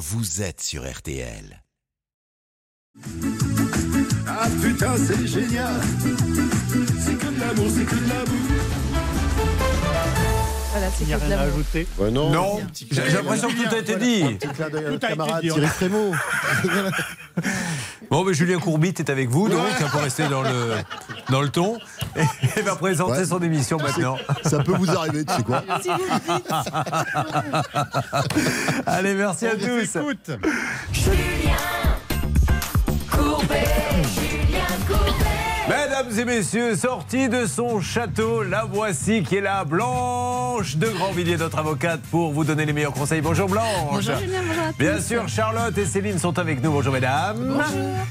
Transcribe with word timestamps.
vous 0.00 0.40
êtes 0.40 0.62
sur 0.62 0.90
RTL. 0.90 1.62
Ah 4.26 4.46
putain, 4.62 4.94
c'est 4.96 5.26
génial. 5.26 5.74
C'est 6.98 7.18
que 7.18 7.26
de 7.26 7.40
l'amour, 7.40 7.66
c'est 7.68 7.84
que 7.84 7.94
de 7.96 8.08
l'amour. 8.08 8.40
Voilà, 10.72 10.88
c'est 10.96 11.02
Il 11.04 11.06
n'y 11.08 11.12
a 11.14 11.18
rien 11.18 11.38
à 11.38 11.42
ajouter. 11.42 11.86
Ouais, 11.98 12.10
non. 12.10 12.30
Non, 12.30 12.60
j'ai 12.90 13.10
l'impression 13.12 13.48
que 13.48 13.68
tout 13.68 13.74
a 13.74 13.78
été 13.78 13.96
dit. 13.96 14.22
Petit 14.38 14.48
clin 14.48 14.70
d'œil 14.70 14.86
à 14.86 14.90
notre 14.90 14.98
Tout 15.00 15.06
a 15.06 15.08
été 15.10 15.18
camarade 15.18 15.40
Thierry 15.42 15.66
Frémaux. 15.66 16.14
Bon, 18.10 18.24
mais 18.24 18.34
Julien 18.34 18.58
Courbit 18.58 18.94
est 18.98 19.10
avec 19.10 19.28
vous, 19.28 19.48
donc, 19.48 19.60
hein, 19.80 19.86
pour 19.90 20.00
rester 20.00 20.26
dans 20.28 20.42
le, 20.42 20.74
dans 21.30 21.40
le 21.42 21.48
ton. 21.48 21.78
Et 22.16 22.22
il 22.56 22.62
va 22.62 22.74
présenter 22.76 23.18
Ouais. 23.20 23.24
son 23.24 23.40
émission 23.40 23.76
maintenant. 23.78 24.16
Ça 24.44 24.62
peut 24.62 24.72
vous 24.74 24.90
arriver, 24.90 25.24
tu 25.24 25.34
sais 25.34 25.42
quoi 25.42 25.62
Si 25.82 25.88
vous 25.88 25.98
le 25.98 26.20
dites. 26.38 26.50
Allez, 28.86 29.14
merci 29.14 29.46
à 29.46 29.56
tous. 29.56 29.96
Écoute, 29.96 30.30
Mesdames 35.70 36.18
et 36.18 36.24
messieurs, 36.24 36.74
sortie 36.74 37.28
de 37.28 37.46
son 37.46 37.80
château, 37.80 38.42
la 38.42 38.64
voici 38.64 39.22
qui 39.22 39.36
est 39.36 39.40
là, 39.40 39.64
Blanche 39.64 40.74
de 40.74 40.88
Grandvilliers, 40.88 41.36
notre 41.36 41.58
avocate, 41.58 42.00
pour 42.10 42.32
vous 42.32 42.42
donner 42.42 42.66
les 42.66 42.72
meilleurs 42.72 42.92
conseils. 42.92 43.20
Bonjour 43.20 43.48
Blanche. 43.48 43.92
Bonjour 43.92 44.16
Julien, 44.16 44.40
bonjour 44.48 44.64
à 44.64 44.72
tous. 44.72 44.78
Bien 44.78 45.00
sûr, 45.00 45.28
Charlotte 45.28 45.78
et 45.78 45.84
Céline 45.84 46.18
sont 46.18 46.36
avec 46.40 46.60
nous. 46.60 46.72
Bonjour 46.72 46.92
mesdames. 46.92 47.62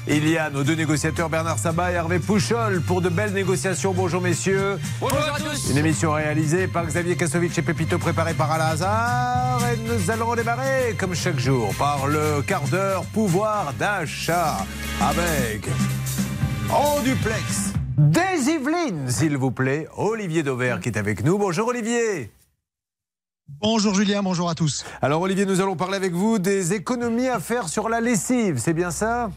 Il 0.08 0.26
y 0.26 0.38
a 0.38 0.48
nos 0.48 0.64
deux 0.64 0.74
négociateurs, 0.74 1.28
Bernard 1.28 1.58
Sabat 1.58 1.92
et 1.92 1.96
Hervé 1.96 2.18
Pouchol, 2.18 2.80
pour 2.80 3.02
de 3.02 3.10
belles 3.10 3.34
négociations. 3.34 3.92
Bonjour 3.92 4.22
messieurs. 4.22 4.78
Bonjour 4.98 5.18
à 5.18 5.38
tous. 5.38 5.70
Une 5.70 5.76
émission 5.76 6.12
réalisée 6.12 6.66
par 6.66 6.86
Xavier 6.86 7.14
Kassovitch 7.14 7.58
et 7.58 7.62
Pépito, 7.62 7.98
préparée 7.98 8.32
par 8.32 8.50
Alain 8.52 8.68
Hazard. 8.68 9.60
Et 9.70 9.76
nous 9.86 10.10
allons 10.10 10.34
démarrer, 10.34 10.96
comme 10.98 11.14
chaque 11.14 11.38
jour, 11.38 11.74
par 11.78 12.06
le 12.06 12.40
quart 12.40 12.66
d'heure 12.68 13.04
pouvoir 13.12 13.74
d'achat 13.78 14.64
avec 14.98 15.68
en 16.72 17.02
duplex 17.02 17.72
des 17.98 18.50
Yvelines, 18.50 19.10
s'il 19.10 19.36
vous 19.36 19.50
plaît. 19.50 19.88
Olivier 19.96 20.42
Dauvert 20.42 20.80
qui 20.80 20.88
est 20.88 20.96
avec 20.96 21.24
nous. 21.24 21.36
Bonjour 21.36 21.68
Olivier. 21.68 22.32
Bonjour 23.60 23.94
Julien, 23.94 24.22
bonjour 24.22 24.48
à 24.48 24.54
tous. 24.54 24.84
Alors 25.02 25.20
Olivier, 25.22 25.44
nous 25.44 25.60
allons 25.60 25.76
parler 25.76 25.96
avec 25.96 26.12
vous 26.12 26.38
des 26.38 26.72
économies 26.72 27.28
à 27.28 27.40
faire 27.40 27.68
sur 27.68 27.88
la 27.88 28.00
lessive, 28.00 28.58
c'est 28.58 28.72
bien 28.72 28.90
ça? 28.90 29.30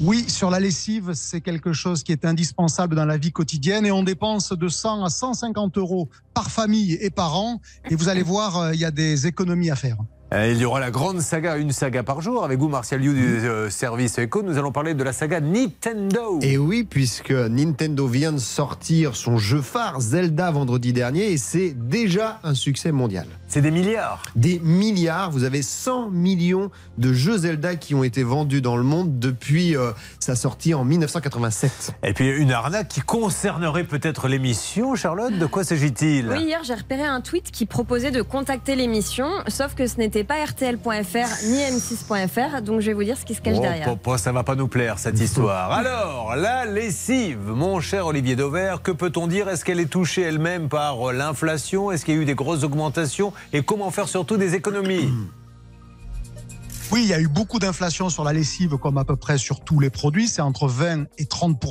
Oui, 0.00 0.28
sur 0.28 0.50
la 0.50 0.60
lessive, 0.60 1.12
c'est 1.14 1.40
quelque 1.40 1.72
chose 1.72 2.02
qui 2.02 2.12
est 2.12 2.24
indispensable 2.24 2.94
dans 2.94 3.04
la 3.04 3.18
vie 3.18 3.32
quotidienne 3.32 3.84
et 3.84 3.90
on 3.90 4.02
dépense 4.02 4.52
de 4.52 4.68
100 4.68 5.04
à 5.04 5.10
150 5.10 5.76
euros 5.78 6.08
par 6.34 6.50
famille 6.50 6.94
et 7.00 7.10
par 7.10 7.36
an. 7.36 7.60
Et 7.90 7.94
vous 7.94 8.08
allez 8.08 8.22
voir, 8.22 8.58
euh, 8.58 8.74
il 8.74 8.80
y 8.80 8.84
a 8.86 8.90
des 8.90 9.26
économies 9.26 9.70
à 9.70 9.76
faire. 9.76 9.96
Euh, 10.32 10.52
Il 10.52 10.58
y 10.58 10.64
aura 10.64 10.78
la 10.78 10.90
grande 10.92 11.20
saga, 11.20 11.56
une 11.56 11.72
saga 11.72 12.02
par 12.04 12.20
jour. 12.20 12.44
Avec 12.44 12.58
vous, 12.58 12.68
Martial 12.68 13.00
Liu 13.00 13.14
du 13.14 13.48
euh, 13.48 13.68
service 13.68 14.18
Eco, 14.18 14.42
nous 14.42 14.58
allons 14.58 14.70
parler 14.70 14.94
de 14.94 15.02
la 15.02 15.12
saga 15.12 15.40
Nintendo. 15.40 16.38
Et 16.40 16.56
oui, 16.56 16.84
puisque 16.88 17.32
Nintendo 17.32 18.06
vient 18.06 18.32
de 18.32 18.38
sortir 18.38 19.16
son 19.16 19.38
jeu 19.38 19.60
phare 19.60 20.00
Zelda 20.00 20.50
vendredi 20.52 20.92
dernier 20.92 21.32
et 21.32 21.36
c'est 21.36 21.74
déjà 21.76 22.38
un 22.44 22.54
succès 22.54 22.92
mondial. 22.92 23.26
C'est 23.48 23.62
des 23.62 23.72
milliards. 23.72 24.22
Des 24.36 24.60
milliards, 24.60 25.32
vous 25.32 25.42
avez 25.42 25.62
100 25.62 26.10
millions 26.10 26.70
de 26.98 27.12
jeux 27.12 27.38
Zelda 27.38 27.74
qui 27.74 27.96
ont 27.96 28.04
été 28.04 28.22
vendus 28.22 28.60
dans 28.60 28.76
le 28.76 28.84
monde 28.84 29.18
depuis 29.18 29.76
euh, 29.76 29.90
sa 30.20 30.36
sortie 30.36 30.74
en 30.74 30.84
1987. 30.84 31.94
Et 32.04 32.12
puis 32.12 32.28
une 32.28 32.52
arnaque 32.52 32.86
qui 32.86 33.00
concernerait 33.00 33.82
peut-être 33.82 34.28
l'émission, 34.28 34.94
Charlotte. 34.94 35.36
De 35.36 35.46
quoi 35.46 35.64
s'agit-il? 35.64 36.28
Oui, 36.28 36.44
hier 36.44 36.62
j'ai 36.62 36.74
repéré 36.74 37.02
un 37.02 37.20
tweet 37.20 37.50
qui 37.50 37.66
proposait 37.66 38.12
de 38.12 38.22
contacter 38.22 38.76
l'émission, 38.76 39.28
sauf 39.48 39.74
que 39.74 39.88
ce 39.88 39.96
n'était 39.96 40.19
pas 40.24 40.44
RTL.fr 40.44 41.44
ni 41.46 41.58
M6.fr, 41.58 42.62
donc 42.62 42.80
je 42.80 42.86
vais 42.86 42.92
vous 42.92 43.04
dire 43.04 43.16
ce 43.16 43.24
qui 43.24 43.34
se 43.34 43.40
cache 43.40 43.56
Oh, 43.58 43.62
derrière. 43.62 43.86
papa, 43.96 44.18
ça 44.18 44.32
va 44.32 44.42
pas 44.44 44.54
nous 44.54 44.68
plaire 44.68 44.98
cette 44.98 45.18
histoire. 45.20 45.72
Alors, 45.72 46.34
la 46.36 46.66
lessive, 46.66 47.38
mon 47.46 47.80
cher 47.80 48.06
Olivier 48.06 48.36
Dauvert, 48.36 48.82
que 48.82 48.90
peut-on 48.92 49.26
dire? 49.26 49.48
Est-ce 49.48 49.64
qu'elle 49.64 49.80
est 49.80 49.90
touchée 49.90 50.22
elle-même 50.22 50.68
par 50.68 51.10
euh, 51.10 51.12
l'inflation? 51.12 51.90
Est-ce 51.92 52.04
qu'il 52.04 52.14
y 52.14 52.18
a 52.18 52.20
eu 52.20 52.24
des 52.24 52.34
grosses 52.34 52.64
augmentations? 52.64 53.32
Et 53.52 53.62
comment 53.62 53.90
faire 53.90 54.08
surtout 54.08 54.36
des 54.36 54.54
économies? 54.54 55.10
Oui, 56.92 57.02
il 57.04 57.08
y 57.08 57.14
a 57.14 57.20
eu 57.20 57.28
beaucoup 57.28 57.60
d'inflation 57.60 58.10
sur 58.10 58.24
la 58.24 58.32
lessive, 58.32 58.76
comme 58.76 58.98
à 58.98 59.04
peu 59.04 59.14
près 59.14 59.38
sur 59.38 59.60
tous 59.60 59.78
les 59.78 59.90
produits. 59.90 60.26
C'est 60.26 60.42
entre 60.42 60.66
20 60.66 61.04
et 61.18 61.26
30 61.26 61.64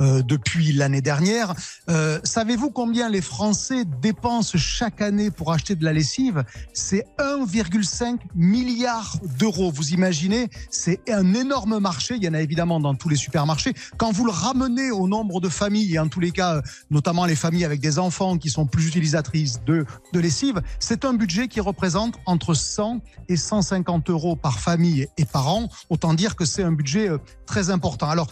euh, 0.00 0.22
depuis 0.22 0.72
l'année 0.72 1.00
dernière. 1.00 1.52
Euh, 1.90 2.20
Savez-vous 2.22 2.70
combien 2.70 3.08
les 3.08 3.22
Français 3.22 3.84
dépensent 4.00 4.56
chaque 4.56 5.02
année 5.02 5.32
pour 5.32 5.52
acheter 5.52 5.74
de 5.74 5.84
la 5.84 5.92
lessive? 5.92 6.44
C'est 6.72 7.06
1,5 7.18 8.18
milliard 8.36 9.16
d'euros. 9.36 9.72
Vous 9.72 9.90
imaginez 9.90 10.48
C'est 10.70 11.00
un 11.10 11.34
énorme 11.34 11.80
marché. 11.80 12.14
Il 12.14 12.22
y 12.22 12.28
en 12.28 12.34
a 12.34 12.40
évidemment 12.40 12.78
dans 12.78 12.94
tous 12.94 13.08
les 13.08 13.16
supermarchés. 13.16 13.74
Quand 13.96 14.12
vous 14.12 14.26
le 14.26 14.30
ramenez 14.32 14.92
au 14.92 15.08
nombre 15.08 15.40
de 15.40 15.48
familles, 15.48 15.94
et 15.94 15.98
en 15.98 16.06
tous 16.06 16.20
les 16.20 16.30
cas, 16.30 16.62
notamment 16.92 17.24
les 17.24 17.36
familles 17.36 17.64
avec 17.64 17.80
des 17.80 17.98
enfants 17.98 18.38
qui 18.38 18.50
sont 18.50 18.66
plus 18.66 18.86
utilisatrices 18.86 19.60
de 19.66 19.86
lessive, 20.14 20.62
c'est 20.78 21.04
un 21.04 21.14
budget 21.14 21.48
qui 21.48 21.58
représente 21.58 22.14
entre 22.26 22.54
100 22.54 23.00
et 23.28 23.36
150 23.36 24.08
euros 24.10 24.35
par 24.36 24.58
famille 24.60 25.08
et 25.16 25.24
par 25.24 25.48
an. 25.48 25.68
Autant 25.90 26.14
dire 26.14 26.36
que 26.36 26.44
c'est 26.44 26.62
un 26.62 26.72
budget 26.72 27.08
euh, 27.08 27.18
très 27.46 27.70
important. 27.70 28.08
Alors, 28.08 28.28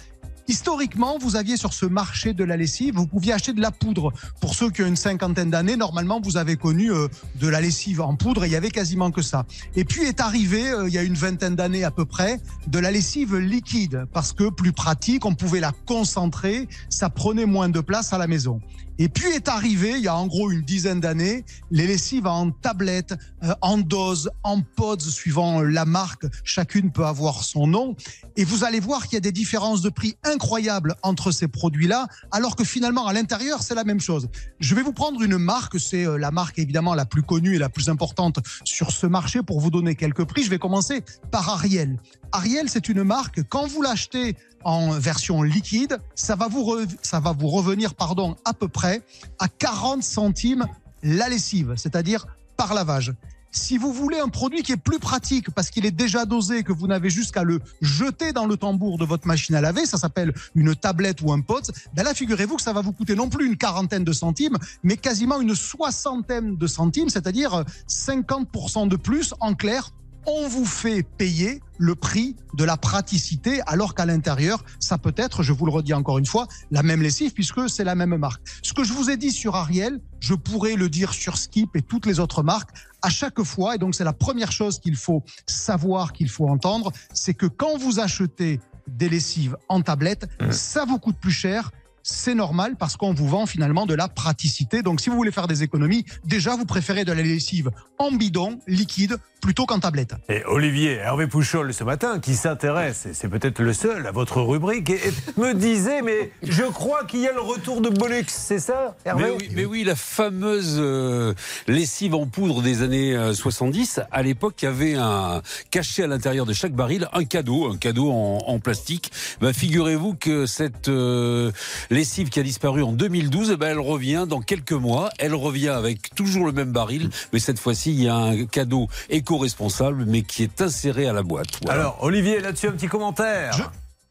Historiquement, 0.46 1.16
vous 1.18 1.36
aviez 1.36 1.56
sur 1.56 1.72
ce 1.72 1.86
marché 1.86 2.34
de 2.34 2.44
la 2.44 2.58
lessive, 2.58 2.96
vous 2.96 3.06
pouviez 3.06 3.32
acheter 3.32 3.54
de 3.54 3.62
la 3.62 3.70
poudre. 3.70 4.12
Pour 4.42 4.54
ceux 4.54 4.70
qui 4.70 4.82
ont 4.82 4.86
une 4.86 4.96
cinquantaine 4.96 5.48
d'années, 5.48 5.76
normalement, 5.76 6.20
vous 6.20 6.36
avez 6.36 6.56
connu 6.56 6.92
euh, 6.92 7.08
de 7.36 7.48
la 7.48 7.62
lessive 7.62 8.02
en 8.02 8.14
poudre 8.14 8.44
et 8.44 8.48
il 8.48 8.52
y 8.52 8.56
avait 8.56 8.70
quasiment 8.70 9.10
que 9.10 9.22
ça. 9.22 9.46
Et 9.74 9.84
puis 9.86 10.02
est 10.02 10.20
arrivé, 10.20 10.70
euh, 10.70 10.86
il 10.86 10.92
y 10.92 10.98
a 10.98 11.02
une 11.02 11.14
vingtaine 11.14 11.56
d'années 11.56 11.82
à 11.82 11.90
peu 11.90 12.04
près, 12.04 12.40
de 12.66 12.78
la 12.78 12.90
lessive 12.90 13.36
liquide 13.36 14.04
parce 14.12 14.34
que 14.34 14.50
plus 14.50 14.72
pratique, 14.72 15.24
on 15.24 15.34
pouvait 15.34 15.60
la 15.60 15.72
concentrer, 15.86 16.68
ça 16.90 17.08
prenait 17.08 17.46
moins 17.46 17.70
de 17.70 17.80
place 17.80 18.12
à 18.12 18.18
la 18.18 18.26
maison. 18.26 18.60
Et 18.98 19.08
puis 19.08 19.26
est 19.26 19.48
arrivé, 19.48 19.94
il 19.96 20.04
y 20.04 20.08
a 20.08 20.16
en 20.16 20.26
gros 20.28 20.52
une 20.52 20.62
dizaine 20.62 21.00
d'années, 21.00 21.44
les 21.72 21.86
lessives 21.86 22.28
en 22.28 22.52
tablette, 22.52 23.14
euh, 23.42 23.52
en 23.60 23.78
dose, 23.78 24.30
en 24.44 24.60
pods, 24.60 25.00
suivant 25.00 25.60
euh, 25.60 25.64
la 25.64 25.84
marque. 25.84 26.26
Chacune 26.44 26.92
peut 26.92 27.04
avoir 27.04 27.42
son 27.42 27.66
nom. 27.66 27.96
Et 28.36 28.44
vous 28.44 28.62
allez 28.62 28.78
voir 28.78 29.04
qu'il 29.04 29.14
y 29.14 29.16
a 29.16 29.20
des 29.20 29.32
différences 29.32 29.82
de 29.82 29.90
prix 29.90 30.16
incroyables 30.22 30.94
entre 31.02 31.32
ces 31.32 31.48
produits-là, 31.48 32.06
alors 32.30 32.54
que 32.54 32.62
finalement, 32.62 33.06
à 33.06 33.12
l'intérieur, 33.12 33.62
c'est 33.62 33.74
la 33.74 33.84
même 33.84 34.00
chose. 34.00 34.28
Je 34.60 34.74
vais 34.76 34.82
vous 34.82 34.92
prendre 34.92 35.20
une 35.22 35.38
marque, 35.38 35.80
c'est 35.80 36.06
euh, 36.06 36.16
la 36.16 36.30
marque 36.30 36.60
évidemment 36.60 36.94
la 36.94 37.04
plus 37.04 37.22
connue 37.22 37.56
et 37.56 37.58
la 37.58 37.68
plus 37.68 37.88
importante 37.88 38.38
sur 38.64 38.92
ce 38.92 39.08
marché 39.08 39.42
pour 39.42 39.60
vous 39.60 39.70
donner 39.70 39.96
quelques 39.96 40.24
prix. 40.24 40.44
Je 40.44 40.50
vais 40.50 40.58
commencer 40.58 41.02
par 41.32 41.48
Ariel. 41.48 41.98
Ariel, 42.30 42.68
c'est 42.68 42.88
une 42.88 43.02
marque, 43.02 43.42
quand 43.48 43.66
vous 43.66 43.82
l'achetez 43.82 44.36
en 44.64 44.90
version 44.98 45.42
liquide, 45.42 45.98
ça 46.14 46.36
va 46.36 46.48
vous, 46.48 46.78
ça 47.02 47.20
va 47.20 47.32
vous 47.32 47.48
revenir 47.48 47.94
pardon, 47.94 48.36
à 48.44 48.52
peu 48.52 48.68
près 48.68 49.02
à 49.38 49.48
40 49.48 50.02
centimes 50.02 50.66
la 51.02 51.28
lessive, 51.28 51.74
c'est-à-dire 51.76 52.26
par 52.56 52.74
lavage. 52.74 53.12
Si 53.56 53.78
vous 53.78 53.92
voulez 53.92 54.18
un 54.18 54.28
produit 54.28 54.64
qui 54.64 54.72
est 54.72 54.76
plus 54.76 54.98
pratique 54.98 55.48
parce 55.52 55.70
qu'il 55.70 55.86
est 55.86 55.92
déjà 55.92 56.24
dosé, 56.24 56.64
que 56.64 56.72
vous 56.72 56.88
n'avez 56.88 57.08
juste 57.08 57.32
qu'à 57.32 57.44
le 57.44 57.60
jeter 57.80 58.32
dans 58.32 58.46
le 58.46 58.56
tambour 58.56 58.98
de 58.98 59.04
votre 59.04 59.28
machine 59.28 59.54
à 59.54 59.60
laver, 59.60 59.86
ça 59.86 59.96
s'appelle 59.96 60.34
une 60.56 60.74
tablette 60.74 61.20
ou 61.22 61.32
un 61.32 61.40
pot, 61.40 61.70
ben 61.94 62.02
là 62.02 62.14
figurez-vous 62.14 62.56
que 62.56 62.62
ça 62.62 62.72
va 62.72 62.80
vous 62.80 62.92
coûter 62.92 63.14
non 63.14 63.28
plus 63.28 63.46
une 63.46 63.56
quarantaine 63.56 64.02
de 64.02 64.12
centimes, 64.12 64.56
mais 64.82 64.96
quasiment 64.96 65.40
une 65.40 65.54
soixantaine 65.54 66.56
de 66.56 66.66
centimes, 66.66 67.08
c'est-à-dire 67.10 67.54
euh, 67.54 67.62
50% 67.88 68.88
de 68.88 68.96
plus 68.96 69.34
en 69.38 69.54
clair 69.54 69.92
on 70.26 70.48
vous 70.48 70.64
fait 70.64 71.02
payer 71.02 71.60
le 71.78 71.94
prix 71.94 72.36
de 72.54 72.64
la 72.64 72.76
praticité, 72.76 73.60
alors 73.66 73.94
qu'à 73.94 74.06
l'intérieur, 74.06 74.64
ça 74.78 74.98
peut 74.98 75.14
être, 75.16 75.42
je 75.42 75.52
vous 75.52 75.66
le 75.66 75.72
redis 75.72 75.94
encore 75.94 76.18
une 76.18 76.26
fois, 76.26 76.46
la 76.70 76.82
même 76.82 77.02
lessive, 77.02 77.32
puisque 77.32 77.68
c'est 77.68 77.84
la 77.84 77.94
même 77.94 78.16
marque. 78.16 78.42
Ce 78.62 78.72
que 78.72 78.84
je 78.84 78.92
vous 78.92 79.10
ai 79.10 79.16
dit 79.16 79.32
sur 79.32 79.56
Ariel, 79.56 80.00
je 80.20 80.34
pourrais 80.34 80.76
le 80.76 80.88
dire 80.88 81.12
sur 81.12 81.36
Skip 81.36 81.74
et 81.76 81.82
toutes 81.82 82.06
les 82.06 82.20
autres 82.20 82.42
marques 82.42 82.70
à 83.02 83.10
chaque 83.10 83.42
fois. 83.42 83.74
Et 83.74 83.78
donc, 83.78 83.94
c'est 83.94 84.04
la 84.04 84.12
première 84.12 84.52
chose 84.52 84.78
qu'il 84.78 84.96
faut 84.96 85.22
savoir, 85.46 86.12
qu'il 86.12 86.28
faut 86.28 86.48
entendre, 86.48 86.92
c'est 87.12 87.34
que 87.34 87.46
quand 87.46 87.76
vous 87.76 88.00
achetez 88.00 88.60
des 88.86 89.08
lessives 89.08 89.56
en 89.68 89.80
tablette, 89.80 90.28
ça 90.50 90.84
vous 90.84 90.98
coûte 90.98 91.16
plus 91.20 91.32
cher. 91.32 91.70
C'est 92.06 92.34
normal 92.34 92.76
parce 92.78 92.98
qu'on 92.98 93.14
vous 93.14 93.26
vend 93.26 93.46
finalement 93.46 93.86
de 93.86 93.94
la 93.94 94.08
praticité. 94.08 94.82
Donc, 94.82 95.00
si 95.00 95.08
vous 95.08 95.16
voulez 95.16 95.30
faire 95.30 95.48
des 95.48 95.62
économies, 95.62 96.04
déjà, 96.22 96.54
vous 96.54 96.66
préférez 96.66 97.06
de 97.06 97.12
la 97.12 97.22
lessive 97.22 97.70
en 97.98 98.12
bidon, 98.12 98.58
liquide, 98.66 99.16
plutôt 99.40 99.64
qu'en 99.66 99.78
tablette. 99.78 100.14
Et 100.28 100.42
Olivier 100.46 100.94
Hervé 100.94 101.26
Pouchol 101.26 101.72
ce 101.72 101.84
matin, 101.84 102.18
qui 102.18 102.34
s'intéresse, 102.34 103.06
et 103.06 103.14
c'est 103.14 103.28
peut-être 103.28 103.60
le 103.60 103.72
seul 103.72 104.06
à 104.06 104.10
votre 104.10 104.40
rubrique, 104.40 104.90
et, 104.90 104.94
et 104.94 105.12
me 105.40 105.54
disait, 105.54 106.02
mais 106.02 106.30
je 106.42 106.62
crois 106.62 107.04
qu'il 107.04 107.20
y 107.20 107.28
a 107.28 107.32
le 107.32 107.40
retour 107.40 107.80
de 107.80 107.88
Bollux, 107.90 108.24
c'est 108.28 108.58
ça, 108.58 108.96
Hervé? 109.04 109.24
Mais 109.24 109.30
oui, 109.30 109.48
mais 109.54 109.64
oui, 109.64 109.84
la 109.84 109.96
fameuse 109.96 110.76
euh, 110.78 111.34
lessive 111.68 112.14
en 112.14 112.26
poudre 112.26 112.62
des 112.62 112.82
années 112.82 113.14
euh, 113.14 113.32
70. 113.34 114.00
À 114.10 114.22
l'époque, 114.22 114.56
il 114.62 114.64
y 114.64 114.68
avait 114.68 114.94
un 114.94 115.42
caché 115.70 116.02
à 116.02 116.06
l'intérieur 116.06 116.46
de 116.46 116.52
chaque 116.52 116.72
baril 116.72 117.08
un 117.12 117.24
cadeau, 117.24 117.70
un 117.70 117.76
cadeau 117.76 118.10
en, 118.10 118.38
en 118.46 118.58
plastique. 118.60 119.12
Ben, 119.40 119.52
figurez-vous 119.52 120.14
que 120.14 120.46
cette 120.46 120.88
euh, 120.88 121.52
lessive 121.94 122.28
qui 122.28 122.40
a 122.40 122.42
disparu 122.42 122.82
en 122.82 122.92
2012, 122.92 123.50
eh 123.52 123.56
ben, 123.56 123.68
elle 123.68 123.78
revient 123.80 124.26
dans 124.28 124.40
quelques 124.40 124.72
mois. 124.72 125.10
Elle 125.18 125.34
revient 125.34 125.68
avec 125.70 126.14
toujours 126.14 126.44
le 126.46 126.52
même 126.52 126.72
baril, 126.72 127.08
mais 127.32 127.38
cette 127.38 127.58
fois-ci, 127.58 127.92
il 127.92 128.02
y 128.02 128.08
a 128.08 128.16
un 128.16 128.44
cadeau 128.46 128.88
éco-responsable, 129.10 130.04
mais 130.06 130.22
qui 130.22 130.42
est 130.42 130.60
inséré 130.60 131.06
à 131.06 131.12
la 131.12 131.22
boîte. 131.22 131.60
Voilà. 131.64 131.80
Alors, 131.80 131.98
Olivier, 132.02 132.40
là-dessus, 132.40 132.68
un 132.68 132.72
petit 132.72 132.88
commentaire. 132.88 133.52
Je- 133.54 133.62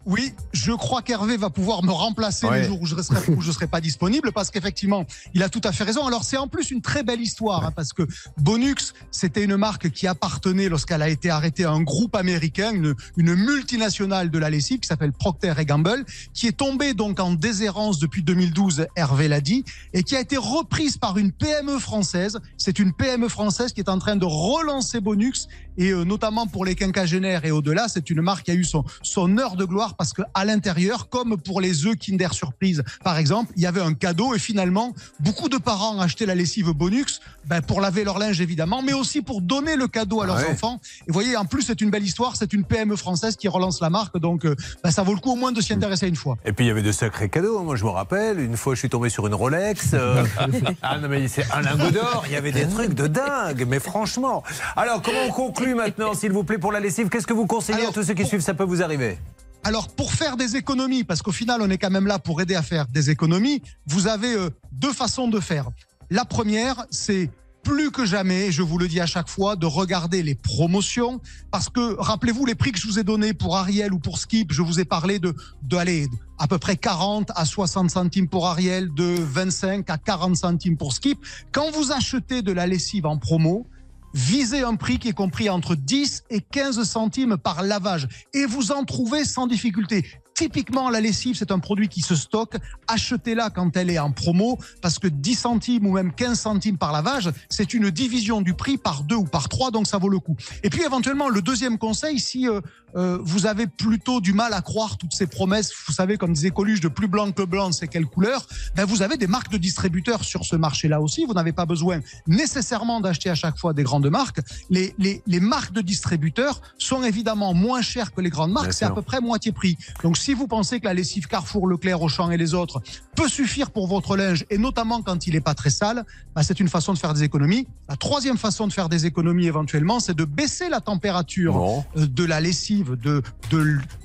Oui, 0.05 0.33
je 0.51 0.73
crois 0.73 1.01
qu'Hervé 1.01 1.37
va 1.37 1.49
pouvoir 1.49 1.83
me 1.83 1.91
remplacer 1.91 2.45
Ouais. 2.45 2.61
les 2.61 2.67
jours 2.67 2.81
où 2.81 2.85
je 2.85 2.95
ne 2.95 3.51
serai 3.51 3.67
pas 3.67 3.79
disponible 3.79 4.31
parce 4.33 4.51
qu'effectivement, 4.51 5.05
il 5.33 5.43
a 5.43 5.49
tout 5.49 5.61
à 5.63 5.71
fait 5.71 5.83
raison. 5.85 6.05
Alors, 6.05 6.23
c'est 6.25 6.37
en 6.37 6.47
plus 6.47 6.71
une 6.71 6.81
très 6.81 7.03
belle 7.03 7.21
histoire 7.21 7.65
hein, 7.65 7.71
parce 7.73 7.93
que 7.93 8.03
Bonux, 8.37 8.93
c'était 9.11 9.43
une 9.43 9.55
marque 9.55 9.89
qui 9.91 10.07
appartenait 10.07 10.67
lorsqu'elle 10.67 11.01
a 11.01 11.09
été 11.09 11.29
arrêtée 11.29 11.63
à 11.63 11.71
un 11.71 11.81
groupe 11.81 12.15
américain, 12.15 12.71
une, 12.73 12.95
une 13.17 13.33
multinationale 13.35 14.29
de 14.29 14.37
la 14.39 14.49
lessive 14.49 14.79
qui 14.79 14.87
s'appelle 14.87 15.13
Procter 15.13 15.53
Gamble, 15.65 16.03
qui 16.33 16.47
est 16.47 16.57
tombée 16.57 16.93
donc 16.93 17.19
en 17.19 17.31
déshérence 17.33 17.99
depuis 17.99 18.23
2012, 18.23 18.87
Hervé 18.95 19.27
l'a 19.29 19.39
dit, 19.41 19.63
et 19.93 20.03
qui 20.03 20.15
a 20.15 20.19
été 20.19 20.35
reprise 20.37 20.97
par 20.97 21.17
une 21.17 21.31
PME 21.31 21.79
française. 21.79 22.39
C'est 22.57 22.79
une 22.79 22.93
PME 22.93 23.29
française 23.29 23.71
qui 23.71 23.79
est 23.79 23.89
en 23.89 23.99
train 23.99 24.15
de 24.17 24.25
relancer 24.25 24.99
Bonux 24.99 25.47
et 25.77 25.89
euh, 25.91 26.03
notamment 26.03 26.47
pour 26.47 26.65
les 26.65 26.75
quinquagénaires 26.75 27.45
et 27.45 27.51
au-delà, 27.51 27.87
c'est 27.87 28.09
une 28.09 28.21
marque 28.21 28.45
qui 28.45 28.51
a 28.51 28.53
eu 28.53 28.63
son, 28.63 28.83
son 29.01 29.37
heure 29.37 29.55
de 29.55 29.65
gloire 29.65 29.95
parce 29.95 30.13
que 30.13 30.21
à 30.33 30.45
l'intérieur, 30.45 31.09
comme 31.09 31.37
pour 31.37 31.61
les 31.61 31.85
œufs 31.85 31.95
Kinder 31.97 32.33
Surprise 32.33 32.83
par 33.03 33.17
exemple, 33.17 33.51
il 33.55 33.63
y 33.63 33.65
avait 33.65 33.81
un 33.81 33.93
cadeau 33.93 34.33
et 34.33 34.39
finalement 34.39 34.93
beaucoup 35.19 35.49
de 35.49 35.57
parents 35.57 35.99
achetaient 35.99 36.25
la 36.25 36.35
lessive 36.35 36.71
Bonux 36.71 37.05
ben, 37.45 37.61
pour 37.61 37.81
laver 37.81 38.03
leur 38.03 38.19
linge 38.19 38.39
évidemment, 38.41 38.81
mais 38.81 38.93
aussi 38.93 39.21
pour 39.21 39.41
donner 39.41 39.75
le 39.75 39.87
cadeau 39.87 40.21
à 40.21 40.25
leurs 40.25 40.37
Ouais. 40.37 40.49
enfants. 40.51 40.79
Et 41.01 41.03
vous 41.07 41.13
voyez, 41.13 41.35
en 41.37 41.45
plus 41.45 41.61
c'est 41.63 41.79
une 41.81 41.89
belle 41.89 42.03
histoire, 42.03 42.35
c'est 42.35 42.53
une 42.53 42.63
PME 42.65 42.95
française 42.95 43.35
qui 43.35 43.47
relance 43.47 43.81
la 43.81 43.89
marque, 43.89 44.17
donc 44.17 44.45
euh, 44.45 44.55
ben, 44.83 44.91
ça 44.91 45.03
vaut 45.03 45.13
le 45.13 45.19
coup 45.19 45.31
au 45.31 45.35
moins 45.35 45.51
de 45.51 45.61
s'y 45.61 45.73
intéresser 45.73 46.07
une 46.07 46.15
fois. 46.15 46.37
Et 46.45 46.53
puis 46.53 46.65
il 46.65 46.67
y 46.67 46.71
avait 46.71 46.81
de 46.81 46.91
sacrés 46.91 47.29
cadeaux. 47.29 47.61
Moi, 47.63 47.75
je 47.75 47.83
me 47.83 47.89
rappelle, 47.89 48.39
une 48.39 48.57
fois, 48.57 48.73
je 48.75 48.79
suis 48.79 48.89
tombé 48.89 49.09
sur 49.09 49.27
une 49.27 49.33
Rolex. 49.35 49.91
euh, 49.93 50.23
ah 50.81 50.97
non, 50.99 51.07
mais 51.09 51.27
c'est 51.27 51.45
un 51.51 51.61
lingot 51.61 51.91
d'or. 51.91 52.23
Il 52.27 52.33
y 52.33 52.35
avait 52.35 52.51
des 52.51 52.67
trucs 52.67 52.93
de 52.93 53.07
dingue, 53.07 53.65
mais 53.67 53.79
franchement. 53.79 54.43
Alors, 54.75 55.01
comment 55.01 55.19
on 55.27 55.31
conclut 55.31 55.62
maintenant, 55.73 56.13
s'il 56.15 56.31
vous 56.31 56.43
plaît, 56.43 56.57
pour 56.57 56.71
la 56.71 56.79
lessive 56.79 57.09
Qu'est-ce 57.09 57.27
que 57.27 57.33
vous 57.33 57.47
conseillez 57.47 57.79
Alors, 57.79 57.91
à 57.91 57.93
tous 57.93 58.03
ceux 58.03 58.13
qui 58.13 58.21
pour- 58.23 58.29
suivent 58.29 58.41
Ça 58.41 58.53
peut 58.53 58.63
vous 58.65 58.81
arriver. 58.81 59.17
Alors, 59.63 59.87
pour 59.87 60.11
faire 60.11 60.35
des 60.35 60.57
économies, 60.57 61.03
parce 61.05 61.21
qu'au 61.21 61.31
final, 61.31 61.61
on 61.61 61.69
est 61.69 61.77
quand 61.77 61.89
même 61.89 62.07
là 62.07 62.19
pour 62.19 62.41
aider 62.41 62.55
à 62.55 62.61
faire 62.61 62.85
des 62.87 63.09
économies, 63.09 63.61
vous 63.85 64.07
avez 64.07 64.35
euh, 64.35 64.49
deux 64.73 64.91
façons 64.91 65.29
de 65.29 65.39
faire. 65.39 65.69
La 66.09 66.25
première, 66.25 66.85
c'est 66.91 67.29
plus 67.63 67.89
que 67.91 68.05
jamais, 68.05 68.51
je 68.51 68.61
vous 68.61 68.77
le 68.77 68.89
dis 68.89 68.99
à 68.99 69.05
chaque 69.05 69.29
fois, 69.29 69.55
de 69.55 69.65
regarder 69.65 70.21
les 70.21 70.35
promotions, 70.35 71.21
parce 71.49 71.69
que 71.69 71.95
rappelez-vous 71.97 72.45
les 72.45 72.55
prix 72.55 72.73
que 72.73 72.77
je 72.79 72.85
vous 72.87 72.99
ai 72.99 73.03
donnés 73.05 73.33
pour 73.33 73.55
Ariel 73.55 73.93
ou 73.93 73.99
pour 73.99 74.17
Skip, 74.17 74.51
je 74.51 74.61
vous 74.61 74.81
ai 74.81 74.85
parlé 74.85 75.17
de, 75.19 75.33
de 75.61 75.77
aller 75.77 76.09
à 76.39 76.47
peu 76.49 76.57
près 76.57 76.75
40 76.75 77.31
à 77.33 77.45
60 77.45 77.89
centimes 77.89 78.27
pour 78.27 78.47
Ariel, 78.47 78.93
de 78.93 79.15
25 79.17 79.89
à 79.89 79.97
40 79.97 80.35
centimes 80.35 80.75
pour 80.75 80.91
Skip. 80.91 81.19
Quand 81.53 81.71
vous 81.71 81.93
achetez 81.93 82.41
de 82.41 82.51
la 82.51 82.67
lessive 82.67 83.05
en 83.05 83.17
promo, 83.17 83.65
visez 84.13 84.61
un 84.63 84.75
prix 84.75 84.99
qui 84.99 85.09
est 85.09 85.13
compris 85.13 85.49
entre 85.49 85.75
10 85.75 86.23
et 86.29 86.41
15 86.41 86.83
centimes 86.83 87.37
par 87.37 87.63
lavage 87.63 88.07
et 88.33 88.45
vous 88.45 88.71
en 88.71 88.83
trouvez 88.83 89.25
sans 89.25 89.47
difficulté. 89.47 90.05
Typiquement, 90.33 90.89
la 90.89 90.99
lessive, 90.99 91.35
c'est 91.35 91.51
un 91.51 91.59
produit 91.59 91.89
qui 91.89 92.01
se 92.01 92.15
stocke. 92.15 92.55
Achetez-la 92.87 93.51
quand 93.51 93.77
elle 93.77 93.91
est 93.91 93.99
en 93.99 94.11
promo 94.11 94.57
parce 94.81 94.97
que 94.97 95.07
10 95.07 95.35
centimes 95.35 95.85
ou 95.85 95.93
même 95.93 96.11
15 96.11 96.39
centimes 96.39 96.77
par 96.77 96.91
lavage, 96.91 97.31
c'est 97.49 97.73
une 97.73 97.91
division 97.91 98.41
du 98.41 98.55
prix 98.55 98.77
par 98.77 99.03
deux 99.03 99.15
ou 99.15 99.25
par 99.25 99.47
trois, 99.47 99.69
donc 99.69 99.85
ça 99.85 99.99
vaut 99.99 100.09
le 100.09 100.19
coup. 100.19 100.35
Et 100.63 100.69
puis 100.69 100.83
éventuellement, 100.83 101.29
le 101.29 101.41
deuxième 101.41 101.77
conseil, 101.77 102.19
si 102.19 102.47
euh, 102.47 102.61
euh, 102.95 103.17
vous 103.21 103.45
avez 103.45 103.67
plutôt 103.67 104.21
du 104.21 104.33
mal 104.33 104.53
à 104.53 104.61
croire 104.61 104.97
toutes 104.97 105.13
ces 105.13 105.27
promesses, 105.27 105.71
vous 105.87 105.93
savez, 105.93 106.17
comme 106.17 106.33
disait 106.33 106.51
Coluche, 106.51 106.79
de 106.81 106.87
plus 106.87 107.07
blanc 107.07 107.31
que 107.31 107.43
blanc, 107.43 107.71
c'est 107.71 107.87
quelle 107.87 108.05
couleur 108.05 108.45
ben 108.75 108.85
Vous 108.85 109.01
avez 109.01 109.17
des 109.17 109.27
marques 109.27 109.51
de 109.51 109.57
distributeurs 109.57 110.23
sur 110.23 110.45
ce 110.45 110.55
marché-là 110.55 111.01
aussi. 111.01 111.25
Vous 111.25 111.33
n'avez 111.33 111.51
pas 111.53 111.65
besoin 111.65 111.99
nécessairement 112.27 112.99
d'acheter 113.01 113.29
à 113.29 113.35
chaque 113.35 113.57
fois 113.57 113.73
des 113.73 113.83
grandes 113.83 114.09
marques. 114.09 114.39
Les, 114.69 114.93
les, 114.97 115.21
les 115.25 115.39
marques 115.39 115.73
de 115.73 115.81
distributeurs 115.81 116.61
sont 116.77 117.03
évidemment 117.03 117.53
moins 117.53 117.81
chères 117.81 118.13
que 118.13 118.21
les 118.21 118.29
grandes 118.29 118.51
marques. 118.51 118.73
C'est 118.73 118.85
à 118.85 118.91
peu 118.91 119.01
près 119.01 119.21
moitié 119.21 119.51
prix. 119.51 119.77
Donc 120.03 120.17
si 120.17 120.33
vous 120.33 120.47
pensez 120.47 120.79
que 120.79 120.85
la 120.85 120.93
lessive 120.93 121.27
Carrefour, 121.27 121.67
Leclerc, 121.67 122.01
Auchan 122.01 122.31
et 122.31 122.37
les 122.37 122.53
autres 122.53 122.81
peut 123.15 123.27
suffire 123.29 123.71
pour 123.71 123.87
votre 123.87 124.17
linge, 124.17 124.45
et 124.49 124.57
notamment 124.57 125.01
quand 125.01 125.27
il 125.27 125.33
n'est 125.33 125.41
pas 125.41 125.53
très 125.53 125.69
sale, 125.69 126.03
ben 126.35 126.43
c'est 126.43 126.59
une 126.59 126.69
façon 126.69 126.93
de 126.93 126.97
faire 126.97 127.13
des 127.13 127.23
économies. 127.23 127.67
La 127.89 127.95
troisième 127.95 128.37
façon 128.37 128.67
de 128.67 128.73
faire 128.73 128.89
des 128.89 129.05
économies 129.05 129.45
éventuellement, 129.47 129.99
c'est 129.99 130.15
de 130.15 130.25
baisser 130.25 130.69
la 130.69 130.81
température 130.81 131.53
Bon. 131.53 131.85
euh, 131.97 132.07
de 132.07 132.23
la 132.23 132.41
lessive, 132.41 132.82
de, 132.91 133.21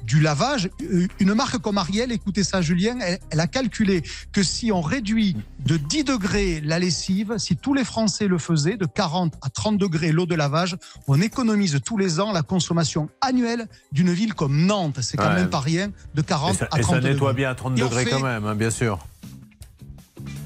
du 0.04 0.20
lavage. 0.20 0.70
Euh, 0.82 1.06
Une 1.20 1.34
marque 1.34 1.58
comme 1.58 1.78
Ariel, 1.78 2.12
écoutez 2.12 2.44
ça 2.44 2.60
Julien, 2.62 2.98
elle, 3.00 3.18
elle 3.30 3.40
a 3.40 3.46
calculé 3.46 4.02
que 4.32 4.42
si 4.42 4.72
on 4.72 4.80
réduit 4.80 5.36
de 5.60 5.76
10 5.76 6.04
degrés 6.04 6.60
la 6.62 6.78
lessive, 6.78 7.34
si 7.38 7.56
tous 7.56 7.74
les 7.74 7.84
Français 7.84 8.26
le 8.26 8.38
faisaient, 8.38 8.76
de 8.76 8.86
40 8.86 9.34
à 9.42 9.50
30 9.50 9.78
degrés 9.78 10.12
l'eau 10.12 10.26
de 10.26 10.34
lavage, 10.34 10.76
on 11.06 11.20
économise 11.20 11.78
tous 11.84 11.98
les 11.98 12.20
ans 12.20 12.32
la 12.32 12.42
consommation 12.42 13.08
annuelle 13.20 13.66
d'une 13.92 14.12
ville 14.12 14.34
comme 14.34 14.66
Nantes. 14.66 14.98
C'est 15.02 15.16
quand 15.16 15.28
Ouais. 15.28 15.34
même 15.34 15.50
pas 15.50 15.60
rien, 15.60 15.90
de 16.14 16.20
Et 16.20 16.24
40 16.24 16.56
ça, 16.56 16.68
à 16.70 16.78
et 16.78 16.82
30 16.82 16.94
ça 16.96 17.00
nettoie 17.08 17.30
degrés. 17.32 17.34
bien 17.42 17.50
à 17.50 17.54
30 17.54 17.78
Et 17.78 17.82
on 17.82 17.86
degrés 17.86 18.04
fait- 18.04 18.10
quand 18.10 18.20
même, 18.22 18.44
hein, 18.46 18.54
bien 18.54 18.70
sûr. 18.70 18.98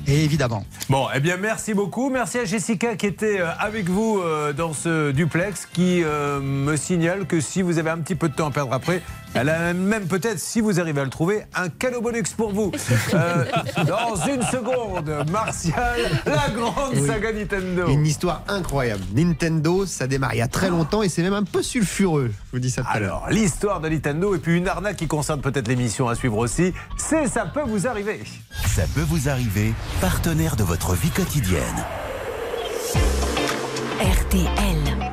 Et 0.07 0.25
évidemment. 0.25 0.65
Bon, 0.89 1.07
eh 1.15 1.21
bien, 1.21 1.37
merci 1.37 1.75
beaucoup. 1.75 2.11
Merci 2.11 2.39
à 2.39 2.45
Jessica 2.45 2.97
qui 2.97 3.07
était 3.07 3.41
euh, 3.41 3.49
avec 3.59 3.89
vous 3.89 4.19
euh, 4.21 4.53
dans 4.53 4.73
ce 4.73 5.13
duplex, 5.13 5.67
qui 5.73 6.03
euh, 6.03 6.41
me 6.41 6.77
signale 6.77 7.27
que 7.27 7.41
si 7.41 7.63
vous 7.63 7.79
avez 7.79 7.91
un 7.91 7.99
petit 7.99 8.15
peu 8.15 8.29
de 8.29 8.35
temps 8.35 8.49
à 8.49 8.51
perdre 8.51 8.73
après, 8.73 9.03
elle 9.35 9.49
a 9.49 9.73
même 9.73 10.07
peut-être, 10.09 10.39
si 10.39 10.61
vous 10.61 10.79
arrivez 10.81 11.01
à 11.01 11.05
le 11.05 11.11
trouver, 11.11 11.45
un 11.55 11.69
cadeau 11.71 12.01
bonus 12.01 12.31
pour 12.35 12.53
vous. 12.53 12.73
Euh, 13.15 13.45
dans 13.87 14.17
une 14.27 14.43
seconde, 14.43 15.27
Martial, 15.31 16.01
la 16.25 16.49
grande 16.55 16.95
Oui. 16.95 17.07
saga 17.07 17.31
Nintendo. 17.33 17.89
Une 17.89 18.07
histoire 18.07 18.43
incroyable. 18.49 19.03
Nintendo, 19.15 19.85
ça 19.85 20.07
démarre 20.07 20.35
il 20.35 20.39
y 20.39 20.43
a 20.43 20.49
très 20.49 20.71
longtemps 20.71 21.03
et 21.03 21.09
c'est 21.11 21.23
même 21.23 21.35
un 21.35 21.43
peu 21.43 21.63
sulfureux. 21.63 22.31
Je 22.47 22.51
vous 22.53 22.59
dis 22.59 22.71
ça. 22.71 22.83
Alors, 22.89 23.27
l'histoire 23.31 23.81
de 23.81 23.89
Nintendo 23.91 24.35
et 24.35 24.39
puis 24.39 24.57
une 24.57 24.69
arnaque 24.69 24.97
qui 24.97 25.07
concerne 25.09 25.41
peut-être 25.43 25.69
l'émission 25.69 26.09
à 26.09 26.15
suivre 26.15 26.39
aussi, 26.39 26.73
c'est 26.97 27.27
Ça 27.29 27.45
peut 27.45 27.63
vous 27.67 27.87
arriver. 27.87 28.21
Ça 28.67 28.83
peut 28.95 29.03
vous 29.07 29.29
arriver, 29.29 29.75
partenaire 30.01 30.57
de 30.57 30.65
votre 30.65 30.95
vie 30.95 31.11
quotidienne. 31.11 31.85
RTL. 34.01 35.11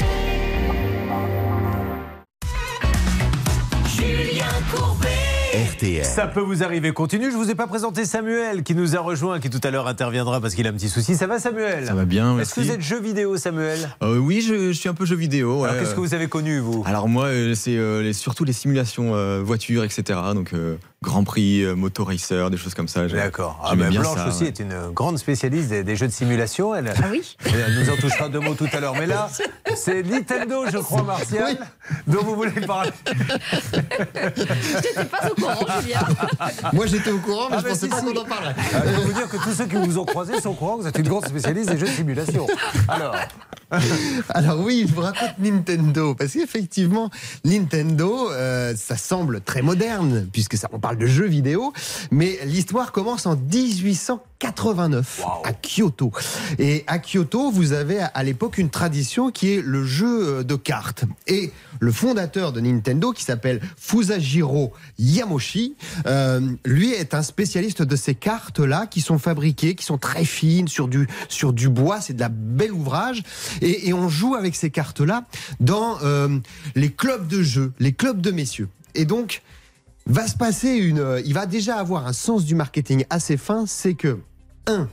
RTL. 5.73 6.05
Ça 6.05 6.27
peut 6.27 6.39
vous 6.41 6.63
arriver. 6.63 6.91
Continue. 6.93 7.31
Je 7.31 7.35
vous 7.35 7.49
ai 7.49 7.55
pas 7.55 7.65
présenté 7.67 8.05
Samuel 8.05 8.63
qui 8.63 8.75
nous 8.75 8.95
a 8.95 8.99
rejoint, 8.99 9.39
qui 9.39 9.49
tout 9.49 9.59
à 9.63 9.71
l'heure 9.71 9.87
interviendra 9.87 10.39
parce 10.39 10.53
qu'il 10.53 10.65
a 10.67 10.69
un 10.69 10.73
petit 10.73 10.89
souci. 10.89 11.15
Ça 11.15 11.25
va, 11.27 11.39
Samuel 11.39 11.87
Ça 11.87 11.93
va 11.95 12.05
bien, 12.05 12.37
Est-ce 12.39 12.53
que 12.53 12.61
vous 12.61 12.71
êtes 12.71 12.81
jeu 12.81 12.99
vidéo, 13.01 13.35
Samuel? 13.37 13.89
Euh, 14.03 14.17
oui, 14.19 14.41
je, 14.41 14.71
je 14.71 14.77
suis 14.77 14.89
un 14.89 14.93
peu 14.93 15.05
jeu 15.05 15.15
vidéo. 15.15 15.61
ouais. 15.61 15.69
Alors, 15.69 15.81
qu'est-ce 15.81 15.95
que 15.95 15.99
vous 15.99 16.13
avez 16.13 16.27
connu, 16.27 16.59
vous? 16.59 16.83
Alors 16.85 17.09
moi, 17.09 17.25
euh, 17.25 17.55
c'est 17.55 17.75
euh, 17.77 18.01
les- 18.03 18.13
surtout 18.13 18.43
les 18.45 18.53
simulations 18.53 19.15
euh, 19.15 19.41
voitures, 19.43 19.83
etc. 19.83 20.19
Donc 20.33 20.53
euh, 20.53 20.75
Grand 21.01 21.23
Prix, 21.23 21.63
euh, 21.63 21.75
Moto 21.75 22.03
Racer, 22.03 22.49
des 22.49 22.57
choses 22.57 22.73
comme 22.73 22.89
ça. 22.89 23.07
D'accord. 23.07 23.57
Ah, 23.63 23.69
j'aimais 23.69 23.85
mais 23.85 23.89
bien 23.91 24.01
Blanche 24.01 24.17
ça, 24.17 24.27
aussi 24.27 24.43
ouais. 24.43 24.49
est 24.49 24.59
une 24.59 24.91
grande 24.91 25.17
spécialiste 25.17 25.69
des, 25.69 25.81
des 25.83 25.95
jeux 25.95 26.07
de 26.07 26.11
simulation. 26.11 26.75
Elle, 26.75 26.93
Ah 26.97 27.05
oui 27.09 27.37
elle 27.45 27.73
nous 27.79 27.89
en 27.89 27.95
touchera 27.95 28.27
deux 28.27 28.41
mots 28.41 28.53
tout 28.53 28.67
à 28.73 28.81
l'heure. 28.81 28.95
Mais 28.95 29.05
là, 29.05 29.29
c'est 29.75 30.03
Nintendo, 30.03 30.65
je 30.69 30.77
crois, 30.77 31.03
Martial, 31.03 31.57
dont 32.05 32.21
vous 32.21 32.35
voulez 32.35 32.51
parler. 32.67 32.91
J'étais 33.73 35.05
pas 35.05 35.29
au 35.31 35.35
courant, 35.35 35.65
Julien. 35.81 35.99
Moi 36.73 36.85
j'étais 36.85 37.11
au 37.11 37.19
courant, 37.19 37.47
mais 37.49 37.55
Ah, 37.55 37.59
je 37.59 37.63
bah, 37.63 37.69
pensais 37.69 37.85
si, 37.85 37.89
pas 37.89 37.99
si. 37.99 38.05
qu'on 38.05 38.19
en 38.19 38.25
parlerait. 38.25 38.55
Ah, 38.57 38.81
je 38.85 38.95
peux 38.95 39.01
vous 39.07 39.13
dire 39.13 39.29
que 39.29 39.37
tous 39.37 39.53
ceux 39.53 39.65
qui 39.67 39.75
vous 39.75 39.97
ont 39.99 40.05
croisé 40.05 40.41
sont 40.41 40.49
au 40.49 40.53
courant 40.53 40.77
que 40.77 40.81
vous 40.81 40.87
êtes 40.89 40.97
une 40.99 41.07
grande 41.07 41.25
spécialiste 41.25 41.69
des 41.69 41.77
jeux 41.77 41.87
de 41.87 41.91
simulation. 41.91 42.45
Alors, 42.89 43.15
Alors 44.29 44.59
oui, 44.61 44.85
je 44.87 44.93
vous 44.93 45.01
raconte 45.01 45.37
Nintendo, 45.39 46.15
parce 46.15 46.33
qu'effectivement, 46.33 47.09
Nintendo, 47.45 48.31
euh, 48.31 48.73
ça 48.75 48.97
semble 48.97 49.41
très 49.41 49.61
moderne, 49.61 50.27
puisque 50.31 50.57
ça, 50.57 50.69
on 50.71 50.79
parle 50.79 50.97
de 50.97 51.05
jeux 51.05 51.27
vidéo, 51.27 51.73
mais 52.11 52.39
l'histoire 52.45 52.91
commence 52.91 53.25
en 53.25 53.35
1889 54.41 55.21
à 55.43 55.51
Kyoto. 55.53 56.11
Et 56.59 56.85
à 56.87 56.97
Kyoto, 56.99 57.51
vous 57.51 57.73
avez 57.73 57.99
à- 57.99 58.05
à 58.05 58.23
l'époque 58.23 58.57
une 58.57 58.69
tradition 58.69 59.31
qui 59.31 59.51
est 59.53 59.61
le 59.61 59.83
jeu 59.83 60.27
euh, 60.39 60.43
de 60.43 60.55
cartes. 60.55 61.03
Et 61.27 61.51
le 61.81 61.91
fondateur 61.91 62.53
de 62.53 62.61
Nintendo, 62.61 63.11
qui 63.11 63.23
s'appelle 63.25 63.59
Fusajiro 63.77 64.71
Yamoshi, 64.97 65.75
euh, 66.05 66.39
lui 66.65 66.91
est 66.93 67.13
un 67.13 67.21
spécialiste 67.21 67.81
de 67.81 67.95
ces 67.97 68.15
cartes-là 68.15 68.87
qui 68.87 69.01
sont 69.01 69.19
fabriquées, 69.19 69.75
qui 69.75 69.83
sont 69.83 69.97
très 69.97 70.23
fines 70.23 70.69
sur 70.69 70.87
du, 70.87 71.07
sur 71.27 71.51
du 71.51 71.67
bois, 71.67 71.99
c'est 71.99 72.13
de 72.13 72.21
la 72.21 72.29
belle 72.29 72.71
ouvrage. 72.73 73.23
Et, 73.61 73.89
et 73.89 73.93
on 73.93 74.07
joue 74.07 74.35
avec 74.35 74.55
ces 74.55 74.69
cartes-là 74.69 75.25
dans 75.59 75.97
euh, 76.03 76.29
les 76.75 76.91
clubs 76.91 77.27
de 77.27 77.43
jeu, 77.43 77.73
les 77.79 77.91
clubs 77.91 78.21
de 78.21 78.31
messieurs. 78.31 78.69
Et 78.95 79.03
donc, 79.05 79.41
va 80.13 80.27
se 80.27 80.35
passer 80.35 80.69
une. 80.75 80.99
euh, 80.99 81.21
Il 81.25 81.33
va 81.33 81.45
déjà 81.45 81.77
avoir 81.77 82.07
un 82.07 82.13
sens 82.13 82.45
du 82.45 82.55
marketing 82.55 83.05
assez 83.09 83.37
fin, 83.37 83.65
c'est 83.67 83.93
que, 83.93 84.19
un, 84.67 84.87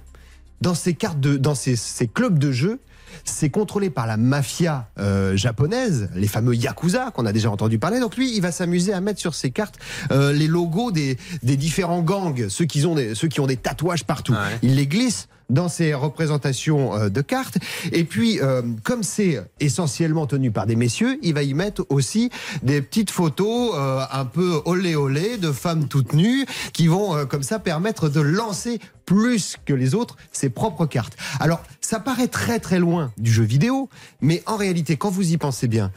dans 0.61 0.75
ces 0.75 0.95
cartes 0.95 1.21
de, 1.21 1.37
dans 1.37 1.55
ces, 1.55 1.77
ces 1.77 2.07
clubs 2.07 2.39
de 2.39 2.53
jeu, 2.53 2.79
c'est 3.25 3.51
contrôlé 3.51 3.89
par 3.89 4.07
la 4.07 4.17
mafia 4.17 4.89
euh, 4.99 5.37
japonaise, 5.37 6.11
les 6.15 6.27
fameux 6.29 6.55
yakuza 6.55 7.11
qu'on 7.13 7.25
a 7.25 7.33
déjà 7.33 7.51
entendu 7.51 7.79
parler. 7.79 7.99
Donc 8.01 8.17
lui, 8.17 8.35
il 8.37 8.43
va 8.43 8.53
s'amuser 8.53 8.93
à 8.93 9.01
mettre 9.01 9.21
sur 9.21 9.35
ses 9.35 9.51
cartes 9.51 9.79
euh, 10.11 10.33
les 10.33 10.47
logos 10.47 10.91
des, 10.93 11.17
des 11.43 11.57
différents 11.57 12.03
gangs, 12.03 12.49
ceux 12.49 12.65
qui 12.67 12.85
ont 12.85 12.95
des, 12.95 13.15
ceux 13.15 13.29
qui 13.29 13.41
ont 13.41 13.47
des 13.47 13.57
tatouages 13.57 14.05
partout. 14.05 14.33
Ouais. 14.33 14.59
Il 14.63 14.75
les 14.75 14.87
glisse 14.87 15.29
dans 15.51 15.69
ses 15.69 15.95
représentations 15.95 16.95
euh, 16.95 17.09
de 17.09 17.21
cartes. 17.21 17.59
Et 17.93 18.05
puis, 18.05 18.41
euh, 18.41 18.63
comme 18.83 19.03
c'est 19.03 19.41
essentiellement 19.61 20.27
tenu 20.27 20.51
par 20.51 20.67
des 20.67 20.77
messieurs, 20.77 21.19
il 21.23 21.35
va 21.35 21.43
y 21.43 21.55
mettre 21.55 21.87
aussi 21.89 22.31
des 22.63 22.83
petites 22.83 23.11
photos 23.11 23.73
euh, 23.75 24.01
un 24.11 24.25
peu 24.25 24.61
olé 24.65 24.97
olé 24.97 25.37
de 25.37 25.53
femmes 25.53 25.89
toutes 25.89 26.13
nues 26.13 26.47
qui 26.73 26.89
vont 26.89 27.27
comme 27.27 27.43
ça 27.43 27.59
permettre 27.59 28.09
de 28.09 28.21
lancer 28.21 28.81
plus 29.05 29.57
que 29.65 29.73
les 29.73 29.95
autres 29.95 30.17
ses 30.33 30.51
propres 30.51 30.85
cartes. 30.87 31.17
Alors, 31.41 31.63
ça 31.81 32.01
paraît 32.01 32.29
très 32.29 32.59
très 32.59 32.79
loin 32.79 33.13
du 33.17 33.33
jeu 33.33 33.45
vidéo, 33.45 33.89
mais 34.21 34.43
en 34.47 34.57
réalité, 34.57 34.97
quand 34.97 35.11
vous 35.11 35.33
y 35.33 35.37
pensez 35.37 35.69
bien, 35.69 35.93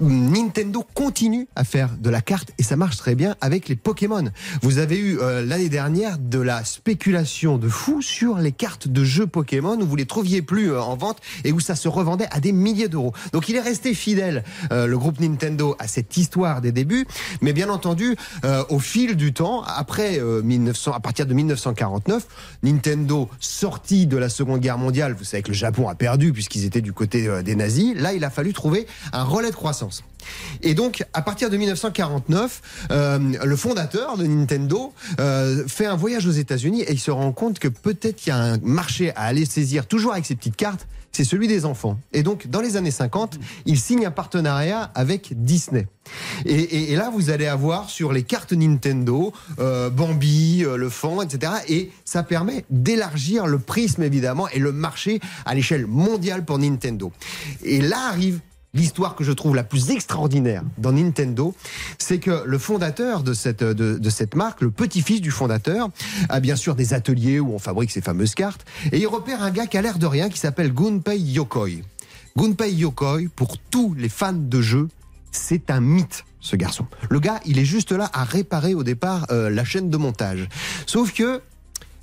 Nintendo 0.00 0.84
continue 0.94 1.48
à 1.56 1.64
faire 1.64 1.90
de 1.98 2.10
la 2.10 2.20
carte 2.20 2.52
et 2.58 2.62
ça 2.62 2.76
marche 2.76 2.96
très 2.96 3.14
bien 3.14 3.36
avec 3.40 3.68
les 3.68 3.76
Pokémon. 3.76 4.24
Vous 4.62 4.78
avez 4.78 4.98
eu 4.98 5.18
euh, 5.18 5.44
l'année 5.44 5.68
dernière 5.68 6.18
de 6.18 6.38
la 6.38 6.64
spéculation 6.64 7.58
de 7.58 7.68
fou 7.68 8.00
sur 8.02 8.38
les 8.38 8.52
cartes 8.52 8.88
de 8.88 9.04
jeux 9.04 9.26
Pokémon 9.26 9.78
où 9.80 9.86
vous 9.86 9.96
les 9.96 10.06
trouviez 10.06 10.42
plus 10.42 10.72
euh, 10.72 10.80
en 10.80 10.96
vente 10.96 11.18
et 11.44 11.52
où 11.52 11.60
ça 11.60 11.74
se 11.74 11.88
revendait 11.88 12.28
à 12.30 12.40
des 12.40 12.52
milliers 12.52 12.88
d'euros. 12.88 13.12
Donc 13.32 13.48
il 13.48 13.56
est 13.56 13.60
resté 13.60 13.94
fidèle, 13.94 14.44
euh, 14.72 14.86
le 14.86 14.98
groupe 14.98 15.20
Nintendo, 15.20 15.76
à 15.78 15.88
cette 15.88 16.16
histoire 16.16 16.60
des 16.60 16.72
débuts, 16.72 17.06
mais 17.40 17.52
bien 17.52 17.68
entendu, 17.68 18.16
euh, 18.44 18.64
au 18.68 18.78
fil 18.78 19.16
du 19.16 19.32
temps, 19.32 19.62
après 19.62 20.18
euh, 20.20 20.42
1900, 20.42 20.92
à 20.92 21.00
partir 21.00 21.26
de 21.26 21.34
1949, 21.34 22.26
Nintendo 22.62 23.28
sorti 23.40 24.06
de 24.06 24.16
la 24.16 24.28
Seconde 24.28 24.60
Guerre 24.60 24.78
mondiale, 24.78 25.14
vous 25.16 25.24
savez 25.24 25.42
que 25.42 25.48
le 25.48 25.54
Japon 25.54 25.88
a 25.88 25.94
perdu 25.94 26.32
puisqu'ils 26.32 26.64
étaient 26.64 26.80
du 26.80 26.92
côté 26.92 27.26
euh, 27.26 27.42
des 27.42 27.54
nazis. 27.54 27.94
Là, 27.96 28.12
il 28.12 28.24
a 28.24 28.30
fallu 28.30 28.52
trouver 28.52 28.86
un 29.12 29.24
relais 29.24 29.50
de 29.50 29.56
croissance. 29.56 29.87
Et 30.62 30.74
donc, 30.74 31.04
à 31.12 31.22
partir 31.22 31.50
de 31.50 31.56
1949, 31.56 32.88
euh, 32.90 33.18
le 33.44 33.56
fondateur 33.56 34.16
de 34.16 34.26
Nintendo 34.26 34.92
euh, 35.20 35.66
fait 35.66 35.86
un 35.86 35.96
voyage 35.96 36.26
aux 36.26 36.32
États-Unis 36.32 36.82
et 36.82 36.92
il 36.92 37.00
se 37.00 37.10
rend 37.10 37.32
compte 37.32 37.58
que 37.58 37.68
peut-être 37.68 38.16
qu'il 38.16 38.32
y 38.32 38.36
a 38.36 38.38
un 38.38 38.58
marché 38.58 39.10
à 39.14 39.22
aller 39.22 39.44
saisir, 39.44 39.86
toujours 39.86 40.12
avec 40.12 40.26
ses 40.26 40.34
petites 40.34 40.56
cartes. 40.56 40.86
C'est 41.10 41.24
celui 41.24 41.48
des 41.48 41.64
enfants. 41.64 41.98
Et 42.12 42.22
donc, 42.22 42.48
dans 42.48 42.60
les 42.60 42.76
années 42.76 42.90
50, 42.90 43.38
il 43.64 43.80
signe 43.80 44.04
un 44.04 44.10
partenariat 44.10 44.92
avec 44.94 45.32
Disney. 45.42 45.88
Et, 46.44 46.94
là, 46.96 47.10
vous 47.12 47.30
allez 47.30 47.46
avoir 47.46 47.88
sur 47.88 48.12
les 48.12 48.22
cartes 48.22 48.52
Nintendo, 48.52 49.32
euh, 49.58 49.88
Bambi, 49.90 50.60
le 50.60 50.88
fond, 50.90 51.22
etc. 51.22 51.52
Et 51.66 51.90
ça 52.04 52.22
permet 52.22 52.66
d'élargir 52.70 53.46
le 53.46 53.58
prisme, 53.58 54.02
évidemment, 54.02 54.48
et 54.50 54.58
le 54.58 54.70
marché 54.70 55.18
à 55.46 55.54
l'échelle 55.54 55.86
mondiale 55.86 56.44
pour 56.44 56.58
Nintendo. 56.58 57.10
Et 57.64 57.80
là 57.80 58.08
arrive 58.10 58.40
l'histoire 58.78 59.14
que 59.14 59.24
je 59.24 59.32
trouve 59.32 59.54
la 59.54 59.64
plus 59.64 59.90
extraordinaire 59.90 60.62
dans 60.78 60.92
Nintendo, 60.92 61.54
c'est 61.98 62.18
que 62.18 62.44
le 62.46 62.58
fondateur 62.58 63.22
de 63.22 63.34
cette, 63.34 63.62
de, 63.62 64.10
cette 64.10 64.34
marque, 64.34 64.62
le 64.62 64.70
petit-fils 64.70 65.20
du 65.20 65.30
fondateur, 65.30 65.90
a 66.28 66.40
bien 66.40 66.56
sûr 66.56 66.74
des 66.74 66.94
ateliers 66.94 67.40
où 67.40 67.52
on 67.52 67.58
fabrique 67.58 67.90
ces 67.90 68.00
fameuses 68.00 68.34
cartes, 68.34 68.64
et 68.92 68.98
il 68.98 69.06
repère 69.06 69.42
un 69.42 69.50
gars 69.50 69.66
qui 69.66 69.76
a 69.76 69.82
l'air 69.82 69.98
de 69.98 70.06
rien, 70.06 70.28
qui 70.28 70.38
s'appelle 70.38 70.72
Gunpei 70.72 71.18
Yokoi. 71.18 71.82
Gunpei 72.36 72.72
Yokoi, 72.72 73.22
pour 73.34 73.58
tous 73.58 73.94
les 73.94 74.08
fans 74.08 74.32
de 74.32 74.60
jeux, 74.62 74.88
c'est 75.32 75.70
un 75.70 75.80
mythe, 75.80 76.24
ce 76.40 76.56
garçon. 76.56 76.86
Le 77.10 77.20
gars, 77.20 77.40
il 77.44 77.58
est 77.58 77.64
juste 77.64 77.92
là 77.92 78.08
à 78.12 78.24
réparer 78.24 78.74
au 78.74 78.84
départ 78.84 79.26
euh, 79.30 79.50
la 79.50 79.64
chaîne 79.64 79.90
de 79.90 79.96
montage. 79.96 80.48
Sauf 80.86 81.12
que 81.12 81.42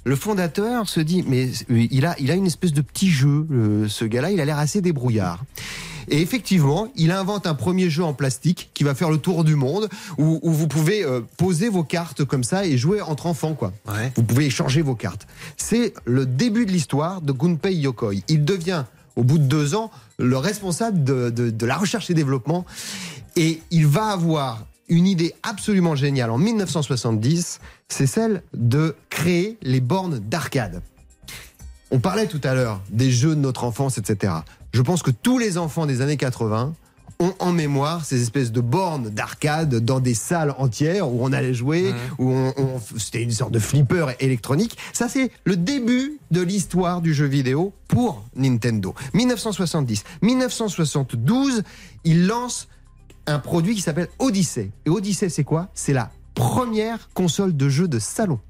le 0.04 0.16
fondateur 0.16 0.88
se 0.88 1.00
dit, 1.00 1.24
mais 1.28 1.50
euh, 1.72 1.88
il 1.90 2.06
a, 2.06 2.16
il 2.20 2.30
a 2.32 2.36
une 2.36 2.46
espèce 2.46 2.74
de 2.74 2.82
petit 2.82 3.10
jeu, 3.10 3.48
euh, 3.52 3.88
ce 3.88 4.06
gars-là, 4.06 4.32
il 4.32 4.40
a 4.40 4.46
l'air 4.46 4.60
assez 4.60 4.82
débrouillard. 4.82 5.44
Et 6.10 6.22
effectivement, 6.22 6.88
il 6.96 7.12
invente 7.12 7.48
un 7.48 7.56
premier 7.56 7.90
jeu 7.90 8.04
en 8.04 8.14
plastique 8.14 8.70
qui 8.74 8.84
va 8.84 8.96
faire 8.96 9.10
le 9.10 9.18
tour 9.18 9.44
du 9.44 9.56
monde, 9.56 9.90
où, 10.18 10.40
où 10.42 10.52
vous 10.52 10.68
pouvez 10.68 11.04
euh, 11.04 11.22
poser 11.38 11.70
vos 11.70 11.84
cartes 11.84 12.24
comme 12.26 12.44
ça 12.44 12.66
et 12.66 12.78
jouer 12.78 13.02
entre 13.02 13.26
enfants, 13.28 13.54
quoi. 13.54 13.74
Ouais. 13.88 14.12
Vous 14.16 14.24
pouvez 14.24 14.46
échanger 14.46 14.82
vos 14.82 14.96
cartes. 14.96 15.28
C'est 15.58 15.94
le 16.06 16.26
début 16.26 16.66
de 16.66 16.72
l'histoire 16.72 17.22
de 17.22 17.32
Gunpei 17.32 17.76
Yokoi. 17.76 18.14
Il 18.28 18.46
devient, 18.46 18.84
au 19.16 19.24
bout 19.24 19.38
de 19.38 19.44
deux 19.46 19.76
ans, 19.76 19.92
le 20.18 20.38
responsable 20.38 21.04
de, 21.04 21.30
de- 21.30 21.50
de 21.50 21.66
la 21.66 21.78
recherche 21.78 22.10
et 22.10 22.14
développement. 22.14 22.66
Et 23.36 23.62
il 23.72 23.88
va 23.88 24.06
avoir 24.08 24.66
une 24.88 25.08
idée 25.08 25.34
absolument 25.42 25.96
géniale 25.96 26.30
en 26.30 26.38
1970, 26.38 27.60
c'est 27.88 28.06
celle 28.06 28.44
de 28.54 28.96
créer 29.10 29.58
les 29.64 29.80
bornes 29.82 30.20
d'arcade. 30.20 30.82
On 31.92 32.00
parlait 32.00 32.28
tout 32.28 32.42
à 32.44 32.54
l'heure 32.54 32.82
des 32.90 33.12
jeux 33.12 33.36
de 33.36 33.40
notre 33.42 33.64
enfance, 33.64 33.98
etc. 33.98 34.34
Je 34.76 34.82
pense 34.82 35.02
que 35.04 35.12
tous 35.12 35.38
les 35.38 35.58
enfants 35.58 35.86
des 35.86 36.02
années 36.02 36.18
80 36.18 36.74
ont 37.20 37.34
en 37.40 37.54
mémoire 37.54 38.04
ces 38.04 38.22
espèces 38.22 38.52
de 38.52 38.60
bornes 38.60 39.10
d'arcade 39.10 39.74
dans 39.76 40.02
des 40.02 40.14
salles 40.14 40.54
entières 40.58 41.10
où 41.10 41.20
on 41.26 41.32
allait 41.32 41.54
jouer, 41.54 41.94
où 42.20 42.30
on, 42.30 42.54
on- 42.58 42.82
c'était 42.98 43.24
une 43.24 43.32
sorte 43.32 43.54
de 43.54 43.60
flipper 43.60 44.08
électronique. 44.20 44.78
Ça, 44.92 45.08
c'est 45.08 45.32
le 45.46 45.56
début 45.56 46.20
de 46.32 46.42
l'histoire 46.42 47.00
du 47.02 47.14
jeu 47.14 47.26
vidéo 47.26 47.72
pour 47.88 48.26
Nintendo. 48.36 48.94
1970. 49.14 50.04
1972, 50.22 51.64
il 52.04 52.28
lance 52.28 52.68
un 53.28 53.40
produit 53.40 53.76
qui 53.76 53.82
s'appelle 53.82 54.10
Odyssey. 54.20 54.72
Et 54.86 54.90
Odyssey, 54.90 55.30
c'est 55.30 55.46
quoi? 55.46 55.70
C'est 55.74 55.94
la 55.94 56.12
première 56.34 57.08
console 57.14 57.56
de 57.56 57.70
jeu 57.70 57.88
de 57.88 57.98
salon. 57.98 58.42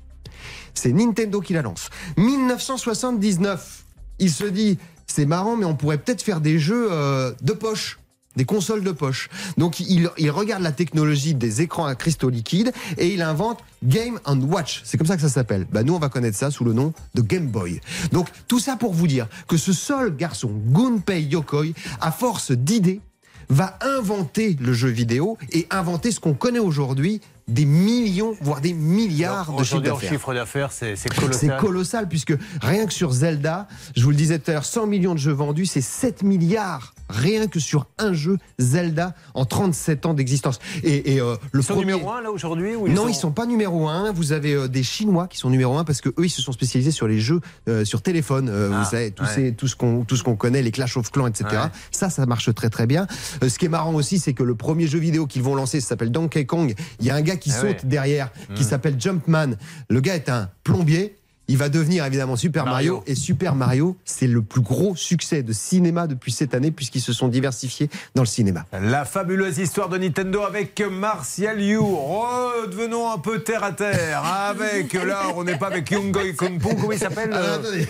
C'est 0.74 0.92
Nintendo 0.92 1.40
qui 1.40 1.54
la 1.54 1.62
lance. 1.62 1.92
1979, 2.18 3.86
il 4.18 4.32
se 4.32 4.46
dit, 4.46 4.80
c'est 5.08 5.26
marrant, 5.26 5.56
mais 5.56 5.66
on 5.66 5.76
pourrait 5.76 5.98
peut-être 5.98 6.22
faire 6.22 6.42
des 6.42 6.60
jeux 6.60 6.88
euh, 6.92 7.32
de 7.42 7.54
poche. 7.54 8.00
Des 8.36 8.44
consoles 8.44 8.84
de 8.84 8.92
poche. 8.92 9.30
Donc 9.58 9.80
il, 9.80 10.10
regarde 10.30 10.62
la 10.62 10.74
technologie 10.74 11.36
des 11.36 11.62
écrans 11.62 11.86
à 11.86 11.96
cristaux 11.96 12.30
liquides 12.30 12.74
et 12.98 13.14
il 13.14 13.22
invente 13.22 13.60
Game 13.82 14.20
and 14.26 14.42
Watch. 14.42 14.82
C'est 14.84 14.98
comme 14.98 15.08
ça 15.08 15.16
que 15.16 15.22
ça 15.22 15.30
s'appelle. 15.30 15.66
Bah, 15.72 15.84
nous, 15.84 15.94
on 15.94 16.00
va 16.00 16.10
connaître 16.10 16.38
ça 16.38 16.52
sous 16.52 16.66
le 16.66 16.74
nom 16.74 16.92
de 17.14 17.22
Game 17.22 17.48
Boy. 17.48 17.80
Donc 18.12 18.28
tout 18.50 18.60
ça 18.60 18.76
pour 18.76 18.94
vous 18.94 19.08
dire 19.08 19.28
que 19.48 19.56
ce 19.56 19.72
seul 19.72 20.14
garçon, 20.14 20.52
Gunpei 20.68 21.24
Yokoi, 21.24 21.68
à 22.02 22.12
force 22.12 22.52
d'idées, 22.52 23.00
va 23.48 23.78
inventer 23.82 24.58
le 24.60 24.74
jeu 24.74 24.90
vidéo 24.90 25.38
et 25.52 25.68
inventer 25.70 26.12
ce 26.12 26.20
qu'on 26.20 26.34
connaît 26.34 26.60
aujourd'hui, 26.60 27.22
des 27.48 27.66
millions, 27.66 28.36
voire 28.42 28.60
des 28.62 28.74
milliards 28.74 29.48
de 29.52 29.76
en 29.76 29.80
d'affaires. 29.80 30.10
chiffre 30.10 30.34
d'affaires, 30.34 30.72
c'est 30.72 30.96
c'est 30.96 31.10
C'est 31.14 31.20
colossal. 31.20 31.58
colossal 31.60 32.08
puisque 32.10 32.34
rien 32.62 32.86
que 32.88 32.94
sur 32.94 33.12
Zelda, 33.12 33.68
je 33.96 34.04
vous 34.04 34.10
le 34.10 34.16
disais 34.16 34.40
tout 34.40 34.50
à 34.50 34.54
l'heure, 34.56 34.66
100 34.66 34.88
millions 34.88 35.14
de 35.14 35.20
jeux 35.20 35.32
vendus, 35.32 35.66
c'est 35.68 35.82
7 35.82 36.24
milliards 36.24 36.94
rien 37.08 37.46
que 37.46 37.60
sur 37.60 37.86
un 38.00 38.14
jeu 38.14 38.40
Zelda 38.58 39.14
en 39.36 39.46
37 39.46 40.08
ans 40.08 40.16
d'existence. 40.16 40.58
Et, 40.84 41.14
et, 41.14 41.22
euh, 41.22 41.36
le 41.52 41.60
Ils 41.60 41.64
sont 41.64 41.76
premier... 41.76 41.92
numéro 41.94 42.10
1 42.12 42.22
là 42.22 42.32
aujourd'hui 42.32 42.74
ou 42.76 42.88
non, 42.88 43.08
ils 43.08 43.14
sont 43.14 43.30
pas 43.32 43.46
numéro 43.46 43.88
un. 43.88 44.12
Vous 44.12 44.32
avez 44.32 44.54
euh, 44.54 44.68
des 44.68 44.82
Chinois 44.82 45.28
qui 45.28 45.38
sont 45.38 45.52
numéro 45.52 45.78
un 45.78 45.84
parce 45.84 46.02
que 46.02 46.10
eux, 46.10 46.26
ils 46.26 46.32
se 46.32 46.42
sont 46.42 46.52
spécialisés 46.52 46.90
sur 46.90 47.08
les 47.08 47.20
jeux 47.20 47.42
euh, 47.70 47.86
sur 47.86 48.02
téléphone. 48.02 48.50
Euh, 48.50 48.72
Ah, 48.74 48.80
vous 48.84 48.90
savez, 48.90 49.12
tous 49.12 49.24
ouais. 49.24 49.30
ces- 49.36 49.54
tout 49.54 49.68
ce 49.68 49.76
qu'on 49.76 50.04
tout 50.04 50.18
connaît, 50.36 50.64
les 50.64 50.72
Clash 50.72 50.98
of 50.98 51.12
Clans, 51.12 51.28
etc. 51.28 51.46
Ouais. 51.52 51.60
Ça, 51.92 52.10
ça 52.10 52.26
marche 52.26 52.52
très 52.56 52.72
très 52.72 52.88
bien. 52.88 53.06
Ce 53.48 53.60
qui 53.60 53.66
est 53.66 53.70
marrant 53.70 53.94
aussi, 53.94 54.18
c'est 54.18 54.34
que 54.34 54.42
le 54.42 54.56
premier 54.56 54.88
jeu 54.88 54.98
vidéo 54.98 55.28
qu'ils 55.28 55.44
vont 55.44 55.54
lancer, 55.54 55.82
ça 55.82 55.90
s'appelle 55.90 56.12
Donkey 56.12 56.46
Kong. 56.46 56.74
Il 57.02 57.06
y 57.06 57.12
a 57.12 57.16
un 57.16 57.22
gars 57.22 57.35
qui 57.38 57.52
Ah 57.52 57.62
saute 57.62 57.68
ouais. 57.70 57.80
derrière, 57.84 58.32
qui 58.56 58.64
Mm. 58.64 58.66
s'appelle 58.66 58.96
Jumpman. 59.00 59.52
Le 59.90 60.02
gars 60.02 60.16
est 60.16 60.30
un 60.30 60.50
plombier. 60.64 61.18
Il 61.48 61.58
va 61.58 61.70
devenir 61.70 62.06
évidemment 62.06 62.36
Super 62.36 62.66
Mario. 62.66 62.96
Mario. 62.96 63.04
Et 63.08 63.16
Super 63.16 63.54
Mario, 63.56 63.96
c'est 64.04 64.26
le 64.28 64.42
plus 64.42 64.62
gros 64.62 64.96
succès 64.96 65.44
de 65.44 65.54
cinéma 65.54 66.08
depuis 66.08 66.32
cette 66.32 66.54
année 66.56 66.72
puisqu'ils 66.72 67.02
se 67.02 67.14
sont 67.14 67.28
diversifiés 67.28 67.90
dans 68.16 68.24
le 68.24 68.28
cinéma. 68.28 68.66
La 68.72 69.06
fabuleuse 69.06 69.60
histoire 69.60 69.90
de 69.90 69.98
Nintendo 69.98 70.42
avec 70.42 70.82
Martial 70.82 71.62
Yu. 71.62 71.78
Redevenons 71.78 73.12
un 73.12 73.20
peu 73.20 73.44
terre 73.44 73.64
à 73.64 73.72
terre. 73.74 74.24
Avec, 74.26 74.94
là, 74.94 75.24
on 75.36 75.44
n'est 75.44 75.58
pas 75.58 75.68
avec 75.68 75.92
Yungoi 75.92 76.34
Kung 76.38 76.60
Fu, 76.62 76.76
comment 76.76 76.92
il 76.92 77.00
s'appelle 77.00 77.32
Alors, 77.32 77.60
euh. 77.66 77.84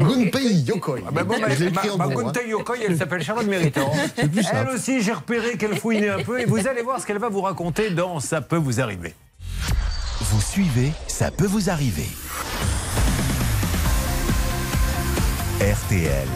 Gunpei 0.00 0.54
Yokoi. 0.66 1.00
Ah 1.06 1.10
bah 1.12 1.24
bon, 1.24 1.34
bah, 1.40 1.48
Je 1.50 1.64
l'ai 1.64 1.70
ma- 1.70 1.82
gros, 1.82 2.00
hein. 2.00 2.08
Gunpei 2.08 2.48
Yokoi, 2.48 2.76
elle 2.86 2.96
s'appelle 2.96 3.22
Charlotte 3.22 3.46
Méritant. 3.46 3.92
Elle 4.16 4.68
aussi, 4.74 5.02
j'ai 5.02 5.12
repéré 5.12 5.56
qu'elle 5.56 5.76
fouinait 5.78 6.08
un 6.08 6.22
peu 6.22 6.40
et 6.40 6.46
vous 6.46 6.66
allez 6.66 6.82
voir 6.82 7.00
ce 7.00 7.06
qu'elle 7.06 7.18
va 7.18 7.28
vous 7.28 7.42
raconter 7.42 7.90
dans 7.90 8.18
Ça 8.20 8.40
peut 8.40 8.56
vous 8.56 8.80
arriver. 8.80 9.14
Vous 10.20 10.40
suivez, 10.40 10.92
ça 11.06 11.30
peut 11.30 11.46
vous 11.46 11.70
arriver. 11.70 12.06
RTL. 15.60 16.28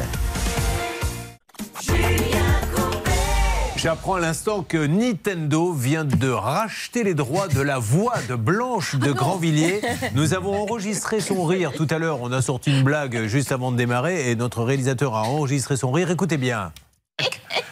J'apprends 3.77 4.15
à 4.15 4.21
l'instant 4.21 4.65
que 4.65 4.85
Nintendo 4.85 5.73
vient 5.73 6.05
de 6.05 6.29
racheter 6.29 7.05
les 7.05 7.15
droits 7.15 7.47
de 7.47 7.61
la 7.61 7.79
voix 7.79 8.17
de 8.29 8.35
Blanche 8.35 8.97
de 8.97 9.13
Grandvilliers. 9.13 9.81
Nous 10.17 10.35
avons 10.35 10.61
enregistré 10.61 11.21
son 11.21 11.45
rire 11.45 11.71
tout 11.77 11.87
à 11.91 11.99
l'heure. 11.99 12.21
On 12.21 12.33
a 12.33 12.43
sorti 12.43 12.77
une 12.77 12.83
blague 12.83 13.27
juste 13.27 13.53
avant 13.53 13.71
de 13.71 13.77
démarrer 13.77 14.29
et 14.29 14.35
notre 14.35 14.65
réalisateur 14.65 15.15
a 15.15 15.23
enregistré 15.23 15.77
son 15.77 15.93
rire. 15.93 16.11
Écoutez 16.11 16.37
bien. 16.37 16.73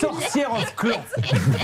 Poussière 0.00 0.52
of 0.52 0.74
clan. 0.76 1.00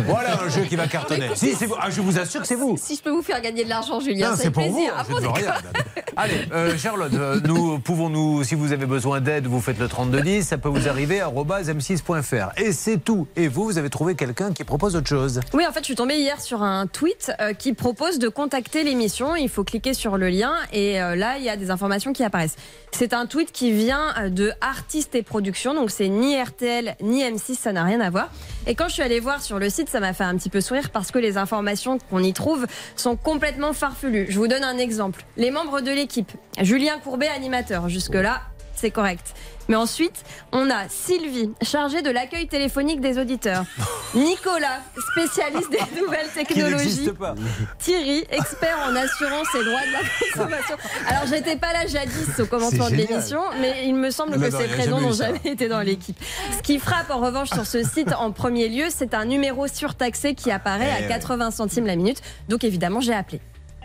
Voilà 0.07 0.43
un 0.43 0.49
jeu 0.49 0.63
qui 0.63 0.77
va 0.77 0.87
cartonner. 0.87 1.29
Si, 1.35 1.55
c'est 1.55 1.67
vous. 1.67 1.75
Ah, 1.81 1.91
je 1.91 2.01
vous 2.01 2.19
assure 2.19 2.41
que 2.41 2.47
c'est 2.47 2.55
vous. 2.55 2.77
Si 2.81 2.97
je 2.97 3.03
peux 3.03 3.11
vous 3.11 3.23
faire 3.23 3.41
gagner 3.41 3.65
de 3.65 3.69
l'argent, 3.69 4.01
Julien, 4.01 4.35
c'est 4.37 4.51
pour 4.51 4.65
vous. 4.65 4.73
plaisir. 4.75 4.93
Ah 4.97 5.03
je 5.07 5.13
bon, 5.13 5.21
ne 5.21 5.27
veux 5.27 5.33
d'accord. 5.33 5.61
rien. 5.63 5.73
Allez, 6.17 6.41
euh, 6.53 6.77
Charlotte, 6.79 7.13
euh, 7.15 7.41
nous 7.45 7.79
pouvons-nous, 7.79 8.45
si 8.45 8.55
vous 8.55 8.73
avez 8.73 8.87
besoin 8.87 9.21
d'aide, 9.21 9.47
vous 9.47 9.61
faites 9.61 9.79
le 9.79 9.89
3210, 9.89 10.45
ça 10.47 10.59
peut 10.59 10.69
vous 10.69 10.89
arriver 10.89 11.21
à 11.21 11.29
m6.fr. 11.29 12.53
Et 12.61 12.73
c'est 12.73 12.99
tout. 12.99 13.27
Et 13.37 13.49
vous, 13.49 13.65
vous 13.65 13.79
avez 13.79 13.91
trouvé 13.91 14.15
quelqu'un 14.15 14.53
qui 14.53 14.65
propose 14.65 14.97
autre 14.97 15.09
chose. 15.09 15.41
Oui, 15.53 15.65
en 15.67 15.73
fait, 15.73 15.81
je 15.81 15.87
suis 15.87 15.95
tombée 15.95 16.17
hier 16.17 16.41
sur 16.41 16.63
un 16.63 16.87
tweet 16.87 17.33
euh, 17.41 17.53
qui 17.53 17.73
propose 17.73 18.19
de 18.19 18.29
contacter 18.29 18.85
l'émission. 18.85 19.37
Il 19.37 19.49
faut 19.49 19.65
cliquer 19.65 19.95
sur 19.95 20.17
le 20.17 20.29
lien 20.29 20.55
et 20.73 21.01
euh, 21.01 21.17
là, 21.17 21.39
il 21.39 21.45
y 21.45 21.49
a 21.51 21.57
des 21.57 21.71
informations 21.71 22.13
qui 22.13 22.25
apparaissent. 22.25 22.57
C'est 22.93 23.13
un 23.13 23.27
tweet 23.27 23.51
qui 23.53 23.73
vient 23.73 24.29
de 24.29 24.53
Artistes 24.61 25.15
et 25.17 25.23
Productions, 25.23 25.75
donc 25.75 25.91
c'est 25.91 26.04
ni 26.09 26.41
RTL 26.41 26.97
ni 27.01 27.23
M6, 27.23 27.55
ça 27.55 27.73
n'a 27.73 27.85
rien 27.85 28.01
à 28.01 28.11
voir. 28.11 28.31
Et 28.67 28.75
quand 28.75 28.89
je 28.89 28.95
suis 28.95 29.03
allée 29.03 29.21
voir 29.21 29.43
sur 29.43 29.59
le 29.59 29.69
site, 29.69 29.89
ça 29.89 30.01
m'a 30.01 30.13
fait 30.13 30.25
un 30.25 30.37
petit 30.37 30.51
peu 30.51 30.61
sourire 30.61 30.91
parce 30.91 31.11
que 31.11 31.19
les 31.19 31.37
informations 31.37 31.99
qu'on 32.11 32.23
y 32.23 32.33
trouve 32.33 32.67
sont 32.97 33.17
complètement 33.17 33.73
farfelues. 33.73 34.27
Je 34.29 34.39
vous 34.39 34.49
donne 34.49 34.65
un 34.65 34.79
exemple. 34.79 35.25
Les 35.37 35.51
membres 35.51 35.81
de 35.81 35.91
l'équipe, 35.91 36.33
Julien 36.61 36.99
Courbet, 36.99 37.29
animateur, 37.29 37.89
jusque-là, 37.89 38.43
c'est 38.85 38.91
correct. 38.91 39.33
Mais 39.71 39.77
ensuite, 39.77 40.25
on 40.53 40.69
a 40.69 40.91
Sylvie, 40.91 41.51
chargée 41.63 42.03
de 42.03 42.11
l'accueil 42.11 42.47
téléphonique 42.47 43.01
des 43.01 43.19
auditeurs. 43.19 43.65
Nicolas, 44.15 44.81
spécialiste 45.13 45.71
des 45.71 46.01
nouvelles 46.03 46.29
technologies. 46.35 47.11
pas. 47.19 47.35
Thierry, 47.79 48.27
expert 48.29 48.77
en 48.87 48.95
assurance 48.95 49.47
et 49.59 49.65
droit 49.65 49.81
de 49.81 49.93
la 49.93 50.01
consommation. 50.45 50.77
Alors, 51.09 51.23
j'étais 51.27 51.57
pas 51.57 51.73
là 51.73 51.87
jadis 51.87 52.39
au 52.41 52.45
commencement 52.45 52.91
de 52.91 52.97
l'émission, 52.97 53.41
mais 53.59 53.87
il 53.87 53.95
me 53.95 54.11
semble 54.11 54.33
que 54.33 54.51
non, 54.51 54.59
ces 54.59 54.67
prénoms 54.69 55.01
n'ont 55.01 55.13
jamais 55.13 55.41
été 55.47 55.67
dans 55.67 55.81
l'équipe. 55.81 56.19
Ce 56.55 56.61
qui 56.63 56.79
frappe 56.79 57.09
en 57.11 57.21
revanche 57.21 57.49
sur 57.49 57.65
ce 57.65 57.83
site 57.83 58.13
en 58.13 58.33
premier 58.33 58.69
lieu, 58.69 58.89
c'est 58.91 59.15
un 59.15 59.25
numéro 59.25 59.67
surtaxé 59.67 60.35
qui 60.35 60.51
apparaît 60.51 60.91
Eh 61.01 61.05
à 61.05 61.07
ouais. 61.07 61.09
80 61.09 61.53
centimes 61.53 61.87
la 61.87 61.97
minute. 61.97 62.21
Donc, 62.51 62.65
évidemment, 62.65 63.01
j'ai 63.01 63.15
appelé. 63.15 63.41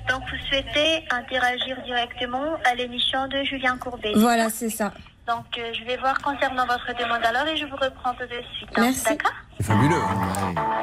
Donc 0.10 0.22
vous 0.24 0.38
souhaitez 0.48 1.04
interagir 1.12 1.82
directement 1.84 2.56
à 2.66 2.74
l'émission 2.76 3.28
de 3.28 3.44
Julien 3.44 3.78
Courbet. 3.78 4.14
Voilà, 4.16 4.50
c'est 4.50 4.70
ça. 4.70 4.92
Donc 5.28 5.46
euh, 5.60 5.72
je 5.74 5.84
vais 5.86 5.98
voir 5.98 6.20
concernant 6.22 6.66
votre 6.66 6.88
demande 6.98 7.24
alors 7.24 7.48
et 7.48 7.56
je 7.56 7.66
vous 7.66 7.76
reprends 7.76 8.14
tout 8.16 8.24
de 8.26 8.42
suite. 8.56 8.70
hein. 8.76 8.82
Merci. 8.82 9.04
D'accord? 9.06 9.32
C'est 9.60 9.66
fabuleux. 9.68 10.02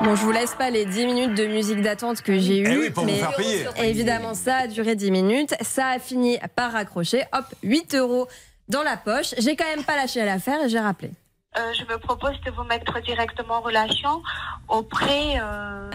Bon, 0.02 0.14
je 0.14 0.22
vous 0.22 0.30
laisse 0.30 0.54
pas 0.54 0.70
les 0.70 0.84
10 0.84 1.06
minutes 1.06 1.34
de 1.34 1.46
musique 1.46 1.82
d'attente 1.82 2.22
que 2.22 2.38
j'ai 2.38 2.58
eues. 2.60 2.68
Eh 2.70 2.78
oui, 2.78 2.90
pour 2.90 3.02
vous 3.04 3.10
mais 3.10 3.16
faire 3.18 3.34
payer. 3.34 3.66
Évidemment, 3.82 4.34
ça 4.34 4.56
a 4.58 4.66
duré 4.68 4.94
10 4.94 5.10
minutes. 5.10 5.54
Ça 5.62 5.88
a 5.88 5.98
fini 5.98 6.38
par 6.54 6.70
raccrocher. 6.72 7.24
Hop, 7.32 7.46
8 7.64 7.96
euros 7.96 8.28
dans 8.68 8.84
la 8.84 8.96
poche. 8.96 9.34
J'ai 9.38 9.56
quand 9.56 9.66
même 9.74 9.82
pas 9.84 9.96
lâché 9.96 10.24
l'affaire 10.24 10.62
et 10.64 10.68
j'ai 10.68 10.78
rappelé. 10.78 11.10
Euh, 11.58 11.72
Je 11.72 11.82
me 11.92 11.98
propose 11.98 12.40
de 12.42 12.50
vous 12.52 12.64
mettre 12.64 13.00
directement 13.02 13.54
en 13.54 13.60
relation 13.62 14.22
auprès 14.68 15.40
euh, 15.40 15.90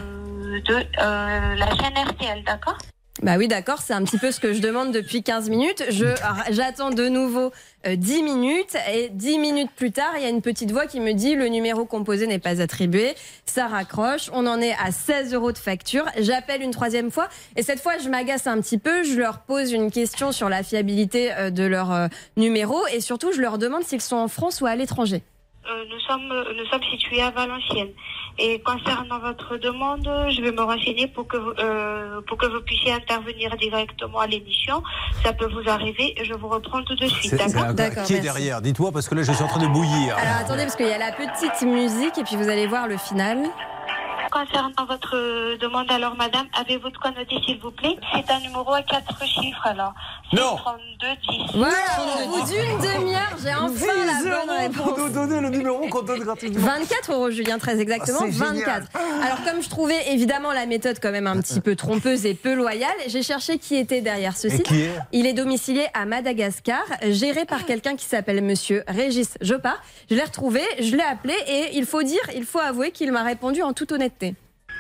de 0.65 0.75
euh, 0.75 1.55
la 1.55 1.67
chaîne 1.77 1.93
RTL, 2.05 2.43
d'accord? 2.43 2.77
Bah 3.22 3.36
oui, 3.38 3.50
d'accord, 3.50 3.82
c'est 3.82 3.94
un 3.94 4.03
petit 4.06 4.18
peu 4.18 4.32
ce 4.32 4.39
que 4.39 4.53
je 4.53 4.62
demande 4.62 4.94
depuis 4.94 5.22
15 5.22 5.50
minutes. 5.50 5.84
Je 5.89 6.06
j'attends 6.50 6.91
de 6.91 7.10
nouveau 7.10 7.51
euh, 7.86 7.98
10 7.98 8.24
minutes 8.24 8.77
et 8.91 9.10
10 9.10 9.38
minutes 9.38 9.70
plus 9.75 9.91
tard, 9.91 10.13
il 10.15 10.24
y 10.24 10.25
a 10.25 10.30
une 10.30 10.41
petite 10.41 10.72
voix 10.72 10.88
qui 10.88 11.01
me 11.01 11.12
dit 11.12 11.36
le 11.36 11.48
numéro 11.48 11.84
composé 11.84 12.25
n'est 12.25 12.39
pas 12.39 12.62
attribué. 12.62 13.13
Ça 13.46 13.68
raccroche, 13.68 14.32
on 14.34 14.48
en 14.48 14.62
est 14.62 14.74
à 14.82 14.91
16 14.91 15.34
euros 15.34 15.51
de 15.51 15.58
facture. 15.58 16.06
J'appelle 16.20 16.62
une 16.62 16.72
troisième 16.72 17.12
fois 17.12 17.27
et 17.58 17.63
cette 17.63 17.82
fois, 17.82 17.98
je 17.98 18.08
m'agace 18.08 18.48
un 18.48 18.62
petit 18.62 18.77
peu. 18.77 19.03
Je 19.03 19.20
leur 19.20 19.39
pose 19.39 19.74
une 19.74 19.91
question 19.91 20.32
sur 20.32 20.48
la 20.48 20.63
fiabilité 20.63 21.34
euh, 21.34 21.50
de 21.50 21.63
leur 21.63 21.91
euh, 21.91 22.08
numéro 22.38 22.88
et 22.94 23.01
surtout, 23.01 23.34
je 23.34 23.41
leur 23.41 23.58
demande 23.58 23.84
s'ils 23.84 24.01
sont 24.01 24.15
en 24.15 24.30
France 24.30 24.62
ou 24.62 24.68
à 24.68 24.75
l'étranger. 24.77 25.22
Euh, 25.70 25.86
nous 25.91 26.00
sommes 26.00 26.27
nous 26.58 26.65
sommes 26.65 26.84
situés 26.91 27.22
à 27.22 27.30
Valenciennes. 27.30 27.91
Et 28.39 28.60
concernant 28.62 29.20
votre 29.20 29.58
demande, 29.58 30.10
je 30.30 30.41
vais 30.41 30.51
me 30.51 30.62
renseigner 30.62 31.06
pour 31.08 31.27
que 31.27 31.38
vous, 31.38 31.51
euh, 31.60 32.22
pour 32.27 32.38
que 32.38 32.48
vous 32.48 32.62
puissiez 32.62 32.94
intervenir 32.94 33.56
directement 33.58 34.20
à 34.20 34.27
l'émission. 34.27 34.82
Ça 35.24 35.34
peut 35.34 35.48
vous 35.48 35.70
arriver 35.70 36.20
et 36.20 36.25
je 36.25 36.34
vous 36.34 36.48
reprends 36.48 36.82
tout 36.84 36.96
de 36.96 37.06
suite, 37.06 37.36
d'accord 37.36 38.03
Qui 38.06 38.15
est 38.15 38.22
derrière? 38.22 38.62
Dites-moi 38.62 38.91
parce 38.91 39.08
que 39.08 39.15
là 39.15 39.22
je 39.24 39.32
suis 39.32 39.44
en 39.44 39.48
train 39.48 39.62
de 39.62 39.68
bouillir. 39.68 40.18
Alors 40.18 40.38
attendez, 40.41 40.63
parce 40.63 40.75
qu'il 40.75 40.88
y 40.88 40.94
a 40.94 40.98
la 40.98 41.12
petite 41.12 41.62
musique 41.62 42.18
et 42.18 42.24
puis 42.24 42.36
vous 42.38 42.50
allez 42.50 42.65
voir 42.68 42.88
le 42.88 42.98
final. 42.98 43.38
Concernant 44.45 44.86
votre 44.88 45.15
euh, 45.17 45.57
demande, 45.57 45.91
alors 45.91 46.15
madame, 46.15 46.48
avez-vous 46.60 46.89
de 46.89 46.98
quoi 46.98 47.12
noter 47.12 47.36
s'il 47.45 47.60
vous 47.60 47.69
plaît? 47.69 47.95
C'est 48.12 48.31
un 48.31 48.39
numéro 48.39 48.74
à 48.74 48.81
quatre 48.81 49.24
chiffres 49.24 49.65
alors. 49.65 49.93
Non. 50.33 50.55
32 50.55 51.07
10. 51.29 51.57
Voilà, 51.57 51.75
au 52.25 52.29
bout 52.29 52.45
d'une 52.48 52.77
demi-heure, 52.79 53.38
j'ai 53.43 53.53
enfin 53.53 53.86
la 54.05 54.48
bonne 54.48 54.71
pour 54.74 54.86
nous 54.88 55.03
réponse. 55.03 55.12
donner 55.12 55.41
le 55.41 55.50
numéro 55.50 55.88
qu'on 55.89 56.01
donne 56.01 56.21
gratuitement. 56.21 56.65
24 56.65 57.12
euros, 57.12 57.29
Julien, 57.29 57.60
très 57.60 57.79
exactement. 57.79 58.19
Ah, 58.21 58.25
c'est 58.25 58.31
génial. 58.31 58.83
24. 58.88 58.88
Alors, 59.24 59.43
comme 59.43 59.62
je 59.62 59.69
trouvais 59.69 60.12
évidemment 60.12 60.53
la 60.53 60.65
méthode 60.65 60.98
quand 61.00 61.11
même 61.11 61.27
un 61.27 61.39
petit 61.39 61.61
peu 61.61 61.75
trompeuse 61.75 62.25
et 62.25 62.33
peu 62.33 62.55
loyale, 62.55 62.89
j'ai 63.07 63.22
cherché 63.22 63.59
qui 63.59 63.75
était 63.75 64.01
derrière 64.01 64.35
ce 64.37 64.50
site. 64.50 64.63
qui 64.63 64.81
est 64.81 64.96
Il 65.11 65.27
est 65.27 65.33
domicilié 65.33 65.85
à 65.94 66.05
Madagascar, 66.05 66.81
géré 67.09 67.46
par 67.46 67.66
quelqu'un 67.66 67.96
qui 67.96 68.05
s'appelle 68.05 68.42
Monsieur 68.42 68.83
Régis 68.87 69.37
Jopard. 69.42 69.79
Je 70.09 70.16
l'ai 70.16 70.24
retrouvé, 70.24 70.61
je 70.79 70.96
l'ai 70.96 71.03
appelé 71.03 71.35
et 71.48 71.77
il 71.77 71.85
faut 71.85 72.01
dire, 72.01 72.22
il 72.35 72.46
faut 72.46 72.59
avouer 72.59 72.89
qu'il 72.92 73.11
m'a 73.11 73.24
répondu 73.24 73.61
en 73.61 73.74
toute 73.74 73.92
honnêteté. 73.92 74.30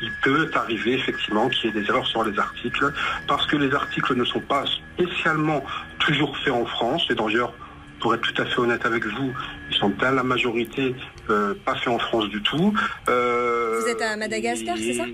Il 0.01 0.11
peut 0.23 0.49
arriver 0.53 0.93
effectivement 0.93 1.49
qu'il 1.49 1.69
y 1.73 1.77
ait 1.77 1.81
des 1.81 1.87
erreurs 1.87 2.07
sur 2.07 2.23
les 2.23 2.37
articles 2.37 2.91
parce 3.27 3.45
que 3.47 3.55
les 3.57 3.73
articles 3.73 4.15
ne 4.15 4.25
sont 4.25 4.39
pas 4.39 4.65
spécialement 4.97 5.63
toujours 5.99 6.35
faits 6.37 6.53
en 6.53 6.65
France. 6.65 7.05
Et 7.09 7.15
d'ailleurs 7.15 7.53
pour 7.99 8.15
être 8.15 8.21
tout 8.21 8.41
à 8.41 8.45
fait 8.45 8.59
honnête 8.59 8.85
avec 8.85 9.05
vous 9.05 9.31
ils 9.69 9.75
sont 9.75 9.89
dans 9.89 10.11
la 10.11 10.23
majorité 10.23 10.95
euh, 11.31 11.53
pas 11.65 11.75
faits 11.75 11.87
en 11.89 11.99
France 11.99 12.29
du 12.29 12.41
tout. 12.43 12.73
Euh, 13.09 13.79
Vous 13.81 13.87
êtes 13.87 14.01
à 14.01 14.15
Madagascar, 14.17 14.75
c'est 14.77 14.93
ça? 14.93 15.05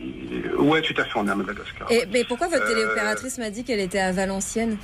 Ouais 0.59 0.81
tout 0.81 0.93
à 0.99 1.03
fait 1.05 1.11
on 1.15 1.27
est 1.27 1.31
à 1.31 1.35
Madagascar 1.35 1.89
Et 1.91 2.05
mais 2.11 2.23
pourquoi 2.23 2.47
votre 2.47 2.63
Euh, 2.63 2.67
téléopératrice 2.67 3.37
m'a 3.37 3.49
dit 3.49 3.63
qu'elle 3.63 3.79
était 3.79 3.99
à 3.99 4.11
Valenciennes? 4.11 4.77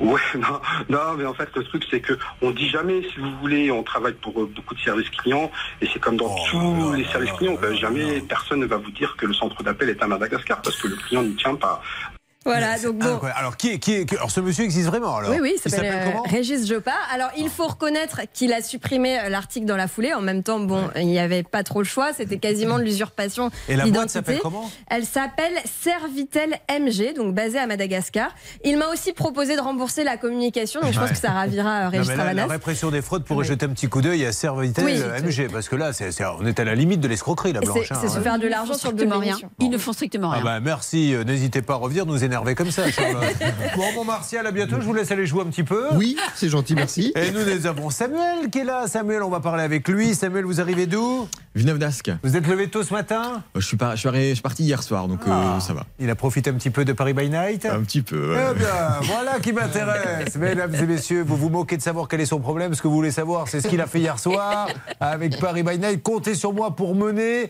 Ouais, 0.00 0.20
non, 0.34 0.60
non, 0.88 1.14
mais 1.16 1.24
en 1.24 1.32
fait, 1.34 1.48
le 1.56 1.64
truc, 1.64 1.84
c'est 1.90 2.00
que 2.00 2.12
on 2.42 2.50
dit 2.50 2.68
jamais, 2.68 3.02
si 3.02 3.18
vous 3.20 3.30
voulez, 3.40 3.70
on 3.70 3.82
travaille 3.82 4.12
pour 4.14 4.32
beaucoup 4.46 4.74
de 4.74 4.80
services 4.80 5.08
clients, 5.10 5.50
et 5.80 5.88
c'est 5.92 5.98
comme 6.00 6.16
dans 6.16 6.26
Oh 6.34 6.44
tous 6.50 6.92
les 6.94 7.04
services 7.06 7.32
clients, 7.32 7.56
ben, 7.60 7.74
jamais 7.74 8.20
personne 8.20 8.60
ne 8.60 8.66
va 8.66 8.76
vous 8.76 8.90
dire 8.90 9.16
que 9.16 9.24
le 9.26 9.32
centre 9.34 9.62
d'appel 9.62 9.88
est 9.90 10.02
à 10.02 10.06
Madagascar, 10.06 10.60
parce 10.60 10.76
que 10.80 10.88
le 10.88 10.96
client 10.96 11.22
n'y 11.22 11.34
tient 11.36 11.54
pas. 11.54 11.80
Voilà, 12.46 12.78
donc 12.78 12.96
bon. 12.98 13.06
Incroyable. 13.14 13.38
Alors, 13.38 13.56
qui 13.56 13.70
est, 13.72 13.78
qui 13.78 13.92
est- 13.92 14.12
alors, 14.14 14.30
ce 14.30 14.40
monsieur 14.40 14.64
existe 14.64 14.86
vraiment 14.86 15.16
alors 15.16 15.30
Oui, 15.30 15.38
oui, 15.42 15.54
il 15.56 15.70
s'appelle 15.70 15.90
euh, 15.92 16.04
comment 16.10 16.22
Régis 16.22 16.66
Jopard. 16.66 16.94
Alors, 17.12 17.28
il 17.36 17.48
faut 17.50 17.66
reconnaître 17.66 18.20
qu'il 18.32 18.52
a 18.52 18.62
supprimé 18.62 19.18
euh, 19.18 19.28
l'article 19.28 19.66
dans 19.66 19.76
la 19.76 19.88
foulée. 19.88 20.14
En 20.14 20.20
même 20.20 20.42
temps, 20.42 20.60
bon, 20.60 20.88
il 20.96 21.06
n'y 21.06 21.18
avait 21.18 21.42
pas 21.42 21.62
trop 21.64 21.80
le 21.80 21.86
choix. 21.86 22.12
C'était 22.12 22.38
quasiment 22.38 22.78
de 22.78 22.84
l'usurpation 22.84 23.50
Et 23.68 23.76
la 23.76 23.86
boîte 23.86 24.10
s'appelle 24.10 24.38
comment 24.40 24.70
Elle 24.88 25.04
s'appelle 25.04 25.52
Servitel 25.82 26.58
MG, 26.70 27.14
donc 27.16 27.34
basée 27.34 27.58
à 27.58 27.66
Madagascar. 27.66 28.30
Il 28.64 28.78
m'a 28.78 28.86
aussi 28.88 29.12
proposé 29.12 29.56
de 29.56 29.60
rembourser 29.60 30.04
la 30.04 30.16
communication, 30.16 30.80
donc 30.80 30.92
je 30.92 30.98
pense 31.00 31.08
Ouais. 31.08 31.14
que 31.14 31.20
ça 31.20 31.30
ravira 31.30 31.70
euh, 31.70 31.84
Non, 31.84 31.90
Régis 31.90 32.08
mais 32.08 32.16
là, 32.16 32.32
la 32.34 32.46
répression 32.46 32.90
des 32.90 33.02
fraudes 33.02 33.24
pourrait 33.24 33.40
Oui. 33.42 33.48
jeter 33.48 33.66
un 33.66 33.70
petit 33.70 33.88
coup 33.88 34.02
d'œil 34.02 34.24
à 34.24 34.32
Servitel 34.32 34.84
Oui. 34.84 35.00
MG, 35.24 35.48
parce 35.50 35.68
que 35.68 35.76
là, 35.76 35.90
on 36.38 36.46
est 36.46 36.60
à 36.60 36.64
la 36.64 36.74
limite 36.74 37.00
de 37.00 37.08
l'escroquerie, 37.08 37.52
la 37.52 37.60
Blanche. 37.60 37.78
C'est 37.88 37.94
hein, 37.94 37.98
c'est 38.00 38.08
se 38.08 38.16
ouais. 38.18 38.22
faire 38.22 38.38
de 38.38 38.46
l'argent 38.46 38.74
sur 38.74 38.92
le 38.92 39.16
rien. 39.16 39.36
Ils 39.58 39.70
ne 39.70 39.78
font 39.78 39.92
strictement 39.92 40.30
Ah 40.32 40.36
rien. 40.36 40.44
bah 40.44 40.60
merci, 40.60 41.14
euh, 41.14 41.24
n'hésitez 41.24 41.62
pas 41.62 41.74
à 41.74 41.76
revenir 41.76 42.06
nous 42.06 42.22
énerver 42.22 42.35
comme 42.56 42.70
ça, 42.70 42.84
bon, 43.76 43.84
bon, 43.94 44.04
Martial, 44.04 44.46
à 44.46 44.52
bientôt. 44.52 44.76
Je 44.80 44.86
vous 44.86 44.94
laisse 44.94 45.10
aller 45.10 45.26
jouer 45.26 45.42
un 45.42 45.46
petit 45.46 45.62
peu. 45.62 45.88
Oui, 45.94 46.16
c'est 46.34 46.48
gentil, 46.48 46.74
merci. 46.74 47.12
Et 47.16 47.30
nous, 47.30 47.44
nous 47.44 47.66
avons 47.66 47.90
Samuel 47.90 48.50
qui 48.50 48.60
est 48.60 48.64
là. 48.64 48.86
Samuel, 48.86 49.22
on 49.22 49.30
va 49.30 49.40
parler 49.40 49.62
avec 49.62 49.88
lui. 49.88 50.14
Samuel, 50.14 50.44
vous 50.44 50.60
arrivez 50.60 50.86
d'où? 50.86 51.28
Villeneuve 51.56 51.78
d'Ascq. 51.78 52.10
Vous 52.22 52.36
êtes 52.36 52.46
levé 52.46 52.68
tôt 52.68 52.82
ce 52.82 52.92
matin? 52.92 53.42
Je 53.54 53.60
suis, 53.66 53.78
pas, 53.78 53.94
je, 53.94 54.00
suis 54.00 54.08
arri- 54.10 54.28
je 54.28 54.34
suis 54.34 54.42
parti 54.42 54.62
hier 54.62 54.82
soir, 54.82 55.08
donc 55.08 55.20
euh, 55.26 55.30
Ah. 55.32 55.58
ça 55.58 55.72
va. 55.72 55.86
Il 55.98 56.10
a 56.10 56.14
profité 56.14 56.50
un 56.50 56.52
petit 56.52 56.68
peu 56.68 56.84
de 56.84 56.92
Paris 56.92 57.14
by 57.14 57.30
Night? 57.30 57.64
Un 57.64 57.80
petit 57.82 58.02
peu. 58.02 58.34
ouais. 58.34 58.44
Eh 58.52 58.58
bien, 58.58 58.66
voilà 59.04 59.40
qui 59.40 59.54
m'intéresse. 59.54 60.36
Mesdames 60.38 60.74
et 60.74 60.82
messieurs, 60.86 61.24
vous 61.26 61.34
vous 61.38 61.48
moquez 61.48 61.78
de 61.78 61.82
savoir 61.82 62.08
quel 62.08 62.20
est 62.20 62.26
son 62.26 62.40
problème. 62.40 62.74
Ce 62.74 62.82
que 62.82 62.88
vous 62.88 62.94
voulez 62.94 63.10
savoir, 63.10 63.48
c'est 63.48 63.62
ce 63.62 63.68
qu'il 63.68 63.80
a 63.80 63.86
fait 63.86 64.00
hier 64.00 64.18
soir 64.18 64.68
avec 65.00 65.40
Paris 65.40 65.62
by 65.62 65.78
Night. 65.78 66.02
Comptez 66.02 66.34
sur 66.34 66.52
moi 66.52 66.76
pour 66.76 66.94
mener 66.94 67.48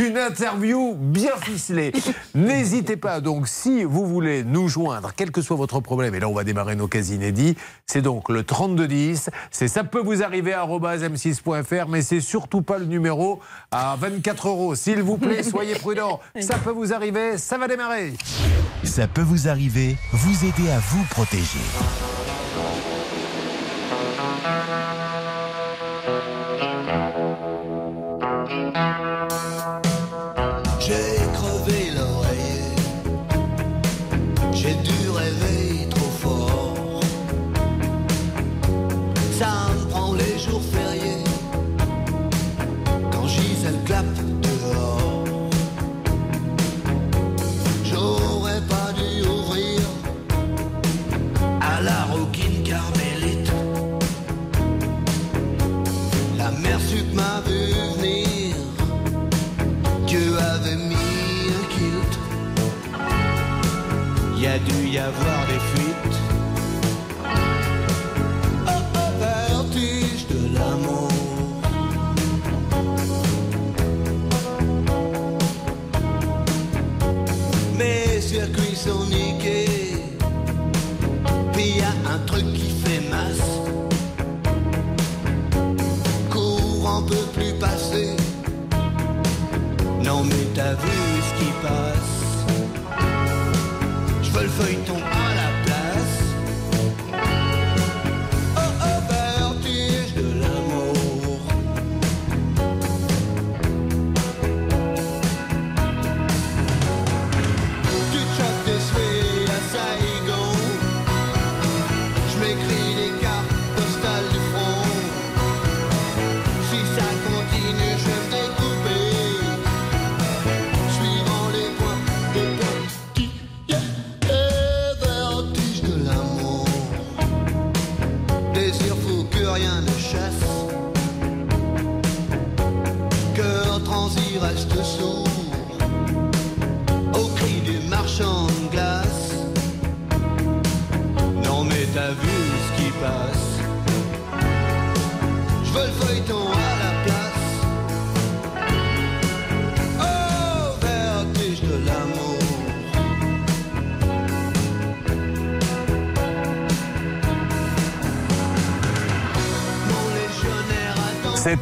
une 0.00 0.16
interview 0.16 0.94
bien 0.98 1.36
ficelée. 1.38 1.92
N'hésitez 2.34 2.96
pas, 2.96 3.20
donc, 3.20 3.48
si 3.48 3.84
vous 3.84 4.06
voulez 4.06 4.44
nous 4.44 4.68
joindre, 4.68 5.12
quel 5.14 5.30
que 5.30 5.42
soit 5.42 5.56
votre 5.56 5.80
problème, 5.80 6.14
et 6.14 6.20
là, 6.20 6.28
on 6.30 6.34
va 6.34 6.44
démarrer 6.44 6.74
nos 6.74 6.88
cas 6.88 7.02
inédits, 7.02 7.56
c'est 7.84 8.00
donc 8.00 8.30
le 8.30 8.44
3210. 8.44 9.28
C'est 9.50 9.68
ça 9.68 9.84
peut 9.84 10.00
vous 10.00 10.22
arriver 10.22 10.54
à 10.54 10.64
m6.fr, 10.64 11.88
mais 11.90 12.00
c'est 12.00 12.20
surtout 12.22 12.62
pas 12.62 12.78
le 12.78 12.86
numéro 12.86 13.40
à 13.70 13.96
24 13.96 14.48
euros. 14.48 14.74
S'il 14.74 15.02
vous 15.02 15.18
plaît, 15.18 15.42
soyez 15.42 15.74
prudents. 15.74 16.20
Ça 16.40 16.58
peut 16.58 16.70
vous 16.70 16.92
arriver, 16.92 17.38
ça 17.38 17.58
va 17.58 17.68
démarrer. 17.68 18.14
Ça 18.84 19.06
peut 19.06 19.22
vous 19.22 19.48
arriver, 19.48 19.96
vous 20.12 20.44
aider 20.44 20.70
à 20.70 20.78
vous 20.78 21.04
protéger. 21.10 21.60
Y 64.92 64.98
avoir 64.98 65.46
des 65.46 65.58
fuites. 65.70 66.18
Oh, 68.66 68.82
vertige 69.18 70.26
de 70.28 70.54
l'amour. 70.54 71.08
Mes 77.78 78.20
circuits 78.20 78.76
sont 78.76 79.06
niqués. 79.06 80.04
Puis 81.54 81.78
y 81.78 81.80
a 81.80 82.12
un 82.14 82.18
truc 82.26 82.44
qui 82.52 82.70
fait 82.84 83.02
masse. 83.08 83.50
Courant 86.30 87.02
peut 87.02 87.28
plus 87.32 87.54
passer. 87.58 88.10
Non 90.04 90.22
mais 90.24 90.44
t'as 90.54 90.74
vu 90.74 91.11
18 94.62 95.21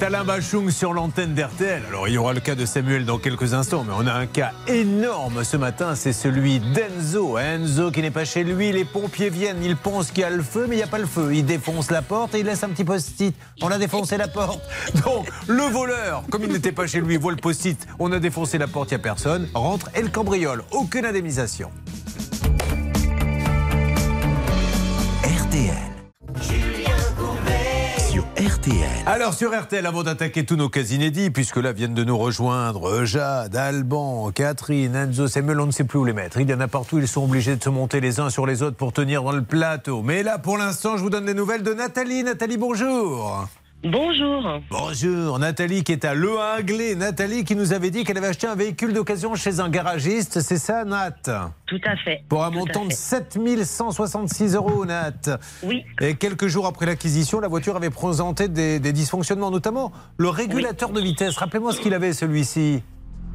C'est 0.01 0.07
Alain 0.07 0.25
Bachung 0.25 0.71
sur 0.71 0.95
l'antenne 0.95 1.35
d'RTL. 1.35 1.83
Alors 1.87 2.09
il 2.09 2.15
y 2.15 2.17
aura 2.17 2.33
le 2.33 2.41
cas 2.41 2.55
de 2.55 2.65
Samuel 2.65 3.05
dans 3.05 3.19
quelques 3.19 3.53
instants, 3.53 3.85
mais 3.87 3.93
on 3.95 4.07
a 4.07 4.15
un 4.15 4.25
cas 4.25 4.53
énorme 4.67 5.45
ce 5.45 5.59
matin, 5.59 5.95
c'est 5.95 6.15
celui 6.15 6.59
d'Enzo. 6.59 7.37
Enzo 7.37 7.91
qui 7.91 8.01
n'est 8.01 8.11
pas 8.11 8.25
chez 8.25 8.43
lui, 8.43 8.73
les 8.73 8.87
pompiers 8.87 9.29
viennent, 9.29 9.63
ils 9.63 9.77
pensent 9.77 10.11
qu'il 10.11 10.23
y 10.23 10.25
a 10.25 10.31
le 10.31 10.43
feu, 10.43 10.65
mais 10.67 10.77
il 10.77 10.79
n'y 10.79 10.85
a 10.85 10.87
pas 10.87 10.99
le 10.99 11.07
feu. 11.07 11.35
Il 11.35 11.45
défonce 11.45 11.91
la 11.91 12.01
porte 12.01 12.35
et 12.35 12.41
il 12.41 12.47
laisse 12.47 12.65
un 12.65 12.71
petit 12.71 12.85
post-it. 12.85 13.37
On 13.61 13.69
a 13.69 13.77
défoncé 13.77 14.17
la 14.17 14.27
porte. 14.27 14.63
Donc 15.05 15.29
le 15.47 15.65
voleur, 15.65 16.23
comme 16.31 16.45
il 16.45 16.53
n'était 16.53 16.73
pas 16.73 16.87
chez 16.87 17.03
lui, 17.03 17.19
voit 17.19 17.33
le 17.33 17.37
post-it, 17.37 17.87
on 17.99 18.11
a 18.11 18.19
défoncé 18.19 18.57
la 18.57 18.69
porte, 18.69 18.93
il 18.93 18.95
n'y 18.95 19.01
a 19.01 19.03
personne, 19.03 19.49
rentre 19.53 19.91
et 19.95 20.01
le 20.01 20.09
cambriole. 20.09 20.63
Aucune 20.71 21.05
indemnisation. 21.05 21.71
RTL. 25.25 25.77
Sur 28.11 28.25
RTL. 28.39 29.00
Alors 29.13 29.35
sur 29.35 29.51
RTL, 29.61 29.85
avant 29.87 30.05
d'attaquer 30.05 30.47
tous 30.47 30.55
nos 30.55 30.69
cas 30.69 30.83
inédits, 30.83 31.31
puisque 31.31 31.57
là 31.57 31.73
viennent 31.73 31.95
de 31.95 32.05
nous 32.05 32.17
rejoindre 32.17 33.05
Jade, 33.05 33.57
Alban, 33.57 34.31
Catherine, 34.31 34.95
Enzo, 34.95 35.27
Samuel, 35.27 35.59
on 35.59 35.67
ne 35.67 35.73
sait 35.73 35.83
plus 35.83 35.99
où 35.99 36.05
les 36.05 36.13
mettre. 36.13 36.41
Il 36.41 36.49
y 36.49 36.55
en 36.55 36.61
a 36.61 36.69
partout, 36.69 36.99
ils 36.99 37.09
sont 37.09 37.25
obligés 37.25 37.57
de 37.57 37.63
se 37.65 37.71
monter 37.71 38.01
les 38.01 38.21
uns 38.21 38.31
sur 38.31 38.47
les 38.47 38.63
autres 38.63 38.77
pour 38.77 38.93
tenir 38.93 39.25
dans 39.25 39.33
le 39.33 39.43
plateau. 39.43 40.03
Mais 40.03 40.23
là, 40.23 40.39
pour 40.39 40.59
l'instant, 40.59 40.97
je 40.97 41.03
vous 41.03 41.11
donne 41.11 41.25
des 41.25 41.35
nouvelles 41.35 41.65
de 41.65 41.75
Nathalie. 41.75 42.23
Nathalie, 42.23 42.57
bonjour. 42.57 43.49
Bonjour. 43.83 44.61
Bonjour, 44.71 45.39
Nathalie 45.39 45.83
qui 45.85 45.93
est 45.93 46.05
à 46.05 46.13
Le 46.13 46.39
Hinglé. 46.39 46.95
Nathalie 46.97 47.45
qui 47.45 47.57
nous 47.57 47.73
avait 47.73 47.91
dit 47.91 48.05
qu'elle 48.05 48.19
avait 48.19 48.27
acheté 48.27 48.47
un 48.47 48.55
véhicule 48.55 48.93
d'occasion 48.93 49.35
chez 49.37 49.59
un 49.59 49.71
garagiste. 49.71 50.41
C'est 50.41 50.59
ça, 50.59 50.85
Nat? 50.85 51.15
Tout 51.67 51.81
à 51.87 51.97
fait. 51.97 52.23
Pour 52.29 52.45
un 52.45 52.51
Tout 52.51 52.59
montant 52.59 52.85
de 52.85 52.91
fait. 52.91 52.97
7166 52.97 54.55
euros, 54.55 54.85
Nat. 54.85 55.39
Oui. 55.63 55.83
Et 56.03 56.15
quelques 56.17 56.47
jours 56.49 56.67
après 56.67 56.85
l'acquisition, 56.85 57.41
la 57.41 57.49
voiture 57.49 57.75
avait 57.75 57.89
présenté 57.89 58.49
des, 58.49 58.81
des 58.81 58.93
dysfonctionnements, 58.93 59.51
notamment 59.51 59.93
le 60.19 60.29
régulateur 60.29 60.91
de 60.91 61.01
vitesse. 61.01 61.39
Rappelez-moi 61.39 61.73
ce 61.73 61.81
qu'il 61.81 61.95
avait, 61.95 62.13
celui-ci. 62.13 62.83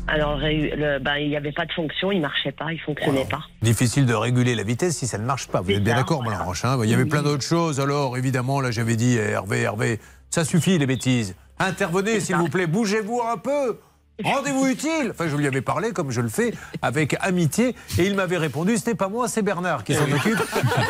Alors, 0.08 0.38
le- 0.38 1.00
ben, 1.00 1.16
il 1.16 1.30
n'y 1.30 1.36
avait 1.36 1.52
pas 1.54 1.66
de 1.66 1.72
fonction, 1.72 2.12
il 2.12 2.22
marchait 2.22 2.52
pas, 2.52 2.72
il 2.72 2.80
fonctionnait 2.80 3.26
pas. 3.26 3.40
Difficile 3.64 4.06
de 4.06 4.14
réguler 4.14 4.54
la 4.54 4.62
vitesse 4.62 4.96
si 4.98 5.08
ça 5.08 5.18
ne 5.18 5.26
marche 5.26 5.48
pas. 5.48 5.62
Vous 5.62 5.72
êtes 5.72 5.84
bien 5.84 5.96
d'accord, 5.96 6.22
voilà. 6.24 6.44
Blanche 6.44 6.64
hein? 6.64 6.78
Il 6.84 6.90
y 6.92 6.94
avait 6.94 7.06
plein 7.06 7.24
d'autres 7.24 7.42
choses. 7.42 7.80
Alors, 7.80 8.16
évidemment, 8.16 8.62
là, 8.62 8.70
j'avais 8.70 8.96
dit, 8.98 9.16
Hervé, 9.18 9.62
Hervé, 9.62 10.00
ça 10.36 10.44
suffit 10.44 10.78
les 10.78 10.86
bêtises. 10.86 11.34
Intervenez, 11.60 12.20
s'il 12.20 12.36
vous 12.36 12.50
plaît, 12.50 12.68
bougez-vous 12.68 13.22
un 13.22 13.38
peu. 13.38 13.78
Rendez-vous 14.24 14.68
utile. 14.68 15.10
Enfin, 15.12 15.28
je 15.28 15.36
lui 15.36 15.46
avais 15.46 15.62
parlé, 15.62 15.92
comme 15.92 16.10
je 16.10 16.22
le 16.22 16.30
fais, 16.30 16.54
avec 16.82 17.18
amitié, 17.20 17.76
et 17.98 18.06
il 18.06 18.16
m'avait 18.16 18.38
répondu 18.38 18.78
ce 18.78 18.90
n'est 18.90 18.96
pas 18.96 19.10
moi, 19.10 19.28
c'est 19.28 19.42
Bernard 19.42 19.84
qui 19.84 19.94
s'en 19.94 20.04
occupe. 20.12 20.38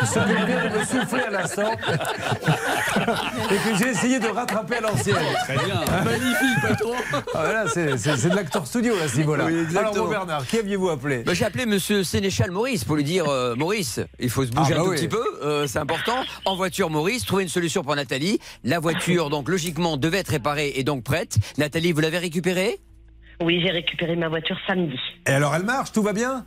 Ce 0.05 0.19
qui 0.19 0.45
vient 0.45 0.69
de 0.69 0.77
me 0.77 0.83
souffler 0.85 1.21
à 1.23 1.29
l'instant. 1.31 1.71
et 3.51 3.55
que 3.55 3.77
j'ai 3.77 3.89
essayé 3.89 4.19
de 4.19 4.27
rattraper 4.27 4.75
à 4.75 4.81
l'ancienne. 4.81 5.15
Très 5.43 5.55
bien. 5.65 5.81
Magnifique, 6.03 6.61
patron. 6.61 6.93
Ah, 7.13 7.21
voilà, 7.33 7.67
c'est 7.67 8.29
de 8.29 8.35
l'acteur 8.35 8.67
studio, 8.67 8.93
à 9.03 9.07
ce 9.07 9.17
niveau-là. 9.17 9.45
Oui, 9.47 9.53
exactement. 9.59 9.91
Alors, 9.91 10.03
mon 10.05 10.09
Bernard, 10.09 10.45
qui 10.45 10.57
aviez-vous 10.59 10.89
appelé 10.89 11.23
Bah, 11.23 11.33
J'ai 11.33 11.45
appelé 11.45 11.65
monsieur 11.65 12.03
Sénéchal 12.03 12.51
Maurice 12.51 12.83
pour 12.83 12.95
lui 12.95 13.03
dire 13.03 13.27
euh, 13.27 13.55
Maurice, 13.55 13.99
il 14.19 14.29
faut 14.29 14.45
se 14.45 14.51
bouger 14.51 14.73
Ah, 14.73 14.77
bah 14.77 14.81
un 14.81 14.85
tout 14.85 14.91
oui. 14.91 14.97
petit 14.97 15.07
peu, 15.07 15.23
euh, 15.43 15.67
c'est 15.67 15.79
important. 15.79 16.17
En 16.45 16.55
voiture, 16.55 16.89
Maurice, 16.89 17.25
trouver 17.25 17.43
une 17.43 17.49
solution 17.49 17.83
pour 17.83 17.95
Nathalie. 17.95 18.39
La 18.63 18.79
voiture, 18.79 19.29
donc 19.29 19.49
logiquement, 19.49 19.97
devait 19.97 20.19
être 20.19 20.29
réparée 20.29 20.73
et 20.75 20.83
donc 20.83 21.03
prête. 21.03 21.37
Nathalie, 21.57 21.91
vous 21.91 22.01
l'avez 22.01 22.19
récupérée? 22.19 22.79
Oui, 23.41 23.61
j'ai 23.63 23.71
récupéré 23.71 24.15
ma 24.15 24.29
voiture 24.29 24.57
samedi. 24.67 24.99
Et 25.27 25.31
alors, 25.31 25.55
elle 25.55 25.63
marche 25.63 25.91
Tout 25.91 26.03
va 26.03 26.13
bien? 26.13 26.45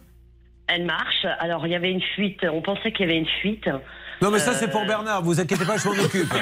Elle 0.66 0.84
marche. 0.84 1.26
Alors, 1.38 1.66
il 1.66 1.72
y 1.72 1.76
avait 1.76 1.90
une 1.90 2.02
fuite. 2.14 2.44
On 2.44 2.60
pensait 2.60 2.92
qu'il 2.92 3.06
y 3.06 3.10
avait 3.10 3.18
une 3.18 3.28
fuite. 3.40 3.68
Non, 4.20 4.30
mais 4.30 4.38
ça, 4.40 4.50
Euh, 4.50 4.54
c'est 4.58 4.68
pour 4.70 4.84
Bernard. 4.86 5.22
Vous 5.22 5.38
inquiétez 5.40 5.64
pas, 5.64 5.76
je 5.76 5.88
m'en 5.88 5.94
occupe. 6.04 6.32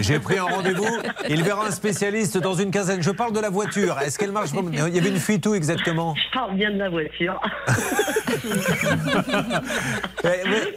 J'ai 0.00 0.18
pris 0.20 0.38
un 0.38 0.44
rendez-vous. 0.44 0.86
Il 1.28 1.42
verra 1.42 1.66
un 1.66 1.70
spécialiste 1.70 2.38
dans 2.38 2.54
une 2.54 2.70
quinzaine. 2.70 3.02
Je 3.02 3.10
parle 3.10 3.32
de 3.32 3.40
la 3.40 3.50
voiture. 3.50 3.98
Est-ce 4.00 4.18
qu'elle 4.18 4.32
marche 4.32 4.50
Il 4.54 4.94
y 4.94 4.98
avait 4.98 5.08
une 5.08 5.18
fuite 5.18 5.44
où 5.46 5.54
exactement? 5.54 6.14
Je 6.14 6.32
parle 6.32 6.54
bien 6.54 6.70
de 6.70 6.78
la 6.78 6.88
voiture. 6.88 7.40
Eh, 10.24 10.28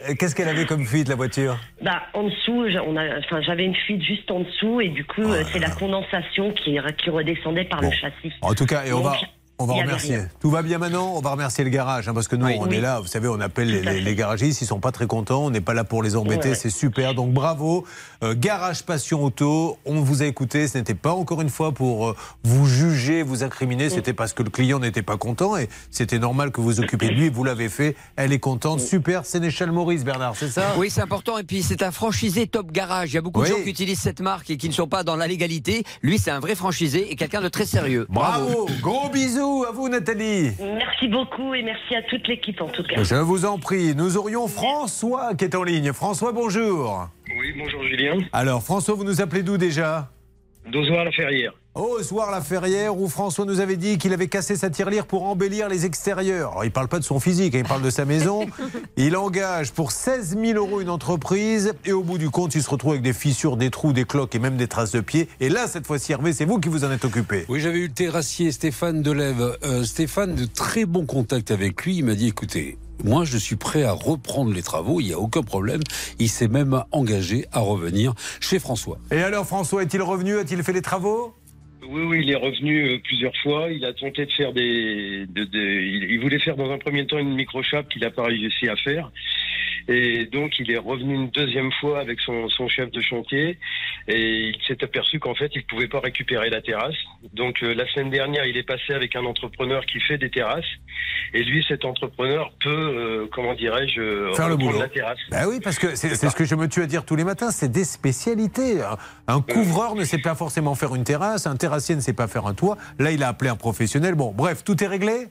mais, 0.08 0.14
Qu'est-ce 0.16 0.34
qu'elle 0.34 0.48
avait 0.48 0.66
comme 0.66 0.84
fuite, 0.84 1.08
la 1.08 1.14
voiture? 1.16 1.56
Bah, 1.82 2.02
en 2.14 2.24
dessous, 2.24 2.66
j'a- 2.68 2.82
on 2.84 2.96
a, 2.96 3.18
enfin, 3.18 3.40
j'avais 3.42 3.64
une 3.64 3.74
fuite 3.74 4.02
juste 4.02 4.30
en 4.30 4.40
dessous 4.40 4.80
et 4.80 4.88
du 4.88 5.04
coup, 5.04 5.22
Oh 5.24 5.32
euh, 5.32 5.42
c'est 5.52 5.58
la 5.58 5.70
condensation 5.70 6.52
qui, 6.52 6.78
qui 6.98 7.10
redescendait 7.10 7.64
par 7.64 7.80
le 7.80 7.90
châssis. 7.90 8.32
En 8.42 8.54
tout 8.54 8.66
cas, 8.66 8.84
et 8.84 8.92
on 8.92 9.00
Donc, 9.00 9.06
va. 9.12 9.16
On 9.60 9.66
va 9.66 9.74
remercier. 9.74 10.20
Tout 10.40 10.50
va 10.50 10.62
bien 10.62 10.78
maintenant 10.78 11.12
On 11.14 11.20
va 11.20 11.30
remercier 11.30 11.64
le 11.64 11.70
garage, 11.70 12.08
hein, 12.08 12.14
parce 12.14 12.28
que 12.28 12.36
nous, 12.36 12.46
Oui. 12.46 12.56
on 12.58 12.66
Oui. 12.66 12.76
est 12.76 12.80
là, 12.80 12.98
vous 13.00 13.06
savez, 13.06 13.28
on 13.28 13.40
appelle 13.40 13.70
les, 13.70 14.14
garagistes, 14.14 14.62
ils 14.62 14.66
sont 14.66 14.80
pas 14.80 14.90
très 14.90 15.06
contents, 15.06 15.44
on 15.44 15.50
n'est 15.50 15.60
pas 15.60 15.74
là 15.74 15.84
pour 15.84 16.02
les 16.02 16.16
embêter, 16.16 16.54
c'est 16.54 16.70
super. 16.70 17.14
Donc 17.14 17.32
bravo. 17.32 17.84
Euh, 18.22 18.34
garage 18.36 18.82
Passion 18.84 19.22
Auto, 19.22 19.78
on 19.84 20.00
vous 20.00 20.22
a 20.22 20.26
écouté, 20.26 20.66
ce 20.66 20.78
n'était 20.78 20.94
pas 20.94 21.12
encore 21.12 21.40
une 21.42 21.48
fois 21.48 21.72
pour 21.72 22.08
euh, 22.08 22.16
vous 22.42 22.66
juger, 22.66 23.22
vous 23.22 23.42
incriminer, 23.42 23.88
c'était 23.90 24.12
parce 24.12 24.32
que 24.32 24.42
le 24.42 24.50
client 24.50 24.78
n'était 24.78 25.02
pas 25.02 25.16
content 25.16 25.56
et 25.56 25.68
c'était 25.90 26.18
normal 26.18 26.50
que 26.50 26.60
vous 26.60 26.80
occupiez 26.80 27.08
de 27.10 27.14
lui, 27.14 27.28
vous 27.28 27.44
l'avez 27.44 27.68
fait, 27.68 27.96
elle 28.16 28.32
est 28.32 28.38
contente, 28.38 28.80
super. 28.80 29.24
Sénéchal 29.26 29.72
Maurice, 29.72 30.04
Bernard, 30.04 30.36
c'est 30.36 30.48
ça? 30.48 30.74
Oui, 30.78 30.88
c'est 30.90 31.02
important. 31.02 31.36
Et 31.38 31.44
puis, 31.44 31.62
c'est 31.62 31.82
un 31.82 31.90
franchisé 31.92 32.46
top 32.46 32.72
garage. 32.72 33.12
Il 33.12 33.14
y 33.14 33.18
a 33.18 33.22
beaucoup 33.22 33.42
de 33.42 33.46
gens 33.46 33.62
qui 33.62 33.68
utilisent 33.70 34.00
cette 34.00 34.20
marque 34.20 34.50
et 34.50 34.56
qui 34.56 34.68
ne 34.68 34.74
sont 34.74 34.88
pas 34.88 35.02
dans 35.02 35.16
la 35.16 35.26
légalité. 35.26 35.84
Lui, 36.02 36.18
c'est 36.18 36.30
un 36.30 36.40
vrai 36.40 36.54
franchisé 36.54 37.10
et 37.12 37.16
quelqu'un 37.16 37.40
de 37.40 37.48
très 37.48 37.66
sérieux. 37.66 38.06
Bravo, 38.08 38.66
gros 38.80 39.08
bisous 39.10 39.49
à 39.68 39.72
vous 39.72 39.88
Nathalie. 39.88 40.52
Merci 40.60 41.08
beaucoup 41.08 41.54
et 41.54 41.62
merci 41.62 41.94
à 41.94 42.02
toute 42.02 42.26
l'équipe 42.28 42.60
en 42.60 42.68
tout 42.68 42.82
cas. 42.82 43.02
Je 43.02 43.16
vous 43.16 43.44
en 43.44 43.58
prie, 43.58 43.94
nous 43.94 44.16
aurions 44.16 44.48
François 44.48 45.34
qui 45.34 45.44
est 45.44 45.54
en 45.54 45.62
ligne. 45.62 45.92
François, 45.92 46.32
bonjour. 46.32 47.08
Oui, 47.38 47.54
bonjour 47.58 47.82
Julien. 47.84 48.18
Alors 48.32 48.62
François, 48.62 48.94
vous 48.94 49.04
nous 49.04 49.20
appelez 49.20 49.42
d'où 49.42 49.56
déjà? 49.56 50.10
Dozoir 50.68 51.04
la 51.04 51.10
Ferrière. 51.10 51.52
Au 51.74 52.02
soir 52.02 52.30
la 52.30 52.40
Ferrière 52.40 52.98
où 52.98 53.08
François 53.08 53.44
nous 53.44 53.60
avait 53.60 53.76
dit 53.76 53.96
qu'il 53.96 54.12
avait 54.12 54.26
cassé 54.26 54.56
sa 54.56 54.70
tirelire 54.70 55.06
pour 55.06 55.24
embellir 55.24 55.68
les 55.68 55.86
extérieurs. 55.86 56.50
Alors 56.50 56.64
il 56.64 56.72
parle 56.72 56.88
pas 56.88 56.98
de 56.98 57.04
son 57.04 57.20
physique, 57.20 57.54
hein, 57.54 57.60
il 57.62 57.68
parle 57.68 57.82
de 57.82 57.90
sa 57.90 58.04
maison. 58.04 58.46
Il 58.96 59.16
engage 59.16 59.72
pour 59.72 59.92
16 59.92 60.36
000 60.38 60.58
euros 60.58 60.80
une 60.80 60.90
entreprise 60.90 61.72
et 61.86 61.92
au 61.92 62.02
bout 62.02 62.18
du 62.18 62.28
compte, 62.28 62.54
il 62.54 62.62
se 62.62 62.68
retrouve 62.68 62.92
avec 62.92 63.02
des 63.02 63.12
fissures, 63.12 63.56
des 63.56 63.70
trous, 63.70 63.92
des 63.92 64.04
cloques 64.04 64.34
et 64.34 64.38
même 64.38 64.56
des 64.56 64.68
traces 64.68 64.92
de 64.92 65.00
pieds. 65.00 65.28
Et 65.38 65.48
là, 65.48 65.68
cette 65.68 65.86
fois-ci, 65.86 66.12
Hervé, 66.12 66.32
c'est 66.32 66.44
vous 66.44 66.58
qui 66.58 66.68
vous 66.68 66.84
en 66.84 66.90
êtes 66.90 67.04
occupé. 67.04 67.46
Oui, 67.48 67.60
j'avais 67.60 67.78
eu 67.78 67.86
le 67.86 67.92
terrassier 67.92 68.52
Stéphane 68.52 69.02
Delève. 69.02 69.56
Euh, 69.64 69.84
Stéphane, 69.84 70.34
de 70.34 70.44
très 70.44 70.84
bons 70.84 71.06
contacts 71.06 71.50
avec 71.50 71.82
lui. 71.84 71.98
Il 71.98 72.04
m'a 72.04 72.14
dit 72.14 72.28
écoutez, 72.28 72.76
moi, 73.04 73.24
je 73.24 73.38
suis 73.38 73.56
prêt 73.56 73.82
à 73.84 73.92
reprendre 73.92 74.52
les 74.52 74.62
travaux. 74.62 75.00
Il 75.00 75.06
n'y 75.06 75.12
a 75.12 75.18
aucun 75.18 75.42
problème. 75.42 75.80
Il 76.18 76.28
s'est 76.28 76.48
même 76.48 76.82
engagé 76.92 77.46
à 77.52 77.60
revenir 77.60 78.14
chez 78.40 78.58
François. 78.58 78.98
Et 79.10 79.18
alors, 79.18 79.46
François, 79.46 79.82
est-il 79.82 80.02
revenu? 80.02 80.38
A-t-il 80.38 80.62
fait 80.62 80.72
les 80.72 80.82
travaux? 80.82 81.34
Oui, 81.88 82.02
oui, 82.02 82.20
il 82.22 82.30
est 82.30 82.36
revenu 82.36 82.88
euh, 82.90 82.98
plusieurs 83.02 83.32
fois. 83.42 83.70
Il 83.70 83.84
a 83.84 83.92
tenté 83.94 84.26
de 84.26 84.30
faire 84.32 84.52
des. 84.52 85.26
De, 85.28 85.44
de- 85.44 85.80
il, 85.80 86.10
il 86.10 86.20
voulait 86.20 86.38
faire 86.38 86.54
dans 86.56 86.70
un 86.70 86.78
premier 86.78 87.06
temps 87.06 87.18
une 87.18 87.34
microchape 87.34 87.88
qu'il 87.88 88.02
n'a 88.02 88.10
pas 88.10 88.24
réussi 88.24 88.68
à 88.68 88.76
faire. 88.76 89.10
Et 89.88 90.26
donc, 90.26 90.58
il 90.58 90.70
est 90.70 90.78
revenu 90.78 91.14
une 91.14 91.30
deuxième 91.30 91.70
fois 91.80 92.00
avec 92.00 92.20
son, 92.20 92.48
son 92.48 92.68
chef 92.68 92.90
de 92.90 93.00
chantier. 93.00 93.58
Et 94.08 94.48
il 94.50 94.56
s'est 94.66 94.82
aperçu 94.84 95.18
qu'en 95.18 95.34
fait, 95.34 95.50
il 95.54 95.58
ne 95.58 95.64
pouvait 95.64 95.88
pas 95.88 96.00
récupérer 96.00 96.50
la 96.50 96.60
terrasse. 96.62 96.94
Donc, 97.34 97.62
euh, 97.62 97.74
la 97.74 97.86
semaine 97.92 98.10
dernière, 98.10 98.44
il 98.46 98.56
est 98.56 98.62
passé 98.66 98.92
avec 98.92 99.16
un 99.16 99.24
entrepreneur 99.24 99.84
qui 99.86 100.00
fait 100.00 100.18
des 100.18 100.30
terrasses. 100.30 100.64
Et 101.34 101.42
lui, 101.44 101.64
cet 101.68 101.84
entrepreneur 101.84 102.50
peut, 102.60 102.68
euh, 102.70 103.26
comment 103.32 103.54
dirais-je, 103.54 104.00
euh, 104.00 104.34
Faire 104.34 104.48
le 104.48 104.56
boulot. 104.56 104.78
la 104.80 104.88
terrasse. 104.88 105.18
Bah 105.30 105.44
oui, 105.48 105.60
parce 105.62 105.78
que 105.78 105.94
c'est 105.94 106.14
ce 106.14 106.34
que 106.36 106.44
je 106.44 106.54
me 106.54 106.68
tue 106.68 106.82
à 106.82 106.86
dire 106.86 107.04
tous 107.04 107.16
les 107.16 107.24
matins, 107.24 107.50
c'est 107.50 107.70
des 107.70 107.84
spécialités. 107.84 108.80
Un- 108.82 108.96
Un 109.28 109.40
couvreur 109.40 109.94
ne 109.94 110.04
sait 110.04 110.18
pas 110.18 110.34
forcément 110.34 110.74
faire 110.74 110.94
une 110.94 111.04
terrasse, 111.04 111.46
un 111.46 111.56
terrassier 111.56 111.94
ne 111.94 112.00
sait 112.00 112.12
pas 112.12 112.26
faire 112.28 112.46
un 112.46 112.54
toit. 112.54 112.76
Là, 112.98 113.10
il 113.12 113.22
a 113.22 113.28
appelé 113.28 113.50
un 113.50 113.56
professionnel. 113.56 114.14
Bon, 114.14 114.32
bref, 114.32 114.64
tout 114.64 114.82
est 114.82 114.86
réglé? 114.88 115.26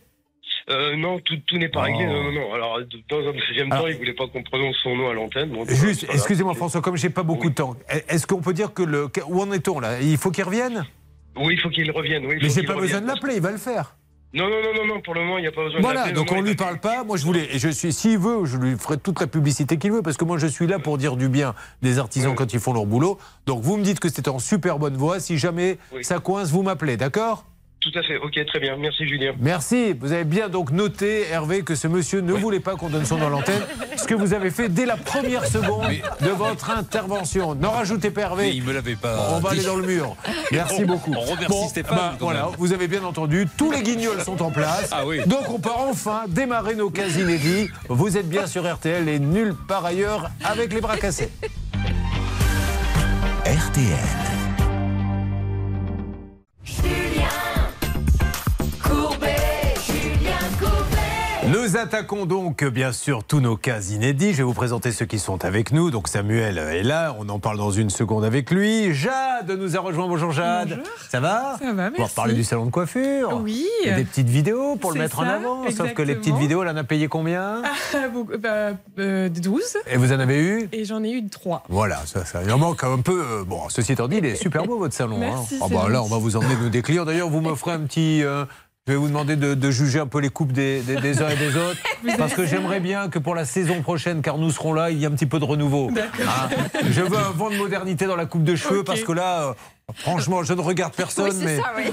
Euh, 0.71 0.95
non, 0.95 1.19
tout, 1.19 1.36
tout 1.47 1.58
n'est 1.58 1.69
pas 1.69 1.82
réglé. 1.82 2.05
Oh. 2.08 2.13
Non, 2.13 2.23
non, 2.23 2.32
non. 2.32 2.53
Alors, 2.53 2.79
dans 3.10 3.17
un 3.27 3.32
deuxième 3.34 3.69
temps, 3.69 3.88
il 3.88 3.97
voulait 3.97 4.13
pas 4.13 4.27
qu'on 4.27 4.43
prononce 4.43 4.75
son 4.84 4.95
nom 4.95 5.10
à 5.10 5.13
l'antenne. 5.13 5.51
euh, 5.55 5.65
Juste, 5.67 6.05
excusez-moi 6.13 6.53
François, 6.53 6.82
comme 6.82 6.95
j'ai 6.97 7.10
pas 7.10 7.23
beaucoup 7.23 7.49
de 7.49 7.55
temps, 7.55 7.75
est-ce 8.08 8.27
qu'on 8.27 8.41
peut 8.41 8.53
dire 8.53 8.73
que 8.73 8.84
le. 8.84 9.08
Où 9.27 9.41
en 9.41 9.51
est-on 9.51 9.79
là? 9.79 9.99
Il 9.99 10.17
faut 10.17 10.29
qu'il 10.32 10.43
revienne? 10.43 10.86
Oui, 11.36 11.53
il 11.53 11.60
faut 11.60 11.69
qu'il 11.69 11.89
revienne. 11.91 12.25
Oui, 12.25 12.38
Mais 12.41 12.49
j'ai 12.49 12.63
pas 12.63 12.75
besoin 12.75 13.01
de 13.01 13.08
l'appeler, 13.08 13.36
il 13.36 13.41
va 13.41 13.51
le 13.51 13.58
faire. 13.58 13.95
Non, 14.32 14.47
non, 14.47 14.62
non, 14.62 14.73
non, 14.75 14.93
non, 14.95 15.01
pour 15.01 15.15
le 15.15 15.21
moment, 15.21 15.39
il 15.39 15.41
n'y 15.41 15.47
a 15.47 15.51
pas 15.51 15.63
besoin 15.63 15.79
de 15.79 15.84
Voilà, 15.84 16.12
donc 16.12 16.32
on 16.32 16.36
non, 16.36 16.41
lui 16.41 16.53
parle 16.53 16.79
pas. 16.79 17.03
Moi, 17.03 17.17
je 17.17 17.25
voulais, 17.25 17.47
et 17.51 17.58
je 17.58 17.69
suis, 17.69 17.91
s'il 17.91 18.19
veut, 18.19 18.45
je 18.45 18.58
lui 18.58 18.77
ferai 18.77 18.97
toute 18.97 19.19
la 19.19 19.25
publicité 19.25 19.77
qu'il 19.77 19.91
veut, 19.91 20.03
parce 20.03 20.17
que 20.17 20.23
moi, 20.23 20.38
je 20.38 20.45
suis 20.45 20.67
là 20.67 20.77
pour 20.77 20.99
dire 20.99 21.15
du 21.15 21.29
bien 21.29 21.55
des 21.82 21.97
artisans 21.97 22.36
quand 22.36 22.53
ils 22.53 22.60
font 22.60 22.73
leur 22.73 22.86
boulot. 22.86 23.17
Donc, 23.47 23.63
vous 23.63 23.75
me 23.77 23.84
dites 23.84 23.99
que 23.99 24.08
c'est 24.08 24.27
en 24.27 24.38
super 24.38 24.77
bonne 24.77 24.95
voie. 24.95 25.19
Si 25.19 25.39
jamais 25.39 25.79
ça 26.03 26.19
coince, 26.19 26.51
vous 26.51 26.62
m'appelez, 26.62 26.95
d'accord? 26.95 27.45
Tout 27.91 27.97
à 27.99 28.04
fait. 28.04 28.17
Ok, 28.17 28.39
très 28.45 28.60
bien. 28.60 28.75
Merci, 28.78 29.08
Julien. 29.08 29.34
Merci. 29.39 29.93
Vous 29.99 30.12
avez 30.12 30.23
bien 30.25 30.47
donc 30.49 30.71
noté, 30.71 31.28
Hervé, 31.32 31.63
que 31.63 31.73
ce 31.75 31.88
monsieur 31.88 32.21
ne 32.21 32.34
voulait 32.34 32.60
pas 32.60 32.75
qu'on 32.75 32.89
donne 32.89 33.06
son 33.06 33.17
nom 33.17 33.28
à 33.28 33.30
l'antenne, 33.30 33.62
ce 33.97 34.04
que 34.06 34.13
vous 34.13 34.34
avez 34.34 34.52
fait 34.52 34.69
dès 34.69 34.86
la 34.86 34.95
première 34.97 35.45
seconde 35.45 35.88
de 36.21 36.30
votre 36.30 36.69
intervention. 36.69 37.56
N'en 37.56 37.71
rajoutez 37.71 38.12
pas, 38.12 38.21
Hervé. 38.21 38.43
Mais 38.43 38.56
il 38.56 38.63
me 38.63 38.73
l'avait 38.73 38.95
pas 38.95 39.30
On 39.32 39.39
va 39.39 39.52
aller 39.52 39.63
dans 39.63 39.78
le 39.78 39.86
mur. 39.88 40.15
Merci 40.52 40.82
On- 40.84 40.86
beaucoup. 40.88 41.13
on 41.15 41.21
remercie 41.21 41.47
Bon, 41.47 41.67
Stéphane, 41.67 41.97
bah, 41.97 42.15
quand 42.19 42.25
voilà, 42.25 42.49
vous 42.58 42.73
avez 42.73 42.88
bien 42.88 43.04
entendu, 43.04 43.47
tous 43.58 43.71
les 43.71 43.82
guignols 43.82 44.21
sont 44.21 44.41
en 44.41 44.52
place. 44.52 44.89
Ah 44.91 45.06
oui. 45.08 45.21
Donc 45.25 45.49
on 45.49 45.60
part 45.60 45.80
enfin 45.80 46.23
démarrer 46.28 46.75
nos 46.75 46.89
cas 46.89 47.08
inédits. 47.08 47.69
Vous 47.88 48.17
êtes 48.17 48.30
bien 48.30 48.45
sur 48.45 48.71
RTL 48.71 49.08
et 49.10 49.19
nulle 49.19 49.56
part 49.67 49.86
ailleurs 49.86 50.30
avec 50.43 50.73
les 50.73 50.82
bras 50.82 50.97
cassés. 50.97 51.30
RTL. 53.45 54.30
Nous 61.51 61.77
attaquons 61.77 62.25
donc 62.25 62.63
bien 62.63 62.91
sûr 62.91 63.23
tous 63.23 63.39
nos 63.39 63.57
cas 63.57 63.79
inédits. 63.81 64.33
Je 64.33 64.38
vais 64.38 64.43
vous 64.43 64.53
présenter 64.53 64.91
ceux 64.91 65.05
qui 65.05 65.17
sont 65.17 65.43
avec 65.45 65.71
nous. 65.71 65.89
Donc 65.89 66.07
Samuel 66.07 66.57
est 66.57 66.83
là, 66.83 67.15
on 67.17 67.27
en 67.29 67.39
parle 67.39 67.57
dans 67.57 67.71
une 67.71 67.89
seconde 67.89 68.23
avec 68.23 68.51
lui. 68.51 68.93
Jade 68.93 69.49
nous 69.57 69.75
a 69.75 69.79
rejoint. 69.79 70.07
Bonjour 70.07 70.31
Jade. 70.31 70.81
Ça 71.09 71.19
va 71.19 71.55
Ça 71.59 71.65
va, 71.65 71.71
On 71.71 71.75
va 71.75 71.89
merci. 71.97 72.15
parler 72.15 72.33
du 72.35 72.43
salon 72.43 72.65
de 72.65 72.71
coiffure. 72.71 73.39
Oui. 73.43 73.65
Des 73.83 74.03
petites 74.03 74.29
vidéos 74.29 74.75
pour 74.75 74.91
le 74.91 74.99
mettre 74.99 75.19
en 75.19 75.23
avant. 75.23 75.63
Sauf 75.71 75.93
que 75.93 76.01
les 76.03 76.15
petites 76.15 76.35
vidéos, 76.35 76.62
elle 76.63 76.69
en 76.69 76.77
a 76.77 76.83
payé 76.83 77.07
combien 77.07 77.63
Ah, 77.63 78.07
beaucoup- 78.13 78.38
bah, 78.38 78.71
euh, 78.99 79.29
12. 79.29 79.77
Et 79.91 79.97
vous 79.97 80.12
en 80.13 80.19
avez 80.19 80.39
eu 80.39 80.69
Et 80.71 80.85
j'en 80.85 81.03
ai 81.03 81.12
eu 81.12 81.27
3. 81.27 81.63
Voilà, 81.69 82.01
ça, 82.05 82.25
ça. 82.25 82.41
Il 82.43 82.51
en 82.51 82.57
manque 82.59 82.83
un 82.83 82.99
peu. 82.99 83.23
euh, 83.23 83.43
Bon, 83.43 83.62
ceci 83.69 83.93
étant 83.93 84.07
dit, 84.07 84.17
il 84.17 84.25
est 84.25 84.35
super 84.35 84.63
beau 84.65 84.77
votre 84.77 84.93
salon. 84.93 85.17
Merci, 85.17 85.57
Ah 85.62 85.65
bah, 85.71 85.88
là, 85.89 86.03
on 86.03 86.07
va 86.07 86.17
vous 86.17 86.35
emmener 86.35 86.55
nous 86.62 86.69
des 86.69 86.81
clients. 86.83 87.05
D'ailleurs, 87.05 87.29
vous 87.29 87.41
m'offrez 87.41 87.71
un 87.71 87.79
petit. 87.79 88.23
euh, 88.23 88.45
je 88.89 88.93
vais 88.95 88.99
vous 88.99 89.08
demander 89.08 89.36
de, 89.36 89.54
de 89.54 89.69
juger 89.69 89.99
un 89.99 90.08
peu 90.08 90.19
les 90.19 90.30
coupes 90.30 90.52
des, 90.52 90.82
des- 90.82 90.95
des 90.95 91.21
uns 91.21 91.30
et 91.30 91.36
des 91.36 91.56
autres. 91.56 91.78
Parce 92.17 92.34
que 92.34 92.47
j'aimerais 92.47 92.80
bien 92.80 93.08
que 93.08 93.19
pour 93.19 93.36
la 93.36 93.45
saison 93.45 93.84
prochaine, 93.84 94.23
car 94.23 94.39
nous 94.39 94.49
serons 94.49 94.73
là, 94.73 94.89
il 94.89 94.97
y 94.97 95.04
ait 95.04 95.08
un 95.08 95.12
petit 95.12 95.28
peu 95.28 95.38
de 95.38 95.45
renouveau. 95.45 95.91
Hein 95.95 96.49
je 96.89 97.02
veux 97.04 97.17
un 97.19 97.30
vent 97.30 97.52
de 97.52 97.56
modernité 97.58 98.08
dans 98.08 98.15
la 98.15 98.25
coupe 98.25 98.43
de 98.43 98.56
cheveux 98.56 98.84
parce 98.84 99.02
que 99.04 99.12
là, 99.12 99.41
euh, 99.49 99.54
franchement, 99.93 100.41
je 100.41 100.54
ne 100.54 100.62
regarde 100.62 100.95
personne, 100.95 101.30
Oui, 101.38 101.41
mais, 101.45 101.58
ça, 101.58 101.71
oui. 101.78 101.84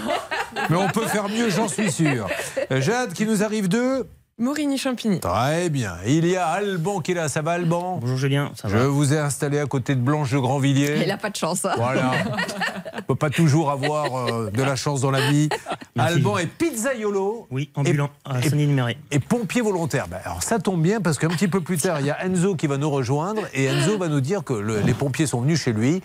mais 0.71 0.77
on 0.77 0.89
peut 0.89 1.05
faire 1.07 1.29
mieux, 1.29 1.51
j'en 1.51 1.69
suis 1.69 1.93
sûr. 1.93 2.29
Euh, 2.73 2.81
Jade, 2.81 3.13
qui 3.13 3.27
nous 3.27 3.45
arrive 3.45 3.69
de. 3.69 4.07
Morigny-Champigny. 4.39 5.21
Très 5.21 5.71
bien. 5.71 5.97
Il 6.07 6.27
y 6.27 6.37
a 6.37 6.47
Alban 6.47 7.01
qui 7.01 7.13
est 7.13 7.15
là. 7.15 7.29
Ça 7.29 7.41
va, 7.41 7.53
Alban? 7.53 7.99
Bonjour 8.03 8.19
Julien, 8.19 8.53
ça 8.55 8.69
Je 8.69 8.77
va? 8.77 8.87
vous 8.87 9.15
ai 9.15 9.19
installé 9.19 9.59
à 9.59 9.65
côté 9.67 9.95
de 9.95 10.01
Blanche 10.01 10.31
de 10.33 10.39
Grandvilliers. 10.39 10.99
Il 11.01 11.09
n'a 11.09 11.17
pas 11.17 11.31
de 11.31 11.37
chance. 11.37 11.65
hein. 11.65 11.73
Voilà. 11.79 12.13
On 12.99 13.03
peut 13.03 13.15
pas 13.15 13.31
toujours 13.31 13.71
avoir 13.71 14.15
euh, 14.29 14.51
de 14.51 14.63
la 14.63 14.77
chance 14.77 15.01
dans 15.01 15.11
la 15.11 15.31
vie. 15.31 15.49
Merci. 15.95 16.15
Alban 16.17 16.37
est 16.37 16.47
pizzaiolo. 16.47 17.47
Oui, 17.51 17.71
ambulant, 17.75 18.11
à 18.27 18.39
et- 18.39 18.43
Saint-Denis-Numéré. 18.43 18.99
Et 19.11 19.21
pompier 19.21 19.63
volontaire. 19.63 20.07
Ben, 20.07 20.19
alors 20.25 20.43
ça 20.43 20.59
tombe 20.59 20.83
bien 20.83 21.01
parce 21.01 21.19
qu'un 21.19 21.29
petit 21.29 21.49
peu 21.49 21.63
plus 21.63 21.79
tard, 21.79 22.01
il 22.01 22.07
y 22.07 22.11
a 22.11 22.23
Enzo 22.27 22.57
qui 22.57 22.67
va 22.67 22.77
nous 22.77 22.91
rejoindre 22.91 23.43
et 23.55 23.65
Enzo 23.65 23.97
va 23.97 24.09
nous 24.09 24.21
dire 24.21 24.45
que 24.45 24.53
le- 24.53 24.81
les 24.81 24.93
pompiers 24.95 25.27
sont 25.27 25.41
venus 25.41 25.63
chez 25.63 25.73
lui, 25.73 26.03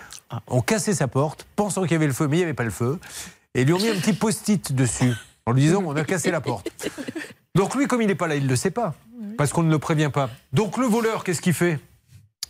ont 0.47 0.61
cassé 0.61 0.93
sa 0.93 1.09
porte, 1.09 1.45
pensant 1.57 1.81
qu'il 1.81 1.91
y 1.91 1.95
avait 1.95 2.07
le 2.07 2.13
feu, 2.13 2.27
mais 2.29 2.37
il 2.37 2.39
n'y 2.39 2.43
avait 2.45 2.53
pas 2.53 2.63
le 2.63 2.69
feu, 2.71 2.97
et 3.55 3.65
lui 3.65 3.73
ont 3.73 3.77
mis 3.79 3.89
un 3.89 3.95
petit 3.95 4.13
post-it 4.13 4.73
dessus 4.73 5.13
en 5.45 5.51
lui 5.51 5.63
disant 5.63 5.83
on 5.85 5.95
a 5.97 6.03
cassé 6.05 6.31
la 6.31 6.39
porte. 6.39 6.69
Donc 7.55 7.75
lui, 7.75 7.87
comme 7.87 8.01
il 8.01 8.07
n'est 8.07 8.15
pas 8.15 8.27
là, 8.27 8.35
il 8.35 8.43
ne 8.43 8.49
le 8.49 8.55
sait 8.55 8.71
pas 8.71 8.93
parce 9.37 9.51
qu'on 9.53 9.63
ne 9.63 9.71
le 9.71 9.79
prévient 9.79 10.09
pas. 10.11 10.29
Donc 10.53 10.77
le 10.77 10.85
voleur, 10.85 11.23
qu'est-ce 11.23 11.41
qu'il 11.41 11.53
fait? 11.53 11.79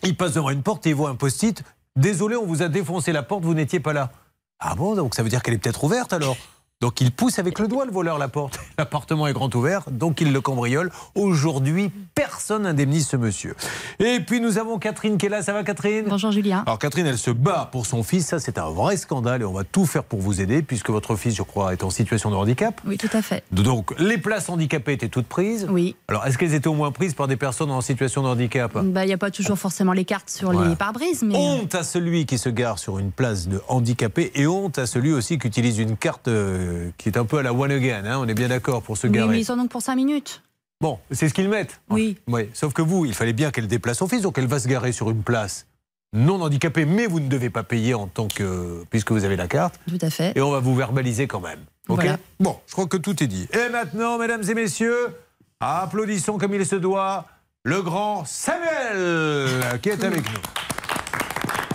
Il 0.04 0.16
passe 0.16 0.34
devant 0.34 0.50
une 0.50 0.64
porte 0.64 0.86
et 0.86 0.90
il 0.90 0.96
voit 0.96 1.10
un 1.10 1.16
post-it. 1.16 1.64
Désolé, 1.96 2.36
on 2.36 2.46
vous 2.46 2.62
a 2.62 2.70
défoncé 2.70 3.12
la 3.12 3.24
porte, 3.24 3.44
vous 3.44 3.54
n'étiez 3.54 3.80
pas 3.80 3.94
là. 3.94 4.12
Ah 4.60 4.76
bon, 4.76 4.96
donc 4.96 5.16
ça 5.16 5.24
veut 5.24 5.30
dire 5.30 5.42
qu'elle 5.42 5.56
est 5.56 5.58
peut-être 5.58 5.84
ouverte 5.84 6.14
alors? 6.14 6.38
Donc 6.82 7.00
il 7.00 7.12
pousse 7.12 7.40
avec 7.40 7.60
le 7.60 7.68
doigt 7.68 7.86
le 7.86 7.92
voleur 7.92 8.18
la 8.18 8.28
porte. 8.28 8.60
L'appartement 8.78 9.28
est 9.28 9.34
grand 9.34 9.54
ouvert, 9.56 9.84
donc 9.92 10.20
il 10.22 10.34
le 10.34 10.42
cambriole. 10.42 10.92
Aujourd'hui, 11.16 11.92
personne 12.16 12.64
n'indemnise 12.64 13.08
ce 13.08 13.18
monsieur. 13.18 13.56
Et 14.00 14.20
puis 14.20 14.42
nous 14.42 14.58
avons 14.58 14.80
Catherine 14.80 15.18
qui 15.18 15.28
est 15.28 15.30
là. 15.30 15.42
Ça 15.44 15.54
va 15.54 15.64
Catherine? 15.64 16.06
Bonjour 16.08 16.32
Julien. 16.32 16.64
Alors 16.66 16.80
Catherine, 16.80 17.06
elle 17.06 17.18
se 17.18 17.32
bat 17.32 17.70
pour 17.72 17.86
son 17.86 18.02
fils. 18.04 18.26
Ça, 18.28 18.40
c'est 18.40 18.58
un 18.58 18.70
vrai 18.70 18.98
scandale 18.98 19.42
et 19.44 19.46
on 19.46 19.54
va 19.54 19.64
tout 19.64 19.86
faire 19.86 20.04
pour 20.04 20.20
vous 20.20 20.42
aider 20.42 20.62
puisque 20.64 20.90
votre 20.90 21.16
fils, 21.16 21.36
je 21.36 21.44
crois, 21.44 21.72
est 21.74 21.84
en 21.84 21.90
situation 21.92 22.32
de 22.32 22.36
handicap. 22.36 22.82
Oui, 22.88 22.98
tout 22.98 23.10
à 23.14 23.22
fait. 23.22 23.44
Donc 23.52 23.94
les 24.00 24.18
places 24.18 24.50
handicapées 24.50 24.94
étaient 24.94 25.10
toutes 25.10 25.28
prises. 25.28 25.68
Oui. 25.70 25.96
Alors 26.08 26.26
est-ce 26.26 26.38
qu'elles 26.38 26.56
étaient 26.56 26.68
au 26.68 26.74
moins 26.74 26.92
prises 26.92 27.14
par 27.14 27.28
des 27.28 27.38
personnes 27.38 27.70
en 27.72 27.82
situation 27.82 28.24
de 28.24 28.28
handicap? 28.28 28.74
Bah, 28.84 29.04
Il 29.04 29.08
n'y 29.08 29.14
a 29.14 29.18
pas 29.18 29.32
toujours 29.32 29.58
forcément 29.60 29.94
les 29.94 30.06
cartes 30.06 30.30
sur 30.30 30.52
Voilà. 30.52 30.70
les 30.70 30.76
pare-brises, 30.76 31.22
mais. 31.22 31.36
Honte 31.36 31.76
à 31.76 31.84
celui 31.84 32.26
qui 32.26 32.38
se 32.40 32.50
gare 32.50 32.80
sur 32.80 32.98
une 32.98 33.12
place 33.12 33.48
de 33.48 33.62
handicapé 33.68 34.32
et 34.36 34.48
honte 34.48 34.80
à 34.80 34.88
celui 34.88 35.14
aussi 35.14 35.38
qui 35.38 35.48
utilise 35.48 35.78
une 35.78 35.96
carte 35.96 36.28
euh, 36.28 36.71
qui 36.98 37.10
est 37.10 37.18
un 37.18 37.26
peu 37.26 37.38
à 37.38 37.44
la 37.44 37.54
one 37.54 37.72
again. 37.72 38.04
hein, 38.06 38.18
on 38.20 38.28
est 38.28 38.34
bien 38.34 38.48
d'accord 38.48 38.82
pour 38.84 38.98
se 38.98 39.08
Oui, 39.08 39.14
garer. 39.14 39.30
mais 39.30 39.40
ils 39.42 39.46
sont 39.46 39.58
donc 39.58 39.70
pour 39.70 39.82
5 39.82 39.96
minutes. 39.96 40.42
Bon, 40.82 40.98
c'est 41.12 41.30
ce 41.30 41.34
qu'ils 41.34 41.48
mettent. 41.50 41.80
Oui. 41.90 42.18
Oui. 42.28 42.50
Sauf 42.54 42.74
que 42.74 42.82
vous, 42.82 43.06
il 43.06 43.14
fallait 43.14 43.34
bien 43.34 43.52
qu'elle 43.52 43.68
déplace 43.68 44.00
son 44.00 44.08
fils, 44.08 44.22
donc 44.24 44.38
elle 44.38 44.48
va 44.48 44.60
se 44.60 44.68
garer 44.68 44.92
sur 44.92 45.10
une 45.12 45.22
place 45.24 45.68
non 46.14 46.42
handicapée, 46.42 46.84
mais 46.86 47.06
vous 47.08 47.20
ne 47.22 47.30
devez 47.30 47.50
pas 47.50 47.64
payer 47.64 47.94
en 47.94 48.08
tant 48.08 48.28
que 48.28 48.84
puisque 48.90 49.12
vous 49.14 49.24
avez 49.24 49.36
la 49.38 49.48
carte. 49.48 49.80
Tout 49.88 49.98
à 50.02 50.10
fait. 50.10 50.34
Et 50.36 50.42
on 50.42 50.52
va 50.52 50.60
vous 50.60 50.76
verbaliser 50.76 51.26
quand 51.28 51.40
même. 51.40 51.60
Ok 51.88 52.02
Voilà. 52.02 52.18
Bon, 52.40 52.58
je 52.68 52.74
crois 52.74 52.88
que 52.88 52.98
tout 52.98 53.24
est 53.24 53.28
dit. 53.28 53.48
Et 53.54 53.70
maintenant, 53.70 54.18
mesdames 54.18 54.44
et 54.50 54.54
messieurs, 54.54 55.16
applaudissons 55.62 56.38
comme 56.38 56.54
il 56.54 56.66
se 56.66 56.76
doit 56.76 57.28
le 57.64 57.82
grand 57.82 58.26
Samuel 58.26 59.80
qui 59.82 59.90
est 59.90 60.04
avec 60.04 60.24
nous. 60.26 60.40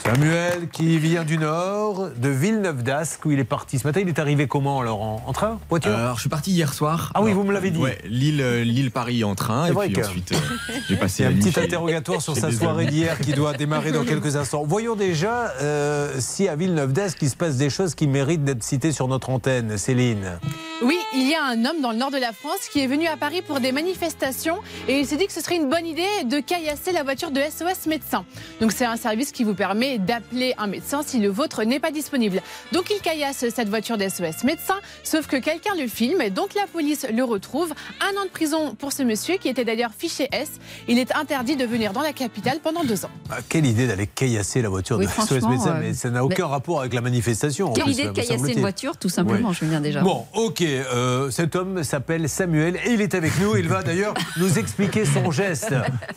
Samuel 0.06 0.68
qui 0.70 0.98
vient 0.98 1.24
du 1.24 1.36
Nord, 1.36 2.10
de 2.16 2.28
Villeneuve 2.28 2.84
d'Ascq, 2.84 3.24
où 3.24 3.32
il 3.32 3.40
est 3.40 3.44
parti 3.44 3.78
ce 3.80 3.86
matin. 3.88 3.98
Il 4.00 4.08
est 4.08 4.18
arrivé 4.20 4.46
comment 4.46 4.80
alors 4.80 5.02
En, 5.02 5.20
en 5.26 5.32
train 5.32 5.58
Voiture? 5.68 5.90
Euh, 5.90 5.96
Alors, 6.04 6.14
je 6.14 6.20
suis 6.20 6.28
parti 6.28 6.52
hier 6.52 6.72
soir. 6.72 7.10
Ah 7.14 7.22
oui, 7.22 7.30
Alors, 7.32 7.42
vous 7.42 7.48
me 7.48 7.52
l'avez 7.52 7.70
dit. 7.72 7.80
Ouais, 7.80 7.98
Lille, 8.04 8.40
euh, 8.40 8.62
Lille, 8.62 8.92
Paris 8.92 9.24
en 9.24 9.34
train. 9.34 9.66
Et 9.66 9.72
vrai 9.72 9.86
puis 9.86 9.94
que- 9.96 10.06
ensuite, 10.06 10.30
euh, 10.30 10.36
j'ai 10.88 10.94
Il 10.94 10.98
passé 11.00 11.22
y 11.24 11.26
a 11.26 11.30
un 11.30 11.32
petit 11.32 11.58
interrogatoire 11.58 12.22
sur 12.22 12.36
sa 12.36 12.52
soirée 12.52 12.86
d'hier 12.86 13.18
qui 13.18 13.32
doit 13.32 13.54
démarrer 13.54 13.90
dans 13.90 14.04
quelques 14.06 14.36
instants. 14.36 14.62
Voyons 14.64 14.94
déjà 14.94 15.52
euh, 15.60 16.14
si 16.20 16.46
à 16.46 16.54
Villeneuve 16.54 16.92
d'Ascq 16.92 17.18
il 17.22 17.28
se 17.30 17.36
passe 17.36 17.56
des 17.56 17.68
choses 17.70 17.96
qui 17.96 18.06
méritent 18.06 18.44
d'être 18.44 18.62
citées 18.62 18.92
sur 18.92 19.08
notre 19.08 19.30
antenne. 19.30 19.76
Céline. 19.76 20.38
Oui, 20.84 20.95
il 21.16 21.28
y 21.28 21.34
a 21.34 21.42
un 21.44 21.64
homme 21.64 21.80
dans 21.80 21.92
le 21.92 21.96
nord 21.96 22.10
de 22.10 22.18
la 22.18 22.32
France 22.32 22.68
qui 22.70 22.80
est 22.80 22.86
venu 22.86 23.06
à 23.06 23.16
Paris 23.16 23.40
pour 23.40 23.60
des 23.60 23.72
manifestations 23.72 24.58
et 24.86 24.98
il 25.00 25.06
s'est 25.06 25.16
dit 25.16 25.26
que 25.26 25.32
ce 25.32 25.40
serait 25.40 25.56
une 25.56 25.68
bonne 25.70 25.86
idée 25.86 26.04
de 26.24 26.40
caillasser 26.40 26.92
la 26.92 27.02
voiture 27.02 27.30
de 27.30 27.40
SOS 27.40 27.86
médecin. 27.86 28.24
Donc 28.60 28.72
c'est 28.72 28.84
un 28.84 28.96
service 28.96 29.32
qui 29.32 29.42
vous 29.42 29.54
permet 29.54 29.98
d'appeler 29.98 30.54
un 30.58 30.66
médecin 30.66 31.00
si 31.04 31.18
le 31.18 31.28
vôtre 31.28 31.64
n'est 31.64 31.80
pas 31.80 31.90
disponible. 31.90 32.42
Donc 32.72 32.90
il 32.90 33.00
caillasse 33.00 33.46
cette 33.48 33.68
voiture 33.68 33.96
de 33.96 34.06
SOS 34.08 34.44
médecin, 34.44 34.76
sauf 35.04 35.26
que 35.26 35.36
quelqu'un 35.36 35.74
le 35.78 35.86
filme 35.88 36.20
et 36.20 36.30
donc 36.30 36.54
la 36.54 36.66
police 36.66 37.06
le 37.10 37.24
retrouve. 37.24 37.72
Un 38.00 38.20
an 38.20 38.24
de 38.24 38.30
prison 38.30 38.74
pour 38.74 38.92
ce 38.92 39.02
monsieur 39.02 39.36
qui 39.38 39.48
était 39.48 39.64
d'ailleurs 39.64 39.92
fiché 39.96 40.28
S. 40.32 40.50
Il 40.86 40.98
est 40.98 41.14
interdit 41.16 41.56
de 41.56 41.64
venir 41.64 41.92
dans 41.92 42.02
la 42.02 42.12
capitale 42.12 42.58
pendant 42.62 42.84
deux 42.84 43.04
ans. 43.06 43.10
Ah, 43.30 43.38
quelle 43.48 43.64
idée 43.64 43.86
d'aller 43.86 44.06
caillasser 44.06 44.60
la 44.60 44.68
voiture 44.68 44.98
Oui, 44.98 45.06
de 45.06 45.10
SOS 45.10 45.14
franchement, 45.26 45.48
médecin, 45.50 45.70
euh, 45.76 45.80
mais 45.80 45.94
ça 45.94 46.10
n'a 46.10 46.24
aucun 46.24 46.44
mais- 46.46 46.50
rapport 46.52 46.80
avec 46.80 46.92
la 46.92 47.00
manifestation. 47.00 47.70
en 47.70 47.72
Quelle 47.72 47.84
plus, 47.84 47.92
idée 47.94 48.02
de 48.04 48.08
me 48.08 48.14
caillasser 48.14 48.52
une 48.52 48.60
voiture, 48.60 48.96
tout 48.98 49.08
simplement, 49.08 49.48
Ouais. 49.48 49.54
Julien, 49.54 49.80
déjà. 49.80 50.02
Bon, 50.02 50.26
ok. 50.34 50.60
euh, 50.62 51.04
cet 51.30 51.56
homme 51.56 51.82
s'appelle 51.82 52.28
Samuel 52.28 52.76
et 52.84 52.92
il 52.92 53.00
est 53.00 53.14
avec 53.14 53.38
nous. 53.40 53.56
Il 53.56 53.68
va 53.68 53.82
d'ailleurs 53.82 54.14
nous 54.38 54.58
expliquer 54.58 55.04
son 55.04 55.30
geste 55.30 55.74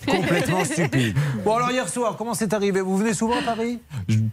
complètement 0.08 0.63
stupide. 0.65 1.15
Bon, 1.43 1.56
alors 1.56 1.71
hier 1.71 1.88
soir, 1.89 2.15
comment 2.17 2.34
c'est 2.34 2.54
arrivé? 2.54 2.82
Vous 2.82 2.97
venez 2.97 3.13
souvent 3.13 3.39
à 3.39 3.41
Paris? 3.41 3.80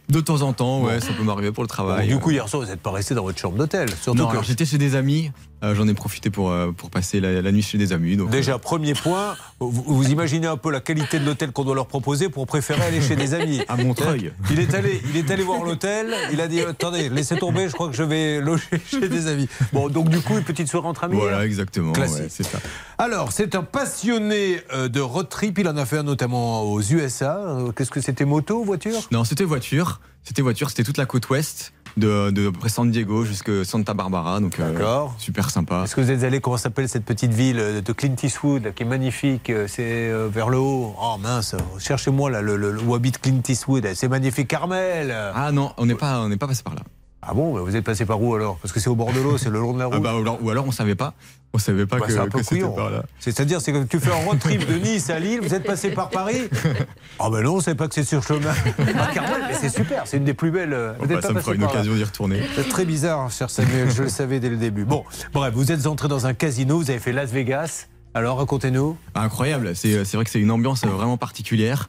De 0.08 0.20
temps 0.20 0.42
en 0.42 0.52
temps, 0.52 0.82
ouais, 0.82 1.00
ça 1.00 1.12
peut 1.16 1.22
m'arriver 1.24 1.52
pour 1.52 1.62
le 1.62 1.68
Bon, 1.68 1.74
travail. 1.74 2.08
Du 2.08 2.18
coup, 2.18 2.30
hier 2.30 2.48
soir, 2.48 2.62
vous 2.62 2.68
n'êtes 2.68 2.80
pas 2.80 2.90
resté 2.92 3.14
dans 3.14 3.22
votre 3.24 3.38
chambre 3.38 3.56
d'hôtel. 3.56 3.88
Surtout 4.00 4.22
non, 4.22 4.28
que 4.28 4.42
j'étais 4.42 4.64
chez 4.64 4.78
des 4.78 4.94
amis. 4.94 5.30
Euh, 5.62 5.74
J'en 5.74 5.88
ai 5.88 5.94
profité 5.94 6.30
pour, 6.30 6.50
euh, 6.50 6.72
pour 6.72 6.90
passer 6.90 7.20
la, 7.20 7.40
la 7.40 7.52
nuit 7.52 7.62
chez 7.62 7.78
des 7.78 7.92
amis. 7.92 8.16
Donc, 8.16 8.30
Déjà, 8.30 8.58
premier 8.58 8.94
point, 8.94 9.36
vous, 9.60 9.70
vous 9.70 10.08
imaginez 10.08 10.46
un 10.46 10.56
peu 10.56 10.70
la 10.70 10.80
qualité 10.80 11.18
de 11.18 11.24
l'hôtel 11.24 11.52
qu'on 11.52 11.64
doit 11.64 11.74
leur 11.74 11.86
proposer 11.86 12.28
pour 12.28 12.46
préférer 12.46 12.82
aller 12.82 13.00
chez 13.00 13.16
des 13.16 13.34
amis. 13.34 13.62
À 13.68 13.76
Montreuil. 13.76 14.32
Il 14.50 14.60
est 14.60 14.74
allé, 14.74 15.00
il 15.10 15.16
est 15.16 15.30
allé 15.30 15.42
voir 15.42 15.64
l'hôtel, 15.64 16.14
il 16.32 16.40
a 16.40 16.48
dit 16.48 16.60
attendez, 16.60 17.08
laissez 17.08 17.36
tomber, 17.36 17.68
je 17.68 17.72
crois 17.74 17.88
que 17.88 17.96
je 17.96 18.02
vais 18.02 18.40
loger 18.40 18.64
chez 18.90 19.08
des 19.08 19.26
amis. 19.26 19.48
Bon, 19.72 19.88
donc 19.88 20.08
du 20.08 20.20
coup, 20.20 20.36
une 20.36 20.44
petite 20.44 20.68
soirée 20.68 20.86
entre 20.86 21.04
amis. 21.04 21.16
Voilà, 21.16 21.38
hein 21.38 21.42
exactement. 21.42 21.92
Classique. 21.92 22.22
ouais, 22.22 22.26
c'est 22.28 22.44
ça. 22.44 22.58
Alors, 22.98 23.32
c'est 23.32 23.54
un 23.54 23.62
passionné 23.62 24.60
euh, 24.72 24.88
de 24.88 25.00
road 25.00 25.28
trip, 25.28 25.58
il 25.58 25.68
en 25.68 25.76
a 25.76 25.84
fait 25.84 25.98
un 25.98 26.02
notamment 26.02 26.62
aux 26.62 26.80
USA. 26.80 27.38
Euh, 27.38 27.72
Qu'est-ce 27.72 27.90
que 27.90 28.00
c'était, 28.00 28.24
moto, 28.24 28.62
voiture? 28.62 29.00
Non, 29.10 29.24
c'était 29.24 29.44
voiture. 29.44 30.00
C'était 30.22 30.42
voiture, 30.42 30.70
c'était 30.70 30.82
toute 30.84 30.98
la 30.98 31.06
côte 31.06 31.28
ouest 31.30 31.72
de, 31.96 32.30
de 32.30 32.52
San 32.68 32.90
Diego 32.90 33.24
jusqu'à 33.24 33.64
Santa 33.64 33.94
Barbara. 33.94 34.40
Donc, 34.40 34.58
euh, 34.60 35.04
super 35.18 35.50
sympa. 35.50 35.82
Est-ce 35.84 35.96
que 35.96 36.00
vous 36.00 36.10
êtes 36.10 36.22
allé, 36.24 36.40
comment 36.40 36.56
s'appelle 36.56 36.88
cette 36.88 37.04
petite 37.04 37.32
ville 37.32 37.58
euh, 37.58 37.80
de 37.80 37.92
Clint 37.92 38.14
Eastwood, 38.22 38.74
qui 38.74 38.82
est 38.82 38.86
magnifique 38.86 39.50
euh, 39.50 39.66
C'est 39.68 40.10
vers 40.28 40.48
le 40.48 40.58
haut? 40.58 40.94
Oh 41.00 41.16
mince, 41.20 41.54
cherchez-moi 41.78 42.30
là, 42.30 42.42
le, 42.42 42.56
le- 42.56 42.80
où 42.82 42.94
habite 42.94 43.20
Clint 43.20 43.40
Eastwood. 43.48 43.88
C'est 43.94 44.08
magnifique, 44.08 44.48
Carmel. 44.48 45.14
Ah 45.34 45.52
non, 45.52 45.72
on 45.76 45.86
n'est 45.86 45.94
pas, 45.94 46.20
on 46.20 46.28
n'est 46.28 46.36
pas 46.36 46.46
passé 46.48 46.62
par 46.62 46.74
là. 46.74 46.82
Ah 47.28 47.34
bon, 47.34 47.52
bah, 47.54 47.60
vous 47.64 47.74
êtes 47.74 47.84
passé 47.84 48.06
par 48.06 48.22
où 48.22 48.34
alors? 48.34 48.56
Parce 48.62 48.72
que 48.72 48.78
c'est 48.80 48.88
au 48.88 48.94
bord 48.94 49.12
de 49.12 49.20
l'eau, 49.20 49.36
c'est 49.36 49.50
le 49.50 49.58
long 49.58 49.72
de 49.74 49.78
la 49.80 49.86
route. 49.86 49.94
Ah 49.96 50.00
bah, 50.00 50.14
ou, 50.14 50.18
alors, 50.20 50.38
ou 50.42 50.50
alors 50.50 50.66
on 50.66 50.70
savait 50.70 50.94
pas. 50.94 51.14
On 51.52 51.58
savait 51.58 51.86
pas 51.86 51.98
Bah, 51.98 52.06
que, 52.06 52.42
c'était 52.42 52.60
par 52.68 52.90
là. 52.90 53.02
C'est-à-dire, 53.18 53.60
c'est 53.60 53.72
que 53.72 53.82
tu 53.84 53.98
fais 53.98 54.10
un 54.12 54.24
road 54.26 54.38
trip 54.38 54.66
de 54.68 54.74
Nice 54.74 55.08
à 55.10 55.18
Lille, 55.18 55.40
vous 55.42 55.54
êtes 55.54 55.64
passé 55.64 55.90
par 55.90 56.10
Paris 56.10 56.42
Ah 57.18 57.30
ben 57.30 57.42
non, 57.42 57.54
on 57.54 57.56
ne 57.56 57.62
savait 57.62 57.76
pas 57.76 57.88
que 57.88 57.94
c'est 57.94 58.04
sur 58.04 58.22
chemin. 58.22 58.52
Ah, 58.78 59.08
mais 59.48 59.54
c'est 59.60 59.68
super, 59.74 60.02
c'est 60.06 60.18
une 60.18 60.24
des 60.24 60.34
plus 60.34 60.50
belles. 60.50 60.72
euh, 60.72 60.92
Vous 61.00 61.06
Bah, 61.06 61.16
pas 61.16 61.22
ça 61.22 61.32
me 61.32 61.40
fera 61.40 61.54
une 61.54 61.64
occasion 61.64 61.94
d'y 61.94 62.04
retourner. 62.04 62.42
C'est 62.54 62.68
très 62.68 62.84
bizarre, 62.84 63.30
cher 63.30 63.48
Samuel, 63.50 63.90
je 63.90 64.02
le 64.02 64.08
savais 64.08 64.38
dès 64.40 64.50
le 64.50 64.56
début. 64.56 64.84
Bon, 64.84 65.04
bref, 65.32 65.52
vous 65.54 65.72
êtes 65.72 65.86
entré 65.86 66.08
dans 66.08 66.26
un 66.26 66.34
casino, 66.34 66.76
vous 66.78 66.90
avez 66.90 66.98
fait 67.00 67.12
Las 67.12 67.30
Vegas. 67.30 67.86
Alors 68.14 68.38
racontez-nous. 68.38 68.96
Ah, 69.14 69.22
Incroyable. 69.22 69.74
C'est 69.74 70.04
c'est 70.04 70.16
vrai 70.16 70.24
que 70.24 70.30
c'est 70.30 70.40
une 70.40 70.50
ambiance 70.50 70.84
vraiment 70.84 71.16
particulière. 71.16 71.88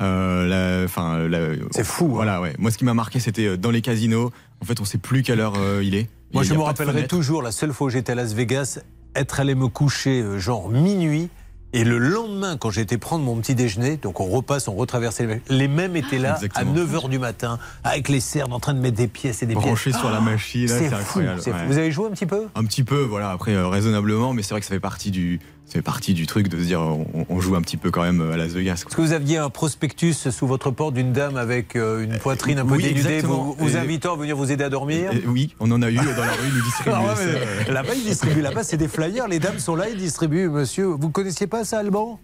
Euh, 0.00 0.46
la- 0.46 0.84
enfin, 0.84 1.18
la- 1.28 1.56
C'est 1.72 1.84
fou. 1.84 2.04
hein. 2.06 2.14
Voilà, 2.14 2.40
ouais. 2.40 2.52
Moi, 2.58 2.70
ce 2.70 2.78
qui 2.78 2.84
m'a 2.84 2.94
marqué, 2.94 3.18
c'était 3.18 3.46
euh, 3.46 3.56
dans 3.56 3.70
les 3.72 3.82
casinos. 3.82 4.30
En 4.60 4.64
fait, 4.64 4.80
on 4.80 4.84
sait 4.84 4.98
plus 4.98 5.22
quelle 5.22 5.40
heure 5.40 5.54
euh, 5.56 5.82
il 5.84 5.94
est. 5.94 6.08
Moi, 6.32 6.44
Il 6.44 6.48
je 6.48 6.54
me 6.54 6.60
rappellerai 6.60 7.06
toujours 7.06 7.42
la 7.42 7.52
seule 7.52 7.72
fois 7.72 7.86
où 7.86 7.90
j'étais 7.90 8.12
à 8.12 8.14
Las 8.14 8.32
Vegas, 8.34 8.80
être 9.14 9.40
allé 9.40 9.54
me 9.54 9.68
coucher 9.68 10.20
euh, 10.20 10.38
genre 10.38 10.68
minuit. 10.68 11.28
Et 11.74 11.84
le 11.84 11.98
lendemain, 11.98 12.56
quand 12.56 12.70
j'ai 12.70 12.80
été 12.80 12.96
prendre 12.96 13.22
mon 13.24 13.36
petit 13.36 13.54
déjeuner, 13.54 13.98
donc 13.98 14.20
on 14.20 14.24
repasse, 14.26 14.68
on 14.68 14.74
retraversait 14.74 15.24
les 15.24 15.28
mêmes, 15.28 15.40
les 15.50 15.68
mêmes 15.68 15.96
étaient 15.96 16.18
là 16.18 16.34
Exactement. 16.36 16.72
à 16.72 16.74
9h 16.74 17.10
du 17.10 17.18
matin, 17.18 17.58
avec 17.84 18.08
les 18.08 18.20
cernes 18.20 18.54
en 18.54 18.58
train 18.58 18.72
de 18.72 18.80
mettre 18.80 18.96
des 18.96 19.06
pièces 19.06 19.42
et 19.42 19.46
des 19.46 19.52
Branché 19.52 19.90
pièces. 19.90 20.00
sur 20.00 20.10
la 20.10 20.20
machine, 20.20 20.66
c'est 20.66 20.86
incroyable, 20.90 21.42
fou. 21.42 21.50
ouais. 21.50 21.66
Vous 21.66 21.76
avez 21.76 21.90
joué 21.92 22.06
un 22.06 22.12
petit 22.12 22.24
peu? 22.24 22.46
Un 22.54 22.64
petit 22.64 22.84
peu, 22.84 23.02
voilà. 23.02 23.30
Après, 23.32 23.52
euh, 23.52 23.68
raisonnablement, 23.68 24.32
mais 24.32 24.42
c'est 24.42 24.52
vrai 24.54 24.60
que 24.60 24.66
ça 24.66 24.74
fait 24.74 24.80
partie 24.80 25.10
du, 25.10 25.40
ça 25.68 25.74
fait 25.74 25.82
partie 25.82 26.14
du 26.14 26.26
truc 26.26 26.48
de 26.48 26.58
se 26.58 26.64
dire, 26.64 26.80
on, 26.80 27.26
on 27.28 27.40
joue 27.40 27.54
un 27.54 27.60
petit 27.60 27.76
peu 27.76 27.90
quand 27.90 28.02
même 28.02 28.22
euh, 28.22 28.32
à 28.32 28.36
Las 28.38 28.52
Vegas. 28.52 28.72
Est-ce 28.86 28.96
que 28.96 29.02
vous 29.02 29.12
aviez 29.12 29.36
un 29.36 29.50
prospectus 29.50 30.14
sous 30.30 30.46
votre 30.46 30.70
porte 30.70 30.94
d'une 30.94 31.12
dame 31.12 31.36
avec 31.36 31.76
euh, 31.76 32.02
une 32.02 32.16
poitrine 32.18 32.58
un 32.58 32.64
peu 32.64 32.76
oui, 32.76 32.82
dénudée, 32.84 33.20
vous, 33.20 33.54
invitant 33.76 34.14
à 34.14 34.16
venir 34.16 34.34
vous 34.34 34.50
aider 34.50 34.64
à 34.64 34.70
dormir 34.70 35.12
Et 35.12 35.26
oui, 35.26 35.54
on 35.60 35.70
en 35.70 35.82
a 35.82 35.90
eu 35.90 35.96
dans 35.96 36.02
la 36.04 36.32
rue, 36.32 36.48
nous 36.54 36.62
distribuer. 36.62 36.92
Ah 36.96 37.02
ouais, 37.02 37.20
euh. 37.68 37.72
Là-bas, 37.72 37.94
ils 37.94 38.02
distribuent. 38.04 38.40
Là-bas, 38.40 38.64
c'est 38.64 38.78
des 38.78 38.88
flyers. 38.88 39.28
Les 39.28 39.38
dames 39.40 39.58
sont 39.58 39.76
là, 39.76 39.90
ils 39.90 39.98
distribuent. 39.98 40.48
Monsieur, 40.48 40.86
vous 40.86 41.10
connaissiez 41.10 41.46
pas 41.46 41.64
ça, 41.64 41.80
Alban? 41.80 42.18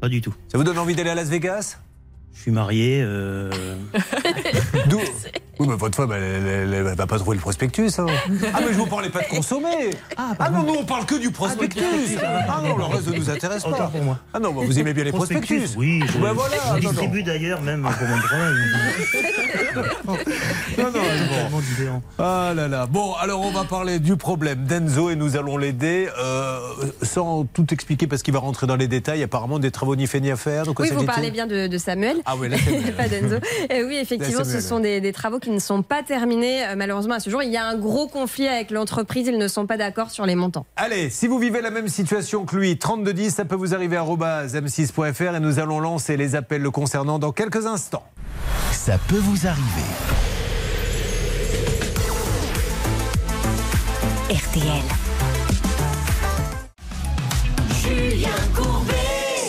Pas 0.00 0.08
du 0.08 0.22
tout. 0.22 0.32
Ça 0.48 0.56
vous 0.56 0.64
donne 0.64 0.78
envie 0.78 0.94
d'aller 0.94 1.10
à 1.10 1.14
Las 1.14 1.28
Vegas? 1.28 1.78
Je 2.34 2.40
suis 2.40 2.50
marié. 2.50 3.00
euh, 3.02 3.50
D'où? 4.88 5.00
Oui, 5.58 5.66
mais 5.68 5.76
votre 5.76 5.96
femme, 5.96 6.12
elle, 6.12 6.22
elle- 6.22 6.46
elle- 6.46 6.74
elle 6.74 6.94
va 6.94 7.06
pas 7.06 7.18
trouver 7.18 7.36
le 7.36 7.40
prospectus. 7.40 7.90
hein. 7.98 8.06
Ah, 8.54 8.60
mais 8.60 8.72
je 8.72 8.78
vous 8.78 8.86
parlais 8.86 9.08
pas 9.08 9.20
de 9.22 9.28
consommer. 9.28 9.90
Ah, 10.16 10.50
non, 10.50 10.62
nous, 10.64 10.74
on 10.80 10.84
parle 10.84 11.06
que 11.06 11.14
du 11.14 11.30
prospectus. 11.30 11.82
Ah, 12.22 12.60
non, 12.62 12.76
le 12.76 12.84
reste 12.84 13.08
ne 13.08 13.16
nous 13.16 13.30
intéresse 13.30 13.62
pas. 13.62 13.70
Autant 13.70 13.88
pour 13.88 14.02
moi. 14.02 14.18
Ah 14.34 14.38
non, 14.40 14.52
bah, 14.52 14.62
vous 14.64 14.78
aimez 14.78 14.92
bien 14.92 15.04
les 15.04 15.12
prospectus. 15.12 15.62
Oui, 15.76 16.02
je, 16.12 16.18
Ben 16.18 16.32
voilà, 16.32 16.56
je 16.76 16.80
distribue 16.88 17.22
d'ailleurs 17.22 17.62
même 17.62 17.82
pour 17.82 18.06
mon 18.08 18.18
travail. 18.18 18.54
Non, 20.78 20.90
non, 21.50 21.60
différent. 21.60 22.02
Ah 22.18 22.52
là 22.54 22.68
là. 22.68 22.86
Bon, 22.86 23.14
alors 23.14 23.40
on 23.42 23.50
va 23.50 23.64
parler 23.64 23.98
du 23.98 24.16
problème 24.16 24.64
d'Enzo 24.64 25.10
et 25.10 25.16
nous 25.16 25.36
allons 25.36 25.56
l'aider 25.56 26.08
euh, 26.18 26.58
sans 27.02 27.44
tout 27.44 27.66
expliquer 27.72 28.06
parce 28.06 28.22
qu'il 28.22 28.32
va 28.34 28.40
rentrer 28.40 28.66
dans 28.66 28.76
les 28.76 28.88
détails. 28.88 29.22
Apparemment, 29.22 29.58
des 29.58 29.70
travaux 29.70 29.96
ni 29.96 30.06
fait 30.06 30.20
ni 30.20 30.30
à 30.30 30.36
faire. 30.36 30.64
Donc, 30.64 30.78
Oui, 30.80 30.88
vous 30.92 31.04
parlez 31.04 31.30
bien 31.30 31.46
de, 31.46 31.66
de 31.66 31.78
Samuel. 31.78 32.16
Ah 32.24 32.34
oui, 32.38 32.48
là, 32.48 32.56
c'est 32.62 32.92
pas 32.96 33.08
d'Enzo. 33.08 33.36
Et 33.70 33.82
oui, 33.84 33.96
effectivement, 34.00 34.38
Là, 34.38 34.44
ce 34.44 34.50
Samuel. 34.50 34.62
sont 34.62 34.80
des, 34.80 35.00
des 35.00 35.12
travaux 35.12 35.38
qui 35.38 35.45
ne 35.50 35.58
sont 35.58 35.82
pas 35.82 36.02
terminés, 36.02 36.66
euh, 36.66 36.74
malheureusement, 36.76 37.14
à 37.14 37.20
ce 37.20 37.30
jour. 37.30 37.42
Il 37.42 37.50
y 37.50 37.56
a 37.56 37.66
un 37.66 37.76
gros 37.76 38.06
conflit 38.06 38.48
avec 38.48 38.70
l'entreprise. 38.70 39.26
Ils 39.28 39.38
ne 39.38 39.48
sont 39.48 39.66
pas 39.66 39.76
d'accord 39.76 40.10
sur 40.10 40.26
les 40.26 40.34
montants. 40.34 40.66
Allez, 40.76 41.10
si 41.10 41.26
vous 41.26 41.38
vivez 41.38 41.60
la 41.60 41.70
même 41.70 41.88
situation 41.88 42.44
que 42.44 42.56
lui, 42.56 42.78
3210, 42.78 43.30
ça 43.30 43.44
peut 43.44 43.54
vous 43.54 43.74
arriver 43.74 43.96
à 43.96 44.04
m6.fr 44.04 45.36
et 45.36 45.40
nous 45.40 45.58
allons 45.58 45.80
lancer 45.80 46.16
les 46.16 46.34
appels 46.34 46.62
le 46.62 46.70
concernant 46.70 47.18
dans 47.18 47.32
quelques 47.32 47.66
instants. 47.66 48.04
Ça 48.72 48.98
peut 49.08 49.18
vous 49.18 49.46
arriver. 49.46 49.86
RTL. 54.30 54.82
Julien 57.80 58.28
Courbet. 58.54 58.95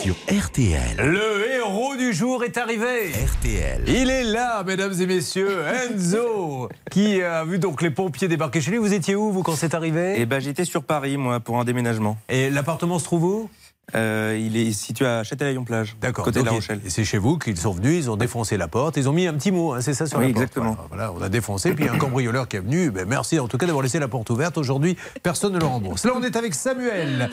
Sur 0.08 0.16
RTL. 0.32 0.96
Le 1.00 1.54
héros 1.54 1.98
du 1.98 2.14
jour 2.14 2.46
est 2.46 2.56
arrivé. 2.56 3.12
RTL. 3.12 3.84
Il 3.88 4.10
est 4.10 4.24
là, 4.24 4.64
mesdames 4.64 4.94
et 5.02 5.06
messieurs, 5.06 5.66
Enzo, 5.68 6.70
qui 6.90 7.22
a 7.22 7.44
vu 7.44 7.60
donc 7.60 7.82
les 7.82 7.90
pompiers 7.90 8.30
débarquer 8.30 8.62
chez 8.62 8.72
lui. 8.72 8.78
Vous 8.78 8.94
étiez 8.94 9.16
où, 9.16 9.34
vous, 9.34 9.44
quand 9.44 9.58
c'est 9.58 9.74
arrivé? 9.74 10.16
Eh 10.16 10.26
ben, 10.26 10.40
j'étais 10.40 10.64
sur 10.64 10.84
Paris, 10.84 11.18
moi, 11.18 11.42
pour 11.42 11.60
un 11.60 11.66
déménagement. 11.66 12.16
Et 12.30 12.50
l'appartement 12.50 13.00
se 13.00 13.04
trouve 13.04 13.24
où? 13.26 13.50
Euh, 13.96 14.38
Il 14.38 14.58
est 14.58 14.74
situé 14.74 15.06
à 15.06 15.24
Châtelaillon-Plage, 15.24 15.96
D'accord. 16.02 16.26
côté 16.26 16.42
de 16.42 16.46
La 16.46 16.52
Rochelle. 16.52 16.82
Et 16.86 16.90
c'est 16.90 17.06
chez 17.06 17.18
vous 17.18 17.38
qu'ils 17.38 17.58
sont 17.58 17.72
venus, 17.72 18.04
ils 18.06 18.12
ont 18.12 18.18
défoncé 18.18 18.58
la 18.58 18.68
porte, 18.68 18.98
ils 18.98 19.08
ont 19.08 19.14
mis 19.14 19.28
un 19.28 19.34
petit 19.34 19.50
mot, 19.52 19.74
hein, 19.74 19.80
c'est 19.80 19.94
ça 19.94 20.06
sur 20.06 20.18
Oui, 20.20 20.26
la 20.28 20.34
porte. 20.34 20.42
exactement. 20.44 20.76
Voilà, 20.90 21.08
voilà, 21.08 21.14
on 21.18 21.22
a 21.22 21.30
défoncé, 21.30 21.72
puis 21.74 21.86
il 21.86 21.88
y 21.88 21.90
a 21.90 21.94
un 21.94 21.98
cambrioleur 21.98 22.50
qui 22.50 22.58
est 22.58 22.60
venu. 22.60 22.92
Ben, 22.92 23.08
merci 23.08 23.40
en 23.40 23.48
tout 23.48 23.58
cas 23.58 23.66
d'avoir 23.66 23.84
laissé 23.84 23.98
la 24.00 24.10
porte 24.10 24.30
ouverte. 24.30 24.58
Aujourd'hui, 24.58 24.98
personne 25.24 25.54
ne 25.54 25.60
le 25.60 25.66
rembourse. 25.66 26.04
Là, 26.04 26.12
on 26.18 26.22
est 26.22 26.36
avec 26.36 26.54
Samuel. 26.54 27.30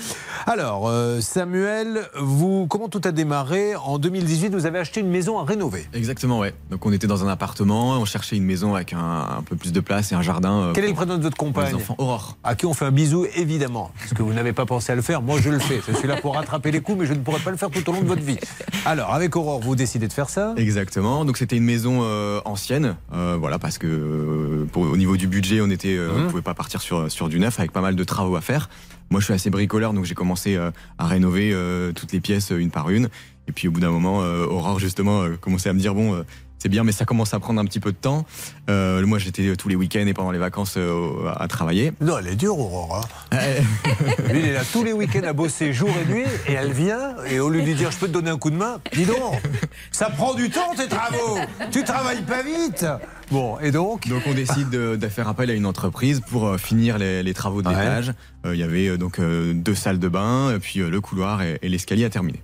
Alors, 0.46 0.88
euh, 0.88 1.20
Samuel, 1.20 2.08
vous, 2.20 2.68
comment 2.68 2.88
tout 2.88 3.00
a 3.04 3.10
démarré? 3.10 3.74
En 3.74 3.98
2018, 3.98 4.54
vous 4.54 4.66
avez 4.66 4.78
acheté 4.78 5.00
une 5.00 5.10
maison 5.10 5.40
à 5.40 5.44
rénover. 5.44 5.84
Exactement, 5.92 6.38
ouais. 6.38 6.54
Donc 6.70 6.86
on 6.86 6.92
était 6.92 7.08
dans 7.08 7.24
un 7.24 7.28
appartement, 7.28 7.98
on 7.98 8.04
cherchait 8.04 8.36
une 8.36 8.44
maison 8.44 8.76
avec 8.76 8.92
un, 8.92 8.98
un 9.38 9.42
peu 9.42 9.56
plus 9.56 9.72
de 9.72 9.80
place 9.80 10.12
et 10.12 10.14
un 10.14 10.22
jardin. 10.22 10.52
euh, 10.68 10.72
Quel 10.72 10.84
est 10.84 10.88
le 10.88 10.94
prénom 10.94 11.16
de 11.16 11.22
votre 11.22 11.36
compagne? 11.36 11.74
Aurore. 11.98 12.36
À 12.44 12.54
qui 12.54 12.64
on 12.66 12.74
fait 12.74 12.84
un 12.84 12.92
bisou, 12.92 13.26
évidemment. 13.34 13.90
Parce 13.98 14.14
que 14.14 14.22
vous 14.22 14.32
n'avez 14.32 14.52
pas 14.52 14.66
pensé 14.66 14.92
à 14.92 14.94
le 14.94 15.02
faire, 15.02 15.20
moi 15.20 15.40
je 15.40 15.50
le 15.50 15.58
fais. 15.58 15.80
Je 15.88 15.94
suis 15.96 16.06
là 16.06 16.16
pour 16.20 16.38
rattraper 16.44 16.70
les 16.70 16.80
coups, 16.80 16.98
mais 17.00 17.06
je 17.06 17.14
ne 17.14 17.18
pourrai 17.20 17.40
pas 17.40 17.50
le 17.50 17.56
faire 17.56 17.70
tout 17.70 17.88
au 17.88 17.92
long 17.92 18.02
de 18.02 18.06
votre 18.06 18.22
vie. 18.22 18.38
Alors, 18.84 19.12
avec 19.12 19.34
Aurore, 19.34 19.60
vous 19.60 19.74
décidez 19.74 20.06
de 20.08 20.12
faire 20.12 20.28
ça 20.28 20.54
Exactement. 20.56 21.24
Donc 21.24 21.38
c'était 21.38 21.56
une 21.56 21.64
maison 21.64 22.00
euh, 22.02 22.40
ancienne, 22.44 22.96
euh, 23.14 23.36
voilà, 23.38 23.58
parce 23.58 23.78
que 23.78 23.86
euh, 23.86 24.64
pour- 24.70 24.82
au 24.84 24.96
niveau 24.96 25.16
du 25.16 25.26
budget, 25.26 25.60
on 25.62 25.70
était, 25.70 25.96
euh, 25.96 26.12
Mhm. 26.12 26.26
on 26.26 26.30
pouvait 26.30 26.42
pas 26.42 26.54
partir 26.54 26.82
sur 26.82 27.10
sur 27.10 27.28
du 27.28 27.38
neuf 27.40 27.58
avec 27.58 27.72
pas 27.72 27.80
mal 27.80 27.96
de 27.96 28.04
travaux 28.04 28.36
à 28.36 28.40
faire. 28.42 28.68
Moi, 29.10 29.20
je 29.20 29.24
suis 29.26 29.34
assez 29.34 29.50
bricoleur, 29.50 29.92
donc 29.92 30.04
j'ai 30.04 30.14
commencé 30.14 30.56
à 30.56 31.06
rénover 31.06 31.54
toutes 31.94 32.12
les 32.12 32.20
pièces 32.20 32.50
une 32.50 32.70
par 32.70 32.88
une. 32.90 33.08
Et 33.46 33.52
puis 33.52 33.68
au 33.68 33.70
bout 33.70 33.80
d'un 33.80 33.90
moment, 33.90 34.18
Aurore 34.20 34.78
justement 34.78 35.24
commençait 35.40 35.68
à 35.68 35.72
me 35.74 35.78
dire 35.78 35.94
bon. 35.94 36.24
Euh, 36.64 36.66
c'est 36.66 36.68
bien, 36.70 36.82
mais 36.84 36.92
ça 36.92 37.04
commence 37.04 37.34
à 37.34 37.40
prendre 37.40 37.60
un 37.60 37.64
petit 37.66 37.80
peu 37.80 37.92
de 37.92 37.96
temps. 37.96 38.24
Euh, 38.70 39.04
moi, 39.06 39.18
j'étais 39.18 39.54
tous 39.56 39.68
les 39.68 39.76
week-ends 39.76 40.06
et 40.06 40.14
pendant 40.14 40.30
les 40.30 40.38
vacances 40.38 40.74
euh, 40.78 41.28
à 41.36 41.46
travailler. 41.46 41.92
Non, 42.00 42.18
elle 42.18 42.28
est 42.28 42.36
dure, 42.36 42.58
Aurore. 42.58 43.06
hein. 43.32 43.38
Lui, 44.30 44.40
il 44.40 44.46
est 44.46 44.52
là 44.54 44.62
tous 44.72 44.82
les 44.82 44.92
week-ends 44.92 45.24
à 45.26 45.32
bosser 45.32 45.72
jour 45.72 45.90
et 46.02 46.10
nuit, 46.12 46.24
et 46.48 46.52
elle 46.54 46.72
vient, 46.72 47.16
et 47.28 47.38
au 47.40 47.48
lieu 47.50 47.60
de 47.60 47.66
lui 47.66 47.74
dire 47.74 47.90
je 47.90 47.98
peux 47.98 48.06
te 48.08 48.12
donner 48.12 48.30
un 48.30 48.38
coup 48.38 48.50
de 48.50 48.56
main, 48.56 48.80
dis 48.94 49.04
donc, 49.04 49.16
ça 49.92 50.08
prend 50.10 50.34
du 50.34 50.50
temps 50.50 50.72
tes 50.76 50.88
travaux, 50.88 51.38
tu 51.70 51.84
travailles 51.84 52.22
pas 52.22 52.42
vite. 52.42 52.86
Bon, 53.30 53.58
et 53.60 53.70
donc? 53.70 54.08
Donc 54.08 54.22
on 54.26 54.34
décide 54.34 54.70
de, 54.70 54.96
de 54.96 55.08
faire 55.08 55.28
appel 55.28 55.50
à 55.50 55.54
une 55.54 55.66
entreprise 55.66 56.20
pour 56.20 56.46
euh, 56.46 56.58
finir 56.58 56.98
les, 56.98 57.22
les 57.22 57.34
travaux 57.34 57.62
de 57.62 57.68
Ouais. 57.68 57.74
l'étage. 57.74 58.12
Euh, 58.46 58.54
Il 58.54 58.60
y 58.60 58.62
avait 58.62 58.88
euh, 58.88 58.96
donc 58.98 59.18
euh, 59.18 59.52
deux 59.54 59.74
salles 59.74 59.98
de 59.98 60.08
bain, 60.08 60.56
puis 60.60 60.80
euh, 60.80 60.88
le 60.90 61.00
couloir 61.00 61.42
et, 61.42 61.58
et 61.62 61.68
l'escalier 61.68 62.04
à 62.04 62.10
terminer. 62.10 62.42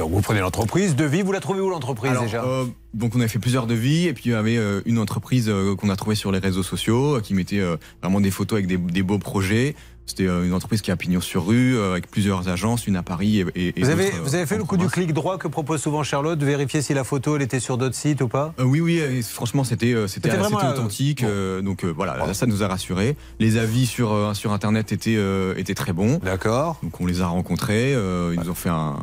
Donc 0.00 0.12
vous 0.12 0.22
prenez 0.22 0.40
l'entreprise, 0.40 0.96
devis, 0.96 1.20
vous 1.20 1.32
la 1.32 1.40
trouvez 1.40 1.60
où 1.60 1.68
l'entreprise 1.68 2.12
déjà 2.22 2.42
euh, 2.42 2.64
donc 2.94 3.14
on 3.14 3.20
a 3.20 3.28
fait 3.28 3.38
plusieurs 3.38 3.66
devis 3.66 4.06
et 4.06 4.14
puis 4.14 4.24
il 4.26 4.32
y 4.32 4.34
avait 4.34 4.56
euh, 4.56 4.80
une 4.86 4.98
entreprise 4.98 5.50
euh, 5.50 5.76
qu'on 5.76 5.90
a 5.90 5.96
trouvée 5.96 6.16
sur 6.16 6.32
les 6.32 6.38
réseaux 6.38 6.62
sociaux 6.62 7.20
qui 7.22 7.34
mettait 7.34 7.60
vraiment 8.02 8.22
des 8.22 8.30
photos 8.30 8.56
avec 8.56 8.66
des, 8.66 8.78
des 8.78 9.02
beaux 9.02 9.18
projets. 9.18 9.76
C'était 10.10 10.26
euh, 10.28 10.44
une 10.44 10.52
entreprise 10.54 10.80
qui 10.82 10.90
a 10.90 10.96
pignon 10.96 11.20
sur 11.20 11.46
rue, 11.46 11.76
euh, 11.76 11.92
avec 11.92 12.10
plusieurs 12.10 12.48
agences, 12.48 12.86
une 12.86 12.96
à 12.96 13.02
Paris 13.02 13.44
et, 13.54 13.68
et- 13.78 13.82
Vous 13.82 13.90
avez, 13.90 14.06
euh, 14.08 14.10
vous 14.22 14.34
avez 14.34 14.46
fait 14.46 14.56
le 14.56 14.64
coup 14.64 14.76
du 14.76 14.88
clic 14.88 15.12
droit 15.12 15.38
que 15.38 15.48
propose 15.48 15.80
souvent 15.80 16.02
Charlotte, 16.02 16.38
de 16.38 16.46
vérifier 16.46 16.82
si 16.82 16.94
la 16.94 17.04
photo 17.04 17.36
elle 17.36 17.42
était 17.42 17.60
sur 17.60 17.78
d'autres 17.78 17.94
sites 17.94 18.20
ou 18.22 18.28
pas? 18.28 18.52
Euh, 18.58 18.64
oui, 18.64 18.80
oui, 18.80 19.00
euh, 19.00 19.22
franchement, 19.22 19.64
c'était 19.64 19.92
euh, 19.92 20.06
c'était 20.06 20.28
C'était 20.30 20.36
c'était 20.42 20.48
vraiment, 20.54 20.70
euh, 20.70 20.72
authentique. 20.72 21.22
euh, 21.22 21.62
donc 21.62 21.84
euh, 21.84 21.92
voilà, 21.96 22.16
là, 22.16 22.34
ça 22.34 22.46
nous 22.46 22.62
a 22.62 22.68
rassurés. 22.68 23.16
Les 23.38 23.56
avis 23.56 23.86
sur, 23.86 24.12
euh, 24.12 24.34
sur 24.34 24.52
Internet 24.52 24.92
étaient, 24.92 25.14
euh, 25.16 25.54
étaient 25.56 25.74
très 25.74 25.92
bons. 25.92 26.18
D'accord. 26.22 26.78
Donc 26.82 27.00
on 27.00 27.06
les 27.06 27.20
a 27.22 27.26
rencontrés, 27.26 27.94
euh, 27.94 28.32
ils 28.34 28.40
nous 28.40 28.50
ont 28.50 28.54
fait 28.54 28.68
un, 28.68 28.96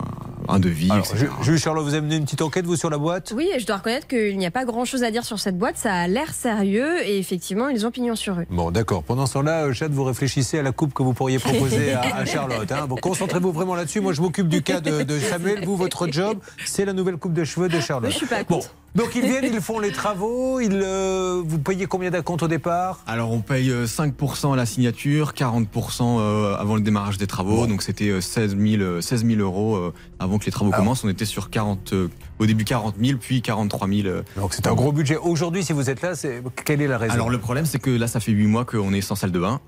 un 0.50 0.60
devis, 0.60 0.92
Alors, 0.92 1.06
etc. 1.06 1.18
Ju- 1.40 1.44
Jules 1.44 1.58
Charlotte, 1.60 1.84
vous 1.86 1.94
avez 1.94 2.02
mené 2.02 2.18
une 2.18 2.26
petite 2.26 2.42
enquête, 2.42 2.66
vous, 2.66 2.76
sur 2.76 2.90
la 2.90 2.98
boîte? 2.98 3.34
Oui, 3.36 3.50
et 3.56 3.60
je 3.60 3.66
dois 3.66 3.78
reconnaître 3.78 4.08
qu'il 4.08 4.38
n'y 4.38 4.46
a 4.46 4.52
pas 4.52 4.66
grand-chose 4.66 5.04
à 5.04 5.12
dire 5.12 5.24
sur 5.26 5.40
cette 5.40 5.58
boîte. 5.58 5.78
Ça 5.78 5.94
a 5.94 6.08
l'air 6.08 6.34
sérieux 6.34 7.02
et 7.06 7.18
effectivement, 7.18 7.70
ils 7.70 7.86
ont 7.86 7.92
pignon 7.92 8.16
sur 8.16 8.36
rue. 8.38 8.48
Bon, 8.50 8.72
d'accord. 8.72 9.04
Pendant 9.04 9.26
ce 9.26 9.34
temps-là, 9.34 9.66
euh, 9.66 9.74
Chad, 9.74 9.92
vous 9.94 10.04
réfléchissez 10.04 10.60
à 10.60 10.64
la 10.64 10.72
coupe 10.72 10.94
que 10.98 11.04
vous 11.04 11.14
pourriez 11.14 11.38
proposer 11.38 11.94
à, 11.94 12.02
à 12.16 12.26
Charlotte. 12.34 12.72
hein. 12.72 12.88
Bon, 12.88 12.96
concentrez-vous 12.96 13.52
vraiment 13.52 13.76
là-dessus. 13.76 14.02
Moi, 14.02 14.14
je 14.14 14.22
m'occupe 14.22 14.48
du 14.48 14.64
cas 14.64 14.80
de, 14.82 15.04
de 15.04 15.20
Samuel. 15.20 15.64
Vous, 15.64 15.78
votre 15.78 16.12
job, 16.12 16.40
c'est 16.66 16.86
la 16.86 16.94
nouvelle 16.94 17.18
coupe 17.18 17.34
de 17.34 17.44
cheveux 17.44 17.70
de 17.70 17.80
Charlotte. 17.80 18.10
Je 18.12 18.18
suis 18.18 18.26
pas 18.26 18.44
Bon, 18.50 18.62
donc 18.96 19.10
ils 19.16 19.22
viennent, 19.22 19.46
ils 19.54 19.62
font 19.62 19.80
les 19.80 19.92
travaux. 19.92 20.60
Ils, 20.60 20.72
euh, 20.84 21.44
vous 21.46 21.60
payez 21.60 21.86
combien 21.86 22.10
d'acompte 22.10 22.42
au 22.42 22.48
départ? 22.48 23.02
Alors 23.06 23.32
on 23.32 23.42
paye 23.42 23.70
euh, 23.70 23.86
5% 23.86 24.54
à 24.54 24.56
la 24.56 24.66
signature, 24.66 25.34
40% 25.38 25.66
euh, 26.20 26.56
avant 26.58 26.76
le 26.76 26.82
démarrage 26.82 27.18
des 27.20 27.28
travaux. 27.28 27.68
Donc 27.68 27.84
c'était 27.84 28.10
euh, 28.10 28.22
16 28.22 28.58
000, 28.58 28.82
euh, 28.82 29.02
16 29.02 29.26
000 29.26 29.40
euros 29.40 29.76
euh, 29.76 29.94
avant 30.18 30.40
que 30.40 30.46
les 30.46 30.52
travaux 30.52 30.72
commencent. 30.72 31.04
On 31.04 31.10
était 31.10 31.26
sur 31.26 31.52
40, 31.52 31.94
euh, 31.94 32.08
au 32.40 32.46
début 32.48 32.64
40 32.64 32.96
000, 33.00 33.20
puis 33.20 33.42
43 33.44 33.88
000. 33.88 34.08
euh. 34.08 34.24
Donc 34.36 34.54
c'est 34.56 34.66
un 34.66 34.74
gros 34.74 34.92
budget. 34.92 35.18
Aujourd'hui, 35.18 35.64
si 35.64 35.74
vous 35.74 35.92
êtes 35.92 36.02
là, 36.02 36.16
c'est 36.16 36.42
quelle 36.66 36.82
est 36.82 36.88
la 36.88 36.98
raison? 36.98 37.14
Alors 37.14 37.30
le 37.30 37.38
problème, 37.38 37.66
c'est 37.68 37.80
que 37.80 37.92
là, 37.92 38.08
ça 38.08 38.20
fait 38.20 38.32
8 38.32 38.48
mois 38.48 38.66
qu'on 38.66 38.94
est 38.94 39.02
sans 39.02 39.16
salle 39.16 39.32
de 39.32 39.40
bain, 39.40 39.60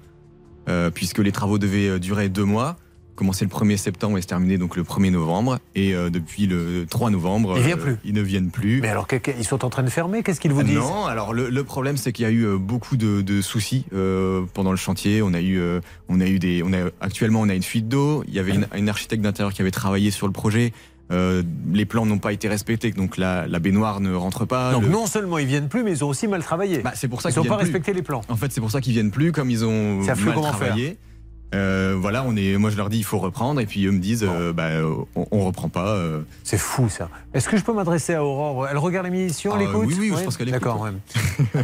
euh, 0.70 0.90
puisque 0.92 1.20
les 1.20 1.32
travaux 1.32 1.58
devaient 1.58 1.88
euh, 1.90 2.00
durer 2.00 2.30
2 2.30 2.44
mois. 2.44 2.78
Commencer 3.16 3.44
le 3.44 3.50
1er 3.52 3.76
septembre 3.76 4.18
et 4.18 4.22
se 4.22 4.28
terminer 4.28 4.58
donc 4.58 4.78
le 4.78 4.84
1er 4.84 5.12
novembre. 5.12 5.60
Et 5.76 5.94
euh, 5.94 6.10
depuis 6.10 6.48
le 6.48 6.86
3 6.90 7.10
novembre, 7.10 7.56
Ils 7.58 7.64
viennent 7.64 7.78
plus. 7.78 7.98
ils 8.06 8.14
ne 8.14 8.22
viennent 8.22 8.50
plus. 8.50 8.80
Mais 8.80 8.88
alors, 8.88 9.08
ils 9.38 9.44
sont 9.44 9.66
en 9.66 9.70
train 9.70 9.84
de 9.84 9.90
fermer? 9.90 10.24
Qu'est-ce 10.24 10.40
qu'ils 10.40 10.54
vous 10.54 10.64
disent? 10.64 10.76
Non, 10.76 11.06
alors 11.06 11.34
le, 11.34 11.50
le 11.50 11.64
problème 11.66 11.98
c'est 11.98 12.14
qu'il 12.14 12.24
y 12.24 12.28
a 12.30 12.32
eu 12.32 12.58
beaucoup 12.58 12.96
de, 12.96 13.22
de 13.22 13.42
soucis 13.42 13.84
pendant 14.54 14.72
le 14.72 14.78
chantier. 14.78 15.22
On 15.22 15.34
a 15.34 15.42
eu, 15.42 15.62
on 16.08 16.22
a 16.22 16.26
eu 16.28 16.40
des, 16.40 16.64
on 16.64 16.72
a 16.72 16.90
actuellement 17.02 17.42
on 17.42 17.50
a 17.50 17.56
une 17.56 17.64
fuite 17.64 17.90
d'eau. 17.90 18.24
Il 18.30 18.34
y 18.34 18.40
avait 18.40 18.54
une, 18.56 18.68
une 18.74 18.88
architecte 18.88 19.22
d'intérieur 19.22 19.52
qui 19.54 19.62
avait 19.62 19.72
travaillé 19.72 20.12
sur 20.12 20.26
le 20.26 20.32
projet. 20.34 20.72
Euh, 21.12 21.42
les 21.74 21.86
plans 21.86 22.06
n'ont 22.06 22.20
pas 22.20 22.34
été 22.34 22.48
respectés, 22.48 22.92
donc 22.92 23.18
la, 23.18 23.48
la 23.48 23.60
baignoire 23.60 24.00
ne 24.00 24.14
rentre 24.14 24.46
pas. 24.46 24.72
Donc 24.74 24.84
Le- 24.84 24.90
non 24.90 25.08
seulement 25.08 25.40
ils 25.40 25.48
viennent 25.48 25.68
plus, 25.68 25.84
mais 25.84 25.92
ils 25.92 26.04
ont 26.04 26.08
aussi 26.10 26.28
mal 26.28 26.44
travaillé. 26.44 26.80
Bah, 26.80 26.92
c'est 26.94 27.08
pour 27.08 27.22
ça 27.22 27.30
ils 27.30 27.34
qu'ils 27.34 27.42
n'ont 27.44 27.50
pas 27.50 27.56
plus. 27.58 27.64
respecté 27.66 27.94
les 27.94 28.04
plans. 28.04 28.22
En 28.30 28.36
fait, 28.36 28.52
c'est 28.52 28.62
pour 28.62 28.70
ça 28.70 28.80
qu'ils 28.80 28.94
viennent 28.94 29.10
plus, 29.12 29.32
comme 29.32 29.50
ils 29.50 29.66
ont 29.66 30.04
Ça 30.04 30.14
fait 30.16 30.26
mal 30.26 30.36
travaillé. 30.42 30.98
Euh, 31.56 31.96
voilà, 31.98 32.24
on 32.28 32.36
est, 32.36 32.58
moi 32.58 32.70
je 32.70 32.78
leur 32.78 32.90
dis 32.90 33.00
il 33.00 33.04
faut 33.04 33.18
reprendre, 33.18 33.60
et 33.60 33.66
puis 33.66 33.84
eux 33.88 33.92
me 33.92 33.98
disent 33.98 34.24
euh, 34.24 34.54
bah, 34.54 34.68
on, 35.16 35.26
on 35.32 35.46
reprend 35.46 35.68
pas. 35.68 35.88
euh. 35.96 36.22
C'est 36.44 36.60
fou 36.60 36.90
ça. 36.90 37.10
Est-ce 37.34 37.50
que 37.50 37.58
je 37.58 37.64
peux 37.64 37.74
m'adresser 37.74 38.14
à 38.14 38.24
Aurore? 38.24 38.68
Elle 38.68 38.78
regarde 38.78 39.08
l'émission, 39.08 39.54
elle 39.56 39.66
Ah, 39.66 39.70
écoute 39.72 39.86
oui, 39.88 39.96
oui, 40.00 40.14
je 40.16 40.24
pense 40.24 40.38
qu'elle 40.38 40.50
écoute. 40.50 40.62
D'accord, 40.62 40.82
ouais. 40.82 40.92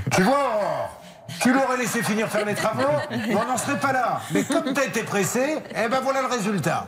tu 0.15 0.23
vois, 0.23 0.39
Aurore 0.39 1.01
tu 1.41 1.51
l'aurais 1.53 1.77
laissé 1.77 2.01
finir 2.03 2.27
faire 2.29 2.45
les 2.45 2.53
travaux, 2.53 2.83
on 3.11 3.33
n'en 3.47 3.57
serait 3.57 3.79
pas 3.79 3.91
là. 3.93 4.21
Mais 4.33 4.43
comme 4.43 4.73
t'as 4.73 4.85
été 4.85 5.01
pressé, 5.01 5.55
eh 5.71 5.89
ben 5.89 5.99
voilà 6.03 6.21
le 6.21 6.27
résultat. 6.27 6.87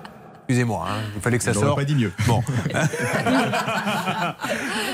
Excusez-moi, 0.49 0.85
hein, 0.89 1.01
il 1.15 1.21
fallait 1.21 1.37
que 1.37 1.43
ça 1.43 1.51
J'aurais 1.51 1.65
sorte. 1.65 1.77
pas 1.79 1.83
dit 1.83 1.95
mieux. 1.95 2.13
Bon. 2.25 2.41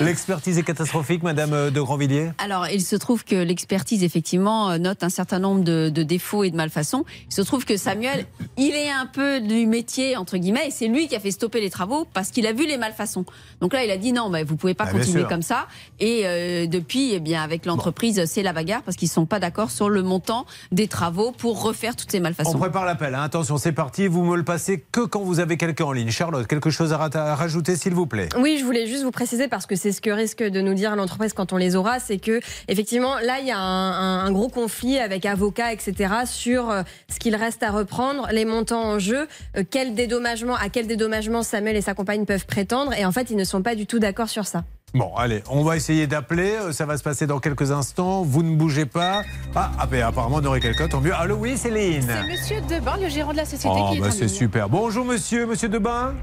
L'expertise 0.02 0.58
est 0.58 0.64
catastrophique, 0.64 1.22
Madame 1.24 1.54
euh, 1.54 1.70
de 1.70 1.80
Grandvilliers? 1.80 2.32
Alors, 2.40 2.68
il 2.68 2.82
se 2.82 2.96
trouve 2.96 3.24
que 3.24 3.36
l'expertise, 3.36 4.04
effectivement, 4.04 4.72
euh, 4.72 4.78
note 4.80 5.04
un 5.04 5.10
certain 5.10 5.38
nombre 5.40 5.64
de, 5.64 5.90
de 5.90 6.02
défauts 6.04 6.44
et 6.44 6.50
de 6.50 6.56
malfaçons. 6.56 7.06
Il 7.30 7.34
se 7.34 7.42
trouve 7.44 7.66
que 7.66 7.78
Samuel, 7.78 8.26
il 8.58 8.74
est 8.74 8.90
un 8.90 9.06
peu 9.06 9.40
du 9.42 9.68
métier, 9.68 10.18
entre 10.18 10.38
guillemets, 10.38 10.70
et 10.70 10.72
c'est 10.72 10.88
lui 10.88 11.08
qui 11.08 11.16
a 11.16 11.20
fait 11.20 11.30
stopper 11.32 11.62
les 11.62 11.70
travaux 11.70 12.08
parce 12.14 12.32
qu'il 12.32 12.48
a 12.48 12.54
vu 12.54 12.66
les 12.66 12.78
malfaçons. 12.78 13.26
Donc 13.62 13.74
là, 13.74 13.84
il 13.86 13.92
a 13.92 13.98
dit 13.98 14.12
non, 14.12 14.30
mais 14.30 14.44
vous 14.44 14.56
pouvez 14.56 14.74
pas 14.74 14.86
Ah, 14.88 14.92
bien 14.92 15.00
continuer 15.02 15.26
comme 15.26 15.44
ça. 15.44 15.68
Et 16.00 16.22
euh, 16.26 16.66
depuis, 16.66 17.14
eh 17.14 17.20
bien, 17.20 17.44
avec 17.44 17.66
l'entreprise, 17.68 18.26
c'est 18.26 18.42
la 18.44 18.54
bagarre 18.54 18.82
parce 18.82 18.98
qu'ils 18.98 19.10
sont 19.10 19.28
pas 19.28 19.40
d'accord 19.40 19.70
sur 19.70 19.90
le 19.90 20.02
montant 20.02 20.48
des 20.72 20.88
travaux 20.88 21.32
pour 21.32 21.62
refaire 21.62 21.96
toutes 21.96 22.12
ces 22.12 22.20
On 22.20 22.24
malfaçons. 22.24 22.58
prépare 22.58 22.86
l'appel. 22.86 23.14
hein. 23.14 23.22
Attention, 23.22 23.58
c'est 23.58 23.72
parti. 23.72 24.08
Vous 24.08 24.24
me 24.24 24.36
le 24.36 24.44
passez 24.44 24.84
que 24.92 25.02
quand 25.02 25.22
vous 25.22 25.40
avez 25.40 25.43
quelqu'un 25.58 25.86
en 25.86 25.92
ligne. 25.92 26.10
Charlotte, 26.10 26.48
quelque 26.48 26.70
chose 26.70 26.94
à, 26.94 26.98
rajouter, 27.36 27.76
s'il 27.76 27.94
vous 27.94 28.08
plaît? 28.08 28.30
Oui, 28.38 28.58
je 28.60 28.66
voulais 28.66 28.88
juste 28.88 29.04
vous 29.04 29.12
préciser 29.12 29.48
parce 29.48 29.66
que 29.66 29.76
c'est 29.76 29.92
ce 29.92 30.02
que 30.02 30.10
risque 30.10 30.44
de 30.44 30.62
nous 30.62 30.74
dire 30.74 30.96
l'entreprise 30.96 31.34
quand 31.34 31.54
on 31.54 31.58
les 31.58 31.76
aura, 31.76 32.00
c'est 32.00 32.18
que 32.18 32.40
effectivement 32.68 33.16
là 33.20 33.40
il 33.40 33.48
y 33.48 33.52
a 33.52 33.58
un 33.58 34.32
gros 34.32 34.50
conflit 34.50 35.00
avec 35.00 35.26
avocats, 35.26 35.74
etc. 35.74 36.14
sur 36.26 36.70
euh, 36.70 36.84
ce 37.12 37.20
qu'il 37.20 37.36
reste 37.36 37.64
à 37.64 37.72
reprendre, 37.72 38.28
les 38.32 38.46
montants 38.46 38.84
en 38.84 39.00
jeu, 39.00 39.28
euh, 39.58 39.64
quel 39.70 39.96
dédommagement, 39.96 40.56
à 40.56 40.70
quel 40.70 40.88
dédommagement 40.88 41.44
Samuel 41.44 41.76
et 41.76 41.82
sa 41.82 41.94
compagne 41.94 42.26
peuvent 42.26 42.46
prétendre, 42.46 42.94
et 42.94 43.06
en 43.06 43.12
fait 43.12 43.30
ils 43.30 43.38
ne 43.38 43.44
sont 43.44 43.62
pas 43.62 43.76
du 43.76 43.86
tout 43.86 44.00
d'accord 44.00 44.30
sur 44.30 44.46
ça. 44.46 44.64
Bon, 44.94 45.12
allez, 45.18 45.42
on 45.50 45.64
va 45.64 45.76
essayer 45.76 46.06
d'appeler. 46.06 46.52
Euh, 46.62 46.72
Ça 46.72 46.86
va 46.86 46.98
se 46.98 47.04
passer 47.04 47.26
dans 47.26 47.40
quelques 47.40 47.72
instants. 47.72 48.22
Vous 48.22 48.44
ne 48.44 48.56
bougez 48.56 48.86
pas. 48.86 49.24
Ah, 49.56 49.72
ah 49.80 49.88
ben, 49.88 50.04
apparemment, 50.04 50.38
on 50.40 50.46
aurait 50.46 50.60
quelqu'un, 50.60 50.88
tant 50.88 51.02
mieux. 51.02 51.14
Allô, 51.16 51.36
oui, 51.36 51.58
Céline 51.58 52.04
C'est 52.08 52.28
Monsieur 52.28 52.62
Debain, 52.70 52.98
le 53.02 53.10
gérant 53.10 53.32
de 53.32 53.38
la 53.38 53.46
société, 53.46 53.76
Oh, 53.76 53.90
qui 53.92 53.98
est 53.98 54.02
bah 54.02 54.12
c'est 54.12 54.28
super. 54.28 54.70
Bonjour, 54.70 55.04
monsieur. 55.04 55.48
Monsieur 55.48 55.68
Debain 55.68 56.14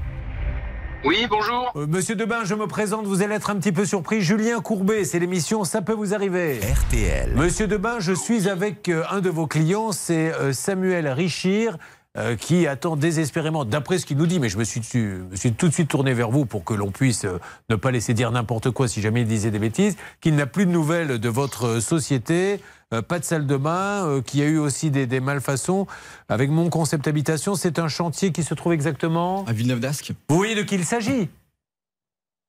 Oui, 1.03 1.27
bonjour. 1.29 1.73
Euh, 1.75 1.85
monsieur 1.85 2.15
Debain, 2.15 2.45
je 2.45 2.55
me 2.55 2.65
présente. 2.65 3.05
Vous 3.05 3.21
allez 3.21 3.35
être 3.35 3.49
un 3.49 3.57
petit 3.57 3.73
peu 3.73 3.83
surpris. 3.85 4.21
Julien 4.21 4.61
Courbet, 4.61 5.03
c'est 5.03 5.19
l'émission 5.19 5.65
Ça 5.65 5.81
peut 5.81 5.91
vous 5.93 6.13
arriver. 6.13 6.61
RTL. 6.87 7.33
Monsieur 7.35 7.67
Debain, 7.67 7.99
je 7.99 8.13
suis 8.13 8.47
avec 8.47 8.87
euh, 8.87 9.03
un 9.11 9.19
de 9.19 9.29
vos 9.29 9.47
clients, 9.47 9.91
c'est 9.91 10.31
euh, 10.33 10.53
Samuel 10.53 11.09
Richir. 11.09 11.77
Euh, 12.17 12.35
qui 12.35 12.67
attend 12.67 12.97
désespérément, 12.97 13.63
d'après 13.63 13.97
ce 13.97 14.05
qu'il 14.05 14.17
nous 14.17 14.25
dit, 14.25 14.39
mais 14.39 14.49
je 14.49 14.57
me 14.57 14.63
suis, 14.65 14.81
je 14.83 14.99
me 14.99 15.35
suis 15.35 15.53
tout 15.53 15.69
de 15.69 15.73
suite 15.73 15.87
tourné 15.87 16.13
vers 16.13 16.29
vous 16.29 16.45
pour 16.45 16.65
que 16.65 16.73
l'on 16.73 16.91
puisse 16.91 17.23
euh, 17.23 17.39
ne 17.69 17.75
pas 17.75 17.91
laisser 17.91 18.13
dire 18.13 18.31
n'importe 18.31 18.69
quoi 18.71 18.87
si 18.87 19.01
jamais 19.01 19.21
il 19.21 19.27
disait 19.27 19.51
des 19.51 19.59
bêtises, 19.59 19.95
qu'il 20.19 20.35
n'a 20.35 20.45
plus 20.45 20.65
de 20.65 20.71
nouvelles 20.71 21.19
de 21.19 21.29
votre 21.29 21.67
euh, 21.67 21.79
société, 21.79 22.59
euh, 22.93 23.01
pas 23.01 23.19
de 23.19 23.23
salle 23.23 23.47
de 23.47 23.55
bain, 23.55 24.21
qu'il 24.25 24.41
y 24.41 24.43
a 24.43 24.47
eu 24.47 24.57
aussi 24.57 24.91
des, 24.91 25.07
des 25.07 25.21
malfaçons. 25.21 25.87
Avec 26.27 26.49
mon 26.49 26.69
concept 26.69 27.07
habitation, 27.07 27.55
c'est 27.55 27.79
un 27.79 27.87
chantier 27.87 28.33
qui 28.33 28.43
se 28.43 28.53
trouve 28.53 28.73
exactement 28.73 29.45
À 29.45 29.53
Villeneuve 29.53 29.79
d'Ascq. 29.79 30.11
Vous 30.27 30.35
voyez 30.35 30.55
de 30.55 30.63
qui 30.63 30.75
il 30.75 30.83
s'agit 30.83 31.29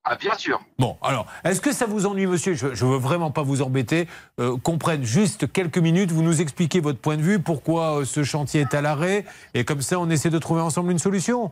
Ah, 0.05 0.17
bien 0.17 0.37
sûr. 0.37 0.61
Bon, 0.79 0.97
alors, 1.01 1.27
est-ce 1.45 1.61
que 1.61 1.71
ça 1.71 1.85
vous 1.85 2.05
ennuie, 2.05 2.27
monsieur? 2.27 2.55
Je 2.55 2.67
ne 2.67 2.91
veux 2.91 2.97
vraiment 2.97 3.31
pas 3.31 3.41
vous 3.41 3.61
embêter. 3.61 4.07
Euh, 4.39 4.57
qu'on 4.57 4.77
prenne 4.77 5.03
juste 5.03 5.51
quelques 5.51 5.77
minutes, 5.77 6.11
vous 6.11 6.23
nous 6.23 6.41
expliquez 6.41 6.81
votre 6.81 6.99
point 6.99 7.15
de 7.15 7.21
vue, 7.21 7.39
pourquoi 7.39 7.99
euh, 7.99 8.05
ce 8.05 8.23
chantier 8.25 8.61
est 8.61 8.73
à 8.73 8.81
l'arrêt, 8.81 9.23
et 9.53 9.63
comme 9.63 9.81
ça, 9.81 9.99
on 9.99 10.09
essaie 10.09 10.29
de 10.29 10.39
trouver 10.39 10.61
ensemble 10.61 10.91
une 10.91 10.99
solution. 10.99 11.51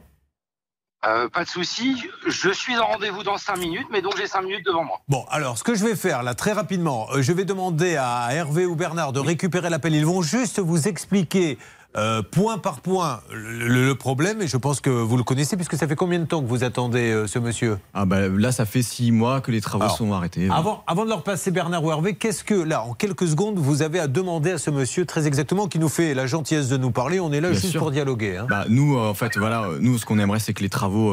Euh, 1.05 1.29
pas 1.29 1.45
de 1.45 1.49
souci. 1.49 2.03
Je 2.27 2.51
suis 2.51 2.77
en 2.77 2.85
rendez-vous 2.87 3.23
dans 3.23 3.37
5 3.37 3.57
minutes, 3.57 3.87
mais 3.89 4.01
donc 4.01 4.17
j'ai 4.17 4.27
5 4.27 4.41
minutes 4.41 4.65
devant 4.65 4.83
moi. 4.83 5.01
Bon, 5.07 5.25
alors, 5.31 5.57
ce 5.57 5.63
que 5.63 5.73
je 5.73 5.85
vais 5.85 5.95
faire, 5.95 6.21
là, 6.21 6.35
très 6.35 6.51
rapidement, 6.51 7.07
je 7.17 7.31
vais 7.31 7.45
demander 7.45 7.95
à 7.95 8.27
Hervé 8.31 8.65
ou 8.65 8.75
Bernard 8.75 9.13
de 9.13 9.19
récupérer 9.19 9.69
l'appel. 9.69 9.95
Ils 9.95 10.05
vont 10.05 10.21
juste 10.21 10.59
vous 10.59 10.89
expliquer. 10.89 11.57
Euh, 11.97 12.21
point 12.21 12.57
par 12.57 12.79
point 12.81 13.19
le, 13.31 13.93
problème 13.93 14.41
et 14.41 14.47
je 14.47 14.55
pense 14.57 14.79
que 14.79 14.89
vous 14.89 15.17
le 15.17 15.23
connaissez 15.23 15.57
puisque 15.57 15.75
ça 15.75 15.87
fait 15.87 15.95
combien 15.95 16.19
de 16.19 16.25
temps 16.25 16.41
que 16.41 16.47
vous 16.47 16.63
attendez 16.63 17.11
euh, 17.11 17.27
ce 17.27 17.37
monsieur? 17.39 17.77
Ah 17.93 18.05
bah 18.05 18.27
là, 18.29 18.51
ça 18.51 18.65
fait 18.65 18.81
six 18.81 19.11
mois 19.11 19.41
que 19.41 19.51
les 19.51 19.59
travaux 19.61 19.83
Alors, 19.83 19.97
sont 19.97 20.13
arrêtés. 20.13 20.47
Avant, 20.49 20.83
avant 20.87 21.03
de 21.03 21.09
leur 21.09 21.23
passer 21.23 21.51
Bernard 21.51 21.83
ou 21.83 21.91
Hervé, 21.91 22.15
qu'est-ce 22.15 22.43
que, 22.43 22.53
là, 22.53 22.83
en 22.83 22.93
quelques 22.93 23.27
secondes, 23.27 23.57
vous 23.57 23.81
avez 23.81 23.99
à 23.99 24.07
demander 24.07 24.51
à 24.51 24.57
ce 24.57 24.69
monsieur 24.71 25.05
très 25.05 25.27
exactement 25.27 25.67
qui 25.67 25.79
nous 25.79 25.89
fait 25.89 26.13
la 26.13 26.27
gentillesse 26.27 26.69
de 26.69 26.77
nous 26.77 26.91
parler 26.91 27.19
On 27.19 27.31
est 27.33 27.41
là 27.41 27.49
Bien 27.49 27.59
juste 27.59 27.71
sûr. 27.71 27.81
pour 27.81 27.91
dialoguer. 27.91 28.37
hein. 28.37 28.47
Bah, 28.49 28.65
nous, 28.69 28.97
euh, 28.97 29.09
en 29.09 29.13
fait, 29.13 29.37
voilà, 29.37 29.67
nous, 29.79 29.97
ce 29.97 30.05
qu'on 30.05 30.17
aimerait, 30.19 30.39
c'est 30.39 30.53
que 30.53 30.63
les 30.63 30.69
travaux 30.69 31.11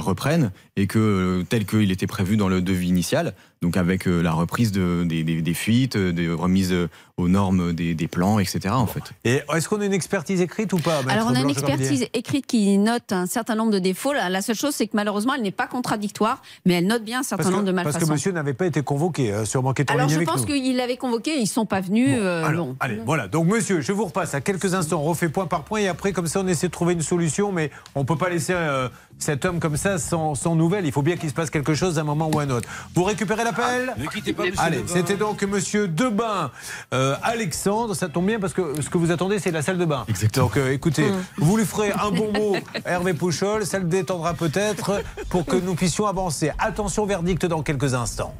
reprennent 0.00 0.50
et 0.76 0.86
que, 0.86 1.44
tel 1.48 1.64
qu'il 1.66 1.90
était 1.90 2.06
prévu 2.06 2.36
dans 2.36 2.48
le 2.48 2.60
devis 2.60 2.88
initial, 2.88 3.34
donc 3.62 3.76
avec 3.76 4.08
euh, 4.08 4.22
la 4.22 4.32
reprise 4.32 4.72
de- 4.72 5.04
des, 5.04 5.22
des- 5.22 5.42
des 5.42 5.54
fuites, 5.54 5.96
euh, 5.96 6.12
des 6.12 6.30
remises 6.30 6.72
euh, 6.72 6.88
aux 7.18 7.28
normes 7.28 7.74
des, 7.74 7.94
des 7.94 8.08
plans, 8.08 8.38
etc. 8.38 8.60
En 8.70 8.86
fait. 8.86 9.02
Et 9.26 9.42
est-ce 9.54 9.68
qu'on 9.68 9.82
a 9.82 9.84
une 9.84 9.92
expertise 9.92 10.40
écrite 10.40 10.72
ou 10.72 10.78
pas 10.78 11.00
Alors 11.10 11.26
on 11.30 11.34
a 11.34 11.40
une 11.40 11.50
expertise 11.50 12.06
écrite 12.14 12.46
qui 12.46 12.78
note 12.78 13.12
un 13.12 13.26
certain 13.26 13.56
nombre 13.56 13.70
de 13.72 13.78
défauts. 13.78 14.14
La 14.14 14.40
seule 14.40 14.56
chose, 14.56 14.74
c'est 14.74 14.86
que 14.86 14.92
malheureusement, 14.96 15.34
elle 15.34 15.42
n'est 15.42 15.50
pas 15.50 15.66
contradictoire, 15.66 16.40
mais 16.64 16.72
elle 16.74 16.86
note 16.86 17.04
bien 17.04 17.20
un 17.20 17.22
certain 17.22 17.42
parce 17.44 17.54
nombre 17.54 17.66
de 17.66 17.70
que, 17.72 17.76
parce 17.76 17.84
malfaçons. 17.88 18.06
que 18.06 18.12
monsieur 18.12 18.32
n'avait 18.32 18.54
pas 18.54 18.64
été 18.64 18.80
convoqué, 18.82 19.30
euh, 19.30 19.44
sûrement 19.44 19.74
qu'il 19.74 19.84
Alors 19.88 20.06
ligne 20.06 20.08
je 20.12 20.16
avec 20.16 20.28
pense 20.28 20.40
nous. 20.40 20.46
qu'ils 20.54 20.76
l'avaient 20.76 20.96
convoqué, 20.96 21.38
ils 21.38 21.46
sont 21.46 21.66
pas 21.66 21.82
venus. 21.82 22.08
euh, 22.18 22.42
Alors, 22.46 22.68
bon. 22.68 22.76
allez, 22.80 22.98
voilà. 23.04 23.28
Donc, 23.28 23.46
monsieur, 23.46 23.82
je 23.82 23.92
vous 23.92 24.06
repasse 24.06 24.32
à 24.34 24.40
quelques 24.40 24.72
instants. 24.72 25.00
On 25.02 25.04
refait 25.04 25.28
point 25.28 25.46
par 25.46 25.64
point 25.64 25.80
et 25.80 25.88
après, 25.88 26.12
comme 26.12 26.28
ça, 26.28 26.40
on 26.40 26.46
essaie 26.48 26.68
de 26.68 26.72
trouver 26.72 26.94
une 26.94 27.02
solution. 27.02 27.52
Mais 27.52 27.70
on 27.94 28.00
ne 28.00 28.04
peut 28.06 28.16
pas 28.16 28.30
laisser 28.30 28.54
euh, 28.56 28.88
cet 29.18 29.44
homme 29.44 29.60
comme 29.60 29.76
ça 29.76 29.98
sans, 29.98 30.34
sans 30.34 30.54
nouvelles. 30.54 30.86
Il 30.86 30.92
faut 30.92 31.02
bien 31.02 31.16
qu'il 31.16 31.28
se 31.28 31.34
passe 31.34 31.50
quelque 31.50 31.74
chose 31.74 31.98
à 31.98 32.02
un 32.02 32.04
moment 32.04 32.30
ou 32.32 32.38
à 32.38 32.42
un 32.42 32.50
autre. 32.50 32.68
Vous 32.94 33.04
récupérez 33.04 33.44
l'appel 33.44 33.94
Ne 33.98 34.06
quittez 34.06 34.32
pas, 34.32 34.44
monsieur 34.44 34.60
Allez, 34.60 34.82
c'était 34.86 35.16
donc 35.16 35.42
monsieur 35.42 35.88
Debain, 35.88 36.50
euh, 36.94 37.16
Alexandre. 37.22 37.94
Ça 37.94 38.08
tombe 38.08 38.26
bien 38.26 38.40
parce 38.40 38.52
que 38.52 38.80
ce 38.80 38.88
que 38.88 38.98
vous 38.98 39.10
attendez, 39.10 39.38
c'est 39.38 39.50
la 39.50 39.62
salle 39.62 39.78
de 39.78 39.84
bain. 39.84 40.04
Exactement. 40.08 40.46
Donc, 40.46 40.56
euh, 40.56 40.72
écoutez, 40.72 41.04
vous 41.36 41.56
lui 41.56 41.64
ferez 41.64 41.92
un 41.92 42.10
bon 42.10 42.32
mot, 42.32 42.56
Hervé 42.84 43.14
Pouchol. 43.14 43.66
Ça 43.66 43.78
le 43.78 43.84
détendra 43.84 44.34
peut-être 44.34 45.02
pour 45.28 45.44
que 45.44 45.56
nous 45.56 45.74
puissions 45.74 46.06
avancer. 46.06 46.50
Attention, 46.58 47.06
verdict 47.06 47.46
dans 47.46 47.62
quelques 47.62 47.94
instants. 47.94 48.34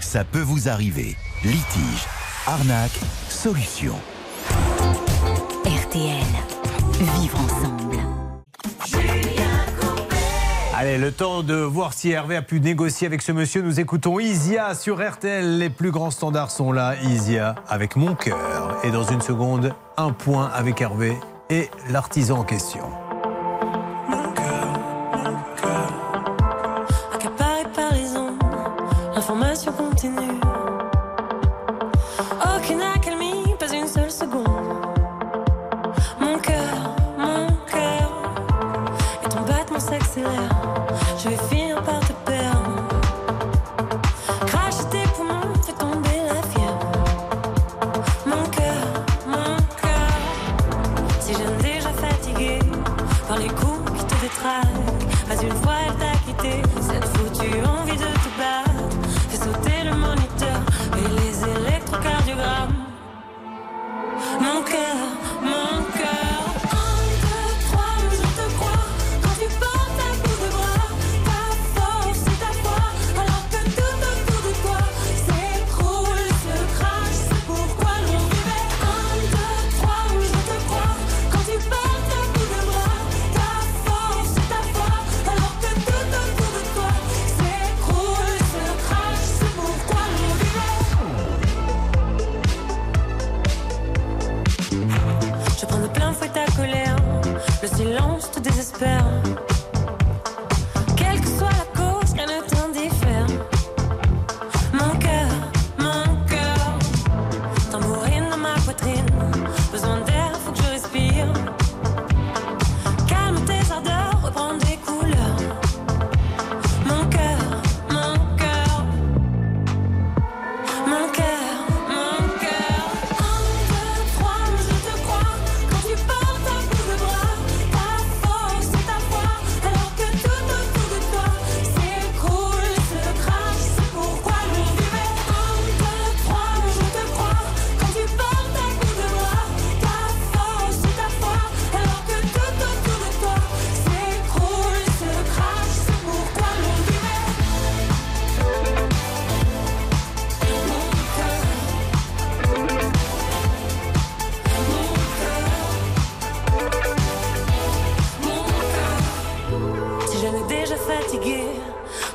Ça 0.00 0.24
peut 0.24 0.40
vous 0.40 0.68
arriver. 0.68 1.16
Litige, 1.42 2.06
arnaque, 2.46 2.98
solution. 3.28 3.94
RTL. 5.64 6.26
Vivre 7.20 7.38
ensemble. 7.40 9.21
Allez, 10.82 10.98
le 10.98 11.12
temps 11.12 11.44
de 11.44 11.54
voir 11.54 11.92
si 11.92 12.10
Hervé 12.10 12.34
a 12.34 12.42
pu 12.42 12.58
négocier 12.58 13.06
avec 13.06 13.22
ce 13.22 13.30
monsieur. 13.30 13.62
Nous 13.62 13.78
écoutons 13.78 14.18
Isia 14.18 14.74
sur 14.74 15.00
RTL. 15.00 15.58
Les 15.58 15.70
plus 15.70 15.92
grands 15.92 16.10
standards 16.10 16.50
sont 16.50 16.72
là. 16.72 16.96
Isia 17.04 17.54
avec 17.68 17.94
mon 17.94 18.16
cœur. 18.16 18.80
Et 18.82 18.90
dans 18.90 19.04
une 19.04 19.20
seconde, 19.20 19.76
un 19.96 20.10
point 20.10 20.50
avec 20.52 20.80
Hervé 20.80 21.16
et 21.50 21.70
l'artisan 21.88 22.40
en 22.40 22.42
question. 22.42 22.82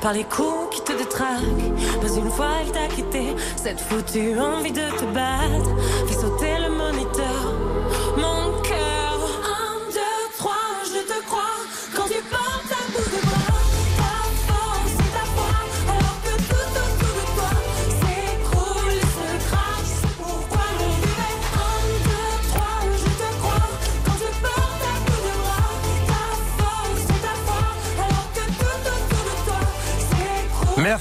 Par 0.07 0.13
les 0.13 0.23
coups 0.23 0.73
qui 0.73 0.81
te 0.83 0.93
détraquent, 0.93 1.43
pas 1.99 2.15
une 2.15 2.31
fois 2.31 2.47
elle 2.61 2.71
t'a 2.71 2.87
quitté, 2.87 3.35
cette 3.57 3.81
foutue 3.81 4.39
envie 4.39 4.71
de 4.71 4.86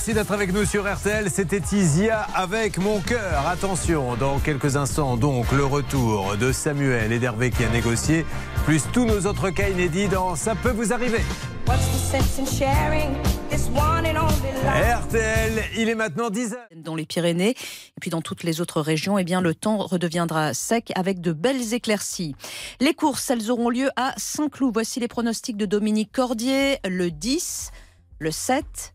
Merci 0.07 0.21
d'être 0.21 0.31
avec 0.31 0.53
nous 0.53 0.65
sur 0.65 0.85
RTL. 0.85 1.29
C'était 1.33 1.61
Isia 1.73 2.21
avec 2.33 2.79
mon 2.79 3.01
cœur. 3.01 3.45
Attention, 3.49 4.15
dans 4.15 4.39
quelques 4.39 4.77
instants, 4.77 5.17
donc, 5.17 5.51
le 5.51 5.65
retour 5.65 6.37
de 6.37 6.53
Samuel 6.53 7.11
et 7.11 7.19
d'Hervé 7.19 7.51
qui 7.51 7.65
a 7.65 7.69
négocié, 7.71 8.25
plus 8.67 8.85
tous 8.93 9.05
nos 9.05 9.27
autres 9.27 9.51
cas 9.51 9.69
inédits 9.69 10.07
dans 10.07 10.37
Ça 10.37 10.55
peut 10.55 10.71
vous 10.71 10.93
arriver. 10.93 11.19
What's 11.67 11.81
the 11.89 11.99
sense 11.99 12.39
in 12.39 12.47
sharing 12.47 13.17
this 13.51 13.69
one 13.75 14.07
and 14.07 14.17
only 14.17 14.53
life? 14.63 15.07
RTL, 15.09 15.65
il 15.77 15.89
est 15.89 15.97
maintenant 15.97 16.31
10h. 16.31 16.55
Dans 16.77 16.95
les 16.95 17.05
Pyrénées 17.05 17.57
et 17.57 18.01
puis 18.01 18.11
dans 18.11 18.23
toutes 18.23 18.45
les 18.45 18.61
autres 18.61 18.81
régions, 18.81 19.19
eh 19.19 19.25
bien, 19.25 19.41
le 19.41 19.57
temps 19.57 19.79
redeviendra 19.79 20.55
sec 20.55 20.93
avec 20.95 21.21
de 21.21 21.33
belles 21.33 21.75
éclaircies. 21.75 22.37
Les 22.79 22.95
courses, 22.95 23.29
elles 23.29 23.51
auront 23.51 23.71
lieu 23.71 23.91
à 23.97 24.15
Saint-Cloud. 24.19 24.73
Voici 24.73 25.01
les 25.01 25.09
pronostics 25.09 25.57
de 25.57 25.67
Dominique 25.67 26.13
Cordier. 26.13 26.79
Le 26.89 27.11
10, 27.11 27.73
le 28.21 28.31
7, 28.31 28.93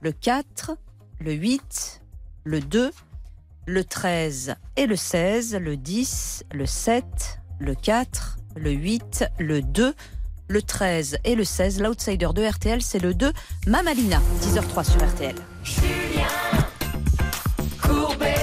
le 0.00 0.12
4, 0.12 0.76
le 1.20 1.32
8, 1.32 2.02
le 2.44 2.60
2, 2.60 2.92
le 3.66 3.84
13 3.84 4.54
et 4.76 4.86
le 4.86 4.96
16, 4.96 5.56
le 5.56 5.76
10, 5.76 6.44
le 6.52 6.66
7, 6.66 7.04
le 7.58 7.74
4, 7.74 8.38
le 8.56 8.70
8, 8.70 9.24
le 9.38 9.62
2, 9.62 9.94
le 10.48 10.62
13 10.62 11.18
et 11.24 11.34
le 11.34 11.44
16. 11.44 11.80
L'outsider 11.82 12.28
de 12.34 12.46
RTL, 12.46 12.80
c'est 12.80 13.00
le 13.00 13.14
2, 13.14 13.32
Mamalina, 13.66 14.20
10h03 14.40 14.84
sur 14.84 15.06
RTL. 15.06 15.34
Julien 15.62 16.28
Courbet. 17.82 18.37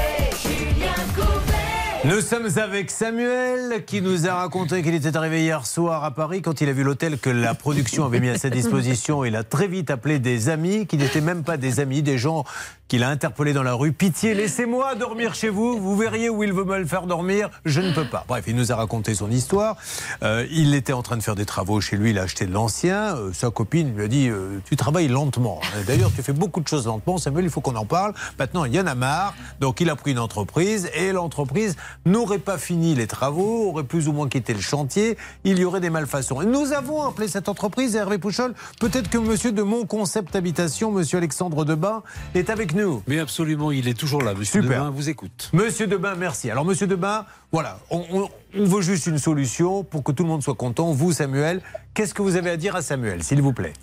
Nous 2.08 2.22
sommes 2.22 2.48
avec 2.58 2.92
Samuel 2.92 3.84
qui 3.84 4.00
nous 4.00 4.28
a 4.28 4.36
raconté 4.36 4.84
qu'il 4.84 4.94
était 4.94 5.18
arrivé 5.18 5.42
hier 5.42 5.66
soir 5.66 6.04
à 6.04 6.12
Paris 6.12 6.44
quand 6.44 6.62
il 6.62 6.70
a 6.70 6.72
vu 6.72 6.84
l'hôtel 6.84 7.18
que 7.18 7.32
la 7.32 7.56
production 7.56 8.06
avait 8.06 8.20
mis 8.20 8.30
à 8.30 8.38
sa 8.38 8.52
disposition. 8.52 9.26
Il 9.26 9.36
a 9.36 9.44
très 9.44 9.68
vite 9.68 9.90
appelé 9.90 10.20
des 10.20 10.50
amis 10.50 10.86
qui 10.86 10.98
n'étaient 10.98 11.20
même 11.20 11.44
pas 11.44 11.58
des 11.58 11.80
amis, 11.80 12.04
des 12.04 12.20
gens 12.20 12.46
qu'il 12.88 13.04
a 13.04 13.10
interpellés 13.10 13.54
dans 13.54 13.64
la 13.64 13.74
rue. 13.74 13.92
Pitié, 13.92 14.34
laissez-moi 14.34 14.96
dormir 14.96 15.34
chez 15.34 15.50
vous. 15.50 15.80
Vous 15.80 15.96
verriez 15.96 16.30
où 16.30 16.44
il 16.44 16.54
veut 16.54 16.66
me 16.66 16.78
le 16.78 16.86
faire 16.86 17.08
dormir. 17.08 17.50
Je 17.66 17.82
ne 17.82 17.92
peux 17.94 18.06
pas. 18.06 18.26
Bref, 18.28 18.46
il 18.48 18.56
nous 18.56 18.72
a 18.72 18.76
raconté 18.76 19.16
son 19.16 19.32
histoire. 19.32 19.78
Euh, 20.22 20.46
il 20.52 20.76
était 20.76 20.94
en 20.94 21.02
train 21.02 21.18
de 21.18 21.24
faire 21.24 21.36
des 21.36 21.46
travaux 21.46 21.82
chez 21.82 21.98
lui. 21.98 22.12
Il 22.12 22.20
a 22.20 22.24
acheté 22.24 22.46
de 22.46 22.54
l'ancien. 22.54 23.16
Euh, 23.16 23.34
sa 23.34 23.50
copine 23.50 23.96
lui 23.96 24.04
a 24.04 24.08
dit 24.08 24.30
euh, 24.30 24.60
Tu 24.66 24.76
travailles 24.76 25.08
lentement. 25.08 25.60
D'ailleurs, 25.88 26.12
tu 26.16 26.22
fais 26.22 26.34
beaucoup 26.34 26.62
de 26.62 26.68
choses 26.68 26.86
lentement. 26.86 27.18
Samuel, 27.18 27.46
il 27.46 27.50
faut 27.50 27.62
qu'on 27.62 27.76
en 27.76 27.86
parle. 27.86 28.14
Maintenant, 28.38 28.66
il 28.66 28.76
y 28.76 28.80
en 28.80 28.86
a 28.86 28.94
marre. 28.94 29.34
Donc, 29.60 29.82
il 29.82 29.90
a 29.90 29.96
pris 29.96 30.12
une 30.12 30.20
entreprise 30.20 30.90
et 30.94 31.12
l'entreprise 31.12 31.76
n'aurait 32.06 32.40
pas 32.40 32.60
fini 32.60 32.94
les 32.94 33.08
travaux, 33.08 33.70
aurait 33.70 33.84
plus 33.84 34.08
ou 34.08 34.14
moins 34.14 34.30
quitté 34.30 34.54
le 34.54 34.62
chantier. 34.62 35.18
Il 35.44 35.58
y 35.58 35.66
aurait 35.66 35.82
des 35.82 35.90
malfaçons. 35.90 36.42
Et 36.42 36.46
nous 36.46 36.74
avons 36.74 37.04
appelé 37.04 37.28
cette 37.28 37.50
entreprise, 37.50 37.96
Hervé 37.96 38.20
Pouchol. 38.20 38.54
Peut-être 38.80 39.10
que 39.10 39.18
monsieur 39.18 39.52
de 39.52 39.64
Mon 39.64 39.86
Concept 39.86 40.36
Habitation, 40.36 40.92
monsieur 40.92 41.18
Alexandre 41.18 41.66
Debain, 41.66 42.04
est 42.36 42.52
avec 42.52 42.75
nous. 42.76 43.02
Mais 43.08 43.20
absolument, 43.20 43.72
il 43.72 43.88
est 43.88 43.98
toujours 43.98 44.22
là. 44.22 44.34
Monsieur 44.34 44.62
Super. 44.62 44.80
Debain 44.80 44.90
vous 44.92 45.10
écoute. 45.10 45.50
Monsieur 45.54 45.88
Debain, 45.88 46.16
merci. 46.16 46.52
Alors, 46.52 46.66
monsieur 46.66 46.88
Debain, 46.88 47.26
voilà, 47.52 47.80
on, 47.90 48.04
on- 48.12 48.30
on 48.58 48.66
veut 48.66 48.82
juste 48.82 49.08
une 49.08 49.18
solution 49.18 49.84
pour 49.84 50.04
que 50.04 50.12
tout 50.12 50.24
le 50.24 50.30
monde 50.30 50.44
soit 50.44 50.56
content. 50.56 50.92
Vous, 50.92 51.12
Samuel, 51.12 51.62
qu'est-ce 51.94 52.14
que 52.14 52.22
vous 52.22 52.36
avez 52.36 52.52
à 52.52 52.58
dire 52.58 52.76
à 52.76 52.82
Samuel, 52.82 53.24
s'il 53.24 53.42
vous 53.42 53.54
plaît? 53.54 53.74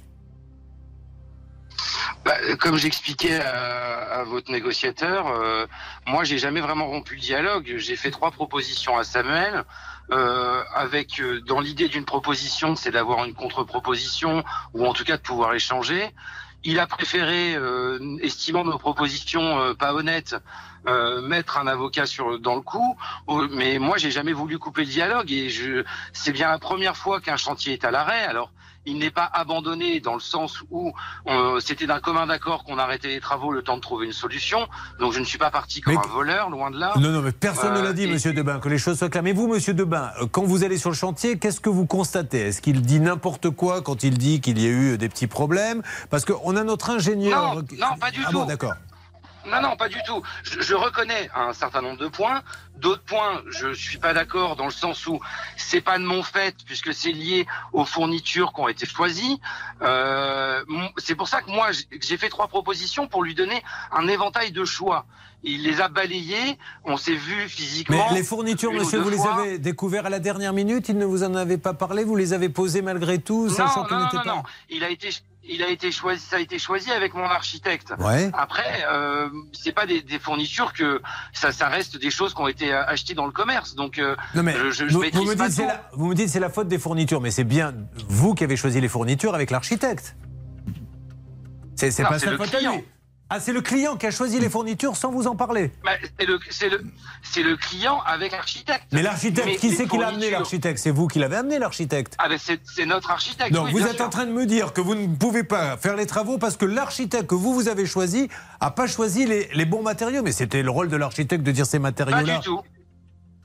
Bah, 2.25 2.35
comme 2.61 2.77
j'expliquais 2.77 3.41
à, 3.41 4.21
à 4.21 4.25
votre 4.25 4.53
négociateur, 4.53 5.27
euh, 5.27 5.67
moi 6.07 6.23
j'ai 6.23 6.39
jamais 6.39 6.61
vraiment 6.61 6.87
rompu 6.87 7.17
le 7.17 7.21
dialogue. 7.21 7.75
J'ai 7.79 7.97
fait 7.97 8.13
trois 8.13 8.31
propositions 8.31 8.97
à 8.97 9.05
Samuel. 9.05 9.65
euh, 10.11 10.63
avec 10.75 11.21
euh, 11.21 11.41
dans 11.41 11.61
l'idée 11.61 11.89
d'une 11.89 12.05
proposition, 12.05 12.77
c'est 12.77 12.91
d'avoir 12.91 13.25
une 13.25 13.35
contre-proposition 13.35 14.45
ou 14.75 14.85
en 14.87 14.93
tout 14.93 15.05
cas 15.05 15.17
de 15.17 15.23
pouvoir 15.23 15.55
échanger. 15.55 16.11
Il 16.65 16.79
a 16.79 16.87
préféré, 16.87 17.55
euh, 17.57 18.19
estimant 18.21 18.65
nos 18.65 18.79
propositions 18.79 19.59
euh, 19.61 19.75
pas 19.75 19.95
honnêtes, 19.95 20.37
euh, 20.87 21.21
mettre 21.21 21.59
un 21.59 21.67
avocat 21.67 22.07
sur 22.07 22.39
dans 22.39 22.55
le 22.55 22.61
coup. 22.61 22.97
Mais 23.51 23.79
moi, 23.79 23.99
j'ai 23.99 24.11
jamais 24.11 24.33
voulu 24.33 24.59
couper 24.59 24.83
le 24.83 24.91
dialogue 24.91 25.33
et 25.33 25.51
je, 25.51 25.85
c'est 26.13 26.33
bien 26.33 26.49
la 26.49 26.59
première 26.59 26.97
fois 26.97 27.21
qu'un 27.21 27.37
chantier 27.37 27.73
est 27.73 27.85
à 27.85 27.91
l'arrêt. 27.91 28.25
Alors, 28.25 28.53
il 28.85 28.99
n'est 28.99 29.11
pas 29.11 29.31
abandonné 29.33 30.01
dans 30.01 30.15
le 30.15 30.21
sens 30.21 30.63
où 30.71 30.93
euh, 31.29 31.61
c'était 31.61 31.87
d'un 31.87 32.01
commun 32.01 32.27
d'accord 32.27 32.65
qu'on 32.65 32.79
arrêtait 32.79 33.09
les 33.09 33.21
travaux 33.21 33.53
le 33.53 33.63
temps 33.63 33.77
de 33.77 33.81
trouver 33.81 34.07
une 34.07 34.13
solution. 34.13 34.67
Donc, 34.99 35.13
je 35.13 35.21
ne 35.21 35.25
suis 35.25 35.39
pas 35.39 35.51
parti 35.51 35.81
comme 35.81 35.95
Mais- 35.95 36.01
un 36.05 36.09
voleur, 36.09 36.51
loin 36.51 36.71
de 36.71 36.79
là. 36.79 36.93
Non, 36.99 37.11
non, 37.11 37.23
mais 37.23 37.33
personne 37.33 37.75
ne 37.75 37.79
Euh, 37.79 37.83
l'a 37.85 37.93
dit, 37.93 38.05
et- 38.05 38.07
monsieur 38.13 38.33
Debain, 38.33 38.59
que 38.59 38.69
les 38.69 38.79
choses 38.79 38.99
soient 38.99 39.09
claires. 39.09 39.23
Mais 39.23 39.33
vous, 39.33 39.47
monsieur 39.47 39.75
Debain, 39.75 40.11
euh, 40.21 40.27
quand 40.31 40.43
vous 40.43 40.65
allez 40.65 40.79
sur 40.79 40.91
le 40.91 40.97
chantier, 40.97 41.39
qu'est-ce 41.39 41.61
que 41.61 41.71
vous 41.71 41.87
constatez? 41.87 42.41
Est-ce 42.49 42.61
qu'il 42.61 42.83
dit 42.83 42.99
n'importe 43.01 43.51
quoi 43.51 43.83
quand 43.83 44.03
il 44.03 44.19
dit 44.19 44.41
qu'il 44.41 44.59
y 44.61 44.67
a 44.67 44.71
eu 44.71 44.99
des 44.99 45.09
petits 45.09 45.27
problèmes? 45.29 45.83
Parce 46.11 46.25
qu'on 46.25 46.57
a 46.57 46.65
notre 46.65 46.91
ingénieur. 46.91 47.55
Non, 47.57 47.63
non, 47.79 47.97
pas 48.01 48.11
du 48.11 48.21
ah 48.25 48.31
tout. 48.31 48.39
Bon, 48.39 48.45
d'accord. 48.47 48.75
Non, 49.47 49.61
non, 49.61 49.77
pas 49.77 49.89
du 49.89 50.01
tout. 50.05 50.23
Je, 50.45 50.75
reconnais 50.75 51.31
un 51.35 51.53
certain 51.53 51.83
nombre 51.83 51.99
de 51.99 52.09
points. 52.09 52.43
D'autres 52.77 53.03
points, 53.03 53.43
je 53.49 53.73
suis 53.73 53.99
pas 53.99 54.13
d'accord 54.13 54.57
dans 54.57 54.67
le 54.67 54.73
sens 54.73 55.07
où 55.07 55.21
c'est 55.57 55.81
pas 55.81 55.99
de 55.99 56.05
mon 56.05 56.23
fait 56.23 56.55
puisque 56.65 56.95
c'est 56.95 57.13
lié 57.13 57.47
aux 57.73 57.85
fournitures 57.85 58.53
qui 58.53 58.61
ont 58.61 58.69
été 58.69 58.87
choisies. 58.87 59.41
Euh, 59.83 60.65
c'est 60.97 61.15
pour 61.15 61.29
ça 61.29 61.43
que 61.43 61.51
moi 61.51 61.71
j'ai 62.01 62.17
fait 62.17 62.29
trois 62.29 62.49
propositions 62.49 63.07
pour 63.09 63.23
lui 63.23 63.35
donner 63.35 63.63
un 63.93 64.09
éventail 64.09 64.53
de 64.53 64.65
choix. 64.65 65.07
Il 65.45 65.63
les 65.65 65.81
a 65.81 65.89
balayés. 65.89 66.57
On 66.85 66.97
s'est 66.97 67.15
vu 67.15 67.35
Mais 67.37 67.49
physiquement. 67.49 68.13
les 68.15 68.23
fournitures, 68.23 68.73
monsieur, 68.73 69.01
vous 69.01 69.11
les 69.11 69.21
avez 69.27 69.59
découvertes 69.59 70.07
à 70.07 70.11
la 70.11 70.21
dernière 70.21 70.53
minute 70.53 70.89
Il 70.89 70.99
ne 70.99 71.05
vous 71.05 71.23
en 71.25 71.35
avait 71.35 71.59
pas 71.59 71.75
parlé 71.75 72.05
Vous 72.05 72.15
les 72.17 72.33
avez 72.33 72.49
posées 72.49 72.83
malgré 72.83 73.19
tout, 73.19 73.49
sachant 73.51 73.85
qu'elles 73.85 73.99
non, 73.99 74.05
n'étaient 74.05 74.17
non, 74.19 74.23
pas. 74.23 74.35
non. 74.37 74.43
Il 74.71 74.85
a 74.85 74.91
été, 74.91 75.09
il 75.43 75.63
a 75.65 75.69
été 75.69 75.91
choisi, 75.91 76.25
ça 76.25 76.37
a 76.37 76.39
été 76.39 76.61
choisi 76.61 76.93
avec 76.93 77.15
mon 77.15 77.25
architecte. 77.25 77.93
Ouais. 77.99 78.31
Après, 78.35 78.85
euh, 78.89 79.29
c'est 79.53 79.73
pas 79.73 79.85
des, 79.87 80.01
des 80.03 80.21
fournitures 80.21 80.73
que 80.73 81.03
ça, 81.33 81.51
ça 81.51 81.69
reste 81.69 81.97
des 81.99 82.11
choses 82.11 82.35
qui 82.35 82.41
ont 82.41 82.47
été 82.49 82.73
euh, 82.73 82.85
achetées 82.87 83.15
dans 83.15 83.27
le 83.27 83.33
commerce. 83.33 83.75
Donc, 83.75 83.99
euh, 83.99 84.15
Non 84.37 84.45
mais 84.45 84.55
je, 84.71 84.85
vous, 84.85 85.03
vous 85.13 85.25
me 85.25 85.35
pas 85.35 85.49
dites 85.49 85.57
c'est 85.57 85.63
tout. 85.63 85.69
la, 85.69 85.91
vous 85.95 86.07
me 86.07 86.15
dites 86.15 86.29
c'est 86.29 86.39
la 86.41 86.51
faute 86.51 86.69
des 86.69 86.79
fournitures, 86.79 87.21
mais 87.21 87.33
c'est 87.33 87.43
bien 87.45 87.75
vous 88.09 88.35
qui 88.35 88.45
avez 88.45 88.57
choisi 88.57 88.81
les 88.81 88.89
fournitures 88.89 89.35
avec 89.35 89.51
l'architecte. 89.51 90.15
C'est 91.75 92.05
pas 92.05 92.19
sa 92.21 92.31
le 92.31 92.37
faute 92.37 92.55
à 92.55 92.61
lui. 92.61 92.85
Ah, 93.35 93.41
c'est 93.41 93.55
le 93.55 93.63
client 93.63 93.97
qui 93.97 94.05
a 94.05 94.11
choisi 94.11 94.39
les 94.39 94.51
fournitures 94.51 94.95
sans 94.95 95.11
vous 95.11 95.27
en 95.27 95.35
parler. 95.35 95.71
Bah, 95.83 95.93
c'est 96.51 96.69
le, 97.43 97.57
client 97.57 98.03
avec 98.05 98.33
l'architecte. 98.33 98.85
Mais 98.93 99.01
l'architecte, 99.01 99.59
qui 99.59 99.71
c'est 99.71 99.89
qui 99.89 99.97
l'a 99.97 100.09
amené 100.09 100.29
l'architecte? 100.29 100.79
C'est 100.79 100.91
vous 100.91 101.09
qui 101.09 101.19
l'avez 101.19 101.37
amené 101.37 101.59
l'architecte? 101.59 102.15
Ah 102.19 102.29
ben 102.29 102.39
c'est, 102.39 102.85
notre 102.85 103.11
architecte. 103.11 103.55
Donc 103.55 103.69
oui, 103.69 103.73
vous 103.73 103.87
êtes 103.87 103.97
sûr. 103.97 104.05
en 104.05 104.11
train 104.11 104.27
de 104.27 104.33
me 104.33 104.45
dire 104.45 104.75
que 104.75 104.83
vous 104.83 104.95
ne 104.95 105.07
pouvez 105.17 105.45
pas 105.45 105.79
faire 105.79 105.97
les 105.97 106.05
travaux 106.05 106.37
parce 106.37 106.59
que 106.59 106.67
l'architecte 106.67 107.27
que 107.27 107.35
vous 107.35 107.55
vous 107.55 107.69
avez 107.69 107.87
choisi 107.87 108.29
a 108.61 108.71
pas 108.71 108.87
choisi 108.87 109.25
les, 109.25 109.49
les 109.55 109.65
bons 109.65 109.83
matériaux. 109.83 110.23
Mais 110.23 110.33
c'était 110.33 110.63
le 110.63 110.71
rôle 110.71 110.91
de 110.91 110.97
l'architecte 110.99 111.43
de 111.43 111.53
dire 111.53 111.65
ces 111.65 111.79
Pas 111.79 111.85
matériaux-là. 111.85 112.37
du 112.37 112.45
tout. 112.45 112.61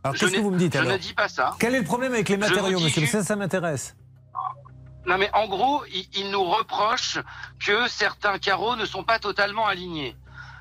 Alors 0.04 0.18
qu'est-ce 0.18 0.34
que 0.34 0.42
vous 0.42 0.52
me 0.52 0.58
dites 0.58 0.74
Je 0.74 0.80
alors? 0.80 0.92
ne 0.92 0.98
dis 0.98 1.14
pas 1.14 1.30
ça. 1.30 1.56
Quel 1.60 1.76
est 1.76 1.80
le 1.80 1.86
problème 1.86 2.12
avec 2.12 2.28
les 2.28 2.36
matériaux, 2.36 2.82
monsieur? 2.82 3.06
Ça, 3.06 3.24
ça 3.24 3.38
m'intéresse. 3.38 3.96
Non 5.08 5.18
mais 5.18 5.30
en 5.34 5.48
gros, 5.48 5.86
il, 6.14 6.30
nous 6.32 6.44
reproche 6.44 7.18
que 7.66 7.88
certains 7.88 8.38
carreaux 8.40 8.76
ne 8.76 8.86
sont 8.86 9.04
pas 9.04 9.20
totalement 9.20 9.66
alignés. 9.66 10.18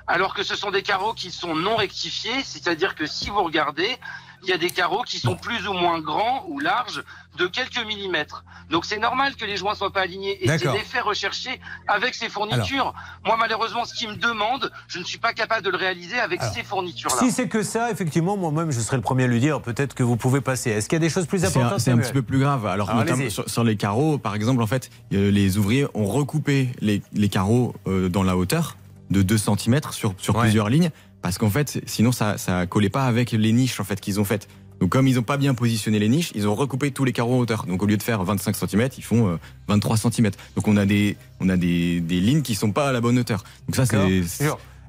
Alors 0.07 0.35
que 0.35 0.45
ce 0.45 0.55
sont 0.55 0.71
des 0.71 0.85
carreaux 0.85 1.15
qui 1.15 1.33
sont 1.33 1.57
non 1.57 1.75
rectifiés, 1.75 2.45
c'est-à-dire 2.45 2.95
que 2.95 3.07
si 3.07 3.29
vous 3.29 3.43
regardez, 3.43 3.99
il 4.43 4.49
y 4.49 4.53
a 4.53 4.59
des 4.59 4.71
carreaux 4.71 5.03
qui 5.03 5.19
sont 5.19 5.37
plus 5.37 5.67
ou 5.69 5.73
moins 5.73 6.01
grands 6.01 6.45
ou 6.49 6.59
larges 6.61 7.03
de 7.39 7.47
quelques 7.47 7.85
millimètres. 7.87 8.45
Donc 8.71 8.85
c'est 8.85 8.99
normal 8.99 9.35
que 9.37 9.45
les 9.45 9.57
joints 9.57 9.75
soient 9.75 9.93
pas 9.93 10.01
alignés 10.03 10.43
et 10.45 10.47
c'est 10.59 10.73
l'effet 10.73 11.01
recherché 11.01 11.61
avec 11.87 12.15
ces 12.15 12.29
fournitures. 12.29 12.95
Moi 13.25 13.37
malheureusement, 13.39 13.85
ce 13.85 13.95
qui 13.95 14.07
me 14.07 14.17
demande, 14.17 14.71
je 14.89 14.99
ne 14.99 15.05
suis 15.05 15.19
pas 15.19 15.33
capable 15.33 15.65
de 15.65 15.71
le 15.71 15.77
réaliser 15.77 16.19
avec 16.19 16.43
ces 16.43 16.63
fournitures-là. 16.63 17.19
Si 17.19 17.31
c'est 17.31 17.49
que 17.49 17.63
ça, 17.63 17.91
effectivement, 17.91 18.37
moi-même, 18.37 18.71
je 18.71 18.81
serais 18.81 18.97
le 18.97 19.03
premier 19.03 19.25
à 19.25 19.27
lui 19.27 19.41
dire 19.41 19.61
peut-être 19.61 19.95
que 19.95 20.03
vous 20.03 20.17
pouvez 20.17 20.41
passer. 20.41 20.71
Est-ce 20.71 20.89
qu'il 20.89 20.97
y 20.97 21.01
a 21.03 21.07
des 21.07 21.11
choses 21.11 21.27
plus 21.27 21.45
importantes 21.45 21.81
c'est 21.81 21.91
un 21.93 21.99
petit 21.99 22.13
peu 22.13 22.23
plus 22.23 22.39
grave. 22.39 22.67
Alors, 22.67 22.91
Alors, 22.91 23.05
notamment 23.05 23.29
sur, 23.31 23.49
sur 23.49 23.65
les 23.65 23.77
carreaux, 23.77 24.19
par 24.19 24.35
exemple, 24.35 24.63
en 24.63 24.67
fait, 24.67 24.91
euh, 25.13 25.31
les 25.31 25.59
ouvriers 25.59 25.87
ont 25.95 26.07
recoupé 26.07 26.71
les, 26.81 27.03
les 27.13 27.29
carreaux 27.29 27.75
euh, 27.87 28.09
dans 28.09 28.23
la 28.23 28.37
hauteur 28.37 28.77
de 29.11 29.23
2 29.23 29.39
cm 29.39 29.81
sur, 29.93 30.15
sur 30.19 30.35
Ouais. 30.35 30.43
plusieurs 30.43 30.69
lignes, 30.69 30.91
parce 31.27 31.39
qu'en 31.39 31.51
fait, 31.51 31.83
sinon, 31.87 32.13
ça, 32.13 32.39
ça 32.39 32.67
collait 32.67 32.89
pas 32.89 33.05
avec 33.05 33.33
les 33.33 33.51
niches 33.51 33.81
en 33.81 33.85
fait 33.85 34.01
qu'ils 34.01 34.21
ont 34.21 34.25
faites. 34.25 34.47
Donc, 34.79 34.91
comme 34.91 35.09
ils 35.09 35.17
n'ont 35.17 35.25
pas 35.25 35.39
bien 35.39 35.55
positionné 35.55 35.99
les 35.99 36.09
niches, 36.09 36.31
ils 36.37 36.47
ont 36.47 36.55
recoupé 36.55 36.93
tous 36.93 37.03
les 37.03 37.13
carreaux 37.13 37.35
en 37.35 37.39
hauteur. 37.39 37.67
Donc, 37.67 37.83
au 37.83 37.87
lieu 37.87 37.97
de 37.97 38.03
faire 38.05 38.23
25 38.23 38.55
cm, 38.55 38.89
ils 38.97 39.03
font 39.03 39.31
euh, 39.31 39.37
23 39.67 39.97
cm. 39.97 40.31
Donc, 40.55 40.69
on 40.69 40.77
a 40.77 40.87
des, 40.87 41.17
on 41.41 41.49
a 41.49 41.57
des, 41.57 41.99
des 42.01 42.21
lignes 42.21 42.43
qui 42.43 42.55
sont 42.55 42.71
pas 42.71 42.91
à 42.91 42.93
la 42.93 43.01
bonne 43.01 43.19
hauteur. 43.19 43.43
Donc, 43.67 43.75
ça, 43.75 43.87
c'est. 43.87 44.23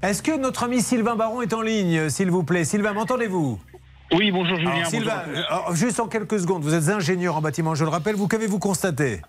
Est-ce 0.04 0.22
que 0.22 0.38
notre 0.38 0.62
ami 0.62 0.84
Sylvain 0.84 1.16
Baron 1.16 1.42
est 1.42 1.54
en 1.54 1.64
ligne, 1.64 2.08
s'il 2.12 2.30
vous 2.30 2.44
plaît? 2.44 2.66
Sylvain, 2.66 2.94
m'entendez-vous? 2.94 3.60
Oui, 4.14 4.30
bonjour 4.30 4.58
Julien. 4.58 4.74
Alors, 4.74 4.90
Sylvain, 4.92 5.24
euh, 5.30 5.42
alors, 5.50 5.76
juste 5.76 6.00
en 6.00 6.08
quelques 6.08 6.40
secondes, 6.40 6.62
vous 6.62 6.76
êtes 6.76 6.90
ingénieur 6.90 7.36
en 7.36 7.42
bâtiment, 7.42 7.74
je 7.74 7.84
le 7.84 7.90
rappelle, 7.90 8.16
vous 8.16 8.28
qu'avez-vous 8.28 8.60
constaté? 8.60 9.22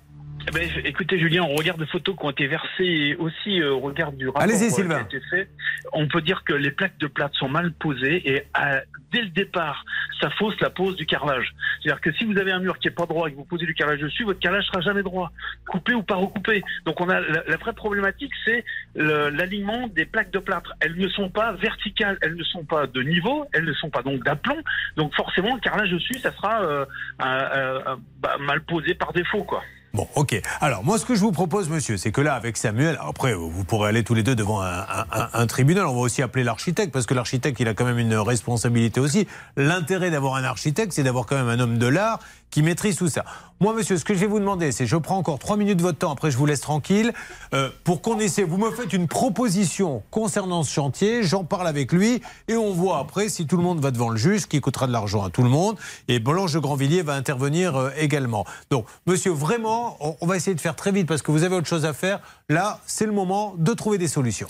Eh 0.49 0.51
ben, 0.51 0.66
écoutez 0.84 1.18
Julien, 1.18 1.42
on 1.42 1.55
regarde 1.57 1.78
des 1.78 1.86
photos 1.86 2.16
qui 2.16 2.24
ont 2.24 2.30
été 2.30 2.46
versées 2.46 2.68
et 2.84 3.16
aussi 3.16 3.61
euh, 3.61 3.74
on 3.74 3.80
regarde 3.80 4.16
du 4.16 4.28
rapport 4.28 4.40
Allez-y, 4.40 4.68
euh, 4.68 4.70
Sylvain. 4.70 5.05
qui 5.05 5.16
a 5.16 5.18
été 5.18 5.26
fait. 5.28 5.51
On 5.92 6.09
peut 6.09 6.22
dire 6.22 6.42
que 6.42 6.55
les 6.55 6.70
plaques 6.70 6.96
de 6.96 7.07
plate 7.07 7.34
sont 7.34 7.51
mal 7.51 7.70
posées 7.72 8.26
et 8.32 8.44
à- 8.55 8.80
dès 9.12 9.20
le 9.20 9.28
départ, 9.28 9.84
ça 10.22 10.30
fausse 10.30 10.59
la 10.61 10.70
pose 10.70 10.96
du 10.96 11.05
carrelage. 11.05 11.53
C'est-à-dire 11.82 12.01
que 12.01 12.12
si 12.12 12.24
vous 12.24 12.38
avez 12.38 12.51
un 12.53 12.61
mur 12.61 12.78
qui 12.78 12.88
est 12.88 12.92
pas 12.92 13.05
droit 13.05 13.28
et 13.28 13.32
que 13.32 13.36
vous 13.36 13.44
posez 13.44 13.66
du 13.66 13.74
carrelage 13.74 14.01
dessus, 14.01 14.24
votre 14.24 14.40
carrelage 14.40 14.64
sera 14.66 14.80
jamais 14.80 15.03
droit, 15.03 15.30
coupé 15.68 15.92
ou 15.92 16.03
pas 16.03 16.14
recoupé. 16.16 16.62
Donc 16.86 16.99
on 17.03 17.11
a 17.11 17.20
la, 17.20 17.42
la 17.46 17.57
vraie 17.59 17.74
problématique, 17.74 18.32
c'est 18.46 18.64
l'alignement 18.94 19.88
des 19.88 20.07
plaques 20.07 20.30
de 20.30 20.38
plâtre. 20.38 20.72
Elles 20.80 20.96
ne 20.96 21.09
sont 21.09 21.28
pas 21.28 21.53
verticales, 21.53 22.16
elles 22.22 22.36
ne 22.36 22.44
sont 22.44 22.64
pas 22.64 22.86
de 22.86 23.03
niveau, 23.03 23.44
elles 23.53 23.64
ne 23.66 23.72
sont 23.74 23.90
pas 23.90 24.03
donc 24.03 24.24
d'aplomb. 24.24 24.62
Donc 24.96 25.14
forcément, 25.14 25.55
le 25.55 25.61
carrelage 25.61 25.90
dessus, 25.90 26.14
ça 26.14 26.32
sera 26.32 26.62
euh, 26.62 26.86
un- 27.18 27.99
bah, 28.20 28.36
mal 28.40 28.62
posé 28.62 28.94
par 28.94 29.12
défaut, 29.12 29.44
quoi. 29.44 29.62
Bon, 29.95 30.07
ok. 30.16 30.41
Alors, 30.61 30.84
moi, 30.84 30.99
ce 30.99 31.05
que 31.05 31.14
je 31.14 31.20
vous 31.20 31.32
propose, 31.32 31.68
monsieur, 31.68 31.97
c'est 31.97 32.12
que 32.12 32.20
là, 32.20 32.34
avec 32.34 32.57
Samuel, 32.57 32.99
après, 33.01 33.34
vous 33.34 33.64
pourrez 33.64 33.89
aller 33.89 34.05
tous 34.05 34.14
les 34.14 34.22
deux 34.22 34.34
devant 34.34 34.61
un 34.61 35.47
tribunal. 35.47 35.86
On 35.86 35.95
va 35.95 36.01
aussi 36.01 36.22
appeler 36.22 36.45
l'architecte, 36.45 36.93
parce 36.93 37.07
que 37.07 37.14
l'architecte, 37.14 37.59
il 37.61 37.68
a 37.68 37.74
quand 37.74 37.84
même 37.84 37.99
une 37.99 38.14
responsabilité 38.14 39.01
aussi. 39.01 39.26
L'intérêt 39.57 40.11
d'avoir 40.11 40.34
un 40.34 40.45
architecte, 40.45 40.93
c'est 40.93 41.03
d'avoir 41.03 41.26
quand 41.26 41.36
même 41.36 41.49
un 41.49 41.59
homme 41.59 41.78
de 41.78 41.86
l'art 41.86 42.20
qui 42.51 42.62
maîtrise 42.62 42.97
tout 42.97 43.09
ça. 43.09 43.24
Moi, 43.61 43.74
monsieur, 43.74 43.99
ce 43.99 44.05
que 44.05 44.14
je 44.14 44.20
vais 44.20 44.26
vous 44.26 44.39
demander, 44.39 44.72
c'est, 44.72 44.86
je 44.86 44.97
prends 44.97 45.18
encore 45.18 45.39
trois 45.39 45.57
minutes 45.57 45.78
de 45.78 45.82
votre 45.82 45.99
temps, 45.99 46.12
après 46.12 46.30
je 46.30 46.39
vous 46.39 46.47
laisse 46.47 46.61
tranquille, 46.61 47.12
euh, 47.53 47.68
pour 47.84 48.01
qu'on 48.01 48.18
essaie, 48.18 48.45
vous 48.45 48.57
me 48.57 48.70
faites 48.70 48.93
une 48.93 49.09
proposition 49.09 50.03
concernant 50.11 50.62
ce 50.62 50.72
chantier, 50.72 51.24
j'en 51.24 51.45
parle 51.45 51.66
avec 51.66 51.93
lui, 51.93 52.22
et 52.47 52.57
on 52.57 52.72
voit 52.72 53.01
après 53.01 53.28
si 53.28 53.47
tout 53.47 53.57
le 53.57 53.62
monde 53.62 53.80
va 53.80 53.91
devant 53.91 54.09
le 54.09 54.16
juge, 54.16 54.47
qui 54.47 54.61
coûtera 54.61 54.86
de 54.86 54.93
l'argent 54.93 55.24
à 55.24 55.30
tout 55.30 55.43
le 55.43 55.51
monde, 55.51 55.76
et 56.07 56.20
Blanche 56.20 56.53
de 56.53 56.59
Grandvilliers 56.59 57.03
va 57.03 57.14
intervenir 57.14 57.76
euh, 57.76 57.91
également. 57.99 58.47
Donc, 58.70 58.86
monsieur, 59.07 59.32
vraiment, 59.32 59.77
on, 60.00 60.26
va 60.26 60.36
essayer 60.36 60.54
de 60.54 60.60
faire 60.60 60.76
très 60.76 60.92
vite, 60.92 61.06
parce 61.06 61.22
que 61.22 61.30
vous 61.30 61.44
avez 61.44 61.56
autre 61.56 61.66
chose 61.66 61.84
à 61.84 61.92
faire. 61.92 62.20
Là, 62.48 62.80
c'est 62.86 63.06
le 63.06 63.12
moment 63.12 63.54
de 63.56 63.72
trouver 63.74 63.98
des 63.98 64.08
solutions. 64.08 64.48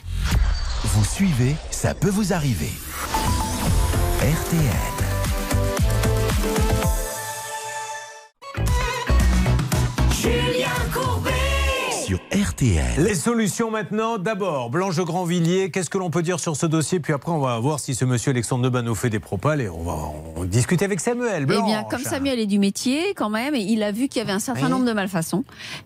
Vous 0.85 1.05
suivez, 1.05 1.57
ça 1.71 1.95
peut 1.95 2.11
vous 2.11 2.33
arriver. 2.33 2.73
RTL. 4.21 5.08
RTL. 12.63 13.05
Les 13.05 13.15
solutions 13.15 13.71
maintenant. 13.71 14.19
D'abord, 14.19 14.69
Blanche 14.71 14.97
Grandvilliers, 14.97 15.71
qu'est-ce 15.71 15.89
que 15.91 15.97
l'on 15.99 16.11
peut 16.11 16.23
dire 16.23 16.41
sur 16.41 16.57
ce 16.57 16.67
dossier? 16.67 16.99
Puis 16.99 17.13
après, 17.13 17.31
on 17.31 17.39
va 17.39 17.57
voir 17.61 17.79
si 17.79 17.95
ce 17.95 18.05
monsieur 18.05 18.31
Alexandre 18.31 18.65
Deban 18.65 18.83
nous 18.83 18.97
fait 18.97 19.11
des 19.11 19.21
propales 19.21 19.61
et 19.61 19.69
on 19.69 19.85
va 19.85 19.93
en 19.93 20.45
discuter 20.45 20.85
avec 20.85 20.99
Samuel. 20.99 21.43
Eh 21.45 21.47
Blanche. 21.47 21.65
bien, 21.67 21.85
comme 21.85 22.03
Samuel 22.03 22.41
est 22.41 22.47
du 22.47 22.59
métier, 22.59 23.15
quand 23.15 23.31
même, 23.31 23.55
il 23.55 23.81
a 23.85 23.93
vu 23.93 24.09
qu'il 24.09 24.19
y 24.19 24.23
avait 24.25 24.33
un 24.33 24.41
certain 24.41 24.65
Oui. 24.65 24.71
nombre 24.73 24.87
de 24.87 24.93
malfaçons. 24.93 25.45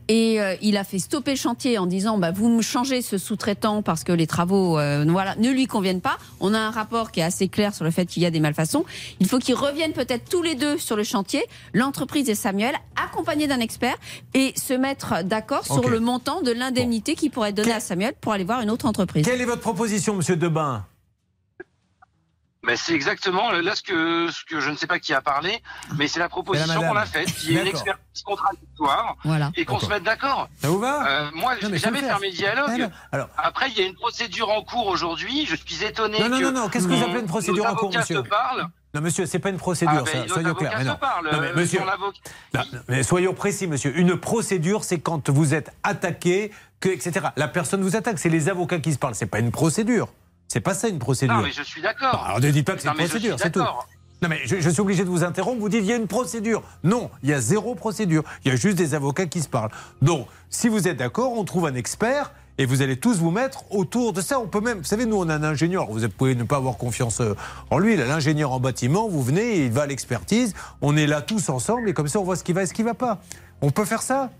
Et 0.08 0.40
euh, 0.40 0.54
il 0.62 0.78
a 0.78 0.84
fait 0.84 0.98
stopper 0.98 1.32
le 1.32 1.36
chantier 1.36 1.76
en 1.76 1.84
disant 1.84 2.16
bah, 2.16 2.30
Vous 2.30 2.48
me 2.48 2.62
changez 2.62 3.02
ce 3.02 3.18
sous-traitant 3.18 3.82
parce 3.82 4.02
que 4.02 4.12
les 4.12 4.26
travaux 4.26 4.78
euh, 4.78 5.04
voilà, 5.06 5.36
ne 5.36 5.50
lui 5.50 5.66
conviennent 5.66 6.00
pas. 6.00 6.16
On 6.40 6.54
a 6.54 6.58
un 6.58 6.70
rapport 6.70 7.12
qui 7.12 7.20
est 7.20 7.24
assez 7.24 7.48
clair 7.48 7.74
sur 7.74 7.84
le 7.84 7.90
fait 7.90 8.06
qu'il 8.06 8.22
y 8.22 8.26
a 8.26 8.30
des 8.30 8.40
malfaçons. 8.40 8.86
Il 9.20 9.28
faut 9.28 9.38
qu'ils 9.38 9.56
reviennent 9.56 9.92
peut-être 9.92 10.26
tous 10.30 10.42
les 10.42 10.54
deux 10.54 10.78
sur 10.78 10.96
le 10.96 11.04
chantier, 11.04 11.44
l'entreprise 11.74 12.30
et 12.30 12.34
Samuel, 12.34 12.76
accompagnés 12.96 13.46
d'un 13.46 13.60
expert, 13.60 13.96
et 14.32 14.54
se 14.56 14.72
mettre 14.72 15.22
d'accord 15.22 15.66
sur 15.66 15.78
Ok. 15.84 15.90
le 15.90 16.00
montant 16.00 16.40
de 16.40 16.61
l'indemnité 16.62 17.14
qui 17.14 17.28
pourrait 17.30 17.50
être 17.50 17.56
donnée 17.56 17.72
à 17.72 17.80
Samuel 17.80 18.14
pour 18.20 18.32
aller 18.32 18.44
voir 18.44 18.60
une 18.60 18.70
autre 18.70 18.86
entreprise. 18.86 19.24
Quelle 19.24 19.40
est 19.40 19.44
votre 19.44 19.60
proposition, 19.62 20.14
monsieur 20.14 20.36
Debain 20.36 20.84
Ben, 22.64 22.76
c'est 22.76 22.94
exactement 22.94 23.50
là 23.50 23.74
ce 23.74 23.82
que, 23.82 24.30
ce 24.30 24.44
que 24.44 24.60
je 24.60 24.70
ne 24.70 24.76
sais 24.76 24.86
pas 24.86 25.00
qui 25.00 25.12
a 25.12 25.20
parlé, 25.20 25.60
mais 25.98 26.06
c'est 26.06 26.20
la 26.20 26.28
proposition 26.28 26.80
qu'on 26.80 26.96
a 26.96 27.06
faite, 27.06 27.32
qui 27.34 27.56
est 27.56 27.60
une 27.60 27.66
expertise 27.66 28.22
contradictoire, 28.24 29.16
Voilà. 29.24 29.50
et 29.56 29.64
qu'on 29.64 29.80
se 29.80 29.86
mette 29.86 30.04
d'accord. 30.04 30.48
Ça 30.60 30.68
vous 30.68 30.78
va? 30.78 31.06
Euh, 31.08 31.30
moi, 31.34 31.54
je 31.60 31.66
n'ai 31.66 31.78
jamais 31.78 32.00
fermé 32.00 32.28
le 32.30 32.36
dialogue. 32.36 32.88
Alors- 33.10 33.28
Après, 33.36 33.68
il 33.70 33.76
y 33.78 33.82
a 33.82 33.86
une 33.86 33.94
procédure 33.96 34.48
en 34.50 34.62
cours 34.62 34.86
aujourd'hui. 34.86 35.44
Je 35.46 35.56
suis 35.56 35.82
étonné 35.84 36.20
Non, 36.20 36.28
non, 36.28 36.38
que 36.38 36.42
non, 36.44 36.52
non, 36.52 36.68
qu'est-ce 36.68 36.86
que 36.86 36.92
vous 36.92 37.02
appelez 37.02 37.20
une 37.20 37.26
procédure 37.26 37.66
en 37.66 37.74
cours, 37.74 37.92
monsieur 37.92 38.22
se 38.22 38.28
parlent. 38.28 38.66
Non, 38.94 39.00
monsieur, 39.00 39.24
c'est 39.24 39.38
pas 39.38 39.48
une 39.48 39.56
procédure, 39.56 40.04
Ah, 40.06 40.10
ça, 40.10 40.28
soyons 40.28 40.54
clairs. 40.54 40.74
Mais 40.76 40.84
se 40.84 40.88
non. 40.88 40.96
parlent, 40.96 41.28
Non, 41.32 41.40
mais 41.40 41.48
euh, 41.48 41.56
monsieur, 41.56 41.80
non, 42.54 42.62
mais 42.88 43.02
soyons 43.02 43.32
précis, 43.32 43.66
monsieur. 43.66 43.96
Une 43.98 44.16
procédure, 44.16 44.84
c'est 44.84 44.98
quand 44.98 45.30
vous 45.30 45.54
êtes 45.54 45.72
attaqué, 45.82 46.50
que, 46.80 46.90
etc. 46.90 47.28
La 47.36 47.48
personne 47.48 47.82
vous 47.82 47.96
attaque, 47.96 48.18
c'est 48.18 48.28
les 48.28 48.48
avocats 48.50 48.80
qui 48.80 48.92
se 48.92 48.98
parlent. 48.98 49.14
C'est 49.14 49.26
pas 49.26 49.38
une 49.38 49.50
procédure. 49.50 50.08
C'est 50.48 50.60
pas 50.60 50.74
ça 50.74 50.88
une 50.88 50.98
procédure. 50.98 51.36
Non, 51.36 51.42
mais 51.42 51.52
je 51.52 51.62
suis 51.62 51.80
d'accord. 51.80 52.22
Alors 52.26 52.40
ne 52.40 52.50
dites 52.50 52.66
pas 52.66 52.74
que 52.74 52.82
c'est 52.82 52.88
une 52.88 52.94
procédure, 52.94 53.36
c'est 53.38 53.50
tout. 53.50 53.60
Non 53.60 54.28
mais 54.28 54.40
je, 54.44 54.60
je 54.60 54.70
suis 54.70 54.80
obligé 54.80 55.02
de 55.02 55.08
vous 55.08 55.24
interrompre, 55.24 55.58
vous 55.58 55.68
dites 55.68 55.80
il 55.80 55.86
y 55.86 55.92
a 55.92 55.96
une 55.96 56.06
procédure. 56.06 56.62
Non, 56.84 57.10
il 57.24 57.30
y 57.30 57.32
a 57.32 57.40
zéro 57.40 57.74
procédure. 57.74 58.22
Il 58.44 58.50
y 58.50 58.54
a 58.54 58.56
juste 58.56 58.76
des 58.76 58.94
avocats 58.94 59.26
qui 59.26 59.40
se 59.40 59.48
parlent. 59.48 59.70
Donc, 60.00 60.28
si 60.48 60.68
vous 60.68 60.86
êtes 60.86 60.96
d'accord, 60.98 61.32
on 61.32 61.44
trouve 61.44 61.66
un 61.66 61.74
expert 61.74 62.32
et 62.58 62.66
vous 62.66 62.82
allez 62.82 62.96
tous 62.96 63.18
vous 63.18 63.30
mettre 63.30 63.64
autour 63.70 64.12
de 64.12 64.20
ça. 64.20 64.38
On 64.38 64.46
peut 64.46 64.60
même, 64.60 64.78
vous 64.78 64.84
savez, 64.84 65.06
nous 65.06 65.16
on 65.16 65.28
a 65.28 65.34
un 65.34 65.42
ingénieur, 65.42 65.90
vous 65.90 66.08
pouvez 66.08 66.34
ne 66.34 66.44
pas 66.44 66.56
avoir 66.56 66.76
confiance 66.76 67.20
euh, 67.20 67.34
en 67.70 67.78
lui, 67.78 67.96
là, 67.96 68.06
l'ingénieur 68.06 68.52
en 68.52 68.60
bâtiment, 68.60 69.08
vous 69.08 69.22
venez, 69.22 69.64
il 69.64 69.72
va 69.72 69.82
à 69.82 69.86
l'expertise, 69.86 70.54
on 70.80 70.96
est 70.96 71.06
là 71.06 71.22
tous 71.22 71.48
ensemble 71.48 71.88
et 71.88 71.94
comme 71.94 72.08
ça 72.08 72.20
on 72.20 72.24
voit 72.24 72.36
ce 72.36 72.44
qui 72.44 72.52
va 72.52 72.62
et 72.62 72.66
ce 72.66 72.74
qui 72.74 72.82
va 72.82 72.94
pas. 72.94 73.20
On 73.60 73.70
peut 73.70 73.84
faire 73.84 74.02
ça? 74.02 74.30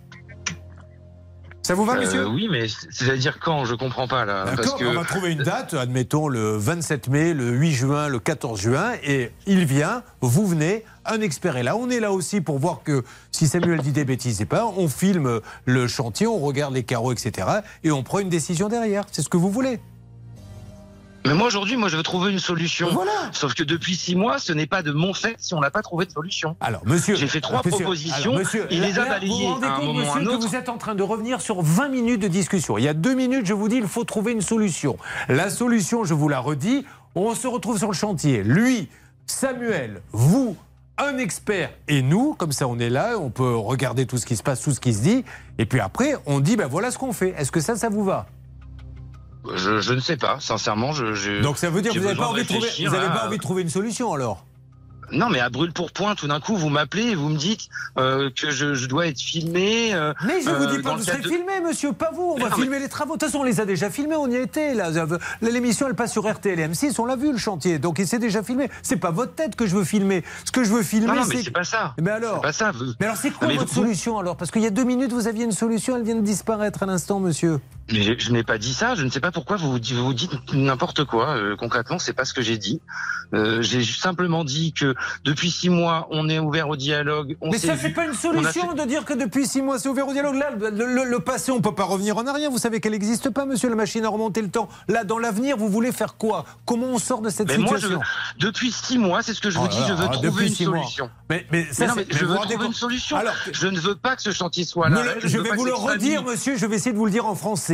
Ça 1.62 1.74
vous 1.74 1.84
va, 1.84 1.94
Euh, 1.94 2.00
monsieur 2.00 2.26
Oui, 2.26 2.48
mais 2.50 2.66
c'est-à-dire 2.68 3.38
quand? 3.38 3.64
Je 3.64 3.74
comprends 3.76 4.08
pas 4.08 4.24
là. 4.24 4.44
Parce 4.44 4.56
D'accord, 4.56 4.78
que 4.78 4.84
on 4.84 4.94
va 4.94 5.04
trouver 5.04 5.30
une 5.30 5.44
date, 5.44 5.74
admettons 5.74 6.26
le 6.26 6.56
27 6.56 7.08
mai, 7.08 7.34
le 7.34 7.50
8 7.50 7.72
juin, 7.72 8.08
le 8.08 8.18
14 8.18 8.60
juin, 8.60 8.92
et 9.04 9.30
il 9.46 9.64
vient, 9.64 10.02
vous 10.20 10.46
venez, 10.46 10.84
un 11.04 11.20
expert 11.20 11.56
est 11.56 11.62
là. 11.62 11.76
On 11.76 11.88
est 11.88 12.00
là 12.00 12.10
aussi 12.10 12.40
pour 12.40 12.58
voir 12.58 12.82
que 12.82 13.04
si 13.30 13.46
Samuel 13.46 13.80
dit 13.80 13.92
des 13.92 14.04
bêtises, 14.04 14.38
c'est 14.38 14.44
pas, 14.44 14.66
on 14.66 14.88
filme 14.88 15.40
le 15.64 15.86
chantier, 15.86 16.26
on 16.26 16.38
regarde 16.40 16.74
les 16.74 16.82
carreaux, 16.82 17.12
etc. 17.12 17.46
Et 17.84 17.92
on 17.92 18.02
prend 18.02 18.18
une 18.18 18.28
décision 18.28 18.68
derrière. 18.68 19.04
C'est 19.12 19.22
ce 19.22 19.28
que 19.28 19.36
vous 19.36 19.50
voulez. 19.50 19.78
Mais 21.24 21.34
moi 21.34 21.46
aujourd'hui, 21.46 21.76
moi 21.76 21.88
je 21.88 21.96
veux 21.96 22.02
trouver 22.02 22.32
une 22.32 22.38
solution. 22.38 22.88
Voilà. 22.92 23.12
Sauf 23.32 23.54
que 23.54 23.62
depuis 23.62 23.94
six 23.96 24.16
mois, 24.16 24.38
ce 24.38 24.52
n'est 24.52 24.66
pas 24.66 24.82
de 24.82 24.90
mon 24.92 25.14
fait 25.14 25.36
si 25.38 25.54
on 25.54 25.60
n'a 25.60 25.70
pas 25.70 25.82
trouvé 25.82 26.06
de 26.06 26.10
solution. 26.12 26.56
Alors, 26.60 26.82
monsieur. 26.84 27.14
J'ai 27.14 27.28
fait 27.28 27.40
trois 27.40 27.62
Monsieur, 27.64 27.70
propositions. 27.82 28.30
alors, 28.32 28.38
monsieur, 28.40 28.66
il 28.70 28.80
les 28.80 28.98
a 28.98 29.04
là, 29.04 29.04
Vous 29.04 29.08
balayées 29.10 29.46
vous 29.46 29.52
rendez 29.54 29.66
à 29.66 29.74
un 29.74 29.80
compte, 29.80 29.96
monsieur, 29.96 30.20
que 30.20 30.42
vous 30.42 30.56
êtes 30.56 30.68
en 30.68 30.78
train 30.78 30.94
de 30.94 31.02
revenir 31.02 31.40
sur 31.40 31.62
20 31.62 31.88
minutes 31.88 32.20
de 32.20 32.28
discussion. 32.28 32.76
Il 32.76 32.84
y 32.84 32.88
a 32.88 32.94
deux 32.94 33.14
minutes, 33.14 33.46
je 33.46 33.54
vous 33.54 33.68
dis, 33.68 33.76
il 33.76 33.86
faut 33.86 34.04
trouver 34.04 34.32
une 34.32 34.40
solution. 34.40 34.96
La 35.28 35.48
solution, 35.50 36.04
je 36.04 36.14
vous 36.14 36.28
la 36.28 36.40
redis, 36.40 36.84
on 37.14 37.34
se 37.34 37.46
retrouve 37.46 37.78
sur 37.78 37.88
le 37.88 37.94
chantier. 37.94 38.42
Lui, 38.42 38.88
Samuel, 39.26 40.02
vous, 40.12 40.56
un 40.98 41.18
expert 41.18 41.70
et 41.88 42.02
nous, 42.02 42.34
comme 42.34 42.52
ça 42.52 42.66
on 42.68 42.78
est 42.78 42.90
là, 42.90 43.16
on 43.18 43.30
peut 43.30 43.54
regarder 43.56 44.06
tout 44.06 44.18
ce 44.18 44.26
qui 44.26 44.36
se 44.36 44.42
passe, 44.42 44.60
tout 44.60 44.72
ce 44.72 44.80
qui 44.80 44.92
se 44.92 45.02
dit, 45.02 45.24
et 45.58 45.66
puis 45.66 45.80
après 45.80 46.14
on 46.26 46.40
dit, 46.40 46.56
ben 46.56 46.66
voilà 46.66 46.90
ce 46.90 46.98
qu'on 46.98 47.12
fait. 47.12 47.34
Est-ce 47.38 47.50
que 47.52 47.60
ça, 47.60 47.76
ça 47.76 47.88
vous 47.88 48.04
va? 48.04 48.26
Je, 49.56 49.80
je 49.80 49.92
ne 49.92 50.00
sais 50.00 50.16
pas, 50.16 50.38
sincèrement. 50.40 50.92
Je, 50.92 51.14
je- 51.14 51.42
Donc 51.42 51.58
ça 51.58 51.68
veut 51.70 51.82
dire 51.82 51.92
que 51.92 51.98
vous 51.98 52.04
n'avez 52.04 52.16
pas, 52.16 52.28
envie 52.28 52.42
de 52.42 52.46
trouver- 52.46 52.60
réfléchir 52.60 52.90
vous 52.90 52.96
avez 52.96 53.06
à- 53.06 53.10
pas 53.10 53.26
envie 53.26 53.38
de 53.38 53.42
trouver 53.42 53.62
une 53.62 53.70
solution 53.70 54.12
alors? 54.12 54.44
Non, 55.10 55.28
mais 55.28 55.40
à 55.40 55.50
brûle 55.50 55.74
pour 55.74 55.92
point, 55.92 56.14
tout 56.14 56.26
d'un 56.26 56.40
coup, 56.40 56.56
vous 56.56 56.70
m'appelez 56.70 57.02
et 57.08 57.14
vous 57.14 57.28
me 57.28 57.36
dites 57.36 57.68
euh, 57.98 58.30
que 58.34 58.50
je, 58.50 58.72
je 58.72 58.86
dois 58.86 59.08
être 59.08 59.20
filmé. 59.20 59.92
euh, 59.92 60.14
Mais 60.24 60.40
je 60.40 60.48
vous 60.48 60.62
euh, 60.62 60.70
dis 60.74 60.78
pas 60.78 60.88
dans 60.90 60.94
que 60.94 61.00
vous 61.00 61.04
serez 61.06 61.18
de- 61.18 61.28
filmé, 61.28 61.60
monsieur, 61.62 61.92
pas 61.92 62.10
vous. 62.14 62.22
On 62.22 62.36
Mais 62.36 62.44
va 62.44 62.48
non, 62.48 62.56
mais- 62.56 62.62
filmer 62.62 62.78
les 62.78 62.88
travaux. 62.88 63.16
De 63.16 63.18
toute 63.18 63.28
façon, 63.28 63.40
on 63.40 63.44
les 63.44 63.60
a 63.60 63.66
déjà 63.66 63.90
filmés, 63.90 64.16
on 64.16 64.26
y 64.30 64.36
a 64.36 64.40
été. 64.40 64.72
Là. 64.72 64.88
L'émission, 65.42 65.86
elle 65.86 65.94
passe 65.96 66.12
sur 66.12 66.26
RTL 66.26 66.58
et 66.58 66.66
M6, 66.66 66.98
on 66.98 67.04
l'a 67.04 67.16
vu 67.16 67.30
le 67.30 67.36
chantier. 67.36 67.78
Donc, 67.78 67.98
il 67.98 68.06
s'est 68.06 68.20
déjà 68.20 68.42
filmé. 68.42 68.70
C'est 68.82 68.96
pas 68.96 69.10
votre 69.10 69.34
tête 69.34 69.54
que 69.54 69.66
je 69.66 69.76
veux 69.76 69.84
filmer. 69.84 70.24
Ce 70.46 70.50
que 70.52 70.64
je 70.64 70.70
veux 70.70 70.82
filmer, 70.82 71.08
Non, 71.08 71.14
non, 71.16 71.22
mais 71.28 71.36
c'est. 71.36 71.42
c'est 71.42 71.50
pas 71.50 71.64
ça. 71.64 71.94
Mais 72.00 72.10
alors 72.12 72.36
C'est 72.36 72.42
pas 72.42 72.52
ça. 72.54 72.70
vous- 72.70 72.94
Mais 72.98 73.04
alors, 73.04 73.18
c'est 73.18 73.32
quoi 73.32 73.48
Mais 73.48 73.56
votre 73.56 73.68
vous- 73.68 73.82
solution 73.82 74.18
alors? 74.18 74.38
Parce 74.38 74.50
qu'il 74.50 74.62
y 74.62 74.66
a 74.66 74.70
deux 74.70 74.84
minutes, 74.84 75.12
vous 75.12 75.28
aviez 75.28 75.44
une 75.44 75.52
solution, 75.52 75.94
elle 75.98 76.04
vient 76.04 76.14
de 76.16 76.22
disparaître 76.22 76.84
à 76.84 76.86
l'instant, 76.86 77.20
monsieur. 77.20 77.58
Mais 77.90 78.02
je, 78.02 78.12
je 78.16 78.30
n'ai 78.32 78.42
pas 78.44 78.58
dit 78.58 78.72
ça. 78.74 78.94
Je 78.94 79.02
ne 79.04 79.10
sais 79.10 79.20
pas 79.20 79.32
pourquoi 79.32 79.56
vous 79.56 79.72
vous, 79.72 79.78
vous 80.04 80.14
dites 80.14 80.30
n'importe 80.52 81.04
quoi. 81.04 81.30
Euh, 81.36 81.56
concrètement, 81.56 81.98
c'est 81.98 82.12
pas 82.12 82.24
ce 82.24 82.32
que 82.32 82.40
j'ai 82.42 82.56
dit. 82.58 82.80
Euh, 83.34 83.60
j'ai 83.62 83.82
simplement 83.84 84.44
dit 84.44 84.72
que 84.72 84.94
depuis 85.24 85.50
six 85.50 85.68
mois, 85.70 86.06
on 86.10 86.28
est 86.28 86.38
ouvert 86.38 86.68
au 86.68 86.76
dialogue. 86.76 87.36
On 87.40 87.50
Mais 87.50 87.58
ça, 87.58 87.76
c'est 87.76 87.90
pas 87.90 88.04
une 88.06 88.14
solution 88.14 88.70
fait- 88.70 88.82
de 88.82 88.88
dire 88.88 89.04
que 89.04 89.14
depuis 89.14 89.46
six 89.46 89.62
mois, 89.62 89.78
c'est 89.78 89.88
ouvert 89.88 90.06
au 90.06 90.12
dialogue. 90.12 90.36
Là, 90.36 90.50
le, 90.70 90.70
le- 90.94 91.04
le 91.04 91.18
passé, 91.20 91.50
on 91.50 91.60
peut 91.60 91.74
pas 91.74 91.84
revenir 91.84 92.16
en 92.18 92.26
arrière. 92.26 92.50
Vous 92.50 92.58
savez 92.58 92.80
qu'elle 92.80 92.92
n'existe 92.92 93.30
pas, 93.30 93.46
monsieur, 93.46 93.68
la 93.68 93.74
machine 93.74 94.04
à 94.04 94.08
remonter 94.10 94.42
le 94.42 94.50
temps. 94.50 94.68
Là, 94.88 95.04
dans 95.04 95.18
l'avenir, 95.18 95.56
vous 95.56 95.68
voulez 95.68 95.92
faire 95.92 96.16
quoi? 96.16 96.44
Comment 96.66 96.86
on 96.86 96.98
sort 96.98 97.20
de 97.22 97.30
cette 97.30 97.48
Mais 97.48 97.58
moi, 97.58 97.76
je, 97.76 97.86
situation? 97.86 98.00
Depuis 98.38 98.70
six 98.70 98.98
mois, 98.98 99.22
c'est 99.22 99.34
ce 99.34 99.40
que 99.40 99.50
je 99.50 99.58
vous 99.58 99.64
Oh 99.64 99.68
dis. 99.68 99.78
Je 99.88 99.92
veux 99.94 100.02
là, 100.04 100.08
trouver 100.08 100.46
une 100.46 100.68
mois. 100.68 100.82
solution. 100.82 101.10
Mais, 101.30 101.46
mais 101.50 101.64
ça, 101.72 101.82
Mais 101.82 101.86
non, 101.88 101.94
mais 101.96 102.06
je 102.10 102.24
veux 102.24 102.34
trouver 102.36 102.54
une 102.54 102.60
compte? 102.60 102.74
solution. 102.74 103.16
Alors, 103.16 103.34
je 103.50 103.66
ne 103.66 103.80
veux 103.80 103.94
pas 103.96 104.14
que 104.16 104.22
ce 104.22 104.30
chantier 104.32 104.64
soit 104.64 104.88
là. 104.88 105.02
je 105.24 105.38
vais 105.38 105.50
vous 105.56 105.64
le 105.64 105.74
redire, 105.74 106.22
monsieur, 106.22 106.56
je 106.56 106.66
vais 106.66 106.76
essayer 106.76 106.92
de 106.92 106.98
vous 106.98 107.06
le 107.06 107.10
dire 107.12 107.26
en 107.26 107.34
français. 107.34 107.71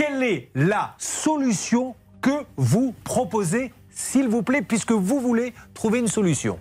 Quelle 0.00 0.22
est 0.22 0.48
la 0.54 0.94
solution 0.96 1.94
que 2.22 2.46
vous 2.56 2.94
proposez, 3.04 3.70
s'il 3.90 4.28
vous 4.28 4.42
plaît, 4.42 4.62
puisque 4.62 4.92
vous 4.92 5.20
voulez 5.20 5.52
trouver 5.74 5.98
une 5.98 6.08
solution? 6.08 6.58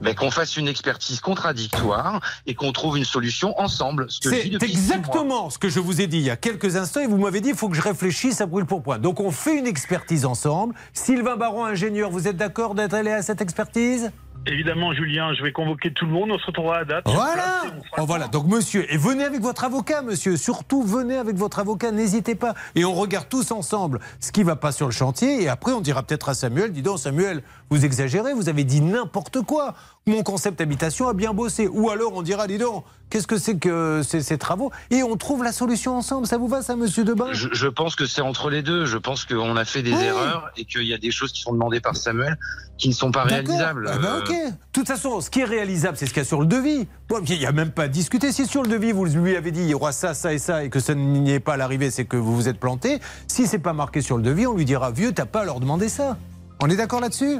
Ben, 0.00 0.14
qu'on 0.14 0.30
fasse 0.30 0.56
une 0.56 0.66
expertise 0.66 1.20
contradictoire 1.20 2.22
et 2.46 2.54
qu'on 2.54 2.72
trouve 2.72 2.96
une 2.96 3.04
solution 3.04 3.52
ensemble. 3.60 4.06
C'est 4.08 4.46
exactement 4.46 5.50
ce 5.50 5.58
que 5.58 5.68
je 5.68 5.78
vous 5.78 6.00
ai 6.00 6.06
dit 6.06 6.16
il 6.16 6.24
y 6.24 6.30
a 6.30 6.36
quelques 6.36 6.76
instants 6.76 7.00
et 7.00 7.06
vous 7.06 7.18
m'avez 7.18 7.42
dit 7.42 7.50
il 7.50 7.54
faut 7.54 7.68
que 7.68 7.76
je 7.76 7.82
réfléchisse 7.82 8.40
à 8.40 8.46
brûle 8.46 8.64
pour 8.64 8.82
point. 8.82 8.98
Donc 8.98 9.20
on 9.20 9.30
fait 9.30 9.58
une 9.58 9.66
expertise 9.66 10.24
ensemble. 10.24 10.74
Sylvain 10.94 11.36
Baron, 11.36 11.66
ingénieur, 11.66 12.10
vous 12.10 12.28
êtes 12.28 12.38
d'accord 12.38 12.74
d'être 12.74 12.94
allé 12.94 13.10
à 13.10 13.20
cette 13.20 13.42
expertise? 13.42 14.10
Évidemment, 14.46 14.92
Julien, 14.92 15.32
je 15.34 15.42
vais 15.42 15.52
convoquer 15.52 15.92
tout 15.92 16.04
le 16.04 16.10
monde, 16.10 16.32
on 16.32 16.38
se 16.38 16.46
retrouvera 16.46 16.78
à 16.78 16.84
date. 16.84 17.04
Voilà. 17.06 17.62
Oh, 17.98 18.06
voilà. 18.06 18.26
Donc 18.26 18.46
monsieur, 18.46 18.92
et 18.92 18.96
venez 18.96 19.24
avec 19.24 19.40
votre 19.40 19.64
avocat, 19.64 20.02
monsieur. 20.02 20.36
Surtout 20.36 20.82
venez 20.82 21.16
avec 21.16 21.36
votre 21.36 21.60
avocat, 21.60 21.92
n'hésitez 21.92 22.34
pas. 22.34 22.54
Et 22.74 22.84
on 22.84 22.92
regarde 22.92 23.28
tous 23.28 23.52
ensemble 23.52 24.00
ce 24.18 24.32
qui 24.32 24.42
va 24.42 24.56
pas 24.56 24.72
sur 24.72 24.86
le 24.86 24.92
chantier. 24.92 25.42
Et 25.42 25.48
après, 25.48 25.72
on 25.72 25.80
dira 25.80 26.02
peut-être 26.02 26.28
à 26.28 26.34
Samuel, 26.34 26.72
dis 26.72 26.82
donc 26.82 26.98
Samuel, 26.98 27.42
vous 27.70 27.84
exagérez, 27.84 28.34
vous 28.34 28.48
avez 28.48 28.64
dit 28.64 28.80
n'importe 28.80 29.42
quoi. 29.42 29.74
Mon 30.06 30.24
concept 30.24 30.60
habitation 30.60 31.06
a 31.08 31.12
bien 31.14 31.32
bossé. 31.32 31.68
Ou 31.68 31.88
alors 31.90 32.12
on 32.14 32.22
dira, 32.22 32.48
dis 32.48 32.58
donc, 32.58 32.84
qu'est-ce 33.08 33.28
que 33.28 33.38
c'est 33.38 33.56
que 33.56 34.02
ces, 34.02 34.20
ces 34.20 34.36
travaux? 34.36 34.72
Et 34.90 35.04
on 35.04 35.16
trouve 35.16 35.44
la 35.44 35.52
solution 35.52 35.96
ensemble. 35.96 36.26
Ça 36.26 36.38
vous 36.38 36.48
va, 36.48 36.60
ça, 36.62 36.74
monsieur 36.74 37.04
Debain 37.04 37.28
Je, 37.32 37.48
je 37.52 37.68
pense 37.68 37.94
que 37.94 38.04
c'est 38.06 38.20
entre 38.20 38.50
les 38.50 38.62
deux. 38.62 38.84
Je 38.84 38.98
pense 38.98 39.24
qu'on 39.24 39.56
a 39.56 39.64
fait 39.64 39.82
des 39.82 39.92
erreurs 39.92 40.50
et 40.56 40.64
qu'il 40.64 40.82
y 40.82 40.92
a 40.92 40.98
des 40.98 41.12
choses 41.12 41.30
qui 41.32 41.40
sont 41.42 41.52
demandées 41.52 41.80
par 41.80 41.94
Samuel 41.96 42.36
qui 42.78 42.88
ne 42.88 42.94
sont 42.94 43.12
pas 43.12 43.22
réalisables. 43.22 43.88
Ah 43.92 43.98
Euh, 44.04 44.18
ok. 44.20 44.28
De 44.28 44.52
toute 44.72 44.88
façon, 44.88 45.20
ce 45.20 45.30
qui 45.30 45.40
est 45.40 45.44
réalisable, 45.44 45.96
c'est 45.96 46.06
ce 46.06 46.10
qu'il 46.12 46.22
y 46.22 46.26
a 46.26 46.28
sur 46.28 46.40
le 46.40 46.46
devis. 46.46 46.88
Bon, 47.08 47.20
Il 47.28 47.38
n'y 47.38 47.46
a 47.46 47.52
même 47.52 47.70
pas 47.70 47.84
à 47.84 47.88
discuter. 47.88 48.32
Si 48.32 48.46
sur 48.46 48.64
le 48.64 48.68
devis, 48.68 48.90
vous 48.90 49.04
lui 49.04 49.36
avez 49.36 49.52
dit 49.52 49.60
il 49.60 49.68
y 49.68 49.74
aura 49.74 49.92
ça, 49.92 50.14
ça 50.14 50.32
et 50.32 50.38
ça, 50.38 50.64
et 50.64 50.68
que 50.70 50.80
ça 50.80 50.96
n'y 50.96 51.30
est 51.30 51.38
pas 51.38 51.54
à 51.54 51.56
l'arrivée, 51.56 51.92
c'est 51.92 52.06
que 52.06 52.16
vous 52.16 52.34
vous 52.34 52.48
êtes 52.48 52.58
planté. 52.58 52.98
Si 53.28 53.46
c'est 53.46 53.60
pas 53.60 53.72
marqué 53.72 54.00
sur 54.00 54.16
le 54.16 54.24
devis, 54.24 54.48
on 54.48 54.56
lui 54.56 54.64
dira 54.64 54.90
vieux, 54.90 55.12
t'as 55.12 55.26
pas 55.26 55.42
à 55.42 55.44
leur 55.44 55.60
demander 55.60 55.88
ça. 55.88 56.16
On 56.60 56.68
est 56.68 56.76
d'accord 56.76 57.00
là-dessus? 57.00 57.38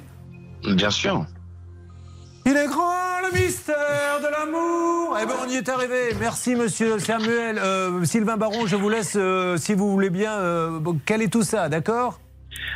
Bien 0.77 0.91
sûr. 0.91 1.27
Il 2.45 2.57
est 2.57 2.67
grand 2.67 3.21
le 3.23 3.39
mystère 3.39 4.21
de 4.21 4.27
l'amour. 4.27 5.17
Eh 5.21 5.27
ben, 5.27 5.35
on 5.45 5.49
y 5.49 5.57
est 5.57 5.69
arrivé. 5.69 6.15
Merci, 6.19 6.57
monsieur 6.57 6.99
Samuel. 6.99 7.59
Euh, 7.59 8.05
Sylvain 8.05 8.37
Baron, 8.37 8.67
je 8.67 8.75
vous 8.75 8.89
laisse, 8.89 9.15
euh, 9.17 9.57
si 9.57 9.75
vous 9.75 9.91
voulez 9.93 10.11
bien, 10.11 10.33
euh, 10.33 10.81
caler 11.07 11.29
tout 11.29 11.45
ça, 11.45 11.69
d'accord? 11.69 12.19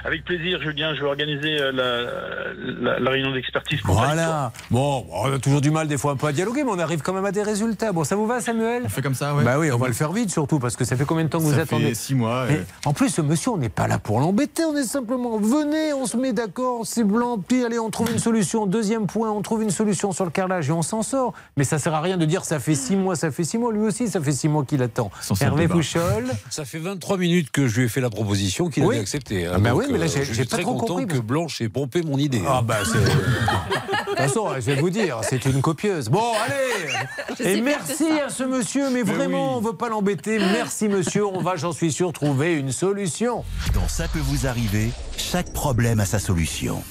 Avec 0.04 0.24
plaisir, 0.24 0.60
Julien, 0.62 0.94
je 0.94 1.00
vais 1.00 1.06
organiser 1.06 1.60
euh, 1.60 1.72
la, 1.72 2.92
la- 2.92 2.98
la 3.00 3.10
réunion 3.10 3.32
d'expertise. 3.32 3.80
Voilà. 3.84 4.52
Bon, 4.70 5.06
on 5.12 5.32
a 5.32 5.38
toujours 5.38 5.60
du 5.60 5.70
mal 5.70 5.88
des 5.88 5.98
fois 5.98 6.12
un 6.12 6.16
peu 6.16 6.26
à 6.26 6.32
dialoguer, 6.32 6.64
mais 6.64 6.70
on 6.70 6.78
arrive 6.78 7.02
quand 7.02 7.12
même 7.12 7.24
à 7.24 7.32
des 7.32 7.42
résultats. 7.42 7.92
Bon, 7.92 8.04
ça 8.04 8.16
vous 8.16 8.26
va, 8.26 8.40
Samuel 8.40 8.82
On 8.84 8.88
fait 8.88 9.02
comme 9.02 9.14
ça, 9.14 9.34
ouais. 9.34 9.44
Bah 9.44 9.58
oui, 9.58 9.70
on 9.72 9.78
va 9.78 9.88
le 9.88 9.94
faire 9.94 10.12
vite 10.12 10.30
surtout, 10.30 10.58
parce 10.58 10.76
que 10.76 10.84
ça 10.84 10.96
fait 10.96 11.04
combien 11.04 11.24
de 11.24 11.28
temps 11.28 11.38
que 11.38 11.44
vous 11.44 11.54
Ça 11.54 11.60
attendez 11.62 11.88
fait 11.88 11.94
six 11.94 12.14
mois. 12.14 12.46
Mais 12.48 12.56
euh, 12.56 12.64
en 12.84 12.92
plus, 12.92 13.08
ce 13.10 13.20
monsieur, 13.22 13.50
on 13.52 13.58
n'est 13.58 13.68
pas 13.68 13.88
là 13.88 13.98
pour 13.98 14.20
l'embêter, 14.20 14.64
on 14.64 14.76
est 14.76 14.84
simplement 14.84 15.38
venez, 15.38 15.92
on 15.92 16.06
se 16.06 16.16
met 16.16 16.32
d'accord, 16.32 16.80
c'est 16.84 17.04
blanc, 17.04 17.38
puis 17.38 17.64
allez, 17.64 17.78
on 17.78 17.90
trouve 17.90 18.10
une 18.12 18.18
solution. 18.18 18.66
Deuxième 18.66 19.06
point, 19.06 19.30
on 19.30 19.42
trouve 19.42 19.62
une 19.62 19.70
solution 19.70 20.12
sur 20.12 20.24
le 20.24 20.30
carrelage 20.30 20.68
et 20.68 20.72
on 20.72 20.82
s'en 20.82 21.02
sort. 21.02 21.32
Mais 21.56 21.64
ça 21.64 21.78
sert 21.78 21.94
à 21.94 22.00
rien 22.00 22.16
de 22.16 22.24
dire 22.24 22.44
ça 22.44 22.58
fait 22.60 22.74
six 22.74 22.96
mois, 22.96 23.16
ça 23.16 23.30
fait 23.30 23.44
six 23.44 23.58
mois. 23.58 23.72
Lui 23.72 23.80
aussi, 23.82 24.08
ça 24.08 24.20
fait 24.20 24.32
six 24.32 24.48
mois 24.48 24.64
qu'il 24.64 24.82
attend. 24.82 25.10
Hervé. 25.40 25.68
Pouchol. 25.68 26.26
Ça 26.50 26.64
fait 26.64 26.78
23 26.78 27.16
minutes 27.18 27.50
que 27.50 27.66
je 27.66 27.78
lui 27.80 27.86
ai 27.86 27.88
fait 27.88 28.00
la 28.00 28.10
proposition 28.10 28.68
qu'il 28.68 28.84
Oui. 28.84 28.94
avait 28.94 29.02
acceptée. 29.02 29.46
hein. 29.46 29.58
Bah 29.66 29.72
Donc, 29.72 29.80
oui, 29.80 29.86
mais 29.90 29.98
là, 29.98 30.06
j'ai- 30.06 30.20
je 30.24 30.28
j'ai 30.32 30.34
suis 30.34 30.44
pas 30.44 30.56
très 30.56 30.62
trop 30.62 30.74
content 30.76 30.94
compris, 30.98 31.06
que 31.06 31.18
Blanche 31.18 31.60
ait 31.60 31.68
pompé 31.68 32.02
mon 32.02 32.18
idée. 32.18 32.42
Ah 32.46 32.62
bah 32.62 32.78
c'est. 32.84 32.98
De 34.06 34.10
toute 34.10 34.18
façon, 34.18 34.48
je 34.54 34.60
vais 34.60 34.76
vous 34.76 34.90
dire, 34.90 35.18
c'est 35.22 35.44
une 35.44 35.60
copieuse. 35.60 36.08
Bon, 36.08 36.22
allez 36.44 36.94
Je 37.38 37.42
Et 37.44 37.60
merci 37.60 38.04
à 38.24 38.28
ce 38.30 38.44
monsieur, 38.44 38.88
mais 38.90 39.02
vraiment, 39.02 39.56
on 39.56 39.60
ne 39.60 39.66
veut 39.66 39.72
pas 39.72 39.88
l'embêter. 39.88 40.38
Merci 40.38 40.88
monsieur, 40.88 41.26
on 41.26 41.40
va, 41.40 41.56
j'en 41.56 41.72
suis 41.72 41.90
sûr, 41.92 42.12
trouver 42.12 42.54
une 42.54 42.70
solution. 42.72 43.44
Dans 43.74 43.88
Ça 43.88 44.06
peut 44.08 44.20
vous 44.20 44.46
arriver, 44.46 44.90
chaque 45.16 45.52
problème 45.52 45.98
a 46.00 46.04
sa 46.06 46.18
solution. 46.20 46.82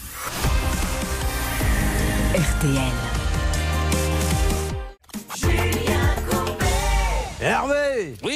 RTL. 2.35 2.91
Hervé 7.41 8.15
Oui 8.23 8.34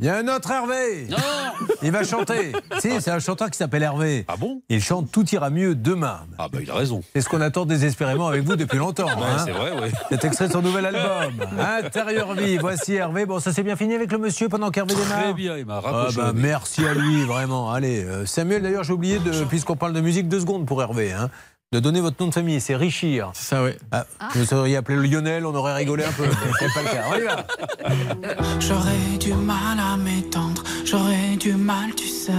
Il 0.00 0.06
y 0.06 0.08
a 0.08 0.16
un 0.16 0.26
autre 0.26 0.50
Hervé 0.50 1.06
Non 1.08 1.16
Il 1.82 1.92
va 1.92 2.02
chanter. 2.02 2.52
si, 2.80 3.00
c'est 3.00 3.10
un 3.12 3.20
chanteur 3.20 3.48
qui 3.48 3.56
s'appelle 3.56 3.84
Hervé. 3.84 4.24
Ah 4.26 4.36
bon? 4.36 4.60
Il 4.68 4.82
chante 4.82 5.12
Tout 5.12 5.24
ira 5.32 5.50
mieux 5.50 5.76
demain. 5.76 6.20
Ah 6.36 6.48
bah 6.52 6.58
il 6.60 6.68
a 6.70 6.74
raison. 6.74 7.02
C'est 7.14 7.20
ce 7.20 7.28
qu'on 7.28 7.40
attend 7.40 7.64
désespérément 7.64 8.26
avec 8.26 8.42
vous 8.42 8.56
depuis 8.56 8.78
longtemps. 8.78 9.06
Ouais, 9.06 9.12
hein. 9.24 9.42
c'est 9.44 9.52
vrai, 9.52 9.70
ouais. 9.80 9.92
Cet 10.10 10.24
extrait 10.24 10.48
de 10.48 10.52
son 10.52 10.62
nouvel 10.62 10.86
album, 10.86 11.46
Intérieur 11.84 12.32
vie. 12.34 12.56
Voici 12.58 12.94
Hervé. 12.94 13.24
Bon, 13.24 13.38
ça 13.38 13.52
s'est 13.52 13.62
bien 13.62 13.76
fini 13.76 13.94
avec 13.94 14.10
le 14.10 14.18
monsieur 14.18 14.48
pendant 14.48 14.70
qu'Hervé 14.72 14.94
démarre? 14.94 15.22
Très 15.22 15.34
bien, 15.34 15.56
il 15.58 15.64
m'a 15.66 15.76
Ah 15.76 15.80
raccroché. 15.90 16.16
bah, 16.20 16.32
merci 16.34 16.84
à 16.86 16.94
lui, 16.94 17.24
vraiment. 17.24 17.70
Allez, 17.70 18.02
euh, 18.04 18.26
Samuel, 18.26 18.62
d'ailleurs, 18.62 18.82
j'ai 18.84 18.92
oublié, 18.92 19.20
de, 19.20 19.44
puisqu'on 19.44 19.76
parle 19.76 19.92
de 19.92 20.00
musique, 20.00 20.28
deux 20.28 20.40
secondes 20.40 20.66
pour 20.66 20.82
Hervé. 20.82 21.12
hein. 21.12 21.30
De 21.74 21.80
donner 21.80 22.00
votre 22.00 22.22
nom 22.22 22.28
de 22.28 22.34
famille. 22.34 22.60
C'est 22.60 22.76
Richir. 22.76 23.30
C'est 23.34 23.46
ça, 23.46 23.64
ouais. 23.64 23.76
Ah, 23.90 24.06
Vous 24.36 24.54
auriez 24.54 24.76
appelé 24.76 24.96
le 24.96 25.02
Lionel, 25.02 25.44
on 25.44 25.54
aurait 25.56 25.74
rigolé 25.74 26.04
un 26.04 26.12
peu. 26.12 26.24
C'est 26.60 26.72
pas 26.72 26.82
le 26.82 26.88
cas. 26.88 27.04
On 27.10 27.18
y 27.18 27.24
va. 27.24 27.46
J'aurais 28.60 29.18
du 29.18 29.34
mal 29.34 29.78
à 29.80 29.96
m'étendre, 29.96 30.62
j'aurais 30.84 31.34
du 31.36 31.54
mal, 31.54 31.92
tu 31.96 32.06
sais, 32.06 32.32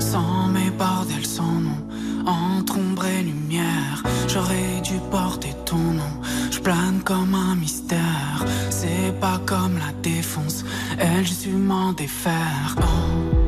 sans 0.00 0.48
mes 0.48 0.70
bordels, 0.70 1.24
sans 1.24 1.44
nom, 1.44 1.86
entre 2.26 2.76
ombre 2.78 3.06
et 3.06 3.22
lumière. 3.22 4.02
J'aurais 4.26 4.80
dû 4.82 4.94
porter 5.12 5.54
ton 5.64 5.76
nom, 5.78 6.20
je 6.50 6.58
plane 6.58 7.00
comme 7.04 7.34
un 7.34 7.54
mystère. 7.54 8.44
C'est 8.70 9.14
pas 9.20 9.40
comme 9.46 9.78
la 9.78 9.92
défonce, 10.02 10.64
elle, 10.98 11.24
j'ai 11.24 11.34
su 11.34 11.50
m'en 11.50 11.92
défaire. 11.92 12.74
Oh. 12.78 13.45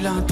De 0.00 0.29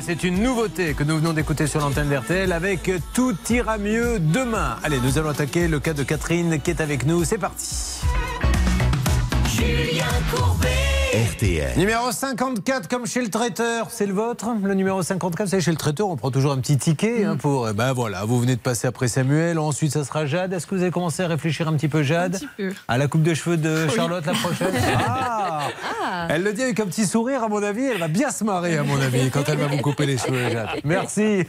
C'est 0.00 0.24
une 0.24 0.42
nouveauté 0.42 0.94
que 0.94 1.04
nous 1.04 1.16
venons 1.16 1.32
d'écouter 1.32 1.68
sur 1.68 1.78
l'antenne 1.78 2.08
d'RTL 2.08 2.50
avec 2.52 2.90
Tout 3.12 3.36
ira 3.50 3.78
mieux 3.78 4.18
demain. 4.18 4.76
Allez, 4.82 4.98
nous 4.98 5.16
allons 5.16 5.28
attaquer 5.28 5.68
le 5.68 5.78
cas 5.78 5.92
de 5.92 6.02
Catherine 6.02 6.60
qui 6.60 6.70
est 6.70 6.80
avec 6.80 7.06
nous. 7.06 7.24
C'est 7.24 7.38
parti. 7.38 8.00
RTL. 11.14 11.78
Numéro 11.78 12.10
54, 12.10 12.88
comme 12.88 13.06
chez 13.06 13.22
le 13.22 13.30
traiteur, 13.30 13.86
c'est 13.90 14.04
le 14.04 14.12
vôtre? 14.12 14.48
Le 14.60 14.74
numéro 14.74 15.00
54, 15.00 15.48
c'est 15.48 15.60
chez 15.60 15.70
le 15.70 15.76
traiteur, 15.76 16.08
on 16.08 16.16
prend 16.16 16.32
toujours 16.32 16.50
un 16.50 16.58
petit 16.58 16.76
ticket 16.76 17.24
hein, 17.24 17.36
pour. 17.36 17.72
Ben 17.72 17.92
voilà, 17.92 18.24
vous 18.24 18.40
venez 18.40 18.56
de 18.56 18.60
passer 18.60 18.88
après 18.88 19.06
Samuel, 19.06 19.60
ensuite 19.60 19.92
ça 19.92 20.04
sera 20.04 20.26
Jade. 20.26 20.52
Est-ce 20.52 20.66
que 20.66 20.74
vous 20.74 20.82
avez 20.82 20.90
commencé 20.90 21.22
à 21.22 21.28
réfléchir 21.28 21.68
un 21.68 21.74
petit 21.74 21.86
peu, 21.86 22.02
Jade? 22.02 22.34
Un 22.34 22.38
petit 22.38 22.48
peu. 22.56 22.72
À 22.88 22.98
la 22.98 23.06
coupe 23.06 23.22
de 23.22 23.32
cheveux 23.32 23.56
de 23.56 23.86
Oui. 23.88 23.94
Charlotte 23.94 24.26
la 24.26 24.32
prochaine? 24.32 24.74
Ah 26.06 26.26
Elle 26.30 26.42
le 26.42 26.52
dit 26.52 26.62
avec 26.62 26.80
un 26.80 26.86
petit 26.86 27.06
sourire, 27.06 27.44
à 27.44 27.48
mon 27.48 27.62
avis, 27.62 27.84
elle 27.84 27.98
va 27.98 28.08
bien 28.08 28.30
se 28.30 28.42
marrer, 28.42 28.76
à 28.76 28.82
mon 28.82 29.00
avis, 29.00 29.30
quand 29.30 29.48
elle 29.48 29.58
va 29.58 29.68
vous 29.68 29.78
couper 29.78 30.06
les 30.06 30.18
cheveux, 30.18 30.50
Jade. 30.50 30.68
Merci. 30.84 31.44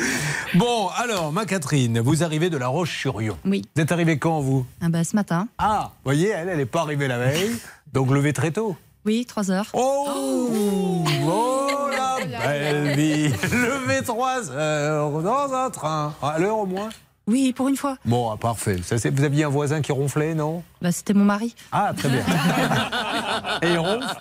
bon, 0.54 0.88
alors, 0.96 1.32
ma 1.32 1.46
Catherine, 1.46 2.00
vous 2.00 2.22
arrivez 2.22 2.50
de 2.50 2.58
La 2.58 2.68
Roche-sur-Yon. 2.68 3.36
Oui. 3.46 3.64
Vous 3.74 3.82
êtes 3.82 3.92
arrivé 3.92 4.18
quand, 4.18 4.40
vous? 4.40 4.66
Ah 4.82 4.88
bah, 4.90 5.04
ce 5.04 5.16
matin. 5.16 5.48
Ah, 5.56 5.90
vous 5.94 6.00
voyez, 6.04 6.28
elle, 6.28 6.50
elle 6.50 6.58
n'est 6.58 6.66
pas 6.66 6.82
arrivée 6.82 7.08
la 7.08 7.18
veille, 7.18 7.50
donc 7.92 8.10
levée 8.10 8.32
très 8.34 8.50
tôt. 8.50 8.76
Oui, 9.06 9.24
3 9.24 9.52
heures. 9.52 9.66
Oh, 9.72 11.04
oh 11.24 11.88
la 11.88 12.48
belle 12.48 12.96
vie 12.96 13.28
Levé 13.52 14.02
3 14.02 14.50
heures 14.50 15.22
dans 15.22 15.54
un 15.54 15.70
train. 15.70 16.12
À 16.20 16.40
l'heure 16.40 16.58
au 16.58 16.66
moins 16.66 16.88
Oui, 17.28 17.52
pour 17.52 17.68
une 17.68 17.76
fois. 17.76 17.98
Bon, 18.04 18.32
ah, 18.32 18.36
parfait. 18.36 18.78
Ça, 18.82 18.96
vous 19.08 19.22
aviez 19.22 19.44
un 19.44 19.48
voisin 19.48 19.80
qui 19.80 19.92
ronflait, 19.92 20.34
non? 20.34 20.64
Bah, 20.82 20.90
c'était 20.90 21.14
mon 21.14 21.24
mari. 21.24 21.54
Ah, 21.70 21.92
très 21.96 22.08
bien. 22.08 22.24
Et 23.62 23.70
il 23.70 23.78
ronfle? 23.78 24.16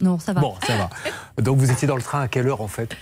Non, 0.00 0.18
ça 0.18 0.32
va. 0.32 0.40
Bon, 0.40 0.56
ça 0.66 0.76
va. 0.78 0.90
Donc 1.40 1.58
vous 1.58 1.70
étiez 1.70 1.86
dans 1.86 1.94
le 1.94 2.02
train 2.02 2.22
à 2.22 2.26
quelle 2.26 2.48
heure 2.48 2.60
en 2.60 2.68
fait? 2.68 2.96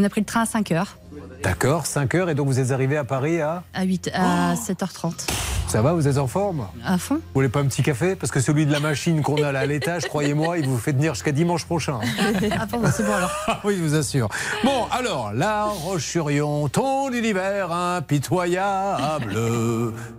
On 0.00 0.04
a 0.04 0.08
pris 0.08 0.20
le 0.20 0.26
train 0.26 0.42
à 0.42 0.46
5 0.46 0.70
heures, 0.70 0.96
D'accord, 1.42 1.84
5 1.86 2.14
heures, 2.14 2.30
et 2.30 2.36
donc 2.36 2.46
vous 2.46 2.60
êtes 2.60 2.70
arrivé 2.70 2.96
à 2.96 3.02
Paris 3.02 3.40
à... 3.40 3.64
à, 3.74 3.82
8, 3.82 4.10
à 4.14 4.54
7h30. 4.54 5.26
Ça 5.66 5.82
va, 5.82 5.92
vous 5.92 6.06
êtes 6.06 6.18
en 6.18 6.28
forme? 6.28 6.68
À 6.84 6.98
fond 6.98 7.16
Vous 7.16 7.20
voulez 7.34 7.48
pas 7.48 7.60
un 7.60 7.66
petit 7.66 7.82
café? 7.82 8.14
Parce 8.14 8.30
que 8.30 8.38
celui 8.38 8.64
de 8.64 8.70
la 8.70 8.78
machine 8.78 9.22
qu'on 9.22 9.42
a 9.42 9.50
là 9.50 9.58
à 9.60 9.66
l'étage, 9.66 10.06
croyez-moi, 10.06 10.58
il 10.58 10.68
vous 10.68 10.78
fait 10.78 10.92
tenir 10.92 11.14
jusqu'à 11.14 11.32
dimanche 11.32 11.64
prochain. 11.64 11.98
ah 12.56 12.66
bon, 12.66 12.80
c'est 12.94 13.02
bon 13.04 13.12
alors. 13.12 13.32
Ah 13.48 13.60
oui, 13.64 13.74
je 13.76 13.82
vous 13.82 13.96
assure. 13.96 14.28
Bon, 14.62 14.86
alors, 14.92 15.32
La 15.32 15.64
Roche-sur-Yon, 15.64 16.68
ton 16.68 17.10
univers 17.10 17.72
impitoyable. 17.72 19.34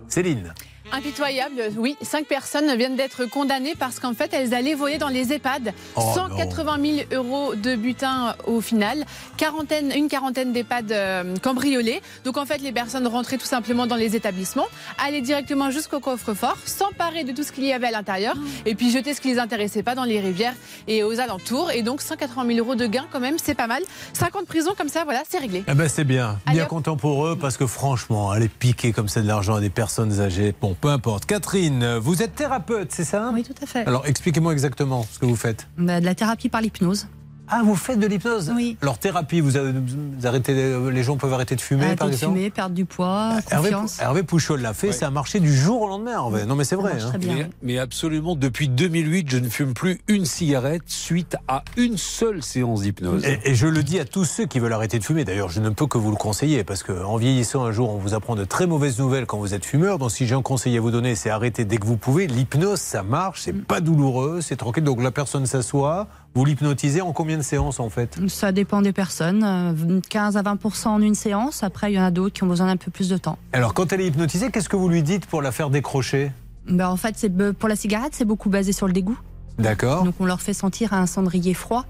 Céline. 0.08 0.52
Impitoyable, 0.92 1.62
oui. 1.76 1.96
Cinq 2.02 2.26
personnes 2.26 2.74
viennent 2.76 2.96
d'être 2.96 3.24
condamnées 3.24 3.74
parce 3.78 4.00
qu'en 4.00 4.12
fait, 4.14 4.32
elles 4.32 4.54
allaient 4.54 4.74
voler 4.74 4.98
dans 4.98 5.08
les 5.08 5.32
EHPAD. 5.32 5.72
Oh 5.96 6.02
180 6.14 6.78
000 6.82 6.96
euros 7.12 7.54
de 7.54 7.76
butin 7.76 8.34
au 8.46 8.60
final. 8.60 9.04
Quarantaine, 9.36 9.92
une 9.94 10.08
quarantaine 10.08 10.52
d'EHPAD 10.52 10.92
euh, 10.92 11.36
cambriolés. 11.42 12.00
Donc 12.24 12.36
en 12.36 12.44
fait, 12.46 12.58
les 12.58 12.72
personnes 12.72 13.06
rentraient 13.06 13.38
tout 13.38 13.46
simplement 13.46 13.86
dans 13.86 13.96
les 13.96 14.16
établissements, 14.16 14.66
allaient 14.98 15.20
directement 15.20 15.70
jusqu'au 15.70 16.00
coffre-fort, 16.00 16.56
s'emparer 16.66 17.24
de 17.24 17.32
tout 17.32 17.42
ce 17.44 17.52
qu'il 17.52 17.64
y 17.64 17.72
avait 17.72 17.86
à 17.86 17.92
l'intérieur 17.92 18.34
et 18.66 18.74
puis 18.74 18.90
jeter 18.90 19.14
ce 19.14 19.20
qui 19.20 19.28
les 19.28 19.38
intéressait 19.38 19.82
pas 19.82 19.94
dans 19.94 20.04
les 20.04 20.20
rivières 20.20 20.54
et 20.88 21.02
aux 21.04 21.20
alentours. 21.20 21.70
Et 21.70 21.82
donc 21.82 22.00
180 22.02 22.46
000 22.54 22.58
euros 22.58 22.74
de 22.74 22.86
gains 22.86 23.06
quand 23.12 23.20
même, 23.20 23.36
c'est 23.42 23.54
pas 23.54 23.66
mal. 23.68 23.82
50 24.14 24.46
prisons 24.46 24.74
comme 24.76 24.88
ça, 24.88 25.04
voilà, 25.04 25.22
c'est 25.28 25.38
réglé. 25.38 25.64
Eh 25.68 25.74
ben 25.74 25.88
c'est 25.88 26.04
bien, 26.04 26.38
Allez, 26.46 26.56
bien 26.56 26.64
hop. 26.64 26.70
content 26.70 26.96
pour 26.96 27.26
eux 27.26 27.36
parce 27.36 27.56
que 27.56 27.66
franchement, 27.66 28.30
aller 28.30 28.48
piquer 28.48 28.92
comme 28.92 29.08
ça 29.08 29.22
de 29.22 29.26
l'argent 29.28 29.54
à 29.54 29.60
des 29.60 29.70
personnes 29.70 30.20
âgées, 30.20 30.54
bon, 30.60 30.74
peu 30.80 30.88
importe. 30.88 31.26
Catherine, 31.26 31.96
vous 31.98 32.22
êtes 32.22 32.34
thérapeute, 32.34 32.92
c'est 32.92 33.04
ça? 33.04 33.30
Oui, 33.34 33.42
tout 33.42 33.54
à 33.62 33.66
fait. 33.66 33.86
Alors 33.86 34.06
expliquez-moi 34.06 34.52
exactement 34.52 35.06
ce 35.10 35.18
que 35.18 35.26
vous 35.26 35.36
faites. 35.36 35.66
Bah, 35.78 36.00
de 36.00 36.04
la 36.04 36.14
thérapie 36.14 36.48
par 36.48 36.60
l'hypnose. 36.60 37.06
Ah, 37.50 37.62
vous 37.64 37.74
faites 37.76 37.98
de 37.98 38.06
l'hypnose 38.06 38.52
Oui. 38.54 38.76
Alors 38.82 38.98
thérapie, 38.98 39.40
vous, 39.40 39.56
avez- 39.56 39.72
vous 39.72 40.26
arrêtez, 40.26 40.54
les 40.54 41.02
gens 41.02 41.16
peuvent 41.16 41.32
arrêter 41.32 41.56
de 41.56 41.60
fumer 41.60 41.84
Arrêter 41.84 41.96
par 41.98 42.08
de 42.08 42.12
exemple 42.12 42.36
fumer, 42.36 42.50
perdre 42.50 42.74
du 42.74 42.84
poids, 42.84 43.32
Hervé, 43.50 43.70
confiance. 43.70 44.00
Hervé 44.00 44.22
Pouchol 44.22 44.60
l'a 44.60 44.74
fait, 44.74 44.92
ça 44.92 45.06
a 45.06 45.10
marché 45.10 45.40
du 45.40 45.54
jour 45.54 45.82
au 45.82 45.88
lendemain. 45.88 46.12
Hervé. 46.12 46.44
Non 46.46 46.54
mais 46.54 46.64
c'est 46.64 46.76
vrai. 46.76 46.92
hein. 47.00 47.08
très 47.08 47.18
bien. 47.18 47.34
Mais, 47.34 47.50
mais 47.62 47.78
absolument, 47.78 48.34
depuis 48.36 48.68
2008, 48.68 49.28
je 49.30 49.38
ne 49.38 49.48
fume 49.48 49.74
plus 49.74 50.00
une 50.08 50.24
cigarette 50.24 50.82
suite 50.86 51.36
à 51.48 51.64
une 51.76 51.96
seule 51.96 52.42
séance 52.42 52.82
d'hypnose. 52.82 53.24
Et, 53.24 53.40
et 53.50 53.54
je 53.54 53.66
le 53.66 53.82
dis 53.82 53.98
à 53.98 54.04
tous 54.04 54.24
ceux 54.24 54.46
qui 54.46 54.58
veulent 54.60 54.72
arrêter 54.72 54.98
de 54.98 55.04
fumer. 55.04 55.24
D'ailleurs, 55.24 55.48
je 55.48 55.60
ne 55.60 55.70
peux 55.70 55.86
que 55.86 55.98
vous 55.98 56.10
le 56.10 56.16
conseiller 56.16 56.64
parce 56.64 56.82
qu'en 56.82 57.16
vieillissant 57.16 57.64
un 57.64 57.72
jour, 57.72 57.90
on 57.90 57.98
vous 57.98 58.14
apprend 58.14 58.36
de 58.36 58.44
très 58.44 58.66
mauvaises 58.66 58.98
nouvelles 58.98 59.26
quand 59.26 59.38
vous 59.38 59.54
êtes 59.54 59.64
fumeur. 59.64 59.98
Donc, 59.98 60.10
si 60.12 60.26
j'ai 60.26 60.34
un 60.34 60.42
conseil 60.42 60.76
à 60.76 60.80
vous 60.80 60.90
donner, 60.90 61.14
c'est 61.14 61.30
arrêter 61.30 61.64
dès 61.64 61.78
que 61.78 61.86
vous 61.86 61.96
pouvez. 61.96 62.26
L'hypnose, 62.26 62.80
ça 62.80 63.02
marche, 63.02 63.42
c'est 63.42 63.52
pas 63.52 63.80
douloureux, 63.80 64.40
c'est 64.40 64.56
tranquille. 64.56 64.84
Donc, 64.84 65.02
la 65.02 65.10
personne 65.10 65.46
s'assoit, 65.46 66.06
vous 66.34 66.44
l'hypnotisez 66.44 67.00
en 67.00 67.12
combien 67.12 67.36
de 67.38 67.42
séances 67.42 67.80
en 67.80 67.90
fait? 67.90 68.18
Ça 68.28 68.52
dépend 68.52 68.82
des 68.82 68.92
personnes. 68.92 69.42
euh, 69.44 70.00
15 70.08 70.36
à 70.36 70.42
20 70.42 70.86
en 70.86 71.00
une 71.02 71.14
séance. 71.14 71.62
Après, 71.62 71.92
il 71.92 71.96
y 71.96 72.00
en 72.00 72.04
a 72.04 72.10
d'autres 72.10 72.34
qui 72.34 72.44
ont 72.44 72.46
besoin 72.46 72.66
d'un 72.66 72.76
peu 72.76 72.90
plus 72.90 73.08
de 73.08 73.16
temps. 73.16 73.36
Alors, 73.52 73.74
quand 73.74 73.92
elle 73.92 74.00
est 74.00 74.06
hypnotisée, 74.06 74.50
qu'est-ce 74.50 74.68
que 74.68 74.76
vous 74.76 74.88
lui 74.88 75.02
dites 75.02 75.26
pour 75.26 75.42
la 75.42 75.50
faire 75.52 75.70
décrocher? 75.70 76.30
Bah, 76.68 76.90
en 76.90 76.96
fait, 76.96 77.16
be- 77.28 77.52
pour 77.52 77.68
la 77.68 77.74
cigarette, 77.76 78.12
c'est 78.14 78.24
beaucoup 78.24 78.48
basé 78.48 78.72
sur 78.72 78.86
le 78.86 78.92
dégoût. 78.92 79.18
D'accord. 79.58 80.04
Donc, 80.04 80.14
on 80.20 80.24
leur 80.24 80.40
fait 80.40 80.54
sentir 80.54 80.92
un 80.92 81.06
cendrier 81.06 81.52
froid 81.54 81.84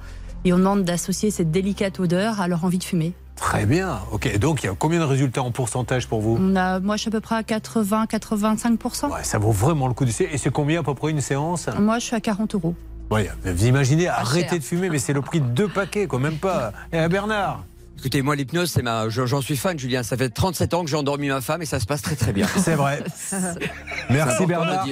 et 0.45 0.53
on 0.55 0.59
demande 0.59 0.84
d'associer 0.84 1.30
cette 1.30 1.51
délicate 1.51 2.01
odeur 2.01 2.41
à 2.41 2.49
leur 2.49 2.64
envie 2.64 2.78
de 2.78 2.84
fumer. 2.84 3.12
Très 3.36 3.66
bien. 3.66 4.01
Ok. 4.12 4.38
Donc, 4.38 4.62
il 4.62 4.66
y 4.66 4.68
a 4.70 4.74
combien 4.78 4.99
de 5.01 5.05
résultats 5.05 5.43
en 5.43 5.51
pourcentage 5.51 6.07
pour 6.09 6.20
vous? 6.20 6.36
On 6.41 6.57
a, 6.57 6.80
moi, 6.80 6.97
je 6.97 7.03
suis 7.03 7.09
à 7.09 7.12
peu 7.12 7.20
près 7.20 7.36
à 7.36 7.43
80-85 7.43 9.11
Ouais, 9.12 9.22
ça 9.24 9.38
vaut 9.38 9.51
vraiment 9.53 9.86
le 9.88 9.95
coup 9.95 10.05
d'essayer. 10.05 10.32
Et 10.34 10.38
c'est 10.38 10.51
combien 10.51 10.80
à 10.80 10.82
peu 10.82 10.95
près 10.95 11.11
une 11.11 11.20
séance? 11.20 11.68
Moi, 11.78 11.99
je 11.99 12.05
suis 12.07 12.16
à 12.16 12.20
40 12.20 12.55
euros. 12.55 12.74
Ouais, 13.11 13.29
vous 13.45 13.67
imaginez, 13.67 14.09
arrêter 14.09 14.49
cher. 14.51 14.59
de 14.59 14.65
fumer, 14.65 14.89
mais 14.89 14.99
c'est 14.99 15.13
le 15.13 15.21
prix 15.21 15.41
de 15.41 15.47
deux 15.47 15.69
paquets, 15.69 16.07
quoi, 16.07 16.21
même 16.21 16.37
pas. 16.37 16.73
Et 16.93 16.99
à 16.99 17.09
Bernard 17.09 17.65
Écoutez, 18.01 18.23
moi, 18.23 18.35
l'hypnose, 18.35 18.71
c'est 18.71 18.81
ma. 18.83 19.11
je- 19.11 19.27
J'en 19.27 19.43
suis 19.43 19.59
fan, 19.59 19.79
Julien. 19.79 20.03
Ça 20.03 20.17
fait 20.17 20.31
37 20.31 20.73
ans 20.73 20.85
que 20.85 20.91
j'ai 20.91 20.97
endormi 20.97 21.29
ma 21.29 21.43
femme 21.43 21.61
et 21.61 21.67
ça 21.67 21.79
se 21.81 21.85
passe 21.85 22.01
très 22.01 22.17
très 22.17 22.33
bien. 22.33 22.47
C'est 22.57 22.75
vrai. 22.75 23.05
Merci 24.11 24.47
Bernard. 24.47 24.87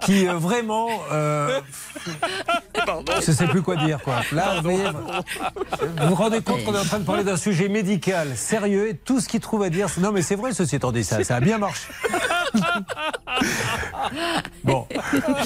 Qui 0.00 0.26
euh, 0.26 0.34
vraiment. 0.34 0.88
euh, 1.12 1.60
je 3.24 3.30
sais 3.30 3.46
plus 3.46 3.62
quoi 3.62 3.76
dire 3.76 4.00
quoi. 4.02 4.22
Là, 4.32 4.56
vous 4.56 4.62
voyez, 4.62 4.82
vous 4.88 6.08
vous 6.08 6.14
rendez 6.16 6.40
compte 6.40 6.64
qu'on 6.64 6.74
est 6.74 6.78
en 6.80 6.84
train 6.84 6.98
de 6.98 7.04
parler 7.04 7.22
d'un 7.22 7.36
sujet 7.36 7.68
médical 7.68 8.36
sérieux 8.36 8.88
et 8.88 8.96
tout 8.96 9.20
ce 9.20 9.28
qu'il 9.28 9.38
trouve 9.40 9.62
à 9.62 9.70
dire. 9.70 9.88
c'est- 9.88 10.00
Non 10.00 10.10
mais 10.10 10.22
c'est 10.22 10.36
vrai, 10.36 10.52
ceci 10.52 10.74
étant 10.76 10.90
dit, 10.90 11.04
ça, 11.04 11.22
ça 11.22 11.36
a 11.36 11.40
bien 11.40 11.58
marché. 11.58 11.86
Bon. 14.64 14.86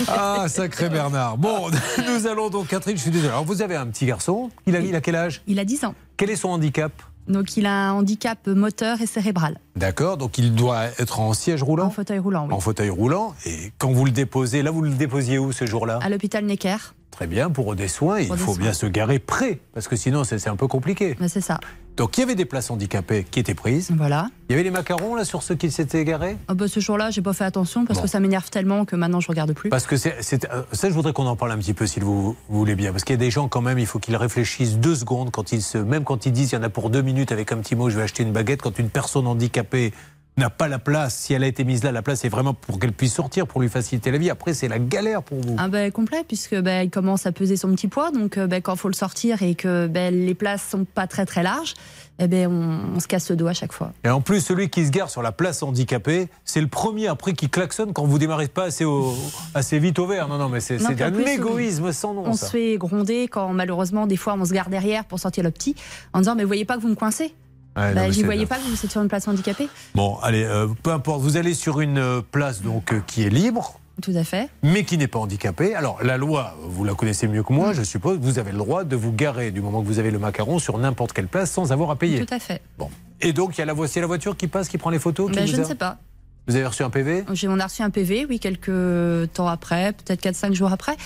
Ah, 0.09 0.47
sacré 0.49 0.89
Bernard. 0.89 1.37
Bon, 1.37 1.69
nous 2.07 2.27
allons 2.27 2.49
donc, 2.49 2.69
Catherine, 2.69 2.97
je 2.97 3.03
suis 3.03 3.11
désolé. 3.11 3.29
Alors, 3.29 3.45
vous 3.45 3.61
avez 3.61 3.77
un 3.77 3.87
petit 3.87 4.07
garçon. 4.07 4.51
Il 4.67 4.75
a, 4.77 4.81
il 4.81 4.95
a 4.97 5.01
quel 5.03 5.17
âge? 5.17 5.43
Il 5.47 5.59
a 5.59 5.65
10 5.65 5.85
ans. 5.85 5.95
Quel 6.21 6.29
est 6.29 6.37
son 6.37 6.51
handicap 6.51 6.93
Donc 7.29 7.57
il 7.57 7.65
a 7.65 7.89
un 7.89 7.93
handicap 7.93 8.47
moteur 8.47 9.01
et 9.01 9.07
cérébral. 9.07 9.59
D'accord, 9.75 10.19
donc 10.19 10.37
il 10.37 10.55
doit 10.55 10.85
être 10.99 11.19
en 11.19 11.33
siège 11.33 11.63
roulant 11.63 11.87
En 11.87 11.91
fauteuil 11.91 12.19
roulant, 12.19 12.47
oui. 12.47 12.53
En 12.53 12.61
fauteuil 12.61 12.91
roulant. 12.91 13.35
Et 13.47 13.73
quand 13.79 13.91
vous 13.91 14.05
le 14.05 14.11
déposez, 14.11 14.63
là, 14.63 14.71
vous 14.71 14.83
le 14.83 14.91
déposiez 14.91 15.39
où 15.39 15.51
ce 15.53 15.65
jour-là 15.65 15.99
À 16.03 16.11
l'hôpital 16.11 16.45
Necker. 16.45 16.77
Très 17.11 17.27
bien, 17.27 17.49
pour 17.49 17.75
des 17.75 17.89
soins, 17.89 18.21
il 18.21 18.29
des 18.29 18.37
faut 18.37 18.53
soins. 18.53 18.63
bien 18.65 18.73
se 18.75 18.85
garer 18.85 19.19
près, 19.19 19.61
parce 19.73 19.89
que 19.89 19.97
sinon 19.97 20.25
c'est 20.25 20.39
c'est 20.39 20.51
un 20.51 20.57
peu 20.57 20.67
compliqué. 20.69 21.17
Ben, 21.19 21.27
c'est 21.27 21.41
ça. 21.41 21.59
Donc 22.01 22.17
il 22.17 22.21
y 22.21 22.23
avait 22.23 22.35
des 22.35 22.47
places 22.47 22.71
handicapées 22.71 23.27
qui 23.31 23.41
étaient 23.41 23.53
prises. 23.53 23.91
Voilà. 23.95 24.31
Il 24.49 24.53
y 24.53 24.55
avait 24.55 24.63
les 24.63 24.71
macarons 24.71 25.15
là 25.17 25.27
sur 25.27 25.43
ceux 25.43 25.55
qui 25.55 25.71
s'étaient 25.71 26.03
garés 26.03 26.39
Ah 26.49 26.55
bah, 26.55 26.67
ce 26.67 26.81
jour-là, 26.81 27.11
j'ai 27.11 27.21
pas 27.21 27.35
fait 27.35 27.45
attention 27.45 27.85
parce 27.85 27.99
Bon. 27.99 28.05
que 28.05 28.09
ça 28.11 28.21
m'énerve 28.21 28.49
tellement 28.49 28.87
que 28.87 28.97
maintenant 28.97 29.21
je 29.21 29.29
regarde 29.29 29.53
plus. 29.53 29.69
Parce 29.69 29.87
que 29.87 29.99
c'est, 29.99 30.17
euh, 30.51 30.63
ça, 30.73 30.89
je 30.89 30.95
voudrais 30.95 31.13
qu'on 31.13 31.27
en 31.27 31.37
parle 31.37 31.53
un 31.53 31.59
petit 31.59 31.75
peu, 31.75 31.87
si 31.87 32.01
vous, 32.01 32.23
vous 32.49 32.59
voulez 32.59 32.75
bien. 32.75 32.93
Parce 32.93 33.05
qu'il 33.05 33.13
y 33.13 33.19
a 33.19 33.21
des 33.21 33.31
gens, 33.31 33.49
quand 33.49 33.61
même, 33.61 33.79
il 33.79 33.85
faut 33.85 33.99
qu'ils 33.99 34.17
réfléchissent 34.17 34.79
deux 34.79 34.95
secondes, 34.95 35.31
quand 35.31 35.53
ils 35.53 35.61
se, 35.61 35.77
même 35.77 36.05
quand 36.05 36.25
ils 36.25 36.33
disent 36.33 36.53
il 36.53 36.55
y 36.55 36.59
en 36.59 36.63
a 36.63 36.71
pour 36.71 36.89
deux 36.89 37.03
minutes 37.03 37.33
avec 37.33 37.53
un 37.53 37.59
petit 37.59 37.77
mot, 37.77 37.91
je 37.91 37.97
vais 37.99 38.03
acheter 38.03 38.23
une 38.23 38.33
baguette. 38.33 38.63
Quand 38.63 38.79
une 38.79 38.89
personne 38.89 39.27
handicapée 39.27 39.93
n'a 40.41 40.51
pas 40.51 40.67
la 40.69 40.79
place, 40.79 41.15
si 41.15 41.35
elle 41.35 41.45
a 41.45 41.47
été 41.47 41.65
mise 41.65 41.85
là, 41.85 41.93
la 41.93 42.03
place 42.03 42.25
est 42.25 42.29
vraiment 42.29 42.55
pour 42.55 42.79
qu'elle 42.79 42.93
puisse 42.93 43.15
sortir, 43.15 43.47
pour 43.47 43.61
lui 43.61 43.69
faciliter 43.69 44.11
la 44.11 44.19
vie. 44.19 44.31
Après, 44.31 44.55
c'est 44.55 44.69
la 44.69 44.79
galère 44.79 45.23
pour 45.23 45.41
vous. 45.41 45.55
Ah 45.59 45.69
ben 45.69 45.93
complet 45.93 46.25
puisque 46.27 46.57
ben, 46.57 46.83
il 46.83 46.91
commence 46.91 47.27
à 47.27 47.33
peser 47.33 47.57
son 47.57 47.71
petit 47.75 47.89
poids 47.89 48.11
donc 48.11 48.39
ben, 48.39 48.61
quand 48.61 48.75
faut 48.77 48.89
le 48.89 48.95
sortir 48.95 49.43
et 49.43 49.55
que 49.55 49.87
ben, 49.87 50.13
les 50.27 50.35
places 50.35 50.67
sont 50.69 50.85
pas 50.85 51.07
très 51.07 51.27
très 51.27 51.43
larges 51.43 51.75
eh 52.23 52.29
ben 52.29 52.49
on, 52.49 52.97
on 52.97 53.01
se 53.01 53.07
casse 53.07 53.31
le 53.31 53.37
dos 53.37 53.47
à 53.47 53.55
chaque 53.55 53.73
fois. 53.73 53.93
Et 54.05 54.11
en 54.11 54.21
plus, 54.21 54.41
celui 54.41 54.69
qui 54.69 54.85
se 54.85 54.91
gare 54.91 55.09
sur 55.09 55.23
la 55.23 55.33
place 55.33 55.63
handicapée, 55.63 56.29
c'est 56.45 56.61
le 56.61 56.67
premier 56.67 57.07
après 57.07 57.33
qui 57.33 57.49
klaxonne 57.49 57.93
quand 57.95 58.05
vous 58.05 58.19
démarrez 58.19 58.49
pas 58.49 58.65
assez, 58.65 58.85
au- 58.85 59.15
assez 59.55 59.79
vite 59.79 59.99
au 59.99 60.07
vert. 60.07 60.29
Non, 60.29 60.37
non, 60.37 60.49
mais 60.51 60.61
c'est, 60.61 60.75
un 61.03 61.11
plus, 61.13 61.27
égoïsme 61.27 61.93
sans 61.93 62.13
nom. 62.15 62.25
On 62.27 62.35
ça. 62.35 62.47
se 62.47 62.53
fait 62.53 62.77
gronder 62.77 63.29
quand 63.29 63.53
malheureusement 63.53 64.07
des 64.07 64.17
fois 64.17 64.37
on 64.39 64.45
se 64.45 64.53
garde 64.53 64.71
derrière 64.71 65.05
pour 65.07 65.19
sortir 65.19 65.45
le 65.45 65.51
petit 65.51 65.75
en 66.13 66.19
disant 66.21 66.35
mais 66.35 66.45
voyez 66.45 66.65
pas 66.65 66.77
que 66.77 66.83
vous 66.83 66.89
me 66.89 66.95
coincez. 66.95 67.35
Ouais, 67.81 67.95
mais 67.95 68.13
J'y 68.13 68.23
voyais 68.23 68.41
bien. 68.47 68.49
pas 68.49 68.57
que 68.63 68.69
vous 68.69 68.75
êtes 68.85 68.91
sur 68.91 69.01
une 69.03 69.09
place 69.09 69.27
handicapée. 69.29 69.69
Bon, 69.95 70.17
allez, 70.23 70.45
euh, 70.45 70.69
peu 70.83 70.93
importe. 70.93 71.21
Vous 71.23 71.37
allez 71.37 71.55
sur 71.55 71.81
une 71.81 71.99
euh, 71.99 72.21
place 72.23 72.63
donc 72.63 72.93
euh, 72.93 73.01
qui 73.07 73.23
est 73.23 73.31
libre, 73.31 73.81
Tout 74.03 74.13
à 74.15 74.25
fait. 74.25 74.49
mais 74.63 74.85
qui 74.85 74.99
n'est 74.99 75.07
pas 75.09 75.19
handicapée. 75.19 75.75
Alors, 75.75 76.03
la 76.03 76.17
loi, 76.17 76.55
vous 76.63 76.85
la 76.85 76.95
connaissez 76.95 77.27
mieux 77.29 77.43
que 77.43 77.53
Mm. 77.53 77.57
moi, 77.57 77.73
je 77.73 77.83
suppose. 77.83 78.19
Vous 78.19 78.39
avez 78.39 78.53
le 78.53 78.59
droit 78.59 78.85
de 78.85 78.97
vous 78.97 79.13
garer 79.13 79.51
du 79.51 79.61
moment 79.61 79.83
que 79.83 79.87
vous 79.87 79.99
avez 79.99 80.11
le 80.11 80.19
macaron 80.19 80.59
sur 80.59 80.77
n'importe 80.79 81.13
quelle 81.13 81.29
place 81.29 81.51
sans 81.51 81.73
avoir 81.73 81.91
à 81.91 81.97
payer. 81.97 82.25
Tout 82.25 82.35
à 82.35 82.39
fait. 82.39 82.61
Bon. 82.79 82.91
Et 83.21 83.33
donc, 83.33 83.57
il 83.57 83.61
y 83.61 83.63
a 83.63 83.67
la, 83.67 83.73
vo- 83.75 83.87
c'est 83.87 84.01
la 84.01 84.07
voiture 84.07 84.37
qui 84.37 84.47
passe, 84.47 84.69
qui 84.69 84.79
prend 84.79 84.91
les 84.91 84.99
photos 84.99 85.31
qui 85.31 85.39
vous 85.41 85.47
je 85.47 85.57
a- 85.57 85.59
ne 85.59 85.65
sais 85.65 85.75
pas. 85.75 85.99
Vous 86.47 86.57
avez 86.57 86.67
reçu 86.67 86.83
un 86.83 86.91
PV 86.91 87.25
J'ai 87.33 87.49
on 87.49 87.59
a 87.59 87.67
reçu 87.67 87.83
un 87.83 87.91
PV, 87.91 88.27
oui, 88.29 88.41
quelques 88.41 89.33
temps 89.33 89.47
après, 89.47 89.93
peut-être 89.93 90.23
4-5 90.23 90.53
jours 90.53 90.73
après. 90.73 90.97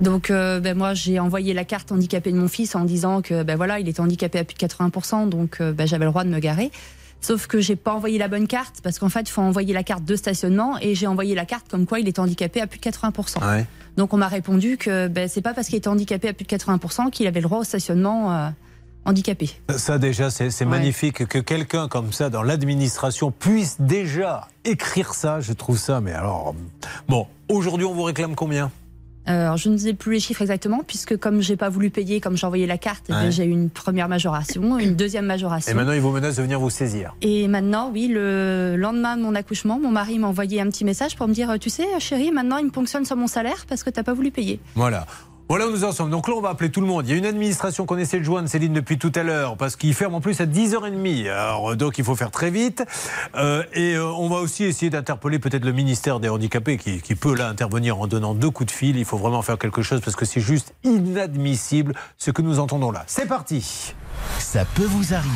Donc, 0.00 0.30
euh, 0.30 0.60
ben, 0.60 0.76
moi, 0.76 0.94
j'ai 0.94 1.20
envoyé 1.20 1.54
la 1.54 1.64
carte 1.64 1.92
handicapée 1.92 2.32
de 2.32 2.38
mon 2.38 2.48
fils 2.48 2.74
en 2.74 2.84
disant 2.84 3.22
que, 3.22 3.42
ben 3.42 3.56
voilà, 3.56 3.80
il 3.80 3.88
était 3.88 4.00
handicapé 4.00 4.38
à 4.38 4.44
plus 4.44 4.54
de 4.54 4.60
80%, 4.60 5.28
donc 5.28 5.58
euh, 5.60 5.72
ben, 5.72 5.86
j'avais 5.86 6.04
le 6.04 6.10
droit 6.10 6.24
de 6.24 6.30
me 6.30 6.38
garer. 6.38 6.70
Sauf 7.20 7.48
que 7.48 7.60
j'ai 7.60 7.76
pas 7.76 7.92
envoyé 7.92 8.18
la 8.18 8.28
bonne 8.28 8.46
carte 8.46 8.76
parce 8.82 8.98
qu'en 8.98 9.08
fait, 9.08 9.22
il 9.22 9.30
faut 9.30 9.42
envoyer 9.42 9.74
la 9.74 9.82
carte 9.82 10.04
de 10.04 10.14
stationnement 10.14 10.78
et 10.80 10.94
j'ai 10.94 11.08
envoyé 11.08 11.34
la 11.34 11.44
carte 11.44 11.68
comme 11.68 11.84
quoi 11.84 11.98
il 11.98 12.06
était 12.06 12.20
handicapé 12.20 12.60
à 12.60 12.66
plus 12.66 12.78
de 12.78 12.84
80%. 12.84 13.44
Ouais. 13.44 13.66
Donc, 13.96 14.14
on 14.14 14.16
m'a 14.16 14.28
répondu 14.28 14.76
que 14.76 15.08
ben, 15.08 15.28
c'est 15.28 15.42
pas 15.42 15.52
parce 15.52 15.68
qu'il 15.68 15.76
était 15.76 15.88
handicapé 15.88 16.28
à 16.28 16.32
plus 16.32 16.44
de 16.44 16.50
80% 16.50 17.10
qu'il 17.10 17.26
avait 17.26 17.40
le 17.40 17.46
droit 17.48 17.58
au 17.58 17.64
stationnement 17.64 18.32
euh, 18.32 18.48
Ça 19.76 19.98
déjà, 19.98 20.30
c'est 20.30 20.58
Ouais. 20.60 20.64
magnifique 20.66 21.26
que 21.26 21.38
quelqu'un 21.38 21.88
comme 21.88 22.12
ça 22.12 22.30
dans 22.30 22.42
l'administration 22.42 23.30
puisse 23.30 23.76
déjà 23.80 24.48
écrire 24.64 25.14
ça. 25.14 25.40
Je 25.40 25.52
trouve 25.52 25.78
ça, 25.78 26.00
mais 26.00 26.12
alors... 26.12 26.54
Bon, 27.08 27.26
aujourd'hui, 27.48 27.86
on 27.86 27.94
vous 27.94 28.02
réclame 28.02 28.34
combien? 28.34 28.70
Euh, 29.28 29.42
Alors, 29.44 29.58
je 29.58 29.68
ne 29.68 29.76
sais 29.76 29.92
plus 29.92 30.14
les 30.14 30.20
chiffres 30.20 30.40
exactement, 30.40 30.80
puisque 30.86 31.18
comme 31.18 31.42
j'ai 31.42 31.56
pas 31.56 31.68
voulu 31.68 31.90
payer, 31.90 32.18
comme 32.18 32.34
j'ai 32.38 32.46
envoyé 32.46 32.66
la 32.66 32.78
carte, 32.78 33.04
eh 33.10 33.12
Ouais. 33.12 33.30
j'ai 33.30 33.44
eu 33.44 33.50
une 33.50 33.68
première 33.68 34.08
majoration, 34.08 34.78
une 34.78 34.96
deuxième 34.96 35.26
majoration. 35.26 35.70
Et 35.70 35.74
maintenant, 35.74 35.92
il 35.92 36.00
vous 36.00 36.12
menace 36.12 36.36
de 36.36 36.42
venir 36.42 36.58
vous 36.58 36.70
saisir. 36.70 37.14
Et 37.20 37.46
maintenant, 37.46 37.90
oui, 37.92 38.08
le 38.08 38.76
lendemain 38.78 39.18
de 39.18 39.22
mon 39.22 39.34
accouchement, 39.34 39.78
mon 39.78 39.90
mari 39.90 40.18
m'a 40.18 40.28
envoyé 40.28 40.62
un 40.62 40.70
petit 40.70 40.84
message 40.86 41.14
pour 41.16 41.28
me 41.28 41.34
dire, 41.34 41.58
tu 41.60 41.68
sais, 41.68 41.84
chérie, 41.98 42.30
maintenant 42.32 42.56
il 42.56 42.66
me 42.66 42.70
ponctionne 42.70 43.04
sur 43.04 43.16
mon 43.16 43.26
salaire 43.26 43.66
parce 43.68 43.82
que 43.84 43.90
t'as 43.90 44.02
pas 44.02 44.14
voulu 44.14 44.30
payer. 44.30 44.60
Voilà. 44.74 45.06
Voilà 45.48 45.66
où 45.66 45.70
nous 45.70 45.84
en 45.84 45.92
sommes. 45.92 46.10
Donc 46.10 46.28
là, 46.28 46.34
on 46.36 46.42
va 46.42 46.50
appeler 46.50 46.70
tout 46.70 46.82
le 46.82 46.86
monde. 46.86 47.06
Il 47.06 47.10
y 47.10 47.14
a 47.14 47.16
une 47.16 47.24
administration 47.24 47.86
qu'on 47.86 47.96
essaie 47.96 48.18
de 48.18 48.24
joindre, 48.24 48.50
Céline, 48.50 48.74
depuis 48.74 48.98
tout 48.98 49.12
à 49.14 49.22
l'heure, 49.22 49.56
parce 49.56 49.76
qu'il 49.76 49.94
ferme 49.94 50.14
en 50.14 50.20
plus 50.20 50.38
à 50.42 50.46
10h30. 50.46 51.30
Alors, 51.30 51.74
donc, 51.74 51.96
il 51.96 52.04
faut 52.04 52.14
faire 52.14 52.30
très 52.30 52.50
vite. 52.50 52.84
Euh, 53.34 53.62
et 53.72 53.94
euh, 53.94 54.04
on 54.04 54.28
va 54.28 54.36
aussi 54.36 54.64
essayer 54.64 54.90
d'interpeller 54.90 55.38
peut-être 55.38 55.64
le 55.64 55.72
ministère 55.72 56.20
des 56.20 56.28
Handicapés, 56.28 56.76
qui, 56.76 57.00
qui 57.00 57.14
peut 57.14 57.34
là 57.34 57.48
intervenir 57.48 57.98
en 57.98 58.06
donnant 58.06 58.34
deux 58.34 58.50
coups 58.50 58.66
de 58.66 58.76
fil. 58.76 58.98
Il 58.98 59.06
faut 59.06 59.16
vraiment 59.16 59.40
faire 59.40 59.58
quelque 59.58 59.80
chose, 59.80 60.02
parce 60.02 60.16
que 60.16 60.26
c'est 60.26 60.42
juste 60.42 60.74
inadmissible 60.84 61.94
ce 62.18 62.30
que 62.30 62.42
nous 62.42 62.58
entendons 62.58 62.90
là. 62.90 63.04
C'est 63.06 63.26
parti. 63.26 63.94
Ça 64.38 64.66
peut 64.74 64.84
vous 64.84 65.14
arriver. 65.14 65.32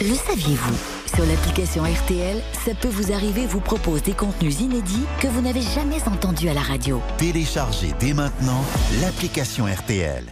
Le 0.00 0.14
saviez-vous? 0.14 0.97
Sur 1.14 1.24
l'application 1.24 1.84
RTL, 1.84 2.42
ça 2.64 2.74
peut 2.74 2.88
vous 2.88 3.12
arriver 3.12 3.46
vous 3.46 3.60
propose 3.60 4.02
des 4.02 4.12
contenus 4.12 4.60
inédits 4.60 5.06
que 5.20 5.26
vous 5.26 5.40
n'avez 5.40 5.62
jamais 5.62 6.06
entendus 6.06 6.48
à 6.48 6.54
la 6.54 6.60
radio. 6.60 7.00
Téléchargez 7.16 7.94
dès 7.98 8.12
maintenant 8.12 8.62
l'application 9.00 9.64
RTL. 9.66 10.24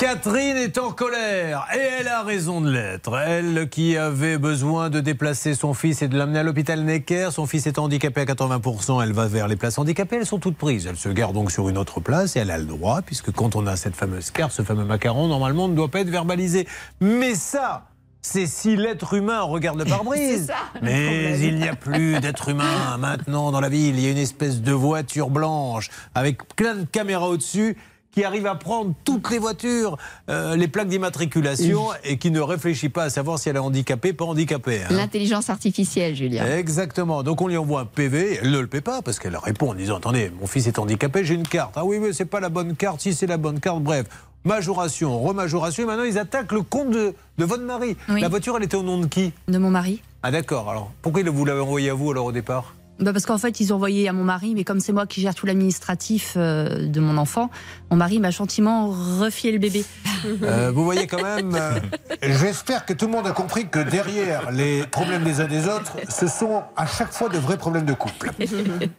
Catherine 0.00 0.56
est 0.56 0.78
en 0.78 0.92
colère 0.92 1.66
et 1.74 2.00
elle 2.00 2.08
a 2.08 2.22
raison 2.22 2.62
de 2.62 2.70
l'être. 2.70 3.18
Elle 3.18 3.68
qui 3.68 3.98
avait 3.98 4.38
besoin 4.38 4.88
de 4.88 4.98
déplacer 4.98 5.54
son 5.54 5.74
fils 5.74 6.00
et 6.00 6.08
de 6.08 6.16
l'amener 6.16 6.38
à 6.38 6.42
l'hôpital 6.42 6.82
Necker, 6.82 7.28
son 7.30 7.44
fils 7.44 7.66
est 7.66 7.78
handicapé 7.78 8.22
à 8.22 8.24
80%, 8.24 9.02
elle 9.02 9.12
va 9.12 9.26
vers 9.26 9.46
les 9.46 9.56
places 9.56 9.76
handicapées, 9.76 10.16
elles 10.16 10.24
sont 10.24 10.38
toutes 10.38 10.56
prises. 10.56 10.86
Elle 10.86 10.96
se 10.96 11.10
gare 11.10 11.34
donc 11.34 11.52
sur 11.52 11.68
une 11.68 11.76
autre 11.76 12.00
place 12.00 12.34
et 12.34 12.38
elle 12.38 12.50
a 12.50 12.56
le 12.56 12.64
droit, 12.64 13.02
puisque 13.02 13.30
quand 13.30 13.56
on 13.56 13.66
a 13.66 13.76
cette 13.76 13.94
fameuse 13.94 14.30
carte, 14.30 14.52
ce 14.52 14.62
fameux 14.62 14.86
macaron, 14.86 15.28
normalement, 15.28 15.68
ne 15.68 15.74
doit 15.74 15.88
pas 15.88 16.00
être 16.00 16.08
verbalisé. 16.08 16.66
Mais 17.02 17.34
ça 17.34 17.84
c'est 18.22 18.46
si 18.46 18.76
l'être 18.76 19.14
humain 19.14 19.42
regarde 19.42 19.78
le 19.78 19.84
pare-brise. 19.86 20.52
Mais 20.82 21.40
il 21.40 21.56
n'y 21.56 21.68
a 21.68 21.74
plus 21.74 22.20
d'être 22.20 22.48
humain 22.48 22.96
maintenant 22.98 23.50
dans 23.50 23.60
la 23.60 23.68
ville. 23.68 23.98
Il 23.98 24.04
y 24.04 24.06
a 24.06 24.10
une 24.10 24.18
espèce 24.18 24.62
de 24.62 24.72
voiture 24.72 25.30
blanche 25.30 25.90
avec 26.14 26.54
plein 26.54 26.74
de 26.74 26.84
caméras 26.84 27.28
au-dessus 27.28 27.76
qui 28.12 28.24
arrive 28.24 28.46
à 28.46 28.54
prendre 28.56 28.92
toutes 29.04 29.30
les 29.30 29.38
voitures, 29.38 29.96
euh, 30.28 30.56
les 30.56 30.68
plaques 30.68 30.88
d'immatriculation 30.88 31.88
et 32.04 32.18
qui 32.18 32.30
ne 32.30 32.40
réfléchit 32.40 32.88
pas 32.88 33.04
à 33.04 33.10
savoir 33.10 33.38
si 33.38 33.48
elle 33.48 33.56
est 33.56 33.60
handicapée, 33.60 34.12
pas 34.12 34.24
handicapée. 34.24 34.82
hein. 34.82 34.88
L'intelligence 34.94 35.48
artificielle, 35.50 36.16
Julien. 36.16 36.44
Exactement. 36.56 37.22
Donc 37.22 37.40
on 37.40 37.46
lui 37.48 37.56
envoie 37.56 37.82
un 37.82 37.84
PV, 37.86 38.40
elle 38.42 38.50
ne 38.50 38.58
le 38.58 38.66
paie 38.66 38.80
pas 38.80 39.02
parce 39.02 39.18
qu'elle 39.18 39.36
répond 39.36 39.70
en 39.70 39.74
disant 39.74 39.96
attendez, 39.98 40.30
mon 40.40 40.46
fils 40.46 40.66
est 40.66 40.78
handicapé, 40.78 41.24
j'ai 41.24 41.34
une 41.34 41.46
carte. 41.46 41.72
Ah 41.76 41.84
oui, 41.84 41.98
mais 42.00 42.12
c'est 42.12 42.24
pas 42.24 42.40
la 42.40 42.48
bonne 42.48 42.74
carte, 42.74 43.00
si 43.00 43.14
c'est 43.14 43.26
la 43.26 43.36
bonne 43.36 43.60
carte, 43.60 43.82
bref. 43.82 44.06
Majoration, 44.44 45.20
remajoration, 45.20 45.82
et 45.82 45.86
maintenant 45.86 46.04
ils 46.04 46.18
attaquent 46.18 46.52
le 46.52 46.62
compte 46.62 46.90
de, 46.90 47.14
de 47.38 47.44
votre 47.44 47.62
mari. 47.62 47.94
Oui. 48.08 48.22
La 48.22 48.28
voiture, 48.28 48.56
elle 48.56 48.64
était 48.64 48.76
au 48.76 48.82
nom 48.82 48.98
de 48.98 49.06
qui? 49.06 49.32
De 49.48 49.58
mon 49.58 49.70
mari. 49.70 50.00
Ah 50.22 50.30
d'accord, 50.30 50.68
alors 50.70 50.90
pourquoi 51.02 51.22
vous 51.22 51.44
l'avez 51.44 51.60
envoyé 51.60 51.90
à 51.90 51.94
vous 51.94 52.10
alors 52.10 52.24
au 52.26 52.32
départ? 52.32 52.74
Bah 53.00 53.12
parce 53.14 53.24
qu'en 53.24 53.38
fait, 53.38 53.60
ils 53.60 53.72
ont 53.72 53.76
envoyé 53.76 54.08
à 54.08 54.12
mon 54.12 54.24
mari, 54.24 54.52
mais 54.54 54.62
comme 54.64 54.78
c'est 54.80 54.92
moi 54.92 55.06
qui 55.06 55.20
gère 55.22 55.34
tout 55.34 55.46
l'administratif 55.46 56.34
euh, 56.36 56.86
de 56.86 57.00
mon 57.00 57.16
enfant, 57.16 57.50
mon 57.90 57.96
mari 57.96 58.18
m'a 58.18 58.30
gentiment 58.30 58.88
refié 59.18 59.52
le 59.52 59.58
bébé. 59.58 59.84
Euh, 60.42 60.70
vous 60.70 60.84
voyez 60.84 61.06
quand 61.06 61.22
même. 61.22 61.54
euh, 61.54 61.80
J'espère 62.22 62.84
que 62.84 62.92
tout 62.92 63.06
le 63.06 63.12
monde 63.12 63.26
a 63.26 63.30
compris 63.32 63.70
que 63.70 63.78
derrière 63.78 64.50
les 64.50 64.82
problèmes 64.86 65.24
des 65.24 65.40
uns 65.40 65.46
des 65.46 65.66
autres, 65.66 65.96
ce 66.10 66.26
sont 66.26 66.62
à 66.76 66.84
chaque 66.86 67.10
fois 67.14 67.30
de 67.30 67.38
vrais 67.38 67.56
problèmes 67.56 67.86
de 67.86 67.94
couple. 67.94 68.30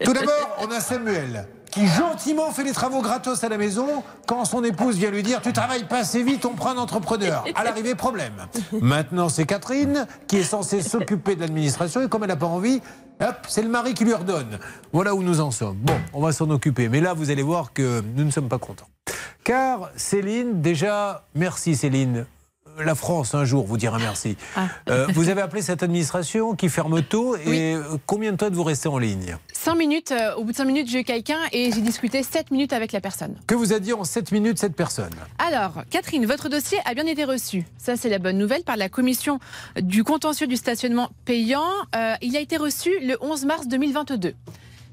Tout 0.03 0.13
d'abord, 0.13 0.57
on 0.61 0.71
a 0.71 0.79
Samuel 0.79 1.45
qui 1.71 1.87
gentiment 1.87 2.51
fait 2.51 2.63
les 2.63 2.73
travaux 2.73 3.01
gratos 3.01 3.43
à 3.43 3.49
la 3.49 3.57
maison 3.57 4.03
quand 4.27 4.45
son 4.45 4.63
épouse 4.63 4.97
vient 4.97 5.09
lui 5.09 5.23
dire 5.23 5.41
tu 5.41 5.53
travailles 5.53 5.85
pas 5.85 5.99
assez 5.99 6.21
vite, 6.21 6.45
on 6.45 6.53
prend 6.53 6.71
un 6.71 6.77
entrepreneur. 6.77 7.43
À 7.55 7.63
l'arrivée, 7.63 7.95
problème. 7.95 8.33
Maintenant, 8.81 9.29
c'est 9.29 9.45
Catherine 9.45 10.05
qui 10.27 10.37
est 10.37 10.43
censée 10.43 10.81
s'occuper 10.81 11.35
de 11.35 11.41
l'administration 11.41 12.01
et 12.01 12.09
comme 12.09 12.23
elle 12.23 12.29
n'a 12.29 12.35
pas 12.35 12.45
envie, 12.45 12.81
hop, 13.21 13.35
c'est 13.47 13.61
le 13.63 13.69
mari 13.69 13.93
qui 13.93 14.03
lui 14.03 14.13
ordonne. 14.13 14.59
Voilà 14.91 15.15
où 15.15 15.23
nous 15.23 15.39
en 15.39 15.51
sommes. 15.51 15.77
Bon, 15.77 15.95
on 16.13 16.21
va 16.21 16.33
s'en 16.33 16.49
occuper. 16.49 16.89
Mais 16.89 16.99
là, 16.99 17.13
vous 17.13 17.31
allez 17.31 17.43
voir 17.43 17.73
que 17.73 18.03
nous 18.15 18.25
ne 18.25 18.31
sommes 18.31 18.49
pas 18.49 18.59
contents. 18.59 18.87
Car 19.43 19.89
Céline, 19.95 20.61
déjà, 20.61 21.25
merci 21.33 21.75
Céline. 21.75 22.25
La 22.85 22.95
France 22.95 23.33
un 23.35 23.45
jour 23.45 23.65
vous 23.65 23.77
dira 23.77 23.97
merci. 23.99 24.37
Euh, 24.89 25.07
vous 25.13 25.29
avez 25.29 25.41
appelé 25.41 25.61
cette 25.61 25.83
administration 25.83 26.55
qui 26.55 26.69
ferme 26.69 27.01
tôt 27.01 27.35
et 27.35 27.73
euh, 27.73 27.83
combien 28.05 28.31
de 28.31 28.37
temps 28.37 28.47
êtes-vous 28.47 28.63
resté 28.63 28.87
en 28.89 28.97
ligne? 28.97 29.37
5 29.53 29.75
minutes, 29.75 30.11
euh, 30.11 30.35
au 30.35 30.43
bout 30.43 30.51
de 30.51 30.57
5 30.57 30.65
minutes, 30.65 30.89
j'ai 30.89 31.01
eu 31.01 31.03
quelqu'un 31.03 31.39
et 31.51 31.71
j'ai 31.71 31.81
discuté 31.81 32.23
7 32.23 32.51
minutes 32.51 32.73
avec 32.73 32.91
la 32.91 33.01
personne. 33.01 33.35
Que 33.47 33.55
vous 33.55 33.73
a 33.73 33.79
dit 33.79 33.93
en 33.93 34.03
7 34.03 34.31
minutes 34.31 34.57
cette 34.57 34.75
personne? 34.75 35.11
Alors, 35.37 35.83
Catherine, 35.89 36.25
votre 36.25 36.49
dossier 36.49 36.79
a 36.85 36.93
bien 36.93 37.05
été 37.05 37.25
reçu. 37.25 37.65
Ça, 37.77 37.95
c'est 37.95 38.09
la 38.09 38.19
bonne 38.19 38.37
nouvelle 38.37 38.63
par 38.63 38.77
la 38.77 38.89
commission 38.89 39.39
du 39.79 40.03
contentieux 40.03 40.47
du 40.47 40.57
stationnement 40.57 41.09
payant. 41.25 41.69
Euh, 41.95 42.15
il 42.21 42.35
a 42.35 42.39
été 42.39 42.57
reçu 42.57 42.89
le 43.01 43.17
11 43.21 43.45
mars 43.45 43.67
2022. 43.67 44.33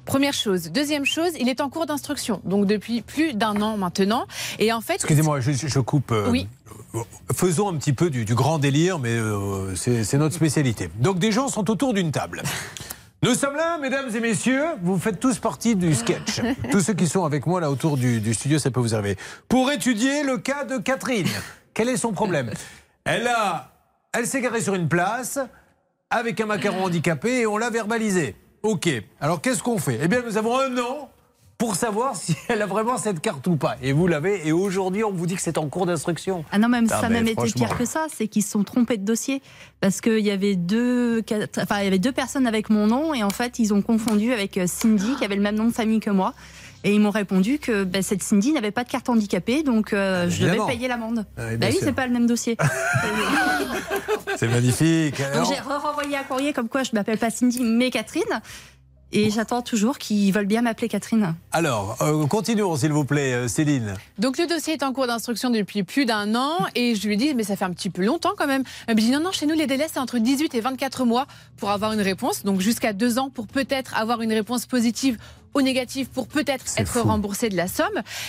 Première 0.09 0.33
chose. 0.33 0.71
Deuxième 0.73 1.05
chose, 1.05 1.33
il 1.39 1.49
est 1.51 1.61
en 1.61 1.69
cours 1.69 1.85
d'instruction. 1.85 2.41
Donc, 2.45 2.65
depuis 2.67 3.03
plus 3.03 3.35
d'un 3.35 3.61
an 3.61 3.77
maintenant. 3.77 4.27
Et 4.59 4.73
en 4.73 4.81
fait. 4.81 4.95
Excusez-moi, 4.95 5.41
je, 5.41 5.53
je 5.53 5.79
coupe. 5.81 6.11
euh, 6.13 6.31
Oui. 6.31 6.49
Faisons 7.37 7.69
un 7.69 7.75
petit 7.77 7.93
peu 7.93 8.09
du, 8.09 8.25
du 8.25 8.35
grand 8.35 8.59
délire, 8.59 8.99
mais 8.99 9.11
euh, 9.11 9.75
c'est 9.77 10.05
c'est 10.05 10.17
notre 10.17 10.35
spécialité. 10.35 10.89
Donc 10.99 11.19
des 11.19 11.31
gens 11.31 11.49
sont 11.49 11.71
autour 11.71 11.93
d'une 11.93 12.11
table. 12.11 12.43
Nous 13.23 13.35
sommes 13.35 13.57
là, 13.57 13.77
mesdames 13.79 14.09
et 14.17 14.21
messieurs. 14.21 14.65
Vous 14.83 14.99
faites 14.99 15.21
tous 15.21 15.39
partie 15.39 15.77
du 15.77 15.95
sketch. 15.95 16.41
Tous 16.71 16.81
ceux 16.81 16.95
qui 16.95 17.07
sont 17.07 17.25
avec 17.27 17.47
moi 17.47 17.61
là 17.61 17.71
autour 17.71 17.99
du, 17.99 18.21
du 18.21 18.33
studio, 18.33 18.59
ça 18.59 18.71
peut 18.71 18.81
vous 18.81 18.95
arriver. 18.95 19.17
Pour 19.49 19.71
étudier 19.71 20.23
le 20.23 20.39
cas 20.39 20.65
de 20.65 20.79
Catherine. 20.79 21.29
Quel 21.75 21.91
est 21.91 21.99
son 21.99 22.13
problème? 22.13 22.51
Elle 23.05 23.27
a, 23.29 23.73
elle 24.15 24.27
s'est 24.27 24.41
garée 24.41 24.63
sur 24.63 24.75
une 24.75 24.89
place 24.89 25.39
avec 26.11 26.41
un 26.41 26.47
macaron 26.47 26.85
handicapé 26.85 27.41
et 27.41 27.47
on 27.47 27.59
l'a 27.59 27.69
verbalisé. 27.71 28.35
Ok. 28.63 28.89
Alors 29.21 29.41
qu'est-ce 29.41 29.63
qu'on 29.63 29.79
fait? 29.79 29.99
Eh 30.03 30.09
bien, 30.09 30.23
nous 30.27 30.37
avons 30.37 30.59
un 30.59 30.77
an 30.79 31.11
pour 31.57 31.75
savoir 31.75 32.15
si 32.15 32.37
elle 32.49 32.63
a 32.63 32.67
vraiment 32.67 32.99
cette 32.99 33.21
carte 33.21 33.47
ou 33.49 33.57
pas. 33.57 33.77
Et 33.83 33.93
vous 33.93 34.07
l'avez. 34.07 34.47
Et 34.47 34.53
aujourd'hui, 34.53 35.03
on 35.03 35.11
vous 35.13 35.27
dit 35.27 35.35
que 35.35 35.43
c'est 35.43 35.59
en 35.59 35.69
cours 35.69 35.87
d'instruction. 35.87 36.45
Ah 36.53 36.59
non, 36.59 36.69
même 36.69 36.87
Ah, 36.91 37.01
ça 37.01 37.09
mais 37.09 37.17
même 37.17 37.25
été 37.27 37.35
franchement. 37.35 37.67
pire 37.67 37.79
que 37.79 37.85
ça, 37.85 38.07
c'est 38.15 38.29
qu'ils 38.29 38.45
se 38.45 38.51
sont 38.51 38.63
trompés 38.65 38.97
de 38.97 39.05
dossier. 39.05 39.43
Parce 39.81 40.01
qu'il 40.01 40.21
y 40.21 40.31
avait 40.31 40.55
deux, 40.55 41.21
quatre- 41.23 41.61
enfin, 41.63 41.81
il 41.81 41.85
y 41.85 41.89
avait 41.89 41.99
deux 41.99 42.13
personnes 42.13 42.47
avec 42.47 42.71
mon 42.71 42.87
nom 42.87 43.13
et 43.15 43.25
en 43.25 43.31
fait, 43.31 43.59
ils 43.59 43.75
ont 43.75 43.83
confondu 43.83 44.33
avec 44.33 44.57
euh, 44.57 44.67
Cindy, 44.69 45.17
qui 45.17 45.25
avait 45.25 45.37
le 45.37 45.43
même 45.43 45.57
nom 45.57 45.65
de 45.67 45.73
famille 45.73 46.01
que 46.01 46.11
moi. 46.11 46.33
Et 46.85 46.95
ils 46.95 47.01
m'ont 47.01 47.11
répondu 47.11 47.59
que 47.59 47.85
bah, 47.85 48.03
cette 48.03 48.23
Cindy 48.23 48.53
n'avait 48.53 48.71
pas 48.71 48.85
de 48.85 48.89
carte 48.89 49.09
handicapée, 49.09 49.63
donc 49.63 49.93
euh, 49.93 50.31
je 50.31 50.45
devais 50.45 50.59
payer 50.67 50.89
l'amende. 50.89 51.27
Ah 51.37 51.43
oui, 51.51 51.57
bah 51.57 51.67
oui, 51.71 51.79
c'est 51.81 51.93
pas 51.93 52.07
le 52.07 52.13
même 52.13 52.27
dossier. 52.27 52.57
C'est 54.37 54.49
magnifique. 54.49 55.21
donc 55.35 55.47
j'ai 55.49 55.59
renvoyé 55.61 56.17
un 56.17 56.23
courrier 56.23 56.53
comme 56.53 56.69
quoi 56.69 56.85
je 56.85 56.91
m'appelle 56.93 57.19
pas 57.19 57.31
Cindy, 57.31 57.61
mais 57.61 57.91
Catherine. 57.91 58.41
Et 59.11 59.31
j'attends 59.31 59.63
toujours 59.63 59.97
qu'ils 59.97 60.33
veulent 60.33 60.47
bien 60.47 60.61
m'appeler 60.61 60.89
Catherine. 60.89 61.35
alors, 61.51 61.97
euh, 62.03 62.27
continuons 62.27 62.77
s'il 62.77 62.93
vous 62.93 63.07
plaît, 63.07 63.33
euh, 63.33 63.49
Céline. 63.49 63.95
Donc 64.19 64.37
le 64.37 64.47
dossier 64.47 64.75
est 64.75 64.83
en 64.83 64.93
cours 64.93 65.07
d'instruction 65.07 65.49
depuis 65.49 65.83
plus 65.83 66.05
d'un 66.05 66.35
an 66.35 66.59
et 66.75 66.95
je 66.95 67.07
lui 67.07 67.15
ai 67.15 67.17
dit 67.17 67.35
mais 67.35 67.43
ça 67.43 67.57
fait 67.57 67.65
un 67.65 67.73
petit 67.73 67.89
peu 67.89 68.05
longtemps 68.05 68.35
quand 68.37 68.47
même. 68.47 68.65
Elle 68.87 68.97
me 68.97 69.01
dit 69.01 69.11
non 69.11 69.21
non 69.21 69.33
chez 69.33 69.47
nous 69.47 69.55
les 69.55 69.67
délais 69.67 69.87
c'est 69.91 69.99
entre 69.99 70.19
18 70.19 70.55
et 70.55 70.61
24 70.61 71.07
mois 71.07 71.27
pour 71.57 71.71
avoir 71.71 71.95
une 71.95 72.03
réponse 72.03 72.45
donc 72.45 72.61
jusqu'à 72.61 72.93
deux 72.93 73.19
ans 73.19 73.31
pour 73.31 73.47
peut-être 73.47 73.97
avoir 73.97 74.21
une 74.21 74.33
réponse 74.33 74.67
positive 74.67 75.17
ou 75.55 75.61
négative 75.63 76.09
pour 76.09 76.27
peut-être 76.29 76.65
être 76.77 77.01
remboursé 77.01 77.49
de 77.49 77.57
la 77.57 77.69
somme. 77.69 77.87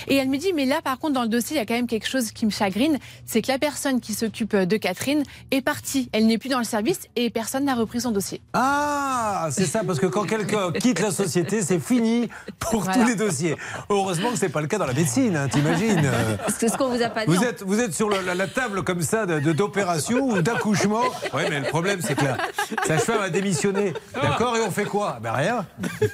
Et 0.08 0.16
elle 0.16 0.30
me 0.30 0.38
dit 0.38 0.54
mais 0.54 0.66
là 0.66 0.82
par 0.84 0.98
contre 1.00 1.14
dans 1.14 1.24
le 1.24 1.28
dossier 1.30 1.56
il 1.56 1.60
y 1.60 1.62
a 1.62 1.66
quand 1.66 1.74
même 1.74 1.88
quelque 1.88 2.08
chose 2.08 2.32
qui 2.32 2.46
me 2.46 2.52
chagrine 2.52 2.98
c'est 3.26 3.42
que 3.42 3.52
la 3.52 3.60
personne 3.60 4.00
qui 4.00 4.14
s'occupe 4.14 4.56
de 4.56 4.78
Catherine 4.78 5.24
est 5.52 5.62
partie 5.62 6.10
elle 6.14 6.28
n'est 6.28 6.38
plus 6.38 6.50
dans 6.50 6.60
le 6.60 6.64
service 6.64 7.02
et 7.16 7.30
personne 7.30 7.66
n'a 7.66 7.76
repris 7.76 8.02
son 8.02 8.12
dossier. 8.12 8.42
Ah, 8.54 9.48
c'est 9.52 9.66
ça, 9.66 9.82
parce 9.86 10.00
que 10.00 10.06
quand 10.06 10.24
quelqu'un 10.26 10.72
quitte 10.72 11.00
la 11.00 11.12
société, 11.12 11.62
c'est 11.62 11.80
fini 11.80 12.30
pour 12.60 12.82
Voilà. 12.84 13.00
tous 13.02 13.08
les 13.08 13.16
dossiers. 13.16 13.56
Heureusement 13.90 14.32
que 14.32 14.38
c'est 14.38 14.50
pas 14.50 14.62
le 14.62 14.68
cas 14.68 14.78
dans 14.78 14.86
la 14.86 14.94
médecine, 14.94 15.36
hein, 15.36 15.48
t'imagines. 15.48 16.10
C'est 16.58 16.68
ce 16.70 16.78
qu'on 16.78 16.90
vous 16.90 17.02
a 17.02 17.10
pas 17.10 17.26
dit. 17.26 17.36
Vous 17.36 17.44
êtes, 17.44 17.64
vous 17.64 17.80
êtes 17.80 17.94
sur 17.94 18.10
le- 18.10 18.22
la, 18.22 18.36
la 18.36 18.48
table 18.48 18.84
comme 18.84 19.02
ça 19.02 19.26
de- 19.26 19.40
de- 19.40 19.54
d'opération 19.54 20.20
ou 20.30 20.42
d'accouchement. 20.42 21.02
Oui, 21.34 21.44
mais 21.50 21.60
le 21.60 21.68
problème, 21.68 22.00
c'est 22.02 22.16
que 22.16 22.26
la 22.26 22.38
sage-femme 22.86 23.22
a 23.22 23.30
démissionné. 23.30 23.94
D'accord 24.14 24.56
Et 24.58 24.62
on 24.62 24.72
fait 24.72 24.86
quoi? 24.86 25.20
Ben 25.22 25.32
rien. 25.34 25.66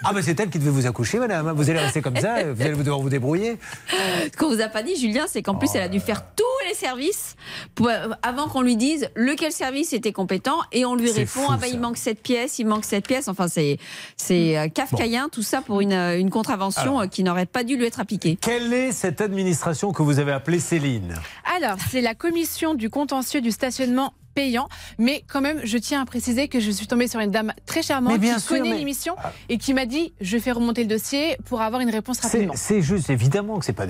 Ah, 0.03 0.13
ben 0.13 0.21
c'est 0.21 0.39
elle 0.39 0.49
qui 0.49 0.59
devait 0.59 0.71
vous 0.71 0.85
accoucher, 0.87 0.94
madame. 1.19 1.51
Vous 1.51 1.69
allez 1.69 1.79
rester 1.79 2.01
comme 2.01 2.15
ça, 2.17 2.43
vous 2.53 2.61
allez 2.61 2.75
devoir 2.75 2.99
vous 2.99 3.09
débrouiller. 3.09 3.57
Ce 3.89 4.37
qu'on 4.37 4.49
vous 4.49 4.61
a 4.61 4.67
pas 4.67 4.83
dit, 4.83 4.95
Julien, 4.95 5.25
c'est 5.27 5.41
qu'en 5.41 5.55
plus, 5.55 5.69
elle 5.75 5.81
a 5.83 5.87
dû 5.89 5.99
faire 5.99 6.23
tous 6.35 6.43
les 6.67 6.73
services 6.75 7.35
pour- 7.75 7.89
avant 8.23 8.47
qu'on 8.47 8.61
lui 8.61 8.75
dise 8.75 9.09
lequel 9.15 9.51
service 9.51 9.93
était 9.93 10.11
compétent 10.11 10.57
et 10.71 10.85
on 10.85 10.95
lui 10.95 11.11
répond 11.11 11.25
fou, 11.41 11.47
ah 11.49 11.57
bah, 11.59 11.67
il 11.67 11.79
manque 11.79 11.97
cette 11.97 12.21
pièce, 12.21 12.59
il 12.59 12.65
manque 12.67 12.85
cette 12.85 13.07
pièce. 13.07 13.27
Enfin, 13.27 13.47
c'est 13.47 13.77
c'est 14.17 14.57
euh, 14.57 14.67
kafkaïen 14.67 15.29
tout 15.31 15.43
ça 15.43 15.61
pour 15.61 15.81
une, 15.81 15.93
euh, 15.93 16.19
une 16.19 16.29
contravention 16.29 16.81
Alors. 16.81 17.01
euh, 17.01 17.07
qui 17.07 17.23
n'aurait 17.23 17.45
pas 17.45 17.63
dû 17.63 17.77
lui 17.77 17.85
être 17.85 17.99
appliquée. 17.99 18.37
Quelle 18.41 18.73
est 18.73 18.91
cette 18.91 19.21
administration 19.21 19.91
que 19.91 20.01
vous 20.03 20.19
avez 20.19 20.31
appelée 20.31 20.59
Céline? 20.59 21.15
Alors, 21.57 21.77
c'est 21.91 22.01
la 22.01 22.15
commission 22.15 22.73
du 22.75 22.89
contentieux 22.89 23.41
du 23.41 23.51
stationnement 23.51 24.13
payant, 24.35 24.67
mais 24.99 25.23
quand 25.27 25.41
même, 25.41 25.61
je 25.63 25.77
tiens 25.77 26.01
à 26.01 26.05
préciser 26.05 26.47
que 26.49 26.59
je 26.59 26.69
suis 26.69 26.85
tombée 26.85 27.07
sur 27.07 27.19
une 27.21 27.31
dame 27.31 27.53
très 27.65 27.81
charmante 27.81 28.19
bien 28.19 28.35
qui 28.35 28.41
sûr, 28.41 28.49
connaît 28.57 28.69
mais- 28.71 28.77
l'émission 28.77 29.15
et 29.49 29.57
qui 29.57 29.73
m'a 29.73 29.85
dit 29.85 30.13
je 30.21 30.37
fais 30.37 30.51
remonter 30.51 30.83
le 30.83 30.89
dossier 30.89 31.37
pour 31.45 31.61
avoir 31.61 31.81
une 31.81 31.89
réponse 31.89 32.19
rapidement. 32.19 32.53
c'est 32.55 32.81
juste, 32.81 33.09
évidemment 33.09 33.57
que 33.57 33.65
c'est 33.65 33.73
pas. 33.73 33.85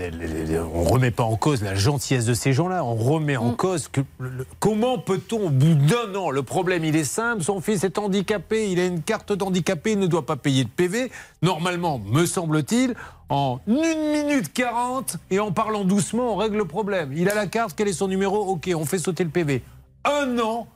On 0.74 0.84
remet 0.84 1.12
pas 1.12 1.24
en 1.24 1.36
cause 1.36 1.64
la 1.64 1.74
gentillesse 1.76 2.26
de 2.26 2.34
ces 2.36 2.54
gens-là. 2.54 2.84
On 2.86 2.94
remet 2.96 3.36
en 3.38 3.52
cause 3.54 3.88
que 3.88 4.02
le- 4.20 4.46
comment 4.60 5.00
peut-on, 5.00 5.48
au 5.48 5.50
bout 5.50 5.74
d'un 5.74 6.14
an, 6.16 6.30
le 6.30 6.44
problème 6.44 6.86
il 6.86 6.96
est 6.96 7.04
simple. 7.04 7.44
Son 7.44 7.60
fils 7.60 7.84
est 7.84 7.98
handicapé, 7.98 8.70
il 8.72 8.80
a 8.80 8.86
une 8.86 9.02
carte 9.02 9.34
d'handicapé, 9.34 9.94
il 9.94 10.00
ne 10.00 10.08
doit 10.08 10.26
pas 10.28 10.36
payer 10.36 10.64
de 10.64 10.70
PV. 10.70 11.12
Normalement, 11.42 12.00
me 12.00 12.26
semble-t-il, 12.28 12.94
en 13.30 13.60
1 13.68 13.72
minute 14.12 14.54
40 14.54 15.18
et 15.32 15.40
en 15.40 15.52
parlant 15.52 15.84
doucement, 15.86 16.34
on 16.34 16.36
règle 16.36 16.58
le 16.58 16.66
problème. 16.66 17.12
Il 17.16 17.30
a 17.30 17.34
la 17.36 17.48
carte, 17.48 17.74
quel 17.76 17.88
est 17.88 17.94
son 17.94 18.08
numéro? 18.08 18.38
Ok, 18.52 18.70
on 18.76 18.86
fait 18.86 19.00
sauter 19.00 19.24
le 19.24 19.32
PV. 19.32 19.64
Un 20.06 20.40
an 20.40 20.68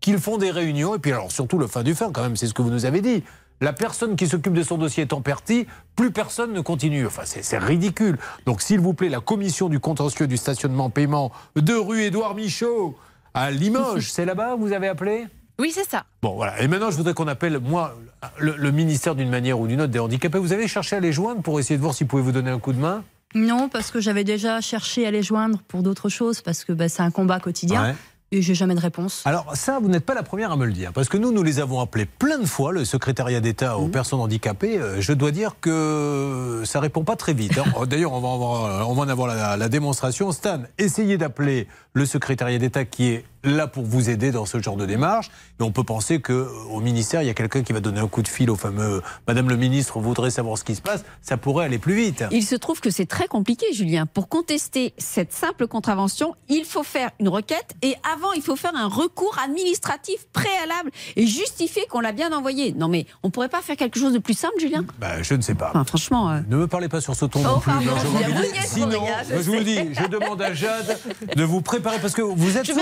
qu'ils 0.00 0.18
font 0.18 0.38
des 0.38 0.50
réunions. 0.50 0.94
Et 0.94 0.98
puis 0.98 1.12
alors 1.12 1.30
surtout 1.30 1.58
le 1.58 1.66
fin 1.66 1.82
du 1.82 1.94
fin, 1.94 2.10
quand 2.10 2.22
même, 2.22 2.36
c'est 2.36 2.46
ce 2.46 2.54
que 2.54 2.62
vous 2.62 2.70
nous 2.70 2.84
avez 2.86 3.00
dit. 3.00 3.22
La 3.60 3.72
personne 3.72 4.14
qui 4.14 4.28
s'occupe 4.28 4.52
de 4.52 4.62
son 4.62 4.78
dossier 4.78 5.02
étant 5.02 5.20
partie, 5.20 5.66
plus 5.96 6.12
personne 6.12 6.52
ne 6.52 6.60
continue. 6.60 7.06
Enfin, 7.06 7.22
c'est 7.24 7.58
ridicule. 7.58 8.16
Donc, 8.46 8.62
s'il 8.62 8.78
vous 8.78 8.94
plaît, 8.94 9.08
la 9.08 9.18
commission 9.18 9.68
du 9.68 9.80
contentieux 9.80 10.28
du 10.28 10.36
stationnement 10.36 10.90
paiement 10.90 11.32
de 11.56 11.74
rue 11.74 12.02
Édouard 12.02 12.36
Michaud 12.36 12.96
à 13.34 13.50
Limoges, 13.50 14.10
c'est 14.12 14.24
là-bas 14.24 14.54
vous 14.54 14.72
avez 14.72 14.86
appelé? 14.86 15.26
Oui, 15.58 15.72
c'est 15.74 15.88
ça. 15.88 16.04
Bon, 16.22 16.36
voilà. 16.36 16.62
Et 16.62 16.68
maintenant, 16.68 16.92
je 16.92 16.96
voudrais 16.96 17.14
qu'on 17.14 17.26
appelle, 17.26 17.58
moi, 17.58 17.96
le, 18.38 18.54
le 18.56 18.70
ministère 18.70 19.16
d'une 19.16 19.28
manière 19.28 19.58
ou 19.58 19.66
d'une 19.66 19.80
autre 19.80 19.90
des 19.90 19.98
handicapés. 19.98 20.38
Vous 20.38 20.52
avez 20.52 20.68
cherché 20.68 20.94
à 20.94 21.00
les 21.00 21.12
joindre 21.12 21.42
pour 21.42 21.58
essayer 21.58 21.76
de 21.76 21.82
voir 21.82 21.94
s'ils 21.94 22.06
pouvaient 22.06 22.22
vous 22.22 22.30
donner 22.30 22.52
un 22.52 22.60
coup 22.60 22.72
de 22.72 22.78
main? 22.78 23.02
Non, 23.34 23.68
parce 23.68 23.90
que 23.90 24.00
j'avais 24.00 24.22
déjà 24.22 24.60
cherché 24.60 25.04
à 25.04 25.10
les 25.10 25.24
joindre 25.24 25.58
pour 25.66 25.82
d'autres 25.82 26.08
choses, 26.08 26.42
parce 26.42 26.64
que 26.64 26.72
bah, 26.72 26.88
c'est 26.88 27.02
un 27.02 27.10
combat 27.10 27.40
quotidien. 27.40 27.82
Ouais. 27.88 27.94
Et 28.30 28.42
j'ai 28.42 28.54
jamais 28.54 28.74
de 28.74 28.80
réponse. 28.80 29.22
Alors 29.24 29.56
ça, 29.56 29.78
vous 29.80 29.88
n'êtes 29.88 30.04
pas 30.04 30.12
la 30.14 30.22
première 30.22 30.52
à 30.52 30.56
me 30.56 30.66
le 30.66 30.72
dire, 30.72 30.92
parce 30.92 31.08
que 31.08 31.16
nous, 31.16 31.32
nous 31.32 31.42
les 31.42 31.60
avons 31.60 31.80
appelés 31.80 32.04
plein 32.04 32.38
de 32.38 32.44
fois, 32.44 32.72
le 32.72 32.84
secrétariat 32.84 33.40
d'État 33.40 33.78
aux 33.78 33.88
personnes 33.88 34.20
handicapées. 34.20 34.78
Euh, 34.78 35.00
Je 35.00 35.14
dois 35.14 35.30
dire 35.30 35.54
que 35.62 36.62
ça 36.66 36.78
répond 36.80 37.04
pas 37.04 37.16
très 37.16 37.32
vite. 37.32 37.56
hein. 37.58 37.86
D'ailleurs, 37.86 38.12
on 38.12 38.20
va 38.20 38.28
en 38.28 38.34
avoir, 38.34 38.88
on 38.90 38.94
va 38.94 39.02
en 39.04 39.08
avoir 39.08 39.28
la, 39.28 39.56
la 39.56 39.68
démonstration. 39.70 40.30
Stan, 40.32 40.60
essayez 40.76 41.16
d'appeler 41.16 41.68
le 41.94 42.04
secrétariat 42.04 42.58
d'État 42.58 42.84
qui 42.84 43.08
est 43.08 43.24
là 43.44 43.66
pour 43.66 43.84
vous 43.84 44.10
aider 44.10 44.30
dans 44.32 44.46
ce 44.46 44.60
genre 44.60 44.76
de 44.76 44.86
démarche. 44.86 45.30
Et 45.60 45.62
on 45.62 45.72
peut 45.72 45.84
penser 45.84 46.20
que 46.20 46.32
euh, 46.32 46.80
ministère, 46.80 47.22
il 47.22 47.26
y 47.26 47.30
a 47.30 47.34
quelqu'un 47.34 47.62
qui 47.62 47.72
va 47.72 47.80
donner 47.80 48.00
un 48.00 48.08
coup 48.08 48.22
de 48.22 48.28
fil 48.28 48.50
au 48.50 48.56
fameux 48.56 49.02
Madame 49.26 49.48
le 49.48 49.56
ministre 49.56 49.98
voudrait 50.00 50.30
savoir 50.30 50.56
ce 50.58 50.64
qui 50.64 50.74
se 50.74 50.80
passe. 50.82 51.04
Ça 51.22 51.36
pourrait 51.36 51.64
aller 51.66 51.78
plus 51.78 51.94
vite. 51.94 52.24
Il 52.30 52.44
se 52.44 52.54
trouve 52.54 52.80
que 52.80 52.90
c'est 52.90 53.06
très 53.06 53.26
compliqué, 53.28 53.66
Julien. 53.72 54.06
Pour 54.06 54.28
contester 54.28 54.94
cette 54.98 55.32
simple 55.32 55.66
contravention, 55.66 56.34
il 56.48 56.64
faut 56.64 56.82
faire 56.82 57.10
une 57.20 57.28
requête 57.28 57.74
et 57.82 57.94
avant, 58.14 58.32
il 58.32 58.42
faut 58.42 58.56
faire 58.56 58.72
un 58.74 58.88
recours 58.88 59.36
administratif 59.44 60.26
préalable 60.32 60.90
et 61.16 61.26
justifier 61.26 61.86
qu'on 61.90 62.00
l'a 62.00 62.12
bien 62.12 62.32
envoyé. 62.32 62.72
Non, 62.72 62.88
mais 62.88 63.06
on 63.22 63.30
pourrait 63.30 63.48
pas 63.48 63.60
faire 63.60 63.76
quelque 63.76 63.98
chose 63.98 64.12
de 64.12 64.18
plus 64.18 64.34
simple, 64.38 64.54
Julien? 64.58 64.84
Bah, 64.98 65.22
je 65.22 65.34
ne 65.34 65.42
sais 65.42 65.54
pas. 65.54 65.70
Enfin, 65.70 65.84
franchement. 65.84 66.30
euh, 66.30 66.40
Ne 66.48 66.56
me 66.56 66.66
parlez 66.66 66.88
pas 66.88 67.00
sur 67.00 67.14
ce 67.14 67.24
ton 67.24 67.40
Oh, 67.40 67.48
non 67.48 67.58
plus. 67.60 67.70
pardon, 67.72 67.90
Benguigui. 68.12 68.32
Brigade 68.32 68.66
Sinon, 68.66 69.02
je 69.30 69.36
je 69.36 69.40
vous 69.42 69.54
le 69.54 69.64
dis, 69.64 69.78
je 69.94 70.06
demande 70.06 70.40
à 70.42 70.52
Jade 70.54 70.98
de 71.34 71.44
vous 71.44 71.60
préparer 71.60 71.98
parce 72.00 72.14
que 72.14 72.22
vous 72.22 72.56
êtes 72.56 72.66
Je 72.66 72.72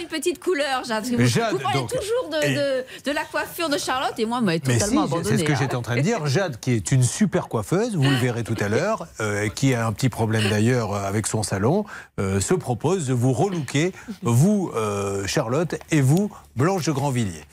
une 0.00 0.08
petite 0.08 0.38
couleur, 0.38 0.84
Jade. 0.84 1.04
Vous, 1.06 1.26
Jade, 1.26 1.52
vous 1.52 1.58
parlez 1.58 1.78
donc, 1.80 1.88
toujours 1.90 2.30
de, 2.30 2.46
et- 2.46 2.54
de, 2.54 3.10
de 3.10 3.14
la 3.14 3.24
coiffure 3.24 3.68
de 3.68 3.78
Charlotte 3.78 4.14
et 4.18 4.26
moi, 4.26 4.40
m'a 4.40 4.52
Mais 4.52 4.60
si, 4.64 4.78
totalement 4.78 5.08
c'est 5.24 5.38
ce 5.38 5.44
que 5.44 5.54
j'étais 5.54 5.74
en 5.74 5.82
train 5.82 5.96
de 5.96 6.00
dire. 6.02 6.26
Jade, 6.26 6.58
qui 6.60 6.72
est 6.72 6.92
une 6.92 7.02
super 7.02 7.48
coiffeuse, 7.48 7.94
vous 7.96 8.02
le 8.02 8.16
verrez 8.16 8.44
tout 8.44 8.56
à 8.60 8.68
l'heure, 8.68 9.06
euh, 9.20 9.48
qui 9.48 9.74
a 9.74 9.86
un 9.86 9.92
petit 9.92 10.08
problème 10.08 10.48
d'ailleurs 10.50 10.94
avec 10.94 11.26
son 11.26 11.42
salon, 11.42 11.84
euh, 12.20 12.40
se 12.40 12.54
propose 12.54 13.06
de 13.06 13.14
vous 13.14 13.32
relooker, 13.32 13.92
vous, 14.22 14.70
euh, 14.76 15.26
Charlotte, 15.26 15.74
et 15.90 16.00
vous, 16.00 16.30
Blanche 16.56 16.84
de 16.86 16.92
Grandvilliers. 16.92 17.44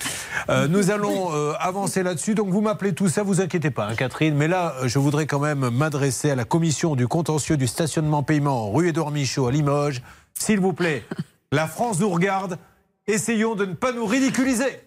Nous 0.70 0.90
allons 0.92 1.30
avancer 1.60 2.04
là-dessus. 2.04 2.34
Donc 2.36 2.50
vous 2.50 2.62
m'appelez 2.62 2.94
tout 2.94 3.08
ça, 3.10 3.24
vous 3.24 3.42
inquiétez 3.42 3.72
pas, 3.72 3.86
hein, 3.88 3.96
Catherine. 3.96 4.36
Mais 4.36 4.48
là, 4.48 4.74
je 4.86 4.98
voudrais 5.00 5.26
quand 5.28 5.40
même 5.40 5.70
m'adresser 5.70 6.32
à 6.32 6.36
la 6.36 6.46
commission 6.46 6.96
du 6.96 7.08
contentieux 7.08 7.56
du 7.58 7.68
stationnement 7.68 8.24
paiement 8.24 8.72
rue 8.72 8.90
Édouard 8.90 9.12
Michaud 9.12 9.48
à 9.48 9.52
Limoges. 9.52 10.02
S'il 10.38 10.60
vous 10.60 10.74
plaît, 10.74 11.04
la 11.52 11.68
France 11.68 12.00
nous 12.00 12.10
regarde. 12.10 12.58
Essayons 13.08 13.56
de 13.56 13.66
ne 13.66 13.74
pas 13.74 13.92
nous 13.92 14.06
ridiculiser. 14.06 14.82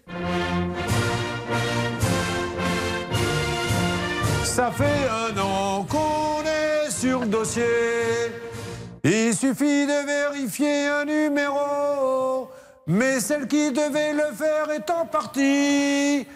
Ça 4.44 4.70
fait 4.70 5.08
un 5.08 5.38
an 5.40 5.84
qu'on 5.88 6.42
est 6.44 6.90
sur 6.90 7.20
le 7.20 7.26
dossier. 7.26 7.64
Il 9.02 9.34
suffit 9.34 9.86
de 9.86 10.06
vérifier 10.06 10.86
un 10.86 11.04
numéro. 11.04 12.48
Mais 12.86 13.18
celle 13.18 13.48
qui 13.48 13.72
devait 13.72 14.12
le 14.12 14.34
faire 14.34 14.70
est 14.70 14.88
en 14.90 15.06
partie. 15.06 16.26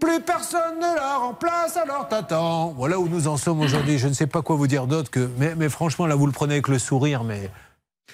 Plus 0.00 0.20
personne 0.20 0.78
ne 0.78 0.96
la 0.96 1.18
remplace, 1.18 1.76
alors 1.76 2.08
t'attends. 2.08 2.74
Voilà 2.76 2.98
où 2.98 3.08
nous 3.08 3.28
en 3.28 3.36
sommes 3.36 3.60
aujourd'hui. 3.60 3.98
Je 3.98 4.08
ne 4.08 4.14
sais 4.14 4.26
pas 4.26 4.42
quoi 4.42 4.56
vous 4.56 4.66
dire 4.66 4.86
d'autre 4.86 5.10
que. 5.10 5.28
Mais, 5.38 5.54
mais 5.54 5.68
franchement, 5.68 6.06
là, 6.06 6.16
vous 6.16 6.26
le 6.26 6.32
prenez 6.32 6.54
avec 6.54 6.68
le 6.68 6.78
sourire, 6.78 7.22
mais. 7.22 7.50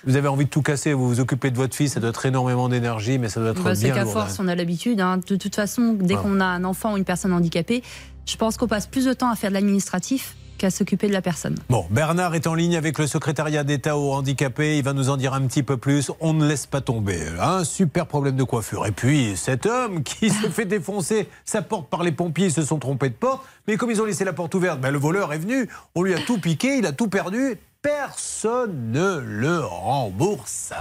Vous 0.05 0.17
avez 0.17 0.27
envie 0.29 0.47
de 0.47 0.51
tout 0.51 0.63
casser, 0.63 0.93
vous 0.95 1.07
vous 1.07 1.21
occupez 1.21 1.51
de 1.51 1.57
votre 1.57 1.77
fils, 1.77 1.93
ça 1.93 2.01
doit 2.01 2.11
être 2.11 2.27
énormément 2.27 2.69
d'énergie, 2.69 3.19
mais 3.19 3.29
ça 3.29 3.41
doit 3.41 3.51
être 3.51 3.63
Bah, 3.63 3.75
c'est 3.75 3.91
qu'à 3.93 4.05
force, 4.05 4.39
on 4.41 4.49
a 4.49 4.55
l'habitude. 4.55 5.01
hein. 5.01 5.19
De 5.19 5.37
toute 5.37 5.55
façon, 5.55 5.93
dès 5.93 6.15
Voilà. 6.15 6.29
qu'on 6.29 6.41
a 6.41 6.45
un 6.47 6.65
enfant 6.65 6.95
ou 6.95 6.97
une 6.97 7.05
personne 7.05 7.33
handicapée, 7.33 7.83
je 8.27 8.37
pense 8.37 8.57
qu'on 8.57 8.67
passe 8.67 8.87
plus 8.87 9.05
de 9.05 9.13
temps 9.13 9.31
à 9.31 9.37
faire 9.37 9.51
de 9.51 9.55
l'administratif 9.55 10.35
qu'à 10.59 10.71
s'occuper 10.71 11.07
de 11.07 11.13
la 11.13 11.23
personne. 11.23 11.55
Bon, 11.71 11.87
Bernard 11.91 12.35
est 12.35 12.47
en 12.49 12.55
ligne 12.55 12.77
avec 12.77 12.99
le 12.99 13.07
secrétariat 13.07 13.63
d'État 13.65 13.97
aux 13.97 14.13
handicapés. 14.13 14.77
Il 14.79 14.83
va 14.85 14.93
nous 14.93 15.09
en 15.09 15.17
dire 15.17 15.35
un 15.35 15.43
petit 15.47 15.63
peu 15.63 15.77
plus. 15.77 16.11
On 16.21 16.33
ne 16.35 16.47
laisse 16.49 16.67
pas 16.67 16.81
tomber. 16.81 17.21
Un 17.41 17.63
super 17.63 18.07
problème 18.07 18.35
de 18.37 18.45
coiffure. 18.45 18.87
Et 18.87 18.93
puis, 18.93 19.37
cet 19.37 19.67
homme 19.67 20.03
qui 20.05 20.31
s'est 20.31 20.51
fait 20.51 20.65
défoncer 20.65 21.29
sa 21.45 21.63
porte 21.63 21.89
par 21.89 22.03
les 22.03 22.13
pompiers, 22.13 22.47
ils 22.47 22.53
se 22.53 22.63
sont 22.63 22.79
trompés 22.79 23.09
de 23.09 23.15
porte. 23.15 23.45
Mais 23.69 23.77
comme 23.77 23.91
ils 23.91 24.01
ont 24.01 24.05
laissé 24.05 24.25
la 24.25 24.33
porte 24.33 24.55
ouverte, 24.57 24.81
ben, 24.81 24.91
le 24.91 24.99
voleur 24.99 25.33
est 25.33 25.39
venu. 25.39 25.69
On 25.95 26.03
lui 26.03 26.15
a 26.15 26.19
tout 26.19 26.39
piqué, 26.39 26.79
il 26.79 26.87
a 26.87 26.93
tout 26.93 27.09
perdu. 27.09 27.57
Personne 27.83 28.93
ne 28.93 29.19
le 29.19 29.59
rembourse. 29.59 30.73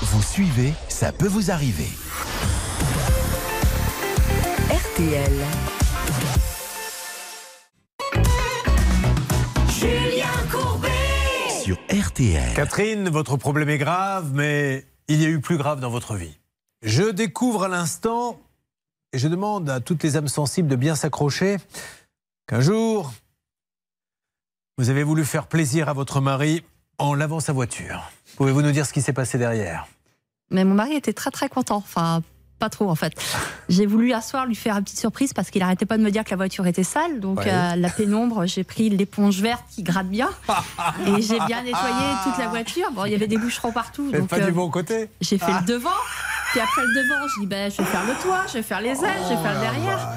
Vous 0.00 0.22
suivez, 0.22 0.72
ça 0.88 1.12
peut 1.12 1.28
vous 1.28 1.50
arriver. 1.50 1.90
RTL. 4.70 5.32
Julien 9.68 10.26
Courbet. 10.50 10.88
Sur 11.62 11.76
RTL. 11.92 12.54
Catherine, 12.54 13.10
votre 13.10 13.36
problème 13.36 13.68
est 13.68 13.76
grave, 13.76 14.30
mais 14.32 14.86
il 15.08 15.20
y 15.20 15.26
a 15.26 15.28
eu 15.28 15.42
plus 15.42 15.58
grave 15.58 15.80
dans 15.80 15.90
votre 15.90 16.14
vie. 16.14 16.38
Je 16.80 17.02
découvre 17.02 17.64
à 17.64 17.68
l'instant, 17.68 18.40
et 19.12 19.18
je 19.18 19.28
demande 19.28 19.68
à 19.68 19.80
toutes 19.80 20.02
les 20.02 20.16
âmes 20.16 20.28
sensibles 20.28 20.68
de 20.68 20.76
bien 20.76 20.94
s'accrocher, 20.94 21.58
qu'un 22.46 22.62
jour, 22.62 23.12
vous 24.78 24.90
avez 24.90 25.02
voulu 25.04 25.24
faire 25.24 25.46
plaisir 25.46 25.88
à 25.88 25.92
votre 25.92 26.20
mari 26.20 26.64
en 26.98 27.14
lavant 27.14 27.40
sa 27.40 27.52
voiture. 27.52 28.10
Pouvez-vous 28.36 28.62
nous 28.62 28.72
dire 28.72 28.86
ce 28.86 28.92
qui 28.92 29.02
s'est 29.02 29.12
passé 29.12 29.38
derrière? 29.38 29.86
Mais 30.50 30.64
mon 30.64 30.74
mari 30.74 30.94
était 30.94 31.12
très 31.12 31.30
très 31.30 31.48
content. 31.48 31.76
Enfin, 31.76 32.22
pas 32.58 32.68
trop 32.70 32.90
en 32.90 32.94
fait. 32.94 33.12
J'ai 33.68 33.86
voulu 33.86 34.12
un 34.12 34.20
soir 34.20 34.46
lui 34.46 34.54
faire 34.56 34.76
une 34.76 34.84
petite 34.84 34.98
surprise 34.98 35.32
parce 35.32 35.50
qu'il 35.50 35.62
arrêtait 35.62 35.86
pas 35.86 35.96
de 35.96 36.02
me 36.02 36.10
dire 36.10 36.24
que 36.24 36.30
la 36.30 36.36
voiture 36.36 36.66
était 36.66 36.82
sale. 36.84 37.20
Donc 37.20 37.38
Ouais. 37.40 37.50
à 37.50 37.76
la 37.76 37.88
pénombre, 37.88 38.46
j'ai 38.46 38.64
pris 38.64 38.90
l'éponge 38.90 39.40
verte 39.40 39.64
qui 39.70 39.82
gratte 39.84 40.08
bien 40.08 40.30
et 41.06 41.22
j'ai 41.22 41.38
bien 41.46 41.62
nettoyé 41.62 42.14
toute 42.24 42.38
la 42.38 42.48
voiture. 42.48 42.90
Bon, 42.92 43.04
il 43.04 43.12
y 43.12 43.14
avait 43.14 43.28
des 43.28 43.38
boucherons 43.38 43.72
partout. 43.72 44.08
Mais 44.12 44.18
donc, 44.20 44.28
pas 44.28 44.38
euh, 44.38 44.46
du 44.46 44.52
bon 44.52 44.70
côté 44.70 45.08
J'ai 45.20 45.38
fait 45.38 45.46
Ah. 45.52 45.60
le 45.60 45.66
devant. 45.72 45.90
Puis 46.52 46.60
après 46.60 46.82
le 46.82 46.94
devant, 47.02 47.28
je 47.28 47.40
dis 47.40 47.46
ben, 47.46 47.70
je 47.70 47.76
vais 47.78 47.84
faire 47.84 48.04
le 48.06 48.14
toit, 48.22 48.44
je 48.48 48.52
vais 48.54 48.62
faire 48.62 48.80
les 48.80 48.90
ailes, 48.90 49.20
je 49.28 49.34
vais 49.34 49.42
faire 49.42 49.54
le 49.54 49.60
derrière. 49.60 50.08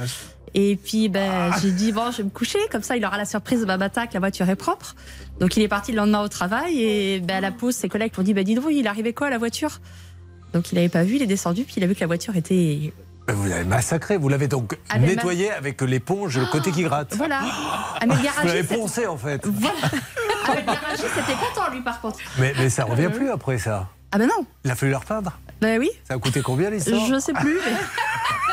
Et 0.54 0.76
puis 0.78 1.10
ben, 1.10 1.52
j'ai 1.62 1.72
dit 1.72 1.92
bon, 1.92 2.10
je 2.12 2.18
vais 2.18 2.24
me 2.24 2.30
coucher, 2.30 2.60
comme 2.72 2.82
ça 2.84 2.96
il 2.98 3.06
aura 3.06 3.18
la 3.18 3.26
surprise 3.26 3.62
de 3.62 3.66
ma 3.66 3.78
matin 3.78 4.08
que 4.08 4.14
la 4.14 4.20
voiture 4.20 4.50
est 4.50 4.56
propre. 4.56 4.96
Donc 5.40 5.56
il 5.58 5.64
est 5.64 5.68
parti 5.68 5.92
le 5.92 5.98
lendemain 5.98 6.22
au 6.22 6.28
travail 6.30 6.82
et 6.82 7.20
ben, 7.20 7.38
à 7.38 7.42
la 7.42 7.52
pause, 7.52 7.76
ses 7.76 7.90
collègues 7.90 8.12
m'ont 8.18 8.24
dit 8.24 8.34
ben, 8.34 8.44
dis 8.44 8.56
donc, 8.56 8.66
il 8.72 8.88
arrivait 8.88 9.14
quoi 9.14 9.28
à 9.28 9.30
la 9.30 9.38
voiture? 9.38 9.80
Donc 10.54 10.72
il 10.72 10.76
n'avait 10.76 10.90
pas 10.90 11.04
vu, 11.04 11.16
il 11.18 11.22
est 11.22 11.28
descendu, 11.28 11.64
puis 11.64 11.76
il 11.78 11.84
a 11.84 11.88
vu 11.88 11.94
que 11.96 12.00
la 12.00 12.08
voiture 12.08 12.36
était. 12.36 12.94
Ben, 13.28 13.34
Vous 13.36 13.46
l'avez 13.50 13.66
massacré, 13.66 14.16
vous 14.18 14.30
l'avez 14.30 14.48
donc 14.48 14.78
Ah, 14.90 14.98
nettoyé 14.98 15.52
avec 15.52 15.82
l'éponge, 15.82 16.38
le 16.40 16.46
côté 16.46 16.72
qui 16.72 16.84
gratte. 16.84 17.14
Voilà. 17.16 17.42
Ah, 17.44 18.00
mais 18.08 18.16
le 18.16 18.22
Vous 18.42 18.48
l'avez 18.48 18.62
c'était- 18.62 18.78
poncé 18.78 19.06
en 19.06 19.18
fait. 19.18 19.46
Voilà. 19.46 19.76
Ah, 20.48 20.56
le 20.56 20.62
garagiste 20.66 21.18
était 21.24 21.34
content 21.34 21.70
lui 21.74 21.82
par 21.82 22.00
contre. 22.00 22.20
Mais, 22.40 22.54
mais 22.58 22.70
ça 22.70 22.86
revient 22.86 23.10
plus 23.14 23.30
après 23.30 23.58
ça. 23.58 23.90
Ah 24.14 24.18
ben 24.18 24.28
non. 24.28 24.46
Il 24.64 24.72
a 24.72 24.76
fallu 24.76 24.92
le 24.92 24.98
repeindre. 24.98 25.38
Ben 25.60 25.78
oui. 25.80 25.90
Ça 26.08 26.14
a 26.14 26.18
coûté 26.18 26.42
combien 26.42 26.70
l'histoire? 26.70 27.06
Je 27.06 27.20
sais 27.20 27.34
plus. 27.34 27.58
mais- 27.66 27.72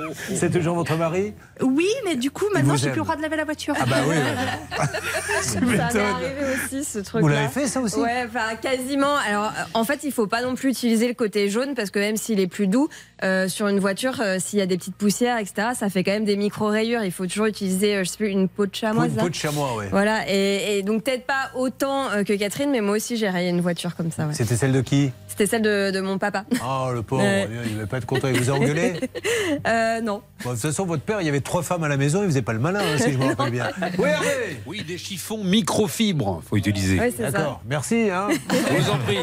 C'est 0.34 0.50
toujours 0.50 0.74
votre 0.74 0.96
mari 0.96 1.32
Oui, 1.60 1.88
mais 2.04 2.16
du 2.16 2.30
coup 2.30 2.44
maintenant 2.52 2.76
j'ai 2.76 2.86
aime. 2.86 2.92
plus 2.92 2.98
le 3.00 3.04
droit 3.04 3.16
de 3.16 3.22
laver 3.22 3.36
la 3.36 3.44
voiture. 3.44 3.74
Ah 3.80 3.84
bah 3.86 3.96
oui. 4.08 4.16
Ça 5.42 5.58
Tu 5.58 5.64
m'est 5.66 5.78
arrivé 5.80 6.32
aussi 6.54 6.84
ce 6.84 6.98
truc. 7.00 7.20
Vous 7.22 7.28
l'avez 7.28 7.48
fait, 7.48 7.66
ça 7.66 7.80
aussi? 7.80 7.98
Ouais, 7.98 8.24
enfin 8.26 8.54
quasiment. 8.60 9.16
Alors 9.28 9.46
euh, 9.46 9.62
en 9.74 9.84
fait, 9.84 10.00
il 10.04 10.12
faut 10.12 10.26
pas 10.26 10.42
non 10.42 10.54
plus 10.54 10.70
utiliser 10.70 11.08
le 11.08 11.14
côté 11.14 11.48
jaune 11.48 11.74
parce 11.74 11.90
que 11.90 11.98
même 11.98 12.16
s'il 12.16 12.38
est 12.40 12.46
plus 12.46 12.66
doux 12.68 12.88
euh, 13.24 13.48
sur 13.48 13.68
une 13.68 13.80
voiture, 13.80 14.20
euh, 14.20 14.36
s'il 14.38 14.58
y 14.58 14.62
a 14.62 14.66
des 14.66 14.76
petites 14.76 14.96
poussières, 14.96 15.38
etc., 15.38 15.68
ça 15.74 15.88
fait 15.88 16.04
quand 16.04 16.12
même 16.12 16.24
des 16.24 16.36
micro 16.36 16.66
rayures. 16.68 17.02
Il 17.04 17.12
faut 17.12 17.26
toujours 17.26 17.46
utiliser, 17.46 17.96
euh, 17.96 18.04
je 18.04 18.10
sais 18.10 18.16
plus, 18.16 18.28
une 18.28 18.48
peau 18.48 18.66
de 18.66 18.74
chamois. 18.74 19.06
Une 19.06 19.14
ça 19.16 19.22
peau 19.22 19.28
de 19.28 19.34
chamois, 19.34 19.76
ouais. 19.76 19.88
Voilà, 19.90 20.28
et, 20.28 20.78
et 20.78 20.82
donc 20.82 21.04
peut-être 21.04 21.26
pas 21.26 21.50
autant 21.56 22.10
euh, 22.10 22.22
que 22.22 22.32
Catherine, 22.34 22.70
mais 22.70 22.80
moi 22.80 22.96
aussi 22.96 23.16
j'ai 23.16 23.28
rayé 23.28 23.50
une 23.50 23.60
voiture 23.60 23.96
comme 23.96 24.10
ça. 24.10 24.26
ouais. 24.26 24.34
C'était 24.34 24.56
celle 24.56 24.72
de 24.72 24.80
qui? 24.80 25.12
C'était 25.42 25.56
celle 25.56 25.62
de, 25.62 25.90
de 25.90 26.00
mon 26.00 26.18
papa. 26.18 26.44
Oh, 26.64 26.90
le 26.94 27.02
pauvre, 27.02 27.22
Ouais. 27.22 27.48
il 27.68 27.76
va 27.78 27.86
pas 27.86 27.96
être 27.98 28.06
content, 28.06 28.28
il 28.28 28.38
vous 28.40 28.48
a 28.50 28.52
engueulé 28.54 28.92
Euh, 29.66 30.00
non. 30.00 30.22
Bon, 30.44 30.50
De 30.50 30.54
toute 30.54 30.62
façon, 30.62 30.86
votre 30.86 31.02
père, 31.02 31.20
il 31.20 31.26
y 31.26 31.28
avait 31.28 31.40
trois 31.40 31.62
femmes 31.62 31.82
à 31.84 31.88
la 31.88 31.96
maison, 31.96 32.22
il 32.22 32.26
faisait 32.28 32.42
pas 32.42 32.52
le 32.52 32.58
malin, 32.60 32.78
hein, 32.80 32.96
si 32.98 33.12
je 33.12 33.18
me 33.18 33.26
rappelle 33.26 33.50
bien. 33.50 33.68
Oui, 33.98 34.08
Hervé 34.08 34.60
Oui, 34.66 34.82
des 34.86 34.98
chiffons 34.98 35.42
microfibres, 35.44 36.40
faut 36.48 36.56
utiliser. 36.56 36.98
C'est 37.16 37.24
ça. 37.24 37.30
D'accord, 37.32 37.60
merci. 37.68 38.08
Hein. 38.10 38.28
Je 38.50 38.74
vous 38.82 38.90
en 38.90 38.98
prie. 38.98 39.18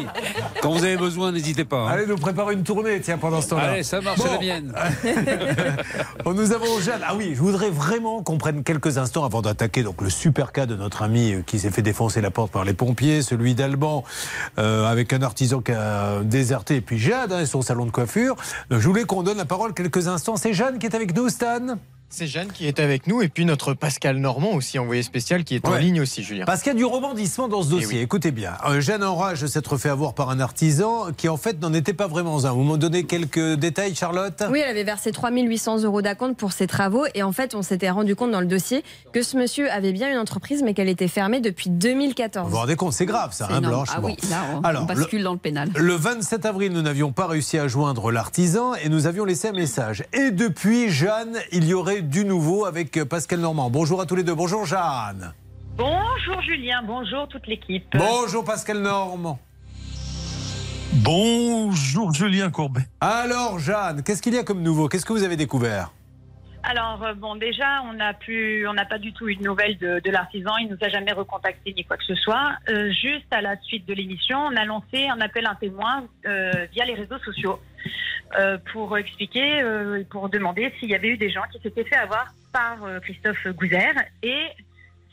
Quand 0.62 0.70
vous 0.72 0.84
avez 0.84 0.96
besoin, 0.98 1.32
n'hésitez 1.32 1.64
pas. 1.64 1.78
hein. 1.78 1.88
Allez 1.92 2.06
nous 2.06 2.16
préparer 2.16 2.52
une 2.54 2.62
tournée, 2.64 3.00
tiens, 3.00 3.18
pendant 3.18 3.40
ce 3.40 3.48
temps-là. 3.48 3.70
Allez, 3.72 3.82
ça 3.82 4.00
marche, 4.02 4.18
Bon. 4.18 4.24
c'est 4.26 4.32
la 4.32 4.38
mienne. 4.60 4.72
Bon, 6.24 6.34
nous 6.34 6.52
avons 6.52 6.78
Jeanne. 6.80 7.00
Ah 7.06 7.14
oui, 7.16 7.32
je 7.34 7.40
voudrais 7.40 7.70
vraiment 7.70 8.22
qu'on 8.22 8.36
prenne 8.38 8.62
quelques 8.62 8.98
instants 8.98 9.24
avant 9.24 9.40
d'attaquer 9.42 9.82
donc 9.82 10.00
le 10.02 10.10
super 10.10 10.52
cas 10.52 10.66
de 10.66 10.76
notre 10.76 11.02
ami 11.02 11.32
euh, 11.32 11.42
qui 11.44 11.58
s'est 11.58 11.70
fait 11.70 11.82
défoncer 11.82 12.20
la 12.20 12.30
porte 12.30 12.52
par 12.52 12.64
les 12.64 12.74
pompiers, 12.74 13.22
celui 13.22 13.54
d'Alban 13.54 14.04
euh, 14.58 14.84
avec 14.86 15.12
un 15.12 15.22
artisan 15.22 15.60
qui 15.60 15.72
a 15.72 16.09
déserté, 16.22 16.76
et 16.76 16.80
puis 16.80 16.98
Jade 16.98 17.32
hein, 17.32 17.40
et 17.40 17.46
son 17.46 17.62
salon 17.62 17.86
de 17.86 17.90
coiffure. 17.90 18.36
Euh, 18.72 18.80
Je 18.80 18.88
voulais 18.88 19.04
qu'on 19.04 19.22
donne 19.22 19.38
la 19.38 19.44
parole 19.44 19.74
quelques 19.74 20.08
instants. 20.08 20.36
C'est 20.36 20.52
Jeanne 20.52 20.78
qui 20.78 20.86
est 20.86 20.94
avec 20.94 21.14
nous, 21.14 21.28
Stan. 21.28 21.76
C'est 22.12 22.26
Jeanne 22.26 22.48
qui 22.52 22.66
est 22.66 22.80
avec 22.80 23.06
nous 23.06 23.22
et 23.22 23.28
puis 23.28 23.44
notre 23.44 23.72
Pascal 23.72 24.16
Normand 24.16 24.50
aussi 24.54 24.80
envoyé 24.80 25.00
spécial 25.04 25.44
qui 25.44 25.54
est 25.54 25.64
en 25.68 25.76
ligne 25.76 26.00
aussi 26.00 26.24
Julien. 26.24 26.44
Parce 26.44 26.60
qu'il 26.60 26.72
y 26.72 26.74
a 26.74 26.78
du 26.78 26.84
rebondissement 26.84 27.46
dans 27.46 27.62
ce 27.62 27.68
Eh 27.68 27.80
dossier. 27.80 28.00
Écoutez 28.02 28.32
bien. 28.32 28.54
Euh, 28.68 28.80
Jeanne 28.80 29.04
Enrage 29.04 29.46
s'être 29.46 29.76
fait 29.76 29.90
avoir 29.90 30.14
par 30.14 30.28
un 30.28 30.40
artisan 30.40 31.12
qui 31.16 31.28
en 31.28 31.36
fait 31.36 31.60
n'en 31.62 31.72
était 31.72 31.92
pas 31.92 32.08
vraiment 32.08 32.44
un. 32.44 32.50
Vous 32.52 32.64
m'en 32.64 32.78
donnez 32.78 33.04
quelques 33.04 33.54
détails, 33.54 33.94
Charlotte? 33.94 34.42
Oui, 34.50 34.58
elle 34.58 34.70
avait 34.70 34.82
versé 34.82 35.12
3800 35.12 35.84
euros 35.84 36.02
d'acompte 36.02 36.36
pour 36.36 36.50
ses 36.50 36.66
travaux 36.66 37.04
et 37.14 37.22
en 37.22 37.30
fait, 37.30 37.54
on 37.54 37.62
s'était 37.62 37.90
rendu 37.90 38.16
compte 38.16 38.32
dans 38.32 38.40
le 38.40 38.46
dossier 38.48 38.82
que 39.12 39.22
ce 39.22 39.36
monsieur 39.36 39.70
avait 39.70 39.92
bien 39.92 40.10
une 40.10 40.18
entreprise 40.18 40.64
mais 40.64 40.74
qu'elle 40.74 40.88
était 40.88 41.06
fermée 41.06 41.40
depuis 41.40 41.70
2014. 41.70 42.46
Vous 42.46 42.50
vous 42.50 42.56
rendez 42.58 42.74
compte, 42.74 42.92
c'est 42.92 43.06
grave 43.06 43.32
ça, 43.32 43.46
hein. 43.52 43.60
Blanche 43.60 43.88
Ah 43.94 44.00
Bon. 44.00 44.08
oui, 44.08 44.16
là, 44.28 44.42
on, 44.56 44.60
Alors, 44.62 44.82
on 44.82 44.86
bascule 44.86 45.22
dans 45.22 45.32
le 45.32 45.38
pénal. 45.38 45.70
Le 45.76 45.94
27 45.94 46.44
avril, 46.44 46.72
nous 46.72 46.82
n'avions 46.82 47.12
pas 47.12 47.28
réussi 47.28 47.56
à 47.56 47.68
joindre 47.68 48.10
l'artisan 48.10 48.74
et 48.74 48.88
nous 48.88 49.06
avions 49.06 49.24
laissé 49.24 49.46
un 49.46 49.52
message. 49.52 50.02
Et 50.12 50.32
depuis, 50.32 50.90
Jeanne, 50.90 51.36
il 51.52 51.64
y 51.66 51.72
aurait 51.72 51.99
du 52.02 52.24
nouveau 52.24 52.64
avec 52.64 53.04
Pascal 53.04 53.40
Normand. 53.40 53.70
Bonjour 53.70 54.00
à 54.00 54.06
tous 54.06 54.16
les 54.16 54.22
deux. 54.22 54.34
Bonjour 54.34 54.64
Jeanne. 54.64 55.32
Bonjour 55.76 56.42
Julien, 56.42 56.82
bonjour 56.86 57.28
toute 57.28 57.46
l'équipe. 57.46 57.84
Bonjour 57.96 58.44
Pascal 58.44 58.78
Normand. 58.78 59.38
Bonjour 60.92 62.12
Julien 62.12 62.50
Courbet. 62.50 62.86
Alors 63.00 63.58
Jeanne, 63.58 64.02
qu'est-ce 64.02 64.20
qu'il 64.20 64.34
y 64.34 64.38
a 64.38 64.42
comme 64.42 64.62
nouveau? 64.62 64.88
Qu'est-ce 64.88 65.06
que 65.06 65.12
vous 65.12 65.22
avez 65.22 65.36
découvert? 65.36 65.92
Alors 66.62 67.02
euh, 67.02 67.14
bon, 67.14 67.36
déjà 67.36 67.82
on 67.84 67.94
n'a 67.94 68.84
pas 68.84 68.98
du 68.98 69.12
tout 69.12 69.28
eu 69.28 69.36
de 69.36 69.42
nouvelles 69.42 69.78
de, 69.78 70.10
l'artisan. 70.10 70.56
Il 70.58 70.68
nous 70.68 70.78
a 70.80 70.88
jamais 70.88 71.12
recontacté 71.12 71.72
ni 71.74 71.84
quoi 71.84 71.96
que 71.96 72.04
ce 72.04 72.14
soit. 72.14 72.52
Euh, 72.68 72.90
juste 72.92 73.26
à 73.30 73.40
la 73.40 73.56
suite 73.60 73.86
de 73.86 73.94
l'émission, 73.94 74.38
on 74.38 74.56
a 74.56 74.64
lancé 74.64 75.08
un 75.08 75.20
appel 75.20 75.46
à 75.46 75.50
un 75.50 75.54
témoin 75.54 76.04
euh, 76.26 76.66
via 76.72 76.84
les 76.84 76.94
réseaux 76.94 77.18
sociaux 77.18 77.60
pour 78.72 78.96
expliquer, 78.96 79.60
pour 80.08 80.28
demander 80.28 80.72
s'il 80.78 80.88
y 80.88 80.94
avait 80.94 81.08
eu 81.08 81.16
des 81.16 81.30
gens 81.30 81.42
qui 81.52 81.58
s'étaient 81.60 81.82
fait 81.82 81.96
avoir 81.96 82.26
par 82.52 82.76
Christophe 83.02 83.44
Gouzer 83.48 83.92
et 84.22 84.46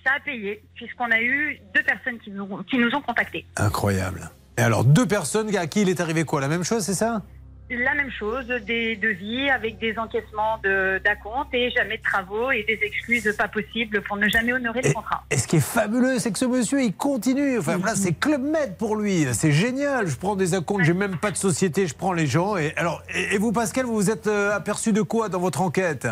ça 0.06 0.14
a 0.18 0.20
payé 0.20 0.62
puisqu'on 0.76 1.10
a 1.10 1.20
eu 1.20 1.60
deux 1.74 1.82
personnes 1.82 2.20
qui 2.20 2.30
nous, 2.30 2.62
qui 2.70 2.78
nous 2.78 2.94
ont 2.94 3.02
contactés. 3.02 3.44
Incroyable. 3.56 4.30
Et 4.56 4.62
alors, 4.62 4.84
deux 4.84 5.08
personnes 5.08 5.56
à 5.56 5.66
qui 5.66 5.82
il 5.82 5.90
est 5.90 6.00
arrivé 6.00 6.26
quoi? 6.26 6.42
La 6.42 6.48
même 6.48 6.64
chose, 6.64 6.84
c'est 6.84 6.94
ça? 6.94 7.24
La 7.70 7.94
même 7.96 8.10
chose, 8.18 8.46
des 8.66 8.96
devis 8.96 9.50
avec 9.50 9.78
des 9.78 9.98
encaissements 9.98 10.58
de- 10.64 11.02
d'acompte 11.04 11.54
et 11.54 11.70
jamais 11.72 11.98
de 11.98 12.02
travaux 12.02 12.50
et 12.50 12.64
des 12.64 12.80
excuses 12.82 13.36
pas 13.38 13.50
possibles 13.50 14.02
pour 14.04 14.16
ne 14.16 14.30
jamais 14.30 14.54
honorer 14.54 14.82
le 14.84 14.94
contrat. 14.94 15.26
Et 15.32 15.38
ce 15.38 15.50
qui 15.50 15.58
est 15.58 15.60
fabuleux, 15.60 16.18
c'est 16.20 16.32
que 16.32 16.40
ce 16.40 16.46
monsieur, 16.46 16.82
il 16.82 16.94
continue. 16.94 17.60
Enfin, 17.60 17.78
là, 17.80 17.96
c'est 17.96 18.14
Club 18.14 18.42
Med 18.42 18.78
pour 18.78 18.96
lui. 18.96 19.26
C'est 19.34 19.52
génial. 19.52 20.08
Je 20.08 20.16
prends 20.16 20.38
des 20.38 20.54
acomptes, 20.54 20.86
j'ai 20.86 20.94
même 20.94 21.18
pas 21.18 21.32
de 21.32 21.36
société, 21.36 21.88
je 21.88 21.94
prends 21.94 22.14
les 22.14 22.26
gens. 22.26 22.56
Et, 22.56 22.74
alors, 22.78 23.04
et, 23.14 23.36
et 23.36 23.38
vous, 23.38 23.52
Pascal, 23.52 23.86
vous 23.86 23.96
vous 23.96 24.10
êtes 24.10 24.28
euh, 24.28 24.56
aperçu 24.56 24.94
de 24.94 25.02
quoi 25.02 25.28
dans 25.28 25.40
votre 25.42 25.60
enquête? 25.60 26.08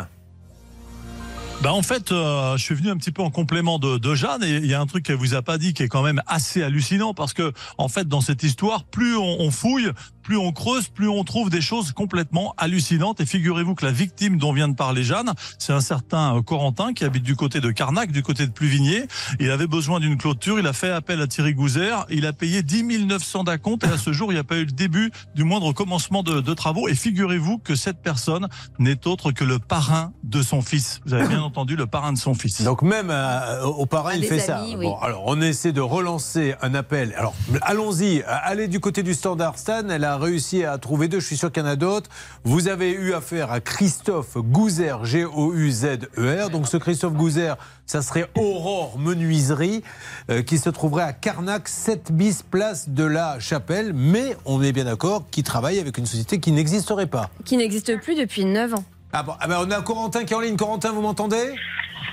Bah 1.61 1.72
en 1.72 1.82
fait, 1.82 2.11
euh, 2.11 2.57
je 2.57 2.64
suis 2.64 2.76
venu 2.76 2.90
un 2.90 2.98
petit 2.98 3.14
peu 3.14 3.22
en 3.22 3.32
complément 3.32 3.80
de, 3.80 3.98
de 3.98 4.14
Jeanne 4.14 4.44
et 4.44 4.57
il 4.57 4.65
y 4.65 4.73
a 4.73 4.82
un 4.82 4.86
truc 4.86 5.06
qu'elle 5.06 5.15
vous 5.15 5.36
a 5.36 5.41
pas 5.41 5.57
dit 5.57 5.73
qui 5.73 5.84
est 5.84 5.88
quand 5.88 6.03
même 6.03 6.22
assez 6.27 6.61
hallucinant 6.61 7.14
parce 7.14 7.34
que 7.34 7.53
en 7.77 7.88
fait 7.88 8.10
dans 8.10 8.19
cette 8.19 8.44
histoire, 8.44 8.84
plus 8.84 9.15
on, 9.15 9.38
on 9.40 9.52
fouille, 9.52 9.90
plus 10.26 10.38
on 10.38 10.52
creuse, 10.52 10.88
plus 10.88 11.07
on 11.07 11.23
trouve 11.23 11.52
des 11.52 11.61
choses 11.61 11.91
complètement 11.91 12.56
hallucinantes. 12.57 13.22
Et 13.22 13.27
figurez-vous 13.27 13.76
que 13.76 13.85
la 13.85 13.91
victime 13.91 14.38
dont 14.38 14.52
vient 14.53 14.68
de 14.68 14.73
parler 14.73 15.03
Jeanne, 15.03 15.31
c'est 15.60 15.72
un 15.72 15.81
certain 15.81 16.35
euh, 16.38 16.41
Corentin 16.41 16.93
qui 16.93 17.06
habite 17.06 17.22
du 17.23 17.35
côté 17.35 17.61
de 17.61 17.69
Carnac, 17.69 18.11
du 18.11 18.23
côté 18.23 18.47
de 18.47 18.52
Pluvigné. 18.52 19.03
Il 19.39 19.52
avait 19.52 19.68
besoin 19.68 19.99
d'une 19.99 20.18
clôture, 20.18 20.57
il 20.60 20.65
a 20.65 20.73
fait 20.73 20.89
appel 20.89 21.22
à 21.22 21.27
Thierry 21.27 21.53
Gouzère, 21.53 22.06
il 22.10 22.26
a 22.26 22.34
payé 22.34 22.64
10 22.64 23.06
900 23.06 23.43
d'acompte 23.43 23.84
et 23.84 23.88
à 23.88 23.99
ce 23.99 24.11
jour, 24.14 24.31
il 24.31 24.35
n'y 24.35 24.39
a 24.39 24.43
pas 24.43 24.57
eu 24.57 24.65
le 24.65 24.72
début 24.72 25.11
du 25.35 25.43
moindre 25.43 25.72
commencement 25.73 26.23
de, 26.23 26.41
de 26.41 26.53
travaux. 26.56 26.88
Et 26.88 26.95
figurez-vous 26.95 27.60
que 27.60 27.76
cette 27.76 28.02
personne 28.02 28.47
n'est 28.80 29.06
autre 29.06 29.31
que 29.31 29.43
le 29.43 29.60
parrain 29.60 30.11
de 30.23 30.41
son 30.41 30.64
fils. 30.64 31.02
Vous 31.06 31.14
avez 31.14 31.27
bien 31.27 31.41
entendu, 31.43 31.76
le 31.76 31.85
parrain 31.85 32.14
de 32.14 32.18
son 32.18 32.34
fils. 32.34 32.64
Donc 32.64 32.81
même 32.81 33.10
euh, 33.11 33.64
au 33.64 33.85
parrain, 33.85 34.11
À 34.11 34.15
il 34.15 34.23
fait 34.23 34.49
amis, 34.49 34.72
ça. 34.72 34.77
oui. 34.80 34.85
Bon, 34.88 34.97
alors 34.97 35.23
on 35.27 35.39
essaie 35.39 35.72
de 35.72 35.81
relancer 35.81 36.56
un 36.64 36.73
appel. 36.73 37.14
Alors 37.15 37.35
allons-y, 37.61 38.23
allez 38.23 38.68
du 38.68 38.80
côté 38.80 39.03
du 39.03 39.14
Standard 39.14 39.60
Stan. 39.60 39.88
Elle 39.89 40.03
a 40.03 40.14
réussi 40.17 40.63
à 40.63 40.77
trouver 40.77 41.07
deux. 41.07 41.19
Je 41.19 41.25
suis 41.25 41.37
sûr 41.37 41.51
qu'il 41.51 41.63
y 41.63 41.65
en 41.65 41.69
a 41.69 41.75
d'autres. 41.75 42.09
Vous 42.43 42.67
avez 42.67 42.91
eu 42.91 43.13
affaire 43.13 43.51
à 43.51 43.59
Christophe 43.61 44.37
Gouzer, 44.37 45.03
G-O-U-Z-E-R. 45.05 46.49
Donc 46.49 46.67
ce 46.67 46.77
Christophe 46.77 47.13
Gouzer, 47.13 47.55
ça 47.85 48.01
serait 48.01 48.29
Aurore 48.35 48.97
Menuiserie, 48.99 49.83
euh, 50.29 50.41
qui 50.41 50.57
se 50.57 50.69
trouverait 50.69 51.03
à 51.03 51.13
Carnac, 51.13 51.67
7 51.67 52.11
bis 52.11 52.43
place 52.43 52.89
de 52.89 53.03
la 53.03 53.39
Chapelle. 53.39 53.93
Mais 53.93 54.35
on 54.45 54.61
est 54.61 54.71
bien 54.71 54.85
d'accord 54.85 55.25
qu'il 55.31 55.43
travaille 55.43 55.79
avec 55.79 55.97
une 55.97 56.05
société 56.05 56.39
qui 56.39 56.51
n'existerait 56.51 57.07
pas. 57.07 57.29
Qui 57.43 57.57
n'existe 57.57 57.99
plus 58.01 58.15
depuis 58.15 58.45
9 58.45 58.73
ans. 58.75 58.83
Ah 59.13 59.23
bon, 59.23 59.33
ah 59.39 59.47
ben, 59.47 59.57
on 59.65 59.71
a 59.71 59.81
Corentin 59.81 60.25
qui 60.25 60.33
est 60.33 60.35
en 60.35 60.41
ligne. 60.41 60.57
Corentin, 60.57 60.91
vous 60.91 61.01
m'entendez? 61.01 61.53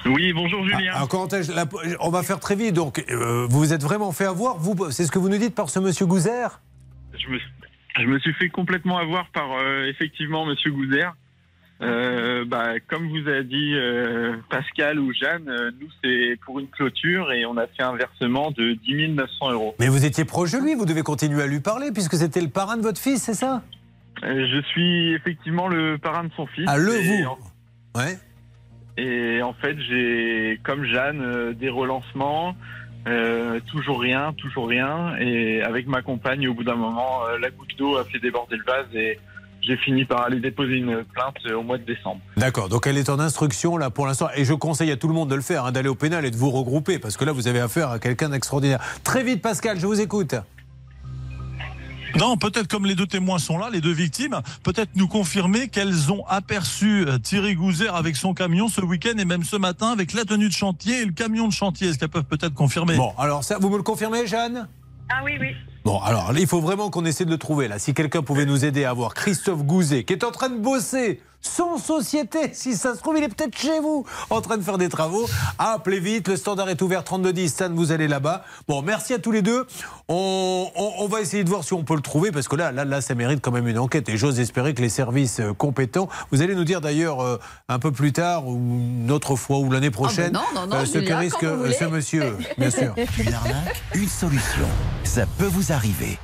Oui, 0.06 0.32
bonjour 0.32 0.64
Julien. 0.64 0.92
Ah, 0.94 1.06
Corentin, 1.08 1.42
je- 1.42 1.52
la- 1.52 1.64
on 2.00 2.10
va 2.10 2.22
faire 2.22 2.40
très 2.40 2.54
vite. 2.56 2.74
Donc, 2.74 3.04
euh, 3.10 3.46
vous 3.48 3.58
vous 3.58 3.72
êtes 3.72 3.82
vraiment 3.82 4.10
fait 4.12 4.24
avoir. 4.24 4.56
Vous, 4.58 4.90
c'est 4.90 5.06
ce 5.06 5.12
que 5.12 5.18
vous 5.18 5.28
nous 5.28 5.38
dites 5.38 5.54
par 5.54 5.70
ce 5.70 5.78
monsieur 5.78 6.06
Gouzer? 6.06 6.60
Je 7.12 7.28
me, 7.28 7.38
je 8.00 8.06
me 8.06 8.18
suis 8.18 8.32
fait 8.34 8.48
complètement 8.48 8.98
avoir 8.98 9.26
par 9.30 9.52
euh, 9.52 9.86
effectivement 9.86 10.44
Monsieur 10.46 10.70
Gouzère. 10.70 11.14
Euh, 11.80 12.44
bah, 12.44 12.74
comme 12.88 13.08
vous 13.08 13.28
a 13.28 13.42
dit 13.42 13.72
euh, 13.74 14.36
Pascal 14.50 15.00
ou 15.00 15.12
Jeanne, 15.12 15.50
nous 15.80 15.88
c'est 16.02 16.38
pour 16.44 16.60
une 16.60 16.68
clôture 16.68 17.32
et 17.32 17.44
on 17.44 17.56
a 17.56 17.66
fait 17.66 17.82
un 17.82 17.96
versement 17.96 18.52
de 18.52 18.74
10 18.74 19.08
900 19.08 19.50
euros. 19.52 19.74
Mais 19.80 19.88
vous 19.88 20.04
étiez 20.04 20.24
proche 20.24 20.52
de 20.52 20.58
lui. 20.58 20.74
Vous 20.74 20.86
devez 20.86 21.02
continuer 21.02 21.42
à 21.42 21.46
lui 21.48 21.58
parler 21.60 21.90
puisque 21.92 22.14
c'était 22.14 22.40
le 22.40 22.50
parrain 22.50 22.76
de 22.76 22.82
votre 22.82 23.00
fils, 23.00 23.22
c'est 23.22 23.34
ça? 23.34 23.62
Je 24.22 24.62
suis 24.68 25.12
effectivement 25.14 25.66
le 25.66 25.98
parrain 25.98 26.22
de 26.22 26.30
son 26.36 26.46
fils. 26.46 26.66
Ah, 26.68 26.78
le 26.78 26.92
vous 26.92 27.24
en- 27.26 27.38
Ouais. 27.98 28.16
Et 28.96 29.42
en 29.42 29.52
fait, 29.54 29.76
j'ai, 29.80 30.60
comme 30.62 30.84
Jeanne, 30.84 31.52
des 31.54 31.68
relancements, 31.70 32.54
euh, 33.06 33.60
toujours 33.70 34.00
rien, 34.00 34.32
toujours 34.36 34.68
rien. 34.68 35.16
Et 35.18 35.62
avec 35.62 35.86
ma 35.86 36.02
compagne, 36.02 36.46
au 36.48 36.54
bout 36.54 36.64
d'un 36.64 36.76
moment, 36.76 37.24
euh, 37.26 37.38
la 37.38 37.50
goutte 37.50 37.76
d'eau 37.76 37.96
a 37.96 38.04
fait 38.04 38.18
déborder 38.18 38.56
le 38.56 38.64
vase 38.64 38.86
et 38.94 39.18
j'ai 39.60 39.76
fini 39.76 40.04
par 40.04 40.22
aller 40.22 40.40
déposer 40.40 40.76
une 40.76 41.04
plainte 41.04 41.36
euh, 41.46 41.56
au 41.56 41.62
mois 41.62 41.78
de 41.78 41.84
décembre. 41.84 42.20
D'accord. 42.36 42.68
Donc, 42.68 42.86
elle 42.86 42.98
est 42.98 43.08
en 43.08 43.18
instruction 43.18 43.76
là 43.76 43.90
pour 43.90 44.06
l'instant. 44.06 44.28
Et 44.36 44.44
je 44.44 44.54
conseille 44.54 44.90
à 44.90 44.96
tout 44.96 45.08
le 45.08 45.14
monde 45.14 45.30
de 45.30 45.34
le 45.34 45.42
faire, 45.42 45.64
hein, 45.66 45.72
d'aller 45.72 45.88
au 45.88 45.94
pénal 45.94 46.24
et 46.24 46.30
de 46.30 46.36
vous 46.36 46.50
regrouper 46.50 46.98
parce 46.98 47.16
que 47.16 47.24
là, 47.24 47.32
vous 47.32 47.48
avez 47.48 47.60
affaire 47.60 47.90
à 47.90 47.98
quelqu'un 47.98 48.28
d'extraordinaire. 48.28 48.80
Très 49.04 49.22
vite, 49.22 49.42
Pascal, 49.42 49.78
je 49.78 49.86
vous 49.86 50.00
écoute. 50.00 50.34
Non, 52.18 52.36
peut-être 52.36 52.68
comme 52.68 52.86
les 52.86 52.94
deux 52.94 53.06
témoins 53.06 53.38
sont 53.38 53.58
là, 53.58 53.70
les 53.72 53.80
deux 53.80 53.92
victimes, 53.92 54.40
peut-être 54.62 54.90
nous 54.96 55.08
confirmer 55.08 55.68
qu'elles 55.68 56.12
ont 56.12 56.24
aperçu 56.26 57.06
euh, 57.06 57.18
Thierry 57.18 57.54
Gouzère 57.54 57.94
avec 57.94 58.16
son 58.16 58.34
camion 58.34 58.68
ce 58.68 58.80
week-end 58.80 59.16
et 59.18 59.24
même 59.24 59.44
ce 59.44 59.56
matin 59.56 59.88
avec 59.88 60.12
la 60.12 60.24
tenue 60.24 60.48
de 60.48 60.52
chantier 60.52 61.02
et 61.02 61.04
le 61.04 61.12
camion 61.12 61.48
de 61.48 61.52
chantier. 61.52 61.88
Est-ce 61.88 61.98
qu'elles 61.98 62.08
peuvent 62.08 62.24
peut-être 62.24 62.54
confirmer? 62.54 62.96
Bon, 62.96 63.12
alors 63.18 63.44
ça, 63.44 63.58
vous 63.58 63.70
me 63.70 63.76
le 63.76 63.82
confirmez, 63.82 64.26
Jeanne? 64.26 64.68
Ah 65.08 65.22
oui, 65.24 65.32
oui. 65.40 65.48
Bon, 65.84 66.00
alors 66.00 66.32
là, 66.32 66.38
il 66.38 66.46
faut 66.46 66.60
vraiment 66.60 66.90
qu'on 66.90 67.04
essaie 67.04 67.24
de 67.24 67.30
le 67.30 67.38
trouver 67.38 67.66
là. 67.66 67.78
Si 67.78 67.92
quelqu'un 67.92 68.22
pouvait 68.22 68.46
nous 68.46 68.64
aider 68.64 68.84
à 68.84 68.92
voir 68.92 69.14
Christophe 69.14 69.64
Gouzet, 69.64 70.04
qui 70.04 70.12
est 70.12 70.24
en 70.24 70.30
train 70.30 70.48
de 70.48 70.58
bosser 70.58 71.20
sans 71.42 71.76
société, 71.78 72.50
si 72.54 72.74
ça 72.76 72.94
se 72.94 73.00
trouve, 73.00 73.18
il 73.18 73.24
est 73.24 73.28
peut-être 73.28 73.56
chez 73.58 73.80
vous, 73.80 74.06
en 74.30 74.40
train 74.40 74.56
de 74.56 74.62
faire 74.62 74.78
des 74.78 74.88
travaux. 74.88 75.26
Appelez 75.58 76.00
vite, 76.00 76.28
le 76.28 76.36
standard 76.36 76.68
est 76.70 76.80
ouvert 76.82 77.04
3210, 77.04 77.48
Stan, 77.48 77.68
vous 77.72 77.92
allez 77.92 78.08
là-bas. 78.08 78.44
Bon, 78.68 78.80
merci 78.82 79.12
à 79.12 79.18
tous 79.18 79.32
les 79.32 79.42
deux. 79.42 79.66
On, 80.08 80.70
on- 80.76 80.92
on 81.00 81.08
va 81.08 81.20
essayer 81.20 81.44
de 81.44 81.48
voir 81.48 81.64
si 81.64 81.72
on 81.74 81.82
peut 81.84 81.94
le 81.96 82.00
trouver, 82.00 82.30
parce 82.32 82.48
que 82.48 82.56
là, 82.56 82.72
là, 82.72 82.84
là, 82.84 83.00
ça 83.00 83.14
mérite 83.14 83.40
quand 83.42 83.50
même 83.50 83.66
une 83.68 83.78
enquête. 83.78 84.08
Et 84.08 84.16
j'ose 84.16 84.40
espérer 84.40 84.72
que 84.74 84.82
les 84.82 84.88
services 84.88 85.40
euh, 85.40 85.52
compétents, 85.52 86.08
vous 86.30 86.42
allez 86.42 86.54
nous 86.54 86.64
dire 86.64 86.80
d'ailleurs 86.80 87.20
euh, 87.22 87.38
un 87.68 87.78
peu 87.78 87.90
plus 87.92 88.12
tard, 88.12 88.46
ou 88.46 88.54
une 88.56 89.10
autre 89.10 89.36
fois, 89.36 89.58
ou 89.58 89.70
l'année 89.70 89.90
prochaine, 89.90 90.32
non, 90.32 90.40
non, 90.54 90.66
non, 90.66 90.76
euh, 90.76 90.84
ce 90.86 90.98
que 90.98 91.12
risque 91.12 91.40
ce 91.78 91.84
monsieur, 91.86 92.36
bien 92.58 92.70
sûr. 92.70 92.94
Une 93.18 93.34
arnaque, 93.34 93.82
une 93.94 94.08
solution. 94.08 94.68
Ça 95.04 95.26
peut 95.38 95.46
vous 95.46 95.72
arriver. 95.72 96.18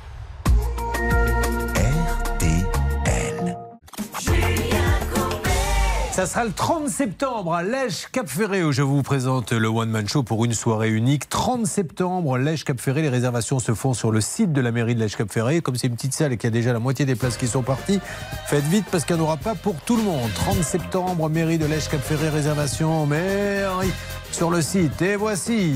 Ça 6.19 6.25
sera 6.25 6.43
le 6.43 6.51
30 6.51 6.89
septembre 6.89 7.53
à 7.53 7.63
Lège 7.63 8.07
Cap 8.11 8.27
Ferré 8.27 8.61
où 8.61 8.73
je 8.73 8.81
vous 8.81 9.01
présente 9.03 9.53
le 9.53 9.69
One 9.69 9.89
Man 9.89 10.05
Show 10.05 10.21
pour 10.21 10.43
une 10.43 10.53
soirée 10.53 10.89
unique. 10.89 11.29
30 11.29 11.65
septembre, 11.65 12.37
Lège 12.37 12.65
Cap 12.65 12.77
Ferré. 12.77 13.03
Les 13.03 13.07
réservations 13.07 13.59
se 13.59 13.73
font 13.73 13.93
sur 13.93 14.11
le 14.11 14.19
site 14.19 14.51
de 14.51 14.59
la 14.59 14.73
mairie 14.73 14.95
de 14.95 14.99
Lège 14.99 15.15
Cap 15.15 15.31
Ferré. 15.31 15.61
Comme 15.61 15.77
c'est 15.77 15.87
une 15.87 15.95
petite 15.95 16.11
salle 16.11 16.33
et 16.33 16.37
qu'il 16.37 16.49
y 16.49 16.51
a 16.51 16.51
déjà 16.51 16.73
la 16.73 16.79
moitié 16.79 17.05
des 17.05 17.15
places 17.15 17.37
qui 17.37 17.47
sont 17.47 17.61
parties, 17.61 18.01
faites 18.47 18.65
vite 18.65 18.83
parce 18.91 19.05
qu'il 19.05 19.15
n'y 19.15 19.21
en 19.21 19.23
aura 19.23 19.37
pas 19.37 19.55
pour 19.55 19.75
tout 19.85 19.95
le 19.95 20.03
monde. 20.03 20.29
30 20.35 20.61
septembre, 20.61 21.29
mairie 21.29 21.57
de 21.57 21.65
Lège 21.65 21.87
Cap 21.87 22.01
Ferré, 22.01 22.27
réservation 22.27 23.05
mairie 23.05 23.93
sur 24.33 24.49
le 24.49 24.61
site. 24.61 25.01
Et 25.01 25.15
voici 25.15 25.75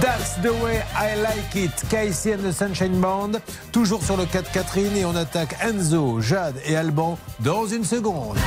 That's 0.00 0.40
the 0.42 0.62
way 0.62 0.80
I 0.94 1.20
like 1.20 1.56
it. 1.56 1.72
Casey 1.90 2.36
and 2.36 2.48
the 2.48 2.52
Sunshine 2.52 3.00
Band. 3.00 3.32
Toujours 3.72 4.04
sur 4.04 4.16
le 4.16 4.26
4 4.26 4.48
Catherine 4.52 4.96
et 4.96 5.04
on 5.04 5.16
attaque 5.16 5.56
Enzo, 5.60 6.20
Jade 6.20 6.54
et 6.66 6.76
Alban 6.76 7.18
dans 7.40 7.66
une 7.66 7.82
seconde. 7.82 8.38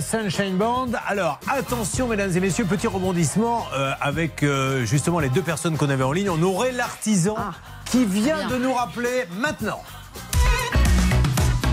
The 0.00 0.02
Sunshine 0.02 0.56
Band. 0.56 0.92
Alors, 1.06 1.40
attention, 1.48 2.08
mesdames 2.08 2.30
et 2.36 2.40
messieurs, 2.40 2.64
petit 2.64 2.86
rebondissement 2.86 3.66
euh, 3.74 3.92
avec 4.00 4.42
euh, 4.42 4.84
justement 4.84 5.20
les 5.20 5.28
deux 5.28 5.42
personnes 5.42 5.76
qu'on 5.76 5.90
avait 5.90 6.04
en 6.04 6.12
ligne. 6.12 6.30
On 6.30 6.42
aurait 6.42 6.72
l'artisan 6.72 7.36
qui 7.86 8.04
vient 8.04 8.48
de 8.48 8.56
nous 8.56 8.72
rappeler 8.72 9.24
maintenant. 9.38 9.82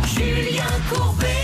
Julien 0.05 0.63
Courbet. 0.89 1.36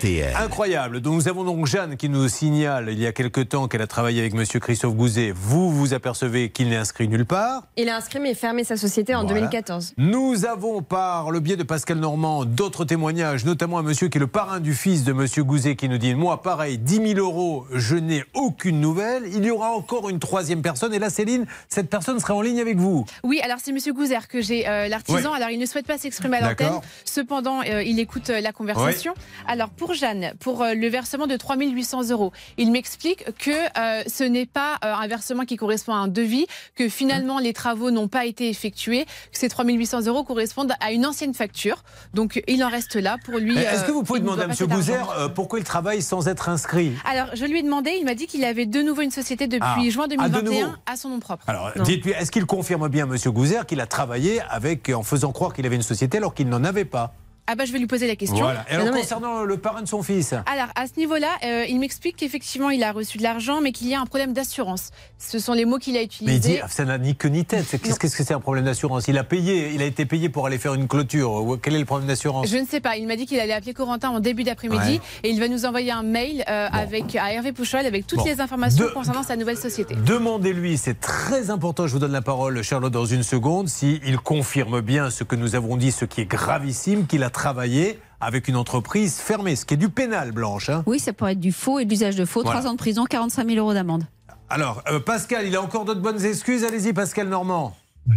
RTL. 0.00 0.34
Incroyable. 0.34 1.00
Donc, 1.00 1.14
nous 1.14 1.28
avons 1.28 1.44
donc 1.44 1.66
Jeanne 1.66 1.96
qui 1.98 2.08
nous 2.08 2.26
signale 2.28 2.88
il 2.90 2.98
y 2.98 3.06
a 3.06 3.12
quelque 3.12 3.42
temps 3.42 3.68
qu'elle 3.68 3.82
a 3.82 3.86
travaillé 3.86 4.20
avec 4.20 4.32
Monsieur 4.32 4.58
Christophe 4.58 4.94
Gouzet. 4.94 5.30
Vous 5.34 5.70
vous 5.70 5.92
apercevez 5.92 6.48
qu'il 6.50 6.70
n'est 6.70 6.76
inscrit 6.76 7.06
nulle 7.06 7.26
part. 7.26 7.64
Il 7.76 7.88
a 7.90 7.96
inscrit 7.96 8.18
mais 8.18 8.32
fermé 8.34 8.64
sa 8.64 8.78
société 8.78 9.14
en 9.14 9.24
Voilà. 9.24 9.40
2014. 9.40 9.92
Nous 9.98 10.46
avons, 10.46 10.80
par 10.80 11.30
le 11.30 11.40
biais 11.40 11.56
de 11.56 11.64
Pascal 11.64 11.98
Normand, 11.98 12.46
d'autres 12.46 12.86
témoignages, 12.86 13.44
notamment 13.44 13.78
un 13.78 13.82
monsieur 13.82 14.08
qui 14.08 14.16
est 14.16 14.20
le 14.20 14.26
parrain 14.26 14.60
du 14.60 14.72
fils 14.72 15.04
de 15.04 15.12
monsieur 15.12 15.44
Gouzet 15.44 15.76
qui 15.76 15.86
nous 15.88 15.98
dit 15.98 16.14
Moi, 16.14 16.40
pareil, 16.40 16.78
10 16.78 17.14
000 17.14 17.18
euros, 17.18 17.66
je 17.74 17.96
n'ai 17.96 18.24
aucune 18.32 18.80
nouvelle. 18.80 19.24
Il 19.26 19.44
y 19.44 19.50
aura 19.50 19.72
encore 19.72 20.08
une 20.08 20.18
troisième 20.18 20.62
personne. 20.62 20.94
Et 20.94 20.98
là, 20.98 21.10
Céline, 21.10 21.44
cette 21.68 21.90
personne 21.90 22.18
sera 22.20 22.34
en 22.34 22.40
ligne 22.40 22.60
avec 22.60 22.78
vous. 22.78 23.04
Oui, 23.22 23.40
alors 23.44 23.58
c'est 23.62 23.72
Monsieur 23.72 23.92
Gouzer 23.92 24.28
que 24.28 24.40
j'ai 24.40 24.66
euh, 24.66 24.88
l'artisan. 24.88 25.30
Ouais. 25.32 25.36
Alors 25.36 25.50
il 25.50 25.58
ne 25.58 25.66
souhaite 25.66 25.86
pas 25.86 25.98
s'exprimer 25.98 26.38
à 26.38 26.48
l'antenne. 26.48 26.80
Cependant, 27.04 27.60
euh, 27.68 27.82
il 27.82 27.98
écoute 28.00 28.30
euh, 28.30 28.40
la 28.40 28.52
conversation. 28.52 29.12
Alors 29.46 29.68
pour 29.68 29.89
Jeanne, 29.94 30.32
pour 30.40 30.62
euh, 30.62 30.74
le 30.74 30.88
versement 30.88 31.26
de 31.26 31.36
3800 31.36 32.10
euros, 32.10 32.32
il 32.58 32.70
m'explique 32.72 33.24
que 33.38 33.50
euh, 33.50 34.02
ce 34.06 34.24
n'est 34.24 34.46
pas 34.46 34.74
euh, 34.84 34.92
un 34.94 35.06
versement 35.08 35.44
qui 35.44 35.56
correspond 35.56 35.92
à 35.92 35.98
un 35.98 36.08
devis, 36.08 36.46
que 36.76 36.88
finalement 36.88 37.38
les 37.38 37.52
travaux 37.52 37.90
n'ont 37.90 38.08
pas 38.08 38.26
été 38.26 38.48
effectués, 38.48 39.04
que 39.04 39.38
ces 39.38 39.48
3800 39.48 40.06
euros 40.06 40.24
correspondent 40.24 40.72
à 40.80 40.92
une 40.92 41.04
ancienne 41.06 41.34
facture. 41.34 41.82
Donc 42.14 42.42
il 42.46 42.62
en 42.64 42.68
reste 42.68 42.96
là 42.96 43.16
pour 43.24 43.38
lui. 43.38 43.56
Est-ce 43.56 43.82
euh, 43.84 43.86
que 43.86 43.92
vous 43.92 44.02
pouvez 44.02 44.20
demander 44.20 44.42
à 44.42 44.44
argent. 44.48 45.08
euh, 45.18 45.28
pourquoi 45.28 45.58
il 45.58 45.64
travaille 45.64 46.02
sans 46.02 46.28
être 46.28 46.48
inscrit? 46.48 46.92
Alors 47.04 47.34
je 47.34 47.44
lui 47.44 47.58
ai 47.58 47.62
demandé, 47.62 47.92
il 47.98 48.04
m'a 48.04 48.14
dit 48.14 48.26
qu'il 48.26 48.44
avait 48.44 48.66
de 48.66 48.82
nouveau 48.82 49.02
une 49.02 49.10
société 49.10 49.46
depuis 49.46 49.66
Ah. 49.86 49.90
juin 49.90 50.04
Ah, 50.18 50.28
de 50.28 50.34
2021 50.40 50.42
nouveau 50.66 50.72
à 50.86 50.96
son 50.96 51.08
nom 51.10 51.20
propre. 51.20 51.44
Alors, 51.48 51.72
dites-lui, 51.84 52.12
est-ce 52.12 52.30
qu'il 52.30 52.46
confirme 52.46 52.88
bien, 52.88 53.06
monsieur 53.06 53.30
Gouzer, 53.30 53.66
qu'il 53.66 53.80
a 53.80 53.86
travaillé 53.86 54.40
avec, 54.48 54.88
en 54.90 55.02
faisant 55.02 55.32
croire 55.32 55.52
qu'il 55.52 55.66
avait 55.66 55.76
une 55.76 55.82
société 55.82 56.18
alors 56.18 56.34
qu'il 56.34 56.48
n'en 56.48 56.64
avait 56.64 56.84
pas? 56.84 57.14
Ah 57.52 57.56
bah 57.56 57.64
je 57.64 57.72
vais 57.72 57.80
lui 57.80 57.88
poser 57.88 58.06
la 58.06 58.14
question. 58.14 58.38
Voilà. 58.44 58.64
Et 58.70 58.74
alors, 58.74 58.86
Non, 58.86 58.92
mais- 58.92 59.00
concernant 59.00 59.42
le 59.42 59.56
parrain 59.56 59.82
de 59.82 59.88
son 59.88 60.04
fils 60.04 60.32
Alors, 60.46 60.68
à 60.76 60.86
ce 60.86 60.92
niveau-là, 60.98 61.26
euh, 61.44 61.64
il 61.68 61.80
m'explique 61.80 62.14
qu'effectivement, 62.16 62.70
il 62.70 62.84
a 62.84 62.92
reçu 62.92 63.18
de 63.18 63.24
l'argent, 63.24 63.60
mais 63.60 63.72
qu'il 63.72 63.88
y 63.88 63.94
a 63.94 64.00
un 64.00 64.06
problème 64.06 64.32
d'assurance. 64.32 64.90
Ce 65.18 65.40
sont 65.40 65.52
les 65.52 65.64
mots 65.64 65.78
qu'il 65.78 65.96
a 65.96 66.00
Mais 66.00 66.04
il 66.04 66.06
utilisés. 66.06 66.52
dit, 66.54 66.58
ça 66.68 66.84
n'a 66.84 66.96
ni 66.96 67.16
queue 67.16 67.28
ni 67.28 67.44
tête. 67.44 67.66
Qu'est-ce 67.82 67.98
que 67.98 68.22
c'est 68.22 68.32
un 68.34 68.38
problème 68.38 68.64
d'assurance? 68.66 69.08
Il 69.08 69.18
a 69.18 69.24
payé, 69.24 69.72
il 69.74 69.82
a 69.82 69.84
été 69.86 70.06
payé 70.06 70.28
pour 70.28 70.46
aller 70.46 70.58
faire 70.58 70.74
une 70.74 70.86
clôture. 70.86 71.58
Quel 71.60 71.74
est 71.74 71.80
le 71.80 71.84
problème 71.84 72.06
d'assurance? 72.06 72.46
Je 72.48 72.56
ne 72.56 72.66
sais 72.66 72.80
pas. 72.80 72.96
Il 72.96 73.08
m'a 73.08 73.16
dit 73.16 73.26
qu'il 73.26 73.40
allait 73.40 73.52
appeler 73.52 73.74
Corentin 73.74 74.10
en 74.10 74.20
début 74.20 74.44
d'après-midi 74.44 74.80
Ouais. 74.92 75.00
et 75.24 75.30
il 75.30 75.40
va 75.40 75.48
nous 75.48 75.64
envoyer 75.66 75.90
un 75.90 76.04
mail 76.04 76.44
euh, 76.48 76.68
avec 76.72 77.16
à 77.16 77.32
Hervé 77.32 77.52
Pouchol 77.52 77.84
avec 77.84 78.06
toutes 78.06 78.20
Bon. 78.20 78.24
les 78.26 78.40
informations 78.40 78.84
De- 78.84 78.90
concernant 78.90 79.24
sa 79.24 79.34
nouvelle 79.36 79.56
société. 79.58 79.96
Demandez-lui, 80.06 80.78
c'est 80.78 81.00
très 81.00 81.50
important, 81.50 81.86
je 81.88 81.92
vous 81.94 81.98
donne 81.98 82.12
la 82.12 82.22
parole 82.22 82.62
Charlotte 82.62 82.92
dans 82.92 83.06
une 83.06 83.22
seconde, 83.24 83.68
s'il 83.68 84.18
confirme 84.18 84.80
bien 84.80 85.10
ce 85.10 85.24
que 85.24 85.34
nous 85.34 85.54
avons 85.56 85.76
dit, 85.76 85.90
ce 85.92 86.04
qui 86.04 86.20
est 86.20 86.26
gravissime, 86.26 87.06
qu'il 87.06 87.22
a 87.24 87.30
travaillé 87.40 87.98
avec 88.20 88.48
une 88.48 88.56
entreprise 88.56 89.16
fermée, 89.18 89.56
ce 89.56 89.64
qui 89.64 89.72
est 89.72 89.76
du 89.78 89.88
pénal, 89.88 90.30
Blanche. 90.32 90.68
hein. 90.68 90.82
Oui, 90.84 90.98
ça 90.98 91.14
pourrait 91.14 91.32
être 91.32 91.40
du 91.40 91.52
faux 91.52 91.78
et 91.78 91.86
de 91.86 91.90
l'usage 91.90 92.14
de 92.14 92.26
faux. 92.26 92.42
Voilà. 92.42 92.60
3 92.60 92.70
ans 92.70 92.74
de 92.74 92.78
prison, 92.78 93.06
45 93.08 93.46
000 93.48 93.58
euros 93.58 93.72
d'amende. 93.72 94.04
Alors, 94.50 94.82
euh, 94.90 95.00
Pascal, 95.00 95.46
il 95.46 95.56
a 95.56 95.62
encore 95.62 95.86
d'autres 95.86 96.02
bonnes 96.02 96.22
excuses. 96.22 96.64
Allez-y, 96.64 96.92
Pascal 96.92 97.28
Normand. 97.30 97.74
Oui, 98.08 98.16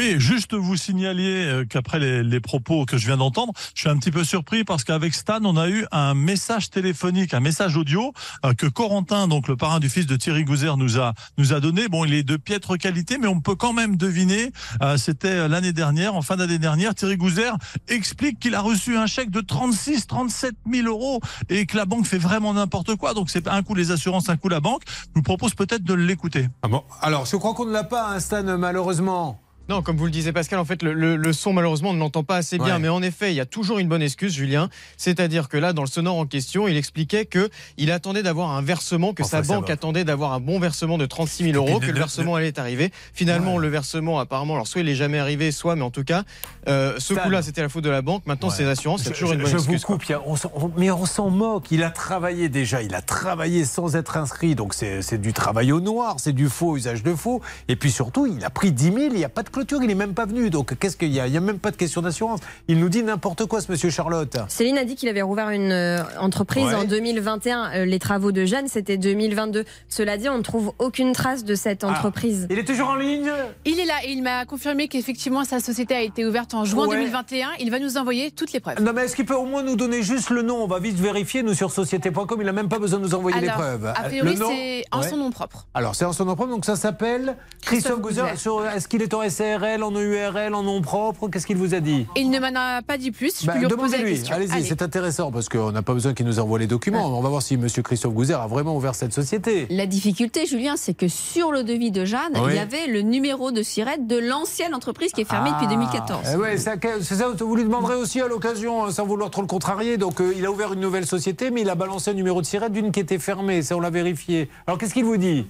juste 0.00 0.54
vous 0.54 0.76
signaliez 0.76 1.44
euh, 1.46 1.64
qu'après 1.68 1.98
les, 1.98 2.22
les 2.22 2.40
propos 2.40 2.86
que 2.86 2.96
je 2.96 3.06
viens 3.06 3.16
d'entendre, 3.16 3.52
je 3.74 3.80
suis 3.82 3.88
un 3.90 3.96
petit 3.98 4.10
peu 4.10 4.24
surpris 4.24 4.64
parce 4.64 4.84
qu'avec 4.84 5.14
Stan, 5.14 5.40
on 5.44 5.56
a 5.56 5.68
eu 5.68 5.86
un 5.92 6.14
message 6.14 6.70
téléphonique, 6.70 7.34
un 7.34 7.40
message 7.40 7.76
audio 7.76 8.12
euh, 8.44 8.54
que 8.54 8.66
Corentin, 8.66 9.28
donc 9.28 9.48
le 9.48 9.56
parrain 9.56 9.80
du 9.80 9.88
fils 9.88 10.06
de 10.06 10.16
Thierry 10.16 10.44
Gouzer, 10.44 10.76
nous 10.76 10.98
a 10.98 11.12
nous 11.38 11.52
a 11.52 11.60
donné. 11.60 11.88
Bon, 11.88 12.04
il 12.04 12.14
est 12.14 12.22
de 12.22 12.36
piètre 12.36 12.76
qualité, 12.78 13.18
mais 13.18 13.26
on 13.26 13.40
peut 13.40 13.54
quand 13.54 13.72
même 13.72 13.96
deviner. 13.96 14.52
euh, 14.82 14.96
C'était 14.96 15.46
l'année 15.48 15.72
dernière, 15.72 16.14
en 16.14 16.22
fin 16.22 16.36
d'année 16.36 16.58
dernière, 16.58 16.94
Thierry 16.94 17.16
Gouzer 17.16 17.52
explique 17.88 18.38
qu'il 18.38 18.54
a 18.54 18.60
reçu 18.60 18.96
un 18.96 19.06
chèque 19.06 19.30
de 19.30 19.40
36, 19.40 20.06
37 20.06 20.54
000 20.72 20.88
euros 20.88 21.20
et 21.48 21.66
que 21.66 21.76
la 21.76 21.84
banque 21.84 22.06
fait 22.06 22.18
vraiment 22.18 22.54
n'importe 22.54 22.96
quoi. 22.96 23.14
Donc 23.14 23.30
c'est 23.30 23.46
un 23.46 23.62
coup 23.62 23.74
les 23.74 23.90
assurances, 23.90 24.28
un 24.28 24.36
coup 24.36 24.48
la 24.48 24.60
banque. 24.60 24.82
Je 24.86 25.10
vous 25.16 25.22
propose 25.22 25.54
peut-être 25.54 25.84
de 25.84 25.94
l'écouter. 25.94 26.48
Ah 26.62 26.68
bon? 26.68 26.82
Alors, 27.00 27.26
je 27.26 27.36
crois 27.36 27.54
qu'on 27.54 27.66
ne 27.66 27.72
l'a 27.72 27.84
pas, 27.84 28.08
hein, 28.10 28.20
Stan, 28.20 28.42
malheureusement. 28.58 29.40
Non, 29.72 29.80
comme 29.80 29.96
vous 29.96 30.04
le 30.04 30.10
disiez 30.10 30.32
Pascal, 30.32 30.58
en 30.58 30.66
fait, 30.66 30.82
le, 30.82 30.92
le- 30.92 31.16
le 31.16 31.32
son, 31.32 31.54
malheureusement, 31.54 31.90
on 31.90 31.94
ne 31.94 31.98
l'entend 31.98 32.24
pas 32.24 32.36
assez 32.36 32.58
bien. 32.58 32.74
Ouais. 32.74 32.78
Mais 32.78 32.88
en 32.90 33.00
effet, 33.02 33.32
il 33.32 33.36
y 33.36 33.40
a 33.40 33.46
toujours 33.46 33.78
une 33.78 33.88
bonne 33.88 34.02
excuse, 34.02 34.34
Julien. 34.34 34.68
C'est-à-dire 34.98 35.48
que 35.48 35.56
là, 35.56 35.72
dans 35.72 35.80
le 35.80 35.88
sonore 35.88 36.18
en 36.18 36.26
question, 36.26 36.68
il 36.68 36.76
expliquait 36.76 37.24
que 37.24 37.48
il 37.78 37.90
attendait 37.90 38.22
d'avoir 38.22 38.50
un 38.50 38.60
versement, 38.60 39.14
que 39.14 39.22
Enfin, 39.22 39.42
sa 39.42 39.54
banque 39.54 39.70
attendait 39.70 40.04
d'avoir 40.04 40.34
un 40.34 40.40
bon 40.40 40.60
versement 40.60 40.98
de 40.98 41.06
36 41.06 41.52
000 41.52 41.56
euros, 41.56 41.80
que 41.80 41.86
le 41.86 41.92
versement 41.94 42.34
allait 42.34 42.58
arriver. 42.58 42.92
Finalement, 43.14 43.56
le 43.56 43.68
versement, 43.68 44.18
apparemment, 44.20 44.54
alors 44.54 44.66
soit 44.66 44.82
il 44.82 44.88
est 44.90 44.94
jamais 44.94 45.18
arrivé, 45.18 45.50
soit, 45.52 45.74
mais 45.74 45.82
en 45.82 45.90
tout 45.90 46.04
cas, 46.04 46.24
euh, 46.68 46.94
ce 46.98 47.14
coup-là, 47.14 47.40
c'était 47.40 47.62
la 47.62 47.70
faute 47.70 47.84
de 47.84 47.88
la 47.88 48.02
banque. 48.02 48.26
Maintenant, 48.26 48.48
Ouais. 48.50 48.54
c'est 48.54 48.64
l'assurance. 48.64 49.00
Il 49.00 49.06
y 49.06 49.08
a 49.08 49.12
Je- 49.14 49.18
toujours 49.20 49.32
une 49.32 49.38
bonne 49.40 49.50
je 49.50 49.56
excuse. 49.56 49.80
vous 49.80 49.86
coupe, 49.86 50.02
a- 50.10 50.20
on 50.26 50.34
on- 50.54 50.70
mais 50.76 50.90
on 50.90 51.06
s'en 51.06 51.30
moque. 51.30 51.70
Il 51.70 51.82
a 51.82 51.88
travaillé 51.90 52.50
déjà, 52.50 52.82
il 52.82 52.94
a 52.94 53.00
travaillé 53.00 53.64
sans 53.64 53.96
être 53.96 54.18
inscrit, 54.18 54.54
donc 54.54 54.74
c'est 54.74 55.00
c'est 55.00 55.16
du 55.18 55.32
travail 55.32 55.72
au 55.72 55.80
noir, 55.80 56.16
c'est 56.18 56.34
du 56.34 56.50
faux, 56.50 56.76
usage 56.76 57.02
de 57.02 57.14
faux. 57.14 57.40
Et 57.68 57.76
puis 57.76 57.90
surtout, 57.90 58.26
il 58.26 58.44
a 58.44 58.50
pris 58.50 58.70
10 58.70 58.92
000, 58.92 58.98
il 59.12 59.14
n'y 59.14 59.24
a 59.24 59.28
pas 59.30 59.42
de 59.42 59.48
clôture, 59.64 59.82
il 59.82 59.86
n'est 59.88 59.94
même 59.94 60.14
pas 60.14 60.26
venu. 60.26 60.50
Donc 60.50 60.76
qu'est-ce 60.78 60.96
qu'il 60.96 61.12
y 61.12 61.20
a? 61.20 61.26
Il 61.26 61.30
n'y 61.30 61.36
a 61.36 61.40
même 61.40 61.58
pas 61.58 61.70
de 61.70 61.76
question 61.76 62.02
d'assurance. 62.02 62.40
Il 62.68 62.78
nous 62.78 62.88
dit 62.88 63.02
n'importe 63.02 63.46
quoi, 63.46 63.60
ce 63.60 63.70
monsieur 63.70 63.90
Charlotte. 63.90 64.36
Céline 64.48 64.76
a 64.78 64.84
dit 64.84 64.96
qu'il 64.96 65.08
avait 65.08 65.22
rouvert 65.22 65.50
une 65.50 65.70
euh, 65.72 65.98
entreprise 66.18 66.64
Ouais. 66.66 66.74
en 66.74 66.84
2021. 66.84 67.70
Euh, 67.74 67.84
les 67.84 67.98
travaux 67.98 68.32
de 68.32 68.44
Jeanne, 68.44 68.66
c'était 68.68 68.96
2022. 68.96 69.64
Cela 69.88 70.16
dit, 70.16 70.28
on 70.28 70.38
ne 70.38 70.42
trouve 70.42 70.72
aucune 70.78 71.12
trace 71.12 71.44
de 71.44 71.54
cette 71.54 71.84
entreprise. 71.84 72.46
Il 72.50 72.58
est 72.58 72.64
toujours 72.64 72.88
en 72.88 72.94
ligne? 72.96 73.30
Il 73.64 73.78
est 73.78 73.84
là 73.84 73.94
et 74.04 74.10
il 74.10 74.22
m'a 74.22 74.44
confirmé 74.46 74.88
qu'effectivement 74.88 75.44
sa 75.44 75.60
société 75.60 75.94
a 75.94 76.02
été 76.02 76.26
ouverte 76.26 76.54
en 76.54 76.64
juin 76.64 76.86
Ouais. 76.88 76.96
2021. 76.96 77.48
Il 77.60 77.70
va 77.70 77.78
nous 77.78 77.96
envoyer 77.98 78.30
toutes 78.30 78.52
les 78.52 78.60
preuves. 78.60 78.80
Non 78.82 78.92
mais 78.92 79.02
est-ce 79.04 79.14
qu'il 79.16 79.26
peut 79.26 79.34
au 79.34 79.44
moins 79.44 79.62
nous 79.62 79.76
donner 79.76 80.02
juste 80.02 80.30
le 80.30 80.42
nom? 80.42 80.56
On 80.62 80.66
va 80.66 80.78
vite 80.80 80.98
vérifier, 80.98 81.42
nous 81.42 81.54
sur 81.54 81.70
société.com, 81.70 82.36
il 82.40 82.46
n'a 82.46 82.52
même 82.52 82.68
pas 82.68 82.78
besoin 82.78 82.98
de 82.98 83.04
nous 83.04 83.14
envoyer 83.14 83.36
Alors, 83.38 83.50
les 83.50 83.62
preuves. 83.62 83.86
a 83.86 84.02
priori, 84.04 84.34
Le 84.34 84.38
nom? 84.40 84.48
c'est 84.50 84.84
en 84.90 85.00
Ouais. 85.00 85.08
son 85.08 85.16
nom 85.16 85.30
propre. 85.30 85.66
Alors 85.74 85.94
c'est 85.94 86.04
en 86.04 86.12
son 86.12 86.24
nom 86.24 86.34
propre, 86.34 86.50
donc 86.52 86.64
ça 86.64 86.76
s'appelle 86.76 87.36
Christophe 87.60 88.00
Christophe 88.00 88.00
Gouzer. 88.00 88.66
Est-ce 88.76 88.88
qu'il 88.88 89.02
est 89.02 89.14
en 89.14 89.22
SARL, 89.42 89.82
en 89.82 89.90
EURL, 89.92 90.54
en 90.54 90.62
nom 90.62 90.80
propre 90.80 91.28
Qu'est-ce 91.28 91.46
qu'il 91.46 91.56
vous 91.56 91.74
a 91.74 91.80
dit? 91.80 92.06
Il 92.16 92.30
ne 92.30 92.38
m'en 92.38 92.52
a 92.54 92.80
pas 92.82 92.96
dit 92.96 93.10
plus. 93.10 93.40
Je 93.40 93.46
Bah, 93.46 93.54
peux 93.54 93.58
lui 93.58 93.66
reposer 93.66 93.82
la 93.82 93.88
Demandez-lui, 93.98 94.16
question. 94.18 94.36
allez-y, 94.36 94.52
Allez. 94.52 94.64
c'est 94.64 94.82
intéressant 94.82 95.32
parce 95.32 95.48
qu'on 95.48 95.72
n'a 95.72 95.82
pas 95.82 95.94
besoin 95.94 96.14
qu'il 96.14 96.26
nous 96.26 96.38
envoie 96.38 96.58
les 96.60 96.66
documents. 96.68 97.06
On 97.18 97.20
va 97.20 97.28
voir 97.28 97.42
si 97.42 97.54
M. 97.54 97.66
Christophe 97.82 98.14
Gouzer 98.14 98.40
a 98.40 98.46
vraiment 98.46 98.76
ouvert 98.76 98.94
cette 98.94 99.12
société. 99.12 99.66
La 99.70 99.86
difficulté, 99.86 100.46
Julien, 100.46 100.74
c'est 100.76 100.94
que 100.94 101.08
sur 101.08 101.50
le 101.50 101.64
devis 101.64 101.90
de 101.90 102.04
Jeanne, 102.04 102.32
Oui. 102.34 102.50
il 102.50 102.54
y 102.56 102.58
avait 102.58 102.86
le 102.86 103.02
numéro 103.02 103.50
de 103.50 103.62
SIRET 103.62 103.98
de 104.06 104.16
l'ancienne 104.18 104.74
entreprise 104.74 105.10
qui 105.12 105.22
est 105.22 105.28
fermée 105.28 105.50
depuis 105.50 105.66
2014. 105.66 106.20
Eh 106.32 106.36
ouais, 106.36 106.56
c'est 106.56 107.14
ça, 107.16 107.28
vous 107.40 107.56
lui 107.56 107.64
demanderez 107.64 107.96
aussi 107.96 108.20
à 108.20 108.28
l'occasion, 108.28 108.84
hein, 108.84 108.90
sans 108.92 109.06
vouloir 109.06 109.30
trop 109.30 109.42
le 109.42 109.48
contrarier. 109.48 109.96
Donc, 109.96 110.20
euh, 110.20 110.32
il 110.36 110.46
a 110.46 110.50
ouvert 110.52 110.72
une 110.72 110.80
nouvelle 110.80 111.06
société, 111.06 111.50
mais 111.50 111.62
il 111.62 111.70
a 111.70 111.74
balancé 111.74 112.10
un 112.10 112.14
numéro 112.14 112.40
de 112.40 112.46
sirette 112.46 112.72
d'une 112.72 112.92
qui 112.92 113.00
était 113.00 113.18
fermée. 113.18 113.62
Ça, 113.62 113.76
on 113.76 113.80
l'a 113.80 113.90
vérifié. 113.90 114.48
Alors, 114.66 114.78
qu'est-ce 114.78 114.94
qu'il 114.94 115.04
vous 115.04 115.16
dit? 115.16 115.46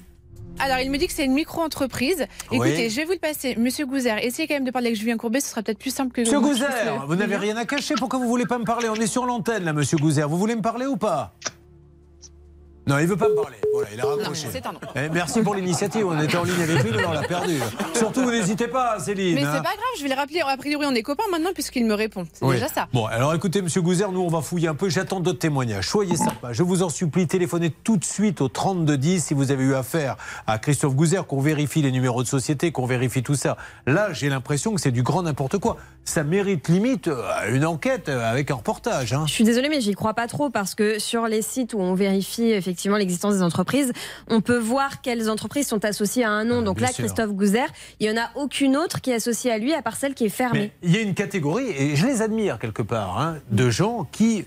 Alors, 0.59 0.79
il 0.79 0.91
me 0.91 0.99
dit 0.99 1.07
que 1.07 1.13
c'est 1.13 1.25
une 1.25 1.33
micro-entreprise. 1.35 2.27
Oui. 2.51 2.57
Écoutez, 2.59 2.89
je 2.91 2.97
vais 2.97 3.05
vous 3.05 3.13
le 3.13 3.19
passer. 3.19 3.57
Monsieur 3.57 3.85
Gouzer, 3.87 4.17
essayez 4.25 4.47
quand 4.47 4.55
même 4.55 4.65
de 4.65 4.71
parler 4.71 4.89
avec 4.89 4.99
Julien 5.01 5.17
Courbet, 5.17 5.41
ce 5.41 5.49
sera 5.49 5.63
peut-être 5.63 5.79
plus 5.79 5.93
simple 5.93 6.13
que 6.13 6.21
Monsieur 6.21 6.39
le- 6.39 6.45
vous 7.07 7.17
n'avez 7.17 7.37
rien 7.37 7.57
à 7.57 7.65
cacher. 7.65 7.95
Pourquoi 7.97 8.19
vous 8.21 8.29
voulez 8.29 8.47
pas 8.47 8.59
me 8.59 8.65
parler? 8.65 8.89
On 8.89 8.95
est 8.95 9.07
sur 9.07 9.27
l'antenne, 9.27 9.65
là, 9.65 9.73
monsieur 9.73 9.99
Gouzer. 9.99 10.29
Vous 10.29 10.39
voulez 10.39 10.55
me 10.55 10.63
parler 10.63 10.87
ou 10.87 10.97
pas? 10.97 11.35
Non, 12.87 12.99
il 12.99 13.07
veut 13.07 13.17
pas 13.17 13.29
me 13.29 13.35
parler. 13.37 13.57
Voilà, 13.73 13.89
il 13.95 14.01
a 14.01 14.05
raccroché. 14.05 14.49
c'est 14.51 14.67
un 14.67 14.73
non. 14.73 14.81
Eh, 14.97 15.09
merci 15.09 15.41
pour 15.41 15.55
l'initiative. 15.55 16.05
On 16.07 16.21
était 16.21 16.37
en 16.37 16.43
ligne 16.45 16.61
avec 16.63 16.83
lui, 16.83 16.91
mais 16.97 17.05
on 17.07 17.13
l'a 17.13 17.23
perdu. 17.23 17.59
Surtout, 17.95 18.23
vous 18.23 18.31
n'hésitez 18.33 18.67
pas, 18.67 18.99
Céline. 18.99 19.37
Mais 19.37 19.43
c'est 19.43 19.47
hein. 19.47 19.53
pas 19.63 19.71
grave, 19.71 19.95
je 19.99 20.03
vais 20.03 20.09
le 20.09 20.15
rappeler. 20.17 20.41
A 20.41 20.57
priori, 20.57 20.85
on 20.89 20.95
est 20.95 21.03
copains 21.03 21.23
maintenant 21.31 21.51
puisqu'il 21.55 21.87
me 21.87 21.95
répond. 21.95 22.27
C'est 22.33 22.45
Oui. 22.45 22.55
déjà 22.57 22.67
ça. 22.69 22.89
Bon, 22.93 23.07
alors 23.07 23.35
écoutez, 23.35 23.63
monsieur 23.63 23.83
Gouzer, 23.83 24.11
nous 24.11 24.21
on 24.21 24.29
va 24.29 24.41
fouiller 24.41 24.67
un 24.69 24.75
peu. 24.75 24.89
J'attends 24.89 25.21
d'autres 25.21 25.39
témoignages. 25.39 25.89
Soyez 25.89 26.17
sympa. 26.17 26.53
Je 26.53 26.63
vous 26.65 26.83
en 26.83 26.89
supplie, 26.89 27.27
téléphonez 27.29 27.71
tout 27.71 27.97
de 27.97 28.05
suite 28.05 28.41
au 28.41 28.49
3210 28.49 29.25
si 29.27 29.35
vous 29.35 29.53
avez 29.53 29.63
eu 29.63 29.75
affaire 29.75 30.17
à 30.49 30.59
Christophe 30.59 30.95
Gouzer, 30.97 31.25
qu'on 31.27 31.41
vérifie 31.41 31.83
les 31.83 31.93
numéros 31.93 32.23
de 32.25 32.29
société, 32.29 32.73
qu'on 32.73 32.87
vérifie 32.87 33.23
tout 33.23 33.37
ça. 33.37 33.57
Là, 33.87 34.13
j'ai 34.13 34.29
l'impression 34.29 34.75
que 34.75 34.81
c'est 34.81 34.91
du 34.91 35.05
grand 35.05 35.23
n'importe 35.23 35.59
quoi. 35.59 35.77
Ça 36.05 36.25
mérite 36.25 36.67
limite 36.67 37.07
euh, 37.07 37.23
une 37.53 37.65
enquête 37.65 38.09
avec 38.09 38.51
un 38.51 38.57
reportage. 38.57 39.13
hein. 39.13 39.25
Je 39.29 39.33
suis 39.33 39.45
désolée, 39.45 39.69
mais 39.69 39.81
j'y 39.81 39.95
crois 39.95 40.15
pas 40.15 40.27
trop 40.27 40.51
parce 40.51 40.75
que 40.75 40.99
sur 40.99 41.29
les 41.29 41.43
sites 41.43 41.75
où 41.75 41.79
on 41.79 41.95
vérifie 41.95 42.51
effectivement 42.51 42.72
l'existence 42.97 43.35
des 43.35 43.43
entreprises, 43.43 43.93
on 44.29 44.41
peut 44.41 44.59
voir 44.59 45.01
quelles 45.01 45.31
entreprises 45.31 45.69
sont 45.69 45.85
associées 45.85 46.25
à 46.25 46.31
un 46.31 46.45
nom. 46.45 46.63
Donc 46.63 46.79
bien 46.79 46.87
là, 46.87 46.93
sûr. 46.93 47.05
Christophe 47.05 47.33
Gouzer, 47.33 47.67
il 48.01 48.07
y 48.07 48.11
en 48.11 48.21
a 48.21 48.31
aucune 48.35 48.77
autre 48.77 49.01
qui 49.01 49.11
est 49.11 49.15
associée 49.15 49.51
à 49.51 49.59
lui 49.59 49.75
à 49.75 49.83
part 49.83 49.97
celle 49.97 50.15
qui 50.15 50.25
est 50.25 50.31
fermée. 50.31 50.73
Mais 50.83 50.89
il 50.89 50.95
y 50.95 50.99
a 50.99 51.03
une 51.03 51.15
catégorie, 51.15 51.71
et 51.71 51.97
je 51.97 52.07
les 52.07 52.23
admire 52.23 52.59
quelque 52.59 52.83
part, 52.83 53.21
hein, 53.21 53.39
de 53.51 53.71
gens 53.71 54.07
qui 54.11 54.45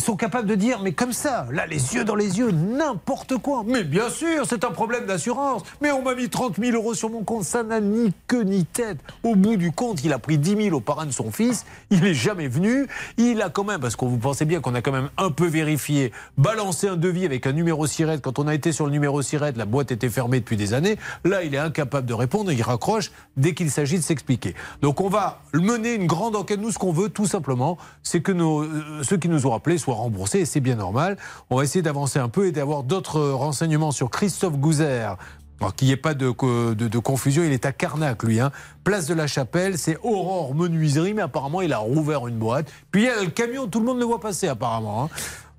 ils 0.00 0.02
sont 0.02 0.16
capables 0.16 0.48
de 0.48 0.54
dire, 0.54 0.80
mais 0.82 0.92
comme 0.92 1.12
ça, 1.12 1.46
là, 1.52 1.66
les 1.66 1.94
yeux 1.94 2.04
dans 2.04 2.14
les 2.14 2.38
yeux, 2.38 2.52
n'importe 2.52 3.36
quoi. 3.36 3.64
Mais 3.66 3.84
bien 3.84 4.08
sûr, 4.08 4.46
c'est 4.48 4.64
un 4.64 4.70
problème 4.70 5.04
d'assurance. 5.04 5.62
Mais 5.82 5.92
on 5.92 6.00
m'a 6.00 6.14
mis 6.14 6.30
30 6.30 6.56
000 6.58 6.74
euros 6.74 6.94
sur 6.94 7.10
mon 7.10 7.22
compte, 7.22 7.44
ça 7.44 7.62
n'a 7.62 7.80
ni 7.80 8.14
queue 8.26 8.44
ni 8.44 8.64
tête. 8.64 8.96
Au 9.22 9.36
bout 9.36 9.56
du 9.56 9.72
compte, 9.72 10.02
il 10.02 10.14
a 10.14 10.18
pris 10.18 10.38
10 10.38 10.56
000 10.68 10.74
au 10.74 10.80
parrain 10.80 11.04
de 11.04 11.10
son 11.10 11.30
fils, 11.30 11.66
il 11.90 12.00
n'est 12.00 12.14
jamais 12.14 12.48
venu. 12.48 12.86
Il 13.18 13.42
a 13.42 13.50
quand 13.50 13.64
même, 13.64 13.78
parce 13.78 13.94
qu'on 13.94 14.08
vous 14.08 14.16
pensez 14.16 14.46
bien 14.46 14.62
qu'on 14.62 14.74
a 14.74 14.80
quand 14.80 14.90
même 14.90 15.10
un 15.18 15.30
peu 15.30 15.46
vérifié, 15.46 16.12
balancé 16.38 16.88
un 16.88 16.96
devis 16.96 17.26
avec 17.26 17.46
un 17.46 17.52
numéro 17.52 17.86
SIRET. 17.86 18.20
Quand 18.22 18.38
on 18.38 18.48
a 18.48 18.54
été 18.54 18.72
sur 18.72 18.86
le 18.86 18.92
numéro 18.92 19.20
SIRET, 19.20 19.52
la 19.56 19.66
boîte 19.66 19.92
était 19.92 20.08
fermée 20.08 20.40
depuis 20.40 20.56
des 20.56 20.72
années. 20.72 20.96
Là, 21.26 21.42
il 21.42 21.54
est 21.54 21.58
incapable 21.58 22.06
de 22.06 22.14
répondre 22.14 22.50
il 22.50 22.62
raccroche 22.62 23.12
dès 23.36 23.52
qu'il 23.52 23.70
s'agit 23.70 23.98
de 23.98 24.02
s'expliquer. 24.02 24.54
Donc 24.80 25.02
on 25.02 25.10
va 25.10 25.42
mener 25.52 25.92
une 25.92 26.06
grande 26.06 26.36
enquête. 26.36 26.58
Nous, 26.58 26.70
ce 26.70 26.78
qu'on 26.78 26.92
veut, 26.92 27.10
tout 27.10 27.26
simplement, 27.26 27.76
c'est 28.02 28.22
que 28.22 28.32
euh, 28.32 29.02
ceux 29.02 29.16
qui 29.18 29.28
nous 29.28 29.46
ont 29.46 29.54
appelés 29.54 29.78
soient 29.78 29.89
remboursés 29.98 30.40
et 30.40 30.44
c'est 30.44 30.60
bien 30.60 30.76
normal. 30.76 31.16
On 31.50 31.56
va 31.56 31.64
essayer 31.64 31.82
d'avancer 31.82 32.18
un 32.18 32.28
peu 32.28 32.46
et 32.46 32.52
d'avoir 32.52 32.82
d'autres 32.82 33.20
renseignements 33.20 33.92
sur 33.92 34.10
Christophe 34.10 34.58
Gouzer. 34.58 35.16
Alors 35.60 35.74
qu'il 35.74 35.88
n'y 35.88 35.92
ait 35.92 35.96
pas 35.98 36.14
de, 36.14 36.32
de- 36.74 36.88
de 36.88 36.98
confusion, 36.98 37.42
il 37.44 37.52
est 37.52 37.66
à 37.66 37.72
Carnac, 37.72 38.22
lui. 38.22 38.40
hein. 38.40 38.50
Place 38.82 39.06
de 39.06 39.12
la 39.12 39.26
Chapelle, 39.26 39.76
c'est 39.76 39.98
Aurore 40.02 40.54
Menuiserie, 40.54 41.12
mais 41.12 41.20
apparemment, 41.20 41.60
il 41.60 41.74
a 41.74 41.78
rouvert 41.78 42.26
une 42.28 42.38
boîte. 42.38 42.72
Puis 42.90 43.02
il 43.02 43.06
y 43.06 43.10
a 43.10 43.22
le 43.22 43.28
camion, 43.28 43.66
tout 43.66 43.78
le 43.80 43.84
monde 43.84 43.98
le 43.98 44.06
voit 44.06 44.20
passer, 44.20 44.48
apparemment. 44.48 45.04
hein. 45.04 45.08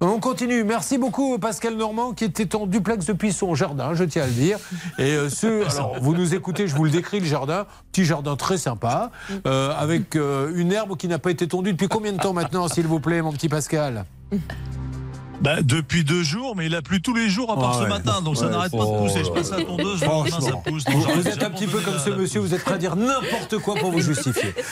On 0.04 0.20
continue. 0.20 0.64
Merci 0.64 0.98
beaucoup, 0.98 1.38
Pascal 1.38 1.76
Normand, 1.76 2.14
qui 2.14 2.24
était 2.24 2.56
en 2.56 2.66
duplex 2.66 3.06
depuis 3.06 3.32
son 3.32 3.54
jardin, 3.54 3.94
je 3.94 4.04
tiens 4.04 4.24
à 4.24 4.26
le 4.26 4.32
dire. 4.32 4.58
Et 4.98 5.12
euh, 5.16 5.30
ce, 5.30 5.70
alors, 5.76 5.98
vous 6.02 6.16
nous 6.16 6.34
écoutez, 6.34 6.68
je 6.68 6.76
vous 6.76 6.86
le 6.86 6.90
décris, 6.90 7.20
le 7.20 7.28
jardin. 7.28 7.68
Petit 7.92 8.04
jardin 8.06 8.36
très 8.36 8.58
sympa, 8.58 9.12
euh, 9.46 9.72
avec 9.78 10.16
euh, 10.16 10.52
une 10.56 10.72
herbe 10.72 10.98
qui 10.98 11.08
n'a 11.08 11.20
pas 11.20 11.30
été 11.30 11.48
tondue 11.48 11.74
depuis 11.74 11.88
combien 11.90 12.14
de 12.14 12.18
temps 12.18 12.34
maintenant, 12.34 12.68
s'il 12.68 12.88
vous 12.88 13.00
plaît, 13.00 13.22
mon 13.22 13.32
petit 13.34 13.50
Pascal? 13.50 14.06
Mm. 14.32 14.91
Bah, 15.42 15.62
depuis 15.64 16.04
deux 16.04 16.22
jours, 16.22 16.56
mais 16.56 16.68
il 16.68 16.76
a 16.76 16.82
plu 16.84 17.02
tous 17.02 17.16
les 17.16 17.28
jours 17.28 17.52
à 17.52 17.56
part 17.56 17.72
Ah 17.74 17.78
ce 17.80 17.84
ouais. 17.84 17.90
matin, 17.90 18.22
donc 18.22 18.38
ça 18.38 18.46
Ouais, 18.46 18.52
n'arrête 18.52 18.72
pas 18.72 18.86
de 18.86 18.98
pousser. 18.98 19.24
Je 19.24 19.32
passe 19.32 19.50
la 19.52 19.64
tondeuse, 19.64 20.00
ça 20.00 20.08
pousse. 20.64 20.84
Vous, 20.88 21.28
êtes 21.28 21.42
à 21.42 21.48
un 21.48 21.50
petit 21.50 21.68
peu 21.68 21.80
comme 21.80 21.98
ce 21.98 22.12
monsieur, 22.12 22.40
vous 22.42 22.54
êtes 22.54 22.64
prêt 22.64 22.76
à 22.76 22.78
dire 22.78 22.96
n'importe 22.96 23.58
quoi 23.58 23.76
pour 23.76 23.92
vous 23.92 24.02
justifier. 24.02 24.54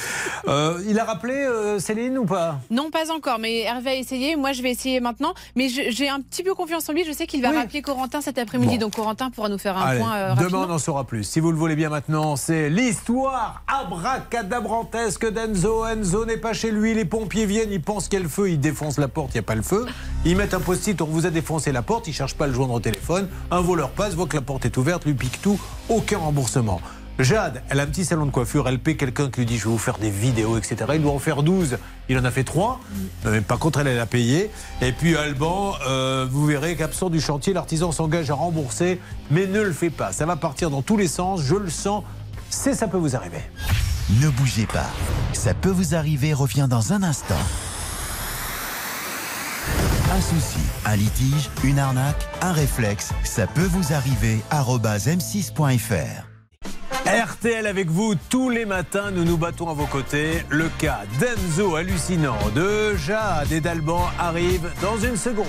Euh, 0.47 0.81
il 0.87 0.97
a 0.97 1.03
rappelé 1.03 1.33
euh, 1.33 1.79
Céline 1.79 2.17
ou 2.17 2.25
pas? 2.25 2.59
Non, 2.71 2.89
pas 2.89 3.11
encore, 3.13 3.39
mais 3.39 3.59
Hervé 3.59 3.89
a 3.89 3.95
essayé. 3.95 4.37
Moi, 4.37 4.53
je 4.53 4.61
vais 4.63 4.71
essayer 4.71 5.01
maintenant. 5.01 5.33
Mais 5.55 5.67
j'ai 5.67 6.07
un 6.07 6.21
petit 6.21 6.43
peu 6.43 6.55
confiance 6.55 6.87
en 6.89 6.93
lui. 6.93 7.03
Je 7.05 7.11
sais 7.11 7.27
qu'il 7.27 7.41
va 7.41 7.51
rappeler 7.51 7.81
Corentin 7.81 8.21
cet 8.21 8.37
après-midi. 8.37 8.77
Donc, 8.77 8.95
Corentin 8.95 9.29
pourra 9.31 9.49
nous 9.49 9.57
faire 9.57 9.77
un 9.77 9.81
Allez, 9.81 9.99
point 9.99 10.15
euh, 10.15 10.35
demain 10.35 10.65
on 10.67 10.73
en 10.73 10.77
saura 10.79 11.03
plus. 11.03 11.23
Si 11.25 11.39
vous 11.41 11.51
le 11.51 11.57
voulez 11.57 11.75
bien 11.75 11.89
maintenant, 11.89 12.35
c'est 12.37 12.69
l'histoire 12.69 13.63
abracadabrantesque 13.67 15.29
d'Enzo. 15.29 15.85
Enzo 15.85 16.25
n'est 16.25 16.37
pas 16.37 16.53
chez 16.53 16.71
lui, 16.71 16.93
les 16.93 17.05
pompiers 17.05 17.45
viennent, 17.45 17.71
ils 17.71 17.81
pensent 17.81 18.07
qu'il 18.07 18.17
y 18.19 18.21
a 18.21 18.23
le 18.23 18.29
feu, 18.29 18.49
ils 18.49 18.59
défoncent 18.59 18.97
la 18.97 19.09
porte, 19.09 19.31
il 19.33 19.37
n'y 19.37 19.41
a 19.41 19.43
pas 19.43 19.55
le 19.55 19.61
feu. 19.61 19.85
Ils 20.25 20.35
mettent 20.37 20.53
un 20.53 20.58
post-it, 20.59 21.01
on 21.01 21.05
vous 21.05 21.25
a 21.25 21.29
défoncé 21.29 21.71
la 21.71 21.81
porte, 21.81 22.07
ils 22.07 22.13
cherchent 22.13 22.35
pas 22.35 22.45
à 22.45 22.47
le 22.47 22.53
joindre 22.53 22.73
au 22.73 22.79
téléphone. 22.79 23.27
Un 23.51 23.61
voleur 23.61 23.89
passe, 23.91 24.13
voit 24.13 24.27
que 24.27 24.35
la 24.35 24.41
porte 24.41 24.65
est 24.65 24.77
ouverte, 24.77 25.05
lui 25.05 25.13
pique 25.13 25.41
tout, 25.41 25.59
aucun 25.89 26.17
remboursement. 26.17 26.81
Jade, 27.19 27.61
elle 27.69 27.81
a 27.81 27.83
un 27.83 27.87
petit 27.87 28.05
salon 28.05 28.25
de 28.25 28.31
coiffure, 28.31 28.69
elle 28.69 28.79
paie 28.79 28.95
quelqu'un 28.95 29.29
qui 29.29 29.41
lui 29.41 29.45
dit 29.45 29.57
je 29.57 29.65
vais 29.65 29.71
vous 29.71 29.77
faire 29.77 29.97
des 29.97 30.09
vidéos, 30.09 30.57
etc. 30.57 30.77
Il 30.93 31.01
doit 31.01 31.11
en 31.11 31.19
faire 31.19 31.43
12, 31.43 31.77
il 32.07 32.17
en 32.17 32.23
a 32.23 32.31
fait 32.31 32.45
3, 32.45 32.79
mais 33.25 33.41
par 33.41 33.59
contre 33.59 33.79
elle, 33.79 33.87
elle 33.87 33.99
a 33.99 34.05
payé. 34.05 34.49
Et 34.81 34.93
puis 34.93 35.17
Alban, 35.17 35.73
euh, 35.85 36.25
vous 36.29 36.45
verrez 36.45 36.77
qu'absent 36.77 37.09
du 37.09 37.19
chantier, 37.19 37.51
l'artisan 37.51 37.91
s'engage 37.91 38.29
à 38.29 38.35
rembourser, 38.35 39.01
mais 39.31 39.47
ne 39.47 39.61
le 39.61 39.73
fait 39.73 39.89
pas. 39.89 40.13
Ça 40.13 40.25
va 40.25 40.37
partir 40.37 40.69
dans 40.69 40.81
tous 40.81 40.95
les 40.95 41.09
sens, 41.09 41.41
je 41.41 41.55
le 41.55 41.69
sens, 41.69 42.05
c'est 42.49 42.73
ça 42.73 42.87
peut 42.87 42.97
vous 42.97 43.17
arriver. 43.17 43.41
Ne 44.21 44.29
bougez 44.29 44.65
pas. 44.65 44.87
Ça 45.33 45.53
peut 45.53 45.69
vous 45.69 45.95
arriver 45.95 46.33
revient 46.33 46.67
dans 46.69 46.93
un 46.93 47.03
instant. 47.03 47.35
Un 50.11 50.21
souci, 50.21 50.59
un 50.85 50.95
litige, 50.95 51.49
une 51.63 51.77
arnaque, 51.77 52.27
un 52.41 52.51
réflexe, 52.51 53.11
ça 53.23 53.45
peut 53.45 53.69
vous 53.69 53.93
arriver. 53.93 54.39
arobase 54.49 55.07
m6.fr. 55.07 56.28
RTL 57.05 57.65
avec 57.65 57.89
vous 57.89 58.13
tous 58.29 58.49
les 58.49 58.65
matins, 58.65 59.11
nous 59.11 59.23
nous 59.23 59.37
battons 59.37 59.69
à 59.69 59.73
vos 59.73 59.85
côtés. 59.85 60.43
Le 60.49 60.69
cas 60.77 61.01
d'Enzo 61.19 61.75
hallucinant 61.75 62.37
de 62.55 62.95
Jade 62.95 63.51
et 63.51 63.61
d'Alban 63.61 64.03
arrive 64.19 64.69
dans 64.81 64.97
une 64.97 65.15
seconde. 65.15 65.47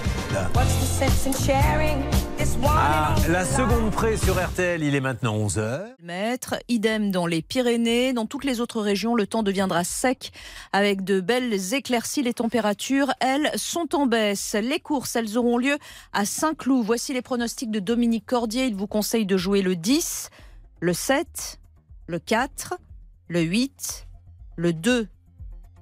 Ah, 2.66 3.14
la 3.28 3.44
seconde 3.44 3.90
près 3.90 4.16
sur 4.16 4.42
RTL, 4.42 4.82
il 4.82 4.94
est 4.94 5.00
maintenant 5.00 5.36
11h. 5.38 5.94
Mètres, 6.02 6.54
idem 6.68 7.10
dans 7.10 7.26
les 7.26 7.42
Pyrénées, 7.42 8.12
dans 8.12 8.26
toutes 8.26 8.44
les 8.44 8.60
autres 8.60 8.80
régions, 8.80 9.14
le 9.14 9.26
temps 9.26 9.42
deviendra 9.42 9.84
sec 9.84 10.32
avec 10.72 11.04
de 11.04 11.20
belles 11.20 11.74
éclaircies. 11.74 12.22
Les 12.22 12.34
températures, 12.34 13.12
elles, 13.20 13.50
sont 13.56 13.94
en 13.94 14.06
baisse. 14.06 14.54
Les 14.54 14.80
courses, 14.80 15.16
elles 15.16 15.36
auront 15.36 15.58
lieu 15.58 15.76
à 16.12 16.24
Saint-Cloud. 16.24 16.84
Voici 16.84 17.12
les 17.12 17.22
pronostics 17.22 17.70
de 17.70 17.80
Dominique 17.80 18.26
Cordier. 18.26 18.66
Il 18.66 18.76
vous 18.76 18.86
conseille 18.86 19.26
de 19.26 19.36
jouer 19.36 19.62
le 19.62 19.76
10, 19.76 20.30
le 20.80 20.92
7, 20.92 21.60
le 22.06 22.18
4, 22.18 22.74
le 23.28 23.40
8, 23.40 24.08
le 24.56 24.72
2, 24.72 25.08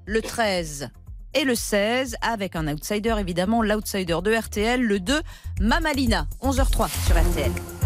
le 0.07 0.23
13 0.23 0.91
et 1.35 1.45
le 1.45 1.55
16 1.55 2.17
avec 2.21 2.57
un 2.57 2.67
outsider 2.69 3.15
évidemment, 3.19 3.63
l'outsider 3.63 4.19
de 4.23 4.35
RTL, 4.35 4.83
le 4.83 4.99
2, 5.01 5.21
Mamalina, 5.61 6.27
11h03 6.43 6.89
sur 7.07 7.17
RTL. 7.17 7.78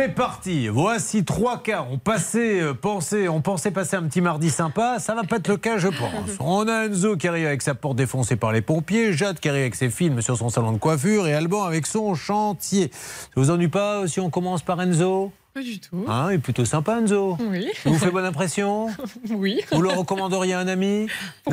C'est 0.00 0.14
parti. 0.14 0.68
Voici 0.68 1.24
trois 1.24 1.60
cas. 1.60 1.84
On 1.90 1.98
passait, 1.98 2.60
euh, 2.60 2.72
pensait, 2.72 3.26
on 3.26 3.40
pensait 3.40 3.72
passer 3.72 3.96
un 3.96 4.04
petit 4.04 4.20
mardi 4.20 4.48
sympa. 4.48 5.00
Ça 5.00 5.12
va 5.16 5.24
pas 5.24 5.38
être 5.38 5.48
le 5.48 5.56
cas, 5.56 5.76
je 5.78 5.88
pense. 5.88 6.30
On 6.38 6.68
a 6.68 6.86
Enzo 6.86 7.16
qui 7.16 7.26
arrive 7.26 7.48
avec 7.48 7.62
sa 7.62 7.74
porte 7.74 7.96
défoncée 7.96 8.36
par 8.36 8.52
les 8.52 8.60
pompiers, 8.62 9.12
Jade 9.12 9.40
qui 9.40 9.48
arrive 9.48 9.62
avec 9.62 9.74
ses 9.74 9.90
films 9.90 10.22
sur 10.22 10.36
son 10.36 10.50
salon 10.50 10.70
de 10.70 10.78
coiffure 10.78 11.26
et 11.26 11.34
Alban 11.34 11.64
avec 11.64 11.84
son 11.84 12.14
chantier. 12.14 12.92
Ça 12.92 13.28
vous 13.34 13.50
ennuie 13.50 13.66
pas 13.66 14.02
euh, 14.02 14.06
si 14.06 14.20
on 14.20 14.30
commence 14.30 14.62
par 14.62 14.80
Enzo? 14.80 15.32
Pas 15.52 15.62
du 15.62 15.80
tout. 15.80 16.04
Hein, 16.06 16.28
il 16.30 16.34
est 16.34 16.38
plutôt 16.38 16.64
sympa 16.64 17.00
Enzo. 17.00 17.36
Oui. 17.50 17.68
Ça 17.82 17.90
vous 17.90 17.98
fait 17.98 18.12
bonne 18.12 18.24
impression? 18.24 18.90
Oui. 19.30 19.62
Vous 19.72 19.82
le 19.82 19.88
recommanderiez 19.88 20.54
à 20.54 20.60
un 20.60 20.68
ami? 20.68 21.08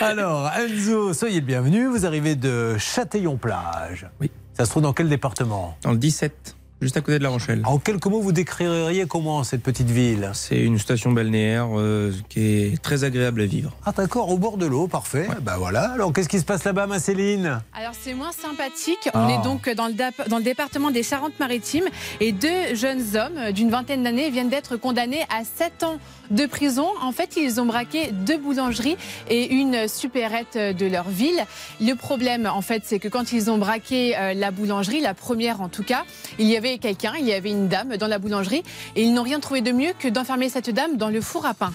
Alors, 0.00 0.48
Enzo, 0.52 1.14
soyez 1.14 1.40
le 1.40 1.46
bienvenu. 1.46 1.86
Vous 1.86 2.06
arrivez 2.06 2.36
de 2.36 2.76
Châtillon-Plage. 2.78 4.08
Oui. 4.20 4.30
Ça 4.52 4.66
se 4.66 4.70
trouve 4.70 4.82
dans 4.84 4.92
quel 4.92 5.08
département? 5.08 5.76
Dans 5.82 5.92
le 5.92 5.96
17, 5.96 6.56
juste 6.80 6.96
à 6.96 7.00
côté 7.00 7.18
de 7.18 7.22
La 7.22 7.30
Rochelle. 7.30 7.62
En 7.64 7.78
quelques 7.78 8.06
mots, 8.06 8.20
vous 8.20 8.32
décririez 8.32 9.06
comment 9.06 9.44
cette 9.44 9.62
petite 9.62 9.90
ville 9.90 10.30
C'est 10.34 10.60
une 10.60 10.78
station 10.78 11.12
balnéaire 11.12 11.68
euh, 11.78 12.12
qui 12.28 12.40
est 12.40 12.82
très 12.82 13.04
agréable 13.04 13.42
à 13.42 13.46
vivre. 13.46 13.76
Ah 13.84 13.92
d'accord, 13.96 14.30
au 14.30 14.38
bord 14.38 14.56
de 14.56 14.66
l'eau, 14.66 14.86
parfait. 14.86 15.28
Bah 15.42 15.56
voilà. 15.58 15.90
Alors 15.92 16.12
qu'est-ce 16.12 16.28
qui 16.28 16.38
se 16.38 16.44
passe 16.44 16.64
là-bas, 16.64 16.86
ma 16.86 16.98
Céline? 16.98 17.60
Alors 17.74 17.92
c'est 17.98 18.14
moins 18.14 18.32
sympathique. 18.32 19.08
Ah. 19.12 19.26
On 19.26 19.28
est 19.28 19.44
donc 19.44 19.68
dans 19.74 19.88
le, 19.88 20.28
dans 20.28 20.38
le 20.38 20.44
département 20.44 20.90
des 20.90 21.02
Charentes-Maritimes 21.02 21.86
et 22.20 22.32
deux 22.32 22.74
jeunes 22.74 23.16
hommes 23.16 23.52
d'une 23.52 23.70
vingtaine 23.70 24.02
d'années 24.02 24.30
viennent 24.30 24.48
d'être 24.48 24.76
condamnés 24.76 25.22
à 25.28 25.44
7 25.44 25.82
ans 25.84 25.98
de 26.30 26.46
prison. 26.46 26.86
En 27.02 27.12
fait, 27.12 27.36
ils 27.36 27.60
ont 27.60 27.66
braqué 27.66 28.12
deux 28.12 28.38
boulangeries 28.38 28.96
et 29.28 29.52
une 29.52 29.88
supérette 29.88 30.56
de 30.56 30.86
leur 30.86 31.08
ville. 31.08 31.44
Le 31.80 31.94
problème, 31.94 32.48
en 32.52 32.62
fait, 32.62 32.82
c'est 32.84 32.98
que 32.98 33.08
quand 33.08 33.32
ils 33.32 33.50
ont 33.50 33.58
braqué 33.58 34.16
euh, 34.16 34.34
la 34.34 34.50
boulangerie, 34.50 35.00
la 35.00 35.14
première 35.14 35.60
en 35.60 35.68
tout 35.68 35.82
cas, 35.82 36.04
il 36.38 36.46
y 36.46 36.56
avait 36.56 36.69
quelqu'un, 36.78 37.14
il 37.18 37.26
y 37.26 37.32
avait 37.32 37.50
une 37.50 37.68
dame 37.68 37.96
dans 37.96 38.06
la 38.06 38.18
boulangerie 38.18 38.62
et 38.96 39.02
ils 39.02 39.12
n'ont 39.12 39.22
rien 39.22 39.40
trouvé 39.40 39.60
de 39.60 39.72
mieux 39.72 39.92
que 39.98 40.08
d'enfermer 40.08 40.48
cette 40.48 40.70
dame 40.70 40.96
dans 40.96 41.08
le 41.08 41.20
four 41.20 41.46
à 41.46 41.54
pain. 41.54 41.72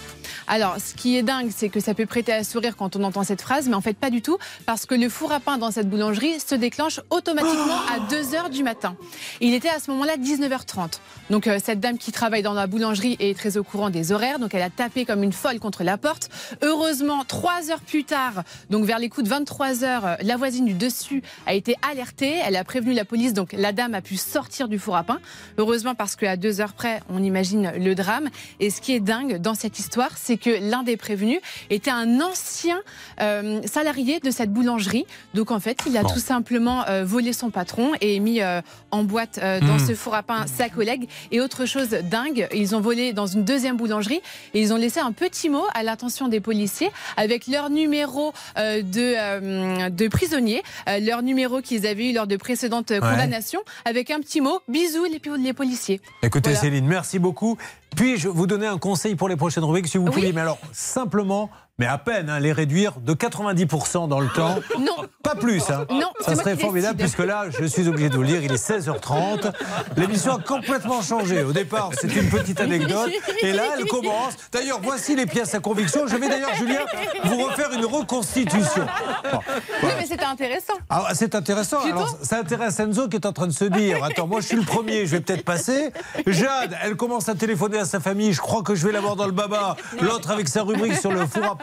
Alors, 0.48 0.78
ce 0.80 0.94
qui 0.94 1.18
est 1.18 1.24
dingue, 1.24 1.50
c'est 1.56 1.70
que 1.70 1.80
ça 1.80 1.94
peut 1.94 2.06
prêter 2.06 2.32
à 2.32 2.44
sourire 2.44 2.76
quand 2.78 2.96
on 2.96 3.04
entend 3.04 3.24
cette 3.24 3.42
phrase, 3.42 3.68
mais 3.68 3.76
en 3.76 3.82
fait 3.82 3.98
pas 3.98 4.10
du 4.10 4.22
tout, 4.22 4.38
parce 4.66 4.86
que 4.86 4.96
le 4.96 5.10
four 5.10 5.32
à 5.32 5.40
pain 5.40 5.58
dans 5.58 5.72
cette 5.72 5.90
boulangerie 5.90 6.40
se 6.40 6.56
déclenche 6.56 7.00
automatiquement 7.10 7.80
à 7.94 8.00
2h 8.12 8.52
du 8.52 8.64
matin. 8.64 8.96
Il 9.42 9.54
était 9.54 9.70
à 9.70 9.80
ce 9.80 9.90
moment-là 9.92 10.18
19h30. 10.18 11.00
Donc 11.30 11.48
euh, 11.48 11.58
cette 11.64 11.80
dame 11.80 11.98
qui 11.98 12.12
travaille 12.12 12.44
dans 12.44 12.54
la 12.54 12.68
boulangerie 12.68 13.18
est 13.20 13.38
très 13.38 13.58
au 13.58 13.64
courant 13.64 13.90
des 13.90 14.12
horaires, 14.12 14.40
donc 14.40 14.54
elle 14.54 14.62
a 14.62 14.70
tapé 14.70 15.06
comme 15.06 15.24
une 15.24 15.34
folle 15.34 15.60
contre 15.60 15.84
la 15.84 15.98
porte. 15.98 16.30
Heureusement, 16.62 17.24
trois 17.28 17.72
heures 17.72 17.82
plus 17.82 18.04
tard, 18.04 18.44
donc 18.70 18.86
vers 18.86 19.00
les 19.00 19.10
coups 19.10 19.28
de 19.28 19.34
23h, 19.34 19.84
euh, 19.84 20.16
la 20.22 20.38
voisine 20.38 20.66
du 20.66 20.74
dessus 20.74 21.24
a 21.48 21.54
été 21.54 21.76
alertée, 21.90 22.40
elle 22.46 22.56
a 22.56 22.64
prévenu 22.64 22.94
la 22.94 23.06
police, 23.06 23.34
donc 23.34 23.54
la 23.54 23.72
dame 23.72 23.96
a 23.96 24.02
pu 24.02 24.18
sortir 24.18 24.68
du 24.68 24.78
four 24.78 24.85
à 24.94 25.04
pain. 25.04 25.20
Heureusement 25.58 25.96
parce 25.96 26.16
qu'à 26.16 26.36
deux 26.36 26.62
heures 26.62 26.74
près, 26.74 27.00
on 27.10 27.24
imagine 27.24 27.72
le 27.78 27.96
drame. 27.96 28.30
Et 28.60 28.70
ce 28.70 28.82
qui 28.82 28.94
est 28.94 29.00
dingue 29.00 29.38
dans 29.38 29.56
cette 29.56 29.80
histoire, 29.80 30.12
c'est 30.18 30.38
que 30.38 30.50
l'un 30.70 30.84
des 30.84 30.98
prévenus 30.98 31.40
était 31.70 31.92
un 31.92 32.20
ancien 32.22 32.82
euh, 33.22 33.62
salarié 33.66 34.20
de 34.20 34.30
cette 34.32 34.52
boulangerie. 34.52 35.06
Donc 35.34 35.52
en 35.52 35.60
fait, 35.60 35.80
il 35.88 35.96
a 35.98 36.02
Bon. 36.04 36.10
tout 36.10 36.20
simplement 36.20 36.86
euh, 36.90 37.04
volé 37.06 37.32
son 37.34 37.50
patron 37.50 37.94
et 38.02 38.20
mis 38.20 38.42
euh, 38.42 38.62
en 38.92 39.04
boîte 39.04 39.40
dans 39.40 39.76
Hmm. 39.78 39.88
ce 39.88 39.96
four 39.96 40.14
à 40.16 40.24
pain 40.24 40.46
sa 40.48 40.68
collègue 40.70 41.08
Et 41.32 41.40
autre 41.42 41.66
chose 41.66 41.90
dingue, 41.90 42.48
ils 42.54 42.76
ont 42.76 42.82
volé 42.82 43.14
dans 43.14 43.28
une 43.28 43.44
deuxième 43.46 43.78
boulangerie 43.78 44.22
et 44.54 44.62
ils 44.62 44.74
ont 44.74 44.78
laissé 44.78 45.00
un 45.00 45.12
petit 45.14 45.50
mot 45.50 45.64
à 45.74 45.84
l'attention 45.84 46.28
des 46.28 46.40
policiers 46.42 46.90
avec 47.16 47.48
leur 47.48 47.70
numéro 47.70 48.34
de, 48.58 49.90
de 49.90 50.08
prisonnier, 50.08 50.62
leur 51.02 51.22
numéro 51.22 51.62
qu'ils 51.62 51.88
avaient 51.88 52.10
eu 52.10 52.14
lors 52.14 52.28
de 52.28 52.36
précédentes 52.38 52.92
Ouais. 52.92 53.00
condamnations, 53.00 53.62
avec 53.86 54.12
un 54.12 54.20
petit 54.20 54.42
mot, 54.42 54.62
bisous 54.76 55.06
les, 55.06 55.22
les 55.38 55.54
policiers. 55.54 56.02
Écoutez 56.22 56.50
Voilà. 56.50 56.60
Céline, 56.60 56.86
merci 56.86 57.18
beaucoup. 57.18 57.58
Puis-je 57.96 58.28
vous 58.28 58.46
donner 58.46 58.68
un 58.68 58.78
conseil 58.78 59.16
pour 59.16 59.30
les 59.30 59.38
prochaines 59.38 59.64
rubriques, 59.64 59.88
si 59.88 59.98
vous 59.98 60.04
pouviez 60.06 60.34
Mais 60.34 60.42
alors, 60.42 60.58
simplement, 60.74 61.50
mais 61.78 61.86
à 61.88 61.98
peine, 61.98 62.30
hein, 62.30 62.40
les 62.40 62.52
réduire 62.54 62.94
de 63.02 63.14
90% 63.14 64.08
dans 64.08 64.20
le 64.20 64.30
temps. 64.30 64.56
Non. 64.80 64.96
Pas 65.24 65.34
plus. 65.36 65.64
Hein. 65.72 65.86
Non, 65.90 66.12
Ça 66.22 66.36
serait 66.36 66.56
formidable, 66.56 66.98
décide. 66.98 67.16
puisque 67.16 67.28
là, 67.28 67.46
je 67.50 67.66
suis 67.66 67.88
obligé 67.88 68.10
de 68.10 68.16
vous 68.16 68.22
le 68.22 68.28
dire, 68.28 68.44
il 68.44 68.52
est 68.52 68.64
16h30. 68.64 69.52
L'émission 69.98 70.36
a 70.36 70.40
complètement 70.40 71.02
changé. 71.02 71.44
Au 71.44 71.52
départ, 71.52 71.90
c'est 72.00 72.14
une 72.16 72.30
petite 72.30 72.60
anecdote. 72.62 73.10
Et 73.42 73.52
là, 73.52 73.64
elle 73.80 73.86
commence. 73.86 74.36
D'ailleurs, 74.52 74.80
voici 74.84 75.16
les 75.16 75.26
pièces 75.26 75.56
à 75.56 75.60
conviction. 75.60 76.06
Je 76.06 76.16
vais 76.18 76.30
d'ailleurs, 76.30 76.54
Julien, 76.54 76.82
vous 77.24 77.44
refaire 77.44 77.72
une 77.74 77.86
reconstitution. 77.86 78.86
Bon, 79.32 79.40
Oui, 79.82 79.90
mais 79.98 80.06
c'était 80.06 80.26
intéressant. 80.26 80.74
ah, 80.92 81.08
c'est 81.16 81.34
intéressant. 81.34 81.80
Alors, 81.84 82.06
trouves 82.06 82.20
ça 82.22 82.38
intéresse 82.38 82.80
Enzo 82.80 83.08
qui 83.08 83.16
est 83.16 83.26
en 83.26 83.34
train 83.34 83.48
de 83.48 83.52
se 83.54 83.66
dire 83.66 84.04
Attends, 84.04 84.28
moi 84.28 84.42
je 84.42 84.48
suis 84.48 84.58
le 84.58 84.64
premier, 84.64 85.06
je 85.08 85.12
vais 85.12 85.22
peut-être 85.22 85.44
passer. 85.46 85.92
Jade, 86.28 86.78
elle 86.84 86.96
commence 86.96 87.30
à 87.30 87.36
téléphoner 87.36 87.80
à 87.80 87.86
sa 87.86 88.00
famille 88.00 88.32
Je 88.34 88.42
crois 88.42 88.62
que 88.62 88.76
je 88.76 88.86
vais 88.86 88.94
l'avoir 88.94 89.16
dans 89.16 89.26
le 89.26 89.32
baba. 89.32 89.76
L'autre 90.02 90.30
avec 90.30 90.48
sa 90.48 90.62
rubrique 90.62 90.98
sur 90.98 91.12
le 91.12 91.26
four 91.26 91.44
à 91.46 91.56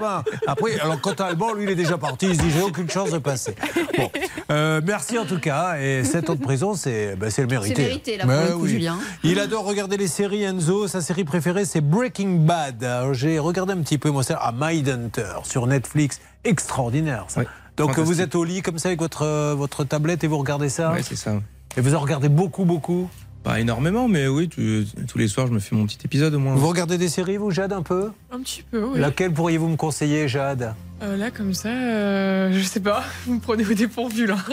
Après, 0.47 0.79
alors 0.81 1.01
quant 1.01 1.13
à 1.13 1.25
Alban, 1.25 1.55
lui 1.55 1.65
il 1.65 1.71
est 1.71 1.75
déjà 1.75 1.99
parti. 1.99 2.27
Il 2.27 2.37
se 2.37 2.43
dit 2.43 2.51
J'ai 2.51 2.63
aucune 2.63 2.91
chance 2.91 3.11
de 3.11 3.19
passer. 3.19 3.55
Bon, 3.97 4.11
euh, 4.51 4.81
merci 4.85 5.19
en 5.19 5.25
tout 5.25 5.39
cas. 5.39 5.77
Et 5.81 6.05
7 6.05 6.31
ans 6.31 6.35
de 6.35 6.41
prison, 6.41 6.75
c'est 6.75 7.17
ben, 7.17 7.31
c'est 7.31 7.43
le 7.43 7.49
mérité. 7.49 7.75
C'est 7.75 7.83
mérité, 7.83 8.17
là, 8.17 8.25
pour 8.25 8.33
le 8.33 8.59
coup, 8.59 8.67
Julien. 8.67 8.99
Il 9.23 9.39
adore 9.39 9.65
regarder 9.65 9.97
les 9.97 10.09
séries, 10.09 10.43
Enzo. 10.43 10.89
Sa 10.89 11.01
série 11.01 11.25
préférée, 11.25 11.65
c'est 11.65 11.81
Breaking 11.81 12.45
Bad. 12.47 12.87
J'ai 13.13 13.39
regardé 13.39 13.73
un 13.73 13.81
petit 13.83 13.99
peu, 13.99 14.11
moi, 14.11 14.23
c'est 14.23 14.35
à 14.35 14.53
Mindhunter 14.57 15.41
sur 15.45 15.67
Netflix. 15.67 16.21
Extraordinaire, 16.45 17.27
ça. 17.29 17.43
Donc, 17.77 17.99
vous 17.99 18.21
êtes 18.21 18.35
au 18.35 18.45
lit 18.45 18.63
comme 18.63 18.79
ça 18.79 18.89
avec 18.89 19.01
votre, 19.01 19.23
euh, 19.23 19.55
votre 19.55 19.85
tablette 19.85 20.25
et 20.25 20.27
vous 20.27 20.39
regardez 20.39 20.69
ça 20.69 20.93
Ouais, 20.93 21.03
c'est 21.03 21.17
ça. 21.17 21.33
Et 21.77 21.81
vous 21.81 21.95
en 21.95 22.01
regardez 22.01 22.29
beaucoup, 22.29 22.65
beaucoup 22.65 23.09
Pas 23.43 23.59
énormément, 23.59 24.07
mais 24.07 24.29
oui, 24.29 24.49
tu- 24.49 24.87
tous 25.09 25.19
les 25.19 25.27
soirs, 25.27 25.49
je 25.49 25.53
me 25.53 25.59
fais 25.59 25.75
mon 25.75 25.85
petit 25.87 25.99
épisode 26.05 26.33
au 26.35 26.39
moins. 26.39 26.55
Vous 26.55 26.69
regardez 26.69 26.97
des 26.97 27.09
séries, 27.09 27.39
vous, 27.39 27.51
Jade, 27.51 27.73
un 27.73 27.83
peu? 27.83 28.11
Un 28.31 28.41
petit 28.41 28.63
peu, 28.71 28.85
oui. 28.85 29.01
Laquelle 29.01 29.33
pourriez-vous 29.33 29.69
me 29.69 29.77
conseiller, 29.77 30.29
Jade? 30.29 30.75
Euh, 31.03 31.17
là, 31.17 31.31
comme 31.33 31.53
ça, 31.53 31.69
euh, 31.69 32.51
je 32.53 32.63
sais 32.63 32.81
pas. 32.81 33.03
Vous 33.27 33.35
me 33.35 33.41
prenez 33.41 33.67
au 33.67 33.75
dépourvu, 33.75 34.27
là. 34.27 34.37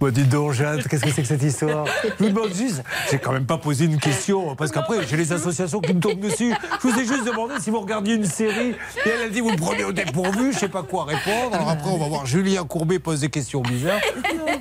Bah, 0.00 0.12
dites 0.12 0.28
donc, 0.28 0.52
Jade, 0.52 0.86
qu'est-ce 0.86 1.02
que 1.02 1.10
c'est 1.10 1.22
que 1.22 1.26
cette 1.26 1.42
histoire 1.42 1.84
Je 2.04 2.10
vous 2.24 2.28
demande 2.30 2.54
juste, 2.54 2.84
j'ai 3.10 3.18
quand 3.18 3.32
même 3.32 3.46
pas 3.46 3.58
posé 3.58 3.84
une 3.86 3.98
question, 3.98 4.54
parce 4.54 4.70
qu'après, 4.70 5.04
j'ai 5.04 5.16
les 5.16 5.32
associations 5.32 5.80
qui 5.80 5.92
me 5.92 5.98
tombent 5.98 6.20
dessus. 6.20 6.54
Je 6.80 6.86
vous 6.86 6.96
ai 7.00 7.04
juste 7.04 7.24
demandé 7.26 7.54
si 7.58 7.70
vous 7.70 7.80
regardiez 7.80 8.14
une 8.14 8.24
série, 8.24 8.76
et 9.04 9.08
elle 9.08 9.22
a 9.26 9.28
dit, 9.28 9.40
vous 9.40 9.50
me 9.50 9.56
prenez 9.56 9.82
au 9.82 9.90
dépourvu, 9.90 10.52
je 10.52 10.58
sais 10.60 10.68
pas 10.68 10.84
quoi 10.84 11.04
répondre. 11.06 11.52
Alors 11.52 11.70
après, 11.70 11.90
on 11.90 11.98
va 11.98 12.06
voir 12.06 12.26
Julien 12.26 12.62
Courbet 12.64 13.00
pose 13.00 13.22
des 13.22 13.28
questions 13.28 13.60
bizarres. 13.60 13.98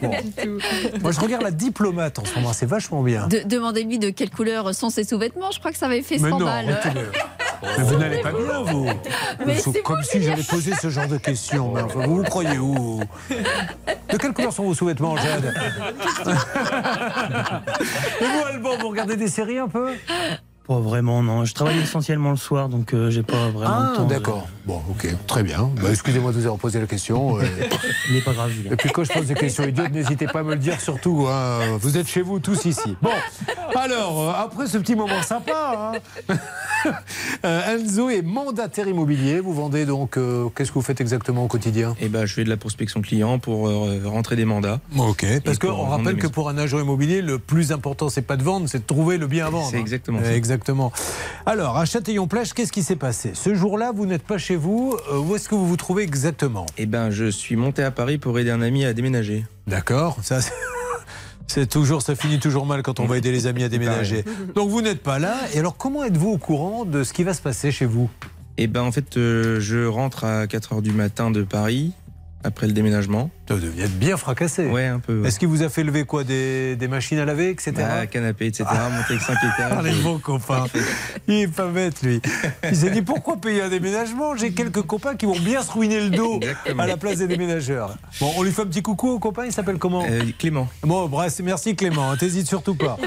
Bon. 0.02 0.10
Moi, 1.04 1.12
je 1.12 1.20
regarde 1.20 1.44
La 1.44 1.52
Diplomate 1.52 2.18
en 2.18 2.26
ce 2.26 2.34
moment, 2.34 2.52
c'est 2.52 2.66
vachement 2.66 3.04
bien. 3.04 3.28
De- 3.28 3.44
Demandez-lui 3.46 4.00
de 4.00 4.10
quelle 4.10 4.32
couleur 4.32 4.74
sont 4.74 4.90
ses 4.90 5.04
sous-vêtements. 5.04 5.52
Je 5.52 5.60
crois 5.60 5.72
que 5.72 5.78
ça 5.78 5.86
avait 5.86 6.02
fait 6.02 6.18
Mais 6.18 6.32
non, 6.32 6.38
scandale. 6.40 6.80
mais 6.96 7.02
vous 7.80 7.96
n'allez 7.98 8.22
pas 8.22 8.32
bien, 8.32 8.62
vous. 8.62 8.86
Comme 9.84 9.98
vous 9.98 10.04
si 10.04 10.20
l'avez 10.20 10.44
posé 10.44 10.74
ce 10.76 10.90
genre 10.90 11.08
de 11.08 11.18
questions. 11.18 11.72
Mais 11.74 11.82
enfin, 11.82 12.06
vous 12.06 12.18
vous 12.18 12.24
croyez 12.24 12.58
où 12.58 13.00
De 14.12 14.18
quelle 14.18 14.34
couleur 14.34 14.54
sont 14.54 14.64
vos 14.64 14.74
sous-vêtements, 14.74 15.16
Jade? 15.18 15.54
Et 18.22 18.26
vous, 18.26 18.46
Alban, 18.48 18.78
vous 18.80 18.90
regardez 18.90 19.16
des 19.16 19.28
séries 19.28 19.60
un 19.60 19.68
peu? 19.68 19.94
Pas 20.68 20.80
vraiment, 20.80 21.24
non. 21.24 21.46
Je 21.46 21.54
travaille 21.54 21.80
essentiellement 21.80 22.32
le 22.32 22.36
soir, 22.38 22.68
donc 22.68 22.94
euh, 22.94 23.10
j'ai 23.10 23.24
pas 23.24 23.50
vraiment 23.50 23.74
Ah, 23.74 23.90
le 23.92 23.98
temps. 23.98 24.04
de- 24.06 24.10
d'accord. 24.10 24.48
Bon, 24.66 24.82
ok, 24.90 25.08
très 25.26 25.44
bien. 25.44 25.70
Bah, 25.82 25.90
Excusez-moi 25.92 26.32
de 26.32 26.36
vous 26.38 26.44
avoir 26.46 26.60
posé 26.60 26.80
la 26.82 26.88
question. 26.88 27.40
euh. 27.40 27.44
Il 28.10 28.16
n'est 28.16 28.22
pas 28.22 28.34
grave, 28.34 28.50
Julien. 28.52 28.72
Et 28.72 28.76
puis 28.76 28.90
quand 28.90 29.06
je 29.06 29.14
pose 29.14 29.28
des 29.28 29.34
questions 29.34 29.64
idiotes, 29.66 29.92
n'hésitez 29.94 30.28
pas 30.28 30.40
à 30.40 30.44
me 30.44 30.52
le 30.54 30.60
dire 30.60 30.80
surtout. 30.82 31.26
hein. 31.30 31.78
Vous 31.80 31.98
êtes 31.98 32.08
chez 32.10 32.22
vous 32.22 32.40
tous 32.40 32.66
ici. 32.66 32.98
Bon, 33.02 33.12
alors, 33.80 34.22
euh, 34.30 34.34
après 34.44 34.68
ce 34.68 34.78
petit 34.78 34.96
moment 34.96 35.22
sympa, 35.22 35.94
hein, 36.30 36.36
euh, 37.46 37.76
Enzo 37.76 38.10
est 38.10 38.22
mandataire 38.22 38.88
immobilier. 38.90 39.40
Vous 39.40 39.54
vendez 39.54 39.86
donc, 39.86 40.18
euh, 40.18 40.50
qu'est-ce 40.54 40.70
que 40.72 40.76
vous 40.76 40.82
faites 40.82 41.00
exactement 41.00 41.46
au 41.46 41.48
quotidien? 41.48 41.96
Eh 42.02 42.10
ben, 42.10 42.26
je 42.26 42.34
fais 42.34 42.44
de 42.44 42.50
la 42.50 42.58
prospection 42.58 43.02
client 43.02 43.40
pour 43.40 43.70
euh, 43.70 44.02
rentrer 44.06 44.36
des 44.36 44.44
mandats. 44.46 44.82
Ok, 44.98 45.26
parce 45.46 45.60
qu'on 45.60 45.84
rappelle 45.86 46.18
que 46.18 46.28
pour 46.28 46.50
un 46.50 46.58
agent 46.58 46.78
immobilier, 46.80 47.22
le 47.22 47.40
plus 47.40 47.72
important, 47.72 48.10
c'est 48.10 48.22
pas 48.22 48.36
de 48.36 48.44
vendre, 48.44 48.68
c'est 48.68 48.80
de 48.80 48.86
trouver 48.86 49.18
le 49.18 49.28
bien 49.28 49.46
à 49.48 49.50
vendre. 49.50 49.70
C'est 49.70 49.78
hein. 49.78 49.80
exactement 49.80 50.20
Euh, 50.20 50.24
ça. 50.26 50.34
Exactement. 50.34 50.57
Alors, 51.46 51.78
à 51.78 51.86
Châtillon-Plage, 51.86 52.54
qu'est-ce 52.54 52.72
qui 52.72 52.84
s'est 52.84 52.96
passé? 52.96 53.32
Ce 53.34 53.54
jour-là, 53.56 53.92
vous 53.96 54.06
n'êtes 54.06 54.24
pas 54.24 54.38
chez 54.38 54.56
vous. 54.56 54.96
Euh, 55.12 55.20
où 55.20 55.36
est-ce 55.36 55.48
que 55.50 55.56
vous 55.56 55.68
vous 55.68 55.78
trouvez 55.78 56.04
exactement? 56.04 56.66
Eh 56.78 56.86
ben, 56.86 57.10
je 57.10 57.26
suis 57.30 57.56
monté 57.56 57.84
à 57.84 57.92
Paris 57.92 58.18
pour 58.18 58.38
aider 58.40 58.52
un 58.52 58.62
ami 58.62 58.86
à 58.86 58.94
déménager. 58.94 59.46
D'accord, 59.68 60.18
ça 60.24 60.42
c'est- 60.42 60.52
c'est 61.48 61.68
toujours, 61.70 62.02
ça 62.02 62.16
finit 62.16 62.40
toujours 62.40 62.66
mal 62.66 62.84
quand 62.84 63.00
on 63.00 63.06
va 63.06 63.18
aider 63.18 63.32
les 63.32 63.48
amis 63.48 63.64
à 63.64 63.70
déménager. 63.70 64.24
Donc 64.56 64.70
vous 64.70 64.82
n'êtes 64.82 65.02
pas 65.04 65.20
là. 65.20 65.36
Et 65.54 65.60
alors 65.60 65.78
comment 65.78 66.04
êtes-vous 66.04 66.30
au 66.32 66.38
courant 66.38 66.84
de 66.86 67.04
ce 67.04 67.14
qui 67.14 67.24
va 67.24 67.34
se 67.34 67.42
passer 67.42 67.72
chez 67.72 67.86
vous? 67.86 68.10
Eh 68.58 68.68
ben, 68.68 68.82
en 68.82 68.92
fait, 68.92 69.18
euh, 69.18 69.60
je 69.60 69.86
rentre 69.86 70.24
à 70.24 70.48
4 70.48 70.76
h 70.76 70.82
du 70.82 70.92
matin 70.92 71.30
de 71.32 71.44
Paris, 71.44 71.94
après 72.48 72.68
le 72.68 72.74
déménagement. 72.74 73.30
Vous 73.50 73.60
deviez 73.60 73.84
être 73.86 73.98
bien 74.00 74.18
fracassé. 74.18 74.66
Ouais, 74.66 74.86
un 74.88 75.00
peu. 75.00 75.22
ouais. 75.22 75.28
Est-ce 75.28 75.40
qu'il 75.40 75.48
vous 75.48 75.64
a 75.64 75.70
fait 75.70 75.84
lever 75.84 76.04
quoi 76.06 76.24
des, 76.24 76.76
des 76.76 76.88
machines 76.88 77.20
à 77.20 77.26
laver, 77.26 77.50
etc. 77.50 77.72
Bah, 77.76 78.08
canapé, 78.08 78.48
etc. 78.48 78.66
monter 78.92 79.14
avec 79.14 79.22
5 79.22 79.34
étages. 79.34 79.74
Ah, 79.78 79.82
les 79.84 79.94
bons 79.94 80.18
copains. 80.18 80.66
Il 81.28 81.36
est 81.36 81.48
pas 81.48 81.68
bête, 81.68 82.02
lui. 82.02 82.22
Il 82.70 82.76
s'est 82.76 82.90
dit 82.90 83.02
pourquoi 83.02 83.40
payer 83.40 83.62
un 83.62 83.70
déménagement? 83.70 84.36
J'ai 84.36 84.52
quelques 84.52 84.82
copains 84.82 85.16
qui 85.16 85.26
vont 85.26 85.40
bien 85.40 85.62
se 85.62 85.72
ruiner 85.72 86.02
le 86.02 86.10
dos 86.10 86.38
Exactement. 86.42 86.84
à 86.84 86.88
la 86.88 86.98
place 86.98 87.18
des 87.20 87.28
déménageurs. 87.28 87.96
Bon, 88.20 88.32
on 88.38 88.44
lui 88.44 88.52
fait 88.52 88.64
un 88.64 88.68
petit 88.68 88.82
coucou 88.82 89.10
au 89.10 89.20
copain, 89.20 89.46
il 89.46 89.52
s'appelle 89.52 89.78
comment? 89.78 90.04
Euh, 90.10 90.22
Clément. 90.40 90.68
Bon, 90.84 91.08
bref, 91.08 91.40
merci 91.44 91.76
Clément, 91.76 92.16
t'hésites 92.18 92.48
surtout 92.48 92.76
pas. 92.76 92.98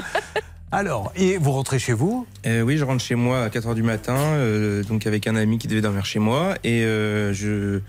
Alors, 0.73 1.11
et 1.17 1.37
vous 1.37 1.51
rentrez 1.51 1.79
chez 1.79 1.91
vous? 1.91 2.25
Euh, 2.45 2.61
oui, 2.61 2.77
je 2.77 2.85
rentre 2.85 3.03
chez 3.03 3.15
moi 3.15 3.43
à 3.43 3.49
4 3.49 3.71
h 3.71 3.75
du 3.75 3.83
matin, 3.83 4.15
euh, 4.15 4.83
donc 4.83 5.05
avec 5.05 5.27
un 5.27 5.35
ami 5.35 5.57
qui 5.57 5.67
devait 5.67 5.81
dormir 5.81 6.05
chez 6.05 6.19
moi. 6.19 6.55
Et 6.63 6.83
euh, 6.85 7.33
je, 7.33 7.81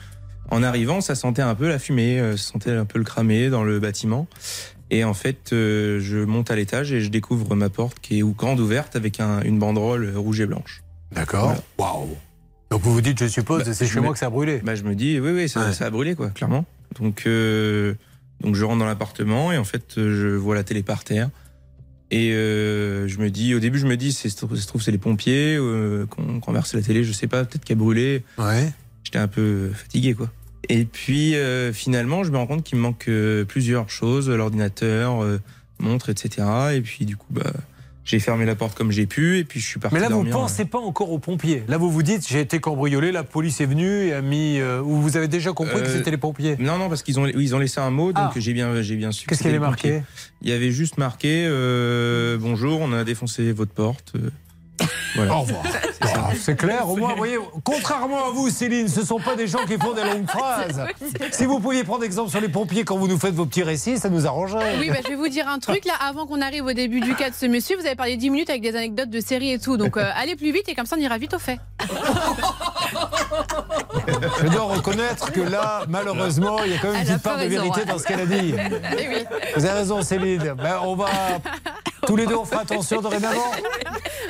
en 0.52 0.62
arrivant, 0.62 1.00
ça 1.00 1.14
sentait 1.14 1.42
un 1.42 1.54
peu 1.54 1.68
la 1.68 1.78
fumée, 1.78 2.20
euh, 2.20 2.36
ça 2.36 2.52
sentait 2.52 2.70
un 2.72 2.84
peu 2.84 2.98
le 2.98 3.04
cramé 3.04 3.48
dans 3.50 3.64
le 3.64 3.80
bâtiment. 3.80 4.28
Et 4.90 5.04
en 5.04 5.14
fait, 5.14 5.52
euh, 5.52 5.98
je 6.00 6.18
monte 6.18 6.50
à 6.50 6.56
l'étage 6.56 6.92
et 6.92 7.00
je 7.00 7.08
découvre 7.08 7.54
ma 7.56 7.70
porte 7.70 7.98
qui 8.00 8.18
est 8.18 8.22
ou- 8.22 8.32
grande 8.34 8.60
ouverte 8.60 8.94
avec 8.94 9.20
un- 9.20 9.40
une 9.42 9.58
banderole 9.58 10.12
rouge 10.16 10.40
et 10.40 10.46
blanche. 10.46 10.82
D'accord. 11.12 11.54
Waouh. 11.78 12.16
Donc 12.70 12.82
vous 12.82 12.92
vous 12.92 13.00
dites, 13.00 13.18
je 13.22 13.28
suppose, 13.28 13.64
Bah, 13.64 13.72
c'est 13.74 13.86
chez 13.86 13.96
me- 14.00 14.04
moi 14.04 14.12
que 14.12 14.18
ça 14.18 14.26
a 14.26 14.30
brûlé. 14.30 14.60
Bah, 14.62 14.74
je 14.74 14.82
me 14.82 14.94
dis, 14.94 15.18
oui, 15.20 15.30
oui, 15.32 15.48
ça, 15.48 15.66
Ouais. 15.66 15.72
ça 15.72 15.86
a 15.86 15.90
brûlé, 15.90 16.14
quoi, 16.14 16.28
clairement. 16.30 16.64
Donc, 17.00 17.22
euh, 17.26 17.94
donc 18.40 18.54
je 18.54 18.64
rentre 18.64 18.78
dans 18.80 18.86
l'appartement 18.86 19.50
et 19.52 19.56
en 19.58 19.64
fait, 19.64 19.94
je 19.96 20.28
vois 20.36 20.54
la 20.54 20.64
télé 20.64 20.82
par 20.82 21.04
terre. 21.04 21.30
Et 22.10 22.32
euh, 22.34 23.08
je 23.08 23.18
me 23.18 23.30
dis, 23.30 23.54
au 23.54 23.58
début, 23.60 23.78
je 23.78 23.86
me 23.86 23.96
dis, 23.96 24.12
c'est- 24.12 24.28
ça 24.28 24.36
se 24.36 24.66
trouve, 24.66 24.82
c'est 24.82 24.90
les 24.90 24.98
pompiers 24.98 25.56
qui 25.56 26.20
ont 26.20 26.40
renversé 26.40 26.76
la 26.76 26.82
télé, 26.82 27.04
je 27.04 27.12
sais 27.12 27.26
pas, 27.28 27.44
peut-être 27.44 27.64
qu'elle 27.64 27.78
a 27.78 27.80
brûlé. 27.80 28.22
Ouais. 28.38 28.70
J'étais 29.04 29.18
un 29.18 29.28
peu 29.28 29.70
fatigué, 29.74 30.12
quoi. 30.14 30.30
Et 30.68 30.84
puis, 30.84 31.34
euh, 31.34 31.72
finalement, 31.72 32.24
je 32.24 32.30
me 32.30 32.36
rends 32.38 32.46
compte 32.46 32.64
qu'il 32.64 32.78
me 32.78 32.82
manque 32.82 33.06
euh, 33.08 33.44
plusieurs 33.44 33.90
choses, 33.90 34.30
l'ordinateur, 34.30 35.22
euh, 35.22 35.40
montre, 35.78 36.10
etc. 36.10 36.46
Et 36.74 36.80
puis, 36.80 37.04
du 37.04 37.16
coup, 37.16 37.26
bah, 37.30 37.52
j'ai 38.04 38.20
fermé 38.20 38.44
la 38.46 38.54
porte 38.54 38.76
comme 38.76 38.90
j'ai 38.92 39.06
pu 39.06 39.38
et 39.38 39.44
puis 39.44 39.60
je 39.60 39.66
suis 39.66 39.80
parti 39.80 39.94
Mais 39.94 40.00
là, 40.00 40.08
vous 40.08 40.24
ne 40.24 40.30
pensez 40.32 40.64
pas 40.64 40.78
encore 40.78 41.10
aux 41.10 41.18
pompiers. 41.18 41.62
Là, 41.68 41.78
vous 41.78 41.90
vous 41.90 42.02
dites, 42.02 42.26
j'ai 42.28 42.40
été 42.40 42.58
cambriolé, 42.60 43.12
la 43.12 43.24
police 43.24 43.60
est 43.60 43.66
venue 43.66 44.06
et 44.06 44.12
a 44.12 44.22
mis. 44.22 44.60
ou 44.62 44.96
vous 45.00 45.16
avez 45.16 45.28
déjà 45.28 45.52
compris 45.52 45.80
que 45.82 45.88
c'était 45.88 46.10
les 46.10 46.16
pompiers? 46.16 46.56
Non, 46.58 46.78
non, 46.78 46.88
parce 46.88 47.02
qu'ils 47.02 47.18
ont, 47.20 47.24
oui, 47.24 47.32
ils 47.36 47.54
ont 47.54 47.58
laissé 47.58 47.80
un 47.80 47.90
mot, 47.90 48.12
donc 48.12 48.30
Ah. 48.30 48.32
j'ai 48.36 48.52
bien, 48.52 48.82
j'ai 48.82 48.96
bien 48.96 49.12
su. 49.12 49.24
que 49.24 49.30
Qu'est-ce 49.30 49.42
qu'il 49.42 49.50
y 49.50 49.54
avait 49.54 49.58
marqué? 49.60 50.02
Il 50.42 50.48
y 50.48 50.52
avait 50.52 50.72
juste 50.72 50.98
marqué 50.98 51.46
Bonjour, 52.40 52.80
on 52.80 52.92
a 52.92 53.04
défoncé 53.04 53.52
votre 53.52 53.72
porte. 53.72 54.14
Voilà. 55.14 55.34
Au 55.34 55.40
revoir. 55.40 55.62
Ah, 56.00 56.30
C'est 56.38 56.56
clair, 56.56 56.88
au 56.88 56.96
moins, 56.96 57.10
vous 57.10 57.16
voyez, 57.16 57.38
contrairement 57.64 58.26
à 58.26 58.30
vous, 58.30 58.50
Céline, 58.50 58.88
ce 58.88 59.00
ne 59.00 59.04
sont 59.04 59.18
pas 59.20 59.36
des 59.36 59.46
gens 59.46 59.64
qui 59.66 59.78
font 59.78 59.92
des 59.92 60.02
longues 60.02 60.26
phrases. 60.28 60.84
Si 61.30 61.44
vous 61.44 61.60
pouviez 61.60 61.84
prendre 61.84 62.04
exemple 62.04 62.30
sur 62.30 62.40
les 62.40 62.48
pompiers 62.48 62.84
quand 62.84 62.96
vous 62.96 63.08
nous 63.08 63.18
faites 63.18 63.34
vos 63.34 63.46
petits 63.46 63.62
récits, 63.62 63.98
ça 63.98 64.08
nous 64.08 64.26
arrangerait. 64.26 64.76
Oui, 64.78 64.88
bah, 64.90 64.96
je 65.04 65.08
vais 65.08 65.14
vous 65.16 65.28
dire 65.28 65.48
un 65.48 65.58
truc 65.58 65.84
là, 65.84 65.94
avant 66.00 66.26
qu'on 66.26 66.40
arrive 66.40 66.64
au 66.64 66.72
début 66.72 67.00
du 67.00 67.14
cas 67.14 67.30
de 67.30 67.34
ce 67.34 67.46
monsieur, 67.46 67.76
vous 67.78 67.86
avez 67.86 67.96
parlé 67.96 68.16
10 68.16 68.30
minutes 68.30 68.50
avec 68.50 68.62
des 68.62 68.74
anecdotes 68.76 69.10
de 69.10 69.20
séries 69.20 69.52
et 69.52 69.58
tout, 69.58 69.76
donc 69.76 69.96
euh, 69.96 70.10
allez 70.16 70.36
plus 70.36 70.52
vite 70.52 70.68
et 70.68 70.74
comme 70.74 70.86
ça 70.86 70.96
on 70.98 71.00
ira 71.02 71.18
vite 71.18 71.34
au 71.34 71.38
fait. 71.38 71.58
Je 74.42 74.48
dois 74.48 74.62
reconnaître 74.62 75.32
que 75.32 75.40
là, 75.40 75.82
malheureusement, 75.88 76.58
il 76.64 76.72
y 76.72 76.74
a 76.74 76.78
quand 76.78 76.88
même 76.92 77.00
une 77.00 77.06
petite 77.06 77.22
part 77.22 77.38
de 77.38 77.44
vérité 77.44 77.80
ouais. 77.80 77.86
dans 77.86 77.98
ce 77.98 78.04
qu'elle 78.04 78.20
a 78.20 78.26
dit. 78.26 78.54
Eh 78.98 79.08
oui. 79.08 79.24
Vous 79.56 79.64
avez 79.64 79.78
raison, 79.80 80.02
Céline. 80.02 80.54
Ben, 80.56 80.80
on 80.82 80.94
va. 80.94 81.06
Tous 82.06 82.16
les 82.16 82.26
deux, 82.26 82.34
on 82.36 82.44
fera 82.44 82.62
attention 82.62 83.00
dorénavant. 83.00 83.52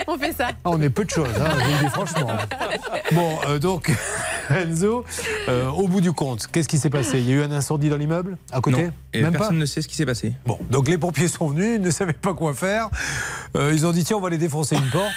On 0.07 0.19
fait 0.19 0.33
ça. 0.33 0.42
Ah, 0.43 0.53
on 0.65 0.81
est 0.83 0.91
peu 0.91 1.05
de 1.05 1.11
choses, 1.11 1.29
hein, 1.41 1.51
je 1.59 1.65
vous 1.65 1.71
le 1.73 1.79
dis 1.85 1.91
franchement. 1.91 2.29
Bon, 3.13 3.39
euh, 3.49 3.59
donc, 3.59 3.91
Enzo, 4.51 5.05
euh, 5.49 5.69
au 5.69 5.87
bout 5.89 6.01
du 6.01 6.13
compte, 6.13 6.47
qu'est-ce 6.51 6.69
qui 6.69 6.79
s'est 6.79 6.91
passé? 6.91 7.19
Il 7.21 7.29
y 7.29 7.33
a 7.33 7.37
eu 7.37 7.43
un 7.43 7.53
incendie 7.53 7.89
dans 7.89 7.97
l'immeuble 7.97 8.37
à 8.51 8.61
côté? 8.61 8.85
Non, 8.85 8.93
et 9.13 9.23
Même 9.23 9.33
personne 9.33 9.51
pas 9.51 9.61
ne 9.61 9.67
sait 9.67 9.83
ce 9.83 9.89
qui 9.89 9.95
s'est 9.97 10.07
passé. 10.07 10.35
Bon, 10.47 10.59
donc 10.71 10.89
les 10.89 10.99
pompiers 10.99 11.29
sont 11.29 11.49
venus, 11.49 11.77
ils 11.77 11.81
ne 11.83 11.91
savaient 11.91 12.13
pas 12.13 12.35
quoi 12.35 12.55
faire. 12.55 12.89
Euh, 13.57 13.73
ils 13.75 13.87
ont 13.87 13.93
dit 13.93 14.05
tiens, 14.05 14.17
on 14.17 14.21
va 14.21 14.29
aller 14.29 14.39
défoncer 14.39 14.77
une 14.77 14.91
porte. 14.91 15.13